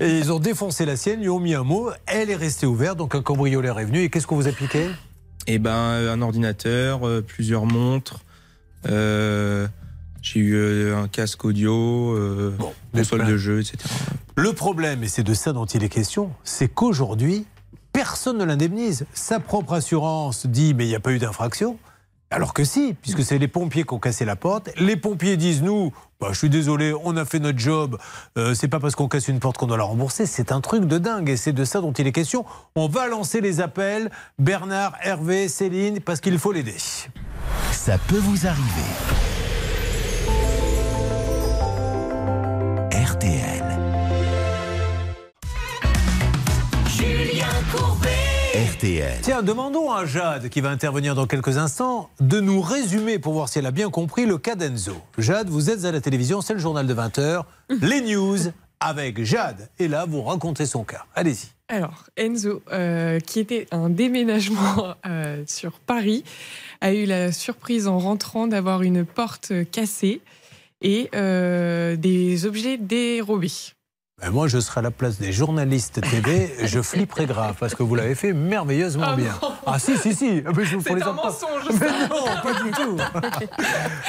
Et 0.00 0.18
ils 0.18 0.32
ont 0.32 0.38
défoncé 0.38 0.84
la 0.84 0.96
sienne, 0.96 1.20
ils 1.22 1.30
ont 1.30 1.40
mis 1.40 1.54
un 1.54 1.62
mot. 1.62 1.90
Elle 2.06 2.30
est 2.30 2.36
restée 2.36 2.66
ouverte, 2.66 2.98
donc 2.98 3.14
un 3.14 3.22
cambrioleur 3.22 3.78
est 3.80 3.84
venu. 3.84 4.02
Et 4.02 4.10
qu'est-ce 4.10 4.26
qu'on 4.26 4.36
vous 4.36 4.48
a 4.48 4.52
piqué? 4.52 4.88
Eh 5.46 5.58
ben, 5.58 5.72
un 5.72 6.20
ordinateur, 6.22 7.06
euh, 7.06 7.22
plusieurs 7.26 7.66
montres. 7.66 8.20
euh, 8.88 9.66
J'ai 10.26 10.40
eu 10.40 10.54
euh, 10.56 10.96
un 10.96 11.06
casque 11.06 11.44
audio, 11.44 12.16
euh, 12.16 12.52
console 12.92 13.20
plein. 13.20 13.30
de 13.30 13.36
jeu, 13.36 13.60
etc. 13.60 13.78
Le 14.34 14.52
problème, 14.52 15.04
et 15.04 15.08
c'est 15.08 15.22
de 15.22 15.34
ça 15.34 15.52
dont 15.52 15.66
il 15.66 15.84
est 15.84 15.88
question, 15.88 16.32
c'est 16.42 16.66
qu'aujourd'hui, 16.66 17.46
personne 17.92 18.36
ne 18.36 18.44
l'indemnise. 18.44 19.06
Sa 19.14 19.38
propre 19.38 19.74
assurance 19.74 20.46
dit 20.46 20.74
mais 20.74 20.84
il 20.84 20.88
n'y 20.88 20.96
a 20.96 21.00
pas 21.00 21.12
eu 21.12 21.20
d'infraction. 21.20 21.78
Alors 22.32 22.54
que 22.54 22.64
si, 22.64 22.96
puisque 23.00 23.22
c'est 23.22 23.38
les 23.38 23.46
pompiers 23.46 23.84
qui 23.84 23.94
ont 23.94 24.00
cassé 24.00 24.24
la 24.24 24.34
porte. 24.34 24.70
Les 24.78 24.96
pompiers 24.96 25.36
disent 25.36 25.62
nous, 25.62 25.92
bah, 26.20 26.30
je 26.32 26.38
suis 26.38 26.50
désolé, 26.50 26.92
on 27.04 27.16
a 27.16 27.24
fait 27.24 27.38
notre 27.38 27.60
job. 27.60 27.96
Euh, 28.36 28.52
c'est 28.52 28.66
pas 28.66 28.80
parce 28.80 28.96
qu'on 28.96 29.06
casse 29.06 29.28
une 29.28 29.38
porte 29.38 29.58
qu'on 29.58 29.68
doit 29.68 29.76
la 29.76 29.84
rembourser. 29.84 30.26
C'est 30.26 30.50
un 30.50 30.60
truc 30.60 30.86
de 30.86 30.98
dingue 30.98 31.30
et 31.30 31.36
c'est 31.36 31.52
de 31.52 31.64
ça 31.64 31.80
dont 31.80 31.92
il 31.92 32.04
est 32.04 32.12
question. 32.12 32.44
On 32.74 32.88
va 32.88 33.06
lancer 33.06 33.40
les 33.40 33.60
appels. 33.60 34.10
Bernard, 34.40 34.96
Hervé, 35.02 35.46
Céline, 35.46 36.00
parce 36.00 36.20
qu'il 36.20 36.36
faut 36.40 36.50
l'aider. 36.50 36.78
Ça 37.70 37.96
peut 38.08 38.18
vous 38.18 38.48
arriver. 38.48 39.45
RTL. 48.76 49.18
Tiens, 49.22 49.42
demandons 49.42 49.90
à 49.90 50.04
Jade, 50.04 50.48
qui 50.48 50.60
va 50.60 50.70
intervenir 50.70 51.14
dans 51.14 51.26
quelques 51.26 51.56
instants, 51.56 52.10
de 52.20 52.40
nous 52.40 52.60
résumer 52.60 53.18
pour 53.18 53.32
voir 53.32 53.48
si 53.48 53.58
elle 53.58 53.66
a 53.66 53.70
bien 53.70 53.88
compris 53.88 54.26
le 54.26 54.36
cas 54.36 54.54
d'Enzo. 54.54 54.96
Jade, 55.16 55.48
vous 55.48 55.70
êtes 55.70 55.84
à 55.84 55.92
la 55.92 56.00
télévision, 56.00 56.42
c'est 56.42 56.52
le 56.52 56.58
journal 56.58 56.86
de 56.86 56.94
20h, 56.94 57.44
les 57.80 58.00
news 58.02 58.38
avec 58.80 59.22
Jade. 59.24 59.70
Et 59.78 59.88
là, 59.88 60.04
vous 60.06 60.22
racontez 60.22 60.66
son 60.66 60.84
cas. 60.84 61.06
Allez-y. 61.14 61.48
Alors, 61.68 62.04
Enzo, 62.18 62.62
euh, 62.70 63.18
qui 63.18 63.40
était 63.40 63.66
un 63.70 63.88
déménagement 63.88 64.94
euh, 65.06 65.42
sur 65.46 65.80
Paris, 65.80 66.22
a 66.82 66.92
eu 66.92 67.06
la 67.06 67.32
surprise 67.32 67.88
en 67.88 67.98
rentrant 67.98 68.46
d'avoir 68.46 68.82
une 68.82 69.06
porte 69.06 69.52
cassée 69.70 70.20
et 70.82 71.08
euh, 71.14 71.96
des 71.96 72.44
objets 72.44 72.76
dérobés. 72.76 73.72
Ben, 74.22 74.30
moi, 74.30 74.48
je 74.48 74.58
serai 74.60 74.78
à 74.78 74.82
la 74.82 74.90
place 74.90 75.18
des 75.18 75.30
journalistes 75.30 76.00
TV, 76.00 76.50
je 76.64 76.80
flipperai 76.80 77.26
grave 77.26 77.54
parce 77.60 77.74
que 77.74 77.82
vous 77.82 77.94
l'avez 77.94 78.14
fait 78.14 78.32
merveilleusement 78.32 79.04
Ah 79.08 79.14
bien. 79.16 79.34
non. 79.42 79.52
Ah 79.66 79.78
si, 79.78 79.98
si, 79.98 80.14
si. 80.14 80.42
Mais 80.56 80.64
je 80.64 80.76
vous 80.76 80.82
C'est 80.82 80.94
un 80.94 80.98
pas. 81.00 81.12
mensonge, 81.12 81.64
Mais 81.78 81.86
non, 82.08 82.24
pas 82.42 82.62
du 82.64 82.70
tout. 82.70 82.96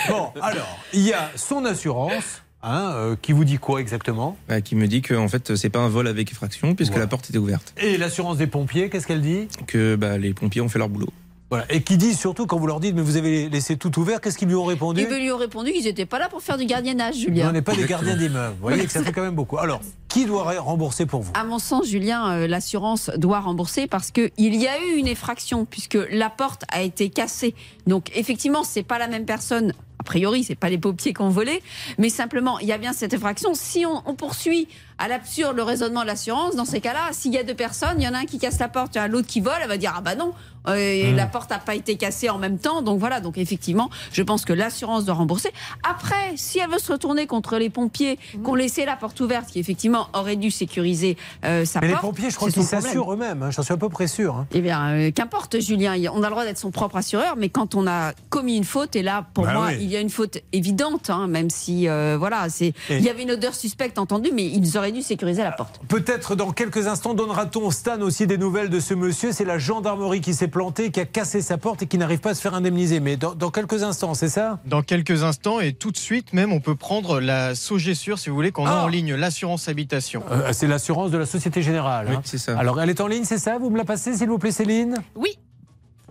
Bon, 0.09 0.31
alors, 0.41 0.79
il 0.93 1.01
y 1.01 1.11
a 1.11 1.29
son 1.35 1.65
assurance 1.65 2.41
hein, 2.63 2.93
euh, 2.95 3.15
qui 3.21 3.33
vous 3.33 3.43
dit 3.43 3.57
quoi 3.57 3.81
exactement? 3.81 4.37
Bah, 4.47 4.61
qui 4.61 4.77
me 4.77 4.87
dit 4.87 5.01
que 5.01 5.13
en 5.13 5.27
fait 5.27 5.57
c'est 5.57 5.69
pas 5.69 5.79
un 5.79 5.89
vol 5.89 6.07
avec 6.07 6.31
effraction 6.31 6.73
puisque 6.73 6.91
Voilà. 6.93 7.03
la 7.03 7.09
porte 7.09 7.29
était 7.29 7.37
ouverte. 7.39 7.73
Et 7.75 7.97
l'assurance 7.97 8.37
des 8.37 8.47
pompiers, 8.47 8.89
qu'est-ce 8.89 9.07
qu'elle 9.07 9.21
dit? 9.21 9.49
Que 9.67 9.97
bah, 9.97 10.17
les 10.17 10.33
pompiers 10.33 10.61
ont 10.61 10.69
fait 10.69 10.79
leur 10.79 10.87
boulot. 10.87 11.09
Voilà. 11.49 11.65
Et 11.69 11.81
qui 11.81 11.97
dit 11.97 12.13
surtout 12.13 12.45
quand 12.45 12.57
vous 12.57 12.67
leur 12.67 12.79
dites 12.81 12.93
mais 12.93 13.01
vous 13.01 13.15
avez 13.15 13.47
laissé 13.47 13.77
tout 13.77 13.97
ouvert, 13.99 14.19
qu'est-ce 14.19 14.37
qu'ils 14.37 14.49
lui 14.49 14.55
ont 14.55 14.65
répondu 14.65 15.07
Ils 15.09 15.17
lui 15.17 15.31
ont 15.31 15.37
répondu 15.37 15.71
qu'ils 15.71 15.85
n'étaient 15.85 16.05
pas 16.05 16.19
là 16.19 16.27
pour 16.27 16.41
faire 16.41 16.57
du 16.57 16.65
gardiennage, 16.65 17.15
On 17.17 17.21
Julien. 17.21 17.51
n'est 17.53 17.61
pas 17.61 17.73
des 17.75 17.85
gardiens 17.85 18.15
d'immeubles. 18.17 18.55
Vous 18.59 18.67
voyez 18.67 18.85
que 18.85 18.91
ça 18.91 19.01
fait 19.01 19.13
quand 19.13 19.21
même 19.21 19.35
beaucoup. 19.35 19.57
Alors, 19.57 19.79
qui 20.09 20.25
doit 20.25 20.59
rembourser 20.59 21.05
pour 21.05 21.21
vous 21.21 21.31
À 21.35 21.43
mon 21.45 21.59
sens, 21.59 21.87
Julien, 21.87 22.31
euh, 22.31 22.47
l'assurance 22.47 23.09
doit 23.17 23.39
rembourser 23.39 23.87
parce 23.87 24.11
qu'il 24.11 24.31
y 24.37 24.67
a 24.67 24.77
eu 24.81 24.97
une 24.97 25.07
effraction 25.07 25.63
puisque 25.65 25.97
la 26.11 26.29
porte 26.29 26.63
a 26.69 26.81
été 26.81 27.09
cassée. 27.09 27.55
Donc 27.85 28.11
effectivement, 28.15 28.63
c'est 28.63 28.83
pas 28.83 28.99
la 28.99 29.07
même 29.07 29.25
personne. 29.25 29.73
A 29.99 30.03
priori, 30.03 30.43
c'est 30.43 30.55
pas 30.55 30.69
les 30.69 30.77
pompiers 30.77 31.11
qui 31.13 31.21
ont 31.21 31.29
volé, 31.29 31.61
mais 31.97 32.09
simplement, 32.09 32.59
il 32.59 32.67
y 32.67 32.71
a 32.71 32.77
bien 32.77 32.93
cette 32.93 33.13
effraction. 33.13 33.53
Si 33.55 33.85
on, 33.85 34.03
on 34.05 34.13
poursuit 34.13 34.67
à 34.99 35.07
l'absurde 35.09 35.55
le 35.57 35.63
raisonnement 35.63 36.01
de 36.03 36.07
l'assurance, 36.07 36.55
dans 36.55 36.65
ces 36.65 36.79
cas-là, 36.79 37.09
s'il 37.11 37.33
y 37.33 37.37
a 37.37 37.43
deux 37.43 37.55
personnes, 37.55 37.95
il 37.99 38.03
y 38.05 38.07
en 38.07 38.13
a 38.13 38.19
un 38.19 38.25
qui 38.25 38.37
casse 38.37 38.59
la 38.59 38.69
porte, 38.69 38.95
il 38.95 38.99
y 38.99 39.01
en 39.01 39.05
a 39.05 39.07
l'autre 39.09 39.27
qui 39.27 39.41
vole, 39.41 39.55
elle 39.61 39.67
va 39.67 39.75
dire 39.77 39.93
ah 39.97 40.01
bah 40.01 40.15
non, 40.15 40.33
et 40.75 41.11
Hmm. 41.11 41.15
la 41.15 41.25
porte 41.27 41.49
n'a 41.51 41.59
pas 41.59 41.75
été 41.75 41.95
cassée 41.95 42.29
en 42.29 42.37
même 42.37 42.57
temps. 42.57 42.81
Donc 42.81 42.99
voilà, 42.99 43.19
donc 43.21 43.37
effectivement, 43.37 43.89
je 44.11 44.21
pense 44.23 44.45
que 44.45 44.53
l'assurance 44.53 45.05
doit 45.05 45.15
rembourser. 45.15 45.51
Après, 45.89 46.33
si 46.35 46.59
elle 46.59 46.69
veut 46.69 46.79
se 46.79 46.91
retourner 46.91 47.27
contre 47.27 47.57
les 47.57 47.69
pompiers 47.69 48.17
qui 48.17 48.39
ont 48.45 48.55
laissé 48.55 48.85
la 48.85 48.95
porte 48.95 49.19
ouverte, 49.19 49.49
qui 49.51 49.59
effectivement 49.59 50.07
auraient 50.13 50.35
dû 50.35 50.51
sécuriser 50.51 51.17
euh, 51.45 51.65
sa 51.65 51.79
Mais 51.81 51.87
les 51.87 51.93
porte, 51.93 52.05
pompiers, 52.05 52.29
je 52.29 52.35
crois 52.35 52.51
qu'ils 52.51 52.63
s'assurent 52.63 53.13
eux-mêmes. 53.13 53.43
hein. 53.43 53.51
J'en 53.51 53.63
suis 53.63 53.73
à 53.73 53.77
peu 53.77 53.89
près 53.89 54.07
sûr. 54.07 54.35
hein. 54.35 54.47
Eh 54.51 54.61
bien, 54.61 54.89
euh, 54.91 55.11
qu'importe, 55.11 55.59
Julien, 55.59 55.93
on 56.13 56.23
a 56.23 56.27
le 56.27 56.31
droit 56.31 56.43
d'être 56.45 56.57
son 56.57 56.71
propre 56.71 56.97
assureur, 56.97 57.35
mais 57.37 57.49
quand 57.49 57.75
on 57.75 57.87
a 57.87 58.13
commis 58.29 58.57
une 58.57 58.63
faute, 58.63 58.95
et 58.95 59.03
là, 59.03 59.25
pour 59.33 59.45
Bah 59.45 59.53
moi, 59.53 59.65
oui. 59.69 59.77
il 59.81 59.87
y 59.91 59.95
a 59.97 59.99
une 60.01 60.09
faute 60.09 60.39
évidente, 60.53 61.09
hein, 61.09 61.27
même 61.27 61.49
si, 61.49 61.87
euh, 61.87 62.15
voilà, 62.19 62.49
c'est, 62.49 62.67
Et- 62.89 62.97
il 62.97 63.01
y 63.03 63.09
avait 63.09 63.23
une 63.23 63.31
odeur 63.31 63.53
suspecte 63.55 63.97
entendue, 63.99 64.31
mais 64.33 64.45
ils 64.45 64.77
auraient 64.77 64.91
dû 64.91 65.01
sécuriser 65.01 65.43
la 65.43 65.51
porte. 65.51 65.79
Peut-être 65.87 66.35
dans 66.35 66.51
quelques 66.51 66.87
instants 66.87 67.13
donnera-t-on 67.13 67.71
Stan 67.71 68.01
aussi 68.01 68.27
des 68.27 68.37
nouvelles 68.37 68.69
de 68.69 68.79
ce 68.79 68.93
monsieur. 68.93 69.31
C'est 69.31 69.45
la 69.45 69.57
gendarmerie 69.57 70.21
qui 70.21 70.33
s'est 70.33 70.47
plantée, 70.57 70.89
qui 70.89 70.99
a 70.99 71.05
cassé 71.05 71.43
sa 71.43 71.59
porte 71.59 71.83
et 71.83 71.85
qui 71.85 71.99
n'arrive 71.99 72.17
pas 72.19 72.31
à 72.31 72.33
se 72.33 72.41
faire 72.41 72.55
indemniser. 72.55 72.99
Mais 72.99 73.15
dans, 73.15 73.35
dans 73.35 73.51
quelques 73.51 73.83
instants, 73.83 74.15
c'est 74.15 74.27
ça? 74.29 74.57
Dans 74.65 74.81
quelques 74.81 75.21
instants 75.23 75.59
et 75.59 75.71
tout 75.73 75.91
de 75.91 75.97
suite 75.97 76.33
même, 76.33 76.51
on 76.51 76.59
peut 76.59 76.73
prendre 76.75 77.19
la 77.19 77.53
Sogessure 77.53 78.17
si 78.17 78.29
vous 78.31 78.35
voulez, 78.35 78.51
qu'on 78.51 78.65
a 78.65 78.71
Ah. 78.71 78.83
en 78.85 78.87
ligne 78.87 79.13
l'assurance 79.13 79.67
habitation. 79.69 80.23
Euh, 80.31 80.49
C'est 80.53 80.65
l'assurance 80.65 81.11
de 81.11 81.17
la 81.19 81.27
Société 81.27 81.61
Générale. 81.61 82.07
Oui, 82.09 82.15
hein. 82.15 82.21
c'est 82.23 82.39
ça. 82.39 82.57
Alors, 82.57 82.81
elle 82.81 82.89
est 82.89 83.01
en 83.01 83.07
ligne, 83.07 83.23
c'est 83.23 83.37
ça? 83.37 83.59
Vous 83.59 83.69
me 83.69 83.77
la 83.77 83.85
passez, 83.85 84.15
s'il 84.15 84.29
vous 84.29 84.39
plaît, 84.39 84.51
Céline? 84.51 84.95
Oui. 85.15 85.37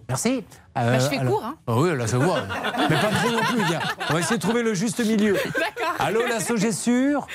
Merci. 0.09 0.45
Euh, 0.79 0.93
Bah, 0.93 0.99
je 1.01 1.09
fais 1.09 1.19
alors- 1.19 1.33
court, 1.33 1.45
hein. 1.45 1.57
Ah 1.67 1.75
oui, 1.77 1.97
là, 1.97 2.07
ça 2.07 2.19
voit. 2.19 2.39
Mais 2.89 2.95
pas 2.95 3.09
trop 3.09 3.31
non 3.33 3.43
plus, 3.43 3.59
gars. 3.69 3.81
On 4.11 4.13
va 4.15 4.21
essayer 4.21 4.37
de 4.37 4.43
trouver 4.43 4.63
le 4.63 4.75
juste 4.75 5.05
milieu. 5.05 5.33
D'accord. 5.35 5.95
Allô, 5.99 6.21
la 6.29 6.39
Sogessure 6.39 7.27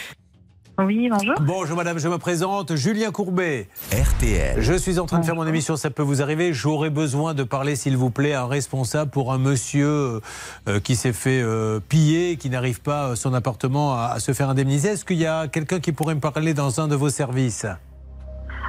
Oui, 0.80 1.10
bonjour. 1.11 1.35
Bonjour 1.41 1.77
madame, 1.77 1.99
je 1.99 2.07
me 2.07 2.18
présente, 2.18 2.76
Julien 2.76 3.11
Courbet. 3.11 3.68
RTL. 3.91 4.60
Je 4.61 4.73
suis 4.73 4.98
en 4.99 5.06
train 5.06 5.19
de 5.19 5.26
faire 5.26 5.35
mon 5.35 5.45
émission, 5.45 5.76
ça 5.76 5.91
peut 5.91 6.02
vous 6.02 6.22
arriver. 6.22 6.53
J'aurais 6.53 6.89
besoin 6.89 7.34
de 7.34 7.43
parler, 7.43 7.76
s'il 7.76 7.98
vous 7.98 8.10
plaît, 8.10 8.34
à 8.34 8.43
un 8.43 8.48
responsable 8.48 9.11
pour 9.11 9.31
un 9.31 9.38
monsieur 9.38 10.22
euh, 10.68 10.80
qui 10.84 10.95
s'est 10.95 11.14
fait 11.14 11.41
euh, 11.41 11.80
piller, 11.80 12.38
qui 12.38 12.49
n'arrive 12.49 12.81
pas 12.81 13.10
euh, 13.10 13.15
son 13.15 13.34
appartement 13.34 13.93
à, 13.95 14.14
à 14.15 14.19
se 14.19 14.34
faire 14.34 14.49
indemniser. 14.49 14.89
Est-ce 14.89 15.06
qu'il 15.06 15.18
y 15.18 15.27
a 15.27 15.48
quelqu'un 15.48 15.80
qui 15.80 15.91
pourrait 15.91 16.15
me 16.15 16.19
parler 16.22 16.53
dans 16.53 16.80
un 16.80 16.88
de 16.88 16.95
vos 16.95 17.10
services? 17.10 17.65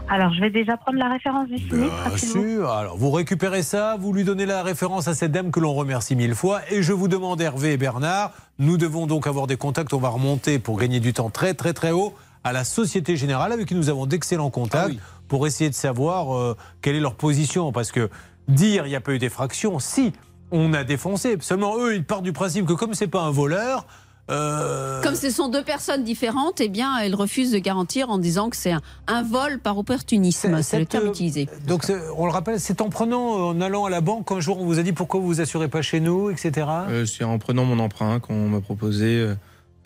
Alors, 0.09 0.33
je 0.35 0.41
vais 0.41 0.51
déjà 0.51 0.77
prendre 0.77 0.99
la 0.99 1.09
référence 1.09 1.49
du 1.49 1.57
sinistre. 1.57 2.09
Bien 2.09 2.17
sûr. 2.17 2.71
Alors, 2.71 2.97
vous 2.97 3.11
récupérez 3.11 3.63
ça, 3.63 3.97
vous 3.99 4.13
lui 4.13 4.25
donnez 4.25 4.47
la 4.47 4.63
référence 4.63 5.09
à 5.09 5.15
cette 5.15 5.33
dame 5.33 5.51
que 5.51 5.61
l'on 5.61 5.73
remercie 5.73 6.17
mille 6.17 6.35
fois. 6.35 6.61
Et 6.71 6.83
je 6.83 6.93
vous 6.93 7.09
demande, 7.09 7.41
Hervé 7.41 7.73
et 7.73 7.77
Bernard, 7.77 8.33
nous 8.59 8.77
devons 8.77 9.07
donc 9.07 9.27
avoir 9.27 9.47
des 9.47 9.57
contacts. 9.57 9.95
On 9.95 9.99
va 9.99 10.11
remonter 10.11 10.59
pour 10.59 10.79
gagner 10.79 11.01
du 11.01 11.13
temps 11.13 11.31
très, 11.31 11.55
très, 11.55 11.73
très 11.73 11.93
haut 11.93 12.15
à 12.45 12.53
la 12.53 12.65
Société 12.65 13.17
Générale, 13.17 13.53
avec 13.53 13.67
qui 13.67 13.75
nous 13.75 13.89
avons 13.89 14.07
d'excellents 14.07 14.51
contacts, 14.51 14.97
pour 15.29 15.47
essayer 15.47 15.71
de 15.71 15.75
savoir 15.75 16.37
euh, 16.37 16.57
quelle 16.83 16.97
est 16.97 17.01
leur 17.01 17.15
position. 17.15 17.73
Parce 17.73 17.93
que 17.93 18.11
dire 18.49 18.85
il 18.87 18.91
n'y 18.91 18.97
a 18.97 19.01
pas 19.01 19.13
eu 19.13 19.19
d'effraction, 19.19 19.79
si, 19.79 20.13
on 20.51 20.75
a 20.75 20.85
défoncé. 20.85 21.37
Seulement, 21.41 21.79
eux, 21.79 21.95
ils 21.95 22.05
partent 22.05 22.25
du 22.25 22.33
principe 22.33 22.67
que 22.67 22.75
comme 22.75 22.95
c'est 22.95 23.09
pas 23.09 23.23
un 23.23 23.31
voleur. 23.31 23.87
Euh, 24.33 25.03
Comme 25.03 25.15
ce 25.15 25.31
sont 25.31 25.49
deux 25.49 25.63
personnes 25.63 26.05
différentes, 26.05 26.61
eh 26.61 26.69
bien, 26.69 26.97
elles 26.99 27.15
refusent 27.15 27.53
de 27.53 27.59
garantir 27.59 28.11
en 28.11 28.19
disant 28.19 28.51
que 28.51 28.57
c'est 28.57 28.73
un, 28.73 28.81
un 29.07 29.23
vol 29.23 29.59
par 29.59 29.79
opportunisme. 29.79 30.63
C'est 30.63 30.79
le 30.79 30.87
terme 30.87 31.07
euh, 31.07 31.11
utilisé. 31.11 31.49
Donc, 31.67 31.91
on 32.17 32.27
le 32.27 32.33
rappelle, 32.33 32.59
c'est 32.61 32.81
en 32.81 32.89
prenant, 32.89 33.49
en 33.49 33.61
allant 33.61 33.85
à 33.85 33.91
la 33.91 34.01
banque, 34.01 34.29
qu'un 34.29 34.41
jour 34.41 34.61
on 34.61 34.65
vous 34.67 34.79
a 34.79 34.83
dit 34.83 34.93
pourquoi 34.93 35.21
vous 35.21 35.27
vous 35.27 35.41
assurez 35.41 35.69
pas 35.69 35.83
chez 35.83 36.01
nous, 36.01 36.31
etc. 36.31 36.67
Euh, 36.89 37.07
c'est 37.07 37.25
en 37.25 37.39
prenant 37.39 37.65
mon 37.65 37.79
emprunt 37.79 38.19
qu'on 38.21 38.49
m'a 38.49 38.61
proposé. 38.61 39.35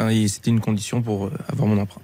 euh, 0.01 0.27
C'était 0.29 0.51
une 0.51 0.61
condition 0.61 1.03
pour 1.03 1.27
euh, 1.27 1.33
avoir 1.53 1.69
mon 1.69 1.79
emprunt. 1.81 2.01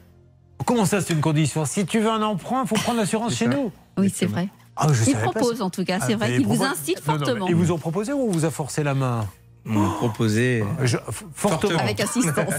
Comment 0.64 0.85
ça, 0.85 1.01
c'est 1.01 1.12
une 1.12 1.20
condition? 1.20 1.64
Si 1.64 1.85
tu 1.86 1.98
veux 2.01 2.10
un 2.10 2.23
emprunt, 2.23 2.62
il 2.64 2.69
faut 2.69 2.77
prendre 2.77 2.98
l'assurance 2.98 3.35
chez 3.35 3.48
nous. 3.48 3.73
Oui, 3.98 4.12
c'est 4.14 4.27
vrai. 4.27 4.48
Ah, 4.77 4.86
je 4.93 5.10
Ils 5.10 5.16
proposent 5.16 5.60
en 5.60 5.69
tout 5.70 5.85
cas, 5.85 5.98
Ah, 6.01 6.05
c'est 6.06 6.14
vrai 6.14 6.31
mais 6.31 6.36
qu'ils 6.39 6.47
vous 6.47 6.62
incitent 6.64 7.06
Non, 7.06 7.14
non, 7.14 7.19
mais 7.19 7.24
fortement. 7.27 7.47
Ils 7.48 7.55
vous 7.55 7.73
ont 7.73 7.78
proposé 7.78 8.12
ou 8.12 8.20
on 8.23 8.31
vous 8.31 8.44
a 8.47 8.51
forcé 8.51 8.82
la 8.82 8.94
main? 8.94 9.27
On 9.64 9.70
m'a 9.78 9.94
proposé. 9.94 10.64
Je- 10.82 10.97
fortement. 11.34 11.78
Avec 11.78 12.01
assistance. 12.01 12.32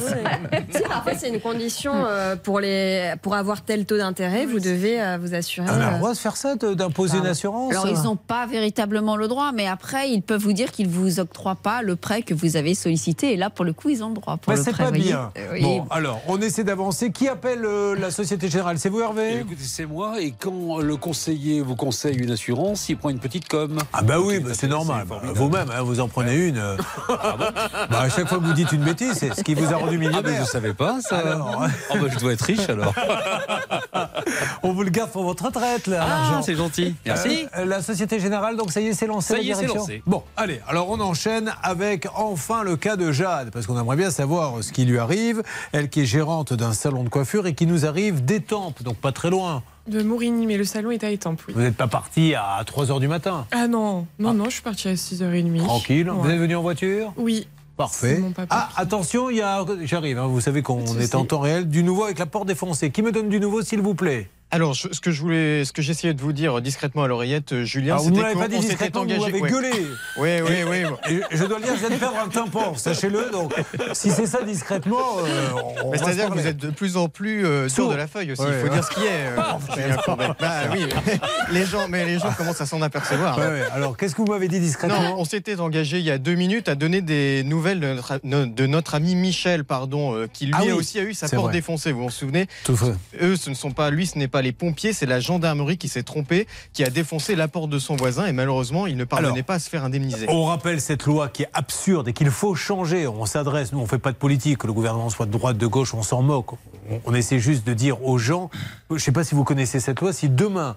Si, 0.71 0.79
fait, 1.05 1.15
c'est 1.19 1.29
une 1.29 1.39
condition 1.41 1.91
euh, 1.93 2.35
pour, 2.35 2.59
les, 2.59 3.13
pour 3.21 3.35
avoir 3.35 3.61
tel 3.63 3.85
taux 3.85 3.97
d'intérêt, 3.97 4.45
vous 4.45 4.59
devez 4.59 5.01
euh, 5.01 5.17
vous 5.19 5.33
assurer. 5.33 5.67
On 5.69 5.73
a 5.73 5.89
le 5.89 5.95
euh, 5.95 5.97
droit 5.97 6.13
de 6.13 6.17
faire 6.17 6.37
ça, 6.37 6.55
d'imposer 6.55 7.17
une 7.17 7.25
assurance 7.25 7.71
Alors, 7.71 7.87
ils 7.87 8.01
n'ont 8.03 8.15
pas 8.15 8.45
véritablement 8.45 9.15
le 9.15 9.27
droit, 9.27 9.51
mais 9.51 9.67
après, 9.67 10.09
ils 10.11 10.21
peuvent 10.21 10.41
vous 10.41 10.53
dire 10.53 10.71
qu'ils 10.71 10.87
ne 10.87 10.93
vous 10.93 11.19
octroient 11.19 11.55
pas 11.55 11.81
le 11.81 11.95
prêt 11.95 12.21
que 12.21 12.33
vous 12.33 12.55
avez 12.55 12.75
sollicité. 12.75 13.33
Et 13.33 13.37
là, 13.37 13.49
pour 13.49 13.65
le 13.65 13.73
coup, 13.73 13.89
ils 13.89 14.03
ont 14.03 14.09
le 14.09 14.15
droit. 14.15 14.37
Pour 14.37 14.51
Mais 14.53 14.57
le 14.57 14.63
c'est 14.63 14.75
pas 14.75 14.87
voyez. 14.89 15.03
bien. 15.03 15.31
Euh, 15.37 15.47
oui. 15.53 15.61
Bon, 15.61 15.85
alors, 15.89 16.21
on 16.27 16.39
essaie 16.41 16.63
d'avancer. 16.63 17.11
Qui 17.11 17.27
appelle 17.27 17.65
euh, 17.65 17.95
la 17.99 18.11
Société 18.11 18.47
Générale? 18.49 18.79
C'est 18.79 18.89
vous, 18.89 19.01
Hervé? 19.01 19.39
Écoutez, 19.39 19.55
c'est 19.63 19.85
moi. 19.85 20.21
Et 20.21 20.31
quand 20.37 20.79
le 20.79 20.95
conseiller 20.97 21.61
vous 21.61 21.75
conseille 21.75 22.17
une 22.17 22.31
assurance, 22.31 22.87
il 22.89 22.97
prend 22.97 23.09
une 23.09 23.19
petite 23.19 23.47
com. 23.47 23.77
Ah 23.91 24.01
bah 24.01 24.19
oui, 24.19 24.39
bah 24.39 24.51
c'est 24.53 24.67
normal. 24.67 25.05
Bah, 25.09 25.21
Vous-même, 25.33 25.69
hein, 25.75 25.81
vous 25.81 25.99
en 25.99 26.07
prenez 26.07 26.35
une. 26.35 26.61
Bah, 27.07 28.01
à 28.01 28.09
chaque 28.09 28.27
fois 28.27 28.37
que 28.39 28.43
vous 28.43 28.53
dites 28.53 28.71
une 28.71 28.83
bêtise, 28.83 29.13
c'est 29.13 29.33
ce 29.33 29.43
qui 29.43 29.53
vous 29.55 29.71
a 29.73 29.77
rendu 29.77 29.95
Ah, 29.95 29.99
mais 29.99 30.07
millionnaire. 30.07 30.45
je 30.45 30.49
savais 30.49 30.73
pas 30.73 30.99
ça. 31.01 31.17
Alors. 31.19 31.65
Oh, 31.91 31.95
bah, 32.01 32.07
je 32.11 32.19
dois 32.19 32.33
être 32.33 32.41
riche 32.41 32.67
alors. 32.69 32.93
On 34.63 34.73
vous 34.73 34.83
le 34.83 34.89
garde 34.89 35.11
pour 35.11 35.23
votre 35.23 35.45
retraite, 35.45 35.87
là. 35.87 36.05
Ah, 36.07 36.41
c'est 36.43 36.55
gentil. 36.55 36.95
Merci. 37.05 37.45
Euh, 37.57 37.65
la 37.65 37.81
Société 37.81 38.19
Générale, 38.19 38.57
donc 38.57 38.71
ça 38.71 38.81
y 38.81 38.87
est, 38.87 38.93
c'est 38.93 39.07
lancé 39.07 39.33
Ça 39.35 39.39
y 39.39 39.51
est, 39.51 39.55
c'est 39.55 39.67
lancé. 39.67 40.01
Bon, 40.05 40.23
allez, 40.37 40.61
alors 40.67 40.89
on 40.89 40.99
enchaîne 40.99 41.53
avec 41.63 42.07
enfin 42.15 42.63
le 42.63 42.75
cas 42.77 42.95
de 42.95 43.11
Jade, 43.11 43.51
parce 43.51 43.65
qu'on 43.67 43.79
aimerait 43.79 43.97
bien 43.97 44.11
savoir 44.11 44.63
ce 44.63 44.71
qui 44.71 44.85
lui 44.85 44.99
arrive. 44.99 45.43
Elle 45.71 45.89
qui 45.89 46.01
est 46.01 46.05
gérante 46.05 46.53
d'un 46.53 46.73
salon 46.73 47.03
de 47.03 47.09
coiffure 47.09 47.47
et 47.47 47.53
qui 47.53 47.65
nous 47.67 47.85
arrive 47.85 48.23
d'Étampes, 48.23 48.83
donc 48.83 48.97
pas 48.97 49.11
très 49.11 49.29
loin. 49.29 49.63
De 49.87 50.01
Mourigny, 50.01 50.47
mais 50.47 50.57
le 50.57 50.63
salon 50.63 50.91
est 50.91 51.03
à 51.03 51.09
Étampes, 51.09 51.41
oui. 51.47 51.53
Vous 51.53 51.61
n'êtes 51.61 51.75
pas 51.75 51.87
parti 51.87 52.35
à 52.35 52.63
3h 52.63 53.01
du 53.01 53.09
matin? 53.09 53.45
Ah 53.51 53.67
non, 53.67 54.07
non, 54.17 54.33
non, 54.33 54.45
je 54.45 54.51
suis 54.51 54.61
partie 54.61 54.87
à 54.87 54.93
6h30. 54.93 55.57
Tranquille. 55.57 56.09
Vous 56.09 56.29
êtes 56.29 56.39
venu 56.39 56.55
en 56.55 56.61
voiture? 56.61 57.13
Oui. 57.17 57.47
Parfait. 57.75 58.21
Ah, 58.49 58.69
attention, 58.77 59.29
il 59.29 59.37
y 59.37 59.41
a. 59.41 59.65
J'arrive, 59.81 60.19
hein, 60.19 60.27
vous 60.27 60.39
savez 60.41 60.61
qu'on 60.61 60.85
est 60.99 61.15
en 61.15 61.25
temps 61.25 61.39
réel. 61.39 61.67
Du 61.67 61.83
nouveau 61.83 62.03
avec 62.03 62.19
la 62.19 62.27
porte 62.27 62.47
défoncée. 62.47 62.91
Qui 62.91 63.01
me 63.01 63.11
donne 63.11 63.29
du 63.29 63.39
nouveau, 63.39 63.61
s'il 63.63 63.81
vous 63.81 63.95
plaît? 63.95 64.29
Alors, 64.53 64.75
ce 64.75 64.87
que 64.99 65.11
je 65.11 65.19
voulais, 65.21 65.65
ce 65.65 65.73
que 65.73 65.81
j'essayais 65.81 66.13
de 66.13 66.21
vous 66.21 66.31
dire 66.33 66.61
discrètement 66.61 67.03
à 67.03 67.07
l'oreillette, 67.07 67.53
euh, 67.53 67.63
Julien, 67.65 67.95
Ah, 67.97 68.01
vous 68.01 68.15
c'était 68.15 68.33
qu'on 68.55 68.61
s'était 68.61 68.89
vous 68.93 68.99
engagé. 68.99 69.23
avez 69.25 69.41
ouais. 69.41 69.49
gueulé. 69.49 69.71
Oui, 70.17 70.29
oui, 70.47 70.55
oui. 70.69 70.83
et 71.09 71.21
je 71.37 71.43
dois 71.45 71.57
le 71.57 71.63
dire, 71.65 71.73
je 71.75 71.79
viens 71.79 71.89
de 71.89 71.95
perdre 71.95 72.17
un 72.23 72.27
tympan, 72.29 72.75
sachez-le. 72.75 73.29
Donc, 73.31 73.53
si 73.93 74.11
c'est 74.11 74.27
ça 74.27 74.43
discrètement, 74.43 75.17
euh, 75.25 75.49
on 75.83 75.93
C'est-à-dire 75.93 76.29
que 76.29 76.33
vous 76.37 76.45
êtes 76.47 76.57
de 76.57 76.69
plus 76.69 76.97
en 76.97 77.09
plus 77.09 77.45
euh, 77.45 77.67
Sourd. 77.67 77.91
de 77.91 77.95
la 77.95 78.05
feuille 78.07 78.31
aussi. 78.33 78.41
Ouais, 78.43 78.49
Il 78.53 78.59
faut 78.59 78.67
ouais. 78.67 78.73
dire 78.75 78.83
ce 78.83 78.91
qui 78.91 79.01
est. 79.01 79.89
euh, 79.89 79.95
Courbet. 80.05 80.27
Bah 80.39 80.51
oui, 80.71 80.85
les 81.51 81.65
gens, 81.65 81.87
mais 81.87 82.05
les 82.05 82.19
gens 82.19 82.31
commencent 82.37 82.61
à 82.61 82.65
s'en 82.67 82.81
apercevoir. 82.81 83.39
Alors, 83.73 83.97
qu'est-ce 83.97 84.13
que 84.15 84.21
vous 84.21 84.31
m'avez 84.31 84.47
dit 84.47 84.59
discrètement 84.59 85.01
Non, 85.01 85.15
on 85.17 85.25
s'était 85.25 85.59
engagé 85.59 85.97
il 85.99 86.05
y 86.05 86.11
a 86.11 86.17
deux 86.19 86.35
minutes 86.35 86.69
à 86.69 86.75
donner 86.75 87.01
des 87.01 87.43
nouvelles 87.43 87.79
de 87.79 87.93
notre, 87.93 88.19
de 88.23 88.65
notre 88.67 88.93
ami 88.95 89.15
Michel, 89.15 89.63
pardon, 89.63 90.13
euh, 90.15 90.27
qui 90.31 90.45
lui 90.45 90.53
Ah 90.55 90.61
oui, 90.63 90.71
aussi 90.73 90.99
a 90.99 91.03
eu 91.03 91.13
sa 91.15 91.27
porte 91.27 91.45
vrai. 91.45 91.53
défoncée. 91.53 91.91
Vous 91.91 92.03
vous 92.03 92.09
souvenez 92.11 92.45
Tout. 92.65 92.77
Eux, 93.21 93.35
ce 93.35 93.49
ne 93.49 93.55
sont 93.55 93.71
pas 93.71 93.89
lui, 93.89 94.05
ce 94.05 94.17
n'est 94.19 94.27
pas 94.27 94.42
les 94.43 94.51
pompiers, 94.51 94.93
c'est 94.93 95.05
la 95.07 95.19
gendarmerie 95.19 95.77
qui 95.77 95.87
s'est 95.87 96.03
trompée, 96.03 96.47
qui 96.73 96.83
a 96.83 96.89
défoncé 96.89 97.35
la 97.35 97.47
porte 97.47 97.69
de 97.69 97.79
son 97.79 97.95
voisin 97.95 98.27
et 98.27 98.31
malheureusement, 98.31 98.85
il 98.85 98.97
ne 98.97 99.03
parvenait 99.05 99.29
Alors, 99.31 99.43
pas 99.43 99.55
à 99.55 99.59
se 99.59 99.69
faire 99.69 99.83
indemniser. 99.83 100.27
On 100.29 100.43
rappelle 100.45 100.79
cette 100.79 101.05
loi 101.05 101.29
qui 101.29 101.43
est 101.43 101.49
absurde 101.53 102.07
et 102.07 102.13
qu'il 102.13 102.29
faut 102.29 102.53
changer. 102.53 103.07
On 103.07 103.25
s'adresse, 103.25 103.71
nous 103.73 103.79
on 103.79 103.87
fait 103.87 103.97
pas 103.97 104.11
de 104.11 104.17
politique, 104.17 104.59
que 104.59 104.67
le 104.67 104.73
gouvernement 104.73 105.09
soit 105.09 105.25
de 105.25 105.31
droite, 105.31 105.57
de 105.57 105.67
gauche, 105.67 105.93
on 105.93 106.03
s'en 106.03 106.21
moque. 106.21 106.53
On, 106.53 106.57
on 107.05 107.13
essaie 107.13 107.39
juste 107.39 107.65
de 107.65 107.73
dire 107.73 108.05
aux 108.05 108.17
gens, 108.17 108.49
je 108.91 108.97
sais 108.97 109.11
pas 109.11 109.23
si 109.23 109.33
vous 109.33 109.43
connaissez 109.43 109.79
cette 109.79 109.99
loi, 110.01 110.13
si 110.13 110.29
demain, 110.29 110.75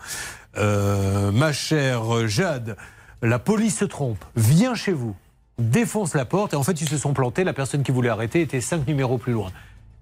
euh, 0.57 1.33
ma 1.33 1.53
chère 1.53 2.27
Jade, 2.29 2.77
la 3.23 3.39
police 3.39 3.79
se 3.79 3.85
trompe, 3.85 4.25
vient 4.37 4.75
chez 4.75 4.93
vous, 4.93 5.15
défonce 5.59 6.15
la 6.15 6.25
porte 6.25 6.53
et 6.53 6.57
en 6.57 6.63
fait 6.63 6.81
ils 6.81 6.89
se 6.89 6.99
sont 6.99 7.13
plantés, 7.13 7.45
la 7.45 7.53
personne 7.53 7.83
qui 7.83 7.93
voulait 7.93 8.09
arrêter 8.09 8.41
était 8.41 8.61
cinq 8.61 8.87
numéros 8.87 9.19
plus 9.19 9.33
loin. 9.33 9.51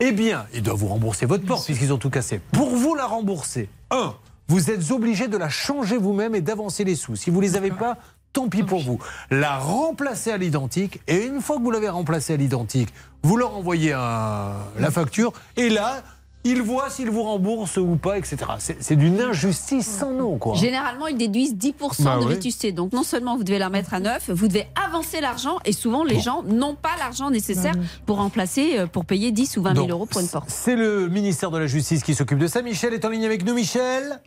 Eh 0.01 0.13
bien, 0.13 0.47
ils 0.53 0.63
doivent 0.63 0.79
vous 0.79 0.89
rembourser 0.89 1.27
votre 1.27 1.45
porte 1.47 1.65
puisqu'ils 1.65 1.93
ont 1.93 1.99
tout 1.99 2.11
cassé. 2.11 2.41
Pour 2.53 2.71
vous 2.71 2.95
la 2.95 3.07
rembourser, 3.07 3.69
un, 3.91 4.15
vous 4.49 4.71
êtes 4.71 4.91
obligé 4.91 5.29
de 5.29 5.37
la 5.37 5.49
changer 5.49 5.97
vous-même 5.97 6.35
et 6.35 6.41
d'avancer 6.41 6.85
les 6.85 6.97
sous. 6.97 7.17
Si 7.17 7.31
vous 7.31 7.41
les 7.41 7.57
avez 7.57 7.71
pas, 7.71 7.99
tant 8.33 8.49
pis 8.49 8.63
pour 8.63 8.81
vous. 8.81 8.99
La 9.31 9.59
remplacer 9.59 10.33
à 10.33 10.37
l'identique 10.37 11.01
et 11.07 11.25
une 11.25 11.41
fois 11.41 11.57
que 11.57 11.63
vous 11.63 11.71
l'avez 11.71 11.89
remplacée 11.89 12.35
à 12.35 12.37
l'identique, 12.37 12.93
vous 13.23 13.37
leur 13.37 13.57
envoyez 13.57 13.93
la 13.93 14.91
facture 14.91 15.33
et 15.57 15.71
là, 15.71 16.03
ils 16.45 16.61
voient 16.63 16.91
s'ils 16.91 17.11
vous 17.11 17.23
remboursent 17.23 17.79
ou 17.79 17.97
pas, 17.97 18.19
etc. 18.19 18.37
C'est 18.59 18.83
c'est 18.83 18.97
d'une 18.97 19.21
injustice 19.21 19.87
sans 19.87 20.11
nom, 20.13 20.37
quoi. 20.39 20.55
Généralement, 20.55 21.07
ils 21.07 21.17
déduisent 21.17 21.55
10% 21.55 22.03
Bah 22.05 22.19
de 22.19 22.25
oui. 22.27 22.35
vétusté. 22.35 22.73
Donc, 22.73 22.93
non 22.93 23.03
seulement 23.03 23.37
vous 23.37 23.45
devez 23.45 23.59
la 23.59 23.71
mettre 23.71 23.95
à 23.95 24.01
neuf, 24.01 24.31
vous 24.31 24.49
devez 24.49 24.67
avancer 24.87 25.21
l'argent. 25.21 25.59
Et 25.65 25.73
souvent, 25.73 26.05
les 26.05 26.21
gens 26.21 26.43
n'ont 26.43 26.75
pas 26.75 26.91
l'argent 26.99 27.31
nécessaire 27.31 27.75
pour 28.07 28.17
remplacer, 28.19 28.79
euh, 28.79 28.87
pour 28.87 29.05
payer 29.05 29.33
10 29.33 29.57
ou 29.57 29.63
20 29.63 29.71
000 29.75 29.83
Donc, 29.87 29.91
euros 29.91 30.07
pour 30.07 30.21
une 30.21 30.29
porte. 30.29 30.51
C'est 30.51 30.77
le 30.77 31.09
ministère 31.09 31.51
de 31.51 31.59
la 31.59 31.67
Justice 31.67 32.03
qui 32.03 32.15
s'occupe 32.15 32.39
de 32.39 32.47
ça. 32.47 32.63
Michel 32.63 32.93
est 32.95 33.05
en 33.05 33.09
ligne 33.09 33.25
avec 33.25 33.45
nous. 33.45 33.55
Michel? 33.55 34.21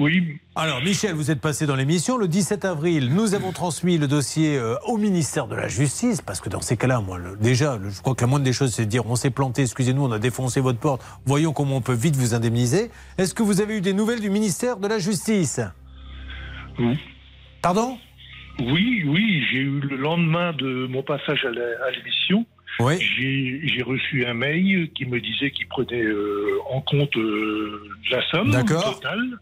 Oui. 0.00 0.38
Alors, 0.56 0.82
Michel, 0.82 1.14
vous 1.14 1.30
êtes 1.30 1.40
passé 1.40 1.64
dans 1.64 1.76
l'émission. 1.76 2.16
Le 2.16 2.26
17 2.26 2.64
avril, 2.64 3.14
nous 3.14 3.34
avons 3.34 3.52
transmis 3.52 3.96
le 3.96 4.08
dossier 4.08 4.56
euh, 4.56 4.74
au 4.86 4.96
ministère 4.96 5.46
de 5.46 5.54
la 5.54 5.68
Justice, 5.68 6.20
parce 6.20 6.40
que 6.40 6.48
dans 6.48 6.60
ces 6.60 6.76
cas-là, 6.76 7.00
moi, 7.00 7.16
le- 7.16 7.36
déjà, 7.36 7.76
le- 7.76 7.88
je 7.90 8.00
crois 8.00 8.16
que 8.16 8.22
la 8.22 8.26
moindre 8.26 8.44
des 8.44 8.52
choses, 8.52 8.72
c'est 8.74 8.86
de 8.86 8.90
dire 8.90 9.06
on 9.06 9.14
s'est 9.14 9.30
planté, 9.30 9.62
excusez-nous, 9.62 10.02
on 10.04 10.10
a 10.10 10.18
défoncé 10.18 10.60
votre 10.60 10.80
porte, 10.80 11.00
voyons 11.26 11.52
comment 11.52 11.76
on 11.76 11.80
peut 11.80 11.92
vite 11.94 12.16
vous 12.16 12.34
indemniser. 12.34 12.90
Est-ce 13.18 13.34
que 13.34 13.44
vous 13.44 13.60
avez 13.60 13.76
eu 13.78 13.80
des 13.80 13.92
nouvelles 13.92 14.20
du 14.20 14.30
ministère 14.30 14.78
de 14.78 14.88
la 14.88 14.98
Justice? 14.98 15.60
Oui. 16.80 16.98
Pardon? 17.62 17.98
Oui, 18.58 19.04
oui, 19.06 19.44
j'ai 19.52 19.58
eu 19.58 19.78
le 19.78 19.96
lendemain 19.96 20.52
de 20.54 20.88
mon 20.90 21.04
passage 21.04 21.44
à 21.44 21.90
l'émission. 21.92 22.44
J'ai 22.80 23.60
j'ai 23.64 23.82
reçu 23.82 24.24
un 24.24 24.34
mail 24.34 24.90
qui 24.94 25.04
me 25.06 25.20
disait 25.20 25.50
qu'il 25.50 25.66
prenait 25.68 26.02
euh, 26.02 26.58
en 26.70 26.80
compte 26.80 27.16
euh, 27.16 27.82
la 28.10 28.22
somme 28.30 28.50
totale. 28.52 29.38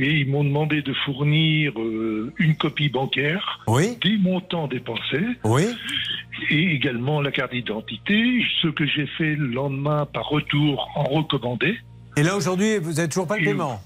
Et 0.00 0.20
ils 0.20 0.30
m'ont 0.30 0.44
demandé 0.44 0.80
de 0.80 0.92
fournir 1.04 1.72
euh, 1.80 2.32
une 2.38 2.54
copie 2.56 2.88
bancaire 2.88 3.64
des 4.00 4.16
montants 4.18 4.68
dépensés 4.68 5.24
Oui. 5.42 5.64
et 6.50 6.72
également 6.72 7.20
la 7.20 7.32
carte 7.32 7.50
d'identité, 7.52 8.44
ce 8.62 8.68
que 8.68 8.86
j'ai 8.86 9.08
fait 9.18 9.34
le 9.34 9.48
lendemain 9.48 10.06
par 10.06 10.28
retour 10.28 10.88
en 10.94 11.02
recommandé. 11.02 11.76
Et 12.16 12.22
là, 12.22 12.36
aujourd'hui, 12.36 12.78
vous 12.78 12.92
n'avez 12.92 13.08
toujours 13.08 13.26
pas 13.26 13.38
le 13.38 13.44
paiement 13.44 13.80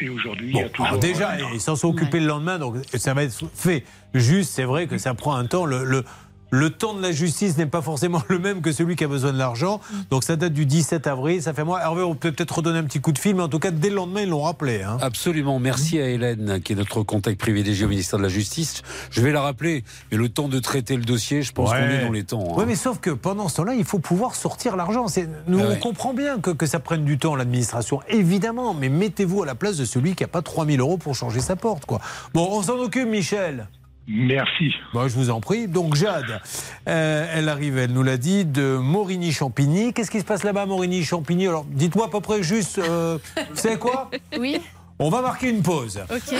Et 0.00 0.08
aujourd'hui, 0.08 0.48
il 0.48 0.56
y 0.56 0.62
a 0.62 0.68
toujours 0.70 0.86
alors 0.86 0.98
déjà, 1.00 1.36
ils 1.52 1.60
s'en 1.60 1.76
sont 1.76 1.88
occupés 1.88 2.20
le 2.20 2.26
lendemain, 2.26 2.58
donc 2.58 2.76
ça 2.94 3.12
va 3.12 3.24
être 3.24 3.44
fait. 3.54 3.84
Juste, 4.14 4.52
c'est 4.52 4.64
vrai 4.64 4.86
que 4.86 4.96
ça 4.96 5.12
prend 5.12 5.34
un 5.34 5.44
temps. 5.44 5.66
Le, 5.66 5.84
le, 5.84 6.04
le 6.50 6.70
temps 6.70 6.94
de 6.94 7.02
la 7.02 7.12
justice 7.12 7.56
n'est 7.56 7.66
pas 7.66 7.82
forcément 7.82 8.22
le 8.28 8.38
même 8.38 8.60
que 8.60 8.72
celui 8.72 8.96
qui 8.96 9.04
a 9.04 9.08
besoin 9.08 9.32
de 9.32 9.38
l'argent. 9.38 9.80
Donc 10.10 10.24
ça 10.24 10.36
date 10.36 10.52
du 10.52 10.66
17 10.66 11.06
avril. 11.06 11.42
Ça 11.42 11.52
fait 11.54 11.64
moi. 11.64 11.80
Hervé, 11.80 12.02
on 12.02 12.14
peut 12.14 12.32
peut-être 12.32 12.56
redonner 12.56 12.78
un 12.78 12.84
petit 12.84 13.00
coup 13.00 13.12
de 13.12 13.18
fil, 13.18 13.34
mais 13.34 13.42
en 13.42 13.48
tout 13.48 13.58
cas, 13.58 13.70
dès 13.70 13.88
le 13.90 13.96
lendemain, 13.96 14.22
ils 14.22 14.28
l'ont 14.28 14.42
rappelé. 14.42 14.82
hein. 14.82 14.98
Absolument. 15.00 15.58
Merci 15.58 15.98
à 16.00 16.08
Hélène, 16.08 16.60
qui 16.62 16.72
est 16.72 16.76
notre 16.76 17.02
contact 17.02 17.38
privilégié 17.40 17.84
au 17.84 17.88
ministère 17.88 18.18
de 18.18 18.24
la 18.24 18.28
Justice. 18.28 18.82
Je 19.10 19.20
vais 19.20 19.32
la 19.32 19.42
rappeler. 19.42 19.84
Mais 20.10 20.18
le 20.18 20.28
temps 20.28 20.48
de 20.48 20.58
traiter 20.58 20.96
le 20.96 21.04
dossier, 21.04 21.42
je 21.42 21.52
pense 21.52 21.70
Ouais. 21.70 21.78
qu'on 21.78 21.88
est 21.90 22.04
dans 22.04 22.12
les 22.12 22.24
temps. 22.24 22.42
hein. 22.50 22.54
Oui, 22.56 22.64
mais 22.66 22.76
sauf 22.76 22.98
que 23.00 23.10
pendant 23.10 23.48
ce 23.48 23.56
temps-là, 23.56 23.74
il 23.74 23.84
faut 23.84 23.98
pouvoir 23.98 24.34
sortir 24.34 24.76
l'argent. 24.76 25.06
Nous, 25.46 25.60
Ah 25.60 25.68
on 25.72 25.76
comprend 25.76 26.12
bien 26.14 26.38
que, 26.40 26.50
que 26.50 26.66
ça 26.66 26.80
prenne 26.80 27.04
du 27.04 27.18
temps, 27.18 27.36
l'administration, 27.36 28.00
évidemment, 28.08 28.74
mais 28.74 28.88
mettez-vous 28.88 29.42
à 29.42 29.46
la 29.46 29.54
place 29.54 29.76
de 29.76 29.84
celui 29.84 30.14
qui 30.14 30.22
n'a 30.24 30.28
pas 30.28 30.42
3000 30.42 30.80
euros 30.80 30.96
pour 30.98 31.14
changer 31.14 31.40
sa 31.40 31.56
porte. 31.56 31.84
Quoi. 31.86 32.00
Bon, 32.34 32.48
on 32.50 32.62
s'en 32.62 32.78
occupe, 32.78 33.08
Michel. 33.08 33.68
Merci. 34.12 34.74
Bon, 34.92 35.06
je 35.06 35.14
vous 35.14 35.30
en 35.30 35.40
prie. 35.40 35.68
Donc, 35.68 35.94
Jade, 35.94 36.40
euh, 36.88 37.32
elle 37.32 37.48
arrive, 37.48 37.78
elle 37.78 37.92
nous 37.92 38.02
l'a 38.02 38.16
dit, 38.16 38.44
de 38.44 38.76
Morigny-Champigny. 38.76 39.92
Qu'est-ce 39.92 40.10
qui 40.10 40.18
se 40.18 40.24
passe 40.24 40.42
là-bas, 40.42 40.66
Morigny-Champigny? 40.66 41.46
Alors, 41.46 41.64
dites-moi 41.64 42.06
à 42.06 42.08
peu 42.08 42.20
près 42.20 42.42
juste, 42.42 42.78
euh, 42.78 43.18
vous 43.50 43.56
savez 43.56 43.78
quoi? 43.78 44.10
Oui. 44.38 44.60
On 45.02 45.08
va 45.08 45.22
marquer 45.22 45.48
une 45.48 45.62
pause. 45.62 45.98
Ok. 46.10 46.36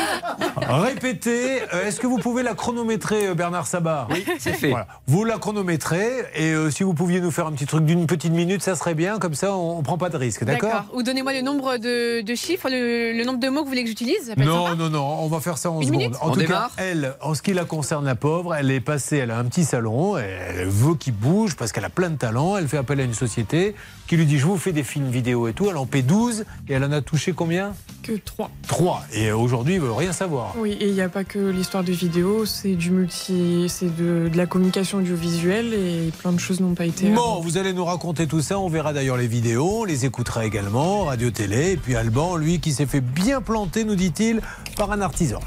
Répétez. 0.69 1.63
Euh, 1.75 1.87
Est-ce 1.87 1.99
que 1.99 2.07
vous 2.07 2.19
pouvez 2.19 2.43
la 2.43 2.55
chronométrer, 2.55 3.29
euh, 3.29 3.35
Bernard 3.35 3.67
Sabat 3.67 4.07
Oui, 4.11 4.25
c'est 4.39 4.53
fait. 4.53 4.69
Voilà. 4.71 4.87
Vous 5.07 5.25
la 5.25 5.39
chronométrez 5.39 6.25
et 6.35 6.53
euh, 6.53 6.71
si 6.71 6.83
vous 6.83 6.93
pouviez 6.95 7.21
nous 7.21 7.31
faire 7.31 7.47
un 7.47 7.53
petit 7.53 7.67
truc 7.67 7.85
d'une 7.85 8.07
petite 8.07 8.33
minute, 8.33 8.63
ça 8.63 8.77
serait 8.77 8.95
bien. 8.95 9.19
Comme 9.19 9.35
ça, 9.35 9.55
on, 9.55 9.79
on 9.79 9.83
prend 9.83 9.99
pas 9.99 10.11
de 10.11 10.17
risque, 10.17 10.45
d'accord 10.45 10.85
Ou 10.93 11.03
donnez-moi 11.03 11.33
le 11.33 11.41
nombre 11.43 11.79
de, 11.79 12.21
de 12.21 12.35
chiffres, 12.35 12.69
le, 12.69 13.13
le 13.17 13.25
nombre 13.25 13.41
de 13.41 13.49
mots 13.49 13.61
que 13.61 13.65
vous 13.65 13.71
voulez 13.71 13.83
que 13.83 13.89
j'utilise. 13.89 14.35
Non, 14.37 14.75
non, 14.77 14.91
non, 14.91 15.05
on 15.21 15.29
va 15.29 15.41
faire 15.41 15.57
ça 15.59 15.71
en 15.71 15.81
Une 15.81 15.87
secondes. 15.89 16.01
minute 16.03 16.17
En 16.21 16.29
On 16.29 16.33
tout 16.33 16.41
démarre 16.41 16.75
cas, 16.77 16.83
elle, 16.83 17.15
en 17.23 17.35
ce 17.35 17.43
qui 17.43 17.55
la 17.55 17.65
concerne, 17.65 18.05
la 18.05 18.15
pauvre, 18.15 18.55
elle 18.55 18.71
est 18.71 18.81
passée, 18.81 19.17
elle 19.17 19.31
a 19.31 19.39
un 19.39 19.45
petit 19.45 19.65
salon, 19.65 20.17
elle 20.19 20.69
veut 20.69 20.95
qu'il 20.97 21.15
bouge 21.15 21.57
parce 21.57 21.73
qu'elle 21.73 21.85
a 21.87 21.91
plein 21.91 22.11
de 22.11 22.17
talent. 22.17 22.57
Elle 22.59 22.69
fait 22.69 22.77
appel 22.79 23.01
à 23.01 23.05
une 23.05 23.15
société 23.15 23.75
qui 24.11 24.17
lui 24.17 24.27
dit 24.27 24.41
Je 24.41 24.45
vous 24.45 24.57
fais 24.57 24.73
des 24.73 24.83
films 24.83 25.09
vidéo 25.09 25.47
et 25.47 25.53
tout. 25.53 25.71
Elle 25.71 25.77
en 25.77 25.87
paie 25.87 26.03
12 26.03 26.45
et 26.69 26.73
elle 26.73 26.83
en 26.83 26.91
a 26.91 27.01
touché 27.01 27.33
combien? 27.33 27.75
Que 28.03 28.15
3. 28.15 28.51
3. 28.67 29.05
Et 29.13 29.31
aujourd'hui, 29.31 29.75
il 29.75 29.81
veut 29.81 29.93
rien 29.93 30.13
savoir. 30.13 30.55
Oui, 30.59 30.73
et 30.81 30.89
il 30.89 30.95
n'y 30.95 31.01
a 31.01 31.09
pas 31.09 31.23
que 31.23 31.39
l'histoire 31.39 31.85
de 31.85 31.93
vidéo, 31.93 32.45
c'est 32.45 32.75
du 32.75 32.91
multi, 32.91 33.67
c'est 33.69 33.95
de, 33.97 34.29
de 34.29 34.37
la 34.37 34.47
communication 34.47 34.99
audiovisuelle 34.99 35.73
et 35.75 36.11
plein 36.19 36.33
de 36.33 36.41
choses 36.41 36.59
n'ont 36.59 36.75
pas 36.75 36.87
été. 36.87 37.09
Bon, 37.11 37.41
vous 37.41 37.57
allez 37.57 37.73
nous 37.73 37.85
raconter 37.85 38.27
tout 38.27 38.41
ça. 38.41 38.59
On 38.59 38.69
verra 38.69 38.93
d'ailleurs 38.93 39.17
les 39.17 39.29
vidéos, 39.29 39.83
on 39.83 39.85
les 39.85 40.05
écoutera 40.07 40.45
également, 40.45 41.05
radio-télé. 41.05 41.73
Et 41.73 41.77
puis 41.77 41.95
Alban, 41.95 42.35
lui, 42.35 42.59
qui 42.59 42.73
s'est 42.73 42.87
fait 42.87 43.01
bien 43.01 43.41
planter, 43.41 43.85
nous 43.85 43.95
dit-il, 43.95 44.41
par 44.77 44.91
un 44.91 45.03
artisan. 45.03 45.39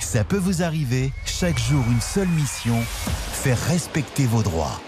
Ça 0.00 0.22
peut 0.22 0.36
vous 0.36 0.62
arriver, 0.62 1.14
chaque 1.24 1.58
jour 1.58 1.82
une 1.90 2.02
seule 2.02 2.28
mission, 2.28 2.76
faire 3.32 3.58
respecter 3.68 4.26
vos 4.26 4.42
droits. 4.42 4.78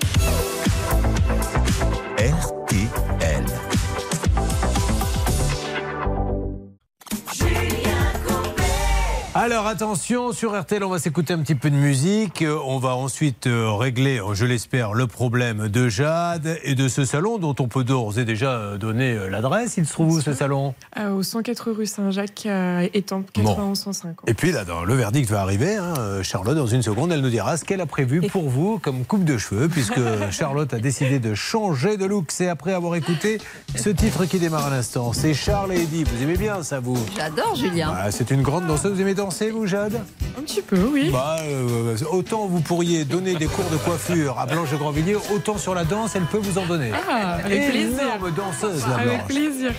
Alors 9.34 9.66
attention, 9.66 10.32
sur 10.32 10.60
RTL, 10.60 10.84
on 10.84 10.90
va 10.90 10.98
s'écouter 10.98 11.32
un 11.32 11.38
petit 11.38 11.54
peu 11.54 11.70
de 11.70 11.74
musique. 11.74 12.42
Euh, 12.42 12.58
On 12.66 12.78
va 12.78 12.94
ensuite 12.96 13.46
euh, 13.46 13.72
régler, 13.72 14.18
euh, 14.20 14.34
je 14.34 14.44
l'espère, 14.44 14.92
le 14.92 15.06
problème 15.06 15.68
de 15.68 15.88
Jade 15.88 16.58
et 16.64 16.74
de 16.74 16.86
ce 16.86 17.06
salon 17.06 17.38
dont 17.38 17.54
on 17.58 17.66
peut 17.66 17.82
d'ores 17.82 18.18
et 18.18 18.26
déjà 18.26 18.50
euh, 18.50 18.76
donner 18.76 19.12
euh, 19.14 19.30
l'adresse. 19.30 19.78
Il 19.78 19.86
se 19.86 19.92
trouve 19.94 20.12
où 20.16 20.20
ce 20.20 20.34
salon? 20.34 20.74
Euh, 20.98 21.12
au 21.12 21.22
104 21.22 21.70
rue 21.72 21.86
Saint-Jacques, 21.86 22.44
à 22.44 22.84
Étampes, 22.92 23.30
91 23.32 23.78
150. 23.78 24.28
Et 24.28 24.34
puis 24.34 24.52
là, 24.52 24.66
dans- 24.66 24.84
le 24.84 24.94
verdict 24.94 25.30
va 25.30 25.40
arriver. 25.40 25.76
hein. 25.76 25.94
Euh, 25.98 26.22
Charlotte, 26.22 26.54
dans 26.56 26.66
une 26.66 26.82
seconde, 26.82 27.10
elle 27.10 27.22
nous 27.22 27.30
dira 27.30 27.56
ce 27.56 27.64
qu'elle 27.64 27.80
a 27.80 27.86
prévu 27.86 28.20
pour 28.20 28.50
vous 28.50 28.78
comme 28.80 29.02
coupe 29.06 29.24
de 29.24 29.38
cheveux, 29.38 29.68
puisque 29.70 29.98
Charlotte 30.30 30.74
a 30.74 30.78
décidé 30.78 31.20
de 31.20 31.32
changer 31.34 31.96
de 31.96 32.04
look. 32.04 32.26
C'est 32.28 32.48
après 32.48 32.74
avoir 32.74 32.96
écouté 32.96 33.40
ce 33.76 33.88
titre 33.88 34.26
qui 34.26 34.38
démarre 34.38 34.66
à 34.66 34.70
l'instant. 34.70 35.14
C'est 35.14 35.32
Charles 35.32 35.72
et 35.72 35.80
Eddie. 35.84 36.04
Vous 36.04 36.22
aimez 36.22 36.36
bien 36.36 36.62
ça, 36.62 36.80
vous? 36.80 36.98
J'adore 37.16 37.54
Julien. 37.54 37.94
Ah, 37.96 38.10
C'est 38.10 38.30
une 38.30 38.42
grande 38.42 38.66
danseuse. 38.66 38.92
Vous 38.92 39.00
aimez 39.00 39.14
danser, 39.24 39.50
vous, 39.50 39.66
Jade 39.66 40.00
Un 40.38 40.42
petit 40.42 40.62
peu, 40.62 40.78
oui. 40.92 41.10
Bah, 41.12 41.36
euh, 41.42 41.96
autant 42.10 42.46
vous 42.46 42.60
pourriez 42.60 43.04
donner 43.04 43.34
des 43.34 43.46
cours 43.46 43.68
de 43.70 43.76
coiffure 43.76 44.38
à 44.38 44.46
Blanche 44.46 44.70
de 44.72 44.76
Grandvilliers, 44.76 45.16
autant 45.34 45.58
sur 45.58 45.74
la 45.74 45.84
danse, 45.84 46.16
elle 46.16 46.24
peut 46.24 46.38
vous 46.38 46.58
en 46.58 46.66
donner. 46.66 46.90
Ah, 47.08 47.34
avec 47.44 47.70
plaisir. 47.70 48.00
Énorme 48.02 48.30
danseuse, 48.32 48.84
la 48.88 48.94
Avec 48.96 49.18
Blanche. 49.18 49.26
plaisir. 49.28 49.72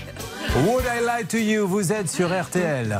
Would 0.65 0.85
I 0.85 1.01
Lie 1.21 1.25
to 1.27 1.37
You, 1.37 1.67
vous 1.67 1.91
êtes 1.91 2.09
sur 2.09 2.29
RTL. 2.29 2.99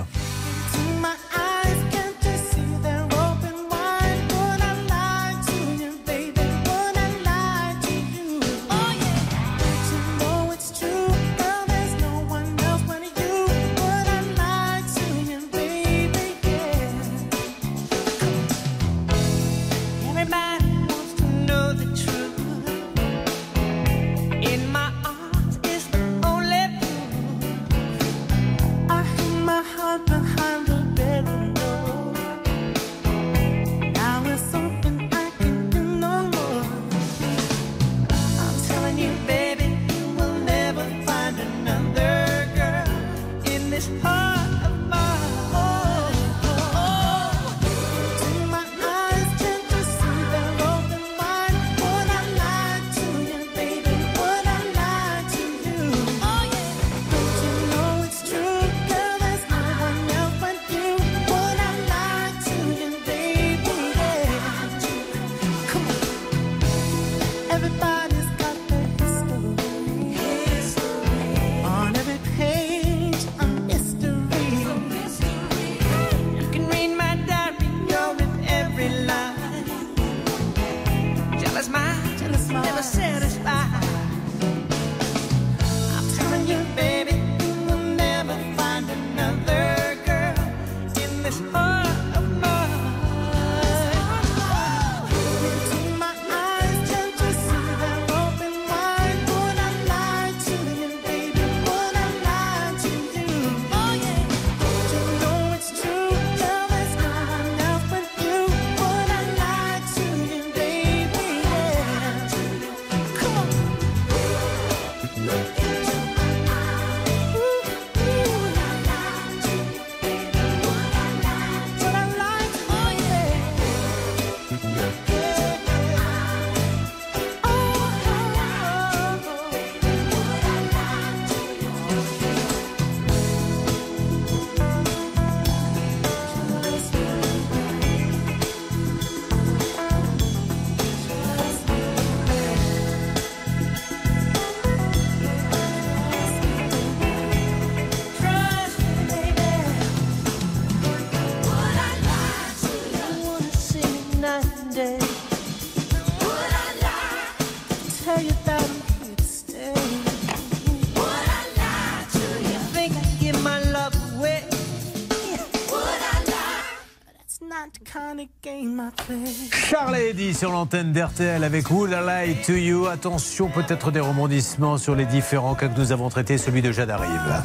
Sur 170.33 170.51
l'antenne 170.51 170.91
d'RTL 170.91 171.43
avec 171.43 171.69
Would 171.71 171.91
I 171.91 172.33
Lie 172.33 172.35
to 172.41 172.53
You. 172.53 172.87
Attention, 172.87 173.47
peut-être 173.49 173.91
des 173.91 174.01
rebondissements 174.01 174.77
sur 174.77 174.93
les 174.93 175.05
différents 175.05 175.55
cas 175.55 175.69
que 175.69 175.79
nous 175.79 175.93
avons 175.93 176.09
traités. 176.09 176.37
Celui 176.37 176.61
de 176.61 176.71
Jade 176.71 176.89
arrive. 176.89 177.43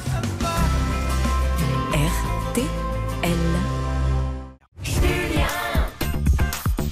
RTL. 1.92 2.66
Julien 4.82 5.46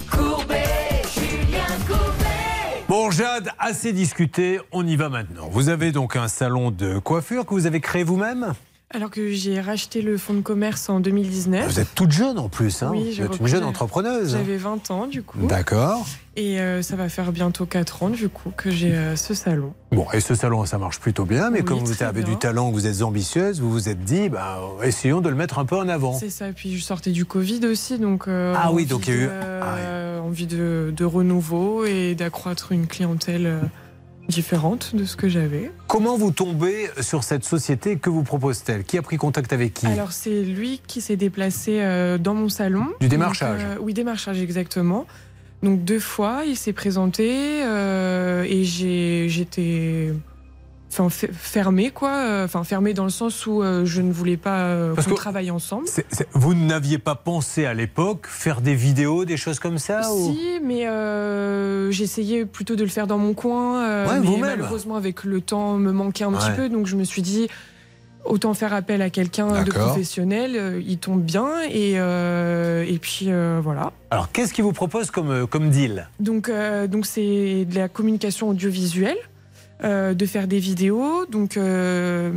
Courbet, 0.09 1.01
Julien 1.13 1.65
Courbet. 1.85 2.83
Bon, 2.87 3.11
Jade, 3.11 3.49
assez 3.59 3.91
discuté. 3.91 4.61
On 4.71 4.87
y 4.87 4.95
va 4.95 5.09
maintenant. 5.09 5.49
Vous 5.51 5.67
avez 5.67 5.91
donc 5.91 6.15
un 6.15 6.29
salon 6.29 6.71
de 6.71 6.99
coiffure 6.99 7.45
que 7.45 7.53
vous 7.53 7.65
avez 7.65 7.81
créé 7.81 8.03
vous-même? 8.03 8.53
Alors 8.93 9.09
que 9.11 9.31
j'ai 9.31 9.59
racheté 9.59 10.01
le 10.01 10.17
fonds 10.17 10.33
de 10.33 10.39
commerce 10.41 10.87
en 10.87 11.01
2019. 11.01 11.67
Vous 11.67 11.79
êtes 11.81 11.93
toute 11.93 12.11
jeune 12.11 12.39
en 12.39 12.47
plus. 12.47 12.81
Hein 12.83 12.91
Oui, 12.93 13.15
vous 13.17 13.25
êtes 13.25 13.37
une 13.39 13.47
jeune 13.47 13.65
entrepreneuse. 13.65 14.31
J'avais 14.31 14.55
20 14.55 14.91
ans 14.91 15.07
du 15.07 15.23
coup. 15.23 15.45
D'accord. 15.45 16.05
Et 16.37 16.61
euh, 16.61 16.81
ça 16.81 16.95
va 16.95 17.09
faire 17.09 17.33
bientôt 17.33 17.65
4 17.65 18.03
ans 18.03 18.09
du 18.09 18.29
coup 18.29 18.49
que 18.55 18.71
j'ai 18.71 18.93
euh, 18.93 19.17
ce 19.17 19.33
salon. 19.33 19.73
Bon, 19.91 20.05
et 20.13 20.21
ce 20.21 20.35
salon, 20.35 20.65
ça 20.65 20.77
marche 20.77 21.01
plutôt 21.01 21.25
bien, 21.25 21.49
mais 21.49 21.59
Oui, 21.59 21.65
comme 21.65 21.79
vous 21.79 22.01
avez 22.01 22.21
bien. 22.23 22.31
du 22.33 22.39
talent, 22.39 22.71
vous 22.71 22.87
êtes 22.87 23.01
ambitieuse, 23.01 23.59
vous 23.59 23.69
vous 23.71 23.89
êtes 23.89 24.05
dit, 24.05 24.29
bah, 24.29 24.61
essayons 24.83 25.19
de 25.19 25.27
le 25.27 25.35
mettre 25.35 25.59
un 25.59 25.65
peu 25.65 25.75
en 25.75 25.89
avant. 25.89 26.13
C'est 26.17 26.29
ça. 26.29 26.45
Puis 26.55 26.77
je 26.77 26.81
sortais 26.81 27.11
du 27.11 27.25
Covid 27.25 27.65
aussi, 27.65 27.99
donc. 27.99 28.29
euh, 28.29 28.53
Ah 28.55 28.71
oui, 28.71 28.85
donc 28.85 29.07
il 29.07 29.13
y 29.13 29.17
a 29.17 29.19
eu- 29.23 29.29
euh, 29.29 30.19
envie 30.21 30.47
de, 30.47 30.93
de 30.95 31.03
renouveau 31.05 31.83
et 31.83 32.15
d'accroître 32.15 32.71
une 32.71 32.87
clientèle 32.87 33.51
différente 34.27 34.95
de 34.95 35.05
ce 35.05 35.15
que 35.15 35.29
j'avais. 35.29 35.71
Comment 35.87 36.17
vous 36.17 36.31
tombez 36.31 36.89
sur 37.01 37.23
cette 37.23 37.43
société 37.45 37.97
Que 37.97 38.09
vous 38.09 38.23
propose-t-elle? 38.23 38.83
Qui 38.83 38.97
a 38.97 39.01
pris 39.01 39.17
contact 39.17 39.53
avec 39.53 39.73
qui? 39.73 39.87
Alors 39.87 40.11
c'est 40.11 40.43
lui 40.43 40.81
qui 40.87 41.01
s'est 41.01 41.15
déplacé 41.15 41.79
euh, 41.81 42.17
dans 42.17 42.33
mon 42.33 42.49
salon. 42.49 42.87
Du 42.99 43.07
démarchage. 43.07 43.61
Donc, 43.61 43.71
euh, 43.71 43.81
Oui, 43.81 43.93
démarchage 43.93 44.41
exactement. 44.41 45.05
Donc 45.63 45.83
deux 45.83 45.99
fois, 45.99 46.43
il 46.45 46.55
s'est 46.55 46.73
présenté 46.73 47.63
euh, 47.63 48.43
et 48.47 48.63
j'ai 48.63 49.27
j'étais 49.29 50.13
enfin 50.99 51.07
fe- 51.09 51.31
fermée 51.31 51.91
quoi, 51.91 52.09
euh, 52.11 52.45
enfin 52.45 52.63
fermée 52.63 52.93
dans 52.93 53.03
le 53.03 53.09
sens 53.09 53.45
où 53.45 53.61
euh, 53.61 53.85
je 53.85 54.01
ne 54.01 54.11
voulais 54.11 54.37
pas 54.37 54.61
euh, 54.65 54.95
qu'on 54.95 55.15
travaille 55.15 55.51
ensemble. 55.51 55.85
Vous 56.33 56.53
n'aviez 56.53 56.97
pas 56.97 57.15
pensé 57.15 57.65
à 57.65 57.73
l'époque 57.73 58.25
faire 58.27 58.61
des 58.61 58.73
vidéos, 58.75 59.25
des 59.25 59.37
choses 59.37 59.59
comme 59.59 59.77
ça 59.77 60.11
ou- 60.13 60.33
Si, 60.33 60.59
mais 60.63 60.87
euh, 60.87 61.91
j'essayais 61.91 62.45
plutôt 62.45 62.75
de 62.75 62.83
le 62.83 62.89
faire 62.89 63.07
dans 63.07 63.17
mon 63.17 63.33
coin. 63.33 63.83
euh, 63.83 64.07
Ouais, 64.07 64.19
mais 64.19 64.25
vous-même. 64.25 64.41
malheureusement, 64.59 64.95
avec 64.95 65.23
le 65.23 65.41
temps, 65.41 65.73
me 65.77 65.91
manquait 65.91 66.23
un 66.23 66.31
petit 66.31 66.51
peu. 66.55 66.69
Donc 66.69 66.87
je 66.87 66.95
me 66.95 67.03
suis 67.03 67.21
dit, 67.21 67.47
autant 68.25 68.53
faire 68.53 68.73
appel 68.73 69.01
à 69.01 69.09
quelqu'un 69.09 69.63
de 69.63 69.71
professionnel. 69.71 70.83
il 70.85 70.97
tombe 70.97 71.21
bien 71.21 71.47
et, 71.69 71.93
euh, 71.97 72.83
et 72.87 72.97
puis 72.99 73.25
euh, 73.27 73.59
voilà. 73.63 73.91
Alors, 74.11 74.31
qu'est-ce 74.31 74.53
qu'il 74.53 74.63
vous 74.63 74.73
propose 74.73 75.11
comme, 75.11 75.47
comme 75.47 75.69
deal? 75.69 76.07
Donc, 76.19 76.49
euh, 76.49 76.87
donc 76.87 77.05
c'est 77.05 77.65
de 77.65 77.75
la 77.75 77.87
communication 77.87 78.49
audiovisuelle, 78.49 79.17
euh, 79.83 80.13
de 80.13 80.25
faire 80.25 80.47
des 80.47 80.59
vidéos. 80.59 81.25
Donc, 81.29 81.55
euh, 81.57 82.31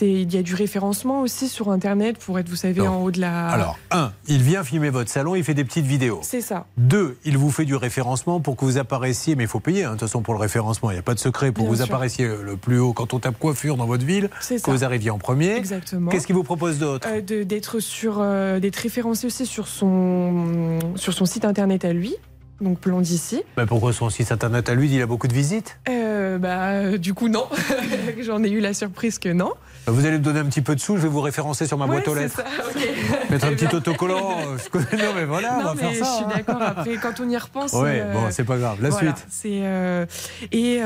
il 0.00 0.32
y 0.32 0.38
a 0.38 0.42
du 0.42 0.54
référencement 0.54 1.20
aussi 1.20 1.48
sur 1.48 1.70
Internet 1.70 2.16
pour 2.18 2.38
être, 2.38 2.48
vous 2.48 2.56
savez, 2.56 2.80
en 2.86 3.02
haut 3.02 3.10
de 3.10 3.20
la. 3.20 3.48
Alors, 3.48 3.78
un, 3.90 4.12
il 4.28 4.42
vient 4.42 4.64
filmer 4.64 4.90
votre 4.90 5.10
salon, 5.10 5.34
il 5.34 5.44
fait 5.44 5.54
des 5.54 5.64
petites 5.64 5.84
vidéos. 5.86 6.20
c'est 6.22 6.40
ça. 6.40 6.66
Deux, 6.78 7.18
il 7.24 7.36
vous 7.36 7.50
fait 7.50 7.64
du 7.64 7.74
référencement 7.74 8.40
pour 8.40 8.56
que 8.56 8.64
vous 8.64 8.78
apparaissiez, 8.78 9.36
mais 9.36 9.44
il 9.44 9.48
faut 9.48 9.60
payer, 9.60 9.84
hein, 9.84 9.88
de 9.88 9.98
toute 9.98 10.08
façon, 10.08 10.22
pour 10.22 10.34
le 10.34 10.40
référencement. 10.40 10.90
Il 10.90 10.94
n'y 10.94 11.00
a 11.00 11.02
pas 11.02 11.14
de 11.14 11.18
secret 11.18 11.52
pour 11.52 11.64
que 11.64 11.70
vous 11.70 11.76
sûr. 11.76 11.84
apparaissiez 11.84 12.26
le 12.42 12.56
plus 12.56 12.78
haut 12.78 12.92
quand 12.92 13.12
on 13.14 13.18
tape 13.18 13.38
coiffure 13.38 13.76
dans 13.76 13.86
votre 13.86 14.04
ville, 14.04 14.28
que 14.48 14.58
ça. 14.58 14.70
vous 14.70 14.84
arriviez 14.84 15.10
en 15.10 15.18
premier. 15.18 15.56
Exactement. 15.56 16.10
Qu'est-ce 16.10 16.26
qu'il 16.26 16.34
vous 16.36 16.44
propose 16.44 16.78
d'autre 16.78 17.06
Euh, 17.10 17.44
d'être 17.44 17.80
sur 17.80 18.20
d'être 18.60 18.76
référencé 18.76 19.26
aussi 19.26 19.46
sur 19.46 19.68
son 19.68 20.78
sur 20.96 21.12
son 21.12 21.26
site 21.26 21.44
internet 21.44 21.84
à 21.84 21.92
lui 21.92 22.14
donc 22.60 22.78
plan 22.78 23.00
d'ici 23.00 23.42
Ben, 23.56 23.66
Pourquoi 23.66 23.92
son 23.92 24.10
site 24.10 24.32
internet 24.32 24.68
à 24.68 24.74
lui, 24.74 24.88
il 24.92 25.00
a 25.02 25.06
beaucoup 25.06 25.28
de 25.28 25.32
visites? 25.34 25.78
Euh, 25.88 26.38
bah 26.38 26.70
euh, 26.70 26.98
du 26.98 27.14
coup 27.14 27.28
non 27.28 27.46
j'en 28.20 28.42
ai 28.44 28.50
eu 28.50 28.60
la 28.60 28.74
surprise 28.74 29.18
que 29.18 29.28
non 29.30 29.52
Ben, 29.86 29.92
Vous 29.92 30.04
allez 30.06 30.18
me 30.18 30.22
donner 30.24 30.40
un 30.40 30.44
petit 30.44 30.60
peu 30.60 30.74
de 30.74 30.80
sous, 30.80 30.96
je 30.96 31.02
vais 31.02 31.08
vous 31.08 31.20
référencer 31.20 31.66
sur 31.66 31.78
ma 31.78 31.86
Ouais, 31.86 31.92
boîte 31.92 32.08
aux 32.08 32.14
lettres. 32.14 32.36
ça. 32.36 32.44
Mettre 33.30 33.46
un 33.46 33.50
Eh 33.52 33.56
petit 33.56 33.66
ben. 33.66 33.74
autocollant. 33.76 34.30
euh, 34.40 34.56
je 34.58 34.96
Non, 34.96 35.12
mais 35.14 35.24
voilà, 35.24 35.56
on 35.60 35.64
va 35.64 35.74
mais 35.74 35.80
faire 35.80 35.92
je 35.92 35.98
ça. 35.98 36.04
suis 36.16 36.24
hein. 36.24 36.28
d'accord 36.36 36.62
après 36.62 36.96
quand 36.96 37.20
on 37.20 37.28
y 37.28 37.36
repense 37.36 37.72
Ouais, 37.72 38.02
euh, 38.04 38.12
bon, 38.12 38.20
c'est 38.30 38.44
pas 38.44 38.58
grave. 38.58 38.78
La 38.82 38.90
voilà, 38.90 39.14
suite. 39.14 39.26
c'est 39.30 39.60
euh, 39.62 40.06
et 40.52 40.80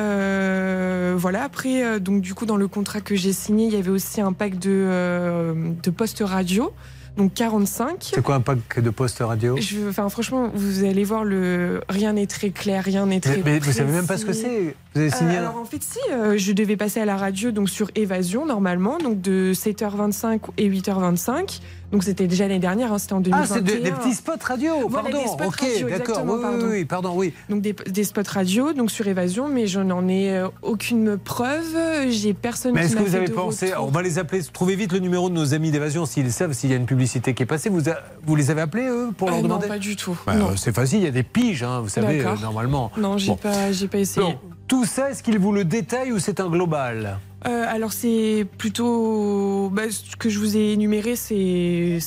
voilà 1.16 1.44
après 1.44 2.00
donc 2.00 2.20
du 2.20 2.34
coup 2.34 2.46
dans 2.46 2.56
le 2.56 2.68
contrat 2.68 3.00
que 3.00 3.14
j'ai 3.16 3.32
signé 3.32 3.66
il 3.66 3.72
y 3.74 3.76
avait 3.76 3.90
aussi 3.90 4.20
un 4.20 4.32
pack 4.32 4.58
de 4.58 5.54
de 5.82 5.90
postes 5.90 6.22
radio 6.24 6.72
donc 7.16 7.34
45 7.34 8.10
C'est 8.14 8.22
quoi 8.22 8.34
un 8.36 8.40
pack 8.40 8.80
de 8.80 8.90
postes 8.90 9.18
radio? 9.20 9.56
Je, 9.58 9.88
enfin, 9.88 10.08
franchement, 10.08 10.50
vous 10.54 10.84
allez 10.84 11.04
voir 11.04 11.24
le. 11.24 11.80
Rien 11.88 12.14
n'est 12.14 12.26
très 12.26 12.50
clair, 12.50 12.82
rien 12.84 13.06
n'est 13.06 13.20
très. 13.20 13.36
Mais- 13.36 13.42
mais 13.44 13.58
vous 13.60 13.72
savez 13.72 13.92
même 13.92 14.06
pas 14.06 14.18
ce 14.18 14.24
que 14.24 14.32
c'est 14.32 14.74
Vous 14.94 15.00
avez 15.00 15.10
signé 15.10 15.36
Euh, 15.36 15.38
Alors 15.38 15.56
en 15.56 15.64
fait, 15.64 15.82
si, 15.82 15.98
euh, 16.12 16.36
je 16.36 16.52
devais 16.52 16.76
passer 16.76 17.00
à 17.00 17.04
la 17.04 17.16
radio 17.16 17.50
donc 17.52 17.68
sur 17.70 17.90
Évasion 17.94 18.46
normalement, 18.46 18.98
donc 18.98 19.20
de 19.20 19.52
7h25 19.54 20.40
et 20.58 20.68
8h25. 20.68 21.60
Donc 21.94 22.02
c'était 22.02 22.26
déjà 22.26 22.48
l'année 22.48 22.58
dernière, 22.58 22.92
hein, 22.92 22.98
c'était 22.98 23.12
en 23.12 23.18
Ah, 23.18 23.46
2021. 23.46 23.54
c'est 23.54 23.62
de- 23.62 23.84
des 23.84 23.92
petits 23.92 24.14
spots 24.14 24.32
radio, 24.44 24.72
Voilà, 24.88 25.10
pardon. 25.10 25.22
des 25.22 25.28
spots 25.28 25.44
ok, 25.46 25.60
radio, 25.60 25.88
d'accord. 25.88 26.22
Oui, 26.24 26.32
oui, 26.34 26.40
pardon. 26.42 26.66
oui, 26.68 26.84
pardon, 26.84 27.12
oui. 27.14 27.32
Donc 27.48 27.60
des, 27.62 27.72
des 27.72 28.02
spots 28.02 28.22
radio, 28.28 28.72
donc 28.72 28.90
sur 28.90 29.06
Évasion, 29.06 29.48
mais 29.48 29.68
je 29.68 29.78
n'en 29.78 30.08
ai 30.08 30.32
euh, 30.32 30.48
aucune 30.62 31.16
preuve. 31.16 31.62
J'ai 32.08 32.34
personne 32.34 32.74
Mais 32.74 32.84
est-ce 32.86 32.96
que 32.96 33.02
vous 33.04 33.14
avez 33.14 33.28
pensé, 33.28 33.70
retour. 33.70 33.84
on 33.86 33.90
va 33.92 34.02
les 34.02 34.18
appeler, 34.18 34.42
trouvez 34.42 34.74
vite 34.74 34.92
le 34.92 34.98
numéro 34.98 35.28
de 35.30 35.34
nos 35.34 35.54
amis 35.54 35.70
d'évasion 35.70 36.04
s'ils 36.04 36.32
savent 36.32 36.52
s'il 36.52 36.70
y 36.70 36.72
a 36.72 36.76
une 36.76 36.86
publicité 36.86 37.32
qui 37.32 37.44
est 37.44 37.46
passée. 37.46 37.68
Vous, 37.68 37.88
a- 37.88 37.98
vous 38.24 38.34
les 38.34 38.50
avez 38.50 38.62
appelés 38.62 38.88
eux 38.88 39.10
pour 39.16 39.28
leur 39.28 39.36
Euh, 39.38 39.42
non, 39.42 39.48
demander 39.50 39.68
pas 39.68 39.78
du 39.78 39.94
tout. 39.94 40.18
Bah, 40.26 40.34
C'est 40.56 40.74
facile, 40.74 40.98
il 40.98 41.04
y 41.04 41.08
a 41.08 41.12
des 41.12 41.22
piges, 41.22 41.62
hein, 41.62 41.78
vous 41.80 41.88
savez, 41.88 42.24
euh, 42.26 42.34
normalement. 42.42 42.90
Non, 42.98 43.18
j'ai 43.18 43.28
Bon. 43.28 43.36
pas, 43.36 43.70
j'ai 43.70 43.86
pas 43.86 43.98
essayé. 43.98 44.26
Bon, 44.26 44.34
tout 44.66 44.84
ça, 44.84 45.10
est-ce 45.10 45.22
qu'il 45.22 45.38
vous 45.38 45.52
le 45.52 45.64
détaille 45.64 46.10
ou 46.10 46.18
c'est 46.18 46.40
un 46.40 46.48
global? 46.48 47.18
Euh, 47.46 47.64
alors 47.68 47.92
c'est 47.92 48.46
plutôt 48.58 49.68
bah, 49.72 49.82
ce 49.90 50.16
que 50.16 50.28
je 50.30 50.38
vous 50.38 50.56
ai 50.56 50.72
énuméré, 50.72 51.14
c'est 51.16 51.98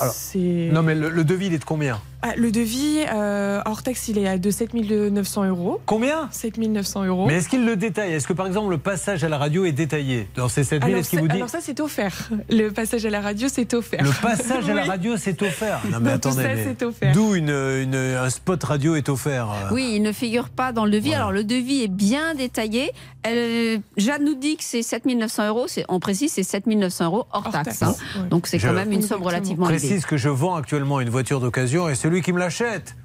Non, 0.71 0.81
mais 0.83 0.95
le, 0.95 1.09
le 1.09 1.23
devis, 1.23 1.47
il 1.47 1.53
est 1.53 1.59
de 1.59 1.63
combien? 1.65 1.99
Ah, 2.23 2.31
le 2.35 2.51
devis 2.51 3.01
euh, 3.13 3.61
hors 3.65 3.83
taxe, 3.83 4.07
il 4.07 4.17
est 4.17 4.27
à 4.27 4.39
de 4.39 4.49
7900 4.49 5.45
euros. 5.45 5.79
Combien? 5.85 6.27
7900 6.31 7.05
euros. 7.05 7.27
Mais 7.27 7.35
est-ce 7.35 7.47
qu'il 7.47 7.63
le 7.63 7.75
détaille? 7.75 8.11
Est-ce 8.13 8.27
que 8.27 8.33
par 8.33 8.47
exemple 8.47 8.71
le 8.71 8.79
passage 8.79 9.23
à 9.23 9.29
la 9.29 9.37
radio 9.37 9.65
est 9.65 9.71
détaillé? 9.71 10.27
Dans 10.35 10.49
ces 10.49 10.63
7000, 10.63 10.87
alors, 10.89 10.99
est-ce 10.99 11.09
qu'il 11.11 11.19
ça- 11.19 11.21
vous 11.21 11.27
dit 11.29 11.35
alors 11.37 11.49
ça 11.49 11.59
c'est 11.61 11.79
offert. 11.79 12.29
Le 12.49 12.69
passage 12.69 13.05
à 13.05 13.09
la 13.11 13.21
radio 13.21 13.47
c'est 13.51 13.71
offert. 13.75 14.03
Le 14.03 14.09
passage 14.19 14.67
à 14.67 14.73
la 14.73 14.83
radio, 14.85 15.15
c'est 15.15 15.39
offert. 15.43 15.79
Non, 15.91 15.99
mais 16.01 16.11
attendez. 16.13 16.41
ça, 16.41 16.55
mais 16.55 16.63
c'est 16.63 16.83
offert. 16.83 17.13
D'où 17.13 17.35
une, 17.35 17.49
une- 17.51 17.95
un 17.95 18.29
spot 18.31 18.63
radio 18.63 18.95
est 18.95 19.09
offert 19.09 19.49
euh. 19.51 19.73
Oui, 19.75 19.91
il 19.95 20.01
ne 20.01 20.11
figure 20.11 20.49
pas 20.49 20.71
dans 20.71 20.85
le 20.85 20.91
devis. 20.91 21.13
Alors, 21.13 21.31
le 21.31 21.43
devis 21.43 21.83
est 21.83 21.87
bien 21.87 22.33
détaillé. 22.33 22.91
Elle, 23.31 23.81
Jade 23.97 24.21
nous 24.21 24.35
dit 24.35 24.57
que 24.57 24.63
c'est 24.63 24.81
7900 24.83 25.47
euros. 25.47 25.67
C'est- 25.67 25.85
On 25.89 25.99
précise, 25.99 26.31
c'est 26.33 26.43
7900 26.43 27.05
euros 27.05 27.25
hors, 27.31 27.49
taxe. 27.51 27.81
hein. 27.83 27.95
Donc, 28.29 28.47
c'est 28.47 28.59
Je 28.59 28.67
quand 28.67 28.73
même 28.73 28.91
une 28.91 29.01
somme 29.01 29.21
relativement 29.23 29.69
élevée. 29.69 29.87
précise 29.87 30.05
que 30.05 30.17
je 30.17 30.29
vends 30.29 30.55
actuellement 30.55 30.99
une 30.99 31.09
voiture 31.09 31.39
d'occasion 31.39 31.89
et 31.89 31.95
celui 31.95 32.21
qui 32.21 32.33
me 32.33 32.39
l'achète. 32.39 32.95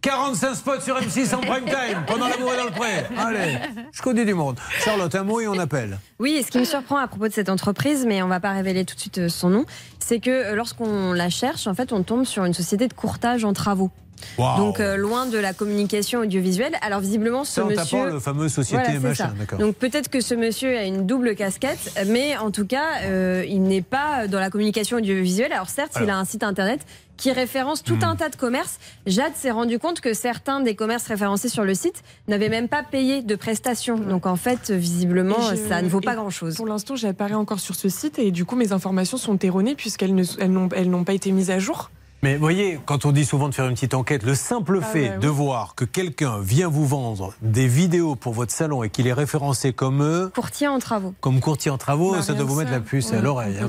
45 0.00 0.54
spots 0.56 0.80
sur 0.80 0.96
M6 0.98 1.32
en 1.32 1.38
prime 1.38 1.64
time 1.64 2.02
pendant 2.08 2.26
l'amour 2.26 2.52
et 2.52 2.56
dans 2.56 2.64
le 2.64 2.70
pré. 2.72 3.04
Allez, 3.16 3.56
je 3.92 4.02
connais 4.02 4.24
du 4.24 4.34
monde. 4.34 4.58
Charlotte, 4.84 5.14
un 5.14 5.22
mot 5.22 5.40
et 5.40 5.46
on 5.46 5.56
appelle. 5.60 5.96
Oui, 6.18 6.32
et 6.32 6.42
ce 6.42 6.50
qui 6.50 6.58
me 6.58 6.64
surprend 6.64 6.96
à 6.96 7.06
propos 7.06 7.28
de 7.28 7.32
cette 7.32 7.48
entreprise, 7.48 8.04
mais 8.04 8.20
on 8.20 8.26
va 8.26 8.40
pas 8.40 8.50
révéler 8.50 8.84
tout 8.84 8.96
de 8.96 9.00
suite 9.00 9.18
euh, 9.18 9.28
son 9.28 9.48
nom, 9.50 9.64
c'est 10.00 10.18
que 10.18 10.30
euh, 10.30 10.54
lorsqu'on 10.56 11.12
la 11.12 11.30
cherche, 11.30 11.68
en 11.68 11.74
fait, 11.74 11.92
on 11.92 12.02
tombe 12.02 12.24
sur 12.24 12.44
une 12.44 12.52
société 12.52 12.88
de 12.88 12.94
courtage 12.94 13.44
en 13.44 13.52
travaux. 13.52 13.92
Donc 14.38 14.80
euh, 14.80 14.96
loin 14.96 15.26
de 15.26 15.38
la 15.38 15.52
communication 15.52 16.20
audiovisuelle. 16.20 16.74
Alors 16.82 17.00
visiblement, 17.00 17.44
ce 17.44 17.60
en 17.60 17.66
monsieur. 17.66 17.98
tapant 17.98 18.04
le 18.04 18.20
fameux 18.20 18.48
société 18.48 18.82
Voilà, 18.84 19.00
machin, 19.00 19.24
ça. 19.28 19.34
d'accord. 19.38 19.58
Donc 19.58 19.76
peut-être 19.76 20.08
que 20.08 20.20
ce 20.20 20.34
monsieur 20.34 20.76
a 20.76 20.84
une 20.84 21.06
double 21.06 21.34
casquette, 21.34 21.92
mais 22.06 22.36
en 22.36 22.50
tout 22.50 22.66
cas, 22.66 23.02
euh, 23.04 23.44
il 23.48 23.62
n'est 23.62 23.82
pas 23.82 24.26
dans 24.28 24.40
la 24.40 24.50
communication 24.50 24.98
audiovisuelle. 24.98 25.52
Alors 25.52 25.68
certes, 25.68 25.92
il 26.02 26.08
a 26.10 26.16
un 26.16 26.24
site 26.24 26.42
internet 26.42 26.80
qui 27.18 27.30
référence 27.30 27.84
tout 27.84 27.96
Hmm. 27.96 28.04
un 28.04 28.16
tas 28.16 28.30
de 28.30 28.36
commerces. 28.36 28.78
Jade 29.06 29.34
s'est 29.36 29.50
rendu 29.52 29.78
compte 29.78 30.00
que 30.00 30.12
certains 30.12 30.58
des 30.60 30.74
commerces 30.74 31.06
référencés 31.06 31.48
sur 31.48 31.62
le 31.62 31.74
site 31.74 32.02
n'avaient 32.26 32.48
même 32.48 32.68
pas 32.68 32.82
payé 32.82 33.22
de 33.22 33.34
prestations. 33.36 33.96
Donc 33.96 34.26
en 34.26 34.34
fait, 34.34 34.70
visiblement, 34.72 35.36
je- 35.50 35.54
ça 35.68 35.82
ne 35.82 35.88
vaut 35.88 36.00
pas 36.00 36.16
grand-chose. 36.16 36.56
Pour 36.56 36.66
l'instant, 36.66 36.96
j'apparais 36.96 37.34
encore 37.34 37.60
sur 37.60 37.76
ce 37.76 37.88
site 37.88 38.18
et 38.18 38.30
du 38.32 38.44
coup, 38.44 38.56
mes 38.56 38.72
informations 38.72 39.18
sont 39.18 39.38
erronées 39.38 39.74
puisqu'elles 39.76 40.18
elles 40.40 40.50
elles 40.74 40.90
n'ont 40.90 41.04
pas 41.04 41.12
été 41.12 41.30
mises 41.30 41.50
à 41.50 41.58
jour. 41.60 41.90
Mais 42.22 42.36
voyez, 42.36 42.78
quand 42.86 43.04
on 43.04 43.10
dit 43.10 43.24
souvent 43.24 43.48
de 43.48 43.54
faire 43.54 43.66
une 43.66 43.74
petite 43.74 43.94
enquête, 43.94 44.22
le 44.22 44.36
simple 44.36 44.78
Ah 44.80 44.86
fait 44.86 45.10
oui. 45.14 45.20
de 45.20 45.26
voir 45.28 45.74
que 45.74 45.84
quelqu'un 45.84 46.38
vient 46.40 46.68
vous 46.68 46.86
vendre 46.86 47.34
des 47.42 47.66
vidéos 47.66 48.14
pour 48.14 48.32
votre 48.32 48.52
salon 48.52 48.84
et 48.84 48.90
qu'il 48.90 49.08
est 49.08 49.12
référencé 49.12 49.72
comme 49.72 50.02
eux, 50.04 50.30
Courtier 50.32 50.68
en 50.68 50.78
travaux. 50.78 51.14
comme 51.20 51.40
courtier 51.40 51.70
en 51.72 51.78
travaux, 51.78 52.12
Bah, 52.12 52.22
ça 52.22 52.34
doit 52.34 52.44
vous 52.44 52.54
mettre 52.54 52.70
ça. 52.70 52.76
la 52.76 52.80
puce 52.80 53.12
à 53.12 53.20
l'oreille. 53.20 53.56
hein. 53.60 53.68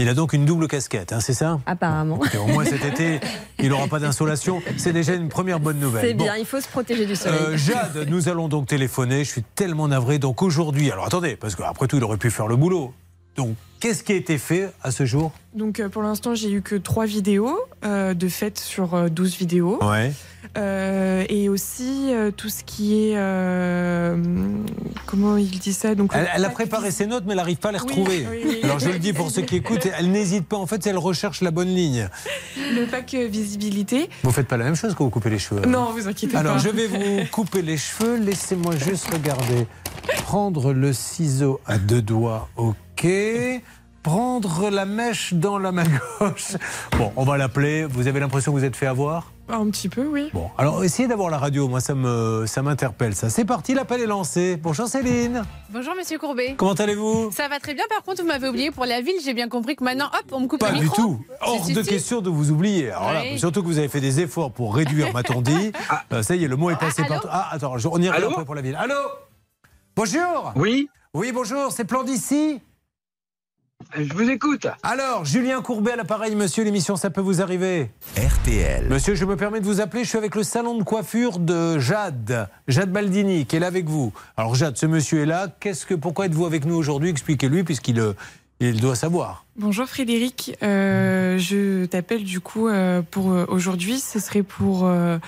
Il 0.00 0.08
a 0.08 0.14
donc 0.14 0.32
une 0.32 0.44
double 0.44 0.68
casquette, 0.68 1.12
hein, 1.12 1.18
c'est 1.18 1.32
ça? 1.34 1.58
Apparemment. 1.66 2.20
Et 2.32 2.36
au 2.36 2.46
moins 2.46 2.64
cet 2.64 2.84
été, 2.84 3.18
il 3.58 3.70
n'aura 3.70 3.88
pas 3.88 3.98
d'insolation. 3.98 4.62
C'est 4.76 4.92
déjà 4.92 5.14
une 5.14 5.28
première 5.28 5.58
bonne 5.58 5.80
nouvelle. 5.80 6.06
C'est 6.06 6.14
Bon. 6.14 6.22
bien, 6.22 6.36
il 6.36 6.46
faut 6.46 6.60
se 6.60 6.68
protéger 6.68 7.04
du 7.04 7.16
soleil. 7.16 7.40
Euh, 7.40 7.56
Jade, 7.56 8.06
nous 8.08 8.28
allons 8.28 8.46
donc 8.46 8.68
téléphoner. 8.68 9.24
Je 9.24 9.30
suis 9.30 9.42
tellement 9.56 9.88
navré. 9.88 10.20
Donc 10.20 10.40
aujourd'hui, 10.42 10.92
alors 10.92 11.04
attendez, 11.06 11.34
parce 11.34 11.56
qu'après 11.56 11.88
tout, 11.88 11.96
il 11.96 12.04
aurait 12.04 12.16
pu 12.16 12.30
faire 12.30 12.46
le 12.46 12.54
boulot. 12.54 12.94
Donc, 13.34 13.56
qu'est-ce 13.80 14.02
qui 14.02 14.12
a 14.12 14.16
été 14.16 14.38
fait 14.38 14.70
à 14.82 14.90
ce 14.90 15.04
jour 15.06 15.32
Donc 15.54 15.80
euh, 15.80 15.88
pour 15.88 16.02
l'instant, 16.02 16.34
j'ai 16.34 16.50
eu 16.50 16.62
que 16.62 16.74
trois 16.76 17.06
vidéos 17.06 17.58
euh, 17.84 18.14
de 18.14 18.28
fait 18.28 18.58
sur 18.58 18.94
euh, 18.94 19.08
12 19.08 19.36
vidéos. 19.36 19.78
Ouais. 19.84 20.12
Euh, 20.56 21.24
et 21.28 21.48
aussi 21.50 22.06
euh, 22.10 22.30
tout 22.30 22.48
ce 22.48 22.64
qui 22.64 22.94
est 23.10 23.14
euh, 23.16 24.16
comment 25.06 25.36
il 25.36 25.50
dit 25.50 25.72
ça 25.74 25.94
donc 25.94 26.12
Elle, 26.14 26.28
elle 26.34 26.44
a 26.44 26.48
préparé 26.48 26.90
ses 26.90 27.06
notes, 27.06 27.24
mais 27.26 27.32
elle 27.32 27.36
n'arrive 27.38 27.58
pas 27.58 27.68
à 27.68 27.72
les 27.72 27.78
retrouver. 27.78 28.26
oui, 28.30 28.38
oui. 28.46 28.60
Alors 28.62 28.78
je 28.78 28.88
le 28.88 28.98
dis 28.98 29.12
pour 29.12 29.30
ceux 29.30 29.42
qui 29.42 29.56
écoutent, 29.56 29.86
elle 29.98 30.10
n'hésite 30.10 30.46
pas. 30.46 30.56
En 30.56 30.66
fait, 30.66 30.86
elle 30.86 30.96
recherche 30.96 31.42
la 31.42 31.50
bonne 31.50 31.68
ligne. 31.68 32.08
le 32.56 32.86
pack 32.86 33.12
euh, 33.14 33.26
visibilité. 33.26 34.08
Vous 34.22 34.30
faites 34.32 34.48
pas 34.48 34.56
la 34.56 34.64
même 34.64 34.74
chose 34.76 34.94
quand 34.96 35.04
vous 35.04 35.10
coupez 35.10 35.30
les 35.30 35.38
cheveux. 35.38 35.66
Non, 35.66 35.92
vous 35.92 36.08
inquiétez 36.08 36.36
Alors 36.36 36.54
pas. 36.54 36.58
je 36.60 36.70
vais 36.70 36.86
vous 36.86 37.26
couper 37.30 37.60
les 37.62 37.76
cheveux. 37.76 38.16
Laissez-moi 38.16 38.74
juste 38.76 39.08
regarder. 39.12 39.66
Prendre 40.22 40.72
le 40.72 40.92
ciseau 40.94 41.60
à 41.66 41.76
deux 41.78 42.00
doigts, 42.00 42.48
ok. 43.04 43.62
Prendre 44.00 44.70
la 44.70 44.86
mèche 44.86 45.34
dans 45.34 45.58
la 45.58 45.72
main 45.72 45.84
gauche. 46.20 46.52
Bon, 46.96 47.12
on 47.16 47.24
va 47.24 47.36
l'appeler. 47.36 47.84
Vous 47.84 48.06
avez 48.06 48.20
l'impression 48.20 48.52
que 48.52 48.58
vous 48.58 48.64
êtes 48.64 48.76
fait 48.76 48.86
avoir? 48.86 49.32
Un 49.48 49.68
petit 49.70 49.88
peu, 49.88 50.06
oui. 50.06 50.30
Bon, 50.32 50.48
alors 50.56 50.82
essayez 50.84 51.08
d'avoir 51.08 51.30
la 51.30 51.36
radio. 51.36 51.68
Moi, 51.68 51.80
ça 51.80 51.94
me, 51.94 52.44
ça 52.46 52.62
m'interpelle. 52.62 53.14
Ça, 53.14 53.28
c'est 53.28 53.44
parti. 53.44 53.74
L'appel 53.74 54.00
est 54.00 54.06
lancé. 54.06 54.56
Bonjour 54.56 54.86
Céline. 54.86 55.42
Bonjour 55.70 55.94
Monsieur 55.96 56.16
Courbet. 56.18 56.54
Comment 56.56 56.74
allez-vous? 56.74 57.32
Ça 57.32 57.48
va 57.48 57.58
très 57.58 57.74
bien. 57.74 57.84
Par 57.90 58.02
contre, 58.02 58.22
vous 58.22 58.28
m'avez 58.28 58.48
oublié 58.48 58.70
pour 58.70 58.84
la 58.86 59.00
ville. 59.00 59.16
J'ai 59.22 59.34
bien 59.34 59.48
compris 59.48 59.74
que 59.74 59.82
maintenant, 59.84 60.06
hop, 60.06 60.24
on 60.32 60.40
me 60.40 60.46
coupe 60.46 60.60
Pas 60.60 60.70
le 60.70 60.78
du 60.78 60.84
micro. 60.84 61.02
tout. 61.02 61.20
Hors 61.40 61.58
Si, 61.64 61.64
si, 61.66 61.72
de 61.74 61.82
si. 61.82 61.88
question 61.90 62.20
de 62.20 62.30
vous 62.30 62.50
oublier. 62.50 62.90
Alors 62.90 63.12
là, 63.12 63.22
Oui. 63.32 63.38
surtout 63.38 63.62
que 63.62 63.66
vous 63.66 63.78
avez 63.78 63.88
fait 63.88 64.00
des 64.00 64.20
efforts 64.20 64.52
pour 64.52 64.74
réduire, 64.76 65.12
m'a-t-on 65.12 65.42
dit. 65.42 65.72
Euh, 66.12 66.22
ça 66.22 66.34
y 66.36 66.44
est, 66.44 66.48
le 66.48 66.56
mot 66.56 66.70
est 66.70 66.76
passé 66.78 67.02
partout. 67.04 67.28
Ah, 67.30 67.48
attends, 67.52 67.74
on 67.92 68.00
y 68.00 68.08
revient 68.08 68.44
pour 68.46 68.54
la 68.54 68.62
ville. 68.62 68.76
Allô? 68.78 68.94
Bonjour 69.96 70.52
Oui 70.56 70.88
Oui, 71.12 71.32
bonjour, 71.32 71.72
c'est 71.72 71.84
Plan 71.84 72.02
d'ici 72.04 72.60
Je 73.96 74.12
vous 74.12 74.28
écoute. 74.28 74.66
Alors, 74.82 75.24
Julien 75.24 75.62
Courbet 75.62 75.92
à 75.92 75.96
l'appareil, 75.96 76.34
monsieur, 76.34 76.64
l'émission 76.64 76.96
Ça 76.96 77.10
peut 77.10 77.20
vous 77.20 77.40
arriver 77.40 77.90
RTL. 78.16 78.88
Monsieur, 78.88 79.14
je 79.14 79.24
me 79.24 79.36
permets 79.36 79.60
de 79.60 79.64
vous 79.64 79.80
appeler, 79.80 80.02
je 80.04 80.08
suis 80.08 80.18
avec 80.18 80.34
le 80.34 80.42
salon 80.42 80.76
de 80.76 80.82
coiffure 80.82 81.38
de 81.38 81.78
Jade, 81.78 82.48
Jade 82.66 82.90
Baldini, 82.92 83.46
qui 83.46 83.56
est 83.56 83.60
là 83.60 83.68
avec 83.68 83.86
vous. 83.88 84.12
Alors 84.36 84.54
Jade, 84.56 84.76
ce 84.76 84.84
monsieur 84.86 85.22
est 85.22 85.26
là, 85.26 85.46
qu'est-ce 85.60 85.86
que, 85.86 85.94
pourquoi 85.94 86.26
êtes-vous 86.26 86.44
avec 86.44 86.64
nous 86.64 86.74
aujourd'hui? 86.74 87.08
Expliquez-lui, 87.08 87.62
puisqu'il 87.62 88.00
euh, 88.00 88.12
il 88.60 88.80
doit 88.80 88.96
savoir. 88.96 89.46
Bonjour 89.56 89.86
Frédéric, 89.86 90.56
Euh, 90.62 91.38
je 91.38 91.86
t'appelle 91.86 92.24
du 92.24 92.40
coup 92.40 92.68
euh, 92.68 93.00
pour 93.08 93.30
euh, 93.32 93.46
aujourd'hui. 93.48 94.00
Ce 94.00 94.18
serait 94.18 94.42
pour 94.42 94.86
euh, 94.86 95.18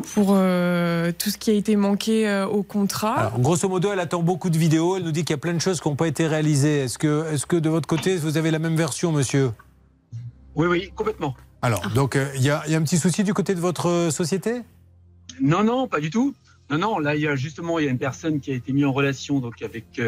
pour 0.00 0.30
euh, 0.30 1.12
tout 1.16 1.30
ce 1.30 1.38
qui 1.38 1.50
a 1.50 1.54
été 1.54 1.76
manqué 1.76 2.28
euh, 2.28 2.46
au 2.46 2.62
contrat. 2.62 3.14
Alors, 3.14 3.40
grosso 3.40 3.68
modo, 3.68 3.92
elle 3.92 4.00
attend 4.00 4.22
beaucoup 4.22 4.50
de 4.50 4.58
vidéos. 4.58 4.96
Elle 4.96 5.04
nous 5.04 5.12
dit 5.12 5.24
qu'il 5.24 5.34
y 5.34 5.34
a 5.34 5.38
plein 5.38 5.54
de 5.54 5.60
choses 5.60 5.80
qui 5.80 5.88
n'ont 5.88 5.96
pas 5.96 6.08
été 6.08 6.26
réalisées. 6.26 6.80
Est-ce 6.80 6.98
que, 6.98 7.32
est 7.32 7.44
que 7.46 7.56
de 7.56 7.68
votre 7.68 7.86
côté, 7.86 8.16
vous 8.16 8.36
avez 8.36 8.50
la 8.50 8.58
même 8.58 8.76
version, 8.76 9.12
monsieur? 9.12 9.50
Oui, 10.54 10.66
oui, 10.66 10.92
complètement. 10.94 11.34
Alors, 11.62 11.88
donc, 11.94 12.16
euh, 12.16 12.30
il 12.36 12.42
y, 12.42 12.50
a, 12.50 12.62
il 12.66 12.72
y 12.72 12.74
a 12.74 12.78
un 12.78 12.82
petit 12.82 12.98
souci 12.98 13.24
du 13.24 13.34
côté 13.34 13.54
de 13.54 13.60
votre 13.60 14.08
société? 14.10 14.62
Non, 15.40 15.64
non, 15.64 15.88
pas 15.88 16.00
du 16.00 16.10
tout. 16.10 16.34
Non, 16.70 16.78
non, 16.78 16.98
là, 16.98 17.14
il 17.14 17.22
y 17.22 17.28
a 17.28 17.36
justement, 17.36 17.78
il 17.78 17.84
y 17.84 17.88
a 17.88 17.90
une 17.90 17.98
personne 17.98 18.40
qui 18.40 18.50
a 18.52 18.54
été 18.54 18.72
mise 18.72 18.84
en 18.84 18.92
relation 18.92 19.38
donc 19.40 19.62
avec 19.62 20.00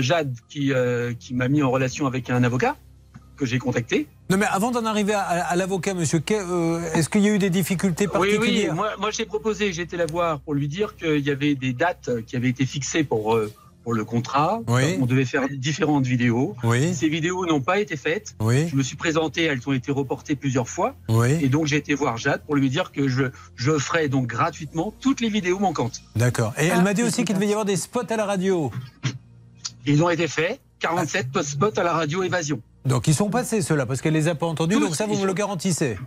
Jade, 0.00 0.34
qui, 0.48 0.72
euh, 0.72 1.14
qui 1.14 1.34
m'a 1.34 1.48
mis 1.48 1.62
en 1.62 1.70
relation 1.70 2.06
avec 2.06 2.30
un 2.30 2.42
avocat 2.42 2.76
que 3.38 3.46
j'ai 3.46 3.58
contacté. 3.58 4.06
Non, 4.28 4.36
mais 4.36 4.46
avant 4.50 4.70
d'en 4.70 4.84
arriver 4.84 5.14
à, 5.14 5.20
à 5.22 5.56
l'avocat, 5.56 5.94
monsieur, 5.94 6.20
euh, 6.32 6.80
est-ce 6.92 7.08
qu'il 7.08 7.22
y 7.22 7.28
a 7.28 7.32
eu 7.34 7.38
des 7.38 7.50
difficultés 7.50 8.06
Oui, 8.06 8.12
particulières 8.12 8.70
oui, 8.72 8.76
moi, 8.76 8.90
moi 8.98 9.10
j'ai 9.10 9.24
proposé, 9.24 9.72
j'ai 9.72 9.82
été 9.82 9.96
la 9.96 10.06
voir 10.06 10.40
pour 10.40 10.54
lui 10.54 10.68
dire 10.68 10.96
qu'il 10.96 11.20
y 11.26 11.30
avait 11.30 11.54
des 11.54 11.72
dates 11.72 12.10
qui 12.26 12.36
avaient 12.36 12.48
été 12.50 12.66
fixées 12.66 13.04
pour, 13.04 13.34
euh, 13.36 13.50
pour 13.84 13.94
le 13.94 14.04
contrat. 14.04 14.60
Oui. 14.68 14.98
On 15.00 15.06
devait 15.06 15.24
faire 15.24 15.46
différentes 15.50 16.04
vidéos. 16.06 16.54
Oui. 16.64 16.92
Ces 16.94 17.08
vidéos 17.08 17.46
n'ont 17.46 17.60
pas 17.62 17.78
été 17.80 17.96
faites. 17.96 18.34
Oui. 18.40 18.68
Je 18.68 18.76
me 18.76 18.82
suis 18.82 18.96
présenté, 18.96 19.44
elles 19.44 19.60
ont 19.66 19.72
été 19.72 19.92
reportées 19.92 20.34
plusieurs 20.36 20.68
fois. 20.68 20.94
Oui. 21.08 21.38
Et 21.40 21.48
donc 21.48 21.66
j'ai 21.66 21.76
été 21.76 21.94
voir 21.94 22.16
Jade 22.18 22.42
pour 22.44 22.56
lui 22.56 22.68
dire 22.68 22.92
que 22.92 23.08
je, 23.08 23.24
je 23.56 23.78
ferai 23.78 24.08
donc 24.08 24.26
gratuitement 24.26 24.92
toutes 25.00 25.20
les 25.20 25.30
vidéos 25.30 25.58
manquantes. 25.58 26.02
D'accord. 26.16 26.52
Et 26.58 26.66
elle 26.66 26.72
Ah, 26.78 26.82
m'a 26.82 26.92
dit 26.92 27.02
aussi 27.04 27.24
qu'il 27.24 27.34
devait 27.36 27.46
y 27.46 27.52
avoir 27.52 27.64
des 27.64 27.76
spots 27.76 28.00
à 28.10 28.16
la 28.16 28.26
radio. 28.26 28.70
Ils 29.86 30.02
ont 30.02 30.10
été 30.10 30.28
faits, 30.28 30.60
47 30.80 31.32
post-spots 31.32 31.78
à 31.78 31.82
la 31.82 31.92
radio 31.94 32.22
Évasion. 32.22 32.60
Donc, 32.88 33.06
ils 33.06 33.14
sont 33.14 33.30
passés, 33.30 33.62
ceux-là, 33.62 33.86
parce 33.86 34.00
qu'elle 34.00 34.14
les 34.14 34.28
a 34.28 34.34
pas 34.34 34.46
entendus. 34.46 34.80
donc, 34.80 34.96
ça, 34.96 35.06
vous 35.06 35.16
me 35.18 35.26
le 35.26 35.34
garantissez 35.34 35.98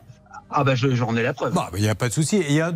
Ah, 0.50 0.64
bah, 0.66 0.76
je- 0.76 0.94
j'en 0.96 1.16
ai 1.16 1.24
la 1.24 1.34
preuve. 1.34 1.54
Bon, 1.54 1.62
il 1.76 1.82
n'y 1.82 1.88
a 1.90 1.96
pas 1.96 2.10
de 2.10 2.14
souci. 2.14 2.44
Il 2.50 2.54
y 2.54 2.60
a 2.60 2.74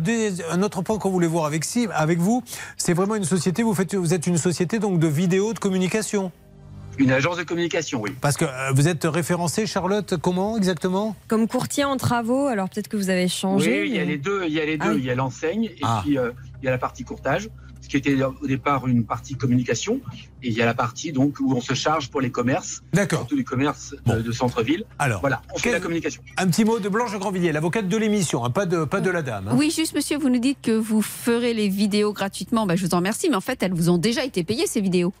un, 0.50 0.62
autre 0.62 0.80
point 0.80 0.96
qu'on 0.98 1.10
voulait 1.10 1.26
voir 1.26 1.44
avec, 1.44 1.64
si, 1.64 1.86
avec 1.92 2.18
vous. 2.18 2.42
C'est 2.78 2.94
vraiment 2.94 3.16
une 3.16 3.24
société, 3.24 3.62
vous, 3.62 3.74
faites, 3.74 3.94
vous 3.94 4.14
êtes 4.14 4.26
une 4.26 4.38
société 4.38 4.78
donc 4.78 4.98
de 4.98 5.06
vidéo, 5.06 5.52
de 5.52 5.58
communication. 5.58 6.32
Une 6.98 7.10
agence 7.10 7.36
de 7.36 7.42
communication, 7.42 8.00
oui. 8.00 8.12
Parce 8.22 8.38
que 8.38 8.46
euh, 8.46 8.70
vous 8.74 8.88
êtes 8.88 9.04
référencée, 9.04 9.66
Charlotte, 9.66 10.16
comment 10.16 10.56
exactement? 10.56 11.14
Comme 11.28 11.46
courtier 11.48 11.84
en 11.84 11.98
travaux, 11.98 12.46
alors 12.46 12.70
peut-être 12.70 12.88
que 12.88 12.96
vous 12.96 13.10
avez 13.10 13.28
changé. 13.28 13.82
Oui, 13.82 13.88
il 13.90 13.94
y 13.94 13.98
a 13.98 14.00
mais- 14.00 14.12
les 14.12 14.16
deux. 14.16 14.44
Il 14.46 14.54
y 14.54 14.60
a 14.60 14.64
les 14.64 14.78
deux. 14.78 14.86
Ah 14.88 14.92
oui. 14.94 15.00
Il 15.00 15.04
y 15.04 15.10
a 15.10 15.14
l'enseigne 15.14 15.64
et 15.64 15.76
Ah. 15.82 16.00
puis 16.02 16.16
euh, 16.16 16.30
il 16.62 16.64
y 16.64 16.68
a 16.68 16.70
la 16.70 16.78
partie 16.78 17.04
courtage, 17.04 17.50
ce 17.86 17.88
qui 17.88 17.96
était 17.98 18.20
au 18.22 18.46
départ 18.48 18.88
une 18.88 19.04
partie 19.04 19.36
communication. 19.36 20.00
Et 20.42 20.48
il 20.48 20.54
y 20.54 20.60
a 20.62 20.66
la 20.66 20.74
partie 20.74 21.12
donc 21.12 21.38
où 21.40 21.54
on 21.54 21.60
se 21.60 21.72
charge 21.74 22.10
pour 22.10 22.20
les 22.20 22.30
commerces, 22.30 22.82
D'accord. 22.92 23.26
tous 23.28 23.36
les 23.36 23.44
commerces 23.44 23.94
de, 24.06 24.20
de 24.20 24.32
centre-ville. 24.32 24.84
Alors, 24.98 25.20
voilà, 25.20 25.40
on 25.54 25.58
fait 25.58 25.70
la 25.72 25.78
communication. 25.80 26.20
Un 26.36 26.48
petit 26.48 26.64
mot 26.64 26.78
de 26.80 26.88
Blanche 26.88 27.16
Grandvilliers, 27.16 27.52
l'avocate 27.52 27.88
de 27.88 27.96
l'émission, 27.96 28.44
hein, 28.44 28.50
pas, 28.50 28.66
de, 28.66 28.84
pas 28.84 29.00
de 29.00 29.10
la 29.10 29.22
dame. 29.22 29.48
hein. 29.48 29.54
Oui, 29.56 29.70
juste 29.70 29.94
monsieur, 29.94 30.18
vous 30.18 30.28
nous 30.28 30.40
dites 30.40 30.58
que 30.60 30.72
vous 30.72 31.00
ferez 31.00 31.54
les 31.54 31.68
vidéos 31.68 32.12
gratuitement. 32.12 32.66
Ben, 32.66 32.76
je 32.76 32.84
vous 32.84 32.94
en 32.94 32.98
remercie, 32.98 33.28
mais 33.30 33.36
en 33.36 33.40
fait, 33.40 33.62
elles 33.62 33.72
vous 33.72 33.88
ont 33.88 33.98
déjà 33.98 34.24
été 34.24 34.42
payées, 34.42 34.66
ces 34.66 34.80
vidéos. 34.80 35.12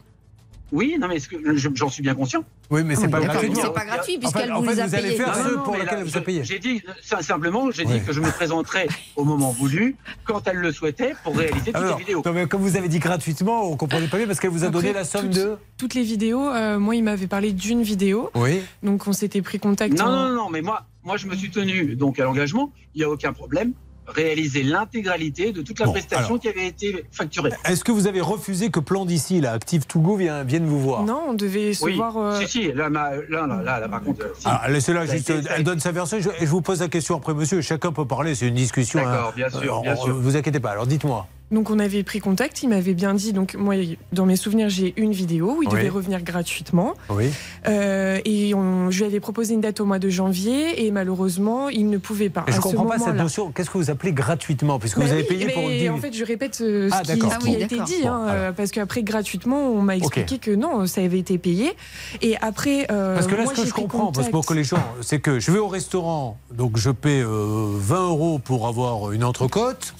Oui, 0.72 0.96
non, 0.98 1.06
mais 1.06 1.18
je- 1.20 1.68
j'en 1.74 1.88
suis 1.88 2.02
bien 2.02 2.14
conscient. 2.16 2.42
Oui, 2.70 2.82
mais 2.84 2.96
c'est 2.96 3.06
pas 3.08 3.20
d'accord, 3.20 3.34
gratuit. 3.34 3.50
mais 3.54 3.62
c'est 3.62 3.72
pas 3.72 3.84
gratuit, 3.84 4.18
puisqu'elle 4.18 4.50
vous 4.52 4.64
fait, 4.64 4.74
les 4.74 4.80
a 4.80 4.86
vous 4.88 4.94
allez 4.96 5.10
faire 5.16 5.36
Non, 5.38 5.56
non, 5.58 5.62
pour 5.62 5.76
là, 5.76 6.02
vous 6.04 6.16
êtes 6.18 6.24
payé. 6.24 6.42
J'ai 6.44 6.58
dit 6.58 6.82
simplement, 7.20 7.70
j'ai 7.70 7.84
dit 7.84 8.00
que 8.00 8.12
je 8.12 8.20
me 8.20 8.30
présenterai 8.30 8.88
au 9.14 9.24
moment 9.24 9.50
voulu, 9.52 9.94
quand 10.24 10.46
elle 10.48 10.56
le 10.56 10.72
souhaitait, 10.72 11.14
pour 11.22 11.36
réaliser 11.36 11.66
toutes 11.66 11.76
Alors, 11.76 11.96
les 11.98 12.04
vidéos. 12.04 12.22
non, 12.26 12.32
mais 12.32 12.46
comme 12.46 12.62
vous 12.62 12.76
avez 12.76 12.88
dit 12.88 12.98
gratuitement, 12.98 13.70
on 13.70 13.76
comprenait 13.76 14.08
pas 14.08 14.16
bien 14.16 14.26
parce 14.26 14.40
qu'elle 14.40 14.50
vous 14.50 14.64
a 14.64 14.68
donné 14.68 14.88
Après, 14.88 15.00
la 15.00 15.04
somme 15.04 15.30
toutes- 15.30 15.34
de. 15.34 15.56
Toutes 15.78 15.94
les 15.94 16.02
vidéos, 16.02 16.48
euh, 16.48 16.78
moi, 16.80 16.96
il 16.96 17.04
m'avait 17.04 17.26
parlé 17.28 17.52
d'une 17.52 17.82
vidéo. 17.82 18.30
Oui. 18.34 18.60
Donc, 18.82 19.06
on 19.06 19.12
s'était 19.12 19.42
pris 19.42 19.58
contact. 19.60 19.96
Non, 19.98 20.06
en- 20.06 20.28
non, 20.30 20.34
non, 20.34 20.50
mais 20.50 20.62
moi, 20.62 20.84
moi, 21.04 21.16
je 21.16 21.26
me 21.28 21.36
suis 21.36 21.50
tenu 21.50 21.94
donc 21.94 22.18
à 22.18 22.24
l'engagement. 22.24 22.72
Il 22.94 22.98
n'y 22.98 23.04
a 23.04 23.10
aucun 23.10 23.32
problème. 23.32 23.72
Réaliser 24.08 24.62
l'intégralité 24.62 25.52
de 25.52 25.62
toute 25.62 25.78
la 25.80 25.86
Bon, 25.86 25.92
prestation 25.92 26.26
alors. 26.26 26.40
qui 26.40 26.48
avait 26.48 26.66
été 26.68 27.04
facturée. 27.10 27.50
Est-ce 27.64 27.82
que 27.84 27.92
vous 27.92 28.06
avez 28.06 28.20
refusé 28.20 28.70
que 28.70 28.80
Plan 28.80 29.04
d'ici, 29.04 29.40
là, 29.40 29.52
Active 29.52 29.84
to 29.86 29.98
Go, 30.00 30.16
vienne, 30.16 30.46
vienne 30.46 30.66
vous 30.66 30.80
voir? 30.80 31.02
Non, 31.02 31.22
on 31.30 31.34
devait 31.34 31.74
se 31.74 31.84
Oui, 31.84 31.96
voir. 31.96 32.16
euh, 32.16 32.40
si, 32.40 32.48
si, 32.48 32.72
là, 32.72 32.88
ma- 32.88 33.10
là, 33.16 33.46
là, 33.46 33.60
là, 33.64 33.80
là, 33.80 33.88
par 33.88 34.02
contre. 34.02 34.26
si. 34.38 34.46
Laissez-la 34.68 35.06
juste, 35.06 35.30
été- 35.30 35.48
elle 35.54 35.64
donne 35.64 35.80
sa 35.80 35.90
version 35.92 36.18
je, 36.20 36.46
vous 36.46 36.60
pose 36.62 36.80
la 36.80 36.88
question 36.88 37.16
après, 37.16 37.34
monsieur. 37.34 37.60
Chacun 37.62 37.92
peut 37.92 38.06
parler, 38.06 38.34
c'est 38.34 38.46
une 38.48 38.54
discussion. 38.54 39.00
D'accord, 39.00 39.28
hein. 39.30 39.32
bien 39.36 39.48
sûr, 39.48 39.78
Euh, 39.78 39.82
bien 39.82 39.96
sûr. 39.96 40.14
Vous 40.14 40.36
inquiétez 40.36 40.60
pas, 40.60 40.70
alors 40.70 40.86
dites-moi. 40.86 41.26
Donc 41.52 41.70
on 41.70 41.78
avait 41.78 42.02
pris 42.02 42.18
contact, 42.18 42.64
il 42.64 42.68
m'avait 42.68 42.92
bien 42.94 43.14
dit, 43.14 43.32
donc 43.32 43.54
moi 43.54 43.76
dans 44.12 44.26
mes 44.26 44.34
souvenirs 44.34 44.68
j'ai 44.68 44.94
une 44.96 45.12
vidéo 45.12 45.58
où 45.58 45.62
il 45.62 45.68
Oui. 45.68 45.74
devait 45.76 45.88
revenir 45.88 46.20
gratuitement 46.24 46.94
Oui. 47.08 47.26
Euh, 47.68 48.18
et 48.24 48.52
on- 48.52 48.90
je 48.90 48.98
lui 48.98 49.04
avais 49.06 49.20
proposé 49.20 49.54
une 49.54 49.60
date 49.60 49.78
au 49.80 49.84
mois 49.84 50.00
de 50.00 50.08
janvier 50.08 50.84
et 50.84 50.90
malheureusement 50.90 51.68
il 51.68 51.88
ne 51.88 51.98
pouvait 51.98 52.30
pas. 52.30 52.44
Et 52.48 52.50
je 52.50 52.56
À 52.56 52.60
ce 52.60 52.62
comprends 52.62 52.84
pas 52.86 52.98
cette 52.98 53.06
moment-là. 53.06 53.22
notion. 53.22 53.52
Qu'est-ce 53.52 53.70
que 53.70 53.78
vous 53.78 53.90
appelez 53.90 54.12
gratuitement? 54.12 54.80
Puisque 54.80 54.98
Bah 54.98 55.04
vous 55.04 55.12
avez 55.12 55.22
oui, 55.22 55.28
payé 55.28 55.46
mais 55.46 55.52
pour 55.52 55.68
10 55.68 55.88
En 55.90 55.98
fait, 55.98 56.12
je 56.14 56.24
répète 56.24 56.58
euh, 56.62 56.88
Ah, 56.90 57.02
ce 57.04 57.12
qui, 57.12 57.20
ce 57.20 57.38
qui 57.38 57.46
Bon. 57.46 57.54
a 57.54 57.58
été 57.58 57.78
dit, 57.78 58.02
Bon, 58.02 58.08
hein, 58.08 58.24
alors. 58.26 58.42
euh, 58.42 58.52
parce 58.52 58.72
qu'après 58.72 59.04
gratuitement, 59.04 59.68
on 59.70 59.82
m'a 59.82 59.96
expliqué 59.96 60.38
que 60.38 60.50
non, 60.50 60.86
ça 60.88 61.00
avait 61.02 61.20
été 61.20 61.38
payé. 61.38 61.74
Et 62.22 62.36
après, 62.38 62.88
euh, 62.90 63.14
Parce 63.14 63.28
que 63.28 63.36
là, 63.36 63.44
moi, 63.44 63.54
ce 63.54 63.60
que 63.62 63.68
je 63.68 63.72
comprends, 63.72 64.10
parce 64.10 64.26
que 64.26 64.32
pour 64.32 64.46
que 64.46 64.54
les 64.54 64.64
gens, 64.64 64.82
c'est 65.00 65.20
que 65.20 65.38
je 65.38 65.52
vais 65.52 65.58
au 65.60 65.68
restaurant, 65.68 66.38
donc 66.52 66.76
je 66.76 66.90
paie 66.90 67.22
euh, 67.22 67.68
20 67.78 68.08
euros 68.08 68.40
pour 68.40 68.66
avoir 68.66 69.12
une 69.12 69.22
entrecôte. 69.22 69.94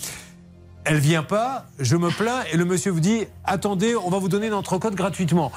Elle 0.88 0.98
vient 0.98 1.24
pas, 1.24 1.66
je 1.80 1.96
me 1.96 2.10
plains 2.10 2.42
et 2.52 2.56
le 2.56 2.64
monsieur 2.64 2.92
vous 2.92 3.00
dit 3.00 3.24
attendez, 3.42 3.96
on 3.96 4.08
va 4.08 4.18
vous 4.18 4.28
donner 4.28 4.46
une 4.46 4.54
entrecôte 4.54 4.94
gratuitement. 4.94 5.50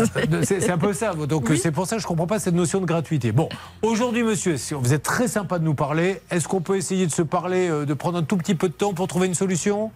Euh, 0.00 0.42
c'est 0.42 0.70
un 0.70 0.78
peu 0.78 0.92
ça. 0.92 1.14
Donc 1.14 1.48
Oui. 1.50 1.56
c'est 1.56 1.70
pour 1.70 1.86
ça 1.86 1.94
que 1.96 2.02
je 2.02 2.06
comprends 2.08 2.26
pas 2.26 2.40
cette 2.40 2.54
notion 2.56 2.80
de 2.80 2.86
gratuité. 2.86 3.30
Bon, 3.30 3.48
aujourd'hui, 3.82 4.24
monsieur, 4.24 4.56
si 4.56 4.74
vous 4.74 4.92
êtes 4.92 5.04
très 5.04 5.28
sympa 5.28 5.60
de 5.60 5.64
nous 5.64 5.74
parler. 5.74 6.20
Est-ce 6.32 6.48
qu'on 6.48 6.60
peut 6.62 6.76
essayer 6.76 7.06
de 7.06 7.12
se 7.12 7.22
parler, 7.22 7.68
euh, 7.68 7.84
de 7.86 7.94
prendre 7.94 8.18
un 8.18 8.24
tout 8.24 8.36
petit 8.36 8.56
peu 8.56 8.68
de 8.68 8.72
temps 8.74 8.92
pour 8.92 9.06
trouver 9.06 9.28
une 9.28 9.34
solution? 9.34 9.92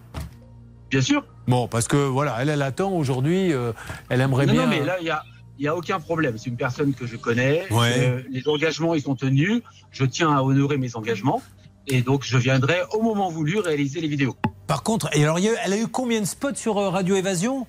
Bien 0.89 1.01
sûr. 1.01 1.25
Bon, 1.49 1.67
parce 1.67 1.89
que 1.89 1.97
voilà, 1.97 2.37
elle, 2.39 2.47
elle 2.47 2.61
attend 2.61 2.91
aujourd'hui. 2.93 3.51
euh, 3.51 3.73
elle 4.07 4.21
aimerait 4.21 4.45
non, 4.45 4.53
bien. 4.53 4.61
non, 4.63 4.69
mais 4.69 4.85
là, 4.85 4.95
il 5.01 5.07
y 5.07 5.09
a. 5.11 5.21
Il 5.59 5.63
n'y 5.63 5.67
a 5.69 5.75
aucun 5.75 5.99
problème. 5.99 6.35
C'est 6.37 6.51
une 6.51 6.55
personne 6.55 6.93
que 6.93 7.07
je 7.07 7.15
connais. 7.17 7.63
Ouais. 7.71 7.95
Euh, 7.97 8.21
les 8.29 8.47
engagements, 8.47 8.93
ils 8.93 9.01
sont 9.01 9.15
tenus. 9.15 9.63
Je 9.89 10.05
tiens 10.05 10.31
à 10.37 10.43
honorer 10.43 10.77
mes 10.77 10.95
engagements. 10.95 11.41
Et 11.87 12.01
donc, 12.01 12.23
je 12.23 12.37
viendrai 12.37 12.79
au 12.93 13.01
moment 13.01 13.29
voulu 13.29 13.59
réaliser 13.59 14.01
les 14.01 14.07
vidéos. 14.07 14.35
Par 14.67 14.83
contre, 14.83 15.09
et 15.15 15.23
alors, 15.23 15.39
il 15.39 15.45
y 15.45 15.47
a 15.49 15.53
eu- 15.53 15.57
elle 15.63 15.73
a 15.73 15.77
eu 15.77 15.87
combien 15.87 16.19
de 16.19 16.25
spots 16.25 16.55
sur 16.55 16.77
euh, 16.77 16.89
Radio 16.89 17.15
Évasion? 17.15 17.65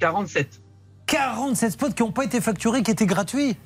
47. 0.00 0.60
47 1.06 1.72
spots 1.72 1.90
qui 1.90 2.02
n'ont 2.02 2.12
pas 2.12 2.24
été 2.24 2.40
facturés, 2.40 2.82
qui 2.82 2.90
étaient 2.90 3.06
gratuits. 3.06 3.56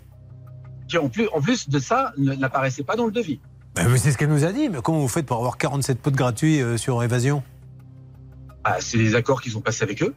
Qui, 0.88 0.98
en 0.98 1.08
plus, 1.08 1.28
en 1.32 1.40
plus 1.40 1.68
de 1.68 1.78
ça, 1.78 2.12
n'apparaissaient 2.16 2.82
pas 2.82 2.96
dans 2.96 3.06
le 3.06 3.12
devis. 3.12 3.40
Ben, 3.76 3.96
c'est 3.96 4.10
ce 4.10 4.18
qu'elle 4.18 4.30
nous 4.30 4.44
a 4.44 4.52
dit. 4.52 4.68
Mais 4.68 4.78
comment 4.82 4.98
vous 4.98 5.08
faites 5.08 5.26
pour 5.26 5.36
avoir 5.36 5.56
47 5.58 5.98
spots 5.98 6.10
gratuits 6.10 6.60
euh, 6.60 6.76
sur 6.76 7.00
Évasion? 7.02 7.42
Ah, 8.64 8.78
c'est 8.80 8.96
les 8.98 9.14
accords 9.14 9.40
qu'ils 9.40 9.56
ont 9.56 9.60
passés 9.60 9.84
avec 9.84 10.02
eux. 10.02 10.14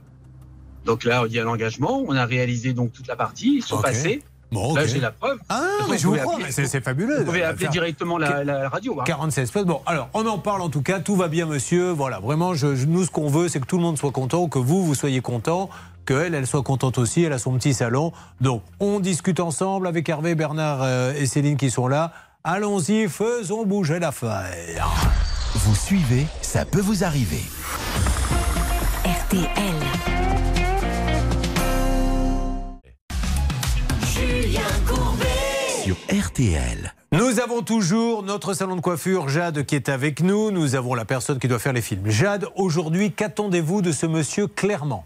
Donc 0.85 1.03
là, 1.03 1.25
il 1.27 1.33
y 1.33 1.39
a 1.39 1.43
l'engagement. 1.43 2.03
On 2.07 2.15
a 2.15 2.25
réalisé 2.25 2.73
donc 2.73 2.91
toute 2.91 3.05
la 3.07 3.15
partie. 3.15 3.57
Ils 3.57 3.61
sont 3.63 3.79
passés. 3.79 4.23
Bon, 4.51 4.75
Là, 4.75 4.85
j'ai 4.85 4.99
la 4.99 5.11
preuve. 5.11 5.37
Ah, 5.47 5.61
Vous 5.85 5.91
mais 5.91 5.97
je 5.97 6.07
vous 6.07 6.15
crois, 6.17 6.37
c'est 6.49 6.83
fabuleux. 6.83 7.19
Vous 7.19 7.25
pouvez 7.25 7.41
appeler 7.43 7.63
faire 7.63 7.71
directement 7.71 8.17
la, 8.17 8.43
la 8.43 8.67
radio. 8.67 8.99
hein. 8.99 9.03
47 9.05 9.45
spots. 9.47 9.63
Bon, 9.65 9.81
alors, 9.85 10.09
on 10.13 10.25
en 10.27 10.37
parle 10.39 10.61
en 10.61 10.69
tout 10.69 10.81
cas. 10.81 10.99
Tout 10.99 11.15
va 11.15 11.29
bien, 11.29 11.45
monsieur. 11.45 11.91
Voilà, 11.91 12.19
vraiment, 12.19 12.53
je, 12.53 12.75
je- 12.75 12.85
nous, 12.85 13.05
ce 13.05 13.11
qu'on 13.11 13.29
veut, 13.29 13.47
c'est 13.47 13.61
que 13.61 13.65
tout 13.65 13.77
le 13.77 13.83
monde 13.83 13.97
soit 13.97 14.11
content, 14.11 14.49
que 14.49 14.59
vous, 14.59 14.83
vous 14.85 14.93
soyez 14.95 15.21
content, 15.21 15.69
qu'elle, 16.05 16.35
elle 16.35 16.45
soit 16.47 16.63
contente 16.63 16.97
aussi. 16.97 17.23
Elle 17.23 17.31
a 17.33 17.37
son 17.39 17.53
petit 17.53 17.73
salon. 17.73 18.11
Donc, 18.41 18.61
on 18.81 18.99
discute 18.99 19.39
ensemble 19.39 19.87
avec 19.87 20.09
Hervé, 20.09 20.35
Bernard 20.35 20.79
euh, 20.81 21.13
et 21.13 21.27
Céline 21.27 21.55
qui 21.55 21.71
sont 21.71 21.87
là. 21.87 22.11
Allons-y, 22.43 23.07
faisons 23.07 23.65
bouger 23.65 23.99
l'affaire. 23.99 24.89
Vous 25.55 25.75
suivez, 25.75 26.25
ça 26.41 26.65
peut 26.65 26.81
vous 26.81 27.03
arriver. 27.05 27.43
RTL. 29.05 29.80
Sur 35.91 35.97
RTL. 36.25 36.93
Nous 37.11 37.41
avons 37.41 37.63
toujours 37.63 38.23
notre 38.23 38.53
salon 38.53 38.77
de 38.77 38.81
coiffure, 38.81 39.27
Jade, 39.27 39.65
qui 39.65 39.75
est 39.75 39.89
avec 39.89 40.21
nous. 40.21 40.49
Nous 40.49 40.75
avons 40.75 40.93
la 40.95 41.03
personne 41.03 41.37
qui 41.37 41.49
doit 41.49 41.59
faire 41.59 41.73
les 41.73 41.81
films. 41.81 42.09
Jade, 42.09 42.47
aujourd'hui, 42.55 43.11
qu'attendez-vous 43.11 43.81
de 43.81 43.91
ce 43.91 44.05
monsieur 44.05 44.47
clairement 44.47 45.05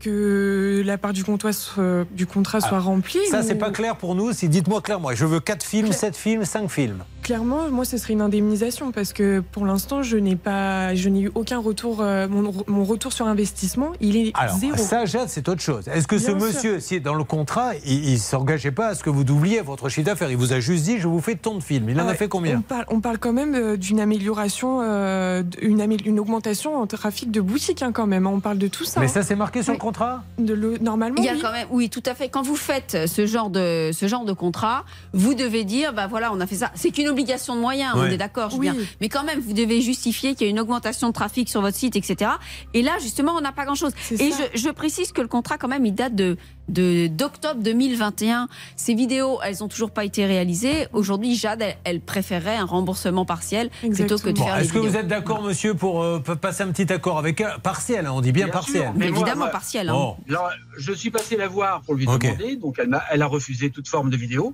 que 0.00 0.82
la 0.86 0.96
part 0.98 1.12
du 1.12 1.22
contrat 1.24 1.52
soit, 1.52 2.04
du 2.12 2.26
contrat 2.26 2.60
soit 2.62 2.80
remplie. 2.80 3.18
Ça, 3.30 3.40
ou- 3.40 3.42
c'est 3.46 3.54
pas 3.56 3.70
clair 3.70 3.96
pour 3.96 4.14
nous. 4.14 4.32
Si 4.32 4.48
dites-moi 4.48 4.80
clairement. 4.80 5.10
Je 5.14 5.24
veux 5.26 5.40
4 5.40 5.62
films, 5.64 5.92
7 5.92 6.16
films, 6.16 6.44
5 6.46 6.70
films. 6.70 7.02
Clairement, 7.30 7.68
moi, 7.72 7.84
ce 7.84 7.96
serait 7.98 8.12
une 8.12 8.20
indemnisation 8.20 8.92
parce 8.92 9.12
que 9.12 9.40
pour 9.40 9.66
l'instant, 9.66 10.00
je 10.00 10.16
n'ai 10.16 10.36
pas, 10.36 10.94
je 10.94 11.08
n'ai 11.08 11.22
eu 11.22 11.30
aucun 11.34 11.58
retour. 11.58 11.96
euh, 12.00 12.28
mon, 12.28 12.52
mon 12.68 12.84
retour 12.84 13.12
sur 13.12 13.26
investissement, 13.26 13.90
il 14.00 14.16
est 14.16 14.30
Alors, 14.34 14.56
zéro. 14.56 14.76
ça, 14.76 15.06
Jade, 15.06 15.28
c'est 15.28 15.48
autre 15.48 15.60
chose. 15.60 15.88
Est-ce 15.88 16.06
que 16.06 16.18
ce 16.18 16.30
Bien 16.30 16.46
monsieur, 16.46 16.78
si 16.78 17.00
dans 17.00 17.16
le 17.16 17.24
contrat, 17.24 17.72
il 17.84 18.12
ne 18.12 18.16
s'engageait 18.16 18.70
pas 18.70 18.86
à 18.90 18.94
ce 18.94 19.02
que 19.02 19.10
vous 19.10 19.24
doubliez 19.24 19.60
votre 19.60 19.88
chiffre 19.88 20.06
d'affaires? 20.06 20.30
Il 20.30 20.36
vous 20.36 20.52
a 20.52 20.60
juste 20.60 20.84
dit, 20.84 20.98
je 21.00 21.08
vous 21.08 21.20
fais 21.20 21.34
tant 21.34 21.56
de 21.56 21.62
films. 21.64 21.88
Il 21.90 22.00
en 22.00 22.06
Ah 22.06 22.12
a 22.12 22.14
fait 22.14 22.28
combien? 22.28 22.58
on 22.58 22.62
parle, 22.62 22.84
on 22.90 23.00
parle 23.00 23.18
quand 23.18 23.32
même 23.32 23.56
euh, 23.56 23.76
d'une 23.76 23.98
amélioration, 23.98 24.82
euh, 24.82 25.42
une, 25.60 25.80
amé- 25.80 26.00
une 26.06 26.20
augmentation 26.20 26.76
en 26.76 26.86
trafic 26.86 27.32
de 27.32 27.40
boutiques 27.40 27.82
hein, 27.82 27.90
quand 27.90 28.06
même. 28.06 28.28
On 28.28 28.38
parle 28.38 28.58
de 28.58 28.68
tout 28.68 28.84
ça. 28.84 29.00
Mais 29.00 29.06
hein. 29.06 29.08
ça, 29.08 29.24
c'est 29.24 29.34
marqué 29.34 29.64
sur 29.64 29.72
Oui. 29.72 29.78
le 29.78 29.82
contrat? 29.82 30.22
De 30.38 30.54
le- 30.54 30.78
normalement, 30.78 31.16
Il 31.18 31.24
y 31.24 31.28
a 31.28 31.32
oui. 31.32 31.40
quand 31.42 31.50
même, 31.50 31.66
oui, 31.72 31.90
tout 31.90 32.04
à 32.06 32.14
fait. 32.14 32.28
Quand 32.28 32.42
vous 32.42 32.54
faites 32.54 33.08
ce 33.08 33.26
genre 33.26 33.50
de 33.50 33.90
ce 33.92 34.06
genre 34.06 34.24
de 34.24 34.32
contrat, 34.32 34.84
vous 35.12 35.34
devez 35.34 35.64
dire, 35.64 35.92
bah 35.92 36.06
voilà, 36.06 36.32
on 36.32 36.40
a 36.40 36.46
fait 36.46 36.54
ça. 36.54 36.70
C'est 36.76 36.92
qu'une 36.92 37.15
obligation 37.16 37.56
de 37.56 37.60
moyens, 37.60 37.92
on 37.96 38.04
est 38.04 38.18
d'accord, 38.18 38.52
Oui. 38.58 38.68
Mais 39.00 39.08
quand 39.08 39.24
même, 39.24 39.40
vous 39.40 39.52
devez 39.54 39.80
justifier 39.80 40.34
qu'il 40.34 40.46
y 40.46 40.48
a 40.48 40.50
une 40.50 40.60
augmentation 40.60 41.08
de 41.08 41.12
trafic 41.12 41.48
sur 41.48 41.60
votre 41.62 41.76
site, 41.76 41.96
etc. 41.96 42.30
Et 42.74 42.82
là, 42.82 42.92
justement, 43.00 43.32
on 43.36 43.40
n'a 43.40 43.52
pas 43.52 43.64
grand-chose. 43.64 43.92
Et 44.10 44.30
je, 44.30 44.58
je 44.60 44.68
précise 44.70 45.12
que 45.12 45.22
le 45.22 45.28
contrat, 45.28 45.56
quand 45.56 45.68
même, 45.68 45.86
il 45.86 45.94
date 45.94 46.14
de 46.14 46.36
d'octobre 46.68 47.60
2021. 47.62 48.48
Ces 48.74 48.94
vidéos, 48.94 49.38
elles 49.44 49.62
ont 49.62 49.68
toujours 49.68 49.92
pas 49.92 50.04
été 50.04 50.26
réalisées. 50.26 50.88
Aujourd'hui, 50.92 51.36
Jade, 51.36 51.62
elle, 51.62 51.76
elle 51.84 52.00
préférerait 52.00 52.56
un 52.56 52.64
remboursement 52.64 53.24
partiel 53.24 53.70
plutôt 53.92 54.18
que 54.18 54.30
de 54.30 54.38
Bon, 54.38 54.44
faire 54.46 54.56
Est-ce 54.56 54.72
que 54.72 54.78
vidéos. 54.78 54.90
vous 54.90 54.96
êtes 54.96 55.06
d'accord, 55.08 55.42
monsieur, 55.42 55.74
pour 55.74 56.02
euh, 56.02 56.18
passer 56.18 56.64
un 56.64 56.72
petit 56.72 56.92
accord 56.92 57.18
avec 57.18 57.40
elle? 57.40 57.54
Partiel, 57.62 58.06
hein, 58.06 58.12
on 58.12 58.20
dit 58.20 58.32
bien, 58.32 58.46
Bien 58.46 58.52
partiel. 58.52 58.82
sûr, 58.82 58.92
mais 58.96 59.10
moi, 59.10 59.32
moi- 59.36 59.46
partiel. 59.48 59.86
Bon. 59.88 60.16
Alors, 60.28 60.50
je 60.76 60.92
suis 60.92 61.10
passé 61.10 61.36
la 61.36 61.46
voir 61.48 61.82
pour 61.82 61.94
lui 61.94 62.04
demander, 62.04 62.56
donc 62.56 62.80
elle 63.10 63.22
a 63.22 63.26
refusé 63.26 63.70
toute 63.70 63.88
forme 63.88 64.10
de 64.10 64.16
vidéo. 64.16 64.52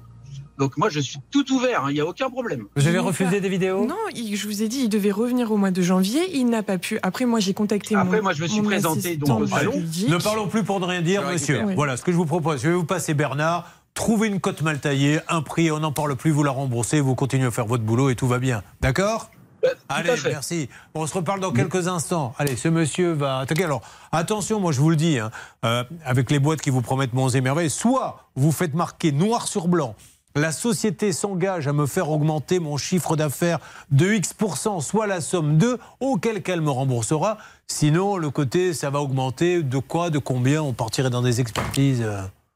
Donc 0.63 0.77
moi, 0.77 0.89
je 0.91 1.01
suis 1.01 1.19
tout 1.33 1.53
ouvert, 1.53 1.85
hein, 1.85 1.89
il 1.91 1.95
n'y 1.95 2.01
a 2.01 2.07
aucun 2.07 2.31
problème. 2.31 2.67
Vous 2.77 2.87
avez 2.87 3.01
refusé 3.01 3.41
des 3.41 3.49
vidéos? 3.49 3.85
Non, 3.85 3.97
il- 4.15 4.37
je 4.37 4.47
vous 4.47 4.63
ai 4.63 4.69
dit, 4.69 4.83
il 4.85 4.89
devait 4.89 5.11
revenir 5.11 5.51
au 5.51 5.57
mois 5.57 5.73
de 5.73 5.83
janvier. 5.83 6.21
Il 6.37 6.45
n'a 6.47 6.63
pas 6.63 6.79
pu. 6.79 7.01
Après, 7.03 7.25
moi, 7.25 7.41
j'ai 7.41 7.53
contacté 7.53 7.97
Après, 7.97 8.19
mon- 8.19 8.23
moi, 8.23 8.33
je 8.33 8.43
me 8.43 8.47
suis 8.47 8.63
présenté 8.63 9.17
donc 9.17 9.41
au 9.43 9.47
salon. 9.49 9.73
Ne 10.09 10.23
parlons 10.23 10.47
plus 10.47 10.63
pour 10.63 10.79
ne 10.79 10.87
rien 10.87 11.03
dire, 11.03 11.23
monsieur. 11.29 11.65
Voilà 11.75 11.97
ce 11.97 12.03
que 12.03 12.13
je 12.13 12.17
vous 12.17 12.27
propose. 12.27 12.63
Je 12.63 12.69
vais 12.69 12.75
vous 12.75 12.85
passer 12.85 13.13
Bernard. 13.13 13.69
Trouvez 13.95 14.29
une 14.29 14.39
cote 14.41 14.63
mal 14.63 14.79
taillée, 14.79 15.19
un 15.29 15.43
prix, 15.43 15.71
on 15.73 15.81
n'en 15.81 15.93
parle 15.93 16.15
plus, 16.17 16.31
vous 16.31 16.43
la 16.45 16.51
remboursez, 16.53 17.01
vous 17.01 17.15
continuez 17.15 17.47
à 17.49 17.51
faire 17.51 17.67
votre 17.67 17.83
boulot 17.83 18.09
et 18.09 18.15
tout 18.15 18.29
va 18.29 18.39
bien. 18.39 18.63
D'accord? 18.81 19.31
Allez, 19.89 20.11
merci. 20.25 20.69
On 20.95 21.07
se 21.07 21.15
reparle 21.15 21.39
dans 21.41 21.53
quelques 21.53 21.87
instants. 21.89 22.35
Allez, 22.39 22.57
ce 22.57 22.69
monsieur 22.69 23.13
va 23.13 23.39
attaquer. 23.41 23.65
Alors, 23.65 23.83
attention, 24.11 24.59
moi 24.61 24.73
je 24.73 24.81
vous 24.81 24.91
le 24.91 24.97
dis, 24.97 25.19
hein, 25.19 25.31
euh, 25.65 25.85
avec 26.05 26.31
les 26.31 26.39
boîtes 26.41 26.61
qui 26.63 26.71
vous 26.71 26.81
promettent 26.83 27.13
monts 27.13 27.29
et 27.29 27.41
merveilles, 27.41 27.71
soit 27.71 28.29
vous 28.35 28.51
faites 28.51 28.75
marquer 28.75 29.13
noir 29.13 29.47
sur 29.47 29.69
blanc. 29.69 29.95
La 30.35 30.51
société 30.51 31.13
s'engage 31.13 31.69
à 31.69 31.73
me 31.73 31.87
faire 31.87 32.11
augmenter 32.11 32.59
mon 32.59 32.79
chiffre 32.79 33.17
d'affaires 33.17 33.59
de 33.91 34.13
X%, 34.15 34.81
soit 34.81 35.07
la 35.07 35.21
somme 35.21 35.59
de, 35.59 35.79
auquel 36.01 36.43
cas 36.43 36.55
elle 36.55 36.63
me 36.63 36.71
remboursera. 36.71 37.37
Sinon, 37.67 38.17
le 38.17 38.31
côté, 38.31 38.73
ça 38.73 38.89
va 38.89 39.01
augmenter 39.01 39.63
de 39.63 39.79
quoi, 39.79 40.11
de 40.11 40.19
combien, 40.19 40.63
on 40.63 40.73
partirait 40.73 41.11
dans 41.11 41.23
des 41.23 41.41
expertises. 41.41 42.05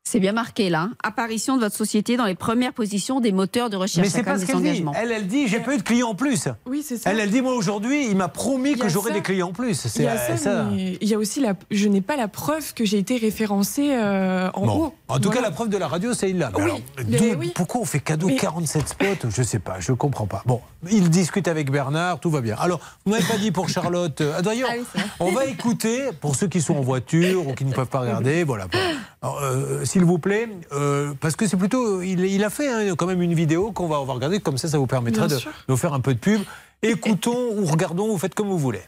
C'est 0.08 0.20
bien 0.20 0.30
marqué 0.30 0.70
là. 0.70 0.90
Apparition 1.02 1.56
de 1.56 1.62
votre 1.62 1.74
société 1.74 2.16
dans 2.16 2.26
les 2.26 2.36
premières 2.36 2.72
positions 2.72 3.18
des 3.18 3.32
moteurs 3.32 3.70
de 3.70 3.76
recherche 3.76 4.06
Mais 4.06 4.08
c'est 4.08 4.22
pas 4.22 4.38
ce 4.38 4.46
qu'elle 4.46 4.62
dit. 4.62 4.84
Elle, 4.94 5.10
elle 5.10 5.26
dit, 5.26 5.48
j'ai 5.48 5.58
pas 5.58 5.74
eu 5.74 5.78
de 5.78 5.82
clients 5.82 6.10
en 6.10 6.14
plus. 6.14 6.46
Oui, 6.64 6.84
c'est 6.86 6.96
ça. 6.96 7.10
Elle, 7.10 7.18
elle 7.18 7.30
dit, 7.32 7.42
moi 7.42 7.54
aujourd'hui, 7.54 8.06
il 8.08 8.16
m'a 8.16 8.28
promis 8.28 8.76
que 8.76 8.88
j'aurais 8.88 9.10
des 9.10 9.20
clients 9.20 9.48
en 9.48 9.52
plus. 9.52 9.70
Il 9.84 9.90
C'est 9.90 10.04
y 10.04 10.06
a 10.06 10.36
ça, 10.36 10.68
il 10.72 11.08
y 11.08 11.12
a 11.12 11.18
aussi 11.18 11.40
la. 11.40 11.54
Je 11.72 11.88
n'ai 11.88 12.02
pas 12.02 12.14
la 12.14 12.28
preuve 12.28 12.72
que 12.72 12.84
j'ai 12.84 12.98
été 12.98 13.16
référencée 13.16 13.88
euh, 13.94 14.48
en 14.54 14.64
Bon. 14.66 14.72
haut. 14.84 14.94
En 15.08 15.16
tout 15.16 15.24
Voilà. 15.24 15.40
cas, 15.40 15.46
la 15.48 15.50
preuve 15.50 15.70
de 15.70 15.76
la 15.76 15.88
radio, 15.88 16.14
c'est 16.14 16.30
il 16.30 16.38
là. 16.38 16.52
Oui. 16.56 17.50
Pourquoi 17.56 17.80
on 17.80 17.84
fait 17.84 17.98
cadeau 17.98 18.28
Mais- 18.28 18.36
47 18.36 18.88
spots? 18.88 19.28
Je 19.28 19.42
sais 19.42 19.58
pas, 19.58 19.80
je 19.80 19.90
comprends 19.92 20.26
pas. 20.26 20.44
Bon, 20.46 20.60
il 20.88 21.10
discute 21.10 21.48
avec 21.48 21.72
Bernard, 21.72 22.20
tout 22.20 22.30
va 22.30 22.42
bien. 22.42 22.54
Alors, 22.60 22.78
vous 23.04 23.10
m'avez 23.10 23.24
pas 23.24 23.38
dit 23.38 23.50
pour 23.50 23.68
Charlotte. 23.68 24.20
euh, 24.20 24.40
D'ailleurs, 24.40 24.70
on 25.18 25.32
va 25.32 25.46
écouter 25.46 26.02
pour 26.20 26.36
ceux 26.36 26.46
qui 26.46 26.60
sont 26.62 26.76
en 26.76 26.80
voiture 26.82 27.48
ou 27.48 27.54
qui 27.54 27.64
ne 27.64 27.72
peuvent 27.72 27.88
pas 27.88 27.98
regarder. 28.02 28.44
Voilà. 28.44 28.68
Bon. 28.68 28.78
Alors, 29.26 29.42
euh, 29.42 29.84
S'il 29.84 30.04
vous 30.04 30.18
plaît, 30.18 30.48
euh, 30.70 31.12
parce 31.20 31.34
que 31.34 31.48
c'est 31.48 31.56
plutôt, 31.56 32.00
il, 32.00 32.20
il 32.20 32.44
a 32.44 32.50
fait 32.50 32.68
hein, 32.68 32.94
quand 32.96 33.06
même 33.06 33.22
une 33.22 33.34
vidéo 33.34 33.72
qu'on 33.72 33.88
va, 33.88 34.00
on 34.00 34.04
va 34.04 34.12
regarder. 34.12 34.38
Comme 34.38 34.56
ça, 34.56 34.68
ça 34.68 34.78
vous 34.78 34.86
permettra 34.86 35.26
de 35.26 35.36
sûr. 35.36 35.50
nous 35.68 35.76
faire 35.76 35.94
un 35.94 36.00
peu 36.00 36.14
de 36.14 36.18
pub. 36.20 36.42
Écoutons 36.82 37.50
ou 37.56 37.64
regardons, 37.64 38.06
vous 38.06 38.18
faites 38.18 38.36
comme 38.36 38.46
vous 38.46 38.58
voulez. 38.58 38.82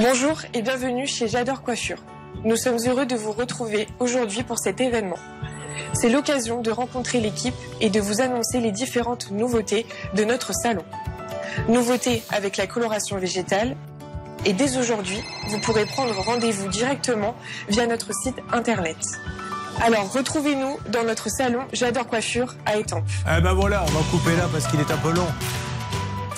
Bonjour 0.00 0.42
et 0.54 0.62
bienvenue 0.62 1.08
chez 1.08 1.26
J'adore 1.26 1.62
Coiffure. 1.62 2.04
Nous 2.44 2.54
sommes 2.54 2.78
heureux 2.86 3.04
de 3.04 3.16
vous 3.16 3.32
retrouver 3.32 3.88
aujourd'hui 3.98 4.44
pour 4.44 4.60
cet 4.60 4.80
événement. 4.80 5.18
C'est 5.92 6.08
l'occasion 6.08 6.62
de 6.62 6.70
rencontrer 6.70 7.18
l'équipe 7.18 7.54
et 7.80 7.90
de 7.90 7.98
vous 8.00 8.20
annoncer 8.20 8.60
les 8.60 8.70
différentes 8.70 9.32
nouveautés 9.32 9.86
de 10.14 10.22
notre 10.22 10.52
salon. 10.54 10.84
Nouveautés 11.68 12.22
avec 12.30 12.56
la 12.56 12.68
coloration 12.68 13.18
végétale. 13.18 13.76
Et 14.44 14.52
dès 14.52 14.76
aujourd'hui, 14.76 15.22
vous 15.48 15.58
pourrez 15.60 15.86
prendre 15.86 16.14
rendez-vous 16.14 16.68
directement 16.68 17.36
via 17.68 17.86
notre 17.86 18.12
site 18.12 18.36
internet. 18.52 18.96
Alors 19.80 20.12
retrouvez-nous 20.12 20.78
dans 20.90 21.04
notre 21.04 21.28
salon 21.28 21.60
J'adore 21.72 22.06
Coiffure 22.06 22.54
à 22.66 22.76
Étampes. 22.76 23.04
Eh 23.24 23.40
ben 23.40 23.52
voilà, 23.54 23.84
on 23.86 23.90
va 23.90 24.00
couper 24.10 24.36
là 24.36 24.48
parce 24.52 24.66
qu'il 24.66 24.80
est 24.80 24.90
un 24.90 24.96
peu 24.96 25.12
long. 25.12 25.26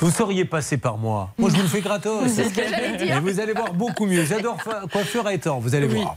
Vous 0.01 0.11
seriez 0.11 0.45
passé 0.45 0.77
par 0.77 0.99
moi. 0.99 1.31
Moi, 1.39 1.49
je 1.49 1.57
vous 1.57 1.63
le 1.63 1.69
fais 1.69 1.81
gratos. 1.81 2.25
C'est 2.29 2.45
ce 2.45 2.55
que 2.55 2.69
j'allais 2.69 2.97
dire. 2.97 3.17
Et 3.17 3.21
vous 3.21 3.41
allez 3.41 3.55
voir 3.55 3.73
beaucoup 3.73 4.05
mieux. 4.05 4.25
J'adore 4.25 4.59
coiffure 4.93 5.27
à 5.27 5.33
étang, 5.33 5.59
vous 5.61 5.75
allez 5.75 5.87
voir. 5.87 6.17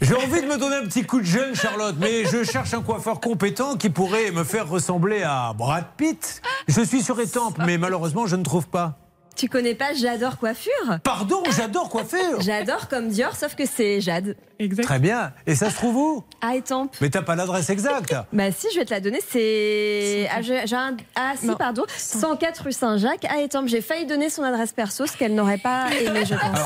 J'ai 0.00 0.14
envie 0.14 0.40
de 0.40 0.46
me 0.46 0.56
donner 0.56 0.76
un 0.76 0.84
petit 0.84 1.04
coup 1.04 1.20
de 1.20 1.26
jeune, 1.26 1.54
Charlotte, 1.54 1.96
mais 1.98 2.24
je 2.24 2.42
cherche 2.42 2.72
un 2.74 2.82
coiffeur 2.82 3.20
compétent 3.20 3.76
qui 3.76 3.90
pourrait 3.90 4.30
me 4.30 4.44
faire 4.44 4.68
ressembler 4.68 5.22
à 5.22 5.52
Brad 5.54 5.84
Pitt. 5.96 6.42
Je 6.68 6.80
suis 6.80 7.02
sur 7.02 7.20
Étampes, 7.20 7.58
mais 7.66 7.76
malheureusement, 7.76 8.26
je 8.26 8.36
ne 8.36 8.42
trouve 8.42 8.66
pas. 8.66 8.96
Tu 9.36 9.48
connais 9.48 9.74
pas 9.74 9.94
J'adore 9.94 10.38
coiffure 10.38 10.98
Pardon, 11.02 11.42
j'adore 11.56 11.88
coiffure 11.88 12.40
J'adore 12.40 12.88
comme 12.88 13.08
Dior, 13.08 13.34
sauf 13.34 13.54
que 13.54 13.64
c'est 13.66 14.00
Jade. 14.00 14.36
Très 14.82 15.00
bien. 15.00 15.32
Et 15.48 15.56
ça 15.56 15.68
se 15.68 15.74
trouve 15.74 15.96
où? 15.96 16.24
À 16.40 16.54
Étampes. 16.54 16.96
Mais 17.00 17.10
t'as 17.10 17.22
pas 17.22 17.34
l'adresse 17.34 17.70
exacte. 17.70 18.14
Bah 18.32 18.52
si, 18.52 18.68
je 18.72 18.78
vais 18.78 18.84
te 18.84 18.92
la 18.94 19.00
donner. 19.00 19.18
C'est 19.28 20.28
ah, 20.32 20.40
j'ai- 20.42 20.66
j'ai 20.66 20.76
un- 20.76 20.96
ah 21.16 21.32
si 21.38 21.48
pardon, 21.56 21.82
104 21.96 22.62
rue 22.64 22.72
Saint-Jacques 22.72 23.24
à 23.24 23.40
Étampes. 23.40 23.66
J'ai 23.66 23.80
failli 23.80 24.06
donner 24.06 24.30
son 24.30 24.42
adresse 24.44 24.72
perso, 24.72 25.06
ce 25.06 25.16
qu'elle 25.16 25.34
n'aurait 25.34 25.58
pas 25.58 25.86
aimé, 25.92 26.24
je 26.24 26.34
pense. 26.34 26.58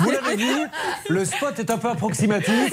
Vous 0.00 0.10
l'avez 0.10 0.36
dit, 0.36 0.44
le 1.08 1.24
spot 1.24 1.58
est 1.58 1.70
un 1.70 1.78
peu 1.78 1.88
approximatif, 1.90 2.72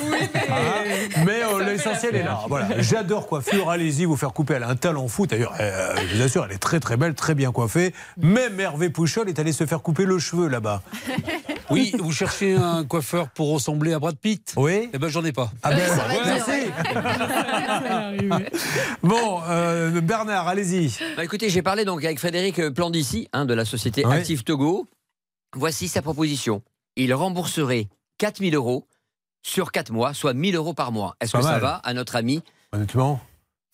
hein, 0.50 0.84
mais 1.26 1.42
euh, 1.44 1.64
l'essentiel 1.66 2.16
est 2.16 2.24
là. 2.24 2.42
Voilà, 2.48 2.68
j'adore 2.80 3.28
coiffure. 3.28 3.70
Allez-y, 3.72 4.06
vous 4.06 4.16
faire 4.18 4.34
couper. 4.34 4.54
Elle 4.56 4.64
a 4.64 4.70
un 4.70 4.76
talent 4.76 5.08
fou. 5.08 5.26
D'ailleurs, 5.26 5.56
euh, 5.60 5.96
je 6.10 6.16
vous 6.18 6.22
assure, 6.24 6.46
elle 6.46 6.56
est 6.56 6.60
très 6.60 6.80
très 6.80 6.96
belle, 6.98 7.16
très 7.16 7.34
bien 7.36 7.52
coiffée. 7.52 7.94
Même 8.18 8.60
Hervé 8.60 8.90
Pouchol 8.90 9.30
est 9.30 9.39
allé 9.40 9.52
se 9.54 9.66
faire 9.66 9.82
couper 9.82 10.06
le 10.06 10.20
cheveu 10.20 10.48
là-bas. 10.48 10.82
Oui, 11.72 11.94
vous 12.00 12.12
cherchez 12.12 12.56
un 12.56 12.84
coiffeur 12.84 13.30
pour 13.30 13.52
ressembler 13.52 13.94
à 13.94 14.00
Brad 14.00 14.18
Pitt 14.18 14.56
Oui. 14.58 14.90
Eh 14.92 14.98
ben, 14.98 15.08
j'en 15.08 15.24
ai 15.24 15.32
pas. 15.32 15.52
Ah 15.62 15.70
ben, 15.70 15.88
merci. 16.26 16.52
Bon, 19.04 19.42
euh, 19.48 20.02
Bernard, 20.02 20.48
allez-y. 20.48 20.98
Bah, 21.16 21.24
écoutez, 21.24 21.50
j'ai 21.50 21.62
parlé 21.62 21.86
donc 21.86 22.04
avec 22.04 22.18
Frédéric 22.18 22.70
Plandici 22.70 23.28
hein, 23.34 23.46
de 23.46 23.54
la 23.54 23.66
société 23.66 24.04
Ouais. 24.06 24.18
Active 24.18 24.44
Togo. 24.44 24.88
Voici 25.56 25.88
sa 25.88 26.02
proposition. 26.02 26.62
Il 26.96 27.14
rembourserait 27.14 27.88
4000 28.18 28.56
euros 28.56 28.88
sur 29.44 29.72
4 29.72 29.92
mois, 29.92 30.14
soit 30.14 30.34
1000 30.34 30.56
euros 30.56 30.74
par 30.74 30.92
mois. 30.92 31.16
Est-ce 31.22 31.34
que 31.38 31.44
ça 31.44 31.60
va 31.60 31.76
à 31.76 31.94
notre 31.94 32.16
ami 32.16 32.42
Honnêtement, 32.72 33.20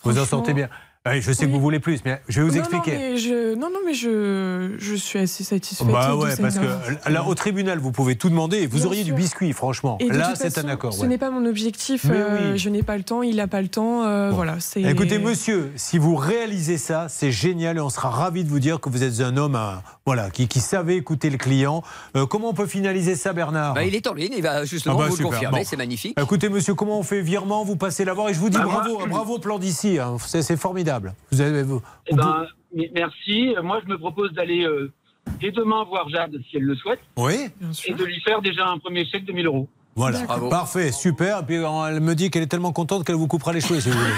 vous 0.04 0.20
en 0.20 0.26
sortez 0.26 0.54
bien. 0.54 0.70
Je 1.14 1.32
sais 1.32 1.45
que 1.45 1.52
vous 1.52 1.60
voulez 1.61 1.80
plus, 1.80 1.99
mais 2.03 2.19
je 2.27 2.41
vais 2.41 2.48
vous 2.48 2.53
non, 2.56 2.60
expliquer. 2.61 2.94
Non, 2.94 2.99
mais 2.99 3.18
je, 3.18 3.56
non, 3.56 3.69
non, 3.69 3.80
mais 3.86 3.94
je, 3.94 4.72
je 4.80 4.95
suis 4.95 5.19
assez 5.19 5.44
satisfaite. 5.44 5.88
Bah 5.88 6.15
ouais, 6.15 6.36
parce 6.36 6.57
que 6.57 7.10
là, 7.11 7.23
au 7.26 7.36
tribunal, 7.36 7.77
vous 7.80 7.91
pouvez 7.91 8.15
tout 8.15 8.30
demander 8.30 8.57
et 8.57 8.68
vous 8.68 8.77
Bien 8.77 8.86
auriez 8.88 9.03
du 9.03 9.14
biscuit, 9.14 9.53
franchement. 9.53 9.98
Et 9.99 10.10
Là, 10.10 10.34
c'est 10.36 10.57
un 10.57 10.68
accord. 10.68 10.94
Ce 10.94 11.02
ouais. 11.02 11.07
n'est 11.07 11.18
pas 11.18 11.30
mon 11.30 11.45
objectif. 11.45 12.06
Mais 12.06 12.18
euh, 12.18 12.53
oui. 12.53 12.57
Je 12.57 12.69
n'ai 12.69 12.82
pas 12.84 12.98
le 12.98 13.03
temps, 13.03 13.22
il 13.22 13.36
n'a 13.36 13.48
pas 13.48 13.61
le 13.61 13.68
temps. 13.68 14.03
euh, 14.03 14.32
Voilà. 14.32 14.57
Écoutez, 14.77 15.19
monsieur, 15.19 15.72
si 15.76 15.98
vous 15.98 16.15
réalisez 16.15 16.77
ça, 16.77 17.07
c'est 17.10 17.32
génial 17.32 17.77
et 17.77 17.82
on 17.82 17.90
sera 17.90 18.10
ravis 18.10 18.44
de 18.44 18.49
vous 18.49 18.60
dire 18.60 18.80
que 18.80 18.90
vous 18.90 19.03
êtes 19.03 19.19
un 19.22 19.38
homme 19.38 19.56
euh, 19.56 19.73
voilà, 20.06 20.30
qui, 20.32 20.48
qui 20.48 20.60
savait 20.60 20.95
écouter 20.98 21.30
le 21.30 21.38
client. 21.38 21.84
Euh, 22.15 22.26
comment 22.26 22.49
on 22.49 22.53
peut 22.53 22.65
finaliser 22.68 23.15
ça, 23.15 23.34
Bernard 23.34 23.76
Bah, 23.76 23.84
Il 23.84 23.94
est 23.95 24.07
en 24.07 24.14
ligne, 24.14 24.34
il 24.36 24.41
va 24.44 24.65
justement 24.65 24.95
Ah 24.95 25.03
bah, 25.03 25.03
vous 25.06 25.11
le 25.11 25.18
super. 25.18 25.32
confirmer, 25.34 25.60
Bon. 25.60 25.65
c'est 25.69 25.77
magnifique. 25.77 26.19
Écoutez, 26.19 26.49
monsieur, 26.49 26.73
comment 26.73 26.99
on 26.99 27.03
fait 27.03 27.22
virement 27.22 27.64
Vous 27.64 27.76
passez 27.76 28.06
la 28.06 28.14
voir 28.14 28.30
et 28.30 28.34
je 28.34 28.40
vous 28.40 28.49
dis 28.49 28.57
Bah, 28.57 28.64
bravo, 28.65 28.98
moi- 28.99 29.07
bravo, 29.07 29.38
plan 29.40 29.60
d'ici. 29.60 29.99
hein. 29.99 30.18
C'est 30.26 30.41
c'est 30.41 30.57
formidable. 31.00 31.14
Vous 31.32 31.42
avez, 31.42 31.64
vous- 31.64 31.82
Eh 32.08 32.16
ben, 32.16 32.46
merci. 32.94 33.56
Moi, 33.64 33.82
je 33.84 33.90
me 33.90 33.98
propose 33.98 34.32
d'aller 34.34 34.66
euh, 34.66 34.92
dès 35.40 35.52
demain 35.52 35.84
voir 35.84 36.10
Jade, 36.10 36.36
si 36.50 36.58
elle 36.58 36.64
le 36.64 36.76
souhaite, 36.76 37.00
Oui 37.18 37.48
et 37.88 37.94
de 37.94 38.04
lui 38.04 38.20
faire 38.22 38.42
déjà 38.42 38.68
un 38.68 38.78
premier 38.80 39.06
chèque 39.06 39.26
de 39.26 39.32
1000 39.34 39.46
euros. 39.48 39.68
Voilà, 39.98 40.20
parfait, 40.50 40.92
super. 40.92 41.40
Et 41.40 41.44
puis 41.44 41.56
euh, 41.56 41.86
elle 41.88 42.02
me 42.02 42.16
dit 42.16 42.30
qu'elle 42.30 42.44
est 42.44 42.48
tellement 42.48 42.74
contente 42.74 43.06
qu'elle 43.06 43.16
vous 43.16 43.28
coupera 43.28 43.54
les 43.54 43.62
cheveux 43.62 43.80
si 43.80 43.90
vous 43.90 43.98
voulez. 43.98 44.12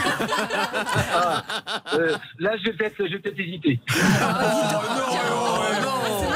Ah, 1.13 1.43
euh, 1.93 2.17
là, 2.39 2.51
je 2.57 2.63
vais 2.71 2.73
peut-être 2.77 2.95
je 2.97 3.11
vais 3.13 3.19
peut-être 3.19 3.39
hésiter. 3.39 3.79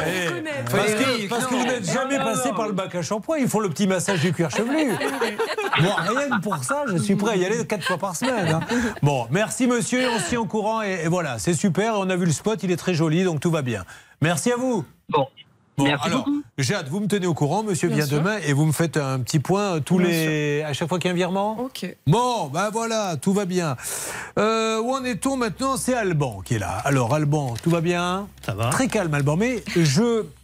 Eh, 0.03 0.43
Parce 0.71 0.93
que, 0.93 1.29
parce 1.29 1.45
que 1.47 1.53
vous 1.55 1.63
n'êtes 1.65 1.91
jamais 1.91 2.17
passé 2.17 2.49
par 2.55 2.65
le 2.67 2.73
bac 2.73 2.93
à 2.95 3.01
shampoing, 3.01 3.37
il 3.37 3.47
faut 3.47 3.59
le 3.61 3.69
petit 3.69 3.87
massage 3.87 4.19
du 4.21 4.33
cuir 4.33 4.49
chevelu. 4.49 4.91
Moi, 5.81 5.95
rien 5.99 6.37
que 6.37 6.41
pour 6.41 6.57
ça, 6.63 6.83
je 6.91 6.97
suis 6.97 7.15
prêt 7.15 7.33
à 7.33 7.35
y 7.35 7.45
aller 7.45 7.65
quatre 7.67 7.83
fois 7.83 7.97
par 7.97 8.15
semaine. 8.15 8.47
hein. 8.51 8.59
Bon, 9.03 9.27
merci 9.29 9.67
monsieur, 9.67 10.07
on 10.09 10.19
tient 10.19 10.39
au 10.39 10.45
courant 10.45 10.81
et, 10.81 11.01
et 11.03 11.07
voilà, 11.07 11.37
c'est 11.39 11.53
super. 11.53 11.95
On 11.97 12.09
a 12.09 12.15
vu 12.15 12.25
le 12.25 12.31
spot, 12.31 12.61
il 12.63 12.71
est 12.71 12.77
très 12.77 12.93
joli, 12.93 13.23
donc 13.23 13.39
tout 13.41 13.51
va 13.51 13.61
bien. 13.61 13.83
Merci 14.21 14.51
à 14.51 14.55
vous. 14.55 14.83
Bon. 15.09 15.27
Merci 15.77 16.07
alors, 16.07 16.27
Jade, 16.57 16.89
vous 16.89 16.99
me 16.99 17.07
tenez 17.07 17.25
au 17.27 17.33
courant, 17.33 17.63
monsieur 17.63 17.87
Bien 17.87 17.97
vient 17.97 18.05
sûr. 18.05 18.17
demain 18.19 18.37
et 18.45 18.53
vous 18.53 18.65
me 18.65 18.71
faites 18.71 18.97
un 18.97 19.19
petit 19.19 19.39
point 19.39 19.75
euh, 19.75 19.79
tous 19.79 19.97
Bien 19.97 20.07
les 20.07 20.61
à 20.63 20.73
chaque 20.73 20.89
fois 20.89 20.99
qu'il 20.99 21.07
y 21.07 21.11
a 21.11 21.13
un 21.13 21.15
virement. 21.15 21.59
Ok. 21.59 21.95
Bon, 22.07 22.47
ben 22.47 22.69
voilà, 22.71 23.15
tout 23.19 23.33
va 23.33 23.45
bien. 23.45 23.75
Euh, 24.37 24.79
où 24.81 24.91
en 24.93 25.03
est-on 25.03 25.37
maintenant? 25.37 25.77
C'est 25.77 25.93
Alban 25.95 26.41
qui 26.45 26.55
est 26.55 26.59
là. 26.59 26.77
Alors 26.85 27.13
Alban, 27.15 27.55
tout 27.63 27.69
va 27.69 27.81
bien? 27.81 28.27
Ça 28.45 28.53
va. 28.53 28.69
Très 28.69 28.87
calme 28.87 29.13
Alban, 29.13 29.37
mais 29.37 29.63
je 29.75 29.81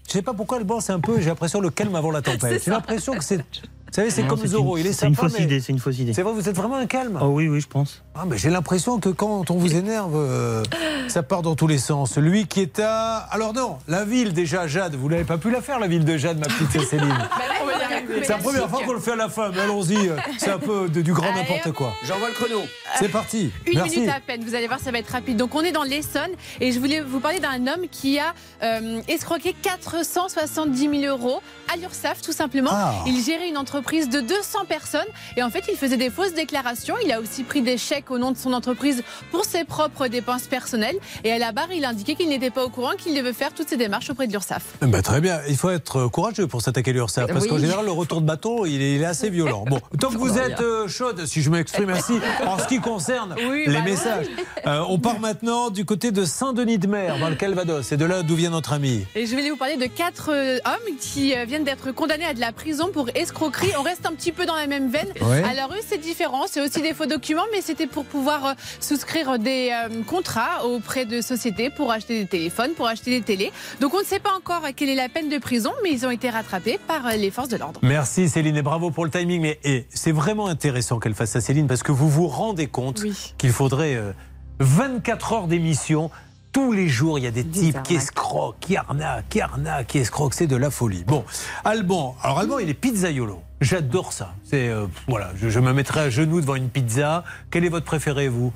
je 0.08 0.14
sais 0.14 0.22
pas 0.22 0.34
pourquoi 0.34 0.58
Alban 0.58 0.80
c'est 0.80 0.94
un 0.94 0.99
peu, 1.02 1.20
j'ai 1.20 1.26
l'impression 1.28 1.60
le 1.60 1.70
calme 1.70 1.95
avant 1.95 2.12
la 2.12 2.22
tempête. 2.24 2.64
J'ai 2.64 2.72
l'impression 2.72 3.14
que 3.14 3.24
c'est 3.24 3.38
Vous 3.38 3.44
savez, 3.91 4.10
c'est 4.10 4.26
comme 4.26 4.45
Zorro, 4.45 4.78
une- 4.78 4.86
il 4.86 4.88
est 4.88 4.94
C'est 4.94 5.08
une 5.08 5.16
sympa, 5.16 5.30
fausse 5.30 5.40
idée, 5.40 5.60
c'est 5.60 5.74
une 5.74 5.80
fausse 5.80 5.99
idée. 5.99 6.14
C'est 6.14 6.22
vrai, 6.24 6.34
vous 6.34 6.48
êtes 6.49 6.56
vraiment 6.56 6.78
un 6.78 6.86
calme. 6.88 7.20
Oh 7.22 7.28
oui, 7.28 7.48
oui, 7.48 7.60
je 7.62 7.68
pense. 7.68 8.04
Ah, 8.19 8.23
mais 8.26 8.38
j'ai 8.38 8.49
l'impression 8.49 8.99
que 8.99 9.10
quand 9.10 9.52
on 9.52 9.57
vous 9.57 9.76
énerve, 9.76 10.15
euh, 10.15 10.64
ça 11.07 11.22
part 11.22 11.44
dans 11.44 11.56
tous 11.56 11.68
les 11.68 11.77
sens. 11.77 12.18
Lui 12.18 12.48
qui 12.48 12.61
est 12.61 12.80
à. 12.80 13.18
Alors 13.30 13.53
non, 13.53 13.77
la 13.88 14.06
ville 14.06 14.34
déjà, 14.34 14.65
Jade, 14.65 14.95
vous 14.95 15.07
n'avez 15.07 15.23
pas 15.23 15.38
pu 15.38 15.52
la 15.52 15.61
faire, 15.61 15.77
la 15.80 15.88
ville 15.88 16.03
de 16.03 16.18
Jade, 16.18 16.39
ma 16.39 16.48
petite 16.48 16.81
Céline. 16.89 17.11
Arriver. 17.11 18.22
C'est 18.23 18.30
la 18.30 18.38
première 18.39 18.69
fois 18.69 18.81
qu'on 18.84 18.94
le 18.94 18.99
fait 18.99 19.11
à 19.11 19.15
la 19.15 19.30
fin, 19.30 19.49
mais 19.53 19.60
allons-y, 19.61 19.95
euh, 20.10 20.18
c'est 20.39 20.49
un 20.49 20.57
peu 20.57 20.89
de- 20.89 21.02
du 21.02 21.14
grand 21.14 21.31
n'importe 21.34 21.72
quoi. 21.73 21.94
J'envoie 22.06 22.30
le 22.30 22.34
chrono. 22.34 22.61
C'est 22.98 23.10
parti. 23.10 23.52
Une 23.68 23.76
Merci. 23.76 23.99
minute 23.99 24.14
à 24.15 24.19
peine, 24.19 24.44
vous 24.44 24.56
allez 24.56 24.68
voir, 24.68 24.80
ça 24.80 24.91
va 24.91 24.98
être 24.98 25.10
rapide. 25.11 25.38
Donc 25.38 25.53
on 25.53 25.61
est 25.61 25.72
dans 25.72 25.84
l'Essonne 25.84 26.31
et 26.60 26.72
je 26.72 26.80
voulais 26.80 27.02
vous 27.02 27.19
parler 27.19 27.39
d'un 27.39 27.68
homme 27.68 27.88
qui 27.91 28.18
a 28.19 28.34
euh, 28.64 28.99
escroqué 29.07 29.53
470 29.61 31.02
000 31.02 31.15
euros 31.15 31.39
à 31.72 31.77
l'URSSAF 31.77 32.22
tout 32.22 32.31
simplement. 32.31 32.72
Ah. 32.73 32.94
Il 33.06 33.22
gérait 33.23 33.48
une 33.49 33.57
entreprise 33.57 34.10
de 34.10 34.22
200 34.22 34.65
personnes 34.68 35.02
et 35.35 35.44
en 35.44 35.49
fait 35.49 35.64
il 35.69 35.77
faisait 35.77 35.98
des 35.98 36.10
fausses 36.10 36.34
déclarations. 36.34 36.95
Il 37.03 37.11
a 37.11 37.19
aussi 37.22 37.44
pris 37.44 37.61
des 37.61 37.77
chèques 37.77 38.06
au 38.11 38.17
nom 38.17 38.31
de 38.31 38.38
son 38.38 38.53
entreprise 38.53 39.03
pour 39.31 39.45
ses 39.45 39.63
propres 39.63 40.07
dépenses 40.07 40.43
personnelles 40.43 40.97
et 41.23 41.31
à 41.31 41.38
la 41.38 41.51
barre 41.51 41.71
il 41.71 41.84
indiquait 41.85 42.15
qu'il 42.15 42.29
n'était 42.29 42.49
pas 42.51 42.63
au 42.65 42.69
courant 42.69 42.91
qu'il 42.97 43.15
devait 43.15 43.34
faire 43.34 43.53
toutes 43.53 43.69
ces 43.69 43.77
démarches 43.77 44.09
auprès 44.09 44.27
de 44.27 44.31
l'URSSAF. 44.31 44.63
Ben, 44.81 45.01
très 45.01 45.21
bien, 45.21 45.39
il 45.49 45.57
faut 45.57 45.69
être 45.69 46.07
courageux 46.07 46.47
pour 46.47 46.61
s'attaquer 46.61 46.93
l'URSSAF, 46.93 47.27
parce 47.31 47.43
Oui. 47.43 47.49
qu'en 47.49 47.57
général, 47.57 47.85
le 47.85 47.91
retour 47.91 48.21
de 48.21 48.25
bateau, 48.25 48.65
il 48.65 48.81
est, 48.81 48.95
il 48.95 49.01
est 49.01 49.05
assez 49.05 49.29
violent. 49.29 49.65
Bon, 49.67 49.79
tant 49.99 50.09
que 50.09 50.17
vous 50.17 50.38
êtes 50.38 50.61
euh, 50.61 50.88
chaude, 50.88 51.25
si 51.25 51.41
je 51.41 51.49
m'exprime 51.49 51.89
ainsi, 51.89 52.13
en 52.45 52.57
ce 52.59 52.67
qui 52.67 52.79
concerne 52.79 53.35
Oui, 53.49 53.63
les 53.67 53.73
bah 53.73 53.81
messages, 53.81 54.27
euh, 54.65 54.84
on 54.89 54.99
part 54.99 55.19
maintenant 55.19 55.69
du 55.69 55.85
côté 55.85 56.11
de 56.11 56.25
Saint-Denis-de-Mer, 56.25 57.19
dans 57.19 57.29
le 57.29 57.35
Calvados. 57.35 57.85
C'est 57.85 57.97
de 57.97 58.05
là 58.05 58.23
d'où 58.23 58.35
vient 58.35 58.49
notre 58.49 58.73
ami. 58.73 59.05
Et 59.15 59.25
je 59.25 59.35
voulais 59.35 59.49
vous 59.49 59.57
parler 59.57 59.77
de 59.77 59.85
quatre 59.85 60.31
euh, 60.34 60.57
hommes 60.65 60.95
qui 60.99 61.35
euh, 61.35 61.45
viennent 61.45 61.63
d'être 61.63 61.91
condamnés 61.91 62.25
à 62.25 62.34
de 62.34 62.39
la 62.39 62.51
prison 62.51 62.89
pour 62.93 63.09
escroquerie. 63.15 63.71
On 63.77 63.84
reste 63.84 64.05
un 64.05 64.13
petit 64.13 64.31
peu 64.31 64.45
dans 64.45 64.55
la 64.55 64.67
même 64.67 64.89
veine. 64.89 65.07
Ouais. 65.21 65.43
Alors 65.43 65.71
eux, 65.73 65.81
c'est 65.88 65.97
différent. 65.99 66.45
C'est 66.49 66.61
aussi 66.61 66.81
des 66.81 66.93
faux 66.93 67.05
documents, 67.05 67.45
mais 67.51 67.61
c'était 67.61 67.88
pour 67.88 67.97
pouvoir 68.06 68.45
euh, 68.45 68.53
souscrire 68.80 69.40
des 69.40 69.72
euh, 69.72 70.03
contrats 70.03 70.65
auprès 70.65 71.06
de 71.06 71.22
sociétés 71.22 71.69
pour 71.69 71.91
acheter 71.91 72.19
des 72.19 72.28
téléphones, 72.28 72.72
pour 72.72 72.88
acheter 72.88 73.11
des 73.11 73.22
télés. 73.22 73.52
Donc 73.82 73.94
on 73.94 73.99
ne 73.99 74.06
sait 74.06 74.19
pas 74.19 74.34
encore 74.36 74.61
quelle 74.76 74.90
est 74.90 74.95
la 74.95 75.10
peine 75.10 75.30
de 75.30 75.38
prison, 75.38 75.72
mais 75.84 75.91
ils 75.91 76.06
ont 76.06 76.11
été 76.11 76.30
rattrapés 76.30 76.80
par 76.88 77.06
euh, 77.07 77.11
les 77.11 77.32
forces 77.32 77.49
de 77.49 77.57
l'ordre. 77.57 77.80
Merci 77.84 78.30
Céline 78.30 78.57
et 78.57 78.61
bravo 78.61 78.91
pour 78.91 79.06
le 79.06 79.11
timing. 79.11 79.41
Mais 79.41 79.60
c'est 79.90 80.11
vraiment 80.11 80.48
intéressant 80.48 80.99
qu'elle 80.99 81.14
fasse 81.14 81.32
ça, 81.32 81.41
Céline, 81.41 81.68
parce 81.68 81.84
que 81.84 81.91
vous 81.91 82.10
vous 82.10 82.28
rendez 82.28 82.68
compte 82.68 83.03
qu'il 83.38 83.52
faudrait 83.52 83.95
euh, 83.95 84.11
24 84.60 85.34
heures 85.34 85.48
d'émission. 85.48 86.10
Tous 86.57 86.71
les 86.71 86.88
jours, 86.89 87.19
il 87.19 87.23
y 87.23 87.27
a 87.27 87.31
des 87.31 87.45
types 87.45 87.84
qui 87.84 87.93
escroquent, 87.93 88.57
qui 88.59 88.75
arnaquent, 88.77 89.29
qui 89.29 89.41
arnaquent, 89.41 89.85
qui 89.85 89.99
escroquent. 89.99 90.34
C'est 90.34 90.47
de 90.47 90.55
la 90.55 90.71
folie. 90.71 91.03
Bon, 91.05 91.23
Alban. 91.63 92.17
Alors, 92.23 92.39
Alban, 92.39 92.57
il 92.57 92.67
est 92.67 92.73
pizzaiolo. 92.73 93.43
J'adore 93.61 94.11
ça. 94.11 94.34
C'est 94.43 94.67
euh, 94.67 94.88
voilà, 95.07 95.29
je, 95.35 95.49
je 95.49 95.59
me 95.59 95.71
mettrai 95.71 95.99
à 95.99 96.09
genoux 96.09 96.41
devant 96.41 96.55
une 96.55 96.69
pizza. 96.69 97.23
Quel 97.51 97.63
est 97.63 97.69
votre 97.69 97.85
préféré, 97.85 98.27
vous? 98.27 98.51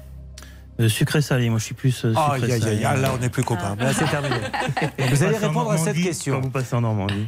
Euh, 0.79 0.89
sucré 0.89 1.21
salé, 1.21 1.51
moi 1.51 1.59
je 1.59 1.65
suis 1.65 1.75
plus 1.75 2.03
euh, 2.05 2.15
Aïe, 2.15 2.39
sucré 2.39 2.53
aïe, 2.53 2.61
salé. 2.61 2.77
aïe, 2.77 2.85
ah, 2.85 2.97
là, 2.97 3.11
on 3.13 3.19
n'est 3.19 3.29
plus 3.29 3.43
copains. 3.43 3.75
Là, 3.75 3.93
c'est 3.93 4.09
terminé. 4.09 4.35
Vous 5.11 5.21
allez 5.21 5.37
répondre 5.37 5.69
à 5.69 5.77
cette 5.77 6.01
question. 6.01 6.33
Quand 6.33 6.41
vous 6.41 6.49
passez 6.49 6.75
en 6.75 6.81
Normandie. 6.81 7.27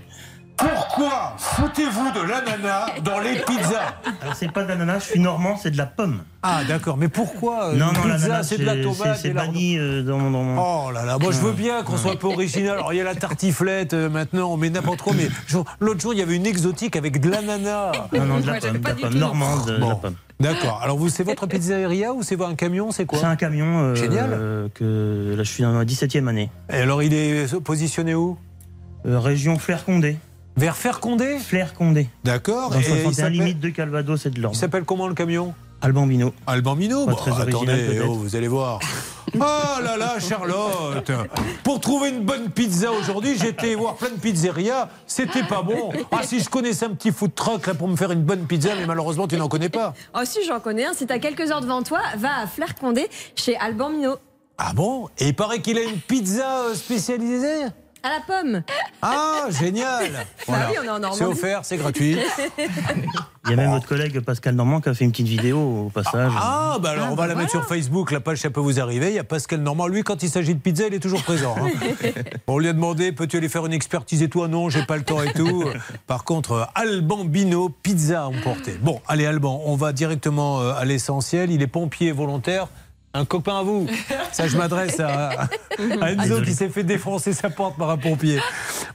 Pourquoi 0.57 1.33
foutez-vous 1.37 2.11
de 2.11 2.21
l'ananas 2.27 2.85
dans 3.03 3.19
les 3.19 3.35
pizzas 3.41 3.95
Alors 4.21 4.35
c'est 4.35 4.51
pas 4.51 4.63
de 4.63 4.69
l'ananas, 4.69 4.99
je 4.99 5.05
suis 5.11 5.19
normand, 5.19 5.57
c'est 5.57 5.71
de 5.71 5.77
la 5.77 5.85
pomme. 5.87 6.21
Ah 6.43 6.61
d'accord, 6.67 6.95
mais 6.97 7.07
pourquoi 7.07 7.69
euh, 7.69 7.75
Non, 7.75 7.87
non, 7.87 7.93
pizza, 7.93 8.07
l'ananas, 8.07 8.43
c'est 8.43 8.57
de 8.59 8.65
la 8.65 8.75
tomate 8.81 9.17
C'est 9.19 9.29
et 9.29 9.33
la- 9.33 9.45
banni 9.45 9.77
euh, 9.79 10.03
dans 10.03 10.19
mon. 10.19 10.31
dans 10.31 10.43
mon- 10.43 10.61
Oh 10.61 10.91
là 10.91 11.05
là, 11.05 11.17
moi 11.17 11.31
je 11.31 11.39
veux 11.39 11.51
bien 11.53 11.81
qu'on 11.83 11.97
soit 11.97 12.11
un 12.13 12.15
peu 12.15 12.27
original. 12.27 12.73
Alors 12.77 12.93
il 12.93 12.97
y 12.97 13.01
a 13.01 13.03
la 13.03 13.15
tartiflette 13.15 13.93
euh, 13.93 14.09
maintenant, 14.09 14.51
on 14.51 14.57
met 14.57 14.69
n'importe 14.69 15.01
quoi, 15.01 15.13
mais 15.15 15.27
l'autre 15.79 15.99
jour 16.01 16.13
il 16.13 16.19
y 16.19 16.23
avait 16.23 16.35
une 16.35 16.45
exotique 16.45 16.95
avec 16.95 17.19
de 17.19 17.29
l'ananas. 17.29 17.91
Non, 18.13 18.25
non, 18.25 18.39
de 18.39 18.45
la 18.47 18.59
pomme, 18.59 18.77
de 18.77 18.87
la 18.87 18.93
pomme 18.95 19.13
normande, 19.15 19.65
de 19.67 19.71
la 19.73 19.79
Bon, 19.79 19.95
pomme. 19.95 20.15
D'accord. 20.39 20.81
Alors 20.83 20.97
vous, 20.97 21.09
c'est 21.09 21.23
votre 21.23 21.47
pizzeria 21.47 22.13
ou 22.13 22.21
c'est 22.21 22.39
un 22.41 22.55
camion 22.55 22.91
C'est 22.91 23.05
quoi 23.05 23.19
C'est 23.19 23.25
un 23.25 23.35
camion. 23.35 23.79
euh, 23.79 23.95
Génial. 23.95 24.29
euh, 24.33 24.67
que 24.73 25.33
là 25.37 25.43
je 25.43 25.49
suis 25.49 25.63
dans 25.63 25.71
ma 25.71 25.83
17e 25.85 26.27
année. 26.27 26.49
Et 26.71 26.77
alors 26.77 27.01
il 27.01 27.13
est 27.13 27.59
positionné 27.61 28.13
où? 28.13 28.37
Euh, 29.05 29.19
Région 29.19 29.57
Flair-Condé. 29.59 30.17
Vers 30.55 30.75
Fer-Condé 30.77 31.39
Flair-Condé. 31.39 32.07
D'accord. 32.23 32.69
Dans 32.69 32.77
Et 32.79 32.81
il 32.81 32.85
61 32.85 33.11
s'appelle- 33.13 33.33
limite 33.33 33.59
de 33.59 33.69
Calvados 33.69 34.25
et 34.25 34.29
de 34.29 34.39
l'Orne. 34.41 34.53
Il 34.55 34.57
s'appelle 34.57 34.83
comment 34.83 35.07
le 35.07 35.15
camion? 35.15 35.53
Alban 35.81 36.07
Bino. 36.07 36.33
Alban 36.47 36.75
Pas 36.77 36.81
Bon, 36.87 37.15
très 37.15 37.31
original, 37.31 37.49
Attendez, 37.49 37.73
peut-être. 37.87 38.05
oh, 38.07 38.13
vous 38.13 38.35
allez 38.35 38.47
voir. 38.47 38.79
Oh 39.35 39.39
là 39.81 39.97
là, 39.97 40.19
Charlotte 40.19 41.11
Pour 41.63 41.79
trouver 41.79 42.09
une 42.09 42.23
bonne 42.23 42.51
pizza 42.51 42.91
aujourd'hui, 42.91 43.35
j'étais 43.35 43.73
voir 43.73 43.95
plein 43.95 44.09
de 44.11 44.19
pizzerias, 44.19 44.89
c'était 45.07 45.41
pas 45.41 45.63
bon. 45.63 45.91
Ah, 46.11 46.21
si 46.21 46.39
je 46.39 46.47
connaissais 46.49 46.85
un 46.85 46.91
petit 46.91 47.11
food 47.11 47.33
truck 47.33 47.65
là, 47.65 47.73
pour 47.73 47.87
me 47.87 47.95
faire 47.95 48.11
une 48.11 48.21
bonne 48.21 48.45
pizza, 48.45 48.69
mais 48.77 48.85
malheureusement, 48.85 49.27
tu 49.27 49.35
n'en 49.37 49.47
connais 49.47 49.69
pas. 49.69 49.95
Oh 50.13 50.19
si, 50.23 50.45
j'en 50.45 50.59
connais 50.59 50.85
un. 50.85 50.93
Si 50.93 51.07
t'as 51.07 51.17
quelques 51.17 51.49
heures 51.49 51.61
devant 51.61 51.81
toi, 51.81 51.99
va 52.17 52.41
à 52.43 52.45
Flair 52.47 52.75
Condé 52.75 53.07
chez 53.35 53.57
Alban 53.57 53.89
Minot. 53.89 54.17
Ah 54.59 54.73
bon? 54.75 55.09
Et 55.17 55.29
il 55.29 55.35
paraît 55.35 55.61
qu'il 55.61 55.79
a 55.79 55.81
une 55.83 55.97
pizza 55.99 56.59
euh, 56.67 56.75
spécialisée? 56.75 57.63
À 58.05 58.09
la 58.09 58.19
pomme. 58.19 58.63
Ah, 59.01 59.45
génial 59.49 60.25
Bah 60.47 60.53
oui, 60.69 60.75
on 60.81 60.83
est 60.83 60.89
en 60.89 60.99
Normandie. 60.99 61.17
C'est 61.19 61.23
offert, 61.25 61.61
c'est 61.63 61.77
gratuit. 61.77 62.17
Il 63.45 63.49
y 63.49 63.53
a 63.53 63.55
même 63.55 63.71
votre 63.71 63.87
collègue 63.87 64.19
Pascal 64.19 64.55
Normand 64.55 64.81
qui 64.81 64.89
a 64.89 64.93
fait 64.93 65.05
une 65.05 65.11
petite 65.11 65.27
vidéo 65.27 65.85
au 65.85 65.89
passage. 65.89 66.31
Ah, 66.37 66.77
bah 66.81 66.91
alors 66.91 67.09
on 67.11 67.15
va 67.15 67.27
la 67.27 67.35
mettre 67.35 67.51
sur 67.51 67.65
Facebook, 67.65 68.11
la 68.11 68.19
page 68.19 68.39
ça 68.39 68.49
peut 68.49 68.59
vous 68.59 68.81
arriver. 68.81 69.07
Il 69.07 69.15
y 69.15 69.19
a 69.19 69.23
Pascal 69.23 69.61
Normand, 69.61 69.87
lui 69.87 70.03
quand 70.03 70.21
il 70.21 70.29
s'agit 70.29 70.53
de 70.53 70.59
pizza, 70.59 70.85
il 70.87 70.93
est 70.93 70.99
toujours 70.99 71.23
présent. 71.23 71.55
hein. 71.57 71.69
On 72.47 72.57
lui 72.59 72.67
a 72.67 72.73
demandé, 72.73 73.13
peux-tu 73.13 73.37
aller 73.37 73.47
faire 73.49 73.65
une 73.65 73.73
expertise 73.73 74.21
et 74.21 74.27
tout 74.29 74.43
Ah 74.43 74.49
non, 74.49 74.69
j'ai 74.69 74.83
pas 74.85 74.97
le 74.97 75.03
temps 75.03 75.21
et 75.23 75.31
tout. 75.31 75.63
Par 76.05 76.25
contre, 76.25 76.67
Alban 76.75 77.23
Bino, 77.23 77.69
pizza 77.69 78.23
à 78.23 78.25
emporter. 78.27 78.73
Bon, 78.81 79.01
allez 79.07 79.25
Alban, 79.25 79.61
on 79.65 79.75
va 79.77 79.93
directement 79.93 80.59
euh, 80.61 80.73
à 80.73 80.83
l'essentiel. 80.83 81.51
Il 81.51 81.61
est 81.61 81.67
pompier 81.67 82.11
volontaire. 82.11 82.67
Un 83.15 83.25
copain 83.25 83.59
à 83.59 83.63
vous. 83.63 83.87
Ça, 84.31 84.47
je 84.47 84.57
m'adresse 84.57 84.99
à, 84.99 85.29
à 86.01 86.11
Enzo 86.11 86.41
qui 86.41 86.53
s'est 86.53 86.69
fait 86.69 86.83
défoncer 86.83 87.31
sa 87.33 87.49
porte 87.51 87.77
par 87.77 87.91
un 87.91 87.97
pompier. 87.97 88.39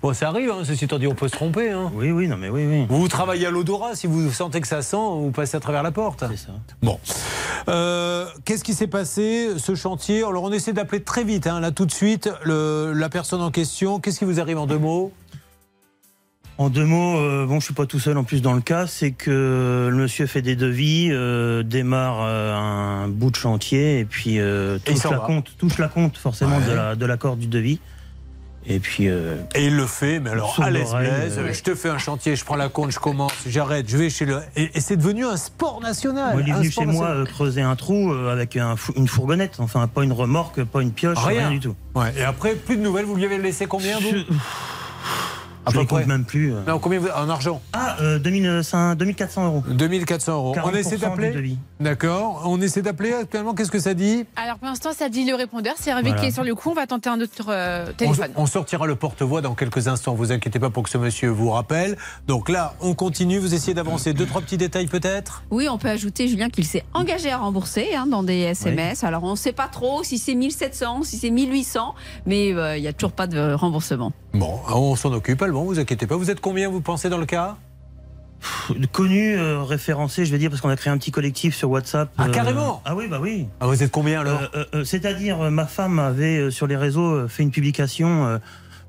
Bon, 0.03 0.13
ça 0.13 0.29
arrive, 0.29 0.51
hein, 0.51 0.63
ceci 0.65 0.85
étant 0.87 0.99
dit, 0.99 1.07
on 1.07 1.15
peut 1.15 1.29
se 1.29 1.33
tromper. 1.37 1.71
Hein. 1.71 1.91
Oui, 1.95 2.11
oui, 2.11 2.27
non, 2.29 2.37
mais 2.37 2.49
oui, 2.49 2.65
oui. 2.67 2.87
Vous 2.89 3.07
travaillez 3.09 3.47
à 3.47 3.51
l'odorat, 3.51 3.95
si 3.95 4.07
vous 4.09 4.33
sentez 4.33 4.61
que 4.61 4.67
ça 4.69 4.83
sent, 4.83 4.97
vous 4.97 5.31
passez 5.31 5.57
à 5.57 5.61
travers 5.61 5.83
la 5.85 5.93
porte. 5.93 6.25
C'est 6.31 6.37
ça. 6.37 6.53
Bon. 6.83 6.99
Euh, 7.69 8.27
Qu'est-ce 8.45 8.65
qui 8.65 8.75
s'est 8.75 8.87
passé, 8.89 9.51
ce 9.57 9.75
chantier? 9.77 10.25
Alors, 10.25 10.43
on 10.45 10.53
essaie 10.53 10.73
d'appeler 10.73 11.03
très 11.03 11.23
vite, 11.25 11.47
hein, 11.47 11.61
là, 11.61 11.71
tout 11.71 11.87
de 11.87 11.93
suite, 11.93 12.29
le- 12.45 12.93
la 12.93 13.09
personne 13.09 13.41
en 13.43 13.51
question. 13.53 14.01
Qu'est-ce 14.01 14.19
qui 14.19 14.25
vous 14.25 14.41
arrive 14.41 14.59
en 14.59 14.67
deux 14.67 14.79
mots? 14.79 15.13
En 16.59 16.71
deux 16.71 16.85
mots, 16.85 17.17
euh, 17.19 17.47
bon, 17.47 17.61
je 17.61 17.67
suis 17.67 17.75
pas 17.75 17.87
tout 17.87 18.01
seul 18.01 18.19
en 18.19 18.25
plus 18.25 18.43
dans 18.43 18.53
le 18.53 18.61
cas, 18.61 18.89
c'est 18.89 19.13
que 19.13 19.89
le 19.91 19.97
monsieur 19.97 20.27
fait 20.27 20.43
des 20.43 20.57
devis, 20.57 21.09
euh, 21.13 21.63
démarre 21.63 22.19
euh, 22.23 22.53
un 22.53 23.07
bout 23.07 23.31
de 23.31 23.37
chantier 23.37 24.01
et 24.01 24.05
puis 24.05 24.41
euh, 24.41 24.79
Et 24.87 24.95
touche, 24.95 25.05
la 25.05 25.19
compte, 25.19 25.53
touche 25.57 25.79
la 25.79 25.87
compte 25.87 26.17
forcément 26.17 26.57
Ouais. 26.59 26.67
de 26.67 26.73
la 26.73 26.97
de 26.97 27.07
l'accord 27.07 27.37
du 27.37 27.47
devis. 27.47 27.79
Et 28.67 28.81
puis. 28.81 29.09
euh, 29.09 29.37
Et 29.55 29.67
il 29.69 29.77
le 29.77 29.87
fait, 29.87 30.19
mais 30.19 30.31
alors 30.31 30.61
à 30.61 30.69
l'aise 30.71 30.91
euh, 30.95 31.53
je 31.53 31.63
te 31.63 31.77
fais 31.77 31.91
un 31.91 31.97
chantier, 31.99 32.35
je 32.35 32.45
prends 32.45 32.57
la 32.57 32.69
compte, 32.69 32.91
je 32.91 32.99
commence, 32.99 33.33
j'arrête, 33.47 33.89
je 33.89 33.97
vais 33.97 34.11
chez 34.11 34.25
le. 34.27 34.41
Et, 34.57 34.77
et 34.77 34.81
c'est 34.81 34.97
devenu 34.97 35.25
un 35.25 35.37
sport 35.37 35.81
national. 35.81 36.33
Moi, 36.35 36.43
il 36.45 36.51
est 36.51 36.55
venu 36.57 36.71
chez 36.73 36.87
moi 36.87 37.07
euh, 37.07 37.25
creuser 37.25 37.63
un 37.63 37.77
trou 37.77 38.13
avec 38.13 38.57
un 38.57 38.75
une 38.97 39.07
fourgonnette, 39.07 39.55
enfin 39.61 39.87
pas 39.87 40.03
une 40.03 40.13
remorque, 40.13 40.65
pas 40.65 40.83
une 40.83 40.91
pioche, 40.91 41.19
rien, 41.19 41.39
Rien. 41.39 41.51
du 41.51 41.61
tout. 41.61 41.77
Ouais, 41.95 42.13
et 42.19 42.25
après, 42.25 42.57
plus 42.57 42.77
de 42.77 42.83
nouvelles, 42.83 43.05
vous 43.05 43.15
lui 43.15 43.25
avez 43.27 43.39
laissé 43.39 43.67
combien, 43.67 44.01
vous? 44.01 44.09
À 45.69 45.71
Je 45.73 45.79
les 45.81 45.87
compte 45.87 46.07
même 46.07 46.25
plus. 46.25 46.53
euh. 46.55 46.61
Non, 46.67 46.79
combien 46.79 46.99
vous- 46.99 47.09
en 47.09 47.29
argent 47.29 47.61
Ah, 47.73 47.97
euh, 48.01 48.19
2500 48.19 48.95
2400 48.95 49.47
euros. 49.47 49.63
2400 49.69 50.33
euros. 50.35 50.51
On 50.57 50.61
40% 50.61 50.77
essaie 50.79 50.97
d'appeler. 50.99 51.57
D'accord. 51.81 52.43
On 52.47 52.61
essaie 52.61 52.83
d'appeler 52.83 53.13
actuellement. 53.13 53.55
Qu'est-ce 53.55 53.71
que 53.71 53.79
ça 53.79 53.95
dit 53.95 54.25
Alors 54.37 54.59
pour 54.59 54.69
l'instant, 54.69 54.91
ça 54.93 55.09
dit 55.09 55.25
le 55.25 55.35
répondeur. 55.35 55.75
C'est 55.79 55.91
Hervé 55.91 56.03
Voilà. 56.11 56.21
qui 56.21 56.27
est 56.29 56.31
sur 56.33 56.45
le 56.45 56.55
coup. 56.55 56.71
On 56.71 56.75
va 56.75 56.87
tenter 56.87 57.09
un 57.11 57.21
autre 57.21 57.47
euh, 57.49 57.87
on, 57.89 57.93
téléphone. 57.93 58.31
on 58.37 58.47
sortira 58.47 58.87
le 58.87 58.97
porte-voix 58.97 59.41
dans 59.41 59.55
quelques 59.55 59.89
instants. 59.89 60.15
Vous 60.15 60.33
inquiétez 60.33 60.59
pas 60.59 60.71
pour 60.71 60.83
que 60.83 60.91
ce 60.91 60.99
monsieur 60.99 61.29
vous 61.31 61.51
rappelle. 61.51 61.97
Donc 62.27 62.49
là, 62.49 62.75
on 62.81 62.95
continue. 62.95 63.39
Vous 63.39 63.55
essayez 63.55 63.75
d'avancer. 63.75 64.13
Deux, 64.13 64.27
trois 64.27 64.41
petits 64.41 64.57
détails 64.57 64.87
peut-être 64.87 65.43
Oui, 65.51 65.69
on 65.69 65.79
peut 65.79 65.89
ajouter, 65.89 66.29
Julien, 66.29 66.49
qu'il 66.51 66.65
s'est 66.67 66.85
engagé 66.95 67.31
à 67.31 67.39
rembourser 67.39 67.95
hein, 67.95 68.07
dans 68.07 68.23
des 68.23 68.39
SMS. 68.39 69.05
Alors, 69.05 69.25
on 69.25 69.33
ne 69.33 69.37
sait 69.37 69.53
pas 69.53 69.69
trop 69.69 70.03
si 70.03 70.19
c'est 70.19 70.35
1700, 70.35 71.03
si 71.05 71.19
c'est 71.19 71.31
1800, 71.31 71.95
mais 72.27 72.53
euh, 72.53 72.77
il 72.77 72.81
n'y 72.83 72.89
a 72.89 72.93
toujours 72.93 73.13
pas 73.13 73.27
de 73.27 73.53
remboursement. 73.55 74.13
Bon, 74.35 74.61
on 74.73 74.95
s'en 74.97 75.13
occupe, 75.13 75.41
Alban. 75.43 75.65
Vous 75.65 75.79
inquiétez 75.79 76.07
pas. 76.07 76.17
Vous 76.17 76.31
êtes 76.31 76.41
combien, 76.41 76.69
vous 76.69 76.81
pensez, 76.81 77.09
dans 77.09 77.19
le 77.19 77.27
cas 77.27 77.57
Connu, 78.93 79.37
euh, 79.37 79.63
référencé, 79.63 80.25
je 80.25 80.31
vais 80.31 80.39
dire, 80.39 80.49
parce 80.51 80.61
qu'on 80.63 80.69
a 80.69 80.77
créé 80.77 80.93
un 80.93 80.99
petit 80.99 81.11
collectif 81.11 81.57
sur 81.57 81.71
WhatsApp. 81.71 82.13
Ah, 82.19 82.27
euh, 82.27 82.31
carrément 82.31 82.83
Ah 82.85 82.95
oui, 82.95 83.09
bah 83.09 83.19
oui. 83.21 83.49
Ah, 83.61 83.67
vous 83.67 83.83
êtes 83.83 83.91
combien 83.91 84.21
alors 84.21 84.41
Euh, 84.55 84.85
C'est-à-dire, 84.85 85.39
ma 85.51 85.67
femme 85.67 85.99
avait 85.99 86.39
euh, 86.39 86.51
sur 86.51 86.67
les 86.69 86.77
réseaux 86.77 87.27
fait 87.27 87.43
une 87.43 87.51
publication 87.51 88.27
euh, 88.27 88.39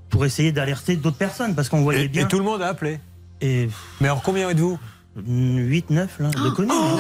pour 0.09 0.25
essayer 0.25 0.51
d'alerter 0.51 0.97
d'autres 0.97 1.17
personnes, 1.17 1.55
parce 1.55 1.67
qu'on 1.69 1.81
voyait 1.81 2.05
et, 2.05 2.07
bien. 2.09 2.25
et 2.25 2.27
tout 2.27 2.37
le 2.37 2.43
monde 2.43 2.61
a 2.61 2.67
appelé. 2.67 2.99
Et 3.41 3.69
Mais 4.01 4.07
alors, 4.07 4.21
combien 4.21 4.49
êtes-vous 4.49 4.77
8, 5.25 5.89
9, 5.89 6.19
là, 6.19 6.29
de 6.29 6.49
connus. 6.51 6.69
Oh 6.71 6.99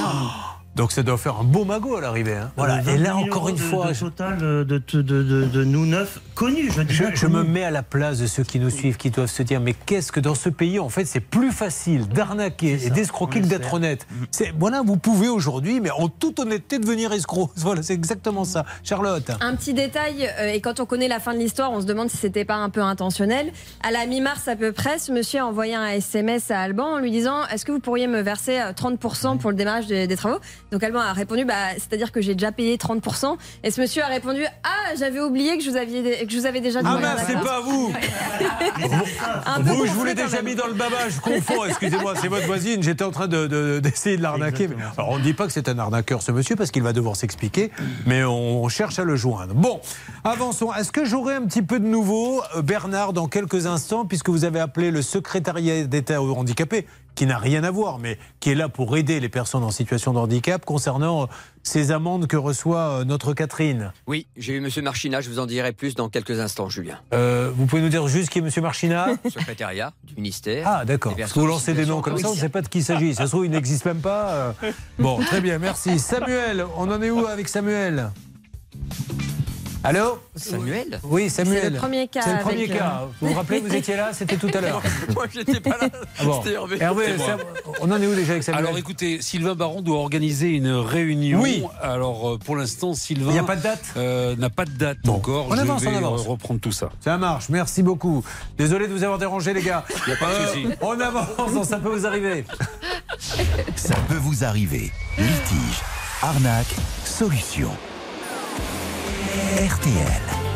Donc 0.75 0.91
ça 0.93 1.03
doit 1.03 1.17
faire 1.17 1.37
un 1.39 1.43
beau 1.43 1.65
magot 1.65 1.97
à 1.97 2.01
l'arrivée. 2.01 2.35
hein. 2.37 2.51
Voilà. 2.55 2.75
Euh, 2.75 2.79
Et 2.93 2.97
20 2.97 2.97
là, 2.97 3.13
000 3.15 3.25
encore 3.25 3.49
une 3.49 3.55
de- 3.55 3.59
fois, 3.59 3.87
de 3.89 3.93
je- 3.93 3.99
total 4.05 4.37
euh, 4.41 4.63
de, 4.63 4.81
de, 4.93 5.01
de, 5.01 5.23
de- 5.23 5.45
de 5.45 5.63
nous 5.65 5.85
neuf 5.85 6.21
connus. 6.35 6.71
Je, 6.71 6.81
dis 6.83 6.93
Je, 6.93 7.03
je 7.15 7.27
me 7.27 7.43
mets 7.43 7.65
à 7.65 7.71
la 7.71 7.83
place 7.83 8.19
de 8.19 8.27
ceux 8.27 8.43
qui 8.43 8.59
nous 8.59 8.69
suivent, 8.69 8.95
qui 8.95 9.09
doivent 9.09 9.27
se 9.29 9.43
dire 9.43 9.59
mais 9.59 9.73
qu'est-ce 9.73 10.11
que 10.11 10.21
dans 10.21 10.35
ce 10.35 10.47
pays, 10.47 10.79
en 10.79 10.87
fait, 10.87 11.03
c'est 11.05 11.19
plus 11.19 11.51
facile 11.51 12.07
d'arnaquer 12.07 12.79
et 12.85 12.89
d'escroquer 12.91 13.41
que 13.41 13.47
d'être 13.47 13.73
honnête. 13.73 14.07
C'est 14.31 14.53
voilà, 14.57 14.81
vous 14.85 14.95
pouvez 14.95 15.27
aujourd'hui, 15.27 15.81
mais 15.81 15.89
en 15.91 16.07
toute 16.07 16.39
honnêteté, 16.39 16.79
devenir 16.79 17.11
escroc. 17.11 17.49
Voilà, 17.57 17.83
c'est 17.83 17.93
exactement 17.93 18.45
ça. 18.45 18.63
Charlotte. 18.83 19.29
Un 19.41 19.55
petit 19.55 19.73
détail, 19.73 20.29
euh, 20.39 20.53
et 20.53 20.61
quand 20.61 20.79
on 20.79 20.85
connaît 20.85 21.09
la 21.09 21.19
fin 21.19 21.33
de 21.33 21.39
l'histoire, 21.39 21.71
on 21.73 21.81
se 21.81 21.85
demande 21.85 22.09
si 22.09 22.15
c'était 22.17 22.45
pas 22.45 22.55
un 22.55 22.69
peu 22.69 22.81
intentionnel. 22.81 23.51
À 23.83 23.91
la 23.91 24.05
mi-mars 24.05 24.47
à 24.47 24.55
peu 24.55 24.71
près, 24.71 24.97
ce 24.99 25.11
monsieur 25.11 25.41
a 25.41 25.45
envoyé 25.45 25.75
un 25.75 25.87
SMS 25.87 26.51
à 26.51 26.61
Alban 26.61 26.85
en 26.95 26.99
lui 26.99 27.11
disant 27.11 27.45
Est-ce 27.47 27.65
que 27.65 27.71
vous 27.73 27.79
pourriez 27.79 28.07
me 28.07 28.21
verser 28.21 28.59
euh, 28.59 28.71
30% 28.71 29.39
pour 29.39 29.49
le 29.49 29.57
démarrage 29.57 29.87
des, 29.87 30.07
des 30.07 30.15
travaux? 30.15 30.39
Donc 30.71 30.83
Alban 30.83 30.99
a 30.99 31.13
répondu 31.13 31.45
bah, 31.45 31.53
C'est-à-dire 31.75 32.11
que 32.11 32.21
j'ai 32.21 32.35
déjà 32.35 32.51
payé 32.51 32.77
30%. 32.77 33.37
Et 33.63 33.71
ce 33.71 33.81
monsieur 33.81 34.03
a 34.03 34.07
répondu 34.07 34.43
Ah, 34.63 34.95
j'avais 34.97 35.19
oublié 35.19 35.57
que 35.57 35.63
je 35.63 35.69
vous, 35.71 35.77
aviez, 35.77 36.25
que 36.25 36.31
je 36.31 36.37
vous 36.37 36.45
avais 36.45 36.61
déjà 36.61 36.81
dit. 36.81 36.87
Ah 36.89 36.99
mince, 36.99 37.21
c'est 37.27 37.33
pas 37.33 37.59
vous 37.61 37.91
Un 39.45 39.61
peu 39.61 39.69
Vous, 39.71 39.85
je 39.85 39.91
vous 39.91 40.03
l'ai 40.05 40.13
déjà 40.15 40.41
mis 40.41 40.55
dans 40.55 40.67
le 40.67 40.73
baba, 40.73 41.09
je 41.09 41.19
confonds, 41.19 41.65
excusez-moi, 41.65 42.13
c'est 42.21 42.27
votre 42.27 42.45
voisine, 42.45 42.81
j'étais 42.83 43.03
en 43.03 43.11
train 43.11 43.27
de- 43.27 43.47
de- 43.47 43.79
d'essayer 43.79 44.17
de, 44.17 44.21
l'arnaquer. 44.23 44.67
mais- 44.67 44.75
Alors 44.97 45.09
on 45.11 45.17
ne 45.17 45.23
dit 45.23 45.33
pas 45.33 45.45
que 45.47 45.53
c'est 45.53 45.69
un 45.69 45.77
arnaqueur 45.79 46.21
ce 46.21 46.31
monsieur 46.31 46.55
parce 46.55 46.71
qu'il 46.71 46.83
va 46.83 46.93
devoir 46.93 47.15
s'expliquer, 47.15 47.71
mais 48.05 48.23
on 48.23 48.67
cherche 48.69 48.99
à 48.99 49.03
le 49.03 49.15
joindre. 49.15 49.53
Bon, 49.53 49.79
avançons. 50.23 50.73
Est-ce 50.73 50.91
que 50.91 51.05
j'aurai 51.05 51.35
un 51.35 51.45
petit 51.45 51.61
peu 51.61 51.79
de 51.79 51.85
nouveau, 51.85 52.41
euh, 52.55 52.61
Bernard, 52.61 53.13
dans 53.13 53.27
quelques 53.27 53.65
instants, 53.65 54.05
puisque 54.05 54.29
vous 54.29 54.45
avez 54.45 54.59
appelé 54.59 54.91
le 54.91 55.01
secrétariat 55.01 55.83
d'État 55.85 56.21
aux 56.21 56.33
handicapés, 56.35 56.85
qui 57.19 57.25
n'a 57.25 57.37
rien 57.37 57.65
à 57.65 57.71
voir, 57.71 57.99
mais 57.99 58.17
qui 58.39 58.49
est 58.49 58.55
là 58.55 58.69
pour 58.69 58.95
aider 58.95 59.19
les 59.19 59.27
personnes 59.27 59.65
en 59.65 59.71
situation 59.71 60.13
de 60.13 60.19
handicap 60.19 60.63
concernant 60.63 61.23
euh, 61.23 61.25
ces 61.63 61.91
amendes 61.91 62.27
que 62.27 62.37
reçoit 62.37 63.01
euh, 63.01 63.03
notre 63.03 63.33
Catherine. 63.33 63.91
Oui, 64.07 64.25
j'ai 64.37 64.53
eu 64.53 64.61
Monsieur 64.61 64.81
Marchina, 64.81 65.19
je 65.19 65.29
vous 65.29 65.39
en 65.39 65.45
dirai 65.45 65.73
plus 65.73 65.95
dans 65.95 66.07
quelques 66.07 66.39
instants, 66.39 66.69
Julien. 66.69 66.97
Euh, 67.13 67.51
vous 67.53 67.65
pouvez 67.65 67.81
nous 67.81 67.89
dire 67.89 68.07
juste 68.07 68.29
qui 68.29 68.39
est 68.39 68.41
monsieur 68.41 68.61
Marchina? 68.61 69.07
Secrétariat 69.29 69.91
du 70.05 70.15
ministère. 70.15 70.63
Ah, 70.65 70.85
d'accord. 70.85 71.13
Des 71.13 71.23
Parce 71.23 71.33
que 71.33 71.41
vous 71.41 71.47
lancez 71.47 71.73
des 71.73 71.85
noms 71.85 71.99
comme 72.01 72.17
ça, 72.17 72.29
on 72.29 72.35
ne 72.35 72.39
sait 72.39 72.47
pas 72.47 72.61
de 72.61 72.69
qui 72.69 72.77
il 72.77 72.83
s'agit. 72.85 73.13
Ça 73.13 73.25
se 73.25 73.31
trouve, 73.31 73.43
il 73.43 73.51
n'existe 73.51 73.83
même 73.83 73.99
pas. 73.99 74.55
Bon, 74.97 75.19
très 75.19 75.41
bien, 75.41 75.59
merci. 75.59 75.99
Samuel, 75.99 76.65
on 76.77 76.89
en 76.89 77.01
est 77.01 77.09
où 77.09 77.27
avec 77.27 77.49
Samuel? 77.49 78.11
Allô 79.81 80.19
Samuel 80.35 80.99
Oui, 81.03 81.29
Samuel. 81.29 81.61
C'est 81.63 81.69
le 81.69 81.77
premier 81.77 82.07
cas 82.09 82.21
C'est 82.21 82.33
le 82.33 82.39
premier 82.41 82.63
avec, 82.65 82.77
cas. 82.77 82.99
euh, 83.03 83.05
Vous 83.21 83.27
vous 83.29 83.33
rappelez, 83.33 83.59
vous 83.61 83.73
étiez 83.73 83.95
là 83.95 84.09
C'était 84.11 84.35
tout 84.35 84.49
à 84.53 84.59
l'heure. 84.59 84.81
Moi, 85.15 85.25
j'étais 85.33 85.61
pas 85.61 85.77
là. 85.81 85.87
Ah 86.19 86.23
bon. 86.25 86.41
C'était 86.43 86.55
Hervé. 86.55 86.77
Hervé, 86.81 87.05
on 87.79 87.89
en 87.89 88.01
est 88.01 88.05
où 88.07 88.13
déjà 88.13 88.31
avec 88.33 88.43
Samuel 88.43 88.65
Alors 88.65 88.77
écoutez, 88.77 89.21
Sylvain 89.21 89.55
Baron 89.55 89.81
doit 89.81 89.97
organiser 89.99 90.49
une 90.49 90.69
réunion. 90.71 91.39
Oui. 91.41 91.63
Alors 91.81 92.31
euh, 92.31 92.37
pour 92.37 92.57
l'instant, 92.57 92.93
Sylvain. 92.93 93.29
Il 93.29 93.33
n'y 93.33 93.39
a 93.39 93.43
pas 93.43 93.55
de 93.55 93.61
date 93.63 93.83
euh, 93.95 94.35
N'a 94.35 94.49
pas 94.49 94.65
de 94.65 94.71
date 94.71 94.97
encore. 95.07 95.47
on 95.49 95.55
Je 95.55 95.61
avance, 95.61 95.81
vais 95.81 95.87
on 95.87 95.97
avance. 95.97 96.27
reprendre 96.27 96.59
tout 96.59 96.73
ça. 96.73 96.89
Ça 96.99 97.17
marche, 97.17 97.47
merci 97.47 97.81
beaucoup. 97.81 98.21
Désolé 98.57 98.85
de 98.87 98.91
vous 98.93 99.03
avoir 99.03 99.17
dérangé, 99.17 99.53
les 99.53 99.61
gars. 99.61 99.85
Y 100.07 100.11
a 100.11 100.15
pas 100.17 100.25
de 100.27 100.31
Euh, 100.33 100.47
souci. 100.47 100.67
On 100.81 100.99
avance, 100.99 101.67
ça 101.67 101.77
peut 101.77 101.89
vous 101.89 102.05
arriver. 102.05 102.43
Ça 103.77 103.95
peut 104.09 104.15
vous 104.19 104.43
arriver. 104.43 104.91
Litige, 105.17 105.79
arnaque, 106.21 106.75
solution. 107.05 107.69
RTL. 109.39 110.48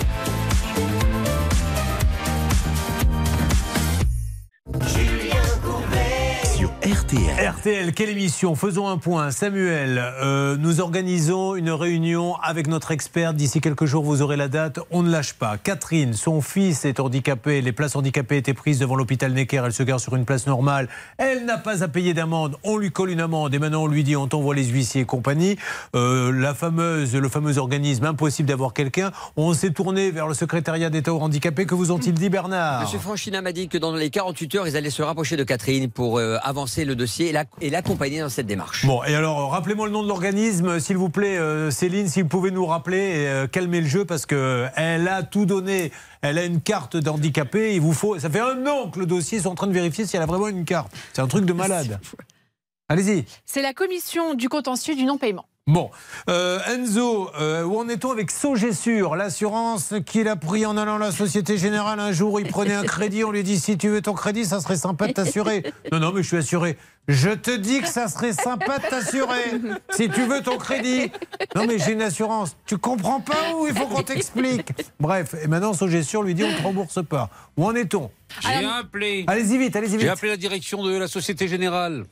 RTL. 6.84 7.49
RTL, 7.49 7.93
quelle 7.93 8.10
émission 8.10 8.55
Faisons 8.55 8.89
un 8.89 8.97
point. 8.97 9.31
Samuel, 9.31 10.03
euh, 10.22 10.57
nous 10.57 10.81
organisons 10.81 11.55
une 11.55 11.69
réunion 11.69 12.35
avec 12.43 12.68
notre 12.68 12.91
expert. 12.91 13.34
D'ici 13.34 13.61
quelques 13.61 13.85
jours, 13.85 14.03
vous 14.03 14.22
aurez 14.22 14.35
la 14.35 14.49
date. 14.49 14.81
On 14.91 15.01
ne 15.01 15.10
lâche 15.10 15.31
pas. 15.31 15.57
Catherine, 15.57 16.14
son 16.14 16.41
fils 16.41 16.84
est 16.84 16.99
handicapé. 16.99 17.61
Les 17.61 17.72
places 17.72 17.95
handicapées 17.95 18.35
étaient 18.35 18.53
prises 18.53 18.80
devant 18.80 18.97
l'hôpital 18.97 19.31
Necker. 19.31 19.61
Elle 19.65 19.72
se 19.72 19.81
gare 19.84 20.01
sur 20.01 20.18
une 20.18 20.26
place 20.26 20.45
normale. 20.45 20.89
Elle 21.18 21.45
n'a 21.45 21.57
pas 21.57 21.85
à 21.85 21.88
payer 21.88 22.14
d'amende. 22.14 22.57
On 22.64 22.76
lui 22.76 22.91
colle 22.91 23.11
une 23.11 23.22
amende. 23.22 23.53
Et 23.53 23.60
maintenant, 23.60 23.84
on 23.84 23.88
lui 23.88 24.03
dit 24.03 24.18
on 24.18 24.27
t'envoie 24.27 24.53
les 24.53 24.65
huissiers 24.65 25.03
et 25.03 25.05
compagnie. 25.05 25.55
Euh, 25.95 26.34
la 26.34 26.53
fameuse, 26.53 27.15
le 27.15 27.30
fameux 27.30 27.60
organisme, 27.60 28.03
impossible 28.03 28.49
d'avoir 28.49 28.73
quelqu'un. 28.73 29.14
On 29.38 29.53
s'est 29.53 29.72
tourné 29.72 30.11
vers 30.11 30.27
le 30.27 30.34
secrétariat 30.34 30.89
d'État 30.89 31.14
aux 31.14 31.22
handicapés. 31.22 31.65
Que 31.65 31.76
vous 31.76 31.91
ont-ils 31.91 32.14
dit, 32.14 32.27
Bernard? 32.27 32.81
Monsieur 32.81 32.99
Franchina 32.99 33.41
m'a 33.41 33.53
dit 33.53 33.69
que 33.69 33.77
dans 33.77 33.95
les 33.95 34.10
48 34.10 34.55
heures, 34.55 34.68
ils 34.68 34.76
allaient 34.76 34.89
se 34.89 35.01
rapprocher 35.01 35.38
de 35.38 35.45
Catherine 35.45 35.89
pour 35.89 36.18
euh, 36.18 36.35
avancer 36.43 36.73
le 36.85 36.95
dossier 36.95 37.30
et 37.30 37.31
la- 37.31 37.45
et 37.61 37.69
l'accompagner 37.69 38.19
dans 38.19 38.30
cette 38.30 38.47
démarche. 38.47 38.85
Bon, 38.85 39.03
et 39.03 39.15
alors, 39.15 39.51
rappelez-moi 39.51 39.88
le 39.88 39.93
nom 39.93 40.03
de 40.03 40.07
l'organisme, 40.07 40.80
s'il 40.80 40.97
vous 40.97 41.10
plaît, 41.10 41.38
euh, 41.38 41.72
Céline, 41.72 42.07
si 42.07 42.22
vous 42.22 42.27
pouvez 42.27 42.51
nous 42.51 42.65
rappeler 42.65 42.97
et 42.97 43.27
euh, 43.27 43.47
calmer 43.47 43.81
le 43.81 43.88
jeu, 43.88 44.05
parce 44.05 44.26
que 44.26 44.68
elle 44.76 45.07
a 45.07 45.23
tout 45.23 45.45
donné. 45.45 45.91
Elle 46.22 46.38
a 46.38 46.45
une 46.45 46.61
carte 46.61 46.95
d'handicapé. 46.95 47.76
Il 47.76 47.81
vous 47.81 47.93
faut. 47.93 48.18
Ça 48.18 48.30
fait 48.30 48.39
un 48.39 48.65
an 48.68 48.89
que 48.89 48.99
le 48.99 49.05
dossier 49.05 49.39
sont 49.39 49.49
en 49.49 49.55
train 49.55 49.68
de 49.68 49.73
vérifier 49.73 50.05
si 50.05 50.15
elle 50.15 50.22
a 50.23 50.26
vraiment 50.26 50.47
une 50.47 50.64
carte. 50.65 50.91
C'est 51.14 51.22
un 51.22 51.27
truc 51.27 51.45
de 51.45 51.53
malade. 51.53 51.99
Allez-y. 52.89 53.26
C'est 53.45 53.61
la 53.61 53.73
commission 53.73 54.34
du 54.34 54.49
contentieux 54.49 54.95
du 54.95 55.03
non-paiement. 55.05 55.45
Bon, 55.65 55.91
Euh, 56.30 56.60
Enzo, 56.68 57.30
euh, 57.40 57.64
où 57.64 57.77
en 57.80 57.88
est-on 57.88 58.11
avec 58.11 58.31
Sogessure, 58.31 59.15
l'assurance 59.15 59.94
qu'il 60.06 60.27
a 60.27 60.35
pris 60.35 60.65
en 60.65 60.76
allant 60.76 60.95
à 60.95 60.99
la 60.99 61.11
Société 61.14 61.57
Générale 61.57 62.02
un 62.02 62.11
jour 62.11 62.38
Il 62.41 62.48
prenait 62.48 62.73
un 62.73 62.84
crédit, 62.84 63.23
on 63.23 63.31
lui 63.31 63.44
dit 63.44 63.57
si 63.57 63.77
tu 63.77 63.88
veux 63.88 64.02
ton 64.02 64.11
crédit, 64.14 64.44
ça 64.44 64.60
serait 64.60 64.76
sympa 64.76 65.07
de 65.07 65.14
t'assurer. 65.14 65.64
Non, 65.94 65.99
non, 66.02 66.11
mais 66.11 66.22
je 66.22 66.27
suis 66.27 66.38
assuré. 66.38 66.77
Je 67.07 67.30
te 67.30 67.52
dis 67.56 67.80
que 67.80 67.88
ça 67.88 68.10
serait 68.10 68.34
sympa 68.34 68.77
de 68.80 68.88
t'assurer 68.90 69.61
si 69.91 70.10
tu 70.10 70.23
veux 70.26 70.41
ton 70.41 70.57
crédit. 70.57 71.10
Non, 71.56 71.65
mais 71.65 71.80
j'ai 71.80 71.94
une 71.94 72.02
assurance. 72.02 72.57
Tu 72.65 72.77
comprends 72.77 73.22
pas 73.22 73.53
où 73.57 73.65
il 73.65 73.73
faut 73.73 73.88
qu'on 73.88 74.03
t'explique? 74.03 74.68
Bref, 74.99 75.34
et 75.41 75.48
maintenant 75.48 75.73
Sogessure 75.73 76.23
lui 76.23 76.35
dit 76.35 76.44
on 76.44 76.52
ne 76.52 76.57
te 76.57 76.61
rembourse 76.61 76.99
pas. 77.07 77.30
Où 77.56 77.65
en 77.65 77.73
est-on? 77.76 78.11
J'ai 78.41 78.65
appelé. 78.65 79.23
Allez-y 79.27 79.57
vite, 79.57 79.76
allez-y 79.77 79.91
J'ai 79.91 79.98
vite. 79.98 80.07
appelé 80.10 80.31
la 80.31 80.38
direction 80.38 80.84
de 80.84 80.98
la 80.98 81.07
Société 81.07 81.48
Générale. 81.48 82.03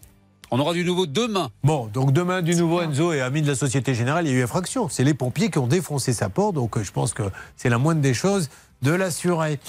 On 0.53 0.59
aura 0.59 0.73
du 0.73 0.83
nouveau 0.83 1.05
demain. 1.05 1.49
Bon, 1.63 1.87
donc 1.87 2.11
demain, 2.11 2.41
du 2.41 2.55
nouveau, 2.55 2.81
Enzo 2.81 3.13
est 3.13 3.21
ami 3.21 3.41
de 3.41 3.47
la 3.47 3.55
Société 3.55 3.93
Générale, 3.93 4.27
il 4.27 4.33
y 4.33 4.35
a 4.35 4.39
eu 4.39 4.43
infraction. 4.43 4.89
C'est 4.89 5.05
les 5.05 5.13
pompiers 5.13 5.49
qui 5.49 5.57
ont 5.59 5.67
défoncé 5.67 6.11
sa 6.11 6.27
porte, 6.27 6.55
donc 6.55 6.77
euh, 6.77 6.83
je 6.83 6.91
pense 6.91 7.13
que 7.13 7.23
c'est 7.55 7.69
la 7.69 7.77
moindre 7.77 8.01
des 8.01 8.13
choses 8.13 8.49
de 8.81 8.91
l'assurer. 8.91 9.59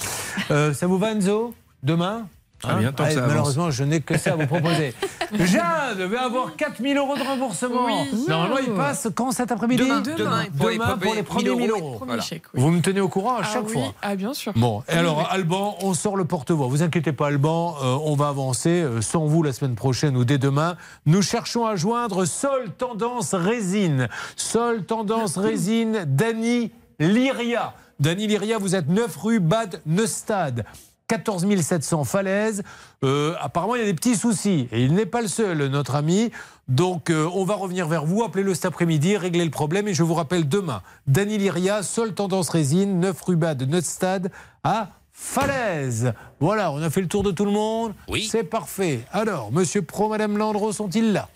Euh, 0.51 0.73
ça 0.73 0.85
vous 0.87 0.97
va, 0.97 1.13
Enzo? 1.13 1.55
Demain? 1.83 2.27
Très 2.63 2.75
bien, 2.79 2.91
tant 2.93 3.03
que 3.03 3.09
Ah, 3.09 3.11
ça 3.11 3.17
avance. 3.19 3.29
Malheureusement, 3.29 3.71
je 3.71 3.83
n'ai 3.83 3.99
que 4.01 4.17
ça 4.17 4.33
à 4.33 4.35
vous 4.35 4.47
proposer. 4.47 4.93
Jeanne 5.33 6.05
va 6.09 6.23
avoir 6.25 6.55
4000 6.55 6.97
euros 6.97 7.15
de 7.17 7.21
remboursement. 7.23 7.85
Oui. 7.85 8.25
Normalement, 8.27 8.57
il 8.65 8.73
passe 8.73 9.07
quand 9.13 9.31
cet 9.31 9.51
après-midi 9.51 9.83
Demain. 9.83 10.01
Demain, 10.01 10.45
pour 10.57 10.69
les 10.69 10.77
Demain, 10.77 10.97
pour 10.97 11.13
les 11.13 11.23
premiers 11.23 11.49
premiers 11.49 11.49
1000 11.49 11.59
1000 11.59 11.71
euros. 11.71 12.01
Voilà. 12.05 12.23
oui. 12.31 12.41
Vous 12.53 12.71
me 12.71 12.81
tenez 12.81 13.01
au 13.01 13.09
courant 13.09 13.35
à 13.37 13.41
Ah 13.43 13.49
chaque 13.53 13.65
oui, 13.67 13.73
fois. 13.73 13.93
Ah 14.01 14.15
bien 14.15 14.33
sûr. 14.33 14.53
Bon, 14.55 14.81
et 14.87 14.93
alors. 14.93 15.27
Alban, 15.31 15.75
on 15.81 15.93
sort 15.93 16.15
le 16.15 16.25
porte-voix. 16.25 16.67
Vous 16.67 16.83
inquiétez 16.83 17.11
pas, 17.11 17.27
Alban, 17.27 17.75
euh, 17.83 17.97
on 18.03 18.15
va 18.15 18.29
avancer 18.29 18.69
euh, 18.69 19.01
sans 19.01 19.25
vous 19.25 19.43
la 19.43 19.51
semaine 19.51 19.75
prochaine 19.75 20.15
ou 20.15 20.23
dès 20.23 20.37
demain. 20.37 20.77
Nous 21.05 21.21
cherchons 21.21 21.65
à 21.65 21.75
joindre 21.75 22.25
Sol 22.25 22.71
Tendance 22.77 23.33
Résine. 23.33 24.07
Sol 24.35 24.85
Tendance 24.85 25.37
Résine, 25.37 26.05
Dany 26.07 26.71
Lyria. 26.99 27.73
Dany 27.99 28.27
Lyria, 28.27 28.57
vous 28.57 28.75
êtes 28.75 28.87
9 28.89 29.15
rue 29.17 29.39
Bad 29.39 29.81
Neustad. 29.85 30.63
14 31.07 31.45
700 31.61 32.03
falaises. 32.03 32.63
Euh, 33.03 33.35
apparemment, 33.39 33.75
il 33.75 33.81
y 33.81 33.83
a 33.83 33.87
des 33.87 33.93
petits 33.93 34.15
soucis. 34.15 34.67
Et 34.71 34.83
il 34.83 34.93
n'est 34.93 35.05
pas 35.05 35.21
le 35.21 35.27
seul, 35.27 35.67
notre 35.67 35.95
ami. 35.95 36.31
Donc, 36.67 37.09
euh, 37.09 37.29
on 37.33 37.43
va 37.43 37.55
revenir 37.55 37.87
vers 37.87 38.05
vous. 38.05 38.23
Appelez-le 38.23 38.53
cet 38.53 38.65
après-midi, 38.65 39.17
réglez 39.17 39.43
le 39.43 39.51
problème. 39.51 39.87
Et 39.87 39.93
je 39.93 40.03
vous 40.03 40.13
rappelle 40.13 40.47
demain, 40.47 40.81
Dany 41.07 41.37
Lyria, 41.37 41.83
seule 41.83 42.13
tendance 42.13 42.49
résine, 42.49 42.99
9 42.99 43.21
rue 43.21 43.35
Bas 43.35 43.55
de 43.55 43.65
notre 43.65 43.87
stade 43.87 44.31
à 44.63 44.91
Falaise. 45.15 46.13
Voilà, 46.39 46.71
on 46.71 46.81
a 46.81 46.89
fait 46.89 46.99
le 47.01 47.07
tour 47.07 47.21
de 47.23 47.31
tout 47.31 47.45
le 47.45 47.51
monde. 47.51 47.93
Oui. 48.09 48.27
C'est 48.29 48.43
parfait. 48.43 49.01
Alors, 49.11 49.51
Monsieur 49.51 49.81
Pro, 49.83 50.09
Madame 50.09 50.37
Landreau 50.37 50.71
sont-ils 50.71 51.13
là? 51.13 51.29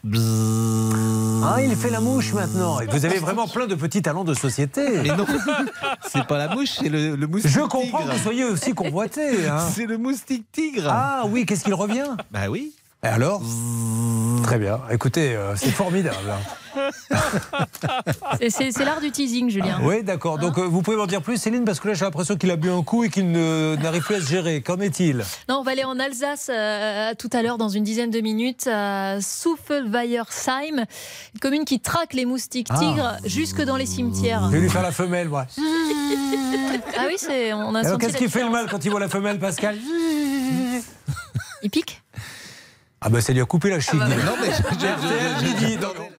Ah, 1.44 1.62
il 1.62 1.76
fait 1.76 1.91
la 1.91 2.02
mouche 2.02 2.34
maintenant. 2.34 2.80
Et 2.80 2.88
vous 2.88 3.06
avez 3.06 3.20
vraiment 3.20 3.48
plein 3.48 3.68
de 3.68 3.76
petits 3.76 4.02
talents 4.02 4.24
de 4.24 4.34
société. 4.34 4.82
Mais 5.04 5.16
non, 5.16 5.26
c'est 6.08 6.26
pas 6.26 6.38
la 6.40 6.54
mouche, 6.56 6.72
c'est 6.80 6.90
le, 6.90 7.16
le 7.16 7.28
moustique 7.28 7.52
Je 7.52 7.60
comprends 7.62 7.82
tigre. 7.99 7.99
que 8.12 8.18
vous 8.18 8.24
soyez 8.24 8.44
aussi 8.45 8.74
convoité. 8.74 9.48
hein. 9.48 9.60
C'est 9.74 9.86
le 9.86 9.98
moustique 9.98 10.52
tigre. 10.52 10.88
Ah 10.90 11.24
oui, 11.28 11.45
qu'est-ce 11.45 11.64
qu'il 11.64 11.74
revient? 11.76 12.10
Bah 12.32 12.49
oui. 12.49 12.74
Et 13.03 13.07
alors 13.07 13.41
Très 14.44 14.57
bien. 14.60 14.80
Écoutez, 14.91 15.36
euh, 15.36 15.56
c'est 15.56 15.72
formidable. 15.72 16.15
C'est- 18.49 18.80
l'art 18.86 19.02
du 19.02 19.11
teasing, 19.11 19.49
Julien. 19.49 19.80
Oui, 19.84 20.03
d'accord. 20.03 20.38
Donc, 20.40 20.57
euh, 20.57 20.61
vous 20.61 20.82
pouvez 20.82 20.95
m'en 20.95 21.06
dire 21.06 21.22
plus, 21.22 21.38
Céline, 21.38 21.65
parce 21.65 21.80
que 21.80 21.88
là, 21.90 21.94
j'ai 21.95 22.06
l'impression 22.06 22.38
qu'il 22.38 22.49
a 22.52 22.56
bu 22.56 22.69
un 22.72 22.82
coup 22.82 23.03
et 23.03 23.10
qu'il 23.10 23.30
ne- 23.32 23.76
n'arrive 23.82 24.03
plus 24.03 24.15
à 24.15 24.22
se 24.22 24.28
gérer. 24.30 24.61
Qu'en 24.61 24.78
est-il? 24.80 25.18
Non, 25.49 25.57
on 25.57 25.64
va 25.64 25.72
aller 25.72 25.84
en 25.84 25.99
Alsace 25.99 26.49
euh, 26.53 27.14
tout 27.18 27.30
à 27.34 27.41
l'heure 27.41 27.57
dans 27.57 27.68
une 27.69 27.84
dizaine 27.84 28.10
de 28.10 28.22
minutes 28.22 28.68
à 28.72 29.19
Souffelweiersheim, 29.22 30.86
une 31.34 31.40
commune 31.41 31.65
qui 31.65 31.80
traque 31.82 32.14
les 32.14 32.26
moustiques 32.26 32.68
Ah. 32.69 32.80
tigres 32.80 33.18
jusque 33.26 33.61
dans 33.64 33.76
les 33.76 33.86
cimetières. 33.86 34.44
Je 34.45 34.52
vais 34.56 34.60
lui 34.61 34.69
faire 34.69 34.82
la 34.84 34.91
femelle, 34.91 35.28
moi. 35.30 35.45
Ah 36.98 37.03
oui, 37.07 37.15
c'est 37.18 37.53
on 37.53 37.76
a 37.76 37.80
Alors, 37.80 37.91
senti 37.94 38.06
qu'est-ce 38.06 38.18
qui 38.18 38.30
fait 38.30 38.44
le 38.44 38.49
mal 38.49 38.68
quand 38.69 38.84
il 38.86 38.91
voit 38.91 38.99
la 38.99 39.10
femelle, 39.10 39.40
Pascal? 39.40 39.78
Il 41.64 41.69
pique? 41.69 42.02
Ah, 43.02 43.10
bah, 43.10 43.22
ça 43.22 43.32
lui 43.34 43.41
a 43.41 43.45
coupé 43.45 43.69
la 43.69 43.80
chine. 43.80 43.99
Non, 43.99 44.07
mais 44.41 44.52
je- 44.52 44.64
je- 44.80 45.45
je- 45.45 46.16